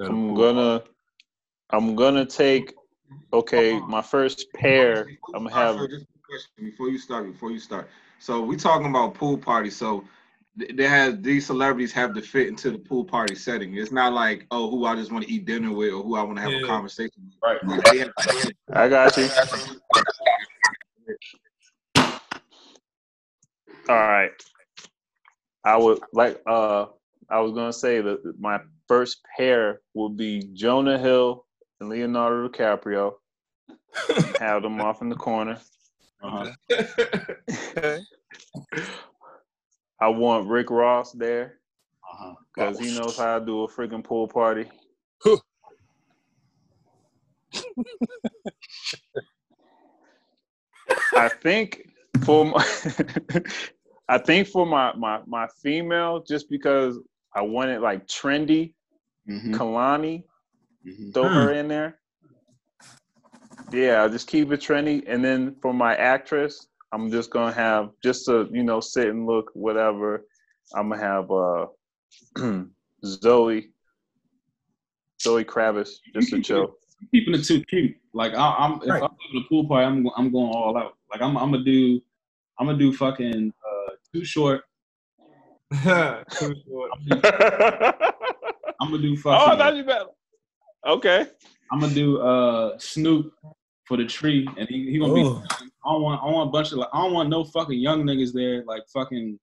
I'm 0.01 0.33
gonna 0.35 0.83
I'm 1.69 1.95
gonna 1.95 2.25
take 2.25 2.73
okay, 3.33 3.79
my 3.79 4.01
first 4.01 4.47
pair, 4.53 5.07
I'm 5.33 5.43
gonna 5.43 5.55
have 5.55 5.77
Just 5.89 6.05
a 6.05 6.19
question 6.27 6.65
before 6.65 6.89
you 6.89 6.97
start. 6.97 7.31
Before 7.31 7.51
you 7.51 7.59
start, 7.59 7.89
so 8.19 8.41
we 8.41 8.55
talking 8.55 8.87
about 8.87 9.13
pool 9.13 9.37
party. 9.37 9.69
So 9.69 9.99
th- 9.99 10.09
they 10.55 10.87
have 10.87 11.21
these 11.21 11.45
celebrities 11.45 11.91
have 11.91 12.13
to 12.13 12.21
fit 12.21 12.47
into 12.47 12.71
the 12.71 12.77
pool 12.77 13.03
party 13.03 13.35
setting. 13.35 13.75
It's 13.75 13.91
not 13.91 14.13
like 14.13 14.47
oh, 14.51 14.69
who 14.69 14.85
I 14.85 14.95
just 14.95 15.11
want 15.11 15.25
to 15.25 15.31
eat 15.31 15.45
dinner 15.45 15.73
with 15.73 15.93
or 15.93 16.03
who 16.03 16.15
I 16.15 16.23
want 16.23 16.37
to 16.37 16.43
have 16.43 16.51
a 16.51 16.65
conversation 16.65 17.23
with. 17.25 17.33
Right. 17.43 17.59
They 17.91 17.97
have 17.99 18.15
to- 18.15 18.55
I 18.73 18.87
got 18.87 19.17
you. 19.17 19.29
All 23.87 23.95
right. 23.95 24.31
I 25.63 25.77
would 25.77 25.99
like 26.13 26.41
uh 26.47 26.85
I 27.29 27.39
was 27.39 27.53
gonna 27.53 27.73
say 27.73 28.01
that 28.01 28.39
my 28.39 28.59
first 28.87 29.21
pair 29.35 29.81
would 29.93 30.15
be 30.15 30.49
Jonah 30.53 30.97
Hill 30.97 31.45
and 31.79 31.89
Leonardo 31.89 32.47
DiCaprio. 32.47 33.13
have 34.39 34.61
them 34.61 34.81
off 34.81 35.01
in 35.01 35.09
the 35.09 35.15
corner. 35.15 35.59
Uh-huh. 36.21 36.51
I 39.99 40.09
want 40.09 40.47
Rick 40.47 40.69
Ross 40.69 41.11
there 41.13 41.59
Uh-huh. 42.11 42.35
because 42.53 42.79
he 42.79 42.89
knows 42.89 43.17
how 43.17 43.39
to 43.39 43.45
do 43.45 43.63
a 43.63 43.67
freaking 43.67 44.03
pool 44.03 44.27
party. 44.27 44.69
I 51.15 51.29
think 51.29 51.81
for 52.23 52.45
my, 52.45 52.65
I 54.09 54.17
think 54.17 54.47
for 54.47 54.65
my, 54.65 54.93
my 54.95 55.21
my 55.25 55.47
female, 55.61 56.23
just 56.27 56.49
because 56.49 56.99
I 57.35 57.41
want 57.41 57.71
it 57.71 57.81
like 57.81 58.07
trendy, 58.07 58.73
Mm-hmm. 59.29 59.53
Kehlani, 59.53 60.23
Mm-hmm. 60.85 61.11
throw 61.13 61.29
Hmm. 61.29 61.35
her 61.35 61.51
in 61.53 61.67
there. 61.67 61.99
Yeah, 63.71 64.01
I'll 64.01 64.09
just 64.09 64.27
keep 64.27 64.51
it 64.51 64.59
trendy, 64.59 65.03
and 65.07 65.23
then 65.23 65.55
for 65.61 65.73
my 65.73 65.95
actress, 65.95 66.67
I'm 66.95 67.11
just 67.11 67.29
gonna 67.29 67.51
have 67.51 67.89
just 68.01 68.25
to 68.27 68.47
you 68.53 68.63
know 68.63 68.79
sit 68.79 69.09
and 69.09 69.27
look 69.27 69.51
whatever. 69.53 70.25
I'm 70.73 70.89
gonna 70.89 71.01
have 71.01 71.29
uh 71.29 71.65
Zoe, 73.05 73.71
Zoe 75.21 75.43
Kravitz, 75.43 75.89
just 76.13 76.29
to 76.29 76.41
chill. 76.47 76.75
keeping 77.11 77.33
it 77.35 77.43
too 77.43 77.61
cute. 77.65 77.97
Like 78.13 78.33
I, 78.33 78.55
I'm, 78.57 78.81
if 78.81 78.87
Right. 78.87 79.03
I'm 79.03 79.09
doing 79.31 79.43
a 79.45 79.49
pool 79.49 79.67
party, 79.67 79.85
I'm, 79.85 80.07
I'm 80.15 80.31
going 80.31 80.49
all 80.55 80.77
out. 80.77 80.95
Like 81.11 81.21
I'm, 81.21 81.35
I'm 81.37 81.51
gonna 81.51 81.65
do, 81.65 82.01
I'm 82.57 82.65
gonna 82.65 82.77
do 82.77 82.93
fucking 82.93 83.51
uh, 83.67 83.91
too 84.13 84.23
short. 84.23 84.61
Too 85.73 86.55
short. 86.65 86.91
I'm 87.11 88.91
gonna 88.91 89.01
do 89.01 89.17
oh, 89.25 89.29
I 89.29 89.39
fucking. 89.39 89.57
thought 89.59 89.75
you 89.75 89.83
better. 89.83 90.05
Okay. 90.87 91.27
I'm 91.71 91.81
gonna 91.81 91.93
do 91.93 92.21
uh 92.21 92.77
Snoop 92.77 93.33
for 93.83 93.97
the 93.97 94.05
tree, 94.05 94.47
and 94.57 94.69
he, 94.69 94.91
he 94.91 94.99
gonna 94.99 95.13
be. 95.13 95.23
I 95.85 95.91
don't 95.91 96.01
want, 96.01 96.21
I 96.23 96.25
want 96.25 96.49
a 96.49 96.51
bunch 96.51 96.71
of 96.71 96.77
like, 96.79 96.89
I 96.93 97.01
don't 97.03 97.13
want 97.13 97.29
no 97.29 97.43
fucking 97.43 97.79
young 97.79 98.03
niggas 98.03 98.33
there, 98.33 98.63
like 98.65 98.83
fucking 98.93 99.39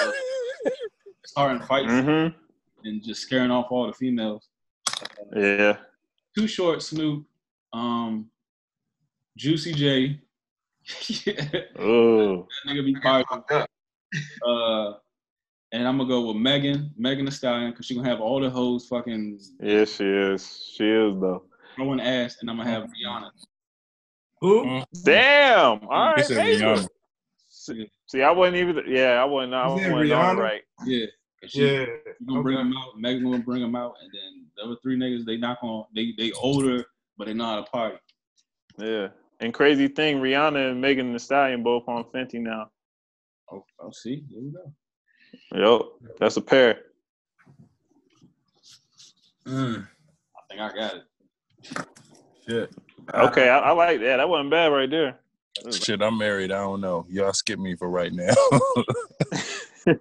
uh, 0.00 0.10
starting 1.26 1.62
fights 1.66 1.90
Mm-hmm. 1.92 2.36
and 2.86 3.02
just 3.02 3.22
scaring 3.22 3.50
off 3.50 3.66
all 3.70 3.86
the 3.86 3.92
females. 3.92 4.48
Yeah. 5.34 5.76
Too 6.36 6.46
short, 6.46 6.82
Snoop. 6.82 7.24
Um, 7.72 8.28
Juicy 9.36 9.72
J. 9.72 10.20
yeah. 11.26 11.44
Oh. 11.78 12.46
That 12.64 12.70
nigga 12.72 12.84
be 12.84 12.94
fired 13.02 13.24
up. 13.30 13.68
Uh, 14.46 14.92
and 15.72 15.88
I'm 15.88 15.96
gonna 15.96 16.08
go 16.08 16.26
with 16.28 16.36
Megan, 16.36 16.92
Megan 16.98 17.24
Thee 17.24 17.30
Stallion, 17.30 17.70
because 17.70 17.86
she 17.86 17.94
gonna 17.94 18.08
have 18.08 18.20
all 18.20 18.40
the 18.40 18.50
hoes 18.50 18.86
fucking 18.88 19.40
Yeah, 19.60 19.84
she 19.86 20.04
is. 20.04 20.70
She 20.74 20.84
is 20.84 21.18
though. 21.20 21.44
throwing 21.76 22.00
ass, 22.00 22.36
and 22.40 22.50
I'm 22.50 22.58
gonna 22.58 22.68
have 22.70 22.84
Rihanna. 22.84 23.30
Who? 24.42 24.82
Damn. 25.04 25.86
All 25.88 26.08
He 26.08 26.14
right. 26.16 26.24
said 26.26 26.36
maybe. 26.38 26.60
Rihanna. 26.62 26.88
See, 27.48 27.90
see, 28.06 28.22
I 28.22 28.30
wasn't 28.32 28.56
even. 28.56 28.82
Yeah, 28.88 29.22
I 29.22 29.24
wasn't. 29.24 29.54
I 29.54 29.68
wasn't 29.68 29.94
on 29.94 30.00
Rihanna? 30.02 30.36
right. 30.36 30.62
Yeah. 30.84 31.06
she, 31.46 31.64
Yeah. 31.64 31.84
she 32.18 32.24
gonna 32.26 32.42
bring 32.42 32.56
them 32.56 32.74
out. 32.76 32.98
Megan 32.98 33.22
gonna 33.22 33.38
bring 33.38 33.62
them 33.62 33.76
out, 33.76 33.94
and 34.02 34.10
then 34.12 34.46
the 34.56 34.64
other 34.64 34.76
three 34.82 34.98
niggas 34.98 35.24
they 35.24 35.36
not 35.36 35.60
gonna 35.60 35.84
they 35.94 36.12
they 36.18 36.32
older, 36.32 36.84
but 37.16 37.28
they 37.28 37.34
know 37.34 37.44
how 37.44 37.56
to 37.62 37.70
party. 37.70 37.98
Yeah. 38.78 39.08
And 39.38 39.54
crazy 39.54 39.86
thing, 39.86 40.18
Rihanna 40.18 40.72
and 40.72 40.80
Megan 40.80 41.12
Thee 41.12 41.18
Stallion 41.20 41.62
both 41.62 41.84
on 41.88 42.02
Fenty 42.04 42.40
now. 42.40 42.70
Oh, 43.52 43.64
oh 43.80 43.90
see, 43.92 44.24
there 44.28 44.42
we 44.42 44.50
go. 44.50 44.72
Yep, 46.02 46.16
that's 46.18 46.36
a 46.36 46.40
pair. 46.40 46.80
Mm, 49.46 49.86
I 50.36 50.40
think 50.48 50.60
I 50.60 50.74
got 50.74 50.94
it. 50.96 51.86
Shit. 52.48 52.70
Okay, 53.14 53.48
I, 53.48 53.58
I 53.58 53.70
like 53.72 54.00
that. 54.00 54.16
That 54.18 54.28
wasn't 54.28 54.50
bad 54.50 54.66
right 54.68 54.90
there. 54.90 55.18
Shit, 55.70 56.02
I'm 56.02 56.18
married. 56.18 56.50
I 56.50 56.58
don't 56.58 56.80
know. 56.80 57.06
Y'all 57.08 57.32
skip 57.32 57.58
me 57.58 57.76
for 57.76 57.88
right 57.88 58.12
now. 58.12 58.34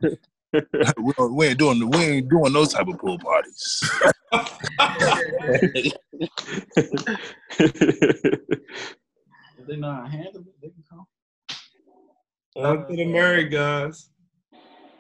we, 0.54 1.14
we 1.30 1.48
ain't 1.48 1.60
doing 1.60 1.90
we 1.90 1.98
ain't 1.98 2.30
doing 2.30 2.54
those 2.54 2.74
type 2.74 2.88
of 2.88 2.98
pool 2.98 3.20
parties. 3.20 3.84
They 9.68 9.78
know 9.78 9.92
how 9.94 10.04
to 10.04 10.10
handle 10.10 10.42
it, 10.42 10.62
they 10.62 10.70
can 10.70 10.84
come. 10.90 11.06
On 12.56 12.88
to 12.88 12.96
the 12.96 13.06
uh, 13.06 13.10
married 13.10 13.52
guys. 13.52 14.10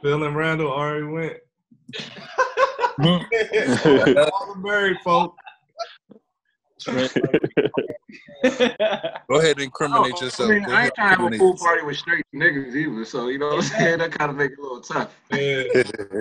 Bill 0.01 0.23
and 0.23 0.35
Randall 0.35 0.71
already 0.71 1.05
went. 1.05 1.33
All 3.01 4.53
the 4.53 4.55
married 4.57 4.97
folk. 5.03 5.35
Go 6.87 6.93
ahead 9.37 9.57
and 9.57 9.61
incriminate 9.61 10.13
Oh, 10.15 10.23
yourself. 10.23 10.49
I 10.49 10.53
mean, 10.53 10.63
Go 10.63 10.73
I 10.73 10.85
ain't 10.85 10.95
trying 10.95 11.17
to 11.17 11.23
have 11.23 11.33
a 11.33 11.37
pool 11.37 11.57
party 11.57 11.85
with 11.85 11.97
straight 11.97 12.25
niggas 12.35 12.75
either. 12.75 13.05
So 13.05 13.27
you 13.27 13.37
know 13.37 13.47
what 13.49 13.57
I'm 13.57 13.61
saying? 13.63 13.99
That 13.99 14.11
kind 14.11 14.31
of 14.31 14.37
make 14.37 14.51
it 14.51 14.59
a 14.59 14.61
little 14.61 14.81
tough. 14.81 15.15
Yeah. 15.31 15.63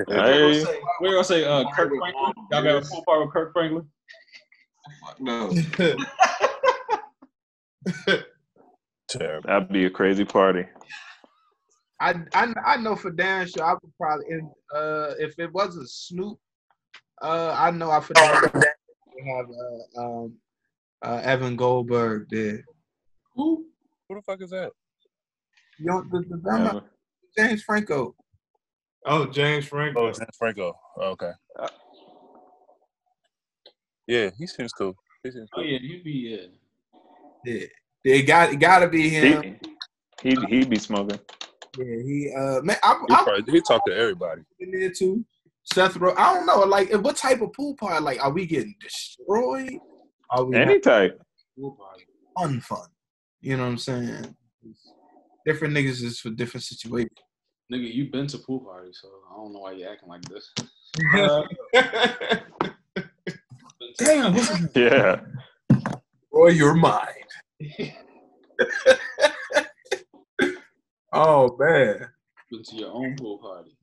Hey, 0.08 0.64
We're 1.00 1.12
gonna 1.12 1.24
say 1.24 1.44
uh, 1.44 1.64
Kirk 1.74 1.92
Franklin. 1.96 2.32
Y'all 2.50 2.62
got 2.62 2.82
a 2.82 2.84
full 2.84 3.02
part 3.04 3.20
with 3.24 3.32
Kirk 3.32 3.52
Franklin. 3.52 3.86
No. 5.18 5.52
Terrible. 9.08 9.46
that'd 9.48 9.72
be 9.72 9.86
a 9.86 9.90
crazy 9.90 10.24
party. 10.24 10.64
I, 12.00 12.14
I 12.34 12.52
I 12.64 12.76
know 12.76 12.94
for 12.96 13.10
damn 13.10 13.46
sure 13.46 13.64
I 13.64 13.72
would 13.74 13.92
probably 13.98 14.26
if 14.28 14.44
uh 14.74 15.14
if 15.18 15.38
it 15.38 15.52
wasn't 15.52 15.90
Snoop, 15.90 16.38
uh 17.22 17.54
I 17.56 17.70
know 17.70 17.90
I 17.90 18.00
for 18.00 18.14
damn 18.14 18.34
sure 18.34 18.50
would 18.54 18.64
have 19.26 19.46
a 19.50 20.00
um 20.00 20.34
uh 21.02 21.20
Evan 21.22 21.56
Goldberg 21.56 22.26
there. 22.30 22.64
Who? 23.34 23.66
Who 24.08 24.14
the 24.16 24.22
fuck 24.22 24.42
is 24.42 24.50
that? 24.50 24.72
You 25.78 25.86
know 25.86 26.04
the, 26.10 26.24
the 26.28 26.36
drummer 26.38 26.82
James 27.36 27.62
Franco. 27.62 28.14
Oh, 29.06 29.26
James 29.26 29.66
Franco. 29.66 30.08
Oh, 30.08 30.12
James 30.12 30.36
Franco. 30.38 30.74
Oh, 30.98 31.10
okay. 31.10 31.30
Yeah, 34.06 34.30
he 34.36 34.46
seems 34.46 34.72
cool. 34.72 34.94
He 35.22 35.30
seems 35.30 35.48
Oh 35.54 35.62
yeah, 35.62 35.78
he'd 35.78 36.04
be 36.04 36.10
yeah. 36.12 36.46
Yeah, 37.44 37.66
it 38.04 38.22
got 38.22 38.52
it 38.52 38.56
got 38.56 38.80
to 38.80 38.88
be 38.88 39.08
him. 39.08 39.56
He 40.22 40.34
he 40.34 40.46
he'd 40.46 40.68
be 40.68 40.78
smoking. 40.78 41.20
Yeah, 41.78 42.02
he 42.04 42.34
uh 42.36 42.60
man, 42.62 42.76
I, 42.82 43.00
He 43.08 43.14
I 43.14 43.22
probably 43.22 43.52
he 43.52 43.60
talk 43.62 43.86
to 43.86 43.94
everybody. 43.96 44.42
in 44.58 44.72
there 44.72 44.90
too. 44.90 45.24
Seth 45.62 45.96
Row. 45.96 46.14
I 46.16 46.34
don't 46.34 46.46
know. 46.46 46.60
Like, 46.60 46.92
what 46.92 47.16
type 47.16 47.40
of 47.40 47.52
pool 47.52 47.76
party? 47.76 48.02
Like, 48.02 48.22
are 48.22 48.32
we 48.32 48.46
getting 48.46 48.74
destroyed? 48.80 49.78
Are 50.30 50.44
we 50.44 50.56
Any 50.56 50.78
type. 50.80 51.20
Pool 51.58 51.72
party. 51.72 52.04
fun? 52.38 52.60
Fun. 52.60 52.88
You 53.40 53.56
know 53.56 53.64
what 53.64 53.70
I'm 53.70 53.78
saying? 53.78 54.34
Different 55.46 55.74
niggas 55.74 56.02
is 56.04 56.20
for 56.20 56.30
different 56.30 56.64
situations. 56.64 57.10
Nigga, 57.72 57.92
you 57.92 58.10
been 58.10 58.26
to 58.28 58.38
pool 58.38 58.60
parties, 58.60 58.98
so 59.00 59.08
I 59.32 59.36
don't 59.36 59.52
know 59.52 59.60
why 59.60 59.72
you 59.72 59.86
acting 59.86 60.08
like 60.08 60.22
this. 60.22 60.52
Been 61.14 61.28
to- 61.28 62.74
Damn, 63.98 64.34
what's 64.34 64.48
his? 64.56 64.68
Yeah. 64.74 65.20
Roy, 66.32 66.48
your 66.48 66.74
mind. 66.74 67.08
oh 71.12 71.56
man, 71.58 72.08
Been 72.50 72.62
to 72.64 72.76
your 72.76 72.92
own 72.92 73.16
pool 73.16 73.38
party. 73.38 73.76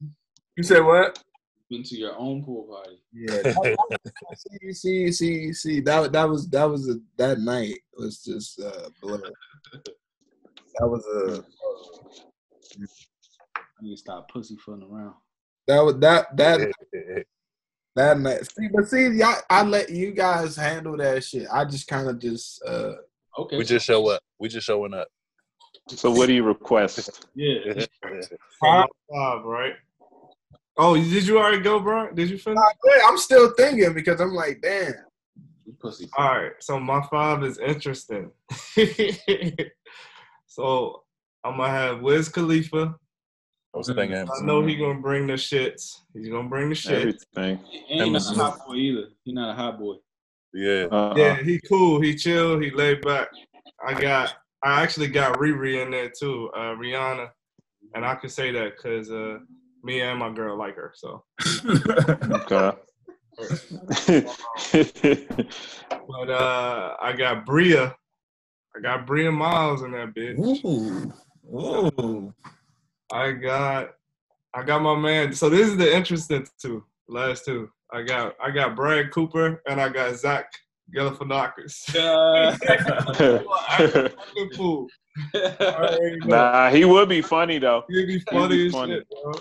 you 0.56 0.64
said 0.64 0.80
what? 0.84 1.24
Been 1.70 1.84
to 1.84 1.98
your 1.98 2.18
own 2.18 2.44
pool 2.44 2.64
party. 2.64 3.02
Yeah. 3.12 3.44
see, 4.36 4.74
see, 4.74 5.12
see, 5.12 5.54
see. 5.54 5.80
That 5.82 6.12
that 6.14 6.30
was 6.30 6.48
that 6.50 6.64
was 6.64 6.90
a, 6.90 6.96
that 7.18 7.40
night 7.40 7.80
was 7.98 8.24
just 8.24 8.60
uh, 8.62 8.90
blur. 9.02 9.22
That 10.80 10.88
was 10.88 11.06
a 11.06 11.44
I 13.56 13.84
need 13.84 13.92
to 13.92 13.98
stop 13.98 14.32
pussyfooting 14.32 14.88
around. 14.90 15.16
that 15.68 15.82
was 15.82 15.98
that 16.00 16.36
that 16.38 16.74
that 17.96 18.20
night. 18.20 18.50
See, 18.58 18.68
but 18.74 18.88
see, 18.88 19.08
y'all, 19.10 19.36
I 19.50 19.64
let 19.64 19.90
you 19.90 20.12
guys 20.12 20.56
handle 20.56 20.96
that 20.98 21.24
shit. 21.24 21.48
I 21.52 21.66
just 21.66 21.88
kind 21.88 22.08
of 22.08 22.20
just 22.20 22.64
uh 22.66 22.94
Okay. 23.40 23.58
we 23.58 23.64
just 23.64 23.86
show 23.86 24.08
up. 24.10 24.22
We 24.40 24.50
just 24.50 24.66
showing 24.66 24.94
up. 24.94 25.08
So 25.90 26.12
what 26.12 26.26
do 26.26 26.34
you 26.34 26.44
request? 26.44 27.22
yeah. 27.36 27.60
Five, 28.60 28.88
five, 29.14 29.44
right? 29.44 29.74
Oh, 30.78 30.96
did 30.96 31.26
you 31.26 31.40
already 31.40 31.60
go, 31.60 31.80
bro? 31.80 32.12
Did 32.12 32.30
you 32.30 32.38
finish? 32.38 32.60
I'm 33.06 33.18
still 33.18 33.54
thinking 33.56 33.94
because 33.94 34.22
I'm 34.22 34.34
like, 34.34 34.62
damn. 34.62 34.94
Pussy. 35.80 36.10
All 36.18 36.42
right, 36.42 36.52
so 36.60 36.80
my 36.80 37.02
five 37.10 37.44
is 37.44 37.58
interesting. 37.58 38.32
so 40.48 41.04
I'm 41.44 41.58
gonna 41.58 41.70
have 41.70 42.02
Wiz 42.02 42.30
Khalifa. 42.30 42.96
I 43.74 43.78
was 43.78 43.88
thinking. 43.88 44.16
I 44.16 44.46
know 44.46 44.66
he 44.66 44.76
gonna 44.76 45.00
bring 45.02 45.28
the 45.28 45.34
shits. 45.34 46.00
He's 46.14 46.30
gonna 46.30 46.48
bring 46.48 46.70
the 46.70 46.76
shit. 46.76 47.20
Everything. 47.36 47.60
He 47.70 48.00
ain't 48.02 48.14
not 48.14 48.22
a 48.22 48.36
hot 48.36 48.66
boy 48.66 48.76
either. 48.76 49.08
He 49.24 49.34
not 49.34 49.52
a 49.52 49.54
hot 49.54 49.78
boy. 49.78 49.96
Yeah. 50.54 50.88
Uh-uh. 50.92 51.14
Yeah, 51.18 51.44
he 51.44 51.60
cool. 51.60 52.02
He 52.02 52.16
chill. 52.16 52.60
He 52.60 52.72
laid 52.72 53.02
back. 53.02 53.28
I 53.86 54.00
got. 54.00 54.34
I 54.64 54.82
actually 54.82 55.08
got 55.08 55.38
Riri 55.38 55.84
in 55.84 55.92
there 55.92 56.10
too, 56.10 56.50
uh, 56.56 56.74
Rihanna, 56.76 57.30
and 57.94 58.04
I 58.04 58.16
can 58.16 58.30
say 58.30 58.52
that 58.52 58.76
because 58.76 59.12
uh, 59.12 59.38
me 59.84 60.02
and 60.02 60.20
my 60.20 60.32
girl 60.32 60.58
like 60.58 60.76
her. 60.76 60.94
So, 60.96 61.24
Okay. 62.32 62.72
but 66.08 66.30
uh, 66.30 66.96
I 67.02 67.14
got 67.18 67.46
Bria. 67.46 67.96
I 68.76 68.80
got 68.82 69.06
Bria 69.08 69.32
Myles 69.32 69.82
in 69.84 69.92
that 69.92 70.14
bitch. 70.14 70.38
Ooh. 70.66 71.14
Ooh. 71.56 72.34
I 73.12 73.32
got. 73.32 73.92
I 74.54 74.64
got 74.64 74.82
my 74.82 74.96
man. 74.96 75.34
So 75.34 75.50
this 75.50 75.68
is 75.68 75.78
the 75.78 75.96
interesting 75.96 76.48
two. 76.60 76.84
Last 77.08 77.46
two. 77.46 77.70
I 77.92 78.02
got. 78.04 78.36
I 78.44 78.52
got 78.52 78.76
Brad 78.76 79.12
Cooper 79.12 79.62
and 79.68 79.80
I 79.80 79.90
got 79.90 80.16
Zach 80.16 80.52
Galifianakis. 80.96 81.92
Fucking 83.78 84.50
fool. 84.56 84.88
I 85.36 85.40
already 85.72 86.20
know. 86.20 86.28
nah, 86.28 86.70
he 86.70 86.86
would 86.86 87.10
be 87.10 87.22
funny 87.22 87.58
though. 87.60 87.84
He'd 87.90 88.06
be 88.06 88.14
He'd 88.14 88.24
funny 88.30 88.56
be 88.56 88.68
as 88.68 88.74
funny. 88.74 88.94
shit, 88.96 89.08
bro. 89.10 89.34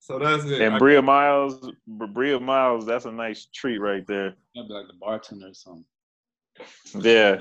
So 0.00 0.18
that's 0.18 0.44
it. 0.46 0.62
And 0.62 0.78
Bria 0.78 1.02
Myles, 1.02 1.70
Bria 1.86 2.40
Myles, 2.40 2.86
that's 2.86 3.04
a 3.04 3.12
nice 3.12 3.48
treat 3.54 3.78
right 3.78 4.04
there. 4.06 4.34
I'd 4.56 4.66
be 4.66 4.74
like 4.74 4.86
the 4.86 4.94
bartender 4.94 5.48
or 5.48 5.54
something. 5.54 5.84
Yeah. 6.98 7.38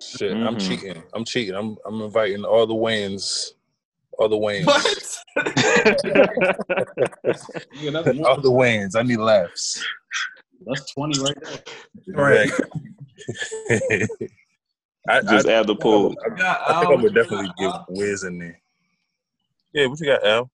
Shit, 0.00 0.32
I'm 0.32 0.56
Mhm. 0.56 0.68
cheating. 0.68 1.02
I'm 1.14 1.24
cheating. 1.24 1.54
I'm 1.54 1.78
I'm 1.86 2.02
inviting 2.02 2.44
all 2.44 2.66
the 2.66 2.74
wins. 2.74 3.54
All 4.18 4.28
the 4.28 4.36
wins. 4.36 4.66
What? 4.66 5.22
Yeah, 7.72 7.90
that's, 7.90 8.14
more, 8.14 8.28
all 8.28 8.40
the 8.40 8.50
wins. 8.50 8.96
I 8.96 9.02
need 9.02 9.16
laughs. 9.16 9.82
that's 10.66 10.92
20 10.92 11.20
right 11.20 11.36
there. 11.40 11.58
Right. 12.14 12.50
I, 15.08 15.20
Just 15.22 15.48
I, 15.48 15.52
add 15.52 15.66
the 15.66 15.74
pool. 15.74 16.14
I, 16.24 16.64
I 16.68 16.80
think 16.80 16.92
I 16.92 16.94
would 17.02 17.14
definitely 17.14 17.50
give 17.58 17.72
Wiz 17.88 18.24
in 18.24 18.38
there. 18.38 18.61
Yeah, 19.72 19.86
what 19.86 20.00
you 20.00 20.06
got, 20.06 20.26
Al? 20.26 20.50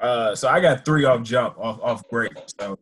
Uh, 0.00 0.34
so 0.34 0.48
I 0.48 0.60
got 0.60 0.84
three 0.84 1.04
off 1.04 1.22
jump 1.22 1.56
off 1.58 1.80
off 1.82 2.02
break. 2.10 2.32
So 2.60 2.78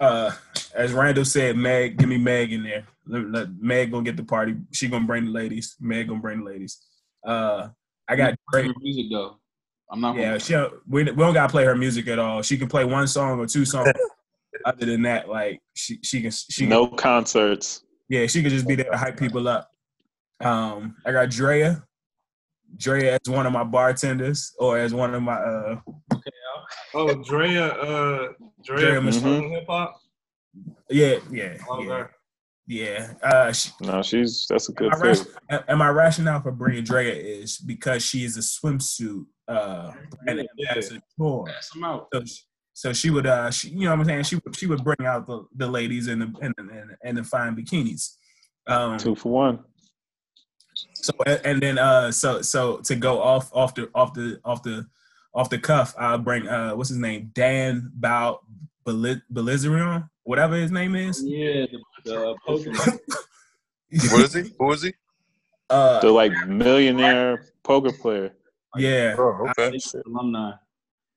uh, 0.00 0.30
as 0.74 0.92
Randall 0.92 1.24
said, 1.24 1.56
Meg, 1.56 1.96
give 1.98 2.08
me 2.08 2.18
Meg 2.18 2.52
in 2.52 2.62
there. 2.62 2.86
Let, 3.06 3.30
let 3.30 3.48
Meg 3.60 3.90
gonna 3.90 4.04
get 4.04 4.16
the 4.16 4.24
party. 4.24 4.56
She 4.72 4.88
gonna 4.88 5.06
bring 5.06 5.26
the 5.26 5.30
ladies. 5.32 5.76
Meg 5.80 6.08
gonna 6.08 6.20
bring 6.20 6.38
the 6.40 6.44
ladies. 6.50 6.78
Uh, 7.26 7.68
I 8.08 8.16
got 8.16 8.34
Drake. 8.52 8.66
Her 8.68 8.74
music 8.80 9.06
though. 9.10 9.38
I'm 9.90 10.00
not 10.00 10.16
Yeah, 10.16 10.38
gonna 10.38 10.40
she 10.40 10.54
we, 10.88 11.02
we 11.04 11.10
don't 11.12 11.34
gotta 11.34 11.50
play 11.50 11.64
her 11.64 11.74
music 11.76 12.06
at 12.08 12.18
all. 12.18 12.42
She 12.42 12.56
can 12.56 12.68
play 12.68 12.84
one 12.84 13.06
song 13.06 13.38
or 13.38 13.46
two 13.46 13.64
songs. 13.64 13.92
Other 14.64 14.86
than 14.86 15.02
that, 15.02 15.28
like 15.28 15.60
she 15.74 15.98
she 16.02 16.22
can 16.22 16.30
she 16.30 16.62
can, 16.62 16.68
No 16.70 16.86
concerts. 16.86 17.82
yeah 18.08 18.26
she 18.26 18.42
could 18.42 18.52
just 18.52 18.68
be 18.68 18.76
there 18.76 18.90
to 18.90 18.96
hype 18.96 19.18
people 19.18 19.48
up. 19.48 19.68
Um, 20.40 20.96
I 21.04 21.10
got 21.12 21.30
Drea. 21.30 21.82
Drea 22.76 23.14
as 23.22 23.30
one 23.30 23.46
of 23.46 23.52
my 23.52 23.64
bartenders 23.64 24.52
or 24.58 24.78
as 24.78 24.92
one 24.94 25.14
of 25.14 25.22
my 25.22 25.34
uh 25.34 25.76
Oh, 26.94 27.14
Drea, 27.22 27.68
uh, 27.68 28.28
Drea, 28.64 29.00
Drea 29.00 29.00
from 29.00 29.06
Mhm. 29.22 29.50
hip 29.50 29.64
hop. 29.68 29.96
yeah 30.90 31.16
yeah 31.30 31.56
yeah 31.56 31.58
Okay. 31.70 32.10
yeah. 32.66 33.12
Uh, 33.22 33.52
she, 33.52 33.70
No, 33.80 34.02
she's 34.02 34.46
that's 34.48 34.68
a 34.68 34.72
good 34.72 34.90
my, 34.90 35.14
pick. 35.14 35.62
and 35.68 35.78
my 35.78 35.88
rationale 35.88 36.40
for 36.42 36.52
bringing 36.52 36.84
Drea 36.84 37.14
is 37.14 37.58
because 37.58 38.04
she 38.04 38.24
is 38.24 38.36
a 38.36 38.40
swimsuit 38.40 39.24
uh 39.48 39.92
brand 40.24 40.46
Yeah. 40.56 40.70
ambassador. 40.70 41.00
So, 41.18 41.44
pass 41.46 41.70
them 42.12 42.26
she- 42.26 42.42
so 42.74 42.92
she 42.94 43.10
would 43.10 43.26
uh 43.26 43.50
she, 43.50 43.68
you 43.68 43.84
know 43.84 43.90
what 43.90 44.00
I'm 44.00 44.04
saying 44.06 44.22
she 44.24 44.36
would 44.36 44.56
she 44.56 44.66
would 44.66 44.82
bring 44.82 45.04
out 45.06 45.26
the, 45.26 45.44
the 45.56 45.66
ladies 45.66 46.08
in 46.08 46.20
the 46.20 46.26
in 46.40 46.54
the, 46.56 46.62
in 46.62 46.88
the, 46.88 47.08
in 47.08 47.14
the 47.16 47.24
fine 47.24 47.54
bikinis. 47.56 48.16
Um, 48.66 48.96
Two 48.96 49.14
for 49.14 49.30
one. 49.32 49.64
So 51.02 51.12
and 51.44 51.60
then 51.60 51.78
uh 51.78 52.12
so 52.12 52.42
so 52.42 52.78
to 52.84 52.94
go 52.94 53.20
off 53.20 53.50
off 53.52 53.74
the 53.74 53.90
off 53.94 54.14
the 54.14 54.40
off 54.44 54.62
the 54.62 54.86
off 55.34 55.50
the 55.50 55.58
cuff, 55.58 55.94
I'll 55.98 56.18
bring 56.18 56.48
uh 56.48 56.72
what's 56.76 56.90
his 56.90 56.98
name 56.98 57.30
Dan 57.34 57.90
Bow 57.94 58.40
Bilzerian, 58.86 60.08
whatever 60.24 60.56
his 60.56 60.70
name 60.70 60.94
is. 60.94 61.22
Yeah, 61.24 61.66
the, 61.72 61.78
the 62.04 62.36
Pokemon. 62.46 62.98
What 64.10 64.22
is 64.24 64.32
he? 64.32 64.50
Who 64.58 64.72
is 64.72 64.82
he? 64.82 64.94
Uh, 65.68 66.00
The 66.00 66.10
like 66.10 66.32
millionaire 66.46 67.44
poker 67.62 67.92
player. 67.92 68.32
yeah, 68.76 69.14
Oh, 69.18 69.48
okay. 69.50 69.78
alumni. 70.06 70.52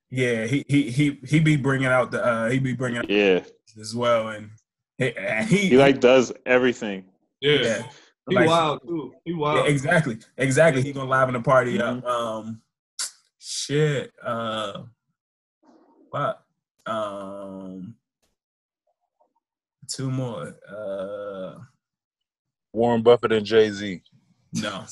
yeah. 0.09 0.45
He 0.45 0.65
he 0.67 0.91
he 0.91 1.19
he 1.25 1.39
be 1.39 1.55
bringing 1.55 1.87
out 1.87 2.11
the 2.11 2.25
uh 2.25 2.49
he 2.49 2.59
be 2.59 2.73
bringing 2.73 2.99
out 2.99 3.09
Yeah. 3.09 3.41
as 3.79 3.95
well, 3.95 4.27
and 4.29 4.49
he 4.97 5.13
he, 5.47 5.57
He 5.69 5.77
like 5.77 5.99
does 6.01 6.33
everything. 6.45 7.05
Yeah. 7.39 7.59
yeah. 7.61 7.81
He 8.29 8.35
Like- 8.35 8.47
wild 8.47 8.81
too. 8.81 9.13
He 9.23 9.31
Yeah, 9.31 9.37
wild. 9.37 9.67
exactly, 9.67 10.17
exactly. 10.37 10.81
He 10.81 10.93
gonna 10.93 11.09
liven 11.09 11.33
the 11.33 11.41
party 11.41 11.77
Mhm. 11.77 12.03
Um, 12.05 12.61
shit. 13.39 14.11
Uh, 14.23 14.83
what? 16.09 16.41
Um, 16.87 17.95
two 19.87 20.09
more. 20.09 20.55
Uh, 20.67 21.59
Warren 22.73 23.01
Buffett 23.03 23.31
and 23.31 23.45
Jay 23.45 23.69
Z. 23.71 24.01
no. 24.53 24.85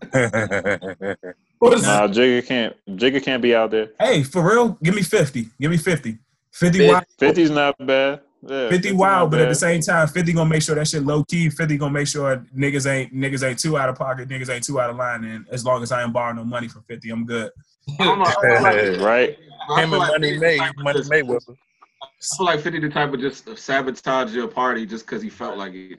Nah, 1.62 2.06
Jigga 2.08 2.46
can't. 2.46 2.76
Jigga 2.90 3.22
can't 3.22 3.42
be 3.42 3.54
out 3.54 3.70
there. 3.70 3.88
Hey, 3.98 4.22
for 4.22 4.42
real, 4.46 4.78
give 4.82 4.94
me 4.94 5.02
fifty. 5.02 5.48
Give 5.58 5.70
me 5.70 5.78
fifty. 5.78 6.18
Fifty 6.52 6.80
Fif- 6.80 6.90
wild. 6.92 7.04
50's 7.18 7.50
not 7.50 7.74
bad. 7.84 8.20
Yeah, 8.42 8.68
50 8.68 8.92
not 8.92 8.98
wild, 8.98 9.30
but 9.30 9.40
at 9.40 9.48
the 9.48 9.54
same 9.54 9.80
time, 9.80 10.06
50 10.08 10.32
gonna 10.32 10.48
make 10.48 10.62
sure 10.62 10.74
that 10.74 10.86
shit 10.86 11.02
low 11.02 11.24
key. 11.24 11.50
50 11.50 11.76
gonna 11.78 11.92
make 11.92 12.06
sure 12.06 12.44
niggas 12.56 12.90
ain't 12.90 13.14
niggas 13.14 13.48
ain't 13.48 13.58
too 13.58 13.76
out 13.76 13.88
of 13.88 13.96
pocket, 13.96 14.28
niggas 14.28 14.50
ain't 14.50 14.64
too 14.64 14.80
out 14.80 14.90
of 14.90 14.96
line. 14.96 15.24
And 15.24 15.46
as 15.50 15.64
long 15.64 15.82
as 15.82 15.90
I 15.90 16.02
ain't 16.02 16.12
borrowing 16.12 16.36
no 16.36 16.44
money 16.44 16.68
from 16.68 16.82
50, 16.82 17.10
I'm 17.10 17.24
good. 17.26 17.50
I 17.98 18.04
don't 18.04 18.18
know. 18.18 18.24
I 18.24 18.34
feel 18.34 18.62
like, 18.62 19.00
right? 19.06 19.38
I 19.68 19.82
Him 19.82 19.90
feel 19.90 20.00
and 20.02 20.10
like 20.10 20.10
Money 20.12 20.28
50 20.32 20.38
May, 20.40 20.58
type 20.58 20.74
of 20.76 20.84
Money 20.84 21.00
Mayweather. 21.00 21.56
I 22.02 22.36
feel 22.36 22.46
like 22.46 22.60
50 22.60 22.80
the 22.80 22.88
type 22.88 23.12
of 23.12 23.20
just 23.20 23.58
sabotage 23.58 24.34
your 24.34 24.48
party 24.48 24.86
just 24.86 25.06
because 25.06 25.22
he 25.22 25.28
felt 25.30 25.56
like 25.56 25.72
it. 25.74 25.98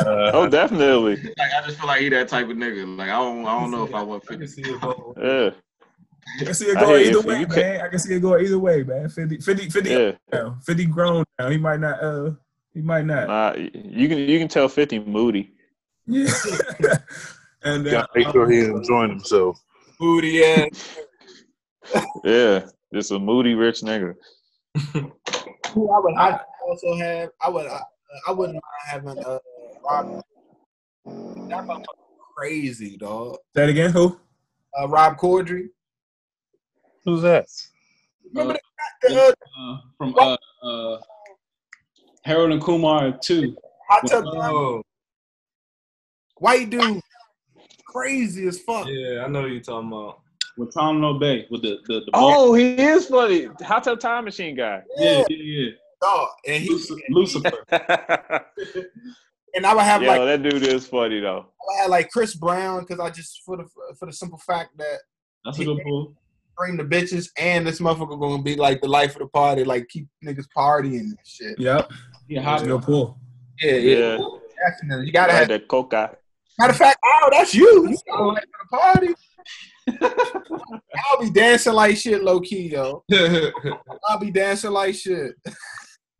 Uh, 0.00 0.30
Oh, 0.34 0.48
definitely. 0.48 1.16
Like, 1.16 1.52
I 1.56 1.66
just 1.66 1.78
feel 1.78 1.86
like 1.86 2.00
he 2.00 2.08
that 2.10 2.28
type 2.28 2.48
of 2.48 2.56
nigga. 2.56 2.96
Like 2.96 3.10
I 3.10 3.18
don't, 3.18 3.46
I 3.46 3.60
don't 3.60 3.70
know 3.70 3.84
if 3.84 3.94
I 3.94 4.02
want 4.02 4.24
50. 4.26 4.46
see 4.46 4.62
it 4.62 4.80
both. 4.80 5.16
Yeah, 5.20 5.50
I 6.40 6.44
can 6.44 6.54
see 6.54 6.66
it 6.66 6.76
I 6.76 6.80
going 6.80 7.06
either 7.06 7.18
if 7.18 7.24
way, 7.24 7.40
you 7.40 7.46
man. 7.46 7.54
could- 7.54 7.80
I 7.80 7.88
can 7.88 7.98
see 7.98 8.14
it 8.14 8.20
going 8.20 8.44
either 8.44 8.58
way, 8.58 8.82
man. 8.82 9.08
50, 9.08 9.38
50, 9.38 9.70
50, 9.70 9.90
yeah. 9.90 10.12
now. 10.32 10.56
50 10.64 10.84
grown 10.86 11.24
now. 11.38 11.48
He 11.50 11.58
might 11.58 11.80
not. 11.80 12.02
Uh, 12.02 12.30
he 12.74 12.80
might 12.80 13.06
not. 13.06 13.28
Nah, 13.28 13.52
you 13.56 14.08
can 14.08 14.18
you 14.18 14.38
can 14.38 14.48
tell 14.48 14.68
50 14.68 15.00
moody. 15.00 15.52
Yeah. 16.06 16.26
and 17.64 17.84
then, 17.84 17.92
gotta 17.92 18.08
make 18.14 18.28
sure 18.30 18.50
he's 18.50 18.68
enjoying 18.68 19.10
himself. 19.10 19.60
Booty 19.98 20.44
ass. 20.44 20.98
Yeah, 22.22 22.66
just 22.92 23.10
a 23.12 23.18
moody 23.18 23.54
rich 23.54 23.80
nigga. 23.80 24.14
Who 24.92 25.90
I 25.90 25.98
would 26.00 26.14
I 26.16 26.38
also 26.66 26.96
have. 26.96 27.30
I 27.40 27.48
would. 27.48 27.66
I, 27.66 27.80
I 28.26 28.32
wouldn't 28.32 28.54
mind 28.54 28.62
having 29.16 29.24
uh, 29.24 29.38
Rob. 29.84 30.22
That 31.06 31.64
motherfucker 31.66 31.84
crazy, 32.36 32.96
dog. 32.98 33.38
say 33.56 33.64
it 33.64 33.70
again. 33.70 33.90
Who? 33.90 34.18
Uh, 34.78 34.86
Rob 34.88 35.16
Corddry. 35.16 35.68
Who's 37.08 37.22
that? 37.22 37.46
Remember 38.34 38.52
Uh, 38.52 38.56
that? 39.08 39.10
The, 39.10 39.34
uh, 39.58 39.76
from 39.96 40.14
uh, 40.18 40.36
uh, 40.62 41.00
Harold 42.22 42.52
and 42.52 42.60
Kumar 42.60 43.12
too. 43.16 43.56
hot 43.88 44.06
tub 44.06 44.24
Oh, 44.26 44.82
white 46.36 46.68
dude, 46.68 47.00
crazy 47.86 48.46
as 48.46 48.60
fuck. 48.60 48.86
yeah, 48.90 49.24
I 49.24 49.28
know 49.28 49.40
what 49.40 49.50
you're 49.52 49.60
talking 49.62 49.88
about. 49.88 50.20
with 50.58 50.74
Tom 50.74 51.00
No 51.00 51.14
Bay 51.18 51.46
with 51.50 51.62
the 51.62 51.78
the, 51.86 52.00
the 52.00 52.10
Oh, 52.12 52.52
he 52.52 52.74
is 52.78 53.06
funny. 53.06 53.46
Hot 53.62 53.84
Tub 53.84 53.98
Time 53.98 54.26
Machine 54.26 54.54
guy. 54.54 54.82
yeah 54.98 55.24
yeah 55.30 55.36
yeah 55.38 55.70
dog. 56.02 56.28
And 56.46 56.62
he 56.62 56.68
Lucifer, 56.68 57.00
Lucifer. 57.08 57.64
and 59.54 59.64
I 59.64 59.72
would 59.74 59.82
have 59.84 60.02
Yo, 60.02 60.08
like 60.08 60.20
that 60.26 60.42
dude 60.42 60.62
is 60.62 60.86
funny 60.86 61.20
though. 61.20 61.46
I 61.48 61.64
would 61.64 61.80
have 61.80 61.90
like 61.90 62.10
Chris 62.10 62.34
Brown 62.34 62.80
because 62.80 63.00
I 63.00 63.08
just 63.08 63.40
for 63.46 63.56
the 63.56 63.66
for 63.98 64.04
the 64.04 64.12
simple 64.12 64.36
fact 64.46 64.76
that 64.76 64.98
That's 65.46 65.58
a 65.58 65.64
good 65.64 65.80
pull. 65.82 66.14
Bring 66.58 66.76
the 66.76 66.84
bitches 66.84 67.30
and 67.38 67.66
this 67.66 67.80
motherfucker 67.80 68.18
gonna 68.20 68.42
be 68.42 68.56
like 68.56 68.80
the 68.80 68.88
life 68.88 69.12
of 69.14 69.20
the 69.20 69.28
party, 69.28 69.64
like 69.64 69.88
keep 69.88 70.06
niggas 70.24 70.46
partying 70.56 71.00
and 71.00 71.18
shit. 71.24 71.58
Yep. 71.58 71.90
Yeah, 72.28 72.42
That's 72.42 72.62
hot. 72.62 72.62
a 72.62 72.66
good 72.66 72.82
pull. 72.82 73.18
Yeah, 73.62 73.72
yeah, 73.72 73.96
Yeah, 73.96 74.18
definitely. 74.70 75.06
You 75.06 75.12
gotta 75.12 75.32
have. 75.32 75.48
the 75.48 75.60
coca. 75.60 76.16
Matter 76.58 76.72
of 76.72 76.76
fact, 76.76 76.98
oh, 77.04 77.28
that's 77.32 77.54
you. 77.54 77.88
You 77.88 77.96
got 78.10 78.18
the 78.18 78.24
life 78.24 78.42
of 78.42 78.48
the 78.70 78.76
party. 78.76 79.14
I'll 81.10 81.20
be 81.20 81.30
dancing 81.30 81.72
like 81.72 81.96
shit, 81.96 82.22
low 82.22 82.40
key, 82.40 82.72
yo. 82.72 83.02
I'll 84.08 84.18
be 84.18 84.30
dancing 84.30 84.72
like 84.72 84.94
shit. 84.94 85.34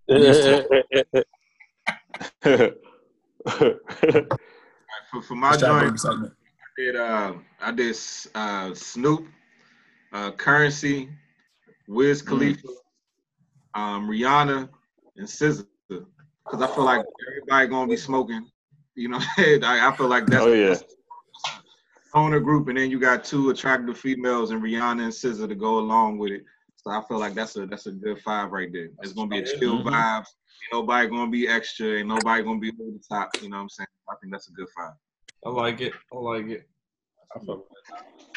For, 5.11 5.23
for 5.23 5.35
my 5.35 5.51
Let's 5.53 5.63
try 5.63 5.85
to 5.85 5.91
bring 5.91 5.97
joint. 5.97 6.33
I 6.33 6.83
did 6.83 6.97
uh, 6.97 7.33
I 7.63 7.73
did 7.73 7.97
uh, 8.35 8.75
Snoop, 8.75 9.27
uh, 10.13 10.31
Currency, 10.33 11.09
Wiz 11.87 12.23
Khalifa, 12.23 12.69
um, 13.75 14.09
Rihanna, 14.09 14.69
and 15.17 15.27
SZA. 15.27 15.67
Because 15.89 16.63
I 16.63 16.67
feel 16.75 16.85
like 16.85 17.05
everybody 17.29 17.69
gonna 17.69 17.89
be 17.91 17.97
smoking. 17.97 18.47
You 18.95 19.09
know, 19.11 19.19
I, 19.39 19.89
I 19.89 19.95
feel 19.97 20.09
like 20.09 20.27
that's 20.27 20.45
Oh, 20.45 20.53
yeah. 20.53 20.77
owner 22.15 22.41
group, 22.41 22.69
and 22.69 22.79
then 22.79 22.91
you 22.91 22.99
got 22.99 23.25
two 23.25 23.51
attractive 23.51 23.99
females 23.99 24.51
and 24.51 24.63
Rihanna 24.63 25.03
and 25.05 25.13
SZA 25.13 25.49
to 25.49 25.55
go 25.55 25.79
along 25.79 26.19
with 26.19 26.33
it. 26.33 26.45
So 26.77 26.91
I 26.91 27.03
feel 27.07 27.19
like 27.19 27.35
that's 27.35 27.57
a 27.57 27.67
that's 27.67 27.87
a 27.87 27.93
good 27.93 28.21
five 28.23 28.51
right 28.51 28.73
there. 28.73 28.89
It's 29.03 29.13
gonna 29.13 29.29
be 29.29 29.41
a 29.41 29.45
chill 29.45 29.79
Mhm. 29.83 29.85
vibe. 29.85 30.19
Ain't 30.19 30.73
nobody 30.73 31.09
gonna 31.09 31.31
be 31.31 31.47
extra. 31.49 31.99
Ain't 31.99 32.09
nobody 32.09 32.43
gonna 32.43 32.59
be 32.61 32.71
over 32.81 32.93
the 32.93 33.03
top. 33.09 33.31
You 33.43 33.51
know 33.51 33.57
what 33.57 33.63
I'm 33.63 33.69
saying? 33.69 33.89
I 34.09 34.15
think 34.21 34.33
that's 34.33 34.49
a 34.49 34.53
good 34.53 34.69
five. 34.77 34.95
I 35.45 35.51
like 35.51 35.81
it. 35.81 35.93
I 36.13 36.17
like 36.17 36.47
it. 36.47 36.69
I 37.35 37.39
fuck 37.41 37.69
with 37.69 38.28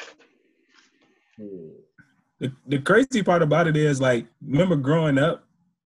The, 2.40 2.52
the 2.68 2.80
crazy 2.80 3.22
part 3.24 3.42
about 3.42 3.68
it 3.68 3.78
is 3.78 4.02
like, 4.02 4.26
remember 4.46 4.76
growing 4.76 5.18
up, 5.20 5.46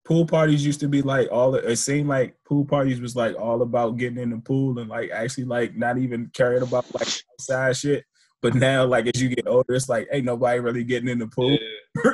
pool 0.06 0.26
parties 0.26 0.66
used 0.66 0.80
to 0.80 0.88
be 0.88 1.02
like 1.02 1.28
all. 1.32 1.56
It 1.56 1.76
seemed 1.76 2.08
like 2.08 2.36
pool 2.48 2.64
parties 2.66 3.02
was 3.02 3.16
like 3.16 3.36
all 3.38 3.62
about 3.62 3.98
getting 3.98 4.18
in 4.20 4.30
the 4.30 4.38
pool 4.38 4.80
and 4.80 4.90
like 4.90 5.10
actually 5.12 5.44
like 5.44 5.76
not 5.76 5.98
even 5.98 6.32
caring 6.34 6.64
about 6.64 6.86
like 6.94 7.10
outside 7.34 7.76
shit. 7.76 8.06
But 8.42 8.54
now, 8.56 8.86
like 8.86 9.08
as 9.14 9.22
you 9.22 9.30
get 9.30 9.48
older, 9.48 9.74
it's 9.74 9.90
like 9.90 10.08
ain't 10.12 10.24
nobody 10.26 10.60
really 10.60 10.84
getting 10.86 11.10
in 11.10 11.20
the 11.20 11.28
pool. 11.28 11.58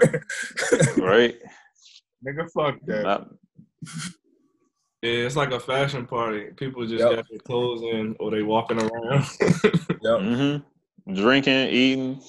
right? 0.98 1.36
Nigga, 2.26 2.50
fuck 2.52 2.80
that. 2.88 3.04
Not- 3.04 3.30
Yeah, 5.04 5.12
it's 5.26 5.36
like 5.36 5.52
a 5.52 5.60
fashion 5.60 6.08
party. 6.08 6.46
People 6.56 6.88
just 6.88 7.06
Yep. 7.06 7.16
got 7.16 7.30
their 7.30 7.40
clothes 7.40 7.82
in 7.84 8.16
or 8.20 8.32
they 8.32 8.42
walking 8.42 8.80
around. 8.80 9.26
Yep. 10.02 10.20
hmm 10.20 11.14
Drinking, 11.14 11.68
eating, 11.68 12.22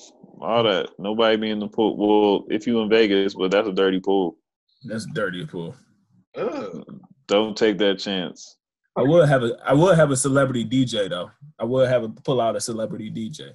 all 0.44 0.62
that. 0.64 0.90
Nobody 0.98 1.36
be 1.36 1.50
in 1.50 1.58
the 1.58 1.68
pool. 1.68 1.96
Well, 1.96 2.46
if 2.50 2.66
you 2.66 2.80
in 2.80 2.88
Vegas, 2.88 3.34
but 3.34 3.50
that's 3.50 3.68
a 3.68 3.72
dirty 3.72 4.00
pool. 4.00 4.36
That's 4.84 5.06
dirty 5.06 5.46
pool. 5.46 5.74
Don't 7.26 7.56
take 7.56 7.78
that 7.78 7.98
chance. 7.98 8.58
I 8.96 9.02
would 9.02 9.28
have 9.28 9.42
a 9.42 9.56
I 9.64 9.72
would 9.72 9.96
have 9.96 10.10
a 10.10 10.16
celebrity 10.16 10.64
DJ 10.64 11.08
though. 11.08 11.30
I 11.58 11.64
would 11.64 11.88
have 11.88 12.04
a 12.04 12.08
pull 12.08 12.40
out 12.40 12.56
a 12.56 12.60
celebrity 12.60 13.10
DJ. 13.10 13.50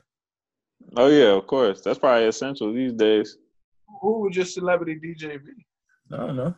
Oh 0.98 1.08
yeah, 1.08 1.28
of 1.38 1.48
course. 1.48 1.82
That's 1.82 2.00
probably 2.00 2.28
essential 2.28 2.74
these 2.74 2.94
days. 2.94 3.38
Who 4.02 4.22
would 4.22 4.36
your 4.36 4.46
celebrity 4.46 4.96
DJ 4.96 5.44
be? 5.44 5.66
I 6.12 6.18
don't 6.18 6.36
know. 6.36 6.56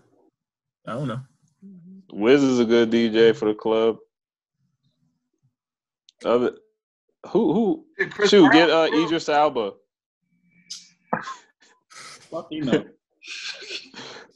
I 0.87 0.93
don't 0.93 1.07
know. 1.07 1.21
Wiz 2.11 2.43
is 2.43 2.59
a 2.59 2.65
good 2.65 2.89
DJ 2.91 3.35
for 3.35 3.45
the 3.45 3.53
club. 3.53 3.97
Other 6.25 6.53
who 7.27 7.53
who 7.53 7.85
Chris 8.09 8.29
shoot 8.29 8.49
Brown, 8.49 8.53
get 8.53 8.69
uh 8.69 8.89
bro. 8.89 9.05
Idris 9.05 9.29
Elba. 9.29 9.73
Fuck 12.31 12.47
you 12.51 12.63
know. 12.63 12.85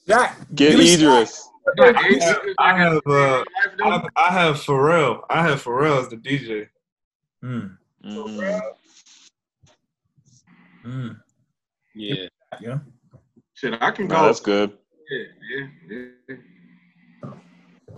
Yeah, 0.07 0.35
Get 0.53 0.69
Give 0.69 0.79
me 0.79 0.93
Idris. 0.93 1.49
I 2.59 2.77
have 2.77 3.01
uh, 3.07 3.43
I, 3.83 4.07
I 4.15 4.31
have 4.31 4.57
Pharrell. 4.57 5.23
I 5.31 5.41
have 5.41 5.63
Pharrell 5.63 5.99
as 5.99 6.09
the 6.09 6.17
DJ. 6.17 6.67
Mm, 7.43 7.75
Mm. 8.05 8.61
mm, 10.85 11.17
Yeah. 11.95 12.27
yeah. 12.61 12.77
Shit, 13.55 13.81
I 13.81 13.89
can 13.89 14.07
go. 14.07 14.17
No, 14.17 14.25
that's 14.27 14.39
good. 14.41 14.77
Yeah, 15.09 15.67
yeah, 15.89 16.07
yeah. 16.29 17.29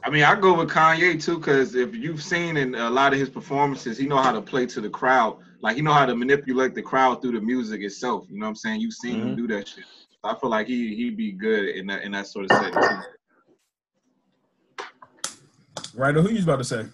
I 0.05 0.09
mean, 0.09 0.23
I 0.23 0.39
go 0.39 0.53
with 0.57 0.69
Kanye 0.69 1.21
too, 1.21 1.39
because 1.39 1.75
if 1.75 1.93
you've 1.93 2.23
seen 2.23 2.55
in 2.55 2.73
a 2.75 2.89
lot 2.89 3.11
of 3.11 3.19
his 3.19 3.29
performances, 3.29 3.97
he 3.97 4.07
know 4.07 4.21
how 4.21 4.31
to 4.31 4.41
play 4.41 4.65
to 4.67 4.79
the 4.79 4.89
crowd. 4.89 5.39
Like 5.61 5.75
he 5.77 5.81
know 5.81 5.93
how 5.93 6.05
to 6.05 6.15
manipulate 6.15 6.75
the 6.75 6.81
crowd 6.81 7.21
through 7.21 7.31
the 7.33 7.41
music 7.41 7.81
itself. 7.81 8.25
You 8.29 8.39
know 8.39 8.45
what 8.45 8.49
I'm 8.51 8.55
saying? 8.55 8.79
You've 8.81 8.93
seen 8.93 9.19
him 9.19 9.29
Mhm. 9.33 9.37
do 9.37 9.47
that 9.47 9.67
shit. 9.67 9.85
I 10.23 10.35
feel 10.35 10.49
like 10.49 10.67
he 10.67 10.95
he'd 10.95 11.17
be 11.17 11.31
good 11.31 11.69
in 11.75 11.87
that 11.87 12.03
in 12.03 12.11
that 12.11 12.27
sort 12.27 12.45
of 12.51 12.57
setting 12.57 12.73
too. 12.73 13.01
Right, 15.95 16.13
who 16.13 16.29
you 16.29 16.43
about 16.43 16.57
to 16.57 16.63
say? 16.63 16.85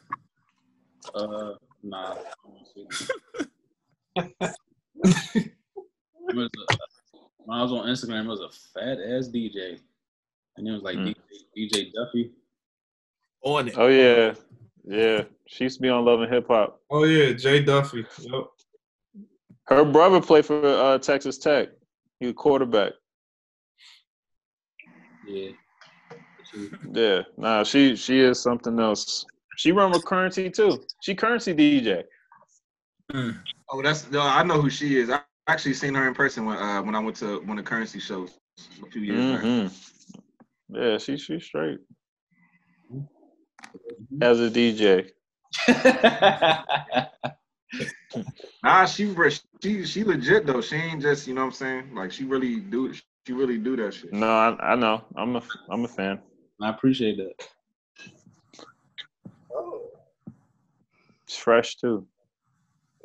Uh, 1.13 1.55
nah. 1.81 2.13
I 2.13 2.15
don't 2.45 2.65
see 2.73 2.87
that. 4.15 4.55
It 6.29 6.35
was 6.37 6.49
a- 6.57 6.77
when 7.45 7.59
I 7.59 7.61
was 7.61 7.71
on 7.73 7.85
Instagram, 7.87 8.23
it 8.25 8.29
was 8.29 8.39
a 8.39 8.49
fat 8.73 8.97
ass 8.99 9.27
DJ, 9.27 9.77
and 10.55 10.67
it 10.67 10.71
was 10.71 10.81
like 10.81 10.95
Mm. 10.97 11.13
DJ, 11.55 11.55
DJ 11.55 11.91
Duffey. 11.93 12.31
On 13.41 13.67
it. 13.67 13.77
Oh 13.77 13.87
yeah. 13.87 14.33
Yeah. 14.85 15.25
She 15.47 15.65
used 15.65 15.75
to 15.77 15.81
be 15.81 15.89
on 15.89 16.05
Love 16.05 16.21
and 16.21 16.31
Hip 16.33 16.47
Hop. 16.47 16.81
Oh 16.89 17.03
yeah, 17.03 17.33
Jay 17.33 17.61
Duffey. 17.63 18.05
Yep. 18.19 18.45
Her 19.67 19.85
brother 19.85 20.21
played 20.21 20.45
for 20.45 20.63
uh, 20.65 20.97
Texas 20.97 21.37
Tech. 21.37 21.69
He 22.19 22.27
was 22.27 22.35
quarterback. 22.35 22.93
Yeah. 25.25 25.51
She- 26.51 26.69
Yeah. 26.91 27.21
Nah, 27.37 27.63
she 27.63 27.95
she 27.95 28.19
is 28.19 28.41
something 28.41 28.79
else. 28.79 29.25
She 29.57 29.71
run 29.71 29.91
with 29.91 30.05
currency 30.05 30.49
too. 30.49 30.83
She 31.01 31.15
currency 31.15 31.53
DJ. 31.53 32.03
Oh, 33.69 33.81
that's 33.81 34.09
no, 34.11 34.21
I 34.21 34.43
know 34.43 34.61
who 34.61 34.69
she 34.69 34.97
is. 34.97 35.09
I 35.09 35.21
actually 35.47 35.73
seen 35.73 35.93
her 35.95 36.07
in 36.07 36.13
person 36.13 36.45
when 36.45 36.57
uh, 36.57 36.81
when 36.81 36.95
I 36.95 36.99
went 36.99 37.15
to 37.17 37.39
one 37.41 37.57
of 37.57 37.65
the 37.65 37.69
currency 37.69 37.99
shows 37.99 38.37
a 38.85 38.89
few 38.91 39.01
years 39.01 39.31
back. 39.31 39.41
hmm 39.41 39.67
Yeah, 40.69 40.97
she 40.97 41.17
she's 41.17 41.45
straight. 41.45 41.79
as 44.21 44.39
a 44.39 44.49
DJ. 44.49 45.09
Nah, 48.63 48.85
she 48.85 49.13
she 49.61 49.85
she 49.85 50.03
legit 50.03 50.45
though. 50.45 50.61
She 50.61 50.75
ain't 50.75 51.01
just 51.01 51.27
you 51.27 51.33
know 51.33 51.41
what 51.41 51.47
I'm 51.47 51.53
saying. 51.53 51.95
Like 51.95 52.11
she 52.11 52.23
really 52.23 52.59
do 52.59 52.93
she 52.93 53.33
really 53.33 53.57
do 53.57 53.75
that 53.77 53.93
shit. 53.93 54.13
No, 54.13 54.27
I, 54.27 54.73
I 54.73 54.75
know. 54.75 55.03
I'm 55.15 55.35
a 55.35 55.43
I'm 55.69 55.85
a 55.85 55.87
fan. 55.87 56.19
I 56.61 56.69
appreciate 56.69 57.17
that. 57.17 57.47
Oh, 59.53 59.81
It's 61.25 61.35
fresh 61.35 61.75
too. 61.75 62.07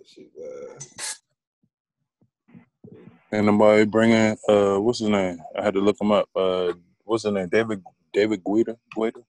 she, 0.04 0.28
uh, 0.42 0.78
And 3.32 3.46
nobody 3.46 3.84
bringing 3.84 4.36
uh, 4.48 4.76
what's 4.76 5.00
his 5.00 5.08
name? 5.08 5.38
I 5.58 5.62
had 5.64 5.74
to 5.74 5.80
look 5.80 6.00
him 6.00 6.12
up. 6.12 6.28
Uh, 6.34 6.72
what's 7.04 7.24
his 7.24 7.32
name? 7.32 7.48
David 7.48 7.82
David 8.12 8.42
Guida 8.44 8.76
Guida. 8.94 9.20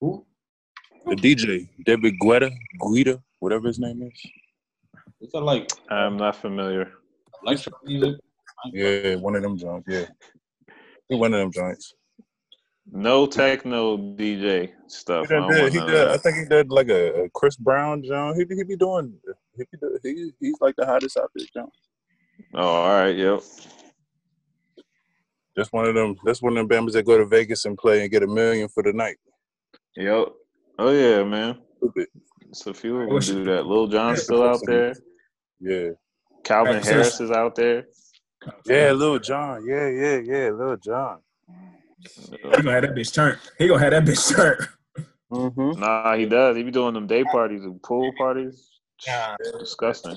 Who? 0.00 0.24
The 1.06 1.16
DJ 1.16 1.68
David 1.84 2.14
Guetta 2.20 2.50
Guida, 2.80 3.22
whatever 3.38 3.66
his 3.66 3.78
name 3.78 4.02
is. 4.02 4.30
Is 5.20 5.30
that 5.32 5.40
like 5.40 5.70
I'm 5.90 6.16
not 6.16 6.36
familiar. 6.36 6.92
electric 7.42 7.74
music? 7.84 8.16
Yeah, 8.72 9.16
one 9.16 9.34
of 9.34 9.42
them 9.42 9.56
joints. 9.58 9.86
Yeah, 9.88 10.06
one 11.08 11.34
of 11.34 11.40
them 11.40 11.52
joints. 11.52 11.94
No 12.90 13.26
techno 13.26 13.98
DJ 13.98 14.70
stuff. 14.86 15.28
He 15.28 15.34
I 15.34 15.48
did, 15.48 15.72
he 15.72 15.80
did. 15.80 16.08
I 16.08 16.16
think 16.16 16.36
he 16.38 16.44
did 16.44 16.70
like 16.70 16.88
a, 16.88 17.24
a 17.24 17.30
Chris 17.30 17.56
Brown 17.56 18.02
joint. 18.02 18.36
He 18.36 18.54
he 18.54 18.62
be 18.64 18.76
doing. 18.76 19.14
He, 19.56 19.64
be 19.70 19.78
do- 19.80 19.98
he 20.02 20.30
he's 20.40 20.60
like 20.60 20.76
the 20.76 20.86
hottest 20.86 21.16
out 21.16 21.30
there, 21.34 21.46
John. 21.52 21.68
Oh, 22.54 22.60
all 22.62 23.00
right. 23.00 23.16
Yep. 23.16 23.42
That's 25.56 25.72
one 25.72 25.86
of 25.86 25.94
them. 25.94 26.16
That's 26.24 26.40
one 26.40 26.56
of 26.56 26.68
them 26.68 26.86
Bambas 26.86 26.92
that 26.92 27.04
go 27.04 27.18
to 27.18 27.26
Vegas 27.26 27.64
and 27.64 27.76
play 27.76 28.02
and 28.02 28.10
get 28.10 28.22
a 28.22 28.26
million 28.26 28.68
for 28.68 28.82
the 28.82 28.92
night. 28.92 29.16
Yep. 29.96 30.28
Oh 30.78 30.92
yeah, 30.92 31.24
man. 31.24 31.58
Stupid. 31.78 32.06
It's 32.58 32.66
a 32.66 32.74
few 32.74 33.00
of 33.00 33.08
them 33.24 33.36
do 33.36 33.44
that. 33.44 33.66
Lil 33.66 33.86
Jon's 33.86 34.24
still 34.24 34.42
out 34.42 34.60
there. 34.66 34.92
Yeah. 35.60 35.90
Calvin 36.42 36.82
Harris 36.82 37.20
is 37.20 37.30
out 37.30 37.54
there. 37.54 37.86
Yeah, 38.66 38.90
Lil 38.92 39.20
Jon. 39.20 39.64
Yeah, 39.64 39.88
yeah, 39.88 40.16
yeah, 40.24 40.50
Lil 40.50 40.76
Jon. 40.76 41.18
He 42.30 42.36
gonna 42.50 42.72
have 42.72 42.82
that 42.82 42.94
bitch 42.96 43.14
turned. 43.14 43.38
He 43.58 43.68
gonna 43.68 43.80
have 43.80 43.92
that 43.92 44.04
bitch 44.04 44.34
turned. 44.34 44.68
Mm-hmm. 45.30 45.80
Nah, 45.80 46.16
he 46.16 46.26
does. 46.26 46.56
He 46.56 46.62
be 46.64 46.70
doing 46.72 46.94
them 46.94 47.06
day 47.06 47.22
parties 47.22 47.62
and 47.62 47.80
pool 47.82 48.12
parties. 48.18 48.70
Nah. 49.06 49.36
Disgusting. 49.60 50.16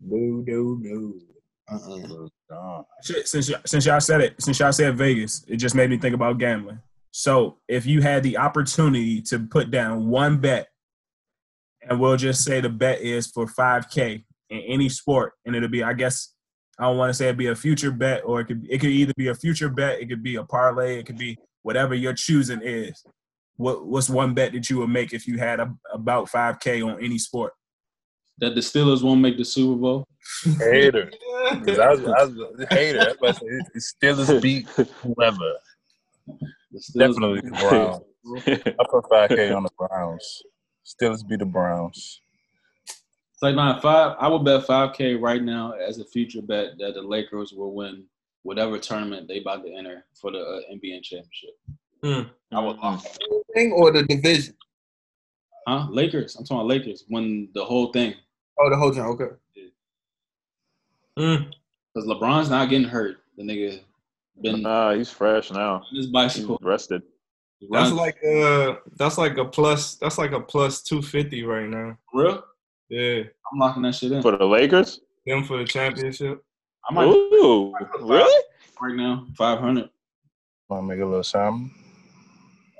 no, 0.00 0.42
no, 0.46 0.78
no. 0.80 1.12
Uh-uh. 1.68 1.96
Lil 1.96 2.30
Jon. 2.48 2.84
Shit, 3.02 3.28
since 3.28 3.50
y- 3.50 3.60
since 3.66 3.84
y'all 3.84 4.00
said 4.00 4.22
it, 4.22 4.40
since 4.40 4.58
y'all 4.58 4.72
said 4.72 4.96
Vegas, 4.96 5.44
it 5.48 5.56
just 5.56 5.74
made 5.74 5.90
me 5.90 5.98
think 5.98 6.14
about 6.14 6.38
gambling. 6.38 6.80
So 7.10 7.58
if 7.68 7.84
you 7.84 8.00
had 8.00 8.22
the 8.22 8.38
opportunity 8.38 9.20
to 9.22 9.40
put 9.40 9.70
down 9.70 10.08
one 10.08 10.38
bet, 10.38 10.68
and 11.88 12.00
we'll 12.00 12.16
just 12.16 12.44
say 12.44 12.60
the 12.60 12.68
bet 12.68 13.00
is 13.00 13.28
for 13.28 13.46
five 13.46 13.88
k 13.90 14.24
in 14.50 14.58
any 14.60 14.88
sport, 14.88 15.32
and 15.44 15.56
it'll 15.56 15.68
be, 15.68 15.82
I 15.82 15.92
guess, 15.92 16.34
I 16.78 16.84
don't 16.84 16.98
want 16.98 17.10
to 17.10 17.14
say 17.14 17.26
it'd 17.26 17.38
be 17.38 17.46
a 17.46 17.56
future 17.56 17.90
bet, 17.90 18.22
or 18.24 18.40
it 18.40 18.46
could 18.46 18.66
it 18.68 18.78
could 18.78 18.90
either 18.90 19.12
be 19.16 19.28
a 19.28 19.34
future 19.34 19.68
bet, 19.68 20.00
it 20.00 20.08
could 20.08 20.22
be 20.22 20.36
a 20.36 20.44
parlay, 20.44 20.98
it 20.98 21.06
could 21.06 21.18
be 21.18 21.38
whatever 21.62 21.94
your 21.94 22.12
choosing 22.12 22.60
is. 22.62 23.02
What 23.56 23.86
what's 23.86 24.10
one 24.10 24.34
bet 24.34 24.52
that 24.52 24.68
you 24.68 24.78
would 24.78 24.90
make 24.90 25.12
if 25.12 25.26
you 25.26 25.38
had 25.38 25.60
a, 25.60 25.74
about 25.92 26.28
five 26.28 26.60
k 26.60 26.82
on 26.82 27.02
any 27.02 27.18
sport? 27.18 27.52
That 28.38 28.54
the 28.54 28.60
Steelers 28.60 29.02
won't 29.02 29.22
make 29.22 29.38
the 29.38 29.44
Super 29.46 29.80
Bowl. 29.80 30.06
Hater. 30.58 31.10
I 31.50 31.54
was, 31.64 31.78
I 31.78 31.92
was 32.24 32.60
a 32.60 32.74
hater. 32.74 32.98
That's 32.98 33.16
I 33.22 33.32
said 33.32 33.48
it- 33.74 33.82
Steelers 34.02 34.42
beat 34.42 34.68
whoever. 34.68 35.54
Steelers 36.74 36.92
Definitely 36.98 37.40
the 37.40 37.50
Browns. 37.68 38.00
I 38.78 38.84
put 38.90 39.04
5K 39.04 39.56
on 39.56 39.62
the 39.62 39.70
Browns. 39.78 40.42
Steelers 40.86 41.26
beat 41.26 41.40
the 41.40 41.46
Browns. 41.46 42.20
It's 43.32 43.42
like 43.42 43.54
nine 43.56 43.80
five. 43.82 44.16
I 44.18 44.28
would 44.28 44.44
bet 44.44 44.64
five 44.66 44.94
k 44.94 45.14
right 45.14 45.42
now 45.42 45.72
as 45.72 45.98
a 45.98 46.04
future 46.04 46.40
bet 46.40 46.78
that 46.78 46.94
the 46.94 47.02
Lakers 47.02 47.52
will 47.52 47.74
win 47.74 48.04
whatever 48.44 48.78
tournament 48.78 49.26
they 49.28 49.40
about 49.40 49.64
to 49.64 49.74
enter 49.74 50.04
for 50.20 50.30
the 50.30 50.38
uh, 50.38 50.60
NBA 50.72 51.02
championship. 51.02 52.30
I 52.52 52.60
would 52.60 52.76
lock. 52.78 53.04
Thing 53.52 53.72
or 53.72 53.90
the 53.90 54.04
division? 54.04 54.54
Huh? 55.66 55.88
Lakers. 55.90 56.36
I'm 56.36 56.44
talking 56.44 56.58
about 56.58 56.68
Lakers. 56.68 57.04
Win 57.10 57.48
the 57.52 57.64
whole 57.64 57.90
thing 57.92 58.14
Oh, 58.58 58.70
the 58.70 58.76
whole 58.76 58.92
thing. 58.92 59.02
Okay. 59.02 59.26
Mm. 61.18 61.50
because 61.94 62.08
LeBron's 62.08 62.48
not 62.50 62.68
getting 62.68 62.86
hurt. 62.88 63.18
The 63.36 63.42
nigga 63.42 63.80
been 64.42 64.62
Nah, 64.62 64.94
he's 64.94 65.10
fresh 65.10 65.50
now. 65.50 65.76
on 65.76 65.80
his 65.90 66.04
He's 66.04 66.12
bicycle. 66.12 66.58
rested. 66.62 67.02
That's 67.70 67.92
like 67.92 68.16
uh 68.24 68.76
that's 68.96 69.16
like 69.18 69.38
a 69.38 69.44
plus 69.44 69.94
that's 69.96 70.18
like 70.18 70.32
a 70.32 70.40
plus 70.40 70.82
two 70.82 71.00
fifty 71.02 71.42
right 71.44 71.68
now. 71.68 71.96
real. 72.12 72.42
Yeah. 72.88 73.22
I'm 73.52 73.58
locking 73.58 73.82
that 73.82 73.94
shit 73.94 74.12
in. 74.12 74.22
For 74.22 74.36
the 74.36 74.44
Lakers? 74.44 75.00
Them 75.26 75.42
for 75.44 75.58
the 75.58 75.64
championship. 75.64 76.42
I 76.88 76.92
might 76.94 77.04
Ooh, 77.06 77.74
really? 78.00 78.44
right 78.80 78.94
now 78.94 79.26
five 79.36 79.58
hundred. 79.58 79.88
Want 80.68 80.82
to 80.84 80.86
make 80.94 81.00
a 81.02 81.06
little 81.06 81.22
something? 81.24 81.72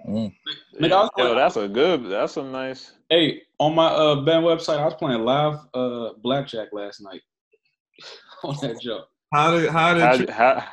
Mm. 0.09 0.33
Nigga, 0.81 0.93
I 0.93 1.03
Yo, 1.03 1.09
playing- 1.17 1.37
that's 1.37 1.57
a 1.57 1.67
good. 1.69 2.05
That's 2.09 2.37
a 2.37 2.43
nice. 2.45 2.93
Hey, 3.11 3.43
on 3.59 3.75
my 3.75 3.87
uh 3.87 4.17
Ben 4.23 4.43
website, 4.43 4.79
I 4.79 4.85
was 4.85 4.95
playing 4.95 5.25
live 5.25 5.59
uh 5.75 6.11
blackjack 6.23 6.69
last 6.73 7.01
night 7.01 7.23
on 8.45 8.57
that 8.63 8.81
joke. 8.81 9.09
How 9.33 9.53
did 9.59 9.71
how 9.71 9.95
did 9.95 10.03
How, 10.03 10.17
treat- 10.17 10.31
how, 10.31 10.65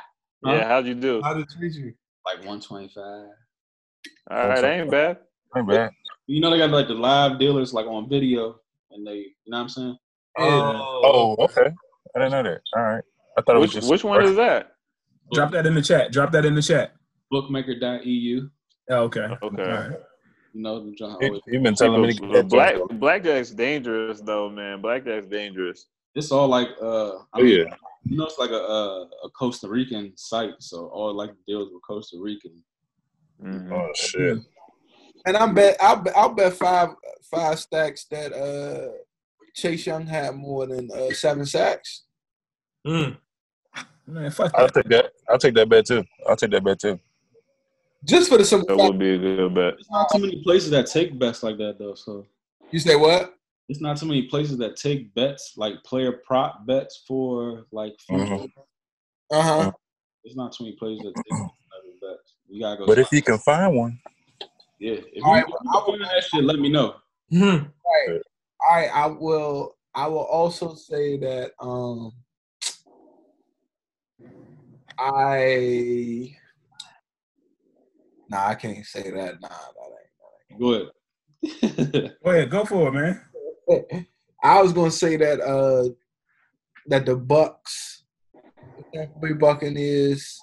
yeah, 0.44 0.68
how'd 0.68 0.86
you 0.86 0.94
do? 0.94 1.20
how 1.22 1.34
did 1.34 1.48
treat 1.48 1.72
you? 1.74 1.94
Like 2.24 2.46
one 2.46 2.60
twenty 2.60 2.88
five. 2.94 3.26
All 4.30 4.48
right, 4.48 4.64
ain't 4.64 4.90
bad. 4.90 5.18
Ain't 5.56 5.68
bad. 5.68 5.90
You 6.26 6.40
know 6.40 6.50
they 6.50 6.58
got 6.58 6.70
like 6.70 6.88
the 6.88 6.94
live 6.94 7.38
dealers 7.38 7.74
like 7.74 7.86
on 7.86 8.08
video 8.08 8.56
and 8.90 9.06
they 9.06 9.14
you 9.16 9.32
know 9.48 9.58
what 9.58 9.62
I'm 9.64 9.68
saying? 9.68 9.98
Oh, 10.38 11.36
okay. 11.40 11.70
I 12.16 12.18
didn't 12.18 12.32
know 12.32 12.42
that. 12.44 12.60
All 12.76 12.82
right. 12.82 13.04
I 13.38 13.42
thought 13.42 13.56
it 13.56 13.58
was 13.58 13.68
Which 13.68 13.74
just. 13.74 13.90
which 13.90 14.04
one 14.04 14.24
is 14.24 14.36
that? 14.36 14.72
Drop 15.32 15.50
that 15.52 15.66
in 15.66 15.74
the 15.74 15.82
chat. 15.82 16.12
Drop 16.12 16.32
that 16.32 16.44
in 16.44 16.54
the 16.54 16.62
chat. 16.62 16.92
Bookmaker.eu. 17.30 18.48
Oh, 18.90 18.96
okay. 19.04 19.20
Okay. 19.42 19.62
All 19.62 19.68
right. 19.68 19.90
You 20.52 20.62
know 20.62 20.84
the 20.84 20.92
John 20.92 21.16
He, 21.20 21.26
always 21.28 21.42
he 21.50 21.58
been 21.58 21.74
telling 21.74 22.02
me 22.02 22.12
to 22.14 22.20
get 22.28 22.48
Black 22.48 22.76
joint. 22.76 23.00
Blackjack's 23.00 23.50
dangerous 23.50 24.20
though, 24.20 24.48
man. 24.50 24.80
Blackjack's 24.80 25.26
dangerous. 25.26 25.86
it's 26.14 26.30
all 26.30 26.46
like 26.48 26.68
uh 26.80 27.16
I 27.16 27.22
Oh, 27.34 27.42
mean, 27.42 27.58
yeah. 27.66 27.74
you 28.04 28.16
know 28.16 28.24
it's 28.26 28.38
like 28.38 28.50
a, 28.50 28.54
a 28.54 29.02
a 29.24 29.30
Costa 29.30 29.68
Rican 29.68 30.12
site, 30.16 30.54
so 30.60 30.86
all 30.88 31.12
like 31.12 31.30
deals 31.48 31.70
with 31.72 31.82
Costa 31.82 32.18
Rican. 32.20 32.62
Mhm. 33.44 33.72
Oh, 33.72 33.92
shit. 33.94 34.38
And 35.26 35.36
I 35.36 35.46
bet 35.52 35.76
I'll 35.80 35.96
bet, 35.96 36.16
I'll 36.16 36.34
bet 36.34 36.52
five 36.54 36.90
five 37.30 37.58
stacks 37.58 38.04
that 38.06 38.32
uh 38.32 38.92
Chase 39.54 39.86
Young 39.86 40.06
had 40.06 40.34
more 40.34 40.66
than 40.66 40.90
uh, 40.90 41.10
seven 41.12 41.44
sacks. 41.46 42.04
Mm. 42.86 43.16
Man, 44.06 44.30
fuck 44.30 44.52
I'll 44.54 44.66
that. 44.66 44.74
take 44.74 44.88
that. 44.90 45.12
I'll 45.28 45.38
take 45.38 45.54
that 45.54 45.68
bet 45.68 45.86
too. 45.86 46.04
I'll 46.28 46.36
take 46.36 46.50
that 46.50 46.64
bet 46.64 46.80
too. 46.80 46.98
Just 48.04 48.28
for 48.28 48.36
the 48.36 48.44
simple 48.44 48.68
That 48.76 48.82
fact. 48.82 48.90
would 48.92 48.98
be 48.98 49.14
a 49.14 49.18
good 49.18 49.54
bet. 49.54 49.74
There's 49.76 49.90
not 49.90 50.08
too 50.12 50.18
many 50.20 50.42
places 50.42 50.70
that 50.70 50.86
take 50.86 51.18
bets 51.18 51.42
like 51.42 51.56
that 51.58 51.78
though, 51.78 51.94
so 51.94 52.26
You 52.70 52.78
say 52.78 52.96
what? 52.96 53.34
it's 53.70 53.80
not 53.80 53.96
too 53.96 54.04
many 54.04 54.22
places 54.28 54.58
that 54.58 54.76
take 54.76 55.14
bets 55.14 55.54
like 55.56 55.82
player 55.84 56.20
prop 56.26 56.66
bets 56.66 57.02
for 57.08 57.64
like 57.72 57.94
future. 58.06 58.24
Mhm. 58.24 58.52
Uh 59.30 59.42
huh. 59.42 59.72
It's 60.24 60.36
not 60.36 60.52
too 60.52 60.64
many 60.64 60.76
places 60.76 61.02
that 61.02 61.14
take 61.16 61.24
those 61.30 61.40
type 61.40 61.94
of 61.94 62.00
bets. 62.18 62.34
You 62.54 62.60
gotta 62.60 62.76
go. 62.76 62.86
But 62.86 63.00
if 63.00 63.10
you 63.10 63.20
can 63.20 63.38
find 63.38 63.74
one, 63.74 63.98
yeah, 64.78 64.92
if 64.92 65.16
you, 65.16 65.22
All 65.24 65.32
right, 65.32 65.42
if 65.42 65.48
well, 65.48 65.58
you 65.64 65.70
I 65.70 65.98
find 65.98 66.02
that 66.02 66.22
shit, 66.22 66.44
let 66.44 66.60
me 66.60 66.68
know. 66.68 66.94
Mhm. 67.32 67.68
All 67.84 68.76
right, 68.76 68.90
I 68.94 69.06
will. 69.08 69.74
I 69.92 70.06
will 70.06 70.24
also 70.24 70.76
say 70.76 71.16
that 71.18 71.50
um, 71.58 72.12
I. 74.96 76.32
Nah, 78.28 78.46
I 78.50 78.54
can't 78.54 78.86
say 78.86 79.10
that. 79.10 79.40
Nah, 79.40 79.48
that 79.48 79.90
ain't. 80.52 80.60
Go 80.60 80.74
ahead. 80.74 82.14
Go 82.24 82.30
ahead. 82.30 82.50
Go 82.50 82.64
for 82.64 82.86
it, 82.86 82.92
man. 82.92 84.06
I 84.44 84.62
was 84.62 84.72
gonna 84.72 84.92
say 84.92 85.16
that 85.16 85.40
uh, 85.40 85.88
that 86.86 87.04
the 87.04 87.16
Bucks, 87.16 88.04
the 88.76 88.84
Tampa 88.96 89.18
Bay 89.18 89.32
Buccaneers. 89.32 90.40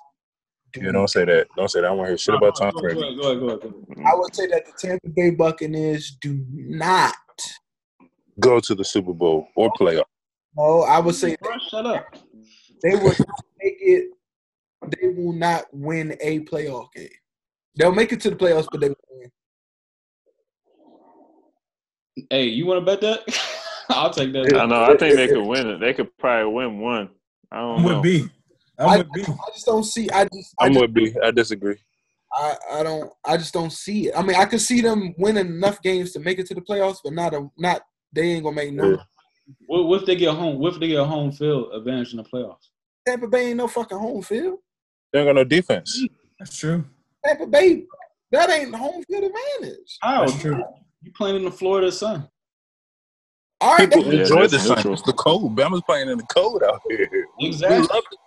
Do- 0.73 0.81
you 0.81 0.91
don't 0.91 1.07
say 1.09 1.25
that. 1.25 1.47
Don't 1.55 1.69
say 1.69 1.81
that. 1.81 1.87
I 1.87 1.91
want 1.91 2.07
to 2.07 2.11
hear 2.11 2.17
shit 2.17 2.35
about 2.35 2.55
Tom 2.57 2.71
go, 2.73 2.81
Brady. 2.81 2.99
go 2.99 3.05
ahead, 3.07 3.17
go 3.17 3.27
ahead, 3.27 3.61
go 3.61 3.67
ahead. 3.69 4.05
I 4.05 4.15
would 4.15 4.35
say 4.35 4.47
that 4.47 4.65
the 4.65 4.73
Tampa 4.79 5.09
Bay 5.09 5.31
Buccaneers 5.31 6.17
do 6.21 6.45
not. 6.51 7.15
Go 8.39 8.59
to 8.59 8.75
the 8.75 8.83
Super 8.85 9.13
Bowl 9.13 9.47
or 9.55 9.71
playoff. 9.73 10.05
No, 10.55 10.81
I 10.81 10.99
would 10.99 11.15
say 11.15 11.35
Bro, 11.41 11.57
shut 11.69 11.85
up. 11.85 12.15
they 12.83 12.95
will 12.95 13.03
not 13.09 13.43
make 13.61 13.77
it. 13.79 14.09
They 14.99 15.07
will 15.09 15.33
not 15.33 15.65
win 15.71 16.17
a 16.21 16.39
playoff 16.41 16.91
game. 16.93 17.09
They'll 17.75 17.93
make 17.93 18.11
it 18.11 18.19
to 18.21 18.29
the 18.31 18.35
playoffs, 18.35 18.67
but 18.71 18.81
they 18.81 18.87
won't 18.87 18.97
win. 19.11 19.31
Hey, 22.29 22.45
you 22.45 22.65
want 22.65 22.79
to 22.79 22.85
bet 22.85 23.01
that? 23.01 23.39
I'll 23.89 24.09
take 24.09 24.33
that. 24.33 24.53
I 24.55 24.65
know. 24.65 24.83
I 24.83 24.97
think 24.97 25.15
they 25.15 25.27
could 25.27 25.45
win 25.45 25.67
it. 25.67 25.79
They 25.79 25.93
could 25.93 26.15
probably 26.17 26.51
win 26.51 26.79
one. 26.79 27.09
I 27.51 27.59
don't 27.59 27.83
with 27.83 27.93
know. 27.93 28.01
B. 28.01 28.29
I'm 28.81 28.89
I, 28.89 28.97
with 28.97 29.13
B. 29.13 29.21
I 29.23 29.51
just 29.53 29.65
don't 29.65 29.83
see. 29.83 30.09
I 30.09 30.25
just. 30.25 30.55
I 30.59 30.65
I'm 30.65 30.73
just 30.73 30.81
with 30.81 30.93
B. 30.93 31.15
I 31.23 31.31
disagree. 31.31 31.77
I, 32.33 32.55
I 32.73 32.83
don't 32.83 33.11
I 33.25 33.37
just 33.37 33.53
don't 33.53 33.71
see 33.71 34.07
it. 34.07 34.13
I 34.17 34.21
mean, 34.21 34.35
I 34.37 34.45
could 34.45 34.61
see 34.61 34.81
them 34.81 35.13
winning 35.17 35.47
enough 35.47 35.81
games 35.81 36.11
to 36.13 36.19
make 36.19 36.39
it 36.39 36.45
to 36.47 36.55
the 36.55 36.61
playoffs, 36.61 36.99
but 37.03 37.13
not 37.13 37.33
a 37.33 37.47
not 37.57 37.81
they 38.13 38.23
ain't 38.23 38.43
gonna 38.43 38.55
make 38.55 38.73
no. 38.73 38.91
Yeah. 38.91 38.97
What, 39.67 39.83
what 39.85 40.01
if 40.01 40.05
they 40.07 40.15
get 40.15 40.33
home? 40.33 40.59
What 40.59 40.73
if 40.73 40.79
they 40.79 40.87
get 40.87 40.99
a 40.99 41.05
home 41.05 41.31
field 41.31 41.73
advantage 41.73 42.11
in 42.11 42.17
the 42.17 42.23
playoffs? 42.23 42.69
Tampa 43.05 43.27
Bay 43.27 43.49
ain't 43.49 43.57
no 43.57 43.67
fucking 43.67 43.97
home 43.97 44.21
field. 44.21 44.59
They 45.11 45.19
ain't 45.19 45.27
got 45.27 45.35
no 45.35 45.43
defense. 45.43 46.05
That's 46.39 46.57
true. 46.57 46.85
Tampa 47.25 47.47
Bay, 47.47 47.83
that 48.31 48.49
ain't 48.49 48.73
home 48.73 49.03
field 49.03 49.25
advantage. 49.25 49.97
How? 50.01 50.21
That's 50.25 50.39
true. 50.41 50.63
You 51.01 51.11
playing 51.17 51.37
in 51.37 51.45
the 51.45 51.51
Florida 51.51 51.91
sun? 51.91 52.29
All 53.59 53.73
right, 53.75 53.89
People 53.89 54.09
they, 54.09 54.17
Yeah, 54.17 54.21
enjoy 54.23 54.47
the 54.47 54.59
sun. 54.59 54.91
It's 54.91 55.01
the 55.03 55.13
cold. 55.13 55.55
Bama's 55.55 55.81
playing 55.85 56.09
in 56.09 56.17
the 56.17 56.23
cold 56.25 56.63
out 56.63 56.81
here. 56.89 57.09
We 57.39 57.47
Exactly. 57.47 57.87
love 57.95 58.03
it. 58.11 58.17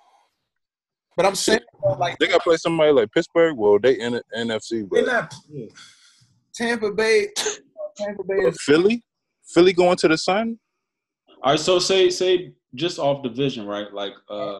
But 1.17 1.27
I'm 1.27 1.35
saying 1.35 1.61
like 1.99 2.19
They 2.19 2.27
got 2.27 2.39
to 2.39 2.43
play 2.43 2.57
somebody 2.57 2.93
like 2.93 3.13
Pittsburgh. 3.13 3.57
Well, 3.57 3.79
they 3.79 3.99
in 3.99 4.15
the 4.15 4.23
NFC, 4.37 4.89
They're 4.91 5.05
but 5.05 5.07
not. 5.07 5.35
Tampa 6.55 6.93
Bay, 6.93 7.29
Tampa 7.97 8.23
Bay 8.25 8.47
is 8.47 8.57
Philly, 8.61 9.03
Philly 9.47 9.73
going 9.73 9.97
to 9.97 10.09
the 10.09 10.17
sun. 10.19 10.59
All 11.43 11.53
right, 11.53 11.61
so 11.61 11.79
say 11.79 12.11
say 12.11 12.53
just 12.75 12.99
off 12.99 13.23
division, 13.23 13.67
right? 13.67 13.93
Like 13.93 14.15
uh 14.31 14.59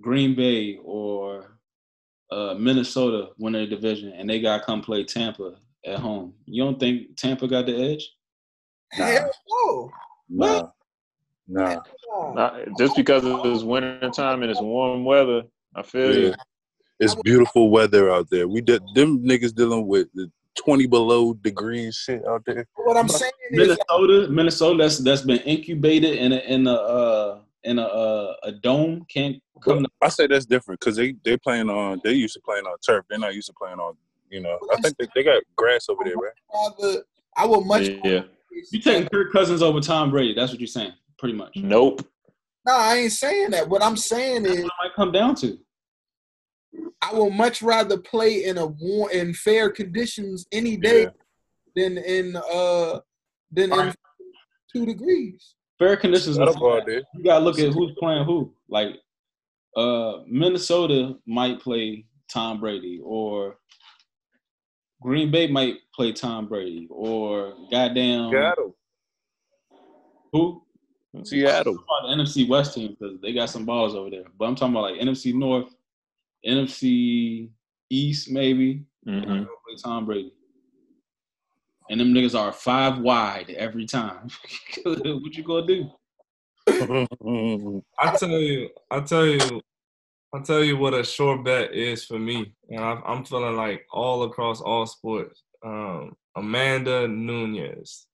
Green 0.00 0.34
Bay 0.34 0.78
or 0.82 1.58
uh 2.30 2.54
Minnesota 2.54 3.28
win 3.38 3.52
their 3.52 3.66
division 3.66 4.12
and 4.12 4.28
they 4.28 4.40
gotta 4.40 4.64
come 4.64 4.80
play 4.80 5.04
Tampa 5.04 5.56
at 5.86 5.98
home. 5.98 6.34
You 6.46 6.64
don't 6.64 6.80
think 6.80 7.16
Tampa 7.16 7.46
got 7.46 7.66
the 7.66 7.76
edge? 7.92 8.10
hell 8.92 9.30
no. 9.48 9.90
Nah, 10.28 10.68
nah. 11.46 11.80
Not, 12.34 12.56
just 12.78 12.96
because 12.96 13.22
it's 13.24 13.62
winter 13.62 14.10
time 14.10 14.42
and 14.42 14.50
it's 14.50 14.60
warm 14.60 15.04
weather, 15.04 15.42
I 15.74 15.82
feel 15.82 16.14
Yeah. 16.14 16.28
you. 16.28 16.34
It's 17.00 17.14
beautiful 17.16 17.70
weather 17.70 18.10
out 18.10 18.30
there. 18.30 18.46
We 18.46 18.60
did 18.60 18.82
them 18.94 19.24
niggas 19.24 19.54
dealing 19.54 19.86
with 19.86 20.08
the 20.14 20.30
twenty 20.54 20.86
below 20.86 21.34
degrees 21.34 21.96
shit 21.96 22.24
out 22.26 22.44
there. 22.46 22.66
What 22.76 22.96
I'm 22.96 23.08
saying 23.08 23.32
is 23.50 23.58
Minnesota, 23.58 24.28
Minnesota 24.30 24.78
that's 24.78 24.98
that's 24.98 25.22
been 25.22 25.40
incubated 25.40 26.18
in 26.18 26.32
a 26.32 26.38
in 26.38 26.66
a 26.66 26.72
uh 26.72 27.38
in 27.64 27.78
a 27.78 27.82
uh, 27.82 28.34
a 28.44 28.52
dome 28.52 29.04
can't 29.12 29.42
come 29.62 29.82
to 29.82 29.90
I 30.02 30.08
say 30.08 30.26
that's 30.26 30.46
different 30.46 30.80
because 30.80 30.96
they 30.96 31.14
they 31.24 31.36
playing 31.36 31.68
on 31.68 32.00
they 32.04 32.12
used 32.12 32.34
to 32.34 32.40
playing 32.40 32.64
on 32.64 32.76
turf. 32.86 33.04
They're 33.10 33.18
not 33.18 33.34
used 33.34 33.48
to 33.48 33.54
playing 33.54 33.80
on 33.80 33.96
you 34.30 34.40
know. 34.40 34.58
I 34.72 34.80
think 34.80 34.96
they, 34.98 35.08
they 35.14 35.22
got 35.22 35.42
grass 35.56 35.88
over 35.88 36.04
there, 36.04 36.14
right? 36.16 36.32
rather, 36.80 37.02
I 37.36 37.46
would 37.46 37.66
much. 37.66 37.88
Yeah. 38.04 38.22
you 38.70 38.80
taking 38.80 39.08
Kirk 39.08 39.32
Cousins 39.32 39.62
over 39.62 39.80
Tom 39.80 40.10
Brady. 40.10 40.34
That's 40.34 40.52
what 40.52 40.60
you're 40.60 40.66
saying, 40.66 40.92
pretty 41.18 41.34
much. 41.34 41.56
Nope. 41.56 42.06
No, 42.66 42.74
I 42.74 42.96
ain't 42.96 43.12
saying 43.12 43.50
that. 43.50 43.68
What 43.68 43.82
I'm 43.82 43.96
saying 43.96 44.46
is, 44.46 44.50
What 44.50 44.58
it 44.58 44.70
might 44.82 44.94
come 44.96 45.12
down 45.12 45.34
to. 45.36 45.58
I 47.02 47.12
will 47.12 47.30
much 47.30 47.60
rather 47.62 47.98
play 47.98 48.44
in 48.44 48.58
a 48.58 48.66
warm 48.66 49.10
in 49.10 49.34
fair 49.34 49.70
conditions 49.70 50.46
any 50.50 50.76
day 50.76 51.02
Yeah. 51.02 51.10
than 51.76 51.98
in 51.98 52.36
uh 52.36 53.00
than 53.52 53.72
in 53.72 53.94
two 54.72 54.86
degrees. 54.86 55.54
Fair 55.78 55.96
conditions. 55.96 56.38
That'll 56.38 56.54
go 56.54 56.80
you 56.86 57.24
gotta 57.24 57.44
look 57.44 57.58
at 57.58 57.72
who's 57.72 57.92
playing 57.98 58.24
who. 58.24 58.54
Like 58.68 58.96
uh 59.76 60.22
Minnesota 60.26 61.16
might 61.26 61.60
play 61.60 62.06
Tom 62.28 62.60
Brady 62.60 63.00
or 63.04 63.58
Green 65.02 65.30
Bay 65.30 65.46
might 65.46 65.76
play 65.94 66.12
Tom 66.12 66.48
Brady 66.48 66.88
or 66.90 67.52
goddamn 67.70 68.30
Seattle, 68.30 68.74
who? 70.32 70.62
Seattle. 71.22 71.72
I'm 71.72 71.78
talking 71.78 71.84
about 71.84 72.16
the 72.16 72.22
NFC 72.22 72.48
West 72.48 72.74
team 72.74 72.96
because 72.98 73.20
they 73.20 73.32
got 73.32 73.50
some 73.50 73.64
balls 73.64 73.94
over 73.94 74.10
there. 74.10 74.24
But 74.38 74.46
I'm 74.46 74.54
talking 74.54 74.74
about 74.74 74.90
like 74.92 75.00
NFC 75.00 75.34
North, 75.34 75.74
NFC 76.46 77.48
East 77.90 78.30
maybe. 78.30 78.84
hmm 79.06 79.22
Play 79.22 79.76
Tom 79.82 80.06
Brady. 80.06 80.32
And 81.90 82.00
them 82.00 82.14
niggas 82.14 82.38
are 82.38 82.52
five 82.52 82.98
wide 82.98 83.50
every 83.50 83.86
time. 83.86 84.28
what 84.84 85.34
you 85.34 85.44
gonna 85.44 85.66
do? 85.66 85.90
I 87.98 88.16
tell 88.16 88.28
you, 88.30 88.70
I 88.90 89.00
tell 89.00 89.26
you, 89.26 89.60
I 90.34 90.40
tell 90.40 90.64
you 90.64 90.76
what 90.78 90.94
a 90.94 91.04
sure 91.04 91.42
bet 91.42 91.74
is 91.74 92.04
for 92.04 92.18
me, 92.18 92.54
and 92.70 92.80
I, 92.82 93.00
I'm 93.06 93.24
feeling 93.24 93.56
like 93.56 93.86
all 93.92 94.22
across 94.24 94.60
all 94.60 94.86
sports. 94.86 95.42
Um, 95.64 96.16
Amanda 96.36 97.06
Nunes. 97.06 98.06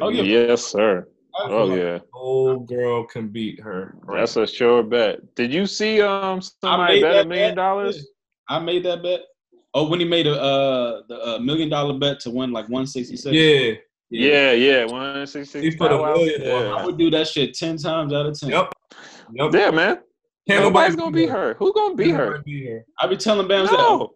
Oh, 0.00 0.10
yeah. 0.10 0.22
Yes, 0.22 0.66
sir. 0.66 1.06
I 1.38 1.48
feel 1.48 1.56
Oh 1.56 1.64
like 1.64 1.78
yeah. 1.78 1.98
no 2.14 2.58
girl 2.60 3.04
can 3.06 3.28
beat 3.28 3.60
her. 3.60 3.94
Right 4.02 4.20
That's 4.20 4.36
a 4.36 4.46
sure 4.46 4.82
bet. 4.82 5.34
Did 5.34 5.52
you 5.52 5.66
see 5.66 6.00
um 6.00 6.38
I 6.38 6.42
somebody 6.62 7.00
bet 7.02 7.26
a 7.26 7.28
million 7.28 7.50
bet. 7.50 7.56
dollars? 7.56 8.06
I 8.48 8.58
made 8.58 8.84
that 8.84 9.02
bet. 9.02 9.20
Oh, 9.74 9.88
when 9.88 10.00
he 10.00 10.06
made 10.06 10.26
a 10.26 10.40
uh 10.40 11.02
the 11.08 11.36
uh, 11.36 11.38
million 11.38 11.68
dollar 11.68 11.98
bet 11.98 12.20
to 12.20 12.30
win 12.30 12.50
like 12.52 12.64
166. 12.68 13.32
yeah. 13.34 13.74
Yeah, 14.10 14.52
yeah. 14.52 14.84
One 14.86 15.26
sixty 15.26 15.60
He 15.60 15.76
put 15.76 15.92
a 15.92 15.98
million 15.98 16.42
on 16.50 16.78
I 16.78 16.84
would 16.84 16.96
do 16.96 17.10
that 17.10 17.28
shit 17.28 17.54
ten 17.54 17.76
times 17.76 18.12
out 18.12 18.26
of 18.26 18.38
ten. 18.40 18.50
Yep. 18.50 18.72
Yep. 19.34 19.52
yeah, 19.52 19.70
man. 19.70 19.98
Can't 20.48 20.62
Nobody's 20.62 20.96
gonna 20.96 21.10
beat 21.10 21.28
her. 21.28 21.54
Who 21.58 21.74
gonna 21.74 21.94
beat 21.94 22.04
Can't 22.06 22.16
her? 22.16 22.26
nobody 22.26 22.42
beat 22.44 22.70
her. 22.70 22.86
I 22.98 23.06
be 23.06 23.16
telling 23.18 23.46
Bams 23.46 23.66
that 23.66 23.72
No. 23.72 24.14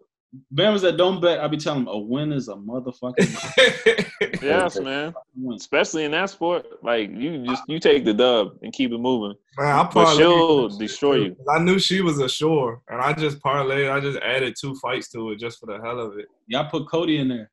Bams 0.53 0.81
that 0.81 0.97
don't 0.97 1.21
bet. 1.21 1.39
I 1.39 1.47
be 1.47 1.57
telling 1.57 1.85
them 1.85 1.93
a 1.93 1.97
win 1.97 2.31
is 2.31 2.47
a 2.47 2.55
motherfucking 2.55 4.39
Yes, 4.41 4.79
man. 4.79 5.13
Especially 5.55 6.03
in 6.05 6.11
that 6.11 6.29
sport, 6.29 6.65
like 6.83 7.11
you 7.11 7.45
just 7.45 7.63
you 7.67 7.79
take 7.79 8.03
the 8.05 8.13
dub 8.13 8.57
and 8.61 8.73
keep 8.73 8.91
it 8.91 8.97
moving. 8.97 9.37
Man, 9.57 9.67
I 9.75 9.83
but 9.93 10.15
she'll 10.15 10.69
that 10.69 10.79
destroy 10.79 11.17
too, 11.17 11.23
you. 11.25 11.35
'cause 11.35 11.47
I 11.49 11.59
knew 11.59 11.77
she 11.79 12.01
was 12.01 12.19
a 12.19 12.27
sure, 12.27 12.81
and 12.89 12.99
I 13.01 13.13
just 13.13 13.39
parlayed. 13.39 13.91
I 13.91 13.99
just 13.99 14.17
added 14.19 14.55
two 14.59 14.73
fights 14.75 15.09
to 15.11 15.31
it 15.31 15.39
just 15.39 15.59
for 15.59 15.67
the 15.67 15.79
hell 15.83 15.99
of 15.99 16.17
it. 16.17 16.25
Y'all 16.47 16.69
put 16.69 16.87
Cody 16.89 17.17
in 17.17 17.27
there. 17.27 17.51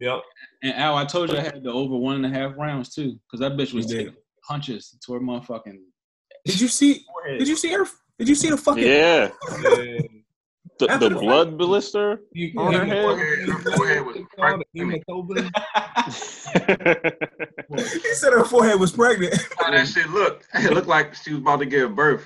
Yep. 0.00 0.20
And 0.62 0.74
Al, 0.74 0.96
I 0.96 1.04
told 1.04 1.30
you 1.30 1.38
I 1.38 1.42
had 1.42 1.62
the 1.62 1.72
over 1.72 1.96
one 1.96 2.16
and 2.22 2.26
a 2.26 2.38
half 2.38 2.56
rounds 2.58 2.94
too, 2.94 3.18
because 3.26 3.40
that 3.40 3.52
bitch 3.52 3.72
was 3.72 3.90
You 3.90 3.98
taking 3.98 4.14
punches 4.46 4.96
to 5.06 5.12
her 5.14 5.20
motherfucking 5.20 5.78
Did 6.44 6.60
you 6.60 6.68
see? 6.68 7.04
forehead. 7.12 7.38
Did 7.38 7.48
you 7.48 7.56
see 7.56 7.72
her? 7.72 7.86
Did 8.18 8.28
you 8.28 8.34
see 8.34 8.50
the 8.50 8.56
fucking? 8.56 8.82
Yeah. 8.82 9.28
Yeah. 9.62 10.00
The, 10.78 10.88
the 10.98 11.08
the 11.08 11.14
blood 11.14 11.56
blister 11.56 12.20
You, 12.32 12.52
on 12.60 12.74
her 12.74 12.84
head. 12.84 13.18
Her 13.48 13.76
forehead 13.76 14.04
was 14.04 14.18
pregnant. 14.36 14.68
He 17.76 18.14
said 18.14 18.32
her 18.32 18.44
forehead 18.44 18.78
was 18.78 18.92
pregnant. 18.92 19.34
How 19.58 19.70
that 19.70 19.88
shit 19.88 20.08
looked. 20.10 20.46
It 20.54 20.72
looked 20.72 20.86
like 20.86 21.14
she 21.14 21.32
was 21.32 21.40
about 21.40 21.58
to 21.60 21.66
give 21.66 21.94
birth 21.96 22.24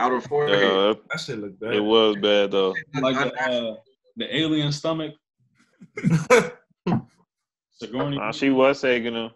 out 0.00 0.10
her 0.10 0.20
forehead. 0.20 0.64
Uh, 0.64 0.94
That 1.10 1.20
shit 1.20 1.38
look 1.38 1.58
bad. 1.60 1.74
it 1.74 1.80
was 1.80 2.16
bad 2.16 2.50
though. 2.50 2.74
like 3.00 3.16
the 3.16 3.42
uh, 3.42 3.74
the 4.16 4.36
alien 4.36 4.72
stomach. 4.72 5.14
Sigourney. 7.72 8.18
Uh, 8.20 8.32
she 8.32 8.50
was 8.50 8.80
taking 8.80 9.14
him. 9.14 9.30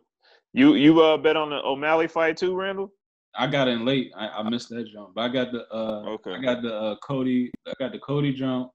You 0.52 0.74
you 0.74 1.00
uh 1.02 1.16
bet 1.18 1.36
on 1.36 1.50
the 1.50 1.62
O'Malley 1.62 2.08
fight 2.08 2.36
too, 2.36 2.56
Randall? 2.56 2.92
I 3.36 3.46
got 3.46 3.68
in 3.68 3.84
late. 3.84 4.10
I, 4.16 4.28
I 4.28 4.42
missed 4.48 4.68
that 4.70 4.88
jump, 4.92 5.14
but 5.14 5.22
I 5.22 5.28
got 5.28 5.52
the 5.52 5.66
uh, 5.72 6.04
Okay. 6.14 6.34
I 6.34 6.38
got 6.40 6.62
the 6.62 6.74
uh, 6.74 6.96
Cody. 7.02 7.50
I 7.66 7.72
got 7.78 7.92
the 7.92 7.98
Cody 7.98 8.32
jump, 8.32 8.70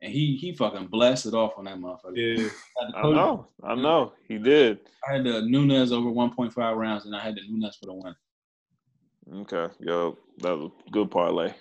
and 0.00 0.12
he 0.12 0.36
he 0.36 0.54
fucking 0.54 0.86
blasted 0.88 1.34
off 1.34 1.52
on 1.56 1.64
that 1.66 1.78
motherfucker. 1.78 2.16
Yeah. 2.16 2.48
I, 2.80 2.84
had 2.86 2.94
I 2.96 3.02
Cody- 3.02 3.16
know, 3.16 3.46
I 3.62 3.74
know. 3.74 4.12
He 4.26 4.38
did. 4.38 4.80
I 5.08 5.14
had 5.14 5.24
the 5.24 5.42
Nunes 5.42 5.92
over 5.92 6.08
1.5 6.10 6.76
rounds, 6.76 7.06
and 7.06 7.14
I 7.14 7.20
had 7.20 7.34
the 7.36 7.42
Nunes 7.48 7.76
for 7.78 7.86
the 7.86 7.94
win. 7.94 8.14
Okay, 9.42 9.72
yo, 9.80 10.18
that 10.38 10.56
was 10.58 10.70
a 10.86 10.90
good 10.90 11.10
parlay. 11.10 11.52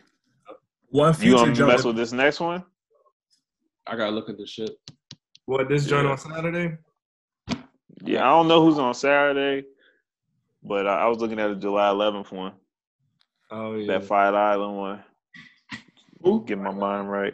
One 0.89 1.13
future 1.13 1.29
You 1.29 1.35
future 1.37 1.45
gonna 1.45 1.55
jump. 1.55 1.71
mess 1.71 1.83
with 1.85 1.95
this 1.95 2.11
next 2.11 2.39
one? 2.39 2.63
I 3.87 3.95
gotta 3.95 4.11
look 4.11 4.29
at 4.29 4.37
this 4.37 4.49
shit. 4.49 4.71
What 5.45 5.69
this 5.69 5.85
joint 5.85 6.05
Yeah. 6.05 6.11
on 6.11 6.17
Saturday? 6.17 6.77
Yeah, 8.03 8.23
I 8.25 8.29
don't 8.29 8.47
know 8.47 8.63
who's 8.65 8.79
on 8.79 8.93
Saturday, 8.93 9.67
but 10.63 10.87
I, 10.87 11.03
I 11.03 11.07
was 11.07 11.19
looking 11.19 11.39
at 11.39 11.47
the 11.49 11.55
July 11.55 11.89
11th 11.89 12.31
one, 12.31 12.53
Oh 13.51 13.75
yeah. 13.75 13.87
that 13.93 14.05
Fight 14.05 14.33
Island 14.33 14.77
one. 14.77 15.03
Who? 16.21 16.45
Get 16.45 16.57
my 16.57 16.71
mind 16.71 17.11
right. 17.11 17.33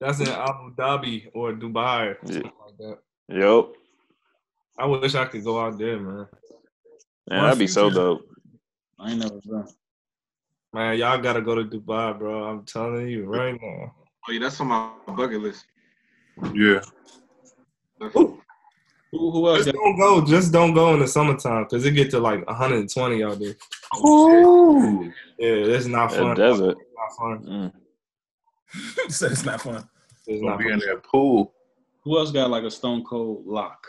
That's 0.00 0.20
in 0.20 0.28
Abu 0.28 0.74
Dhabi 0.74 1.30
or 1.34 1.52
Dubai. 1.52 2.16
Or 2.22 2.26
something 2.26 2.42
like 2.44 2.76
that. 2.78 2.98
Yep. 3.28 3.74
I 4.78 4.86
wish 4.86 5.14
I 5.14 5.24
could 5.24 5.44
go 5.44 5.60
out 5.60 5.78
there, 5.78 5.98
man. 5.98 6.26
Man, 7.28 7.42
that'd 7.42 7.58
be 7.58 7.66
so 7.66 7.90
dope. 7.90 8.28
I 8.98 9.10
ain't 9.10 9.20
never 9.20 9.40
done. 9.40 9.68
Man, 10.72 10.98
y'all 10.98 11.18
gotta 11.18 11.40
go 11.40 11.54
to 11.54 11.64
Dubai, 11.64 12.18
bro. 12.18 12.44
I'm 12.44 12.64
telling 12.64 13.08
you 13.08 13.24
right 13.24 13.58
now. 13.60 13.94
Oh 14.28 14.32
yeah, 14.32 14.40
that's 14.40 14.60
on 14.60 14.68
my 14.68 14.90
bucket 15.06 15.40
list. 15.40 15.64
Yeah. 16.52 16.80
Who 19.14 19.30
who 19.30 19.48
else? 19.48 19.64
Just 19.64 19.72
don't 19.76 19.96
go. 19.98 20.24
Just 20.24 20.52
don't 20.52 20.74
go 20.74 20.92
in 20.94 21.00
the 21.00 21.06
summertime 21.08 21.64
because 21.64 21.84
it 21.86 21.92
get 21.92 22.10
to 22.10 22.18
like 22.18 22.44
120 22.46 23.22
out 23.22 23.38
there. 23.38 23.54
Ooh. 24.04 25.04
Yeah, 25.38 25.48
it's 25.76 25.86
not 25.86 26.10
That 26.10 26.18
fun. 26.18 26.36
desert. 26.36 26.76
It's 26.80 26.90
not 26.96 27.16
fun. 27.18 27.72
Mm. 29.06 29.10
said 29.12 29.32
it's 29.32 29.44
not 29.44 29.60
fun. 29.60 29.88
It's 30.26 30.40
Gonna 30.40 30.50
not 30.50 30.58
be 30.58 30.64
fun. 30.64 30.72
in 30.74 30.78
that 30.80 31.04
pool. 31.04 31.54
who 32.02 32.18
else 32.18 32.32
got 32.32 32.50
like 32.50 32.64
a 32.64 32.70
stone 32.70 33.04
cold 33.04 33.46
lock 33.46 33.86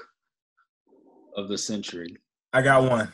of 1.36 1.48
the 1.50 1.58
century? 1.58 2.16
I 2.54 2.62
got 2.62 2.84
one. 2.90 3.12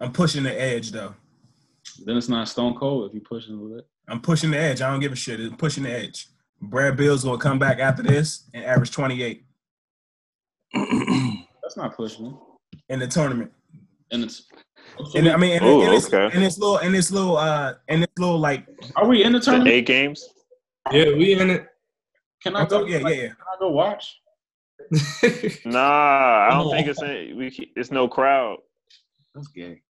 I'm 0.00 0.12
pushing 0.12 0.42
the 0.42 0.60
edge 0.60 0.90
though. 0.90 1.14
Then 2.04 2.16
it's 2.16 2.28
not 2.28 2.48
stone 2.48 2.74
cold 2.74 3.08
if 3.08 3.14
you 3.14 3.20
pushing 3.20 3.60
with 3.62 3.78
it. 3.78 3.86
I'm 4.08 4.20
pushing 4.20 4.50
the 4.50 4.58
edge. 4.58 4.82
I 4.82 4.90
don't 4.90 5.00
give 5.00 5.12
a 5.12 5.16
shit. 5.16 5.38
I'm 5.40 5.56
pushing 5.56 5.84
the 5.84 5.92
edge. 5.92 6.26
Brad 6.60 6.96
Beal's 6.96 7.22
gonna 7.24 7.38
come 7.38 7.58
back 7.58 7.78
after 7.78 8.02
this 8.02 8.48
and 8.54 8.64
average 8.64 8.90
28 8.90 9.44
That's 11.62 11.76
not 11.76 11.96
pushing 11.96 12.26
it. 12.26 12.34
in 12.88 12.98
the 13.00 13.06
tournament. 13.06 13.50
And 14.10 14.24
it's. 14.24 14.46
And 15.14 15.28
I 15.28 15.36
mean, 15.36 15.52
and, 15.56 15.64
Oh, 15.64 15.82
and 15.82 15.94
it's, 15.94 16.06
okay. 16.12 16.34
and 16.34 16.44
it's 16.44 16.58
little, 16.58 16.76
and 16.78 16.94
it's 16.94 17.10
little, 17.10 17.36
uh, 17.36 17.74
and 17.88 18.02
it's 18.04 18.12
little 18.18 18.38
like, 18.38 18.66
Are 18.96 19.06
we 19.08 19.24
in 19.24 19.32
the 19.32 19.38
The 19.38 19.44
tournament? 19.46 19.70
eight 19.70 19.86
games. 19.86 20.28
Yeah, 20.92 21.06
we 21.06 21.32
in 21.32 21.50
it. 21.50 21.66
Can 22.42 22.54
I 22.56 22.66
go? 22.66 22.84
yeah, 22.84 22.98
yeah, 22.98 23.08
yeah. 23.08 23.28
Can 23.28 23.36
I 23.54 23.56
go 23.58 23.70
watch? 23.70 24.20
Nah, 25.64 26.48
I 26.48 26.50
don't 26.50 26.70
think 26.70 26.86
it's 26.88 27.00
in, 27.02 27.36
we. 27.38 27.72
It's 27.76 27.90
no 27.90 28.06
crowd. 28.06 28.58
That's 29.34 29.48
gay. 29.48 29.80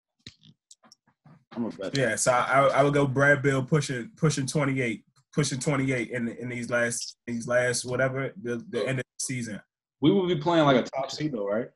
I'm 1.56 1.64
a 1.66 1.70
bet. 1.70 1.96
Yeah, 1.98 2.14
so 2.16 2.32
I, 2.32 2.66
I 2.68 2.82
would 2.82 2.94
go 2.94 3.06
Brad 3.06 3.42
Beal 3.42 3.62
pushing 3.62 4.10
pushing 4.16 4.46
28, 4.46 5.04
pushing 5.34 5.58
28 5.58 6.10
in 6.10 6.28
in 6.28 6.48
these 6.48 6.70
last 6.70 7.16
these 7.26 7.48
last 7.48 7.84
whatever 7.84 8.32
the, 8.40 8.64
the 8.70 8.86
end 8.86 9.00
of 9.00 9.04
the 9.18 9.24
season. 9.24 9.60
We 10.04 10.10
will 10.10 10.26
be 10.26 10.36
playing 10.36 10.66
like 10.66 10.76
a 10.76 10.82
top 10.82 11.10
seed 11.10 11.32
though, 11.32 11.48
right? 11.48 11.68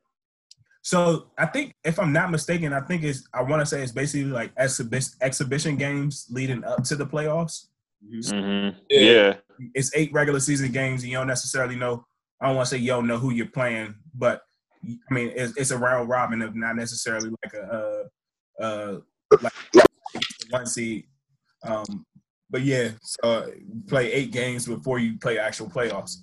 So 0.83 1.29
I 1.39 1.47
think 1.47 1.73
if 1.83 1.99
I'm 1.99 2.13
not 2.13 2.31
mistaken, 2.31 2.75
I 2.75 2.83
think 2.83 3.03
it's 3.03 3.27
I 3.33 3.41
want 3.41 3.63
to 3.63 3.67
say 3.67 3.83
it's 3.83 3.91
basically 3.91 4.31
like 4.31 4.53
exhibition 4.59 5.15
exhibition 5.23 5.77
games 5.77 6.27
leading 6.29 6.63
up 6.63 6.85
to 6.85 6.97
the 6.97 7.07
playoffs. 7.07 7.69
hmm 8.03 8.69
Yeah. 8.91 9.37
It's 9.75 9.91
eight 9.97 10.13
regular 10.13 10.41
season 10.41 10.73
games, 10.73 11.03
and 11.03 11.11
you 11.11 11.17
don't 11.17 11.27
necessarily 11.27 11.75
know. 11.75 12.05
I 12.39 12.49
don't 12.49 12.57
want 12.57 12.69
to 12.69 12.75
say 12.75 12.83
you 12.83 12.89
don't 12.89 13.07
know 13.07 13.17
who 13.17 13.33
you're 13.33 13.47
playing, 13.47 13.95
but 14.15 14.43
I 14.85 15.15
mean 15.15 15.33
it's, 15.35 15.57
it's 15.57 15.71
a 15.71 15.79
round 15.79 16.11
robin 16.11 16.43
of 16.43 16.55
not 16.55 16.77
necessarily 16.77 17.31
like 17.31 17.55
a 17.55 18.09
uh, 18.61 18.63
uh 18.63 19.01
like 19.41 19.87
one 20.51 20.67
seed. 20.67 21.07
Um, 21.65 22.05
but 22.51 22.61
yeah, 22.61 22.91
so 23.01 23.51
play 23.87 24.13
eight 24.13 24.33
games 24.33 24.67
before 24.67 24.99
you 24.99 25.19
play 25.19 25.39
actual 25.39 25.71
playoffs. 25.71 26.17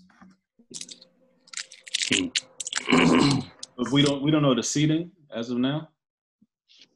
But 2.10 3.92
we 3.92 4.04
don't 4.04 4.22
we 4.22 4.32
don't 4.32 4.42
know 4.42 4.56
the 4.56 4.64
seeding 4.64 5.12
as 5.34 5.50
of 5.50 5.58
now. 5.58 5.90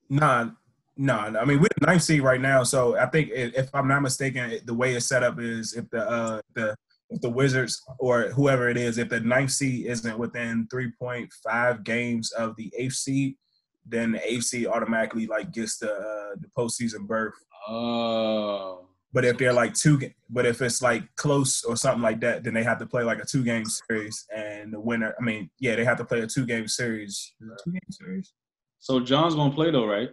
Nah, 0.10 0.52
nah. 0.98 1.40
I 1.40 1.46
mean, 1.46 1.60
we're 1.60 1.68
the 1.80 1.86
ninth 1.86 2.04
seed 2.04 2.22
right 2.22 2.42
now, 2.42 2.64
so 2.64 2.98
I 2.98 3.06
think 3.08 3.30
if, 3.34 3.54
if 3.56 3.76
I'm 3.76 3.88
not 3.88 4.02
mistaken, 4.02 4.60
the 4.66 4.74
way 4.74 4.94
it's 4.94 5.06
set 5.06 5.24
up 5.24 5.40
is 5.40 5.74
if 5.74 5.90
the 5.90 6.10
uh, 6.10 6.42
the 6.56 6.76
if 7.10 7.22
the 7.22 7.30
Wizards 7.30 7.82
or 8.00 8.30
whoever 8.30 8.70
it 8.70 8.78
is, 8.78 8.98
if 8.98 9.10
the 9.10 9.20
ninth 9.20 9.52
seed 9.52 9.88
isn't 9.88 10.20
within 10.20 10.68
3.5 10.72 11.84
games 11.84 12.32
of 12.34 12.56
the 12.56 12.72
eighth 12.78 12.94
seed, 12.94 13.36
then 13.86 14.12
the 14.12 14.32
eighth 14.32 14.44
seed 14.44 14.68
automatically 14.68 15.26
like 15.26 15.52
gets 15.52 15.80
the 15.80 15.92
uh, 15.92 16.36
the 16.40 16.48
postseason 16.56 17.08
berth. 17.08 17.34
Oh. 17.68 18.89
But 19.12 19.26
if 19.26 19.38
they're 19.38 19.54
like 19.54 19.74
two, 19.74 20.00
but 20.30 20.46
if 20.46 20.62
it's 20.62 20.82
like 20.82 21.04
close 21.16 21.64
or 21.64 21.76
something 21.76 22.02
like 22.02 22.20
that, 22.22 22.44
then 22.44 22.54
they 22.54 22.64
have 22.64 22.78
to 22.80 22.86
play 22.86 23.04
like 23.04 23.20
a 23.20 23.26
two 23.26 23.44
game 23.44 23.66
series, 23.66 24.28
and 24.36 24.72
the 24.72 24.80
winner. 24.80 25.16
I 25.20 25.24
mean, 25.24 25.50
yeah, 25.60 25.76
they 25.76 25.84
have 25.84 25.98
to 25.98 26.06
play 26.06 26.22
a 26.22 26.28
two 26.28 26.46
game 26.46 26.68
series. 26.68 27.34
Two 27.64 27.72
game 27.72 27.82
series. 27.90 28.34
So 28.78 29.00
John's 29.00 29.36
gonna 29.36 29.54
play 29.54 29.72
though, 29.72 29.88
right? 29.88 30.10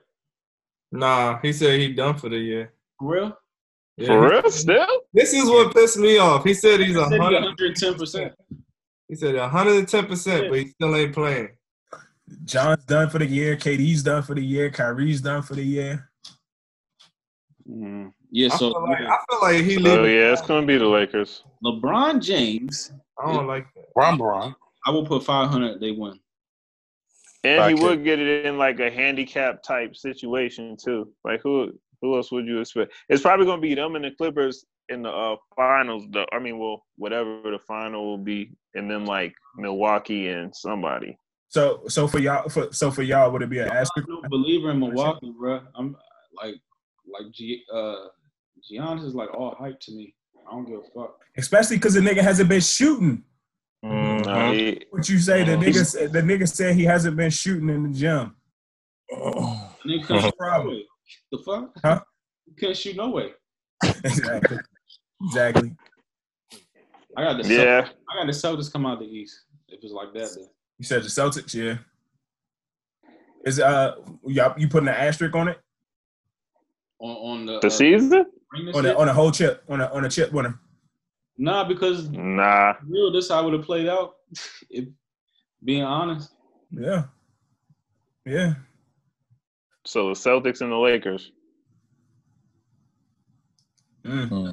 Nah, 0.92 1.39
he 1.42 1.52
said 1.52 1.78
he 1.78 1.92
done 1.92 2.16
for 2.16 2.31
the 2.31 2.39
year. 2.39 2.73
For 2.99 3.08
real? 3.08 3.39
Yeah, 3.99 4.07
For 4.08 4.31
real? 4.31 4.50
Still? 4.50 5.02
This 5.12 5.33
is 5.33 5.49
what 5.49 5.75
pissed 5.75 5.99
me 5.99 6.18
off. 6.18 6.44
He 6.44 6.55
said 6.55 6.81
he's 6.81 6.97
a 6.97 7.07
Said 7.08 7.18
110 7.18 7.94
percent. 7.94 8.33
He 9.08 9.15
said 9.15 9.36
hundred 9.36 9.76
and 9.76 9.89
ten 9.89 10.07
percent, 10.07 10.49
but 10.49 10.58
he 10.58 10.68
still 10.68 10.94
ain't 10.97 11.15
playing. 11.15 11.50
John's 12.44 12.84
done 12.84 13.08
for 13.08 13.18
the 13.18 13.26
year. 13.26 13.57
KD's 13.57 14.02
done 14.02 14.23
for 14.23 14.34
the 14.34 14.44
year. 14.44 14.70
Kyrie's 14.70 15.20
done 15.20 15.42
for 15.42 15.55
the 15.55 15.62
year. 15.62 16.10
Mm. 17.70 18.12
Yeah. 18.37 18.49
I 18.53 18.57
So 18.59 18.71
feel 18.71 18.83
like 18.83 19.01
I 19.01 19.19
feel 19.31 19.39
like 19.41 19.65
he 19.65 19.77
Oh 19.79 19.81
leaving. 19.81 20.05
yeah, 20.15 20.33
it's 20.33 20.43
gonna 20.43 20.67
be 20.67 20.77
the 20.77 20.85
Lakers. 20.85 21.43
LeBron 21.65 22.21
James, 22.21 22.93
I 23.19 23.33
don't 23.33 23.47
like 23.47 23.67
that. 23.75 23.95
Bron 23.95 24.19
Bron. 24.19 24.55
I 24.85 24.91
will 24.91 25.07
put 25.07 25.25
500. 25.25 25.81
They 25.81 25.93
win. 25.93 26.21
And 27.45 27.67
he 27.67 27.83
would 27.83 28.05
get 28.05 28.19
it 28.19 28.45
in 28.45 28.59
like 28.59 28.79
a 28.79 28.91
handicap 28.91 29.63
type 29.63 29.97
situation 29.97 30.77
too. 30.77 31.11
Like 31.25 31.41
who 31.43 31.73
who 32.03 32.15
else 32.15 32.31
would 32.31 32.47
you 32.47 32.61
expect? 32.61 32.93
It's 33.09 33.23
probably 33.23 33.47
gonna 33.47 33.63
be 33.63 33.75
them 33.75 33.97
and 33.97 34.05
the 34.05 34.11
Clippers 34.11 34.67
in 34.91 35.01
the 35.01 35.09
uh, 35.11 35.37
finals. 35.57 36.05
The 36.11 36.27
I 36.31 36.39
mean, 36.39 36.59
well, 36.59 36.85
whatever 36.97 37.41
the 37.45 37.59
final 37.67 38.05
will 38.05 38.19
be, 38.19 38.53
and 38.75 38.91
then 38.91 39.07
like 39.07 39.33
Milwaukee 39.57 40.29
and 40.29 40.55
somebody. 40.55 41.17
So, 41.49 41.85
so 41.89 42.07
for 42.07 42.19
y'all, 42.19 42.51
for, 42.51 42.71
so 42.71 42.91
for 42.91 43.03
y'all, 43.03 43.31
would 43.31 43.41
it 43.41 43.49
be 43.49 43.61
an 43.61 43.71
asterisk? 43.71 44.07
I'm 44.11 44.25
a 44.25 44.29
believer 44.29 44.73
in 44.73 44.81
Milwaukee, 44.81 45.33
bro. 45.39 45.63
I'm 45.75 45.97
like, 46.37 46.57
like 47.11 47.33
G, 47.33 47.63
uh, 47.73 48.09
Giannis 48.70 49.05
is 49.05 49.15
like 49.15 49.33
all 49.35 49.55
hype 49.59 49.78
to 49.81 49.93
me. 49.93 50.15
I 50.47 50.53
don't 50.53 50.65
give 50.65 50.81
a 50.81 50.83
fuck. 50.95 51.19
Especially 51.36 51.77
because 51.77 51.95
the 51.95 52.01
nigga 52.01 52.19
hasn't 52.23 52.49
been 52.49 52.61
shooting. 52.61 53.25
Nah, 53.83 54.53
he- 54.53 54.83
What 54.91 55.09
you 55.09 55.19
say? 55.19 55.45
The 55.45 55.53
nigga, 55.53 55.85
said- 55.85 56.12
the 56.12 56.20
nigga 56.23 56.49
said 56.49 56.75
he 56.75 56.85
hasn't 56.85 57.17
been 57.17 57.31
shooting 57.31 57.69
in 57.69 57.93
the 57.93 57.99
gym. 57.99 58.36
And 59.11 59.69
he 59.85 60.03
couldn't 60.03 60.23
shoot 60.23 60.27
no 60.27 60.33
Problem. 60.33 60.69
way. 60.75 60.86
The 61.33 61.39
fuck? 61.39 61.73
Huh? 61.85 62.01
He 62.47 62.53
couldn't 62.55 62.77
shoot 62.77 62.97
no 62.97 63.11
way. 63.11 63.33
exactly. 64.05 64.59
Exactly. 65.25 65.73
I 67.17 67.23
got 67.23 67.43
the 67.43 67.49
yeah, 67.49 67.83
Celtics, 67.83 67.91
I 68.11 68.17
got 68.17 68.27
the 68.27 68.33
Celtics 68.33 68.73
come 68.73 68.85
out 68.86 68.99
the 68.99 69.07
East. 69.07 69.41
If 69.69 69.83
it's 69.83 69.93
like 69.93 70.12
that, 70.15 70.31
then. 70.35 70.49
You 70.78 70.85
said 70.85 71.03
the 71.03 71.09
Celtics, 71.09 71.55
yeah. 71.55 71.78
Is 73.47 73.61
uh, 73.61 73.95
y'all 74.27 74.59
you 74.59 74.69
putting 74.69 74.89
an 74.89 74.95
asterisk 74.95 75.35
on 75.35 75.49
it 75.49 75.59
On 76.99 77.11
on 77.11 77.47
the 77.47 77.61
the 77.61 77.67
uh, 77.69 77.70
season? 77.70 78.27
Ring 78.57 78.68
and 78.68 78.76
on 78.76 78.86
a 78.86 78.99
on 78.99 79.09
a 79.09 79.12
whole 79.12 79.31
chip 79.31 79.62
on 79.68 79.81
a 79.81 79.86
on 79.93 80.05
a 80.05 80.09
chip 80.09 80.33
winner? 80.33 80.59
Nah, 81.39 81.65
because 81.65 82.09
Nah. 82.10 82.75
real, 82.86 83.12
this 83.12 83.28
how 83.28 83.44
would 83.44 83.52
have 83.52 83.65
played 83.65 83.89
out. 83.89 84.17
If 84.70 84.89
being 85.65 85.83
honest, 85.83 86.31
Yeah. 86.70 87.05
Yeah. 88.25 88.55
So 89.85 90.09
the 90.09 90.15
Celtics 90.15 90.60
and 90.60 90.73
the 90.73 90.76
Lakers. 90.76 91.31
Mm. 94.05 94.28
Mm. 94.28 94.52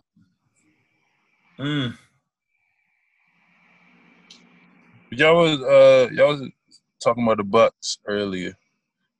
Mm. 1.59 1.97
Y'all 5.11 5.35
was 5.35 5.61
uh 5.61 6.09
y'all 6.13 6.29
was 6.29 6.49
talking 7.03 7.23
about 7.23 7.37
the 7.37 7.43
Bucks 7.43 7.97
earlier. 8.07 8.53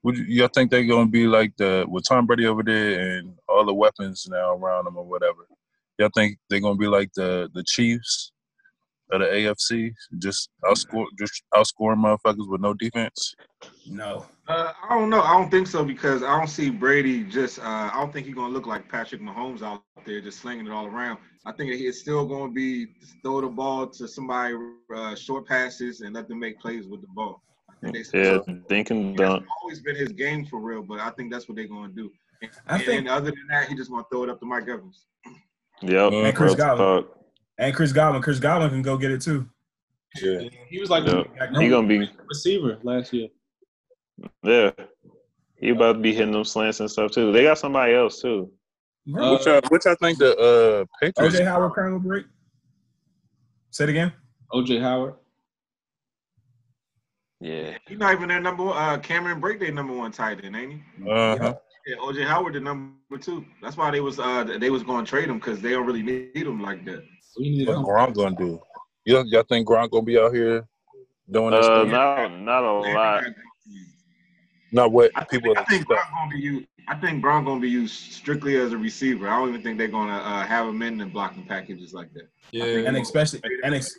Would 0.04 0.18
y'all 0.18 0.48
think 0.48 0.72
they're 0.72 0.86
gonna 0.86 1.10
be 1.10 1.28
like 1.28 1.56
the 1.58 1.86
with 1.88 2.06
Tom 2.08 2.26
Brady 2.26 2.46
over 2.46 2.64
there 2.64 3.18
and 3.18 3.36
all 3.54 3.66
the 3.66 3.74
weapons 3.74 4.28
now 4.30 4.56
around 4.56 4.86
them 4.86 4.98
or 4.98 5.06
whatever? 5.06 5.48
Y'all 6.00 6.10
think 6.16 6.38
they're 6.50 6.60
gonna 6.60 6.76
be 6.78 6.88
like 6.88 7.12
the 7.14 7.50
the 7.54 7.64
Chiefs 7.64 8.32
of 9.12 9.20
the 9.22 9.28
AFC, 9.28 9.94
just 10.20 10.50
outscore 10.64 11.06
just 11.20 11.44
outscoring 11.54 11.98
motherfuckers 11.98 12.50
with 12.50 12.62
no 12.62 12.74
defense? 12.74 13.36
No. 13.86 14.26
Uh, 14.48 14.74
I 14.90 14.98
don't 14.98 15.10
know. 15.10 15.22
I 15.22 15.34
don't 15.34 15.50
think 15.50 15.68
so 15.68 15.86
because 15.86 16.24
I 16.24 16.38
don't 16.38 16.50
see 16.50 16.70
Brady 16.70 17.24
just. 17.24 17.60
Uh, 17.60 17.90
I 17.94 17.96
don't 17.96 18.12
think 18.12 18.26
he's 18.26 18.36
gonna 18.36 18.54
look 18.54 18.66
like 18.68 18.90
Patrick 18.90 19.22
Mahomes 19.22 19.62
out 19.62 19.84
there 20.06 20.20
just 20.20 20.40
slinging 20.40 20.68
it 20.68 20.72
all 20.72 20.88
around. 20.88 21.20
I 21.46 21.52
think 21.52 21.72
it's 21.72 22.00
still 22.00 22.26
gonna 22.26 22.52
be 22.52 22.88
throw 23.22 23.42
the 23.42 23.48
ball 23.48 23.88
to 23.88 24.08
somebody, 24.08 24.56
uh, 24.96 25.16
short 25.16 25.48
passes, 25.48 26.02
and 26.02 26.16
let 26.16 26.28
them 26.28 26.40
make 26.40 26.60
plays 26.60 26.88
with 26.88 27.02
the 27.02 27.08
ball. 27.08 27.42
I 27.70 27.74
think 27.82 27.94
they 27.94 28.20
Yeah, 28.20 28.42
still, 28.42 28.62
think 28.68 28.90
and 28.92 29.18
that's 29.18 29.30
dunk. 29.30 29.46
always 29.62 29.82
been 29.82 29.96
his 29.96 30.12
game 30.12 30.46
for 30.46 30.60
real, 30.60 30.82
but 30.82 31.00
I 31.00 31.10
think 31.12 31.32
that's 31.32 31.48
what 31.48 31.56
they're 31.56 31.68
gonna 31.68 31.94
do. 31.94 32.12
And, 32.44 32.52
I 32.68 32.78
think- 32.78 33.00
and 33.00 33.08
other 33.10 33.32
than 33.32 33.48
that, 33.50 33.68
he 33.70 33.76
just 33.76 33.90
want 33.92 34.06
to 34.06 34.10
throw 34.16 34.24
it 34.24 34.30
up 34.30 34.40
to 34.40 34.46
Mike 34.46 34.68
Evans. 34.68 35.06
Yep. 35.82 36.14
And 36.14 36.36
Chris 36.36 36.50
real 36.52 36.58
Godwin. 36.58 37.04
talk. 37.04 37.20
And 37.58 37.76
Chris 37.76 37.92
Godwin. 37.92 38.22
Chris 38.22 38.40
Godwin 38.40 38.70
can 38.70 38.82
go 38.82 38.98
get 38.98 39.12
it 39.12 39.22
too. 39.22 39.50
Yeah. 40.22 40.42
he 40.70 40.80
was 40.80 40.90
like 40.90 41.06
Yep. 41.06 41.28
the 41.54 41.60
He 41.62 41.70
gonna 41.70 41.88
be 41.88 42.10
receiver 42.28 42.78
last 42.84 43.12
year. 43.14 43.30
yeah. 44.44 44.72
He 45.58 45.70
about 45.70 45.94
to 45.94 46.00
be 46.00 46.14
hitting 46.14 46.32
them 46.34 46.44
slants 46.44 46.80
and 46.82 46.92
stuff 46.92 47.12
too. 47.12 47.32
They 47.32 47.44
got 47.44 47.58
somebody 47.58 47.94
else 47.94 48.22
too. 48.22 48.52
Uh, 49.18 49.36
which 49.38 49.48
I 49.48 49.62
which 49.70 49.86
I 49.86 49.96
think 49.96 50.18
the 50.20 50.38
uh 50.38 50.86
Patriots 51.02 51.36
OJ 51.38 51.46
Howard 51.46 51.72
crown 51.74 51.94
will 51.94 52.00
break. 52.00 52.26
Say 53.72 53.86
it 53.86 53.90
again. 53.90 54.14
OJ 54.54 54.80
Howard. 54.82 55.16
Yeah. 57.40 57.78
He's 57.88 57.98
not 57.98 58.14
even 58.14 58.30
their 58.30 58.40
number 58.40 58.64
one. 58.64 58.78
Uh, 58.78 58.98
Cameron 59.00 59.42
Brate, 59.42 59.60
their 59.60 59.72
number 59.74 59.94
one 59.94 60.12
tight 60.12 60.44
end, 60.46 60.56
ain't 60.56 60.72
he? 60.74 61.10
uh-huh. 61.10 61.56
Yeah, 61.86 61.98
OJ 61.98 62.26
Howard, 62.26 62.54
the 62.54 62.60
number 62.62 63.18
two. 63.20 63.46
That's 63.62 63.76
why 63.76 63.92
they 63.92 64.00
was 64.00 64.20
uh 64.20 64.44
they 64.44 64.70
was 64.70 64.84
going 64.84 65.04
to 65.06 65.10
trade 65.10 65.30
him 65.30 65.38
because 65.38 65.62
they 65.62 65.72
don't 65.72 65.86
really 65.86 66.02
need 66.04 66.36
him 66.36 66.62
like 66.62 66.86
that. 66.86 67.04
We 67.38 67.50
need 67.50 67.68
What 67.68 67.76
to 67.76 67.80
Gronk 67.82 68.16
gonna 68.16 68.36
do? 68.36 68.62
Y'all, 69.06 69.26
y'all 69.28 69.44
think 69.44 69.68
Gronk 69.68 69.92
gonna 69.92 70.04
be 70.04 70.18
out 70.18 70.34
here 70.34 70.66
doing 71.30 71.52
this? 71.52 71.66
Uh, 71.66 71.84
not 71.84 72.40
not 72.40 72.64
a 72.64 72.72
lot. 72.94 73.24
Not 74.72 74.92
what 74.92 75.12
I 75.16 75.20
think, 75.26 75.44
people 75.44 75.56
I 75.58 75.64
think 75.66 75.82
expect. 75.82 76.02
Gronk 76.02 76.12
gonna 76.14 76.36
be 76.36 76.40
used. 76.42 76.68
I 76.88 76.96
think 76.96 77.24
Gronk 77.24 77.46
gonna 77.46 77.60
be 77.62 77.70
used 77.70 78.14
strictly 78.14 78.56
as 78.58 78.72
a 78.72 78.78
receiver. 78.78 79.28
I 79.28 79.38
don't 79.38 79.50
even 79.50 79.62
think 79.62 79.78
they're 79.78 79.88
gonna 79.88 80.18
uh, 80.18 80.44
have 80.46 80.68
him 80.68 80.82
in 80.82 80.98
the 80.98 81.06
blocking 81.06 81.46
packages 81.46 81.94
like 81.94 82.14
that. 82.14 82.30
Yeah. 82.52 82.64
And 82.88 82.96
especially 82.98 83.42
and 83.64 83.76
ex- 83.76 83.98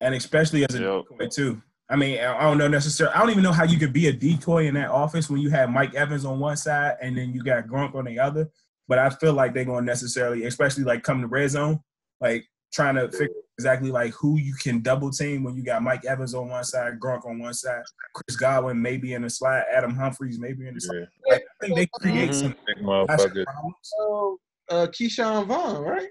and 0.00 0.14
especially 0.14 0.64
as 0.64 0.74
a 0.76 0.80
Yep. 0.82 1.04
decoy 1.10 1.28
too. 1.28 1.62
I 1.90 1.96
mean, 1.96 2.18
I 2.20 2.36
I 2.38 2.42
don't 2.42 2.58
know 2.58 2.68
necessarily. 2.68 3.14
I 3.14 3.20
don't 3.20 3.30
even 3.30 3.42
know 3.42 3.52
how 3.52 3.64
you 3.64 3.78
could 3.78 3.92
be 3.92 4.08
a 4.08 4.12
decoy 4.12 4.66
in 4.66 4.74
that 4.74 4.90
office 4.90 5.30
when 5.30 5.40
you 5.40 5.50
have 5.50 5.70
Mike 5.70 5.94
Evans 5.94 6.24
on 6.24 6.38
one 6.38 6.56
side 6.56 6.96
and 7.00 7.16
then 7.16 7.32
you 7.32 7.42
got 7.42 7.66
Gronk 7.66 7.94
on 7.94 8.04
the 8.04 8.18
other. 8.18 8.50
But 8.88 8.98
I 8.98 9.10
feel 9.10 9.32
like 9.34 9.54
they're 9.54 9.64
going 9.64 9.84
to 9.84 9.86
necessarily, 9.86 10.44
especially 10.44 10.84
like 10.84 11.02
come 11.02 11.20
to 11.22 11.26
red 11.26 11.50
zone. 11.50 11.80
like 12.20 12.46
trying 12.72 12.94
to 12.96 13.10
figure 13.10 13.34
exactly 13.58 13.90
like 13.90 14.12
who 14.12 14.36
you 14.38 14.52
can 14.54 14.80
double 14.82 15.10
team 15.10 15.42
when 15.42 15.56
you 15.56 15.62
got 15.62 15.82
Mike 15.82 16.04
Evans 16.04 16.34
on 16.34 16.48
one 16.50 16.62
side, 16.64 16.98
Gronk 17.00 17.24
on 17.26 17.38
one 17.38 17.54
side, 17.54 17.82
Chris 18.14 18.36
Godwin 18.36 18.80
maybe 18.80 19.14
in 19.14 19.22
the 19.22 19.30
slot, 19.30 19.64
Adam 19.74 19.94
Humphries 19.94 20.38
maybe 20.38 20.68
in 20.68 20.74
the 20.74 20.80
slot. 20.80 20.96
Yeah. 20.98 21.32
Like, 21.32 21.44
I 21.62 21.66
think 21.66 21.76
they 21.76 21.86
create 22.00 22.30
Mhm. 22.30 22.34
some 22.34 22.54
Big 22.66 22.84
motherfucker. 22.84 23.44
Oh, 23.98 24.38
uh, 24.68 24.86
Ke'Shawn 24.88 25.46
Vaughn, 25.46 25.82
right? 25.82 26.08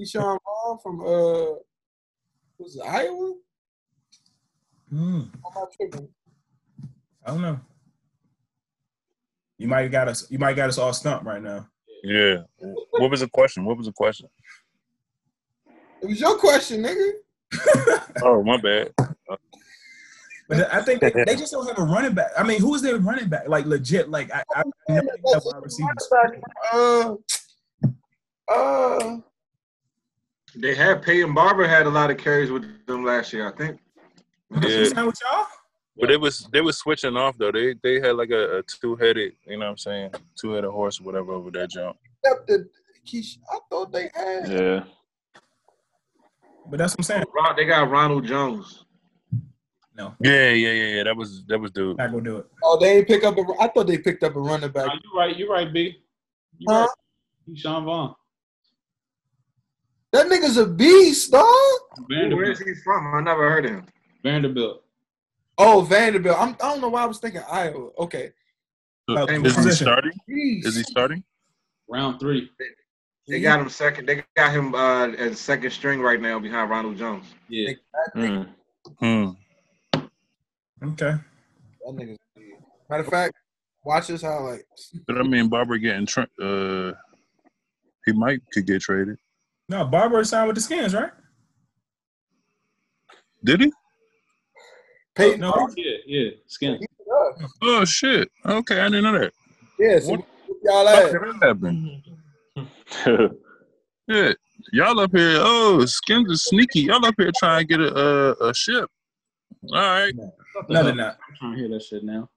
Ke'Shawn 0.00 0.38
Vaughn 0.44 0.78
from 0.82 1.00
uh, 1.00 1.54
was 2.58 2.76
it 2.76 2.82
Iowa? 2.82 3.34
Hmm, 4.90 5.22
I 7.24 7.30
don't 7.30 7.42
know. 7.42 7.60
You 9.58 9.68
might 9.68 9.88
got 9.88 10.08
us. 10.08 10.30
You 10.30 10.38
might 10.38 10.54
got 10.54 10.68
us 10.68 10.78
all 10.78 10.92
stumped 10.92 11.24
right 11.24 11.42
now. 11.42 11.66
Yeah. 12.02 12.42
What 12.90 13.10
was 13.10 13.20
the 13.20 13.28
question? 13.28 13.64
What 13.64 13.76
was 13.76 13.86
the 13.86 13.92
question? 13.92 14.28
It 16.02 16.06
was 16.06 16.20
your 16.20 16.38
question, 16.38 16.82
nigga. 16.82 17.12
Oh, 18.22 18.42
my 18.42 18.56
bad. 18.56 18.92
But 20.48 20.72
I 20.72 20.80
think 20.82 21.00
they, 21.00 21.10
they 21.10 21.36
just 21.36 21.52
don't 21.52 21.66
have 21.66 21.78
a 21.78 21.82
running 21.82 22.14
back. 22.14 22.30
I 22.38 22.44
mean, 22.44 22.60
who 22.60 22.74
is 22.74 22.82
their 22.82 22.96
running 22.98 23.28
back? 23.28 23.48
Like 23.48 23.66
legit. 23.66 24.08
Like 24.08 24.32
I, 24.32 24.42
I 24.54 24.62
know 24.62 24.72
they 24.88 25.32
have 25.34 25.42
wide 25.44 25.62
receivers. 25.62 26.08
Uh, 26.72 27.14
uh, 28.48 29.16
They 30.56 30.74
had 30.74 31.02
Peyton 31.02 31.34
Barber 31.34 31.66
had 31.68 31.86
a 31.86 31.90
lot 31.90 32.10
of 32.10 32.16
carries 32.16 32.50
with 32.50 32.64
them 32.86 33.04
last 33.04 33.32
year, 33.32 33.52
I 33.52 33.56
think. 33.56 33.78
Yeah. 34.62 35.04
with 35.04 35.20
y'all? 35.22 35.46
But 35.98 36.10
it 36.10 36.20
was 36.20 36.46
they 36.52 36.60
was 36.60 36.78
switching 36.78 37.16
off 37.16 37.36
though. 37.38 37.52
They 37.52 37.74
they 37.82 38.00
had 38.00 38.16
like 38.16 38.30
a, 38.30 38.58
a 38.58 38.62
two 38.62 38.96
headed, 38.96 39.32
you 39.46 39.58
know 39.58 39.64
what 39.66 39.70
I'm 39.72 39.78
saying, 39.78 40.10
two 40.38 40.52
headed 40.52 40.70
horse 40.70 41.00
or 41.00 41.04
whatever 41.04 41.32
over 41.32 41.50
that 41.52 41.70
jump. 41.70 41.96
except 42.22 42.46
the 42.46 42.68
Keish- 43.06 43.38
I 43.50 43.58
thought 43.70 43.92
they 43.92 44.10
had. 44.14 44.48
Yeah. 44.48 44.84
But 46.68 46.78
that's 46.78 46.92
what 46.94 47.00
I'm 47.00 47.04
saying. 47.04 47.24
They 47.56 47.64
got 47.64 47.90
Ronald 47.90 48.26
Jones. 48.26 48.84
No, 49.96 50.14
Yeah, 50.20 50.50
yeah, 50.50 50.72
yeah, 50.72 50.96
yeah. 50.96 51.02
That 51.04 51.16
was 51.16 51.44
that 51.46 51.58
was 51.58 51.70
dude. 51.70 51.96
not 51.96 52.10
gonna 52.10 52.22
do 52.22 52.36
it. 52.38 52.46
Oh, 52.62 52.78
they 52.78 52.98
ain't 52.98 53.06
pick 53.06 53.24
up 53.24 53.38
a. 53.38 53.44
I 53.58 53.68
thought 53.68 53.86
they 53.86 53.96
picked 53.96 54.22
up 54.24 54.36
a 54.36 54.40
running 54.40 54.70
back. 54.70 54.86
Nah, 54.86 54.92
you 55.02 55.18
right. 55.18 55.36
You 55.36 55.50
right, 55.50 55.72
B. 55.72 55.96
You 56.58 56.66
Huh? 56.68 56.80
right. 56.80 56.88
Ke'Shawn 57.48 57.84
Vaughn. 57.84 58.14
That 60.12 60.26
nigga's 60.26 60.56
a 60.56 60.66
beast, 60.66 61.30
dog. 61.32 61.44
Where 62.06 62.20
Vanderbilt. 62.22 62.50
is 62.52 62.60
he 62.60 62.74
from? 62.82 63.14
I 63.14 63.20
never 63.20 63.50
heard 63.50 63.64
of 63.66 63.70
him. 63.72 63.86
Vanderbilt. 64.22 64.82
Oh, 65.58 65.80
Vanderbilt. 65.82 66.36
I'm, 66.38 66.50
I 66.50 66.54
don't 66.72 66.80
know 66.80 66.88
why 66.88 67.02
I 67.02 67.06
was 67.06 67.18
thinking 67.18 67.42
Iowa. 67.50 67.90
Okay. 67.98 68.32
Uh, 69.08 69.26
Is 69.26 69.56
he 69.64 69.70
starting? 69.70 70.12
Beast. 70.26 70.66
Is 70.66 70.76
he 70.76 70.82
starting? 70.82 71.22
Round 71.88 72.18
three. 72.18 72.50
They 73.28 73.40
got 73.40 73.60
him 73.60 73.68
second. 73.68 74.06
They 74.06 74.24
got 74.36 74.52
him 74.52 74.74
uh, 74.74 75.08
as 75.08 75.38
second 75.38 75.70
string 75.70 76.00
right 76.00 76.20
now 76.20 76.38
behind 76.38 76.70
Ronald 76.70 76.96
Jones. 76.96 77.26
Yeah. 77.48 77.72
Mm. 78.16 78.48
Hmm. 78.98 79.28
Okay. 80.82 81.14
That 81.14 81.92
nigga's 81.92 82.18
a. 82.36 82.40
Matter 82.90 83.02
of 83.02 83.08
fact, 83.08 83.34
watch 83.84 84.08
his 84.08 84.22
highlights. 84.22 84.92
But 85.06 85.18
I 85.18 85.22
mean, 85.22 85.48
Barber 85.48 85.78
getting 85.78 86.06
tra- 86.06 86.28
uh, 86.40 86.92
he 88.04 88.12
might 88.12 88.40
could 88.52 88.66
get 88.66 88.82
traded. 88.82 89.18
No, 89.68 89.84
Barber 89.84 90.22
signed 90.24 90.46
with 90.46 90.56
the 90.56 90.62
Skins, 90.62 90.94
right? 90.94 91.10
Did 93.44 93.62
he? 93.62 93.72
Peyton, 95.14 95.40
No, 95.40 95.52
Barber, 95.52 95.72
Yeah, 95.76 95.96
yeah. 96.06 96.30
Skin. 96.46 96.80
Oh 97.62 97.84
shit. 97.84 98.30
Okay, 98.44 98.80
I 98.80 98.84
didn't 98.88 99.04
know 99.04 99.18
that. 99.18 99.32
yeah. 99.78 99.98
So 99.98 100.12
What? 100.12 100.20
what 100.46 100.58
y'all 100.62 100.88
How 100.88 101.00
at? 101.02 101.10
could 101.10 101.22
that? 103.04 103.36
Yeah, 104.08 104.32
y'all 104.72 105.00
up 105.00 105.10
here. 105.12 105.38
Oh, 105.40 105.84
skins 105.86 106.30
are 106.32 106.36
sneaky. 106.36 106.80
Y'all 106.82 107.04
up 107.04 107.14
here 107.18 107.32
trying 107.36 107.66
to 107.66 107.66
get 107.66 107.80
a 107.80 107.98
a, 107.98 108.32
a 108.50 108.54
ship. 108.54 108.88
All 109.72 109.78
right. 109.80 110.14
no, 110.68 110.84
they're 110.84 110.94
not. 110.94 111.18
I'm 111.28 111.34
trying 111.36 111.52
to 111.54 111.58
hear 111.58 111.68
that 111.70 111.82
shit 111.82 112.04
now. 112.04 112.28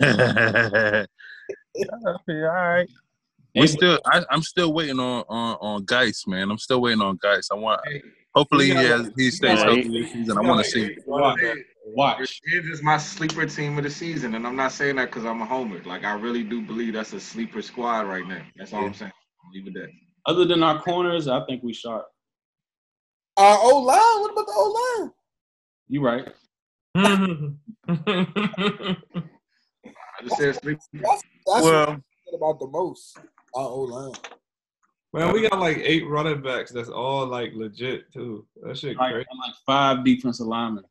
Y'all 1.76 2.08
up 2.08 2.22
here, 2.26 2.48
all 2.48 2.54
right. 2.54 2.88
We 3.54 3.62
And- 3.62 3.70
still, 3.70 3.98
I, 4.06 4.24
I'm 4.30 4.42
still 4.42 4.72
waiting 4.72 4.98
on 4.98 5.24
on 5.28 5.56
on 5.60 5.84
Guice, 5.84 6.26
man. 6.26 6.50
I'm 6.50 6.58
still 6.58 6.80
waiting 6.80 7.00
on 7.02 7.16
Guice. 7.22 7.48
I 7.52 7.54
want. 7.54 7.80
Hey, 7.86 8.02
Hopefully, 8.34 8.64
he 8.66 8.72
has, 8.72 9.08
he 9.16 9.30
stays 9.30 9.62
healthy 9.62 10.02
this 10.02 10.12
season. 10.12 10.36
I 10.36 10.40
want 10.40 10.64
to 10.64 10.68
see. 10.68 10.96
Watch. 11.06 11.38
Hey, 11.38 11.54
Watch. 11.86 12.40
It 12.52 12.64
is 12.66 12.82
my 12.82 12.96
sleeper 12.96 13.46
team 13.46 13.78
of 13.78 13.84
the 13.84 13.90
season, 13.90 14.34
and 14.34 14.44
I'm 14.44 14.56
not 14.56 14.72
saying 14.72 14.96
that 14.96 15.04
because 15.10 15.24
I'm 15.24 15.40
a 15.40 15.46
homer. 15.46 15.80
Like 15.84 16.02
I 16.02 16.14
really 16.14 16.42
do 16.42 16.60
believe 16.60 16.94
that's 16.94 17.12
a 17.12 17.20
sleeper 17.20 17.62
squad 17.62 18.08
right 18.08 18.26
now. 18.26 18.42
That's 18.56 18.72
all 18.72 18.86
I'm 18.86 18.94
saying. 18.94 19.12
I'll 19.44 19.50
leave 19.52 19.68
it 19.68 19.74
there. 19.74 19.88
Other 20.26 20.44
than 20.46 20.64
our 20.64 20.82
corners, 20.82 21.28
I 21.28 21.44
think 21.46 21.62
we 21.62 21.72
sharp. 21.72 22.06
Our 23.36 23.56
O 23.60 23.78
line. 23.78 24.20
What 24.20 24.32
about 24.32 24.46
the 24.46 24.52
O 24.56 24.96
line? 24.98 25.12
You 25.86 26.00
right. 26.02 26.26
I 26.96 27.50
just 30.24 30.36
said 30.38 30.56
sleeper. 30.56 30.80
That's, 30.94 31.22
that's 31.46 31.46
what 31.46 31.62
Well, 31.64 31.88
I'm 31.90 32.04
about 32.34 32.58
the 32.58 32.66
most. 32.66 33.16
Our 33.54 33.68
O 33.68 33.80
line. 33.82 34.12
Man, 35.12 35.32
we 35.32 35.48
got 35.48 35.60
like 35.60 35.78
eight 35.78 36.06
running 36.08 36.42
backs 36.42 36.72
that's 36.72 36.88
all 36.88 37.26
like 37.26 37.52
legit 37.54 38.12
too. 38.12 38.44
That 38.62 38.76
shit 38.76 38.96
Like, 38.96 39.12
crazy. 39.12 39.28
like 39.46 39.54
five 39.64 40.04
defensive 40.04 40.46
linemen. 40.46 40.84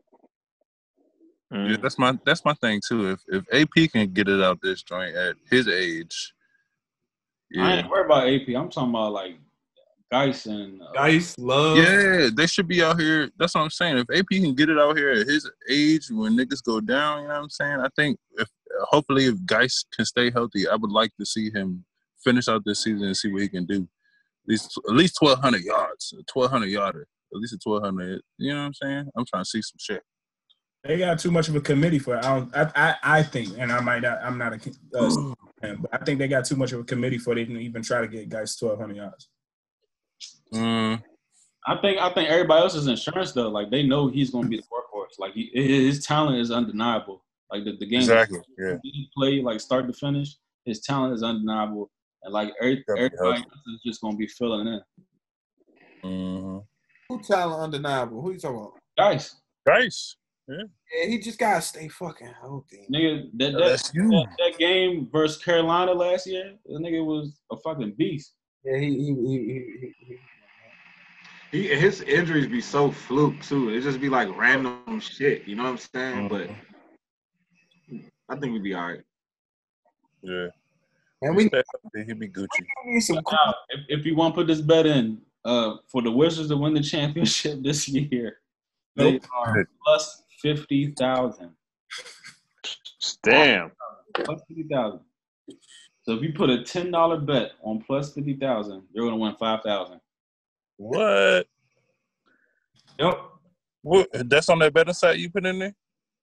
yeah, 1.51 1.57
Mm. 1.57 1.81
that's 1.81 1.99
my 1.99 2.17
that's 2.25 2.45
my 2.45 2.53
thing 2.55 2.81
too. 2.87 3.11
If 3.11 3.19
if 3.27 3.43
AP 3.53 3.91
can 3.91 4.13
get 4.13 4.29
it 4.29 4.41
out 4.41 4.59
this 4.61 4.81
joint 4.81 5.15
at 5.15 5.35
his 5.49 5.67
age, 5.67 6.33
yeah. 7.51 7.63
I 7.65 7.69
yeah, 7.73 7.75
ain't 7.79 7.89
worried 7.89 8.05
about 8.05 8.27
AP. 8.29 8.47
I'm 8.55 8.69
talking 8.69 8.89
about 8.91 9.11
like 9.11 9.37
Guice 10.09 10.45
and 10.45 10.81
uh, 10.81 10.91
Bryce, 10.93 11.37
love. 11.37 11.77
yeah, 11.77 12.29
they 12.33 12.47
should 12.47 12.67
be 12.67 12.81
out 12.81 12.99
here. 12.99 13.29
That's 13.37 13.55
what 13.55 13.61
I'm 13.61 13.69
saying. 13.71 13.97
If 13.97 14.07
AP 14.17 14.27
can 14.29 14.55
get 14.55 14.69
it 14.69 14.79
out 14.79 14.95
here 14.95 15.09
at 15.11 15.27
his 15.27 15.49
age 15.69 16.07
when 16.09 16.37
niggas 16.37 16.63
go 16.63 16.79
down, 16.79 17.23
you 17.23 17.27
know 17.27 17.33
what 17.33 17.43
I'm 17.43 17.49
saying? 17.49 17.79
I 17.81 17.89
think 17.95 18.17
if 18.37 18.47
hopefully 18.83 19.25
if 19.25 19.43
Guice 19.45 19.83
can 19.93 20.05
stay 20.05 20.31
healthy, 20.31 20.67
I 20.67 20.75
would 20.75 20.91
like 20.91 21.11
to 21.19 21.25
see 21.25 21.49
him 21.51 21.83
finish 22.23 22.47
out 22.47 22.63
this 22.65 22.83
season 22.83 23.05
and 23.05 23.17
see 23.17 23.31
what 23.31 23.41
he 23.41 23.49
can 23.49 23.65
do. 23.65 23.87
At 24.45 24.49
least 24.49 24.79
at 24.89 24.95
least 24.95 25.17
1,200 25.19 25.61
yards, 25.61 26.13
1,200 26.33 26.67
yarder, 26.67 27.07
at 27.33 27.39
least 27.39 27.53
a 27.53 27.59
1,200. 27.63 28.21
You 28.37 28.53
know 28.53 28.59
what 28.59 28.65
I'm 28.65 28.73
saying? 28.73 29.09
I'm 29.15 29.25
trying 29.25 29.43
to 29.43 29.49
see 29.49 29.61
some 29.61 29.77
shit. 29.79 30.03
They 30.83 30.97
got 30.97 31.17
too 31.19 31.31
much 31.31 31.47
of 31.47 31.55
a 31.55 31.61
committee 31.61 31.99
for 31.99 32.17
it. 32.17 32.25
I 32.25 32.39
don't. 32.39 32.55
I, 32.55 32.71
I, 32.75 32.95
I 33.19 33.23
think, 33.23 33.57
and 33.57 33.71
I 33.71 33.79
might 33.79 34.01
not. 34.01 34.19
I'm 34.21 34.37
not 34.37 34.53
a. 34.53 34.71
Uh, 34.97 35.33
fan, 35.61 35.77
but 35.79 35.89
I 35.93 36.03
think 36.03 36.19
they 36.19 36.27
got 36.27 36.45
too 36.45 36.57
much 36.57 36.73
of 36.73 36.81
a 36.81 36.83
committee 36.83 37.17
for 37.17 37.33
they 37.33 37.45
can 37.45 37.57
even 37.57 37.81
try 37.81 38.01
to 38.01 38.07
get 38.07 38.29
Guice 38.29 38.61
1,200 38.61 38.97
yards. 38.97 39.29
Mm, 40.53 41.01
I 41.65 41.77
think 41.77 41.97
I 41.99 42.13
think 42.13 42.29
everybody 42.29 42.61
else's 42.61 42.87
insurance 42.87 43.31
though. 43.31 43.49
Like 43.49 43.71
they 43.71 43.83
know 43.83 44.07
he's 44.07 44.29
going 44.29 44.43
to 44.45 44.49
be 44.49 44.57
the 44.57 44.63
workhorse. 44.63 45.19
Like 45.19 45.33
he, 45.33 45.49
his 45.53 46.05
talent 46.05 46.39
is 46.39 46.51
undeniable. 46.51 47.23
Like 47.51 47.63
the, 47.63 47.77
the 47.77 47.85
game 47.85 48.01
exactly. 48.01 48.39
Yeah. 48.57 48.77
he 48.83 49.09
play 49.15 49.41
like 49.41 49.59
start 49.59 49.87
to 49.87 49.93
finish, 49.93 50.35
his 50.65 50.81
talent 50.81 51.13
is 51.13 51.23
undeniable. 51.23 51.89
And 52.23 52.33
like 52.33 52.53
every, 52.61 52.83
everybody 52.89 53.41
else 53.41 53.41
is 53.41 53.81
just 53.85 54.01
going 54.01 54.13
to 54.13 54.17
be 54.17 54.27
filling 54.27 54.67
in. 54.67 54.81
Mm-hmm. 56.03 56.57
Who 57.09 57.21
talent 57.21 57.61
undeniable? 57.61 58.21
Who 58.21 58.31
you 58.31 58.39
talking 58.39 58.57
about? 58.57 58.73
Guice, 58.97 59.35
Guice. 59.65 60.15
Yeah, 60.47 60.63
he 61.05 61.19
just 61.19 61.39
gotta 61.39 61.61
stay 61.61 61.87
fucking 61.87 62.33
healthy. 62.41 62.85
nigga, 62.93 63.29
that 63.35 63.53
that, 63.53 63.61
LSU. 63.61 64.09
that 64.09 64.27
that 64.39 64.57
game 64.57 65.07
versus 65.11 65.41
Carolina 65.41 65.93
last 65.93 66.27
year, 66.27 66.55
the 66.65 66.79
nigga 66.79 67.05
was 67.05 67.39
a 67.51 67.57
fucking 67.57 67.93
beast. 67.97 68.33
Yeah, 68.65 68.77
he 68.77 68.89
he 68.89 69.05
he 69.05 69.13
he. 69.15 69.63
he, 69.79 69.93
he. 69.99 70.17
He, 71.51 71.67
his 71.67 72.01
injuries 72.01 72.47
be 72.47 72.61
so 72.61 72.89
fluke 72.89 73.39
too. 73.43 73.69
It 73.69 73.81
just 73.81 74.01
be 74.01 74.09
like 74.09 74.35
random 74.35 74.99
shit. 74.99 75.47
You 75.47 75.55
know 75.55 75.63
what 75.63 75.69
I'm 75.69 75.77
saying? 75.77 76.27
But 76.27 76.49
I 78.27 78.35
think 78.37 78.53
we'd 78.53 78.63
be 78.63 78.73
all 78.73 78.87
right. 78.87 79.01
Yeah. 80.23 80.47
Man, 81.23 81.35
we 81.35 81.43
He'd 82.05 82.19
be 82.19 82.27
Gucci. 82.27 82.47
need 82.85 82.99
some. 83.01 83.15
Now, 83.31 83.55
if, 83.69 83.99
if 83.99 84.05
you 84.05 84.15
want 84.15 84.33
to 84.35 84.41
put 84.41 84.47
this 84.47 84.61
bet 84.61 84.85
in 84.85 85.19
uh, 85.45 85.75
for 85.87 86.01
the 86.01 86.11
Wizards 86.11 86.49
to 86.49 86.57
win 86.57 86.73
the 86.73 86.81
championship 86.83 87.59
this 87.63 87.87
year, 87.87 88.37
they 88.95 89.19
are 89.35 89.67
plus 89.85 90.23
fifty 90.41 90.91
thousand. 90.93 91.51
Damn. 93.23 93.71
Plus 94.13 94.41
fifty 94.47 94.63
thousand. 94.71 94.99
So 96.03 96.13
if 96.15 96.21
you 96.21 96.33
put 96.33 96.49
a 96.49 96.63
ten 96.63 96.91
dollar 96.91 97.17
bet 97.19 97.53
on 97.63 97.81
plus 97.81 98.13
fifty 98.13 98.35
thousand, 98.35 98.83
you're 98.93 99.05
gonna 99.05 99.17
win 99.17 99.35
five 99.39 99.61
thousand. 99.63 99.99
What? 100.77 101.47
Yep. 102.99 103.19
What? 103.81 104.09
That's 104.29 104.49
on 104.49 104.59
that 104.59 104.73
betting 104.73 104.93
site 104.93 105.19
you 105.19 105.29
put 105.29 105.45
in 105.45 105.59
there? 105.59 105.75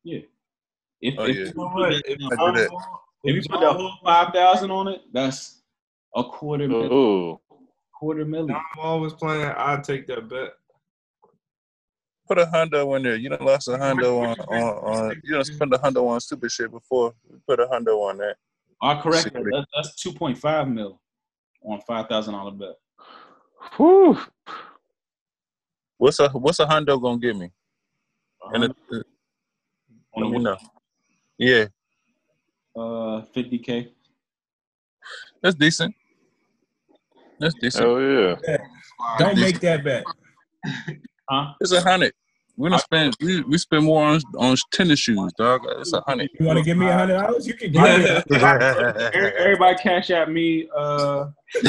Yeah. 0.05 0.20
If, 1.01 1.15
Oh, 1.19 1.25
if 1.25 1.37
yeah. 1.37 1.41
you 1.43 1.47
You 1.47 1.55
know 1.55 1.69
put 1.69 1.75
what? 1.81 1.91
that- 1.91 2.03
If 2.07 2.39
I 2.39 2.53
do 2.53 2.59
that. 2.59 2.70
If 3.25 3.37
you 3.37 3.43
put 3.49 3.61
that 3.61 3.73
whole 3.73 3.93
five 4.05 4.33
thousand 4.33 4.71
on 4.71 4.89
it, 4.89 5.03
that's 5.13 5.63
a 6.17 6.25
quarter 6.25 6.69
mil- 6.69 6.93
Ooh. 6.93 7.41
quarter 7.99 8.25
million. 8.25 8.49
John 8.49 8.65
Wall 8.77 9.01
was 9.01 9.15
playing, 9.15 9.45
I'd 9.45 9.85
take 9.85 10.07
that 10.09 10.29
bet. 10.29 10.53
Put 12.27 12.39
a 12.39 12.47
hundo 12.47 12.97
in 12.97 13.03
there. 13.03 13.17
You 13.17 13.29
done 13.29 13.45
lost 13.45 13.69
a 13.69 13.73
hundo 13.73 14.21
on, 14.21 14.39
on, 14.49 15.09
on 15.09 15.21
you 15.25 15.35
done 15.35 15.45
spent 15.45 15.75
a 15.75 15.79
hundo 15.79 16.07
on 16.07 16.21
stupid 16.21 16.51
shit 16.53 16.71
before. 16.71 17.13
Put 17.47 17.61
a 17.61 17.67
hundo 17.67 18.09
on 18.09 18.19
that. 18.19 18.37
I 18.81 19.01
correct 19.01 19.33
that. 19.33 19.45
That's, 19.53 19.67
that's 19.75 20.03
two 20.03 20.13
point 20.13 20.39
five 20.39 20.69
mil. 20.69 21.01
on 21.63 21.81
five 21.81 22.07
thousand 22.09 22.35
dollar 22.35 22.53
bet. 22.53 22.77
Whew. 23.77 24.19
What's 25.99 26.19
a 26.21 26.29
what's 26.31 26.61
a 26.61 26.67
hundo 26.67 27.01
gonna 27.01 27.19
give 27.19 27.37
me? 27.37 27.51
And 28.53 28.65
it, 28.65 28.77
On 28.93 28.97
uh, 28.97 30.27
let 30.27 30.31
me 30.31 30.39
know. 30.39 30.57
Yeah, 31.37 31.67
uh 32.77 33.23
fifty 33.35 33.59
k. 33.59 33.93
that's 35.43 35.55
decent. 35.57 35.95
That's 37.39 37.55
decent. 37.55 37.85
Oh 37.87 37.99
yeah. 37.99 38.57
Don't 39.19 39.39
make 39.39 39.61
that 39.61 39.83
bet. 39.83 40.07
Huh? 41.29 41.55
It's 41.61 41.73
a 41.73 41.81
hundred. 41.81 42.13
We're 42.57 42.69
gonna 42.69 42.81
spend 42.81 43.17
we, 43.23 43.41
we 43.43 43.57
spend 43.57 43.85
more 43.87 44.05
on 44.05 44.21
on 44.37 44.57
tennis 44.71 44.99
shoes, 44.99 45.33
dog. 45.39 45.63
It's 45.79 45.93
a 45.95 46.03
hundred. 46.07 46.29
You 46.39 46.47
want 46.47 46.59
to 46.59 46.65
give 46.65 46.77
me 46.77 46.87
a 46.89 46.93
hundred 46.93 47.19
dollars? 47.19 47.47
You 47.47 47.55
can 47.55 47.73
give 47.73 47.83
me. 47.83 48.39
Everybody 49.15 49.79
cash 49.79 50.11
at 50.11 50.31
me. 50.31 50.69
Uh, 50.77 51.31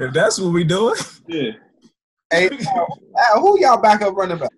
If 0.00 0.12
that's 0.14 0.38
what 0.38 0.52
we 0.52 0.64
doing, 0.64 0.96
yeah. 1.28 1.52
Hey, 2.30 2.48
Al, 2.74 2.98
Al, 3.34 3.40
who 3.40 3.60
y'all 3.60 3.80
backup 3.80 4.16
running 4.16 4.38
back? 4.38 4.50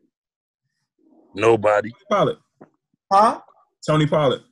Nobody. 1.34 1.90
Pollard, 2.08 2.36
Huh? 3.12 3.40
Tony 3.86 4.06
Pollard. 4.06 4.42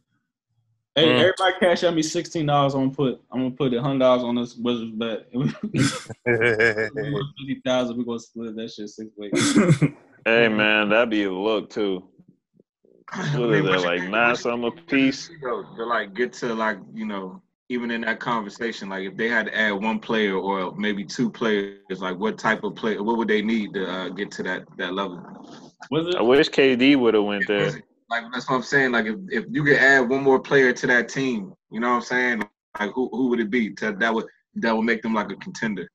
Hey, 0.94 1.06
Mm. 1.06 1.18
everybody 1.20 1.54
cash 1.58 1.84
out 1.84 1.94
me 1.94 2.02
sixteen 2.02 2.44
dollars. 2.46 2.74
I'm 2.74 2.82
gonna 2.82 2.94
put. 2.94 3.22
I'm 3.32 3.40
gonna 3.40 3.50
put 3.52 3.72
a 3.72 3.80
hundred 3.80 4.00
dollars 4.00 4.24
on 4.24 4.34
this 4.34 4.56
Wizards 4.56 4.92
bet. 4.92 5.26
Fifty 6.26 7.60
thousand. 7.64 7.96
We're 7.96 8.04
gonna 8.04 8.18
split 8.18 8.54
that 8.56 8.70
shit 8.70 8.88
six 8.90 9.10
ways. 9.16 9.32
Hey 10.24 10.46
man, 10.46 10.88
that'd 10.90 11.10
be 11.10 11.24
a 11.24 11.32
look 11.32 11.68
too. 11.68 12.04
What 13.34 13.54
is 13.54 13.64
that, 13.64 13.80
like 13.84 14.04
nine 14.04 14.36
something 14.36 14.68
a 14.68 14.82
piece? 14.82 15.28
Yo, 15.42 15.64
to 15.76 15.84
like 15.84 16.14
get 16.14 16.32
to 16.34 16.54
like 16.54 16.78
you 16.94 17.06
know 17.06 17.42
even 17.68 17.90
in 17.90 18.02
that 18.02 18.20
conversation, 18.20 18.88
like 18.88 19.04
if 19.04 19.16
they 19.16 19.28
had 19.28 19.46
to 19.46 19.58
add 19.58 19.72
one 19.72 19.98
player 19.98 20.36
or 20.36 20.76
maybe 20.76 21.04
two 21.04 21.28
players, 21.28 21.78
like 21.98 22.16
what 22.18 22.38
type 22.38 22.62
of 22.62 22.76
player, 22.76 23.02
what 23.02 23.16
would 23.16 23.26
they 23.26 23.42
need 23.42 23.74
to 23.74 23.84
uh, 23.90 24.08
get 24.10 24.30
to 24.32 24.44
that 24.44 24.62
that 24.78 24.94
level? 24.94 25.20
Was 25.90 26.14
I 26.14 26.22
wish 26.22 26.48
KD 26.50 26.96
would 26.96 27.14
have 27.14 27.24
went 27.24 27.48
there. 27.48 27.82
Like 28.12 28.24
that's 28.30 28.46
what 28.46 28.56
I'm 28.56 28.62
saying. 28.62 28.92
Like 28.92 29.06
if, 29.06 29.16
if 29.30 29.44
you 29.50 29.64
could 29.64 29.78
add 29.78 30.06
one 30.06 30.22
more 30.22 30.38
player 30.38 30.70
to 30.70 30.86
that 30.86 31.08
team, 31.08 31.54
you 31.70 31.80
know 31.80 31.88
what 31.88 31.96
I'm 31.96 32.02
saying? 32.02 32.42
Like 32.78 32.90
who 32.90 33.08
who 33.10 33.28
would 33.28 33.40
it 33.40 33.48
be 33.48 33.70
to, 33.76 33.92
that 33.92 34.12
would 34.12 34.26
that 34.56 34.76
would 34.76 34.82
make 34.84 35.00
them 35.00 35.14
like 35.14 35.32
a 35.32 35.36
contender? 35.36 35.88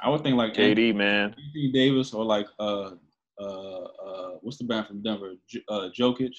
I 0.00 0.08
would 0.08 0.22
think 0.22 0.38
like 0.38 0.58
Anthony 0.58 0.94
KD 0.94 0.96
man. 0.96 1.36
Davis 1.74 2.14
or 2.14 2.24
like 2.24 2.46
uh 2.58 2.92
uh 3.38 3.82
uh 4.06 4.30
what's 4.40 4.56
the 4.56 4.64
band 4.64 4.86
from 4.86 5.02
Denver? 5.02 5.34
J- 5.46 5.62
uh 5.68 5.90
Jokic. 5.98 6.32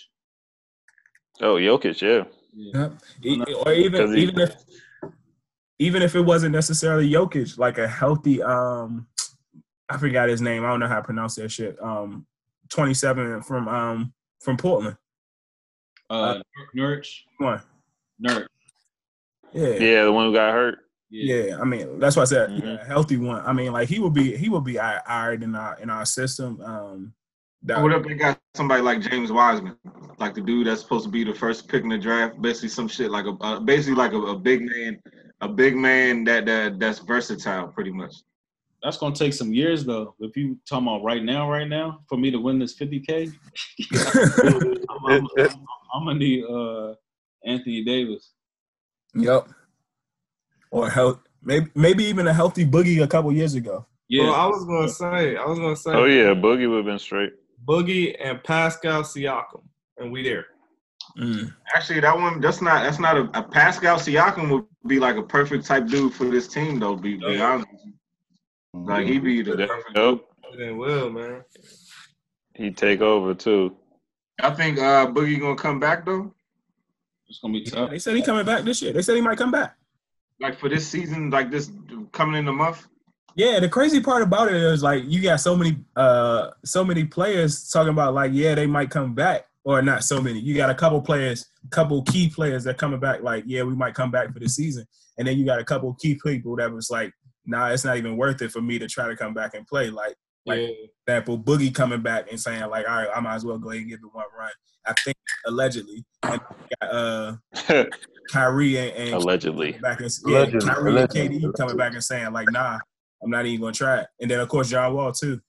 Oh 1.41 1.57
Jokic, 1.57 2.01
yeah. 2.01 2.23
Yeah. 3.21 3.53
Or 3.63 3.73
even 3.73 4.11
he- 4.11 4.23
even 4.23 4.39
if 4.39 4.55
even 5.77 6.01
if 6.01 6.15
it 6.15 6.21
wasn't 6.21 6.53
necessarily 6.53 7.11
Jokic, 7.11 7.59
like 7.59 7.77
a 7.77 7.87
healthy 7.87 8.41
um 8.41 9.05
I 9.87 9.99
forgot 9.99 10.29
his 10.29 10.41
name. 10.41 10.65
I 10.65 10.69
don't 10.69 10.79
know 10.79 10.87
how 10.87 10.95
to 10.95 11.03
pronounce 11.03 11.35
that 11.35 11.51
shit. 11.51 11.77
Um 11.79 12.25
27 12.69 13.41
from 13.43 13.67
um 13.67 14.13
from 14.41 14.57
Portland. 14.57 14.97
Uh, 16.09 16.39
Nurch. 16.75 17.23
Come 17.39 17.47
on. 17.47 17.61
Nurch. 18.19 18.47
Yeah. 19.53 19.67
Yeah, 19.69 20.03
the 20.05 20.11
one 20.11 20.27
who 20.27 20.33
got 20.33 20.53
hurt. 20.53 20.79
Yeah, 21.09 21.57
I 21.61 21.63
mean 21.63 21.99
that's 21.99 22.15
why 22.15 22.23
I 22.23 22.25
said 22.25 22.49
Mhm. 22.49 22.63
yeah, 22.63 22.85
healthy 22.87 23.17
one. 23.17 23.41
I 23.45 23.53
mean, 23.53 23.71
like 23.71 23.87
he 23.87 23.99
will 23.99 24.09
be 24.09 24.35
he 24.35 24.49
will 24.49 24.61
be 24.61 24.79
all 24.79 24.99
right 25.07 25.41
in 25.41 25.55
our 25.55 25.77
in 25.79 25.89
our 25.89 26.05
system. 26.05 26.59
Um, 26.61 27.13
that, 27.63 27.81
What 27.81 27.93
if 27.93 28.03
they 28.03 28.13
got 28.15 28.39
somebody 28.53 28.81
like 28.81 29.01
James 29.01 29.31
Wiseman, 29.31 29.75
like 30.19 30.33
the 30.35 30.41
dude 30.41 30.67
that's 30.67 30.81
supposed 30.81 31.05
to 31.05 31.09
be 31.09 31.23
the 31.23 31.33
first 31.33 31.67
pick 31.67 31.83
in 31.83 31.89
the 31.89 31.97
draft? 31.97 32.39
Basically, 32.41 32.69
some 32.69 32.87
shit 32.87 33.09
like 33.11 33.25
a 33.25 33.31
uh, 33.41 33.59
basically 33.59 33.95
like 33.95 34.11
a, 34.13 34.17
a 34.17 34.37
big 34.37 34.61
man, 34.63 35.01
a 35.41 35.47
big 35.47 35.75
man 35.75 36.23
that 36.25 36.45
that 36.45 36.79
that's 36.79 36.99
versatile, 36.99 37.67
pretty 37.69 37.91
much. 37.91 38.13
That's 38.85 38.97
gonna 38.97 39.15
take 39.15 39.33
some 39.33 39.51
years 39.51 39.83
though. 39.83 40.13
If 40.19 40.37
you 40.37 40.59
talking 40.69 40.87
about 40.87 41.03
right 41.03 41.23
now, 41.23 41.49
right 41.49 41.67
now, 41.67 42.01
for 42.07 42.19
me 42.19 42.29
to 42.29 42.37
win 42.37 42.59
this 42.59 42.77
50k, 42.77 43.33
I'm, 44.89 45.05
I'm, 45.07 45.27
I'm, 45.39 45.49
I'm 45.91 46.05
gonna 46.05 46.19
need 46.19 46.45
uh 46.45 46.93
Anthony 47.43 47.83
Davis. 47.83 48.33
Yep. 49.15 49.49
Or 50.69 50.87
health, 50.87 51.19
maybe 51.41 51.71
maybe 51.73 52.03
even 52.03 52.27
a 52.27 52.33
healthy 52.33 52.63
boogie 52.63 53.01
a 53.01 53.07
couple 53.07 53.33
years 53.33 53.55
ago. 53.55 53.87
Yeah, 54.07 54.25
Well, 54.25 54.35
I 54.35 54.45
was 54.45 54.63
gonna 54.65 54.89
say, 54.89 55.35
I 55.35 55.45
was 55.45 55.57
gonna 55.57 55.75
say, 55.75 55.91
Oh 55.91 56.05
yeah, 56.05 56.35
Boogie 56.35 56.69
would 56.69 56.77
have 56.77 56.85
been 56.85 56.99
straight. 56.99 57.33
Boogie 57.67 58.15
and 58.23 58.43
Pascal 58.43 59.01
Siakam, 59.01 59.63
and 59.97 60.11
we 60.11 60.21
there. 60.21 60.45
Mm. 61.17 61.51
Actually, 61.75 62.01
that 62.01 62.15
one 62.15 62.39
that's 62.39 62.61
not 62.61 62.83
that's 62.83 62.99
not 62.99 63.17
a, 63.17 63.23
a 63.33 63.41
Pascal 63.41 63.97
Siakam 63.97 64.51
would 64.51 64.65
be 64.85 64.99
like 64.99 65.15
a 65.15 65.23
perfect 65.23 65.65
type 65.65 65.87
dude 65.87 66.13
for 66.13 66.25
this 66.25 66.47
team 66.47 66.77
though. 66.77 66.95
Be, 66.95 67.15
be 67.15 67.41
honest, 67.41 67.67
with 67.71 67.81
you. 67.83 67.93
Like 68.83 69.07
he'd 69.07 69.23
be 69.23 69.41
the 69.41 69.57
Yep. 69.57 69.67
perfect. 69.69 69.97
Yep. 69.97 70.19
Then 70.57 70.77
will 70.77 71.09
man. 71.09 71.43
He'd 72.55 72.77
take 72.77 73.01
over 73.01 73.33
too. 73.33 73.75
I 74.41 74.51
think 74.51 74.79
uh 74.79 75.07
Boogie 75.07 75.39
gonna 75.39 75.55
come 75.55 75.79
back 75.79 76.05
though. 76.05 76.33
it's 77.27 77.39
gonna 77.39 77.53
be 77.53 77.63
tough. 77.63 77.89
They 77.89 77.99
said 77.99 78.15
he 78.15 78.21
coming 78.21 78.45
back 78.45 78.63
this 78.63 78.81
year. 78.81 78.93
They 78.93 79.01
said 79.01 79.15
he 79.15 79.21
might 79.21 79.37
come 79.37 79.51
back. 79.51 79.75
Like 80.39 80.59
for 80.59 80.69
this 80.69 80.87
season, 80.87 81.29
like 81.29 81.49
this 81.51 81.71
coming 82.11 82.35
in 82.39 82.45
the 82.45 82.51
month. 82.53 82.85
Yeah, 83.37 83.59
the 83.59 83.67
crazy 83.67 83.99
part 84.01 84.21
about 84.21 84.47
it 84.49 84.55
is 84.55 84.81
like 84.83 85.03
you 85.07 85.21
got 85.21 85.41
so 85.41 85.55
many 85.55 85.77
uh 85.95 86.51
so 86.63 86.83
many 86.85 87.03
players 87.05 87.69
talking 87.69 87.91
about 87.91 88.13
like 88.13 88.31
yeah 88.33 88.55
they 88.55 88.67
might 88.67 88.89
come 88.89 89.13
back 89.13 89.45
or 89.63 89.81
not 89.81 90.03
so 90.03 90.21
many. 90.21 90.39
You 90.39 90.55
got 90.55 90.69
a 90.69 90.75
couple 90.75 91.01
players, 91.01 91.47
couple 91.71 92.01
key 92.03 92.29
players 92.29 92.63
that 92.65 92.77
coming 92.77 92.99
back 92.99 93.21
like 93.23 93.43
yeah 93.47 93.63
we 93.63 93.75
might 93.75 93.93
come 93.93 94.11
back 94.11 94.31
for 94.33 94.39
the 94.39 94.47
season, 94.47 94.85
and 95.17 95.27
then 95.27 95.37
you 95.37 95.45
got 95.45 95.59
a 95.59 95.65
couple 95.65 95.93
key 95.95 96.17
people 96.23 96.55
that 96.57 96.71
was 96.71 96.89
like 96.89 97.11
nah 97.45 97.67
it's 97.69 97.85
not 97.85 97.97
even 97.97 98.17
worth 98.17 98.41
it 98.41 98.51
for 98.51 98.61
me 98.61 98.79
to 98.79 98.87
try 98.87 99.07
to 99.07 99.15
come 99.15 99.33
back 99.33 99.53
and 99.53 99.65
play 99.67 99.89
like 99.89 100.15
like 100.45 100.59
Yeah. 100.61 100.67
example 101.07 101.39
Boogie 101.39 101.73
coming 101.73 102.01
back 102.01 102.29
and 102.29 102.39
saying 102.39 102.69
like 102.69 102.87
all 102.87 102.95
right 102.95 103.09
I 103.15 103.19
might 103.19 103.35
as 103.35 103.45
well 103.45 103.57
go 103.57 103.69
ahead 103.69 103.81
and 103.81 103.89
give 103.89 103.99
it 103.99 104.13
one 104.13 104.25
run. 104.37 104.51
I 104.87 104.93
think 105.03 105.17
allegedly 105.45 106.05
and 106.23 106.41
got, 106.81 106.91
uh 106.93 107.35
Kyrie 108.31 108.77
and, 108.77 108.91
and 108.91 109.13
Allegedly. 109.13 109.73
back 109.81 110.01
and 110.01 110.09
yeah, 110.25 110.39
Allegedly, 110.39 110.67
Kyrie 110.69 110.91
allegedly, 110.91 111.37
and 111.37 111.53
KD 111.53 111.57
coming 111.57 111.77
back 111.77 111.93
and 111.93 112.03
saying 112.03 112.31
like, 112.33 112.49
nah, 112.51 112.79
I'm 113.23 113.29
not 113.29 113.45
even 113.45 113.61
gonna 113.61 113.73
try 113.73 113.99
it. 114.01 114.07
And 114.19 114.29
then 114.29 114.39
of 114.39 114.49
course 114.49 114.69
John 114.69 114.93
Wall 114.93 115.11
too. 115.11 115.39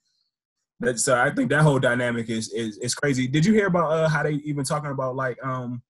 But 0.78 0.98
so 0.98 1.18
I 1.18 1.30
think 1.30 1.50
that 1.50 1.62
whole 1.62 1.78
dynamic 1.78 2.28
is 2.28 2.52
is 2.52 2.76
is 2.78 2.94
crazy. 2.94 3.26
Did 3.26 3.46
you 3.46 3.54
hear 3.54 3.66
about 3.66 3.90
uh, 3.92 4.08
how 4.08 4.22
they 4.22 4.32
even 4.44 4.64
talking 4.64 4.90
about 4.90 5.16
like 5.16 5.42
um 5.44 5.82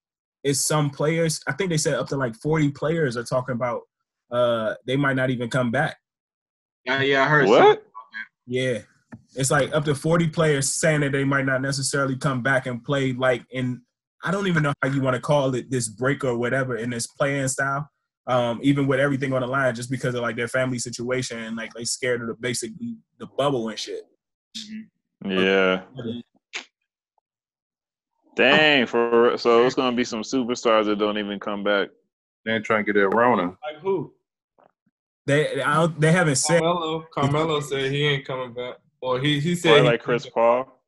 is 0.44 0.64
some 0.64 0.90
players? 0.90 1.40
I 1.48 1.52
think 1.52 1.70
they 1.70 1.76
said 1.76 1.94
up 1.94 2.08
to 2.08 2.16
like 2.16 2.36
40 2.36 2.70
players 2.70 3.16
are 3.16 3.24
talking 3.24 3.54
about 3.54 3.82
uh 4.30 4.74
they 4.86 4.96
might 4.96 5.16
not 5.16 5.30
even 5.30 5.50
come 5.50 5.70
back. 5.70 5.96
Yeah, 6.84 7.02
yeah, 7.02 7.24
I 7.24 7.28
heard. 7.28 7.48
What? 7.48 7.58
something. 7.58 7.84
Yeah. 8.46 8.78
It's 9.34 9.50
like 9.50 9.74
up 9.74 9.84
to 9.84 9.94
40 9.94 10.28
players 10.28 10.72
saying 10.72 11.00
that 11.02 11.12
they 11.12 11.24
might 11.24 11.44
not 11.44 11.60
necessarily 11.60 12.16
come 12.16 12.42
back 12.42 12.66
and 12.66 12.82
play 12.82 13.12
like 13.12 13.44
in 13.50 13.82
I 14.24 14.30
don't 14.30 14.46
even 14.46 14.62
know 14.62 14.72
how 14.82 14.88
you 14.88 15.02
want 15.02 15.14
to 15.14 15.20
call 15.20 15.54
it 15.54 15.70
this 15.70 15.88
break 15.88 16.24
or 16.24 16.36
whatever 16.36 16.76
in 16.76 16.90
this 16.90 17.06
playing 17.06 17.48
style. 17.48 17.88
Um, 18.26 18.58
even 18.62 18.88
with 18.88 18.98
everything 18.98 19.32
on 19.32 19.42
the 19.42 19.46
line, 19.46 19.72
just 19.74 19.90
because 19.90 20.16
of 20.16 20.22
like 20.22 20.34
their 20.34 20.48
family 20.48 20.80
situation 20.80 21.38
and 21.38 21.56
like 21.56 21.72
they 21.74 21.84
scared 21.84 22.22
of 22.22 22.28
the 22.28 22.34
basically 22.34 22.96
the 23.18 23.26
bubble 23.38 23.68
and 23.68 23.78
shit. 23.78 24.02
Yeah. 25.24 25.82
Dang, 28.34 28.86
for 28.86 29.38
so 29.38 29.64
it's 29.64 29.76
gonna 29.76 29.96
be 29.96 30.04
some 30.04 30.22
superstars 30.22 30.86
that 30.86 30.98
don't 30.98 31.18
even 31.18 31.38
come 31.38 31.62
back. 31.62 31.88
They 32.44 32.52
ain't 32.52 32.64
trying 32.64 32.84
to 32.84 32.92
get 32.92 32.98
that 33.00 33.08
Rona. 33.10 33.44
Like 33.44 33.80
who? 33.80 34.12
They 35.26 35.60
I 35.60 35.74
don't, 35.74 36.00
they 36.00 36.12
haven't 36.12 36.36
said 36.36 36.60
Carmelo, 36.60 37.06
Carmelo 37.12 37.60
said 37.60 37.90
he 37.90 38.04
ain't 38.06 38.24
coming 38.24 38.52
back, 38.52 38.76
or 39.00 39.18
he 39.20 39.40
he 39.40 39.54
said 39.56 39.72
Or 39.72 39.78
he, 39.78 39.82
like 39.82 40.02
Chris 40.02 40.26
Paul. 40.26 40.80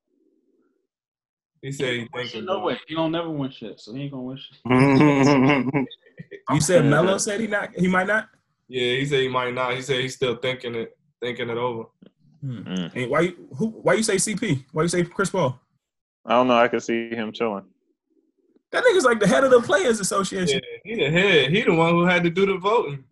he 1.61 1.73
said 1.73 1.93
he 1.95 2.01
Shit, 2.03 2.09
thinking. 2.15 2.45
No 2.45 2.61
way. 2.61 2.79
He 2.87 2.95
don't 2.95 3.11
never 3.13 3.31
win 3.31 3.51
shit, 3.51 3.81
so 3.81 3.93
he 3.95 4.03
ain't 4.03 4.13
gonna 4.13 4.23
win 4.23 4.37
shit. 4.39 4.59
you 6.53 6.61
said 6.61 6.85
Melo 6.91 7.19
said 7.19 7.41
he 7.41 7.47
not 7.49 7.71
he 7.77 7.89
might 7.89 8.07
not. 8.07 8.29
Yeah, 8.69 8.93
he 8.97 9.07
said 9.07 9.21
he 9.21 9.29
might 9.29 9.55
not. 9.55 9.75
He 9.75 9.83
said 9.83 10.01
he's 10.01 10.15
still 10.15 10.37
thinking 10.37 10.75
it, 10.75 10.97
thinking 11.21 11.49
it 11.51 11.57
over. 11.59 11.85
Hmm. 12.43 12.59
Mm. 12.61 12.95
And 12.95 13.11
why 13.11 13.21
you 13.23 13.49
who 13.57 13.67
why 13.71 13.95
you 13.95 14.03
say 14.05 14.17
CP? 14.17 14.65
Why 14.73 14.83
you 14.83 14.89
say 14.89 15.03
Chris 15.05 15.31
Paul? 15.31 15.59
I 16.25 16.33
don't 16.35 16.47
know. 16.47 16.59
I 16.59 16.69
could 16.69 16.83
see 16.83 17.09
him 17.11 17.33
chilling. 17.33 17.65
That 18.71 18.85
nigga's 18.85 19.05
like 19.05 19.19
the 19.19 19.27
head 19.27 19.43
of 19.45 19.51
the 19.51 19.63
Players 19.63 19.97
Yeah, 19.97 20.03
Association. 20.03 20.61
he 20.85 20.95
the 20.95 21.11
head. 21.11 21.51
He 21.51 21.63
the 21.63 21.75
one 21.75 21.91
who 21.91 22.05
had 22.05 22.23
to 22.25 22.31
do 22.31 22.45
the 22.47 22.59
voting. 22.59 23.03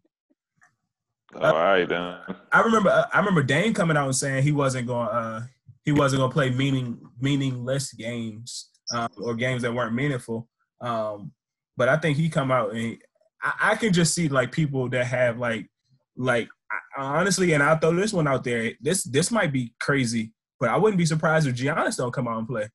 All 1.35 1.55
right 1.55 1.89
then. 1.89 2.19
I 2.53 2.61
remember 2.61 2.91
uh, 2.91 3.07
I 3.13 3.19
remember 3.19 3.43
Dame 3.43 3.75
coming 3.75 3.97
out 3.97 4.07
and 4.07 4.17
saying 4.17 4.43
he 4.43 4.53
wasn't 4.53 4.87
going 4.87 5.09
uh 5.09 5.43
he 5.85 5.93
wasn't 5.93 6.21
going 6.21 6.31
to 6.31 6.35
play 6.35 6.51
meaning 6.51 6.99
meaningless 7.21 7.93
games 7.93 8.71
um, 8.93 9.09
or 9.19 9.35
games 9.35 9.63
that 9.63 9.73
weren't 9.73 9.95
meaningful. 9.95 10.49
Um, 10.81 11.33
but 11.77 11.89
I 11.89 11.97
think 11.97 12.17
he 12.17 12.29
come 12.29 12.51
out 12.51 12.71
and 12.71 12.79
he, 12.79 12.99
I, 13.43 13.53
I 13.61 13.77
can 13.77 13.93
just 13.93 14.13
see 14.13 14.29
like 14.29 14.51
people 14.51 14.89
that 14.91 15.07
have 15.07 15.39
like 15.39 15.71
like 16.17 16.49
I, 16.71 17.03
honestly, 17.03 17.53
and 17.53 17.63
I'll 17.63 17.79
throw 17.79 17.95
this 17.95 18.13
one 18.13 18.27
out 18.27 18.45
there. 18.45 18.73
This 18.81 19.05
this 19.05 19.31
might 19.31 19.53
be 19.53 19.75
crazy, 19.79 20.33
but 20.59 20.71
I 20.71 20.77
wouldn't 20.77 20.99
be 20.99 21.07
surprised 21.07 21.47
if 21.47 21.55
Giannis 21.55 21.97
don't 21.97 22.13
come 22.13 22.27
out 22.29 22.39
and 22.39 22.49
play. 22.49 22.69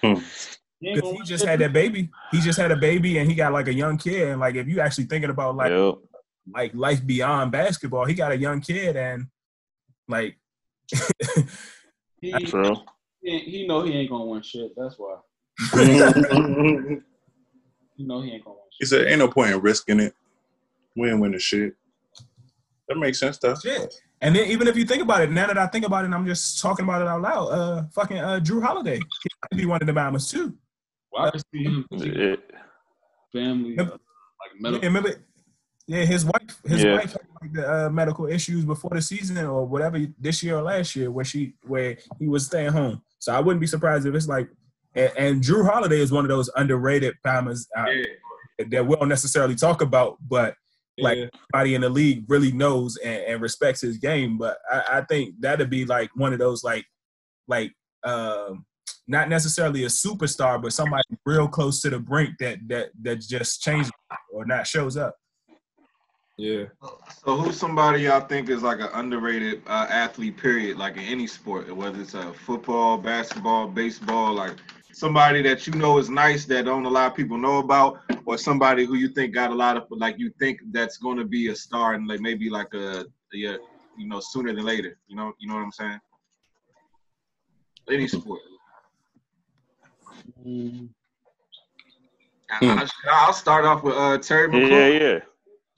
Hmm. 0.00 0.14
He 0.80 0.94
because 0.94 1.12
he 1.12 1.22
just 1.24 1.44
had 1.44 1.58
that 1.58 1.72
baby. 1.72 2.08
He 2.30 2.40
just 2.40 2.58
had 2.58 2.70
a 2.70 2.76
baby, 2.76 3.18
and 3.18 3.28
he 3.28 3.34
got 3.34 3.52
like 3.52 3.68
a 3.68 3.74
young 3.74 3.98
kid. 3.98 4.28
And 4.28 4.40
like, 4.40 4.54
if 4.54 4.66
you 4.66 4.80
actually 4.80 5.04
thinking 5.04 5.30
about 5.30 5.56
like 5.56 5.70
Yep. 5.70 5.94
Like 6.52 6.72
life 6.74 7.04
beyond 7.06 7.52
basketball, 7.52 8.04
he 8.06 8.14
got 8.14 8.32
a 8.32 8.36
young 8.36 8.60
kid, 8.60 8.96
and 8.96 9.26
like, 10.08 10.36
He, 12.20 12.32
True. 12.44 12.74
he, 13.22 13.38
he 13.38 13.66
know 13.66 13.82
he 13.82 13.92
ain't 13.92 14.10
gonna 14.10 14.24
win 14.26 14.42
shit. 14.42 14.72
That's 14.76 14.96
why. 14.98 15.16
He 17.96 18.06
know 18.06 18.22
he 18.22 18.30
ain't 18.32 18.44
gonna 18.44 18.56
win 18.56 18.64
He 18.78 18.86
said, 18.86 19.06
"Ain't 19.08 19.18
no 19.18 19.28
point 19.28 19.52
in 19.52 19.60
risking 19.60 20.00
it. 20.00 20.14
We 20.96 21.10
ain't 21.10 21.20
win 21.20 21.32
the 21.32 21.38
shit." 21.38 21.74
That 22.88 22.96
makes 22.96 23.20
sense, 23.20 23.38
though. 23.38 23.54
shit. 23.54 23.94
And 24.22 24.34
then 24.34 24.46
even 24.50 24.68
if 24.68 24.76
you 24.76 24.84
think 24.84 25.02
about 25.02 25.20
it, 25.22 25.30
now 25.30 25.46
that 25.46 25.58
I 25.58 25.66
think 25.66 25.84
about 25.86 26.02
it, 26.02 26.06
and 26.06 26.14
I'm 26.14 26.26
just 26.26 26.60
talking 26.60 26.84
about 26.84 27.02
it 27.02 27.08
out 27.08 27.20
loud. 27.20 27.46
Uh, 27.48 27.82
fucking 27.94 28.18
uh, 28.18 28.40
Jrue 28.42 28.62
Holiday, 28.62 28.96
he 28.96 29.30
might 29.52 29.56
be 29.60 29.66
one 29.66 29.80
of 29.82 29.86
the 29.86 29.92
bombers 29.92 30.30
too. 30.30 30.56
Well, 31.12 31.26
I 31.26 31.30
can 31.30 31.40
see 31.52 31.62
him 31.64 31.86
'cause 31.90 32.02
he 32.02 32.10
Yeah. 32.10 32.36
family, 33.32 33.78
uh, 33.78 33.84
like 33.84 34.00
Yeah, 34.60 34.78
remember? 34.88 35.24
Yeah, 35.90 36.04
his 36.04 36.24
wife, 36.24 36.60
his 36.64 36.84
Yeah. 36.84 36.94
wife 36.98 37.12
had 37.12 37.26
like 37.42 37.52
the 37.52 37.86
uh, 37.86 37.90
medical 37.90 38.26
issues 38.28 38.64
before 38.64 38.92
the 38.94 39.02
season 39.02 39.38
or 39.38 39.66
whatever 39.66 39.98
this 40.20 40.40
year 40.40 40.56
or 40.58 40.62
last 40.62 40.94
year, 40.94 41.10
where 41.10 41.24
she 41.24 41.54
where 41.66 41.98
he 42.20 42.28
was 42.28 42.46
staying 42.46 42.70
home. 42.70 43.02
So 43.18 43.32
I 43.34 43.40
wouldn't 43.40 43.60
be 43.60 43.66
surprised 43.66 44.06
if 44.06 44.14
it's 44.14 44.28
like. 44.28 44.48
And, 44.94 45.12
and 45.16 45.42
Jrue 45.42 45.68
Holiday 45.68 45.98
is 45.98 46.12
one 46.12 46.24
of 46.24 46.28
those 46.28 46.48
underrated 46.54 47.16
bombers 47.24 47.66
uh, 47.76 47.86
Yeah. 47.88 48.66
that 48.70 48.86
we 48.86 48.94
don't 48.94 49.08
necessarily 49.08 49.56
talk 49.56 49.82
about, 49.82 50.16
but 50.28 50.54
like 50.96 51.18
Yeah. 51.18 51.26
everybody 51.54 51.74
in 51.74 51.80
the 51.80 51.88
league 51.88 52.24
really 52.28 52.52
knows 52.52 52.96
and, 52.98 53.22
and 53.24 53.42
respects 53.42 53.80
his 53.80 53.98
game. 53.98 54.38
But 54.38 54.58
I, 54.70 54.98
I 54.98 55.00
think 55.02 55.34
that'd 55.40 55.70
be 55.70 55.86
like 55.86 56.10
one 56.14 56.32
of 56.32 56.38
those 56.38 56.62
like 56.62 56.86
like 57.48 57.72
um 58.04 58.64
not 59.08 59.28
necessarily 59.28 59.82
a 59.82 59.88
superstar, 59.88 60.62
but 60.62 60.72
somebody 60.72 61.02
real 61.26 61.48
close 61.48 61.80
to 61.82 61.90
the 61.90 61.98
brink 61.98 62.38
that 62.38 62.58
that 62.68 62.90
that 63.02 63.20
just 63.22 63.60
changes 63.60 63.90
or 64.32 64.44
not 64.44 64.68
shows 64.68 64.96
up. 64.96 65.16
Yeah. 66.40 66.64
So 67.22 67.36
who's 67.36 67.60
somebody 67.60 68.04
y'all 68.04 68.22
think 68.22 68.48
is 68.48 68.62
like 68.62 68.80
an 68.80 68.88
underrated 68.94 69.60
uh, 69.66 69.86
athlete? 69.90 70.38
Period, 70.38 70.78
like 70.78 70.96
in 70.96 71.02
any 71.02 71.26
sport, 71.26 71.70
whether 71.76 72.00
it's 72.00 72.14
uh, 72.14 72.32
football, 72.32 72.96
basketball, 72.96 73.68
baseball, 73.68 74.32
like 74.32 74.54
somebody 74.90 75.42
that 75.42 75.66
you 75.66 75.74
know 75.74 75.98
is 75.98 76.08
nice 76.08 76.46
that 76.46 76.64
don't 76.64 76.86
a 76.86 76.88
lot 76.88 77.10
of 77.10 77.14
people 77.14 77.36
know 77.36 77.58
about, 77.58 77.98
or 78.24 78.38
somebody 78.38 78.86
who 78.86 78.94
you 78.94 79.08
think 79.08 79.34
got 79.34 79.50
a 79.50 79.54
lot 79.54 79.76
of 79.76 79.84
like 79.90 80.18
you 80.18 80.32
think 80.38 80.60
that's 80.70 80.96
going 80.96 81.18
to 81.18 81.26
be 81.26 81.48
a 81.48 81.54
star 81.54 81.92
and 81.92 82.08
like 82.08 82.20
maybe 82.20 82.48
like 82.48 82.72
a 82.72 83.04
yeah, 83.34 83.56
you 83.98 84.08
know 84.08 84.18
sooner 84.20 84.54
than 84.54 84.64
later. 84.64 84.96
You 85.08 85.16
know, 85.16 85.34
you 85.38 85.46
know 85.46 85.56
what 85.56 85.64
I'm 85.64 85.72
saying? 85.72 86.00
Any 87.90 88.08
sport. 88.08 88.40
Mm, 90.46 90.88
I, 92.62 92.86
will 93.26 93.34
start 93.34 93.66
off 93.66 93.82
with 93.82 93.94
uh, 93.94 94.16
Terry 94.16 94.50
Yeah, 94.70 94.86
yeah. 94.86 95.18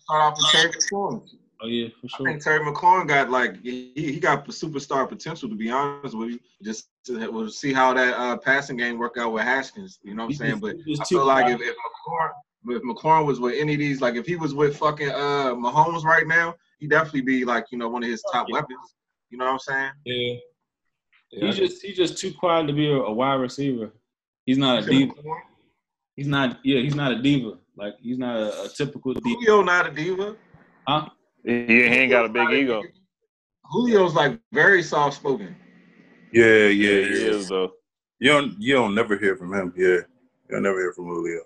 Start 0.05 0.23
off 0.23 0.37
with 0.37 0.47
Terry 0.53 0.73
McLaurin. 0.73 1.23
Oh 1.63 1.69
yeah, 1.69 1.89
for 2.01 2.29
I 2.29 2.33
think 2.33 2.43
Terry 2.43 2.61
McLaurin 2.61 3.07
got 3.07 3.31
like 3.31 3.63
he, 3.63 3.93
he 3.95 4.19
got 4.19 4.47
superstar 4.49 5.09
potential 5.09 5.49
to 5.49 5.55
be 5.55 5.71
honest 5.71 6.17
with 6.17 6.31
you. 6.31 6.41
Just 6.63 6.89
to, 7.07 7.31
we'll 7.31 7.51
see 7.51 7.73
how 7.73 7.95
that 7.95 8.19
uh, 8.19 8.37
passing 8.37 8.77
game 8.77 8.99
work 8.99 9.17
out 9.17 9.33
with 9.33 9.45
Haskins. 9.45 10.01
You 10.03 10.15
know 10.15 10.25
what 10.25 10.33
I'm 10.33 10.37
saying? 10.37 10.59
But 10.59 10.77
I 11.01 11.05
feel 11.05 11.25
like 11.25 11.47
if, 11.47 11.61
if 11.61 11.77
McLaurin 11.77 12.31
if 12.69 12.83
McLaurin 12.83 13.27
was 13.27 13.41
with 13.41 13.55
any 13.59 13.75
of 13.75 13.79
these, 13.79 14.01
like 14.01 14.15
if 14.15 14.27
he 14.27 14.37
was 14.37 14.55
with 14.55 14.77
fucking 14.77 15.11
uh 15.11 15.55
Mahomes 15.55 16.05
right 16.05 16.27
now, 16.27 16.55
he'd 16.79 16.91
definitely 16.91 17.23
be 17.23 17.45
like 17.45 17.67
you 17.71 17.79
know 17.79 17.89
one 17.89 18.03
of 18.03 18.09
his 18.09 18.23
top 18.33 18.49
weapons. 18.51 18.95
You 19.31 19.39
know 19.39 19.47
what 19.47 19.53
I'm 19.53 19.59
saying? 19.59 19.91
Yeah. 20.05 20.35
Yeah. 21.31 21.47
He's 21.47 21.57
just 21.57 21.83
he's 21.83 21.97
just 21.97 22.19
too 22.19 22.33
quiet 22.33 22.67
to 22.67 22.73
be 22.73 22.91
a, 22.91 22.97
a 22.97 23.13
wide 23.13 23.35
receiver. 23.35 23.93
He's 24.45 24.59
not 24.59 24.83
a 24.83 24.87
diva. 24.87 25.15
He's 26.15 26.27
not. 26.27 26.59
Yeah, 26.63 26.81
he's 26.81 26.95
not 26.95 27.13
a 27.13 27.23
diva. 27.23 27.59
Like 27.83 27.97
he's 28.01 28.17
not 28.17 28.37
a, 28.37 28.63
a 28.63 28.69
typical 28.69 29.13
diva. 29.13 29.29
Julio 29.29 29.63
not 29.63 29.89
a 29.89 29.91
diva. 29.91 30.37
Huh? 30.87 31.09
He, 31.45 31.67
he 31.67 31.83
ain't 31.83 32.13
got 32.13 32.27
a 32.27 32.29
big 32.29 32.49
ego. 32.51 32.81
Julio's 33.73 34.15
like 34.15 34.39
very 34.53 34.85
soft 34.85 35.17
spoken. 35.17 35.57
Yeah, 36.33 36.45
yeah, 36.45 36.69
Yeah, 36.69 36.91
yeah. 36.91 37.07
he 37.07 37.25
is 37.25 37.49
though. 37.49 37.73
You 38.21 38.31
don't 38.31 38.55
you 38.61 38.75
don't 38.75 38.95
never 38.95 39.19
hear 39.19 39.37
from 39.37 39.53
him. 39.53 39.75
Yeah, 39.77 39.99
you'll 40.49 40.61
never 40.61 40.79
hear 40.79 40.93
from 40.93 41.07
Julio. 41.07 41.41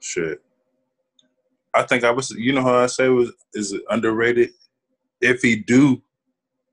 Shit. 0.00 0.42
I 1.72 1.84
think 1.84 2.02
I 2.02 2.10
was. 2.10 2.30
You 2.30 2.52
know 2.52 2.62
how 2.62 2.78
I 2.78 2.86
say 2.86 3.08
was 3.08 3.32
is 3.54 3.78
underrated. 3.90 4.50
If 5.20 5.40
he 5.40 5.54
do 5.54 6.02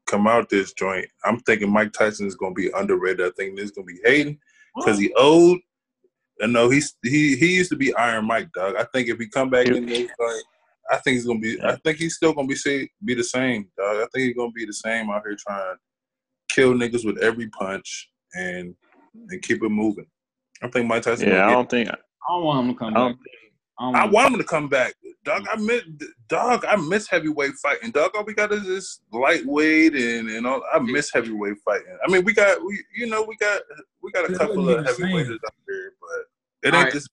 come 0.07 0.25
out 0.25 0.49
this 0.49 0.73
joint, 0.73 1.05
I'm 1.23 1.39
thinking 1.41 1.71
Mike 1.71 1.93
Tyson 1.93 2.25
is 2.25 2.33
gonna 2.33 2.55
be 2.55 2.71
underrated. 2.71 3.27
I 3.27 3.29
think 3.37 3.57
this 3.57 3.65
is 3.65 3.71
gonna 3.71 3.85
be 3.85 3.99
Hayden 4.03 4.39
because 4.75 4.97
he 4.97 5.13
old. 5.13 5.59
And 6.40 6.53
no, 6.53 6.69
he's 6.69 6.95
he 7.03 7.35
he 7.35 7.56
used 7.56 7.69
to 7.72 7.76
be 7.76 7.93
Iron 7.95 8.26
Mike, 8.26 8.50
dog. 8.53 8.76
I 8.77 8.85
think 8.93 9.09
if 9.09 9.18
he 9.19 9.27
come 9.27 9.50
back 9.50 9.68
in 9.68 9.85
this 9.85 10.00
joint, 10.00 10.43
I 10.90 10.98
think 10.98 11.16
he's 11.16 11.26
gonna 11.26 11.40
be. 11.40 11.61
I 11.61 11.76
think 11.77 11.98
he's 11.98 12.16
still 12.16 12.34
gonna 12.34 12.48
be 12.48 12.56
say, 12.56 12.90
be 13.03 13.14
the 13.14 13.24
same, 13.24 13.68
dog. 13.77 13.98
I 13.98 14.08
think 14.14 14.27
he's 14.27 14.35
gonna 14.35 14.51
be 14.51 14.66
the 14.66 14.74
same 14.74 15.09
out 15.09 15.24
here 15.26 15.35
trying 15.38 15.76
to 15.76 15.77
kill 16.56 16.74
niggas 16.74 17.06
with 17.06 17.18
every 17.19 17.48
punch 17.50 18.09
and 18.34 18.74
and 19.30 19.42
keep 19.42 19.61
it 19.64 19.69
moving. 19.69 20.06
I 20.64 20.69
think 20.69 20.88
Mike 20.88 21.03
Tyson. 21.03 21.27
Yeah, 21.27 21.34
gonna 21.35 21.43
I 21.43 21.50
get- 21.50 21.56
don't 21.56 21.69
think. 21.69 21.90
I 21.90 21.95
don't 22.30 22.43
want 22.43 22.68
him 22.68 22.74
to 22.74 22.80
come 22.80 22.93
back. 22.93 23.16
I, 23.80 23.85
I 23.85 24.01
want 24.01 24.14
want 24.14 24.33
him 24.33 24.40
to 24.40 24.45
come 24.45 24.67
back, 24.67 24.93
dog. 25.24 25.48
I 25.49 25.56
miss 25.56 25.83
dog. 26.27 26.66
I 26.66 26.75
miss 26.75 27.08
heavyweight 27.08 27.53
fighting, 27.61 27.91
dog. 27.91 28.11
All 28.14 28.25
we 28.25 28.33
got 28.33 28.51
is 28.51 28.64
this 28.66 28.99
lightweight 29.14 29.93
and 29.93 30.30
and 30.30 30.45
all. 30.45 30.61
I 30.74 30.80
miss 30.80 31.11
heavyweight 31.14 31.56
fighting. 31.64 31.98
I 32.06 32.11
mean, 32.11 32.25
we 32.25 32.33
got 32.33 32.61
we 32.64 32.83
you 32.93 33.08
know 33.08 33.24
we 33.24 33.38
got 33.38 33.61
we 34.03 34.11
got 34.11 34.30
a 34.30 34.38
couple 34.38 34.69
of 34.69 34.77
be 34.77 34.83
the 34.83 34.93
same. 34.93 35.08
heavyweights 35.08 35.30
out 35.30 35.53
there, 35.66 35.91
but 36.01 36.67
it 36.67 36.67
ain't 36.67 36.75
Alright. 36.75 36.93
this. 36.93 37.08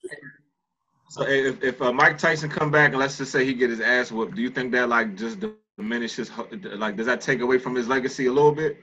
So 1.08 1.22
if, 1.22 1.62
if 1.62 1.80
uh, 1.80 1.92
Mike 1.92 2.18
Tyson 2.18 2.50
come 2.50 2.72
back 2.72 2.90
and 2.90 2.98
let's 2.98 3.16
just 3.16 3.30
say 3.30 3.44
he 3.44 3.54
get 3.54 3.70
his 3.70 3.80
ass 3.80 4.10
whooped, 4.10 4.34
do 4.34 4.42
you 4.42 4.50
think 4.50 4.72
that 4.72 4.88
like 4.88 5.16
just 5.16 5.38
diminishes 5.78 6.32
like 6.76 6.96
does 6.96 7.06
that 7.06 7.20
take 7.20 7.40
away 7.40 7.58
from 7.58 7.76
his 7.76 7.86
legacy 7.86 8.26
a 8.26 8.32
little 8.32 8.52
bit? 8.52 8.78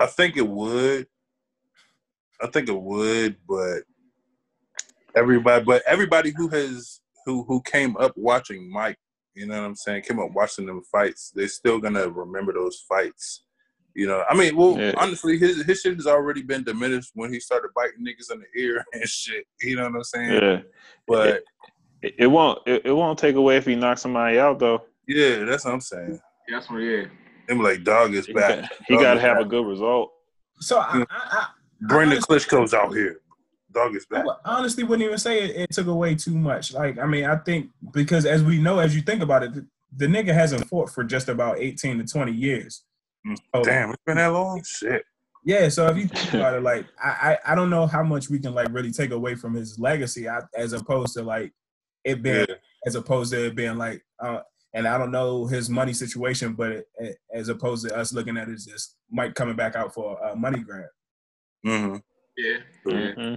I 0.00 0.06
think 0.06 0.36
it 0.36 0.46
would. 0.46 1.06
I 2.42 2.48
think 2.48 2.68
it 2.68 2.76
would, 2.76 3.36
but 3.48 3.82
everybody, 5.16 5.64
but 5.64 5.82
everybody 5.86 6.32
who 6.36 6.48
has 6.48 7.00
who 7.26 7.44
who 7.44 7.60
came 7.62 7.96
up 7.96 8.12
watching 8.16 8.70
Mike, 8.70 8.98
you 9.34 9.46
know 9.46 9.60
what 9.60 9.66
I'm 9.66 9.74
saying, 9.76 10.02
came 10.02 10.18
up 10.20 10.30
watching 10.32 10.66
them 10.66 10.82
fights, 10.90 11.32
they're 11.34 11.48
still 11.48 11.78
gonna 11.78 12.08
remember 12.08 12.52
those 12.52 12.84
fights. 12.88 13.44
You 13.94 14.06
know, 14.06 14.24
I 14.28 14.34
mean, 14.34 14.56
well, 14.56 14.78
Yeah. 14.78 14.94
honestly, 14.96 15.36
his 15.38 15.62
his 15.64 15.80
shit 15.82 15.96
has 15.96 16.06
already 16.06 16.42
been 16.42 16.64
diminished 16.64 17.10
when 17.14 17.32
he 17.32 17.38
started 17.38 17.70
biting 17.76 18.04
niggas 18.04 18.32
in 18.32 18.40
the 18.40 18.60
ear 18.60 18.84
and 18.94 19.06
shit. 19.08 19.44
You 19.60 19.76
know 19.76 19.84
what 19.84 19.96
I'm 19.96 20.04
saying? 20.04 20.32
Yeah, 20.42 20.60
But 21.06 21.42
it, 22.02 22.14
it 22.18 22.26
won't. 22.26 22.60
It, 22.66 22.86
it 22.86 22.92
won't 22.92 23.18
take 23.18 23.36
away 23.36 23.56
if 23.58 23.66
he 23.66 23.74
knocks 23.76 24.00
somebody 24.00 24.38
out 24.38 24.58
though. 24.58 24.82
yeah, 25.06 25.44
that's 25.44 25.64
what 25.66 25.74
I'm 25.74 25.80
saying. 25.80 26.18
Yeah, 26.48 26.56
that's 26.56 26.70
what 26.70 26.78
yeah. 26.78 27.04
Them 27.48 27.58
like 27.62 27.84
dog 27.84 28.14
is 28.14 28.26
back. 28.28 28.60
got, 28.62 28.70
he 28.88 28.96
got 28.96 29.14
to 29.14 29.20
is 29.20 29.22
have 29.22 29.38
a 29.40 29.44
good 29.44 29.66
result. 29.66 30.10
So 30.60 30.78
I, 30.78 31.04
I, 31.10 31.48
Brendan 31.82 32.20
Klitschko's 32.20 32.72
out 32.72 32.94
here. 32.94 33.20
Dog 33.72 33.96
is 33.96 34.06
back. 34.06 34.24
I 34.44 34.58
honestly 34.58 34.84
wouldn't 34.84 35.06
even 35.06 35.18
say 35.18 35.42
it, 35.44 35.56
it 35.56 35.70
took 35.72 35.86
away 35.86 36.14
too 36.14 36.36
much. 36.36 36.72
Like 36.72 36.98
I 36.98 37.06
mean, 37.06 37.24
I 37.24 37.36
think 37.36 37.70
because 37.92 38.26
as 38.26 38.42
we 38.42 38.58
know, 38.58 38.78
as 38.78 38.94
you 38.94 39.02
think 39.02 39.22
about 39.22 39.42
it, 39.42 39.54
the, 39.54 39.66
the 39.96 40.06
nigga 40.06 40.32
hasn't 40.34 40.68
fought 40.68 40.90
for 40.90 41.04
just 41.04 41.28
about 41.28 41.58
eighteen 41.58 41.98
to 41.98 42.04
twenty 42.04 42.32
years. 42.32 42.82
So, 43.54 43.62
Damn, 43.62 43.90
it's 43.90 44.02
been 44.04 44.16
that 44.16 44.26
long. 44.28 44.62
Shit. 44.64 45.04
Yeah, 45.44 45.68
so 45.68 45.86
if 45.88 45.96
you 45.96 46.06
think 46.08 46.34
about 46.34 46.54
it, 46.54 46.62
like 46.62 46.86
I, 47.02 47.38
I, 47.46 47.52
I 47.52 47.54
don't 47.54 47.70
know 47.70 47.86
how 47.86 48.02
much 48.02 48.28
we 48.30 48.38
can 48.38 48.54
like 48.54 48.68
really 48.72 48.92
take 48.92 49.10
away 49.10 49.34
from 49.36 49.54
his 49.54 49.78
legacy, 49.78 50.28
I, 50.28 50.40
as 50.56 50.72
opposed 50.72 51.14
to 51.14 51.22
like 51.22 51.52
it 52.04 52.22
being, 52.22 52.46
Yeah. 52.48 52.54
as 52.86 52.94
opposed 52.96 53.32
to 53.32 53.46
it 53.46 53.54
being 53.54 53.76
like, 53.76 54.04
uh, 54.20 54.40
and 54.74 54.86
I 54.88 54.98
don't 54.98 55.10
know 55.12 55.46
his 55.46 55.68
money 55.70 55.92
situation, 55.92 56.54
but 56.54 56.72
it, 56.72 56.88
it- 56.98 57.18
as 57.34 57.48
opposed 57.48 57.86
to 57.88 57.96
us 57.96 58.12
looking 58.12 58.36
at 58.36 58.48
it 58.48 58.54
as 58.54 58.64
just 58.66 58.96
Mike 59.10 59.34
coming 59.34 59.54
back 59.56 59.76
out 59.76 59.92
for 59.94 60.18
a 60.20 60.34
money 60.34 60.60
grab. 60.60 60.86
Mm-hmm. 61.66 61.96
Yeah. 62.36 62.58
Yeah. 62.86 63.36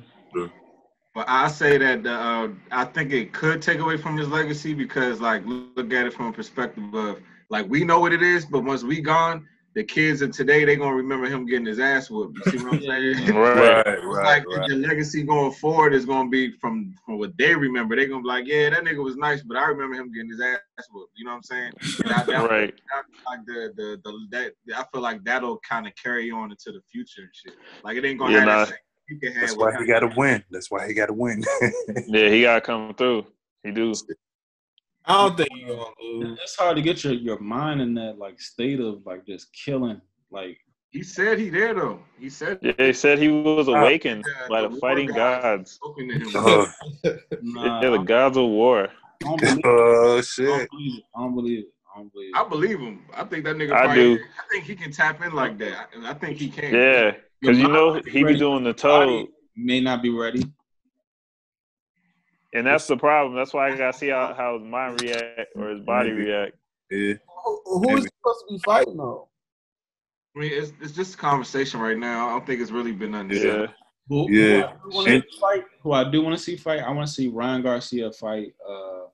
But 1.14 1.30
I 1.30 1.48
say 1.48 1.78
that 1.78 2.06
uh, 2.06 2.50
I 2.72 2.86
think 2.86 3.14
it 3.14 3.32
could 3.32 3.62
take 3.62 3.80
away 3.80 3.96
from 3.96 4.18
his 4.18 4.28
legacy 4.28 4.74
because, 4.74 5.22
like, 5.22 5.44
look 5.46 5.94
at 5.94 6.06
it 6.06 6.14
from 6.14 6.28
a 6.28 6.34
perspective 6.34 6.94
of 6.94 7.20
like 7.50 7.68
we 7.70 7.84
know 7.86 8.00
what 8.00 8.12
it 8.12 8.22
is, 8.22 8.46
but 8.46 8.64
once 8.64 8.84
we 8.84 9.00
gone, 9.02 9.48
the 9.76 9.84
kids 9.84 10.22
of 10.22 10.32
today 10.32 10.66
they 10.66 10.76
gonna 10.76 10.96
remember 10.96 11.28
him 11.28 11.46
getting 11.46 11.66
his 11.66 11.80
ass 11.80 12.10
whooped. 12.10 12.36
You 12.36 12.44
see 12.44 12.58
what 12.58 12.74
I'm 12.74 12.82
saying? 13.16 13.34
Right. 13.36 13.86
Right, 14.04 14.26
like 14.26 14.46
right. 14.48 14.70
the 14.70 14.76
legacy 14.76 15.24
going 15.24 15.52
forward 15.54 15.94
is 15.94 16.06
gonna 16.06 16.30
be 16.30 16.52
from 16.52 16.94
from 17.06 17.18
what 17.18 17.38
they 17.38 17.56
remember. 17.56 17.96
They're 17.96 18.08
gonna 18.08 18.22
be 18.22 18.28
like, 18.28 18.48
yeah, 18.48 18.70
that 18.70 18.84
nigga 18.84 19.04
was 19.04 19.16
nice, 19.16 19.42
but 19.42 19.58
I 19.58 19.66
remember 19.66 19.96
him 19.96 20.12
getting 20.14 20.30
his 20.30 20.42
ass 20.42 20.88
whooped. 20.92 21.12
You 21.16 21.26
know 21.26 21.32
what 21.32 21.38
I'm 21.38 21.44
saying? 21.44 21.72
And 22.04 22.14
I, 22.14 22.24
that, 22.26 22.50
Right. 22.50 22.74
like 23.30 23.46
the, 23.46 23.74
the 23.76 24.02
the 24.04 24.28
that 24.32 24.54
I 24.78 24.86
feel 24.92 25.02
like 25.02 25.24
that'll 25.24 25.60
kind 25.68 25.88
of 25.88 25.94
carry 26.02 26.32
on 26.32 26.52
into 26.52 26.72
the 26.72 26.82
future 26.92 27.22
and 27.22 27.30
shit. 27.34 27.54
Like 27.84 27.98
it 27.98 28.06
ain't 28.06 28.20
gonna 28.20 28.34
Yeah, 28.34 28.40
have 28.40 28.48
nah. 28.48 28.58
that 28.60 28.68
same 28.70 28.78
he 29.08 29.18
can 29.18 29.34
have 29.34 29.42
That's 29.42 29.58
why 29.58 29.78
he 29.78 29.86
got 29.86 30.00
to 30.00 30.14
win. 30.16 30.44
That's 30.52 30.72
why 30.72 30.88
he 30.88 30.94
got 30.94 31.08
to 31.08 31.14
win. 31.14 31.44
Yeah, 32.08 32.30
he 32.30 32.42
got 32.44 32.56
to 32.56 32.62
come 32.62 32.94
through. 32.94 33.26
He 33.64 33.72
do. 33.72 33.94
I 35.06 35.14
don't 35.28 35.38
think 35.38 35.50
you're 35.54 35.76
gonna 35.76 35.90
lose. 36.02 36.40
It's 36.42 36.56
hard 36.56 36.76
to 36.78 36.82
get 36.82 37.04
your, 37.04 37.14
your 37.14 37.40
mind 37.40 37.82
in 37.82 37.94
that 37.96 38.18
like 38.18 38.42
state 38.42 38.80
of 38.80 39.06
like 39.06 39.26
just 39.26 39.54
killing. 39.54 40.02
Like 40.32 40.58
He 40.90 41.04
said 41.04 41.38
he 41.40 41.50
there 41.50 41.74
though. 41.76 42.00
He 42.20 42.30
said 42.30 42.60
Yeah, 42.62 42.74
they 42.78 42.94
said 42.94 43.20
he 43.20 43.28
was 43.30 43.68
uh, 43.68 43.74
awakened 43.74 44.24
Yeah, 44.28 44.48
by 44.50 44.62
the, 44.62 44.70
war 44.70 44.78
fighting 44.80 45.08
gods. 45.08 45.74
spoken 45.74 46.08
to 46.08 46.14
him. 46.16 46.32
Oh, 46.36 46.72
Nah, 47.42 47.82
Yeah, 47.84 47.90
the 47.92 48.00
gods 48.00 48.38
of 48.38 48.46
war. 48.48 48.88
I 48.88 48.90
don't 49.24 49.40
believe 49.42 49.62
oh 49.66 50.18
I 50.18 50.22
shit. 50.22 50.48
don't 50.48 50.70
believe 50.72 50.98
it. 51.00 51.04
I 51.16 51.22
don't 51.22 51.36
believe 51.36 51.60
it. 51.60 51.66
I 51.94 51.98
don't 52.00 52.14
believe 52.14 52.30
it. 52.30 52.38
I 52.38 52.50
believe 52.50 52.80
him. 52.80 53.06
I 53.14 53.24
think 53.26 53.46
that 53.46 53.56
nigga. 53.56 53.74
I 53.74 53.86
probably, 53.86 53.96
do. 54.18 54.20
I 54.40 54.52
think 54.52 54.66
he 54.66 54.76
can 54.76 54.92
tap 54.92 55.24
in 55.24 55.34
like 55.34 55.58
that. 55.60 55.90
I, 56.04 56.12
I 56.12 56.14
think 56.16 56.38
he 56.38 56.50
can. 56.50 56.74
Yeah, 56.74 57.12
because 57.42 57.58
you 57.60 57.68
know 57.68 58.02
he 58.12 58.24
be 58.24 58.38
doing 58.38 58.64
the 58.64 58.74
toe, 58.74 59.28
may 59.56 59.80
not 59.82 60.02
be 60.02 60.10
ready. 60.10 60.44
and 62.54 62.66
that's 62.66 62.88
the 62.88 62.98
problem. 62.98 63.36
That's 63.36 63.54
why 63.54 63.70
I 63.72 63.76
gotta 63.78 63.98
see 63.98 64.10
how, 64.10 64.34
how 64.34 64.58
his 64.58 64.68
mind 64.68 65.02
react 65.02 65.50
or 65.56 65.70
his 65.70 65.82
body 65.82 66.12
Maybe. 66.12 66.26
react. 66.30 66.56
Yeah. 66.92 67.14
Who, 67.44 67.62
who 67.66 67.98
is 67.98 68.04
supposed 68.06 68.46
to 68.48 68.54
be 68.56 68.60
fighting 68.66 68.98
though? 68.98 69.28
I 70.36 70.40
mean, 70.40 70.52
it's, 70.54 70.74
it's 70.82 70.92
just 70.92 71.16
a 71.16 71.18
conversation 71.18 71.80
right 71.80 71.98
now. 71.98 72.28
I 72.28 72.32
don't 72.32 72.46
think 72.46 72.62
it's 72.62 72.72
really 72.72 72.92
been 72.92 73.12
nothing. 73.12 73.32
Yeah. 73.32 73.68
Who, 74.10 74.30
Yeah. 74.32 74.74
Who 74.84 75.00
I 75.00 75.06
do 75.06 75.12
wanna 75.12 75.22
see 75.22 75.40
fight? 75.40 75.64
Who 75.82 75.92
I 75.94 76.12
do 76.12 76.22
want 76.22 76.38
to 76.38 76.44
see 76.44 76.56
fight? 76.58 76.80
I 76.82 76.92
want 76.92 77.08
to 77.08 77.14
see 77.14 77.28
Ryan 77.28 77.62
Garcia 77.62 78.12
fight 78.12 78.54
uh, 78.68 79.06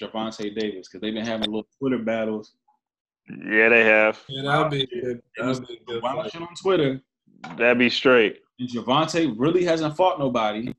Gervonta 0.00 0.54
Davis 0.58 0.88
because 0.88 1.00
they've 1.00 1.14
been 1.14 1.26
having 1.26 1.46
little 1.50 1.66
Twitter 1.78 1.98
battles. 1.98 2.54
yeah, 3.28 3.68
they 3.68 3.84
have. 3.84 4.18
Yeah, 4.28 4.42
that'll 4.42 4.68
be 4.70 4.86
good. 4.86 5.20
That'd 5.36 5.66
be 5.66 5.80
good. 5.86 6.00
fight. 6.00 6.16
Watching 6.16 6.42
on 6.42 6.54
Twitter, 6.54 7.00
That'd 7.56 7.78
be 7.78 7.90
straight. 7.90 8.40
and 8.58 8.68
Gervonta 8.68 9.32
really 9.38 9.64
hasn't 9.64 9.96
fought 9.96 10.18
nobody. 10.18 10.74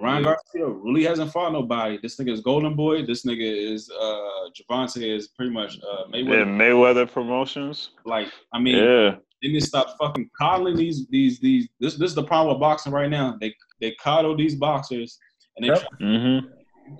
Ryan 0.00 0.22
Yeah. 0.24 0.34
Garcia 0.54 0.66
really 0.68 1.04
hasn't 1.04 1.32
fought 1.32 1.52
nobody. 1.52 1.98
This 2.02 2.16
nigga 2.18 2.30
is 2.32 2.40
Golden 2.40 2.74
Boy. 2.74 3.04
This 3.04 3.24
nigga 3.26 3.72
is 3.72 3.90
uh 3.90 4.48
Gervonta 4.56 5.02
is 5.02 5.28
pretty 5.28 5.50
much 5.50 5.78
uh 5.82 6.04
Yeah, 6.12 6.22
Mayweather. 6.22 6.46
Mayweather 6.46 7.10
Promotions. 7.12 7.90
Like 8.06 8.28
I 8.52 8.58
mean, 8.60 8.76
Yeah, 8.76 9.16
they 9.42 9.48
need 9.48 9.60
to 9.60 9.66
stop 9.66 9.96
fucking 10.00 10.30
coddling 10.38 10.76
these 10.76 11.06
these 11.08 11.40
these. 11.40 11.68
This 11.80 11.96
this 11.96 12.10
is 12.10 12.14
the 12.14 12.22
problem 12.24 12.54
with 12.54 12.60
boxing 12.60 12.92
right 12.92 13.10
now. 13.10 13.36
They 13.40 13.54
they 13.80 13.92
coddle 14.00 14.36
these 14.36 14.54
boxers 14.54 15.18
and 15.56 15.64
they 15.64 15.68
Yep. 15.68 15.78
try, 15.80 15.98
hmm 15.98 16.38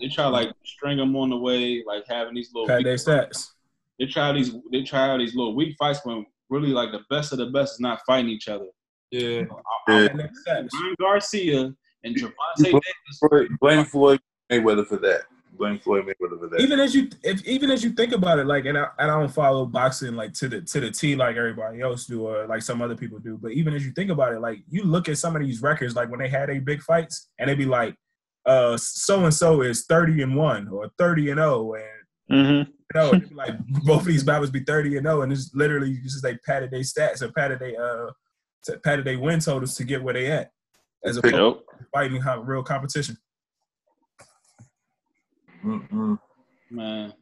they 0.03 0.09
try 0.09 0.27
like 0.27 0.51
string 0.67 0.99
them 0.99 1.17
on 1.17 1.31
the 1.31 1.37
way, 1.39 1.83
like 1.87 2.05
having 2.07 2.35
these 2.35 2.51
little. 2.53 2.67
Pat 2.67 2.79
weak- 2.79 2.85
their 2.85 2.97
stats. 2.97 3.53
they 3.99 4.05
try 4.07 4.33
these 4.33 4.53
they 4.73 4.83
try 4.83 5.09
out 5.09 5.17
these 5.19 5.35
little 5.35 5.55
weak 5.57 5.75
fights 5.79 6.01
when 6.05 6.27
really 6.51 6.69
like 6.71 6.91
the 6.93 7.01
best 7.09 7.33
of 7.33 7.39
the 7.39 7.47
best 7.47 7.75
is 7.75 7.81
not 7.81 8.01
fighting 8.07 8.29
each 8.29 8.49
other. 8.49 8.67
Yeah. 9.11 9.21
Yeah. 9.31 9.45
Pat 9.87 10.17
their 10.17 10.31
stats. 10.47 10.69
Ryan 10.73 10.95
Garcia 11.01 11.75
and 12.05 12.17
Gervonta 12.17 12.33
Davis. 12.63 13.49
Blame 13.61 13.85
Floyd 13.85 14.21
Mayweather 14.51 14.87
for 14.87 14.97
that. 14.99 15.23
Blame 15.53 15.79
Floyd 15.79 16.05
Mayweather 16.05 16.39
for 16.39 16.49
that. 16.49 16.61
Even 16.61 16.79
as 16.79 16.95
you, 16.95 17.09
if 17.23 17.45
even 17.47 17.71
as 17.71 17.83
you 17.83 17.91
think 17.91 18.13
about 18.13 18.39
it, 18.39 18.47
like, 18.47 18.67
and 18.67 18.79
I, 18.79 18.87
and 18.99 19.11
I 19.11 19.19
don't 19.19 19.33
follow 19.33 19.67
boxing 19.67 20.15
like 20.15 20.33
to 20.35 20.49
the 20.49 20.61
to 20.63 20.81
the 20.81 20.91
T 20.91 21.17
like 21.17 21.37
everybody 21.37 21.81
else 21.81 22.07
do, 22.07 22.27
or 22.27 22.47
like 22.47 22.63
some 22.63 22.83
other 22.83 22.97
people 22.97 23.19
do. 23.19 23.39
But 23.41 23.53
even 23.53 23.75
as 23.75 23.85
you 23.85 23.93
think 23.93 24.11
about 24.11 24.33
it, 24.35 24.41
like 24.41 24.61
you 24.69 24.85
look 24.85 25.09
at 25.09 25.19
some 25.19 25.35
of 25.35 25.43
these 25.43 25.63
records, 25.63 25.97
like 25.97 26.11
when 26.11 26.21
they 26.21 26.29
had 26.29 26.51
a 26.51 26.59
big 26.59 26.83
fights, 26.83 27.29
and 27.39 27.49
they'd 27.49 27.59
be 27.59 27.65
like, 27.65 27.97
uh, 28.47 28.77
so 28.77 29.25
and 29.25 29.35
so 29.35 29.63
is 29.63 29.87
thirty 29.87 30.23
and 30.23 30.37
one 30.37 30.69
or 30.69 30.91
thirty 30.99 31.31
and 31.31 31.39
zero, 31.39 31.75
and 31.75 31.85
hmm 32.31 32.71
you 32.95 33.01
know, 33.01 33.21
like 33.35 33.59
both 33.85 34.01
of 34.01 34.07
these 34.07 34.25
battles 34.25 34.51
be 34.51 34.61
thirty 34.61 34.97
and 34.97 35.07
zero, 35.07 35.23
and 35.23 35.33
it's 35.33 35.55
literally 35.55 35.99
just 36.03 36.25
like 36.25 36.41
patted 36.47 36.71
their 36.71 36.81
stats 36.81 37.21
or 37.21 37.33
patted 37.33 37.59
their 37.59 37.83
uh 37.83 38.11
to- 38.65 38.79
patted 38.79 39.05
their 39.05 39.19
win 39.19 39.41
totals 39.41 39.75
to 39.77 39.85
get 39.85 40.03
where 40.03 40.15
they 40.15 40.27
at, 40.31 40.53
as 41.05 41.17
opposed 41.17 41.35
Nope. 41.35 41.65
to 41.79 41.85
fighting 41.93 42.21
how 42.21 42.41
real 42.43 42.63
competition. 42.63 43.17
Mm-mm. 45.65 46.19
Man, 46.71 47.13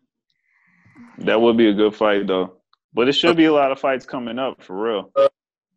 That 1.19 1.41
would 1.41 1.57
be 1.57 1.69
a 1.69 1.73
good 1.73 1.95
fight 1.95 2.27
though. 2.27 2.57
But 2.93 3.09
it 3.09 3.13
should 3.13 3.37
be 3.37 3.45
a 3.45 3.53
lot 3.53 3.73
of 3.73 3.79
fights 3.79 4.07
coming 4.07 4.39
up 4.39 4.63
for 4.63 4.77
real. 4.83 5.13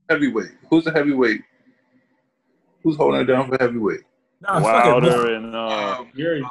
Heavyweight. 0.10 0.52
Who's 0.70 0.86
the 0.86 0.92
heavyweight? 0.92 1.42
Who's 2.84 2.96
holding 2.96 3.22
it 3.22 3.26
down 3.26 3.48
for 3.50 3.58
heavyweight? 3.60 4.00
Nah. 4.42 4.62
Wilder 4.62 5.34
and 5.36 5.54
uh, 5.56 5.98
Um, 6.00 6.12
Fury. 6.16 6.44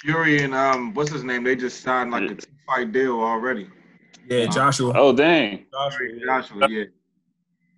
Fury 0.00 0.42
and 0.42 0.54
um, 0.54 0.94
what's 0.94 1.10
his 1.12 1.22
name? 1.24 1.44
They 1.44 1.54
just 1.54 1.82
signed 1.82 2.10
like 2.10 2.22
Yeah. 2.22 2.30
a 2.30 2.34
two 2.36 2.46
fight 2.66 2.92
deal 2.92 3.20
already. 3.20 3.68
Yeah, 4.28 4.46
Joshua. 4.46 4.92
oh 4.96 5.12
dang, 5.14 5.66
Joshua, 5.72 6.06
yeah. 6.14 6.24
Joshua, 6.26 6.68
yeah. 6.70 6.84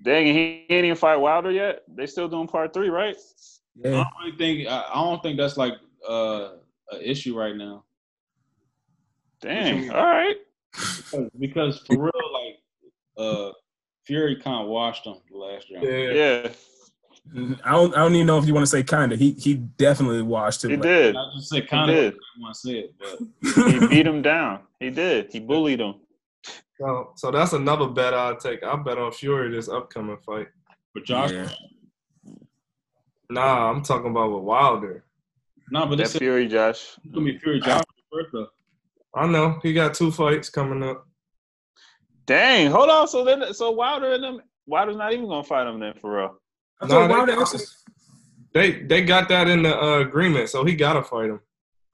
Dang, 0.05 0.26
he 0.26 0.66
ain't 0.68 0.84
even 0.84 0.94
fight 0.97 1.16
Wilder 1.16 1.50
yet. 1.50 1.83
They 1.89 2.07
still 2.07 2.28
doing 2.28 2.47
part 2.47 2.73
three, 2.73 2.89
right? 2.91 3.16
Yeah. 3.76 3.89
I 3.91 3.94
don't 3.94 4.07
really 4.24 4.36
think 4.39 4.68
I, 4.68 4.84
I 4.91 4.94
don't 4.94 5.20
think 5.23 5.36
that's 5.39 5.57
like 5.57 5.73
uh 6.08 6.50
an 6.92 7.00
issue 7.02 7.36
right 7.36 7.57
now 7.57 7.83
Dang, 9.41 9.91
all 9.91 10.07
right. 10.07 10.36
because, 10.73 11.31
because 11.39 11.78
for 11.81 11.97
real 11.99 12.33
like 12.33 12.58
uh 13.16 13.50
Fury 14.07 14.36
kind 14.36 14.62
of 14.62 14.68
washed 14.68 15.07
him 15.07 15.15
the 15.31 15.36
last 15.39 15.66
round. 15.73 15.86
Yeah. 15.86 16.10
Yeah, 16.12 16.49
I 17.65 17.73
don't. 17.73 17.94
I 17.97 18.00
don't 18.00 18.15
even 18.15 18.26
know 18.26 18.39
if 18.39 18.47
you 18.47 18.52
want 18.52 18.65
to 18.66 18.70
say 18.70 18.83
kinda. 18.83 19.16
He 19.16 19.33
he 19.33 19.55
definitely 19.55 20.20
washed 20.23 20.62
him. 20.65 20.70
he 20.73 20.76
Like, 20.76 20.83
did. 20.83 21.16
I 21.16 21.24
just 21.36 21.49
said 21.49 21.68
kind 21.68 21.91
of 21.91 21.97
did. 21.97 22.15
want 22.39 22.55
to 22.55 22.60
say 22.60 22.73
it, 22.81 22.94
but 22.99 23.70
He 23.70 23.86
beat 23.89 24.07
him 24.07 24.20
down. 24.20 24.60
He 24.78 24.91
did. 24.91 25.33
He 25.33 25.41
bullied 25.50 25.81
him. 25.81 25.94
So, 26.80 27.12
so 27.16 27.30
that's 27.30 27.52
another 27.52 27.88
bet 27.88 28.14
I'll 28.14 28.36
take. 28.36 28.62
I'll 28.62 28.76
bet 28.82 28.98
on 28.98 29.12
Fury 29.12 29.50
this 29.50 29.68
upcoming 29.68 30.16
fight. 30.26 30.48
but 30.92 31.04
Josh, 31.04 31.30
Yeah. 31.32 31.48
Nah, 33.30 33.70
I'm 33.70 33.82
talking 33.82 34.10
about 34.10 34.32
with 34.32 34.42
Wilder. 34.42 35.04
no, 35.70 35.86
but 35.86 35.90
That 35.90 35.96
this 36.04 36.14
is 36.14 36.18
Fury, 36.18 36.46
Josh. 36.46 36.96
gonna 37.12 37.24
be 37.26 37.38
Fury 37.38 37.60
Joshua 37.60 37.84
first 38.12 38.30
though. 38.32 38.48
I 39.14 39.26
know 39.26 39.58
he 39.62 39.72
got 39.72 39.94
two 39.94 40.10
fights 40.10 40.50
coming 40.50 40.82
up. 40.82 41.06
Dang, 42.26 42.70
hold 42.70 42.90
on. 42.90 43.06
So 43.08 43.24
then, 43.24 43.52
so 43.54 43.70
Wilder 43.70 44.12
and 44.14 44.24
them, 44.24 44.40
Wilder's 44.66 44.96
not 44.96 45.12
even 45.12 45.26
gonna 45.28 45.44
fight 45.44 45.66
him 45.66 45.78
then 45.80 45.94
for 46.00 46.16
real. 46.16 46.36
I 46.80 46.86
Nah, 46.86 47.06
they- 47.06 47.14
Wilder 47.36 47.58
They 48.52 48.82
they 48.82 49.04
got 49.04 49.28
that 49.30 49.48
in 49.48 49.62
the 49.62 49.76
uh, 49.76 49.98
agreement, 50.00 50.48
so 50.48 50.64
he 50.64 50.74
gotta 50.74 51.02
fight 51.02 51.30
him. 51.30 51.40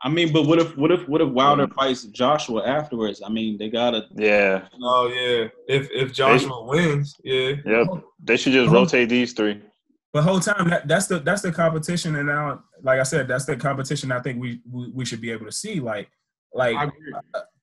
I 0.02 0.08
mean, 0.08 0.32
but 0.32 0.46
what 0.46 0.58
if 0.58 0.76
what 0.76 0.90
if 0.90 1.06
what 1.08 1.20
if 1.20 1.28
Wilder 1.28 1.68
fights 1.68 2.04
Joshua 2.04 2.66
afterwards? 2.66 3.22
I 3.24 3.28
mean, 3.28 3.58
they 3.58 3.68
gotta. 3.68 4.06
Yeah. 4.14 4.66
Oh 4.82 5.08
yeah, 5.08 5.48
if 5.68 5.90
if 5.90 6.12
Joshua 6.12 6.64
wins, 6.64 7.16
yeah. 7.22 7.54
Yep. 7.66 7.86
They 8.22 8.36
should 8.36 8.54
just 8.54 8.70
rotate 8.72 9.10
these 9.10 9.34
three. 9.34 9.60
But 10.12 10.24
whole 10.24 10.40
time 10.40 10.70
that 10.70 10.88
that's 10.88 11.06
the 11.06 11.18
that's 11.18 11.42
the 11.42 11.52
competition, 11.52 12.16
and 12.16 12.26
now, 12.26 12.64
like 12.82 12.98
I 12.98 13.04
said, 13.04 13.28
that's 13.28 13.44
the 13.44 13.56
competition. 13.56 14.10
I 14.10 14.20
think 14.20 14.40
we 14.40 14.60
we, 14.70 14.90
we 14.90 15.04
should 15.04 15.20
be 15.20 15.30
able 15.30 15.46
to 15.46 15.52
see, 15.52 15.80
like 15.80 16.10
like 16.54 16.76
I 16.76 16.88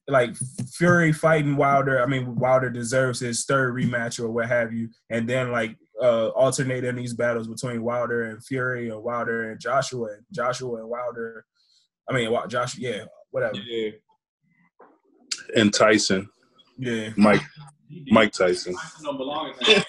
like 0.07 0.35
Fury 0.75 1.11
fighting 1.11 1.57
Wilder. 1.57 2.01
I 2.01 2.06
mean, 2.06 2.35
Wilder 2.35 2.69
deserves 2.69 3.19
his 3.19 3.43
third 3.45 3.74
rematch 3.74 4.19
or 4.19 4.30
what 4.30 4.48
have 4.48 4.72
you, 4.72 4.90
and 5.09 5.27
then 5.27 5.51
like 5.51 5.75
uh 6.01 6.27
alternating 6.30 6.95
these 6.95 7.14
battles 7.14 7.48
between 7.48 7.83
Wilder 7.83 8.25
and 8.25 8.45
Fury, 8.45 8.91
or 8.91 9.01
Wilder 9.01 9.51
and 9.51 9.59
Joshua, 9.59 10.14
and 10.14 10.24
Joshua 10.32 10.80
and 10.80 10.90
Wilder. 10.90 11.45
I 12.09 12.13
mean, 12.13 12.31
Wa- 12.31 12.47
Josh, 12.47 12.77
yeah, 12.77 13.03
whatever, 13.31 13.57
Yeah. 13.57 13.91
And 15.55 15.73
Tyson. 15.73 16.29
yeah. 16.77 17.09
Mike 17.15 17.41
Mike 18.07 18.33
Tyson. 18.33 18.75
Don't 19.01 19.17
belong 19.17 19.49
in 19.49 19.55
that. 19.65 19.85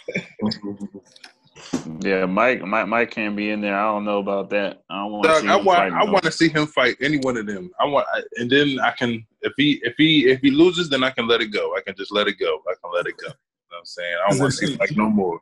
Yeah, 2.00 2.26
Mike, 2.26 2.62
Mike, 2.62 2.86
Mike 2.86 3.10
can't 3.10 3.34
be 3.34 3.50
in 3.50 3.60
there. 3.60 3.76
I 3.76 3.86
don't 3.86 4.04
know 4.04 4.18
about 4.18 4.50
that. 4.50 4.82
I 4.88 5.04
want 5.04 5.24
to 5.24 5.40
see 5.40 5.48
I 5.48 5.58
him 5.58 5.64
want 5.64 5.92
I 5.94 6.04
want 6.04 6.24
to 6.24 6.30
see 6.30 6.48
him 6.48 6.66
fight 6.66 6.96
any 7.00 7.18
one 7.18 7.36
of 7.36 7.46
them. 7.46 7.70
I 7.80 7.84
want 7.86 8.06
I, 8.14 8.22
and 8.36 8.48
then 8.50 8.78
I 8.80 8.92
can 8.92 9.26
if 9.42 9.52
he 9.56 9.80
if 9.82 9.94
he 9.96 10.28
if 10.30 10.40
he 10.40 10.50
loses 10.50 10.88
then 10.88 11.02
I 11.02 11.10
can 11.10 11.26
let 11.26 11.40
it 11.40 11.48
go. 11.48 11.74
I 11.76 11.80
can 11.80 11.96
just 11.96 12.12
let 12.12 12.28
it 12.28 12.38
go. 12.38 12.60
I 12.68 12.74
can 12.82 12.92
let 12.94 13.06
it 13.06 13.16
go. 13.16 13.26
You 13.26 13.30
know 13.30 13.34
what 13.70 13.78
I'm 13.78 13.84
saying? 13.84 14.14
I 14.24 14.30
don't 14.30 14.38
want 14.40 14.52
to 14.52 14.66
see 14.66 14.76
Mike 14.76 14.96
no 14.96 15.08
more. 15.10 15.40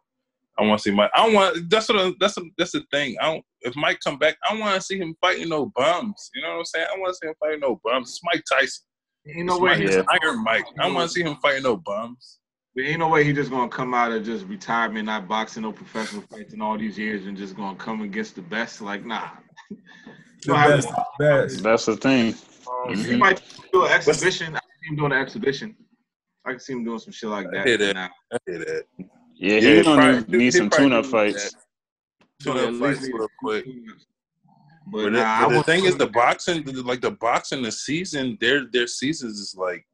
I 0.58 0.62
want 0.62 0.78
to 0.78 0.82
see 0.82 0.94
Mike. 0.94 1.10
I 1.14 1.24
don't 1.24 1.34
want 1.34 1.68
that's 1.70 1.88
what 1.88 1.98
I- 1.98 2.12
that's 2.20 2.36
that's 2.56 2.72
the 2.72 2.82
thing. 2.90 3.16
I 3.20 3.26
don't 3.32 3.44
if 3.60 3.74
Mike 3.76 3.98
come 4.02 4.18
back, 4.18 4.36
I 4.48 4.56
want 4.58 4.74
to 4.74 4.80
see 4.80 4.98
him 4.98 5.14
fighting 5.20 5.48
no 5.48 5.66
bums. 5.76 6.30
You 6.34 6.42
know 6.42 6.50
what 6.52 6.58
I'm 6.58 6.64
saying? 6.64 6.86
I 6.94 6.98
want 6.98 7.12
to 7.12 7.18
see 7.20 7.28
him 7.28 7.34
fighting 7.40 7.60
no 7.60 7.80
bums. 7.84 8.10
It's 8.10 8.20
Mike 8.24 8.42
Tyson. 8.50 8.84
Ain't 9.28 9.46
no 9.46 9.54
It's 9.54 9.60
way 9.62 9.70
Mike, 9.72 9.78
he's 9.80 9.96
it's 9.96 10.08
Iron 10.22 10.44
Mike. 10.44 10.64
I 10.78 10.84
don't 10.84 10.94
want 10.94 11.08
to 11.10 11.14
see 11.14 11.22
him 11.22 11.36
fighting 11.42 11.64
no 11.64 11.76
bums. 11.76 12.38
But 12.74 12.84
ain't 12.84 12.98
no 13.00 13.08
way 13.08 13.24
he 13.24 13.32
just 13.32 13.50
gonna 13.50 13.68
come 13.70 13.92
out 13.94 14.12
of 14.12 14.24
just 14.24 14.46
retirement, 14.46 15.06
not 15.06 15.26
boxing 15.26 15.62
no 15.62 15.72
professional 15.72 16.22
fights 16.30 16.52
in 16.54 16.60
all 16.62 16.76
these 16.78 16.98
years, 16.98 17.26
and 17.26 17.36
just 17.36 17.56
gonna 17.56 17.76
come 17.76 18.02
against 18.02 18.34
the 18.36 18.42
best. 18.42 18.80
Like 18.80 19.04
nah. 19.04 19.28
The 19.70 19.76
No, 20.48 20.54
I- 20.54 20.66
best, 20.68 20.88
best. 21.18 21.62
That's 21.62 21.86
the 21.86 21.96
thing. 21.96 22.34
Um, 22.68 22.94
Mhm. 22.94 23.04
He 23.06 23.16
might 23.16 23.42
do 23.72 23.84
an 23.84 23.92
exhibition. 23.92 24.54
I 24.56 24.58
see 24.60 24.88
him 24.90 24.96
doing 24.96 25.12
an 25.12 25.18
exhibition. 25.18 25.76
I 26.44 26.50
can 26.50 26.60
see 26.60 26.72
him 26.74 26.84
doing 26.84 26.98
some 26.98 27.12
shit 27.12 27.28
like 27.30 27.50
that. 27.50 27.62
I 27.62 27.68
hear 27.68 27.78
that. 27.78 27.94
Nah. 27.94 28.08
I 28.32 28.38
hear 28.46 28.58
that. 28.60 28.84
Yeah, 29.38 29.54
Yeah, 29.58 29.60
he's 29.76 29.84
gonna 29.84 30.02
probably- 30.02 30.32
need, 30.38 30.44
need 30.44 30.50
some 30.52 30.70
probably 30.70 30.86
tune-up 30.88 31.06
fights. 31.06 31.52
that. 31.52 31.62
Tune-up 32.42 32.72
Yeah, 32.72 32.78
fights 32.78 33.08
real 33.12 33.28
quick. 33.38 33.66
But, 34.88 35.02
But, 35.02 35.12
nah, 35.12 35.40
the, 35.40 35.46
but 35.46 35.54
the 35.58 35.62
thing 35.64 35.84
is, 35.84 35.96
the 35.96 36.06
boxing, 36.06 36.64
like 36.84 37.00
the 37.00 37.10
boxing, 37.10 37.62
the 37.62 37.72
season, 37.72 38.38
their 38.40 38.66
their 38.66 38.86
seasons 38.86 39.40
is 39.40 39.54
like, 39.58 39.84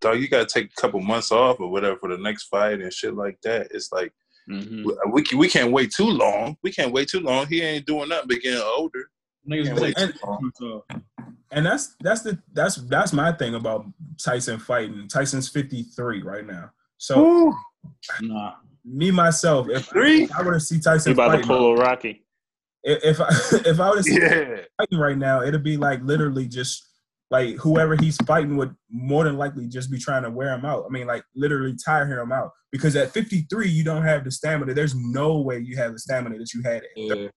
dog, 0.00 0.20
you 0.20 0.28
gotta 0.28 0.46
take 0.46 0.70
a 0.76 0.80
couple 0.80 1.00
months 1.00 1.30
off 1.30 1.60
or 1.60 1.70
whatever 1.70 1.96
for 1.98 2.08
the 2.08 2.16
next 2.18 2.44
fight 2.44 2.80
and 2.80 2.92
shit 2.92 3.14
like 3.14 3.38
that. 3.42 3.68
It's 3.72 3.92
like 3.92 4.12
hmm 4.48 4.84
we 4.84 4.94
we, 5.12 5.22
can, 5.22 5.38
we 5.38 5.48
can't 5.48 5.70
wait 5.70 5.90
too 5.92 6.08
long. 6.08 6.56
We 6.62 6.72
can't 6.72 6.92
wait 6.92 7.08
too 7.08 7.20
long. 7.20 7.46
He 7.46 7.60
ain't 7.60 7.84
doing 7.86 8.08
nothing 8.08 8.28
but 8.28 8.40
getting 8.40 8.62
older. 8.62 9.10
Niggas 9.46 9.66
Can't 9.66 9.80
wait 9.80 9.96
too 9.96 10.12
long. 10.24 10.82
And 11.52 11.66
that's 11.66 11.94
that's 12.00 12.22
the 12.22 12.38
that's 12.54 12.76
that's 12.76 13.12
my 13.12 13.32
thing 13.32 13.54
about 13.54 13.84
Tyson 14.16 14.58
fighting. 14.58 15.08
Tyson's 15.08 15.50
fifty 15.50 15.82
three 15.82 16.22
right 16.22 16.46
now. 16.46 16.70
So 16.96 17.22
Woo. 17.22 17.54
Nah, 18.22 18.54
me 18.88 19.10
myself, 19.10 19.68
if, 19.68 19.86
Three? 19.86 20.24
if 20.24 20.32
I 20.36 20.42
were 20.42 20.54
to 20.54 20.60
see 20.60 20.76
He 20.76 20.80
Tyson 20.80 21.12
about 21.12 21.28
to 21.32 21.38
fight, 21.38 21.46
pull 21.46 21.72
a 21.72 21.76
Rocky. 21.76 22.24
if 22.84 23.04
if 23.04 23.20
I, 23.20 23.28
if 23.68 23.80
I 23.80 23.90
were 23.90 23.96
to 23.96 24.02
see 24.02 24.18
Yeah. 24.20 24.60
fighting 24.78 24.98
right 24.98 25.18
now, 25.18 25.42
it'd 25.42 25.62
be 25.64 25.76
like 25.76 26.00
literally 26.02 26.46
just 26.46 26.84
like 27.30 27.56
whoever 27.56 27.94
he's 27.94 28.16
fighting 28.24 28.56
would 28.56 28.74
more 28.90 29.24
than 29.24 29.36
likely 29.36 29.66
just 29.66 29.90
be 29.90 29.98
trying 29.98 30.22
to 30.22 30.30
wear 30.30 30.54
him 30.54 30.64
out. 30.64 30.84
I 30.86 30.88
mean, 30.90 31.06
like 31.06 31.22
literally 31.36 31.76
tire 31.84 32.06
him 32.06 32.32
out 32.32 32.52
because 32.72 32.96
at 32.96 33.10
53 33.12 33.68
you 33.68 33.84
don't 33.84 34.02
have 34.02 34.24
the 34.24 34.30
stamina. 34.30 34.72
There's 34.72 34.94
no 34.94 35.38
way 35.40 35.58
you 35.58 35.76
have 35.76 35.92
the 35.92 35.98
stamina 35.98 36.38
that 36.38 36.54
you 36.54 36.62
had. 36.62 36.76
At 36.84 36.88
Yeah. 36.96 37.28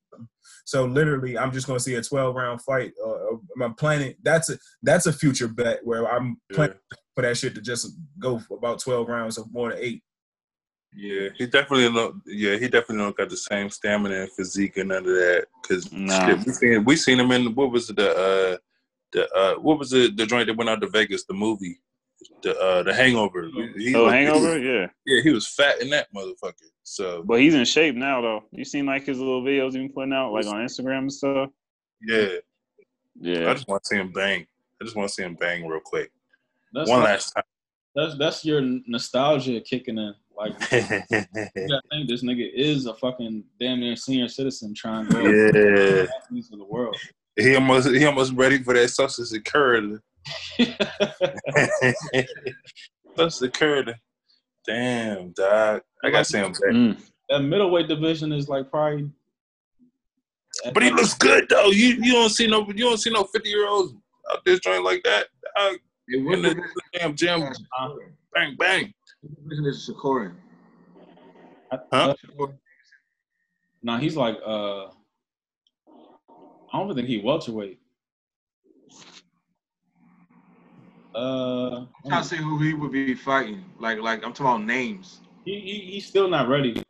So 0.63 0.85
literally, 0.85 1.37
I'm 1.37 1.51
just 1.51 1.67
gonna 1.67 1.79
see 1.79 1.95
a 1.95 2.01
12 2.01 2.35
round 2.35 2.61
fight. 2.61 2.93
Uh, 3.05 3.35
I'm 3.61 3.73
planning. 3.73 4.13
That's 4.23 4.49
a 4.49 4.57
that's 4.83 5.07
a 5.07 5.13
future 5.13 5.47
bet 5.49 5.79
where 5.83 6.05
I'm 6.09 6.39
planning 6.53 6.77
for 7.15 7.23
that 7.23 7.35
shit 7.35 7.55
to 7.55 7.61
just 7.61 7.87
go 8.19 8.39
for 8.39 8.57
about 8.57 8.79
12 8.79 9.07
rounds 9.09 9.37
of 9.37 9.51
more 9.51 9.71
than 9.71 9.79
eight. 9.81 10.03
Yeah, 10.95 11.29
he 11.37 11.45
definitely 11.47 11.91
don't. 11.93 12.21
Yeah, 12.25 12.57
he 12.57 12.67
definitely 12.67 12.97
don't 12.97 13.15
got 13.15 13.29
the 13.29 13.37
same 13.37 13.69
stamina 13.69 14.21
and 14.23 14.31
physique 14.33 14.77
and 14.77 14.89
none 14.89 14.99
of 14.99 15.05
that. 15.05 15.45
Cause 15.67 15.91
Nah. 15.91 16.27
shit, 16.27 16.45
we 16.45 16.51
seen 16.53 16.83
we 16.83 16.95
seen 16.97 17.19
him 17.19 17.31
in 17.31 17.55
what 17.55 17.71
was 17.71 17.89
it, 17.89 17.95
the 17.95 18.09
uh 18.11 18.57
the 19.13 19.29
uh 19.33 19.55
what 19.55 19.79
was 19.79 19.91
the 19.91 20.09
the 20.11 20.25
joint 20.25 20.47
that 20.47 20.57
went 20.57 20.69
out 20.69 20.81
to 20.81 20.87
Vegas 20.87 21.23
the 21.25 21.33
movie 21.33 21.79
the 22.43 22.57
uh 22.59 22.83
the 22.83 22.93
Hangover. 22.93 23.49
He 23.77 23.95
Oh, 23.95 24.03
was- 24.05 24.13
Hangover, 24.13 24.59
yeah. 24.59 24.87
Yeah, 25.05 25.21
he 25.23 25.29
was 25.31 25.47
fat 25.47 25.81
in 25.81 25.89
that 25.91 26.07
motherfucker. 26.13 26.69
So 26.83 27.23
But 27.23 27.39
he's 27.39 27.53
in 27.55 27.63
shape 27.65 27.95
now, 27.95 28.19
though. 28.21 28.43
You 28.51 28.65
seen 28.65 28.85
like 28.85 29.05
his 29.05 29.17
little 29.17 29.41
videos 29.43 29.71
he 29.71 29.77
been 29.79 29.93
putting 29.93 30.13
out, 30.13 30.33
like 30.33 30.45
on 30.45 30.55
Instagram 30.55 30.99
and 30.99 31.13
stuff. 31.13 31.49
yeah, 32.01 32.27
yeah. 33.19 33.49
I 33.49 33.53
just 33.53 33.67
want 33.67 33.83
to 33.83 33.87
see 33.87 33.95
him 33.95 34.11
bang. 34.11 34.45
I 34.81 34.83
just 34.83 34.95
want 34.97 35.07
to 35.07 35.13
see 35.15 35.23
him 35.23 35.35
bang 35.35 35.65
real 35.65 35.79
quick. 35.79 36.11
That's 36.73 36.89
One 36.89 36.99
like- 36.99 37.09
last 37.09 37.31
time. 37.31 37.43
That's 37.95 38.17
that's 38.17 38.43
your 38.45 38.61
nostalgia 38.87 39.59
kicking 39.61 39.97
in. 39.97 40.13
Like 40.37 40.53
you 40.71 40.79
gotta 41.67 41.81
think 41.91 42.07
this 42.09 42.23
nigga 42.23 42.49
is 42.53 42.85
a 42.85 42.93
fucking 42.93 43.43
damn 43.59 43.79
near 43.79 43.95
senior 43.95 44.27
citizen 44.27 44.73
trying 44.73 45.07
to 45.09 45.21
yeah, 45.23 46.07
athletes 46.17 46.51
of 46.51 46.59
the 46.59 46.65
world. 46.65 46.95
he 47.35 47.55
almost 47.55 47.89
he 47.89 48.05
almost 48.05 48.33
ready 48.33 48.63
for 48.63 48.73
that 48.73 48.89
social 48.89 49.25
security. 49.25 49.97
social 53.15 53.29
security. 53.29 53.93
Damn, 54.65 55.31
dog. 55.31 55.81
I 56.03 56.09
gotta 56.09 56.25
see 56.25 56.37
him 56.37 56.51
back. 56.51 56.61
Mm. 56.61 57.01
that 57.29 57.39
middleweight 57.41 57.87
division 57.87 58.31
is 58.31 58.47
like 58.47 58.69
probably. 58.69 59.11
But 60.73 60.83
he 60.83 60.91
looks 60.91 61.13
good 61.13 61.47
though. 61.49 61.71
You 61.71 61.97
you 62.01 62.13
don't 62.13 62.29
see 62.29 62.47
no 62.47 62.65
you 62.67 62.85
don't 62.85 62.99
see 62.99 63.11
no 63.11 63.23
fifty 63.25 63.49
year 63.49 63.67
olds 63.67 63.93
out 64.31 64.43
there 64.45 64.57
joint 64.59 64.83
like 64.83 65.03
that. 65.03 65.27
Dog. 65.57 65.77
It 66.07 66.17
In 66.17 66.41
the 66.41 66.61
damn 66.93 67.15
gym, 67.15 67.41
bang 68.33 68.55
bang. 68.57 68.93
Division 69.21 69.65
is 69.65 69.89
Shakurin. 69.89 70.35
Huh? 71.91 72.13
Nah, 73.83 73.97
he's 73.97 74.15
like 74.15 74.37
uh. 74.45 74.87
I 76.73 76.77
don't 76.79 76.95
think 76.95 77.07
he 77.07 77.17
welterweight. 77.19 77.79
Uh, 81.13 81.79
I'm 81.81 81.87
trying 82.07 82.21
to 82.23 82.27
see 82.29 82.37
who 82.37 82.57
he 82.59 82.73
would 82.73 82.93
be 82.93 83.13
fighting. 83.13 83.65
Like, 83.77 83.99
like 83.99 84.23
I'm 84.23 84.31
talking 84.31 84.45
about 84.45 84.63
names. 84.63 85.19
he, 85.43 85.59
he 85.59 85.79
he's 85.91 86.05
still 86.05 86.29
not 86.29 86.47
ready. 86.47 86.81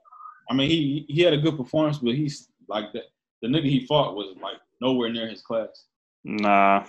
I 0.50 0.54
mean, 0.54 0.70
he 0.70 1.06
he 1.08 1.22
had 1.22 1.34
a 1.34 1.38
good 1.38 1.58
performance, 1.58 1.98
but 1.98 2.14
he's 2.14 2.50
like 2.68 2.94
the 2.94 3.02
the 3.42 3.48
nigga 3.48 3.66
he 3.66 3.86
fought 3.88 4.16
was 4.16 4.36
like 4.42 4.58
nowhere 4.80 5.12
near 5.12 5.28
his 5.28 5.42
class. 5.42 5.86
Nah, 6.24 6.86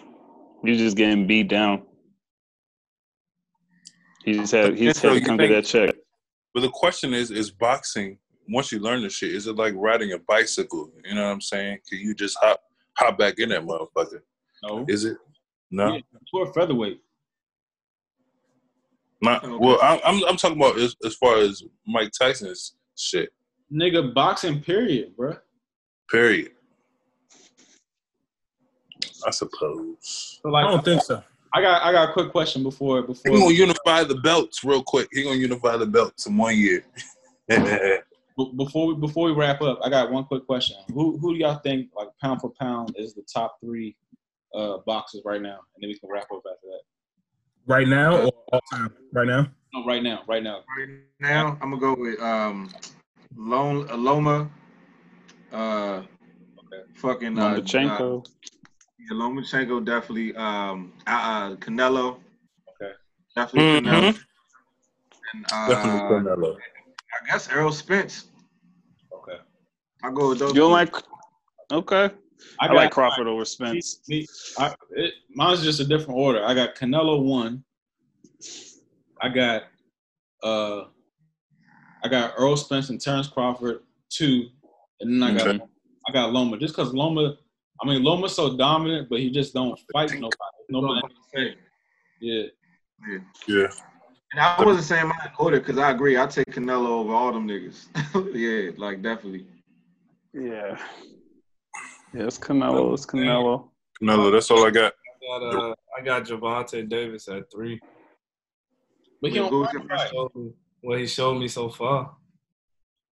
he's 0.63 0.79
just 0.79 0.97
getting 0.97 1.27
beat 1.27 1.49
down. 1.49 1.83
He 4.25 4.35
just 4.35 4.53
had 4.53 4.77
he 4.79 4.85
just 4.87 5.01
So 5.01 5.09
had 5.15 5.21
to 5.21 5.25
come 5.27 5.37
get 5.37 5.49
think- 5.51 5.65
that 5.67 5.69
check. 5.89 5.95
But 6.55 6.61
the 6.61 6.71
question 6.71 7.15
is, 7.15 7.31
is 7.31 7.51
boxing 7.51 8.19
once 8.49 8.71
you 8.73 8.79
learn 8.79 9.03
the 9.03 9.09
shit, 9.09 9.35
is 9.35 9.47
it 9.47 9.57
like 9.57 9.73
riding 9.77 10.13
a 10.13 10.19
bicycle? 10.19 10.91
You 11.05 11.15
know 11.15 11.25
what 11.25 11.33
I'm 11.33 11.41
saying? 11.41 11.79
Can 11.89 11.99
you 11.99 12.15
just 12.15 12.37
hop 12.41 12.61
hop 12.99 13.17
back 13.19 13.39
in 13.39 13.49
that 13.51 13.63
motherfucker? 13.63 14.21
No, 14.63 14.85
Is 14.89 15.05
it? 15.07 15.17
No, 15.71 15.95
Yeah, 15.95 16.01
for 16.31 16.53
featherweight. 16.53 17.01
not. 19.23 19.43
Well, 19.59 19.79
I'm 19.83 19.99
I'm, 20.05 20.23
I'm 20.29 20.37
talking 20.37 20.59
about 20.59 20.79
as, 20.79 20.95
as 21.05 21.15
far 21.17 21.39
as 21.39 21.63
Mike 21.87 22.11
Tyson's 22.19 22.75
shit. 22.99 23.31
Nigga, 23.73 24.13
boxing 24.13 24.61
period, 24.61 25.17
bruh. 25.17 25.39
Period. 26.11 26.51
I 29.27 29.31
suppose. 29.31 30.39
So 30.43 30.55
I 30.55 30.63
don't 30.63 30.85
think 30.85 31.03
so. 31.03 31.23
I 31.55 31.61
got 31.61 31.83
I 31.83 31.93
got 31.93 32.11
a 32.11 32.13
quick 32.13 32.31
question 32.31 32.63
before 32.63 33.03
before. 33.03 33.33
He 33.33 33.41
gonna 33.41 33.53
unify 33.55 34.05
the 34.05 34.17
belts 34.17 34.65
real 34.65 34.83
quick. 34.83 35.09
He 35.13 35.23
gonna 35.23 35.37
unify 35.37 35.77
the 35.77 35.87
belts 35.87 36.27
in 36.27 36.37
one 36.37 36.57
year. 36.57 36.85
before 38.57 38.87
we 38.87 38.95
before 38.95 39.27
we 39.27 39.33
wrap 39.33 39.61
up. 39.61 39.81
I 39.85 39.91
got 39.91 40.11
one 40.11 40.25
quick 40.25 40.47
question. 40.47 40.77
Who 40.89 41.19
who 41.19 41.35
do 41.35 41.41
y'all 41.41 41.59
think 41.59 41.91
like 41.97 42.09
pound 42.21 42.41
for 42.41 42.53
pound 42.59 42.95
is 42.97 43.15
the 43.15 43.23
top 43.33 43.57
three 43.63 43.97
uh 44.55 44.79
boxers 44.87 45.23
right 45.25 45.43
now? 45.43 45.59
And 45.75 45.83
then 45.83 45.89
we 45.89 45.99
can 45.99 46.09
wrap 46.11 46.27
up 46.33 46.43
after 46.51 46.67
that. 46.69 46.81
Right 47.67 47.87
now 47.87 48.23
or 48.23 48.33
all 48.53 48.61
time? 48.73 48.95
Right 49.13 49.27
now. 49.27 49.49
No, 49.75 49.85
right 49.87 50.03
now, 50.03 50.23
right 50.29 50.43
now. 50.43 50.61
Right 50.77 50.89
now, 51.21 51.59
I'm 51.63 51.71
gonna 51.71 51.81
go 51.81 51.95
with 51.95 52.21
um, 52.21 52.71
Lone 53.37 53.87
Loma, 53.87 54.51
uh, 55.51 56.03
fucking 56.95 57.39
uh, 57.39 57.43
uh, 57.43 57.55
Lomachenko. 57.61 58.27
Yeah, 59.11 59.17
Lomachenko 59.17 59.85
definitely. 59.85 60.35
Um, 60.37 60.93
uh, 61.07 61.11
uh, 61.11 61.57
Canelo. 61.57 62.19
Okay. 62.69 62.93
Definitely 63.35 63.81
Mhm. 63.81 63.85
Canelo. 63.85 64.21
And 65.33 65.47
uh, 65.53 65.69
Definitely 65.69 66.01
Canelo. 66.01 66.57
I 66.57 67.27
guess 67.27 67.49
Errol 67.49 67.73
Spence. 67.73 68.27
Okay. 69.13 69.39
I 70.03 70.11
go 70.11 70.31
with 70.31 70.39
those. 70.39 70.55
You 70.55 70.61
don't 70.61 70.73
like? 70.73 70.95
Okay, 71.71 72.11
I, 72.61 72.65
I, 72.65 72.67
got, 72.69 72.77
like 72.77 72.91
Crawford 72.91 73.27
over 73.27 73.45
Spence. 73.45 74.01
Me, 74.09 74.27
I, 74.59 74.75
it, 74.91 75.15
mine's 75.35 75.63
just 75.63 75.81
a 75.81 75.85
different 75.85 76.19
order. 76.19 76.45
I 76.45 76.55
got 76.55 76.75
Canelo 76.75 77.23
one. 77.23 77.65
I 79.21 79.29
got 79.29 79.65
uh, 80.43 80.85
I 82.05 82.09
got 82.09 82.35
Earl 82.37 82.57
Spence 82.57 82.91
and 82.91 83.01
Terrence 83.01 83.29
Crawford 83.29 83.83
two, 84.11 84.49
and 85.01 85.23
then 85.23 85.23
I 85.23 85.35
got 85.37 85.47
Okay. 85.49 85.61
I 86.09 86.13
got 86.13 86.33
Loma 86.33 86.59
just 86.59 86.77
because 86.77 86.93
Loma. 86.93 87.37
I 87.83 87.87
mean 87.87 88.03
Loma's 88.03 88.35
so 88.35 88.57
dominant, 88.57 89.09
but 89.11 89.19
he 89.19 89.31
just 89.31 89.55
don't 89.55 89.79
fight 89.93 90.13
nobody. 90.13 90.37
Nobody. 90.69 91.01
Yeah. 92.21 92.45
Yeah. 93.09 93.19
Yeah. 93.49 93.67
And 94.33 94.41
I 94.41 94.65
wasn't 94.65 94.87
saying 94.87 95.09
my 95.09 95.31
order 95.39 95.59
because 95.59 95.79
I 95.79 95.91
agree. 95.91 96.17
I 96.17 96.27
take 96.27 96.47
Canelo 96.47 96.87
over 96.87 97.13
all 97.13 97.33
them 97.33 97.49
niggas. 97.49 97.87
yeah, 98.35 98.71
like 98.79 99.03
definitely. 99.03 99.47
Yeah. 100.33 100.79
Yeah, 102.15 102.25
it's 102.25 102.39
Canelo. 102.39 102.95
It's 102.95 103.05
Canelo. 103.05 103.69
Canelo. 104.01 104.33
That's 104.33 104.51
all 104.51 104.65
I 104.65 104.71
got. 104.71 104.93
I 104.95 105.39
got, 105.39 105.43
uh, 105.43 105.75
I 105.99 106.05
got 106.05 106.25
Gervonta 106.25 106.89
Davis 106.89 107.29
at 107.29 107.51
three. 107.51 107.81
But 109.21 109.33
he 109.33 109.39
don't 109.39 109.51
who's 109.51 109.69
fight 109.89 110.11
nobody. 110.15 110.53
What 110.81 110.99
he 110.99 111.07
showed 111.07 111.39
me 111.39 111.49
so 111.49 111.69
far. 111.69 112.15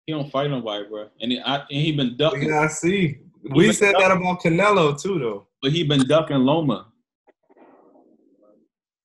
He 0.07 0.12
don't 0.12 0.31
fight 0.31 0.50
nobody, 0.50 0.89
bro. 0.89 1.08
And 1.20 1.32
he, 1.32 1.40
I, 1.40 1.57
and 1.57 1.66
he 1.68 1.92
been 1.92 2.16
ducking. 2.16 2.49
Yeah, 2.49 2.60
I 2.60 2.66
see. 2.68 3.18
We 3.43 3.73
said 3.73 3.94
that 3.99 4.10
about 4.10 4.43
Canelo 4.43 5.01
too, 5.01 5.19
though. 5.19 5.47
But 5.62 5.73
he 5.73 5.85
been 5.85 6.07
ducking 6.07 6.39
Loma. 6.39 6.86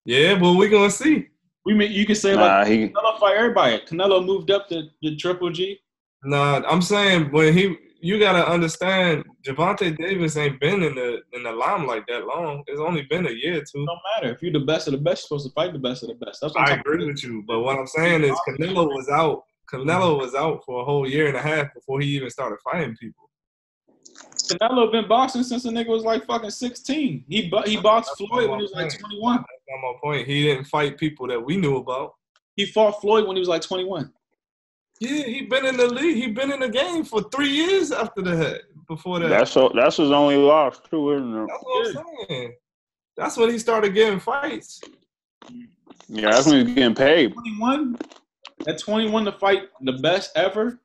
Yeah, 0.06 0.38
but 0.38 0.54
we 0.54 0.70
gonna 0.70 0.92
see. 0.92 1.28
We 1.66 1.74
mean 1.74 1.92
you 1.92 2.06
can 2.06 2.16
say 2.16 2.36
Nah, 2.36 2.60
like 2.60 2.68
he. 2.68 2.90
Canelo 2.90 3.20
fight 3.20 3.36
everybody. 3.38 3.80
Canelo 3.80 4.24
moved 4.26 4.52
up 4.52 4.70
to 4.70 4.84
the 5.02 5.16
Triple 5.16 5.52
G. 5.52 5.80
Nah, 6.24 6.62
I'm 6.68 6.82
saying 6.82 7.32
when 7.32 7.54
he, 7.54 7.76
you 8.02 8.20
gotta 8.20 8.48
understand, 8.48 9.24
Gervonta 9.46 9.96
Davis 9.98 10.38
ain't 10.38 10.60
been 10.60 10.84
in 10.84 10.96
the 10.96 11.22
in 11.34 11.44
the 11.44 11.52
limelight 11.52 12.04
that 12.08 12.26
long. 12.26 12.64
It's 12.68 12.80
only 12.80 13.04
been 13.04 13.26
a 13.26 13.32
year 13.32 13.58
or 13.58 13.62
two. 13.62 13.86
Don't 13.86 14.00
matter 14.16 14.34
if 14.34 14.42
you're 14.42 14.54
the 14.54 14.60
best 14.60 14.88
of 14.88 14.92
the 14.92 15.00
best. 15.00 15.24
You're 15.24 15.40
supposed 15.40 15.48
to 15.48 15.54
fight 15.54 15.74
the 15.74 15.80
best 15.80 16.04
of 16.04 16.10
the 16.10 16.26
best. 16.26 16.40
That's 16.42 16.54
what 16.54 16.62
I'm 16.62 16.66
I 16.66 16.76
talking 16.78 16.92
agree 16.94 17.08
with 17.08 17.24
you, 17.24 17.44
but 17.48 17.62
what 17.62 17.78
I'm 17.78 17.88
saying 17.88 18.24
is 18.24 18.38
Canelo 18.48 18.88
was 18.88 19.10
out. 19.10 19.44
Canelo 19.72 20.20
was 20.20 20.36
out 20.36 20.64
for 20.66 20.82
a 20.82 20.86
whole 20.86 21.10
year 21.10 21.28
and 21.28 21.36
a 21.36 21.42
half 21.42 21.74
before 21.74 22.00
he 22.00 22.08
even 22.16 22.30
started 22.30 22.60
fighting 22.64 22.96
people. 22.98 23.25
Canelo 24.48 24.92
been 24.92 25.08
boxing 25.08 25.44
since 25.44 25.64
the 25.64 25.70
nigga 25.70 25.88
was 25.88 26.04
like 26.04 26.26
fucking 26.26 26.50
16. 26.50 27.26
He 27.28 27.50
bu- 27.50 27.64
he 27.66 27.78
boxed 27.78 28.12
Floyd 28.18 28.50
when 28.50 28.60
he 28.60 28.64
was 28.64 28.72
like 28.74 28.98
21. 28.98 29.38
That's 29.38 29.48
not 29.70 29.82
my 29.82 29.94
point. 30.02 30.28
He 30.28 30.44
didn't 30.44 30.66
fight 30.66 30.98
people 30.98 31.28
that 31.28 31.44
we 31.44 31.58
knew 31.58 31.78
about. 31.78 32.16
He 32.56 32.66
fought 32.66 33.02
Floyd 33.02 33.28
when 33.28 33.36
he 33.36 33.40
was 33.40 33.50
like 33.50 33.62
21. 33.62 34.12
Yeah, 35.00 35.24
he 35.24 35.42
been 35.42 35.66
in 35.66 35.76
the 35.76 35.88
league. 35.88 36.16
He 36.16 36.28
been 36.28 36.52
in 36.52 36.62
the 36.62 36.70
game 36.70 37.04
for 37.04 37.22
three 37.24 37.50
years 37.50 37.92
after 37.92 38.22
that. 38.22 38.62
Before 38.88 39.20
that, 39.20 39.30
That's 39.30 39.58
all, 39.58 39.72
that's 39.74 39.98
his 39.98 40.12
only 40.12 40.38
loss 40.38 40.80
too, 40.80 41.14
isn't 41.16 41.36
it? 41.36 41.48
That's 41.48 41.64
what 41.64 41.98
I'm 41.98 42.28
saying. 42.30 42.54
That's 43.18 43.38
when 43.38 43.50
he 43.50 43.58
started 43.58 43.94
getting 43.96 44.20
fights. 44.20 44.80
Yeah, 46.08 46.30
that's 46.30 46.46
when 46.46 46.68
he's 46.68 46.76
getting 46.76 46.94
paid. 46.94 47.34
21? 47.34 47.98
At 48.68 48.80
21 48.80 49.26
to 49.26 49.32
fight 49.34 49.64
the 49.82 49.94
best 49.94 50.32
ever? 50.36 50.80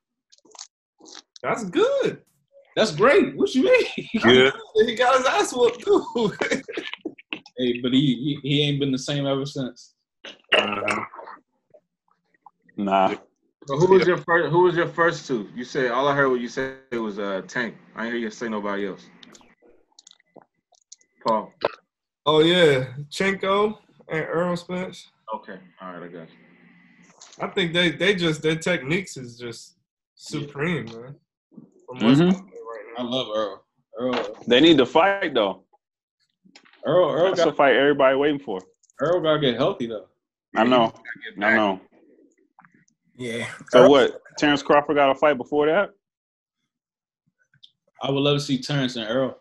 That's 1.43 1.65
good. 1.65 2.23
That's 2.81 2.93
great. 2.93 3.37
What 3.37 3.55
you 3.55 3.65
mean? 3.65 4.09
Yeah. 4.25 4.51
He 4.87 4.95
got 4.95 5.19
his 5.19 5.27
ass 5.27 5.53
whooped 5.53 5.85
too. 5.85 6.33
hey, 7.59 7.79
but 7.83 7.93
he, 7.93 8.39
he 8.43 8.49
he 8.49 8.63
ain't 8.63 8.81
been 8.81 8.91
the 8.91 8.99
same 8.99 9.27
ever 9.27 9.45
since. 9.45 9.97
Uh-huh. 10.57 11.05
Nah. 12.79 13.17
So 13.67 13.77
who 13.77 13.93
was 13.93 14.07
your 14.07 14.17
first? 14.17 14.51
Who 14.51 14.63
was 14.63 14.77
your 14.77 14.89
first 14.89 15.27
two? 15.27 15.51
You 15.55 15.65
said 15.65 15.91
all 15.91 16.09
I 16.09 16.17
heard 16.17 16.31
what 16.31 16.41
you 16.41 16.49
said 16.49 16.79
it 16.91 16.97
was 16.97 17.19
uh, 17.19 17.43
Tank. 17.47 17.75
I 17.95 18.05
didn't 18.05 18.15
hear 18.15 18.23
you 18.23 18.31
say 18.31 18.49
nobody 18.49 18.89
else. 18.89 19.05
Paul. 21.23 21.53
Oh 22.25 22.41
yeah, 22.41 22.95
Chenko 23.11 23.77
and 24.09 24.25
Earl 24.27 24.57
Spence. 24.57 25.07
Okay, 25.35 25.59
all 25.83 25.93
right, 25.93 26.03
I 26.03 26.09
got 26.09 26.29
you. 26.31 26.37
I 27.43 27.49
think 27.49 27.75
they 27.75 27.91
they 27.91 28.15
just 28.15 28.41
their 28.41 28.57
techniques 28.57 29.19
is 29.19 29.39
just 29.39 29.77
supreme, 30.15 30.87
man. 30.87 31.15
From 31.87 31.99
Mhm. 31.99 32.50
I 33.01 33.03
love 33.03 33.29
Earl. 33.35 33.65
Earl. 33.99 34.37
They 34.47 34.61
need 34.61 34.77
to 34.77 34.85
fight 34.85 35.33
though. 35.33 35.65
Earl. 36.85 37.11
Earl 37.11 37.29
That's 37.29 37.41
the 37.41 37.47
got. 37.47 37.57
fight 37.57 37.77
everybody 37.77 38.15
waiting 38.15 38.39
for. 38.39 38.61
Earl 39.01 39.21
got 39.23 39.35
to 39.35 39.41
get 39.41 39.55
healthy 39.57 39.87
though. 39.87 40.07
I 40.55 40.65
know. 40.65 40.93
I 41.41 41.55
know. 41.55 41.81
Yeah. 43.17 43.47
So 43.71 43.89
what? 43.89 44.21
Terrence 44.37 44.63
Crawford 44.63 44.97
got 44.97 45.11
a 45.11 45.15
fight 45.15 45.39
before 45.39 45.67
that? 45.67 45.91
I 48.03 48.11
would 48.11 48.21
love 48.21 48.37
to 48.37 48.45
see 48.45 48.61
Terrence 48.61 48.97
and 48.97 49.09
Earl. 49.09 49.39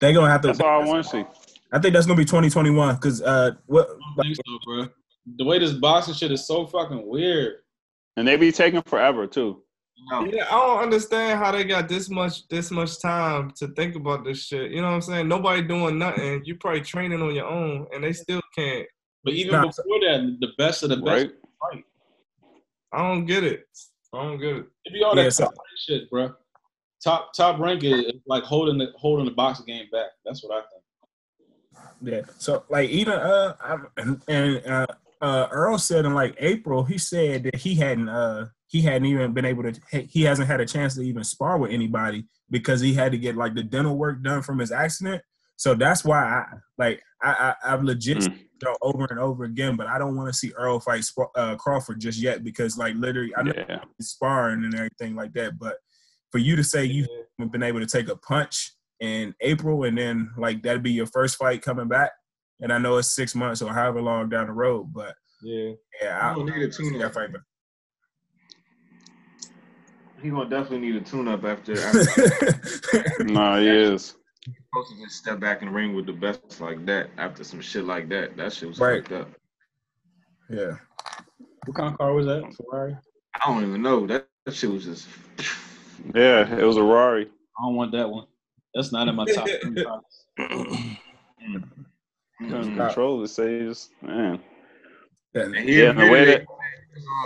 They 0.00 0.12
gonna 0.12 0.30
have 0.30 0.42
to. 0.42 0.48
That's 0.48 0.60
all 0.60 0.82
I 0.82 0.86
want 0.86 1.04
to 1.04 1.10
see. 1.10 1.24
I 1.72 1.80
think 1.80 1.94
that's 1.94 2.06
gonna 2.06 2.16
be 2.16 2.24
2021 2.24 2.94
because 2.94 3.22
uh, 3.22 3.52
what? 3.66 3.88
I 3.88 4.22
don't 4.22 4.26
think 4.26 4.36
so, 4.36 4.58
bro. 4.64 4.88
The 5.38 5.44
way 5.44 5.58
this 5.58 5.72
boxing 5.72 6.14
shit 6.14 6.30
is 6.30 6.46
so 6.46 6.66
fucking 6.66 7.08
weird. 7.08 7.54
And 8.16 8.28
they 8.28 8.36
be 8.36 8.52
taking 8.52 8.82
forever 8.82 9.26
too. 9.26 9.63
No. 10.10 10.24
Yeah, 10.26 10.44
I 10.46 10.50
don't 10.50 10.82
understand 10.82 11.38
how 11.38 11.50
they 11.52 11.64
got 11.64 11.88
this 11.88 12.10
much 12.10 12.46
this 12.48 12.70
much 12.70 13.00
time 13.00 13.52
to 13.52 13.68
think 13.68 13.94
about 13.96 14.24
this 14.24 14.44
shit. 14.44 14.70
You 14.72 14.80
know 14.82 14.88
what 14.88 14.94
I'm 14.94 15.02
saying? 15.02 15.28
Nobody 15.28 15.62
doing 15.62 15.98
nothing. 15.98 16.42
You 16.44 16.56
probably 16.56 16.82
training 16.82 17.22
on 17.22 17.34
your 17.34 17.46
own, 17.46 17.86
and 17.94 18.04
they 18.04 18.12
still 18.12 18.42
can't. 18.54 18.86
But 19.22 19.34
even 19.34 19.52
Nah. 19.52 19.66
before 19.66 20.00
that, 20.00 20.36
the 20.40 20.48
best 20.58 20.82
of 20.82 20.90
the 20.90 20.96
best 20.96 21.06
Right? 21.06 21.30
fight. 21.72 21.84
I 22.92 22.98
don't 22.98 23.24
get 23.24 23.44
it. 23.44 23.66
I 24.12 24.22
don't 24.24 24.38
get 24.38 24.56
it. 24.56 24.66
It 24.84 24.92
be 24.92 25.02
all 25.02 25.16
Yeah, 25.16 25.24
that 25.24 25.32
so- 25.32 25.50
shit, 25.86 26.10
bro. 26.10 26.34
Top 27.02 27.32
top 27.32 27.58
rank 27.58 27.84
is 27.84 28.04
is 28.06 28.20
like 28.26 28.44
holding 28.44 28.78
the 28.78 28.92
holding 28.96 29.24
the 29.26 29.30
boxing 29.32 29.66
game 29.66 29.88
back. 29.92 30.10
That's 30.24 30.42
what 30.42 30.52
I 30.56 30.62
think. 30.70 30.82
Yeah. 32.02 32.20
So 32.38 32.64
like 32.68 32.90
even 32.90 33.14
uh 33.14 33.56
I'm- 33.60 33.90
and, 33.96 34.22
and 34.28 34.66
uh 34.66 34.86
uh 35.24 35.48
Earl 35.50 35.78
said 35.78 36.04
in 36.04 36.14
like 36.14 36.34
April 36.38 36.84
he 36.84 36.98
said 36.98 37.44
that 37.44 37.56
he 37.56 37.74
hadn't 37.74 38.08
uh 38.08 38.46
he 38.68 38.82
hadn't 38.82 39.06
even 39.06 39.32
been 39.32 39.44
able 39.44 39.62
to 39.62 39.72
he 40.14 40.22
hasn't 40.22 40.48
had 40.48 40.60
a 40.60 40.66
chance 40.66 40.94
to 40.94 41.02
even 41.02 41.24
spar 41.24 41.58
with 41.58 41.70
anybody 41.70 42.26
because 42.50 42.80
he 42.80 42.92
had 42.92 43.12
to 43.12 43.18
get 43.18 43.36
like 43.36 43.54
the 43.54 43.62
dental 43.62 43.96
work 43.96 44.22
done 44.22 44.42
from 44.42 44.58
his 44.58 44.70
accident. 44.72 45.22
So 45.56 45.74
that's 45.74 46.04
why 46.04 46.20
I 46.22 46.44
like 46.78 47.02
I, 47.22 47.54
I 47.64 47.72
I've 47.72 47.82
legit 47.84 48.18
Mm. 48.18 48.76
over 48.82 49.04
and 49.10 49.18
over 49.20 49.44
again, 49.44 49.76
but 49.76 49.86
I 49.86 49.98
don't 49.98 50.16
want 50.16 50.28
to 50.32 50.38
see 50.38 50.52
Earl 50.56 50.80
fight 50.80 51.04
Sp- 51.04 51.34
uh, 51.36 51.54
Crawford 51.56 52.00
just 52.00 52.18
yet 52.18 52.42
because 52.42 52.78
like 52.78 52.94
literally 52.96 53.32
I 53.36 53.42
know 53.42 53.52
Yeah. 53.56 53.80
he's 53.98 54.08
sparring 54.08 54.64
and 54.64 54.74
everything 54.74 55.14
like 55.14 55.32
that, 55.34 55.58
but 55.58 55.76
for 56.32 56.38
you 56.38 56.56
to 56.56 56.64
say 56.64 56.84
you 56.84 57.06
haven't 57.38 57.52
been 57.52 57.62
able 57.62 57.80
to 57.80 57.86
take 57.86 58.08
a 58.08 58.16
punch 58.16 58.72
in 59.00 59.34
April 59.40 59.84
and 59.84 59.96
then 59.98 60.30
like 60.38 60.62
that'd 60.62 60.82
be 60.82 60.92
your 60.92 61.06
first 61.06 61.36
fight 61.36 61.62
coming 61.62 61.88
back. 61.88 62.12
And 62.60 62.72
I 62.72 62.78
know 62.78 62.96
it's 62.96 63.08
six 63.14 63.34
months 63.34 63.62
or 63.62 63.72
however 63.72 64.00
long 64.00 64.28
down 64.28 64.46
the 64.46 64.52
road, 64.52 64.92
but 64.92 65.14
Yeah. 65.42 65.72
yeah, 66.02 66.18
I 66.22 66.30
He 66.34 66.40
gonna 66.40 66.56
need 66.58 66.68
a 66.68 66.70
tune 66.72 67.02
up. 67.02 67.12
fight 67.14 67.32
back. 67.32 67.42
He 70.22 70.30
gonna 70.30 70.48
definitely 70.48 70.78
need 70.90 70.96
a 70.96 71.00
tune 71.00 71.28
up 71.28 71.44
after. 71.44 71.74
after 71.84 73.24
No, 73.24 73.60
he 73.60 73.68
is. 73.68 74.14
supposed 74.70 74.90
to 74.96 75.04
just 75.04 75.16
step 75.16 75.40
back 75.40 75.60
in 75.62 75.68
the 75.68 75.74
ring 75.74 75.94
with 75.94 76.06
the 76.06 76.12
best 76.12 76.60
like 76.60 76.84
that 76.86 77.10
after 77.18 77.44
some 77.44 77.60
shit 77.60 77.84
like 77.84 78.08
that. 78.08 78.36
That 78.36 78.52
shit 78.52 78.68
was 78.68 78.78
Right. 78.78 79.06
fucked 79.06 79.20
up. 79.20 79.28
yeah. 80.48 80.76
What 81.66 81.76
kind 81.76 81.92
of 81.92 81.98
car 81.98 82.12
was 82.12 82.26
that? 82.26 82.54
Ferrari? 82.56 82.96
I 83.34 83.50
don't 83.50 83.66
even 83.66 83.82
know. 83.82 84.06
That, 84.06 84.28
that 84.46 84.54
shit 84.54 84.70
was 84.70 84.84
just. 84.84 85.08
Yeah, 86.14 86.46
it 86.56 86.62
was 86.64 86.76
a 86.76 86.82
Rari. 86.82 87.26
I 87.58 87.64
don't 87.64 87.76
want 87.76 87.92
that 87.92 88.08
one. 88.08 88.26
That's 88.74 88.92
not 88.92 89.08
in 89.08 89.14
my 89.16 89.24
top 89.26 89.48
three 89.62 89.82
cars. 89.84 90.26
Mm. 91.46 91.66
Mm. 92.42 92.74
Controller 92.76 93.26
says, 93.26 93.90
man. 94.02 94.40
And 95.34 95.56
he 95.56 95.80
Yeah, 95.80 95.92
the 95.92 96.06
way 96.06 96.24
that. 96.24 96.46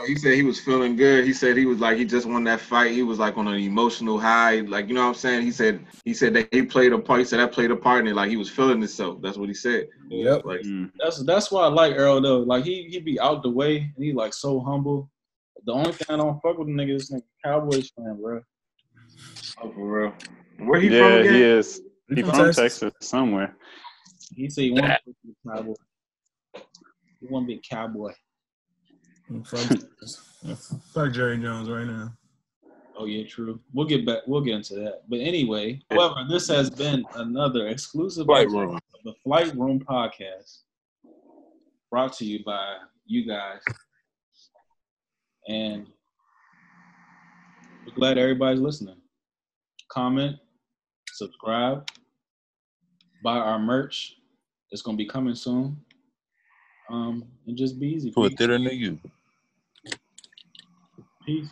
He 0.07 0.17
said 0.17 0.35
he 0.35 0.43
was 0.43 0.59
feeling 0.61 0.97
good. 0.97 1.25
He 1.25 1.33
said 1.35 1.57
he 1.57 1.67
was 1.67 1.79
like 1.79 1.99
he 1.99 2.05
just 2.05 2.27
won 2.27 2.45
that 2.45 2.61
fight. 2.61 2.93
He 2.93 3.03
was 3.03 3.19
like 3.19 3.37
on 3.37 3.49
an 3.49 3.57
emotional 3.61 4.19
high. 4.19 4.61
Like 4.61 4.89
you 4.89 4.95
know 4.95 5.03
what 5.03 5.09
I'm 5.09 5.15
saying. 5.15 5.43
He 5.43 5.51
said 5.53 5.85
he 6.05 6.15
said 6.15 6.33
that 6.35 6.49
he 6.53 6.63
played 6.63 6.93
a 6.93 6.99
part. 6.99 7.21
He 7.21 7.27
said 7.27 7.41
I 7.41 7.47
played 7.47 7.71
a 7.71 7.77
part 7.77 8.01
in 8.01 8.07
it. 8.09 8.15
Like 8.17 8.31
he 8.31 8.37
was 8.37 8.49
feeling 8.49 8.79
himself. 8.81 9.21
That's 9.21 9.37
what 9.37 9.49
he 9.49 9.55
said. 9.55 9.89
Yep. 10.09 10.45
Like 10.45 10.63
Mm. 10.65 10.91
That's 10.99 11.23
that's 11.25 11.51
why 11.51 11.65
I 11.65 11.69
like 11.69 11.95
Earl 11.97 12.21
though. 12.21 12.39
Like 12.41 12.65
he 12.65 12.85
he 12.85 12.99
be 12.99 13.21
out 13.21 13.43
the 13.43 13.51
way 13.51 13.93
and 13.95 14.05
he 14.05 14.13
like 14.13 14.33
so 14.35 14.61
humble. 14.61 15.11
The 15.65 15.73
only 15.73 15.93
thing 15.93 16.07
I 16.09 16.17
don't 16.17 16.41
fuck 16.41 16.59
with 16.59 16.69
the 16.69 16.73
nigga 16.73 16.95
is 16.95 17.11
nigga 17.11 17.23
Cowboys 17.45 17.91
fan, 17.91 18.19
bro. 18.21 18.41
oh, 19.63 19.71
for 19.73 20.03
real. 20.03 20.15
Where 20.67 20.81
he 20.81 20.89
from 20.89 21.13
Yeah, 21.13 21.21
again? 21.21 21.35
he 21.35 21.43
is. 21.43 21.83
He 22.09 22.15
He 22.17 22.23
from 22.23 22.31
from 22.33 22.47
Texas, 22.47 22.81
Texas. 22.81 22.93
somewhere. 23.01 23.55
He 24.35 24.51
said 24.51 24.65
he 24.65 24.71
want 24.73 24.87
to 24.87 25.15
be 25.25 25.33
a 25.33 25.51
cowboy. 25.51 25.75
He 27.21 27.27
want 27.29 27.45
to 27.45 27.47
be 27.49 27.55
a 27.55 27.75
cowboy. 27.75 28.13
Fuck, 29.45 29.79
fuck 30.95 31.13
Jerry 31.13 31.39
Jones 31.39 31.69
right 31.69 31.87
now. 31.87 32.13
Oh 32.97 33.05
yeah, 33.05 33.25
true. 33.27 33.61
We'll 33.73 33.87
get 33.87 34.05
back. 34.05 34.23
We'll 34.27 34.41
get 34.41 34.55
into 34.55 34.75
that. 34.77 35.03
But 35.09 35.21
anyway, 35.21 35.81
however, 35.91 36.27
this 36.29 36.49
has 36.49 36.69
been 36.69 37.05
another 37.15 37.69
exclusive 37.69 38.27
Flight 38.27 38.49
Room. 38.51 38.75
of 38.75 38.81
the 39.05 39.15
Flight 39.23 39.55
Room 39.55 39.79
podcast, 39.79 40.63
brought 41.91 42.13
to 42.15 42.25
you 42.25 42.43
by 42.45 42.77
you 43.07 43.25
guys, 43.27 43.61
and 45.49 45.87
we're 47.87 47.95
glad 47.95 48.19
everybody's 48.19 48.61
listening. 48.61 48.97
Comment, 49.89 50.37
subscribe, 51.13 51.89
buy 53.23 53.37
our 53.37 53.59
merch. 53.61 54.17
It's 54.71 54.83
gonna 54.83 54.97
be 54.99 55.07
coming 55.07 55.35
soon. 55.35 55.79
Um, 56.91 57.25
and 57.47 57.57
just 57.57 57.81
be 57.81 57.89
easy. 57.89 58.13
To 58.15 58.27
a 58.27 58.31
Peace. 58.31 58.39
theater 58.39 58.59
near 58.59 58.73
you. 58.73 58.99
Peace. 61.27 61.49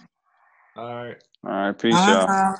All 0.76 0.94
right. 1.04 1.16
All 1.44 1.50
right, 1.52 1.78
peace, 1.78 2.06
y'all. 2.06 2.28
Uh, 2.28 2.56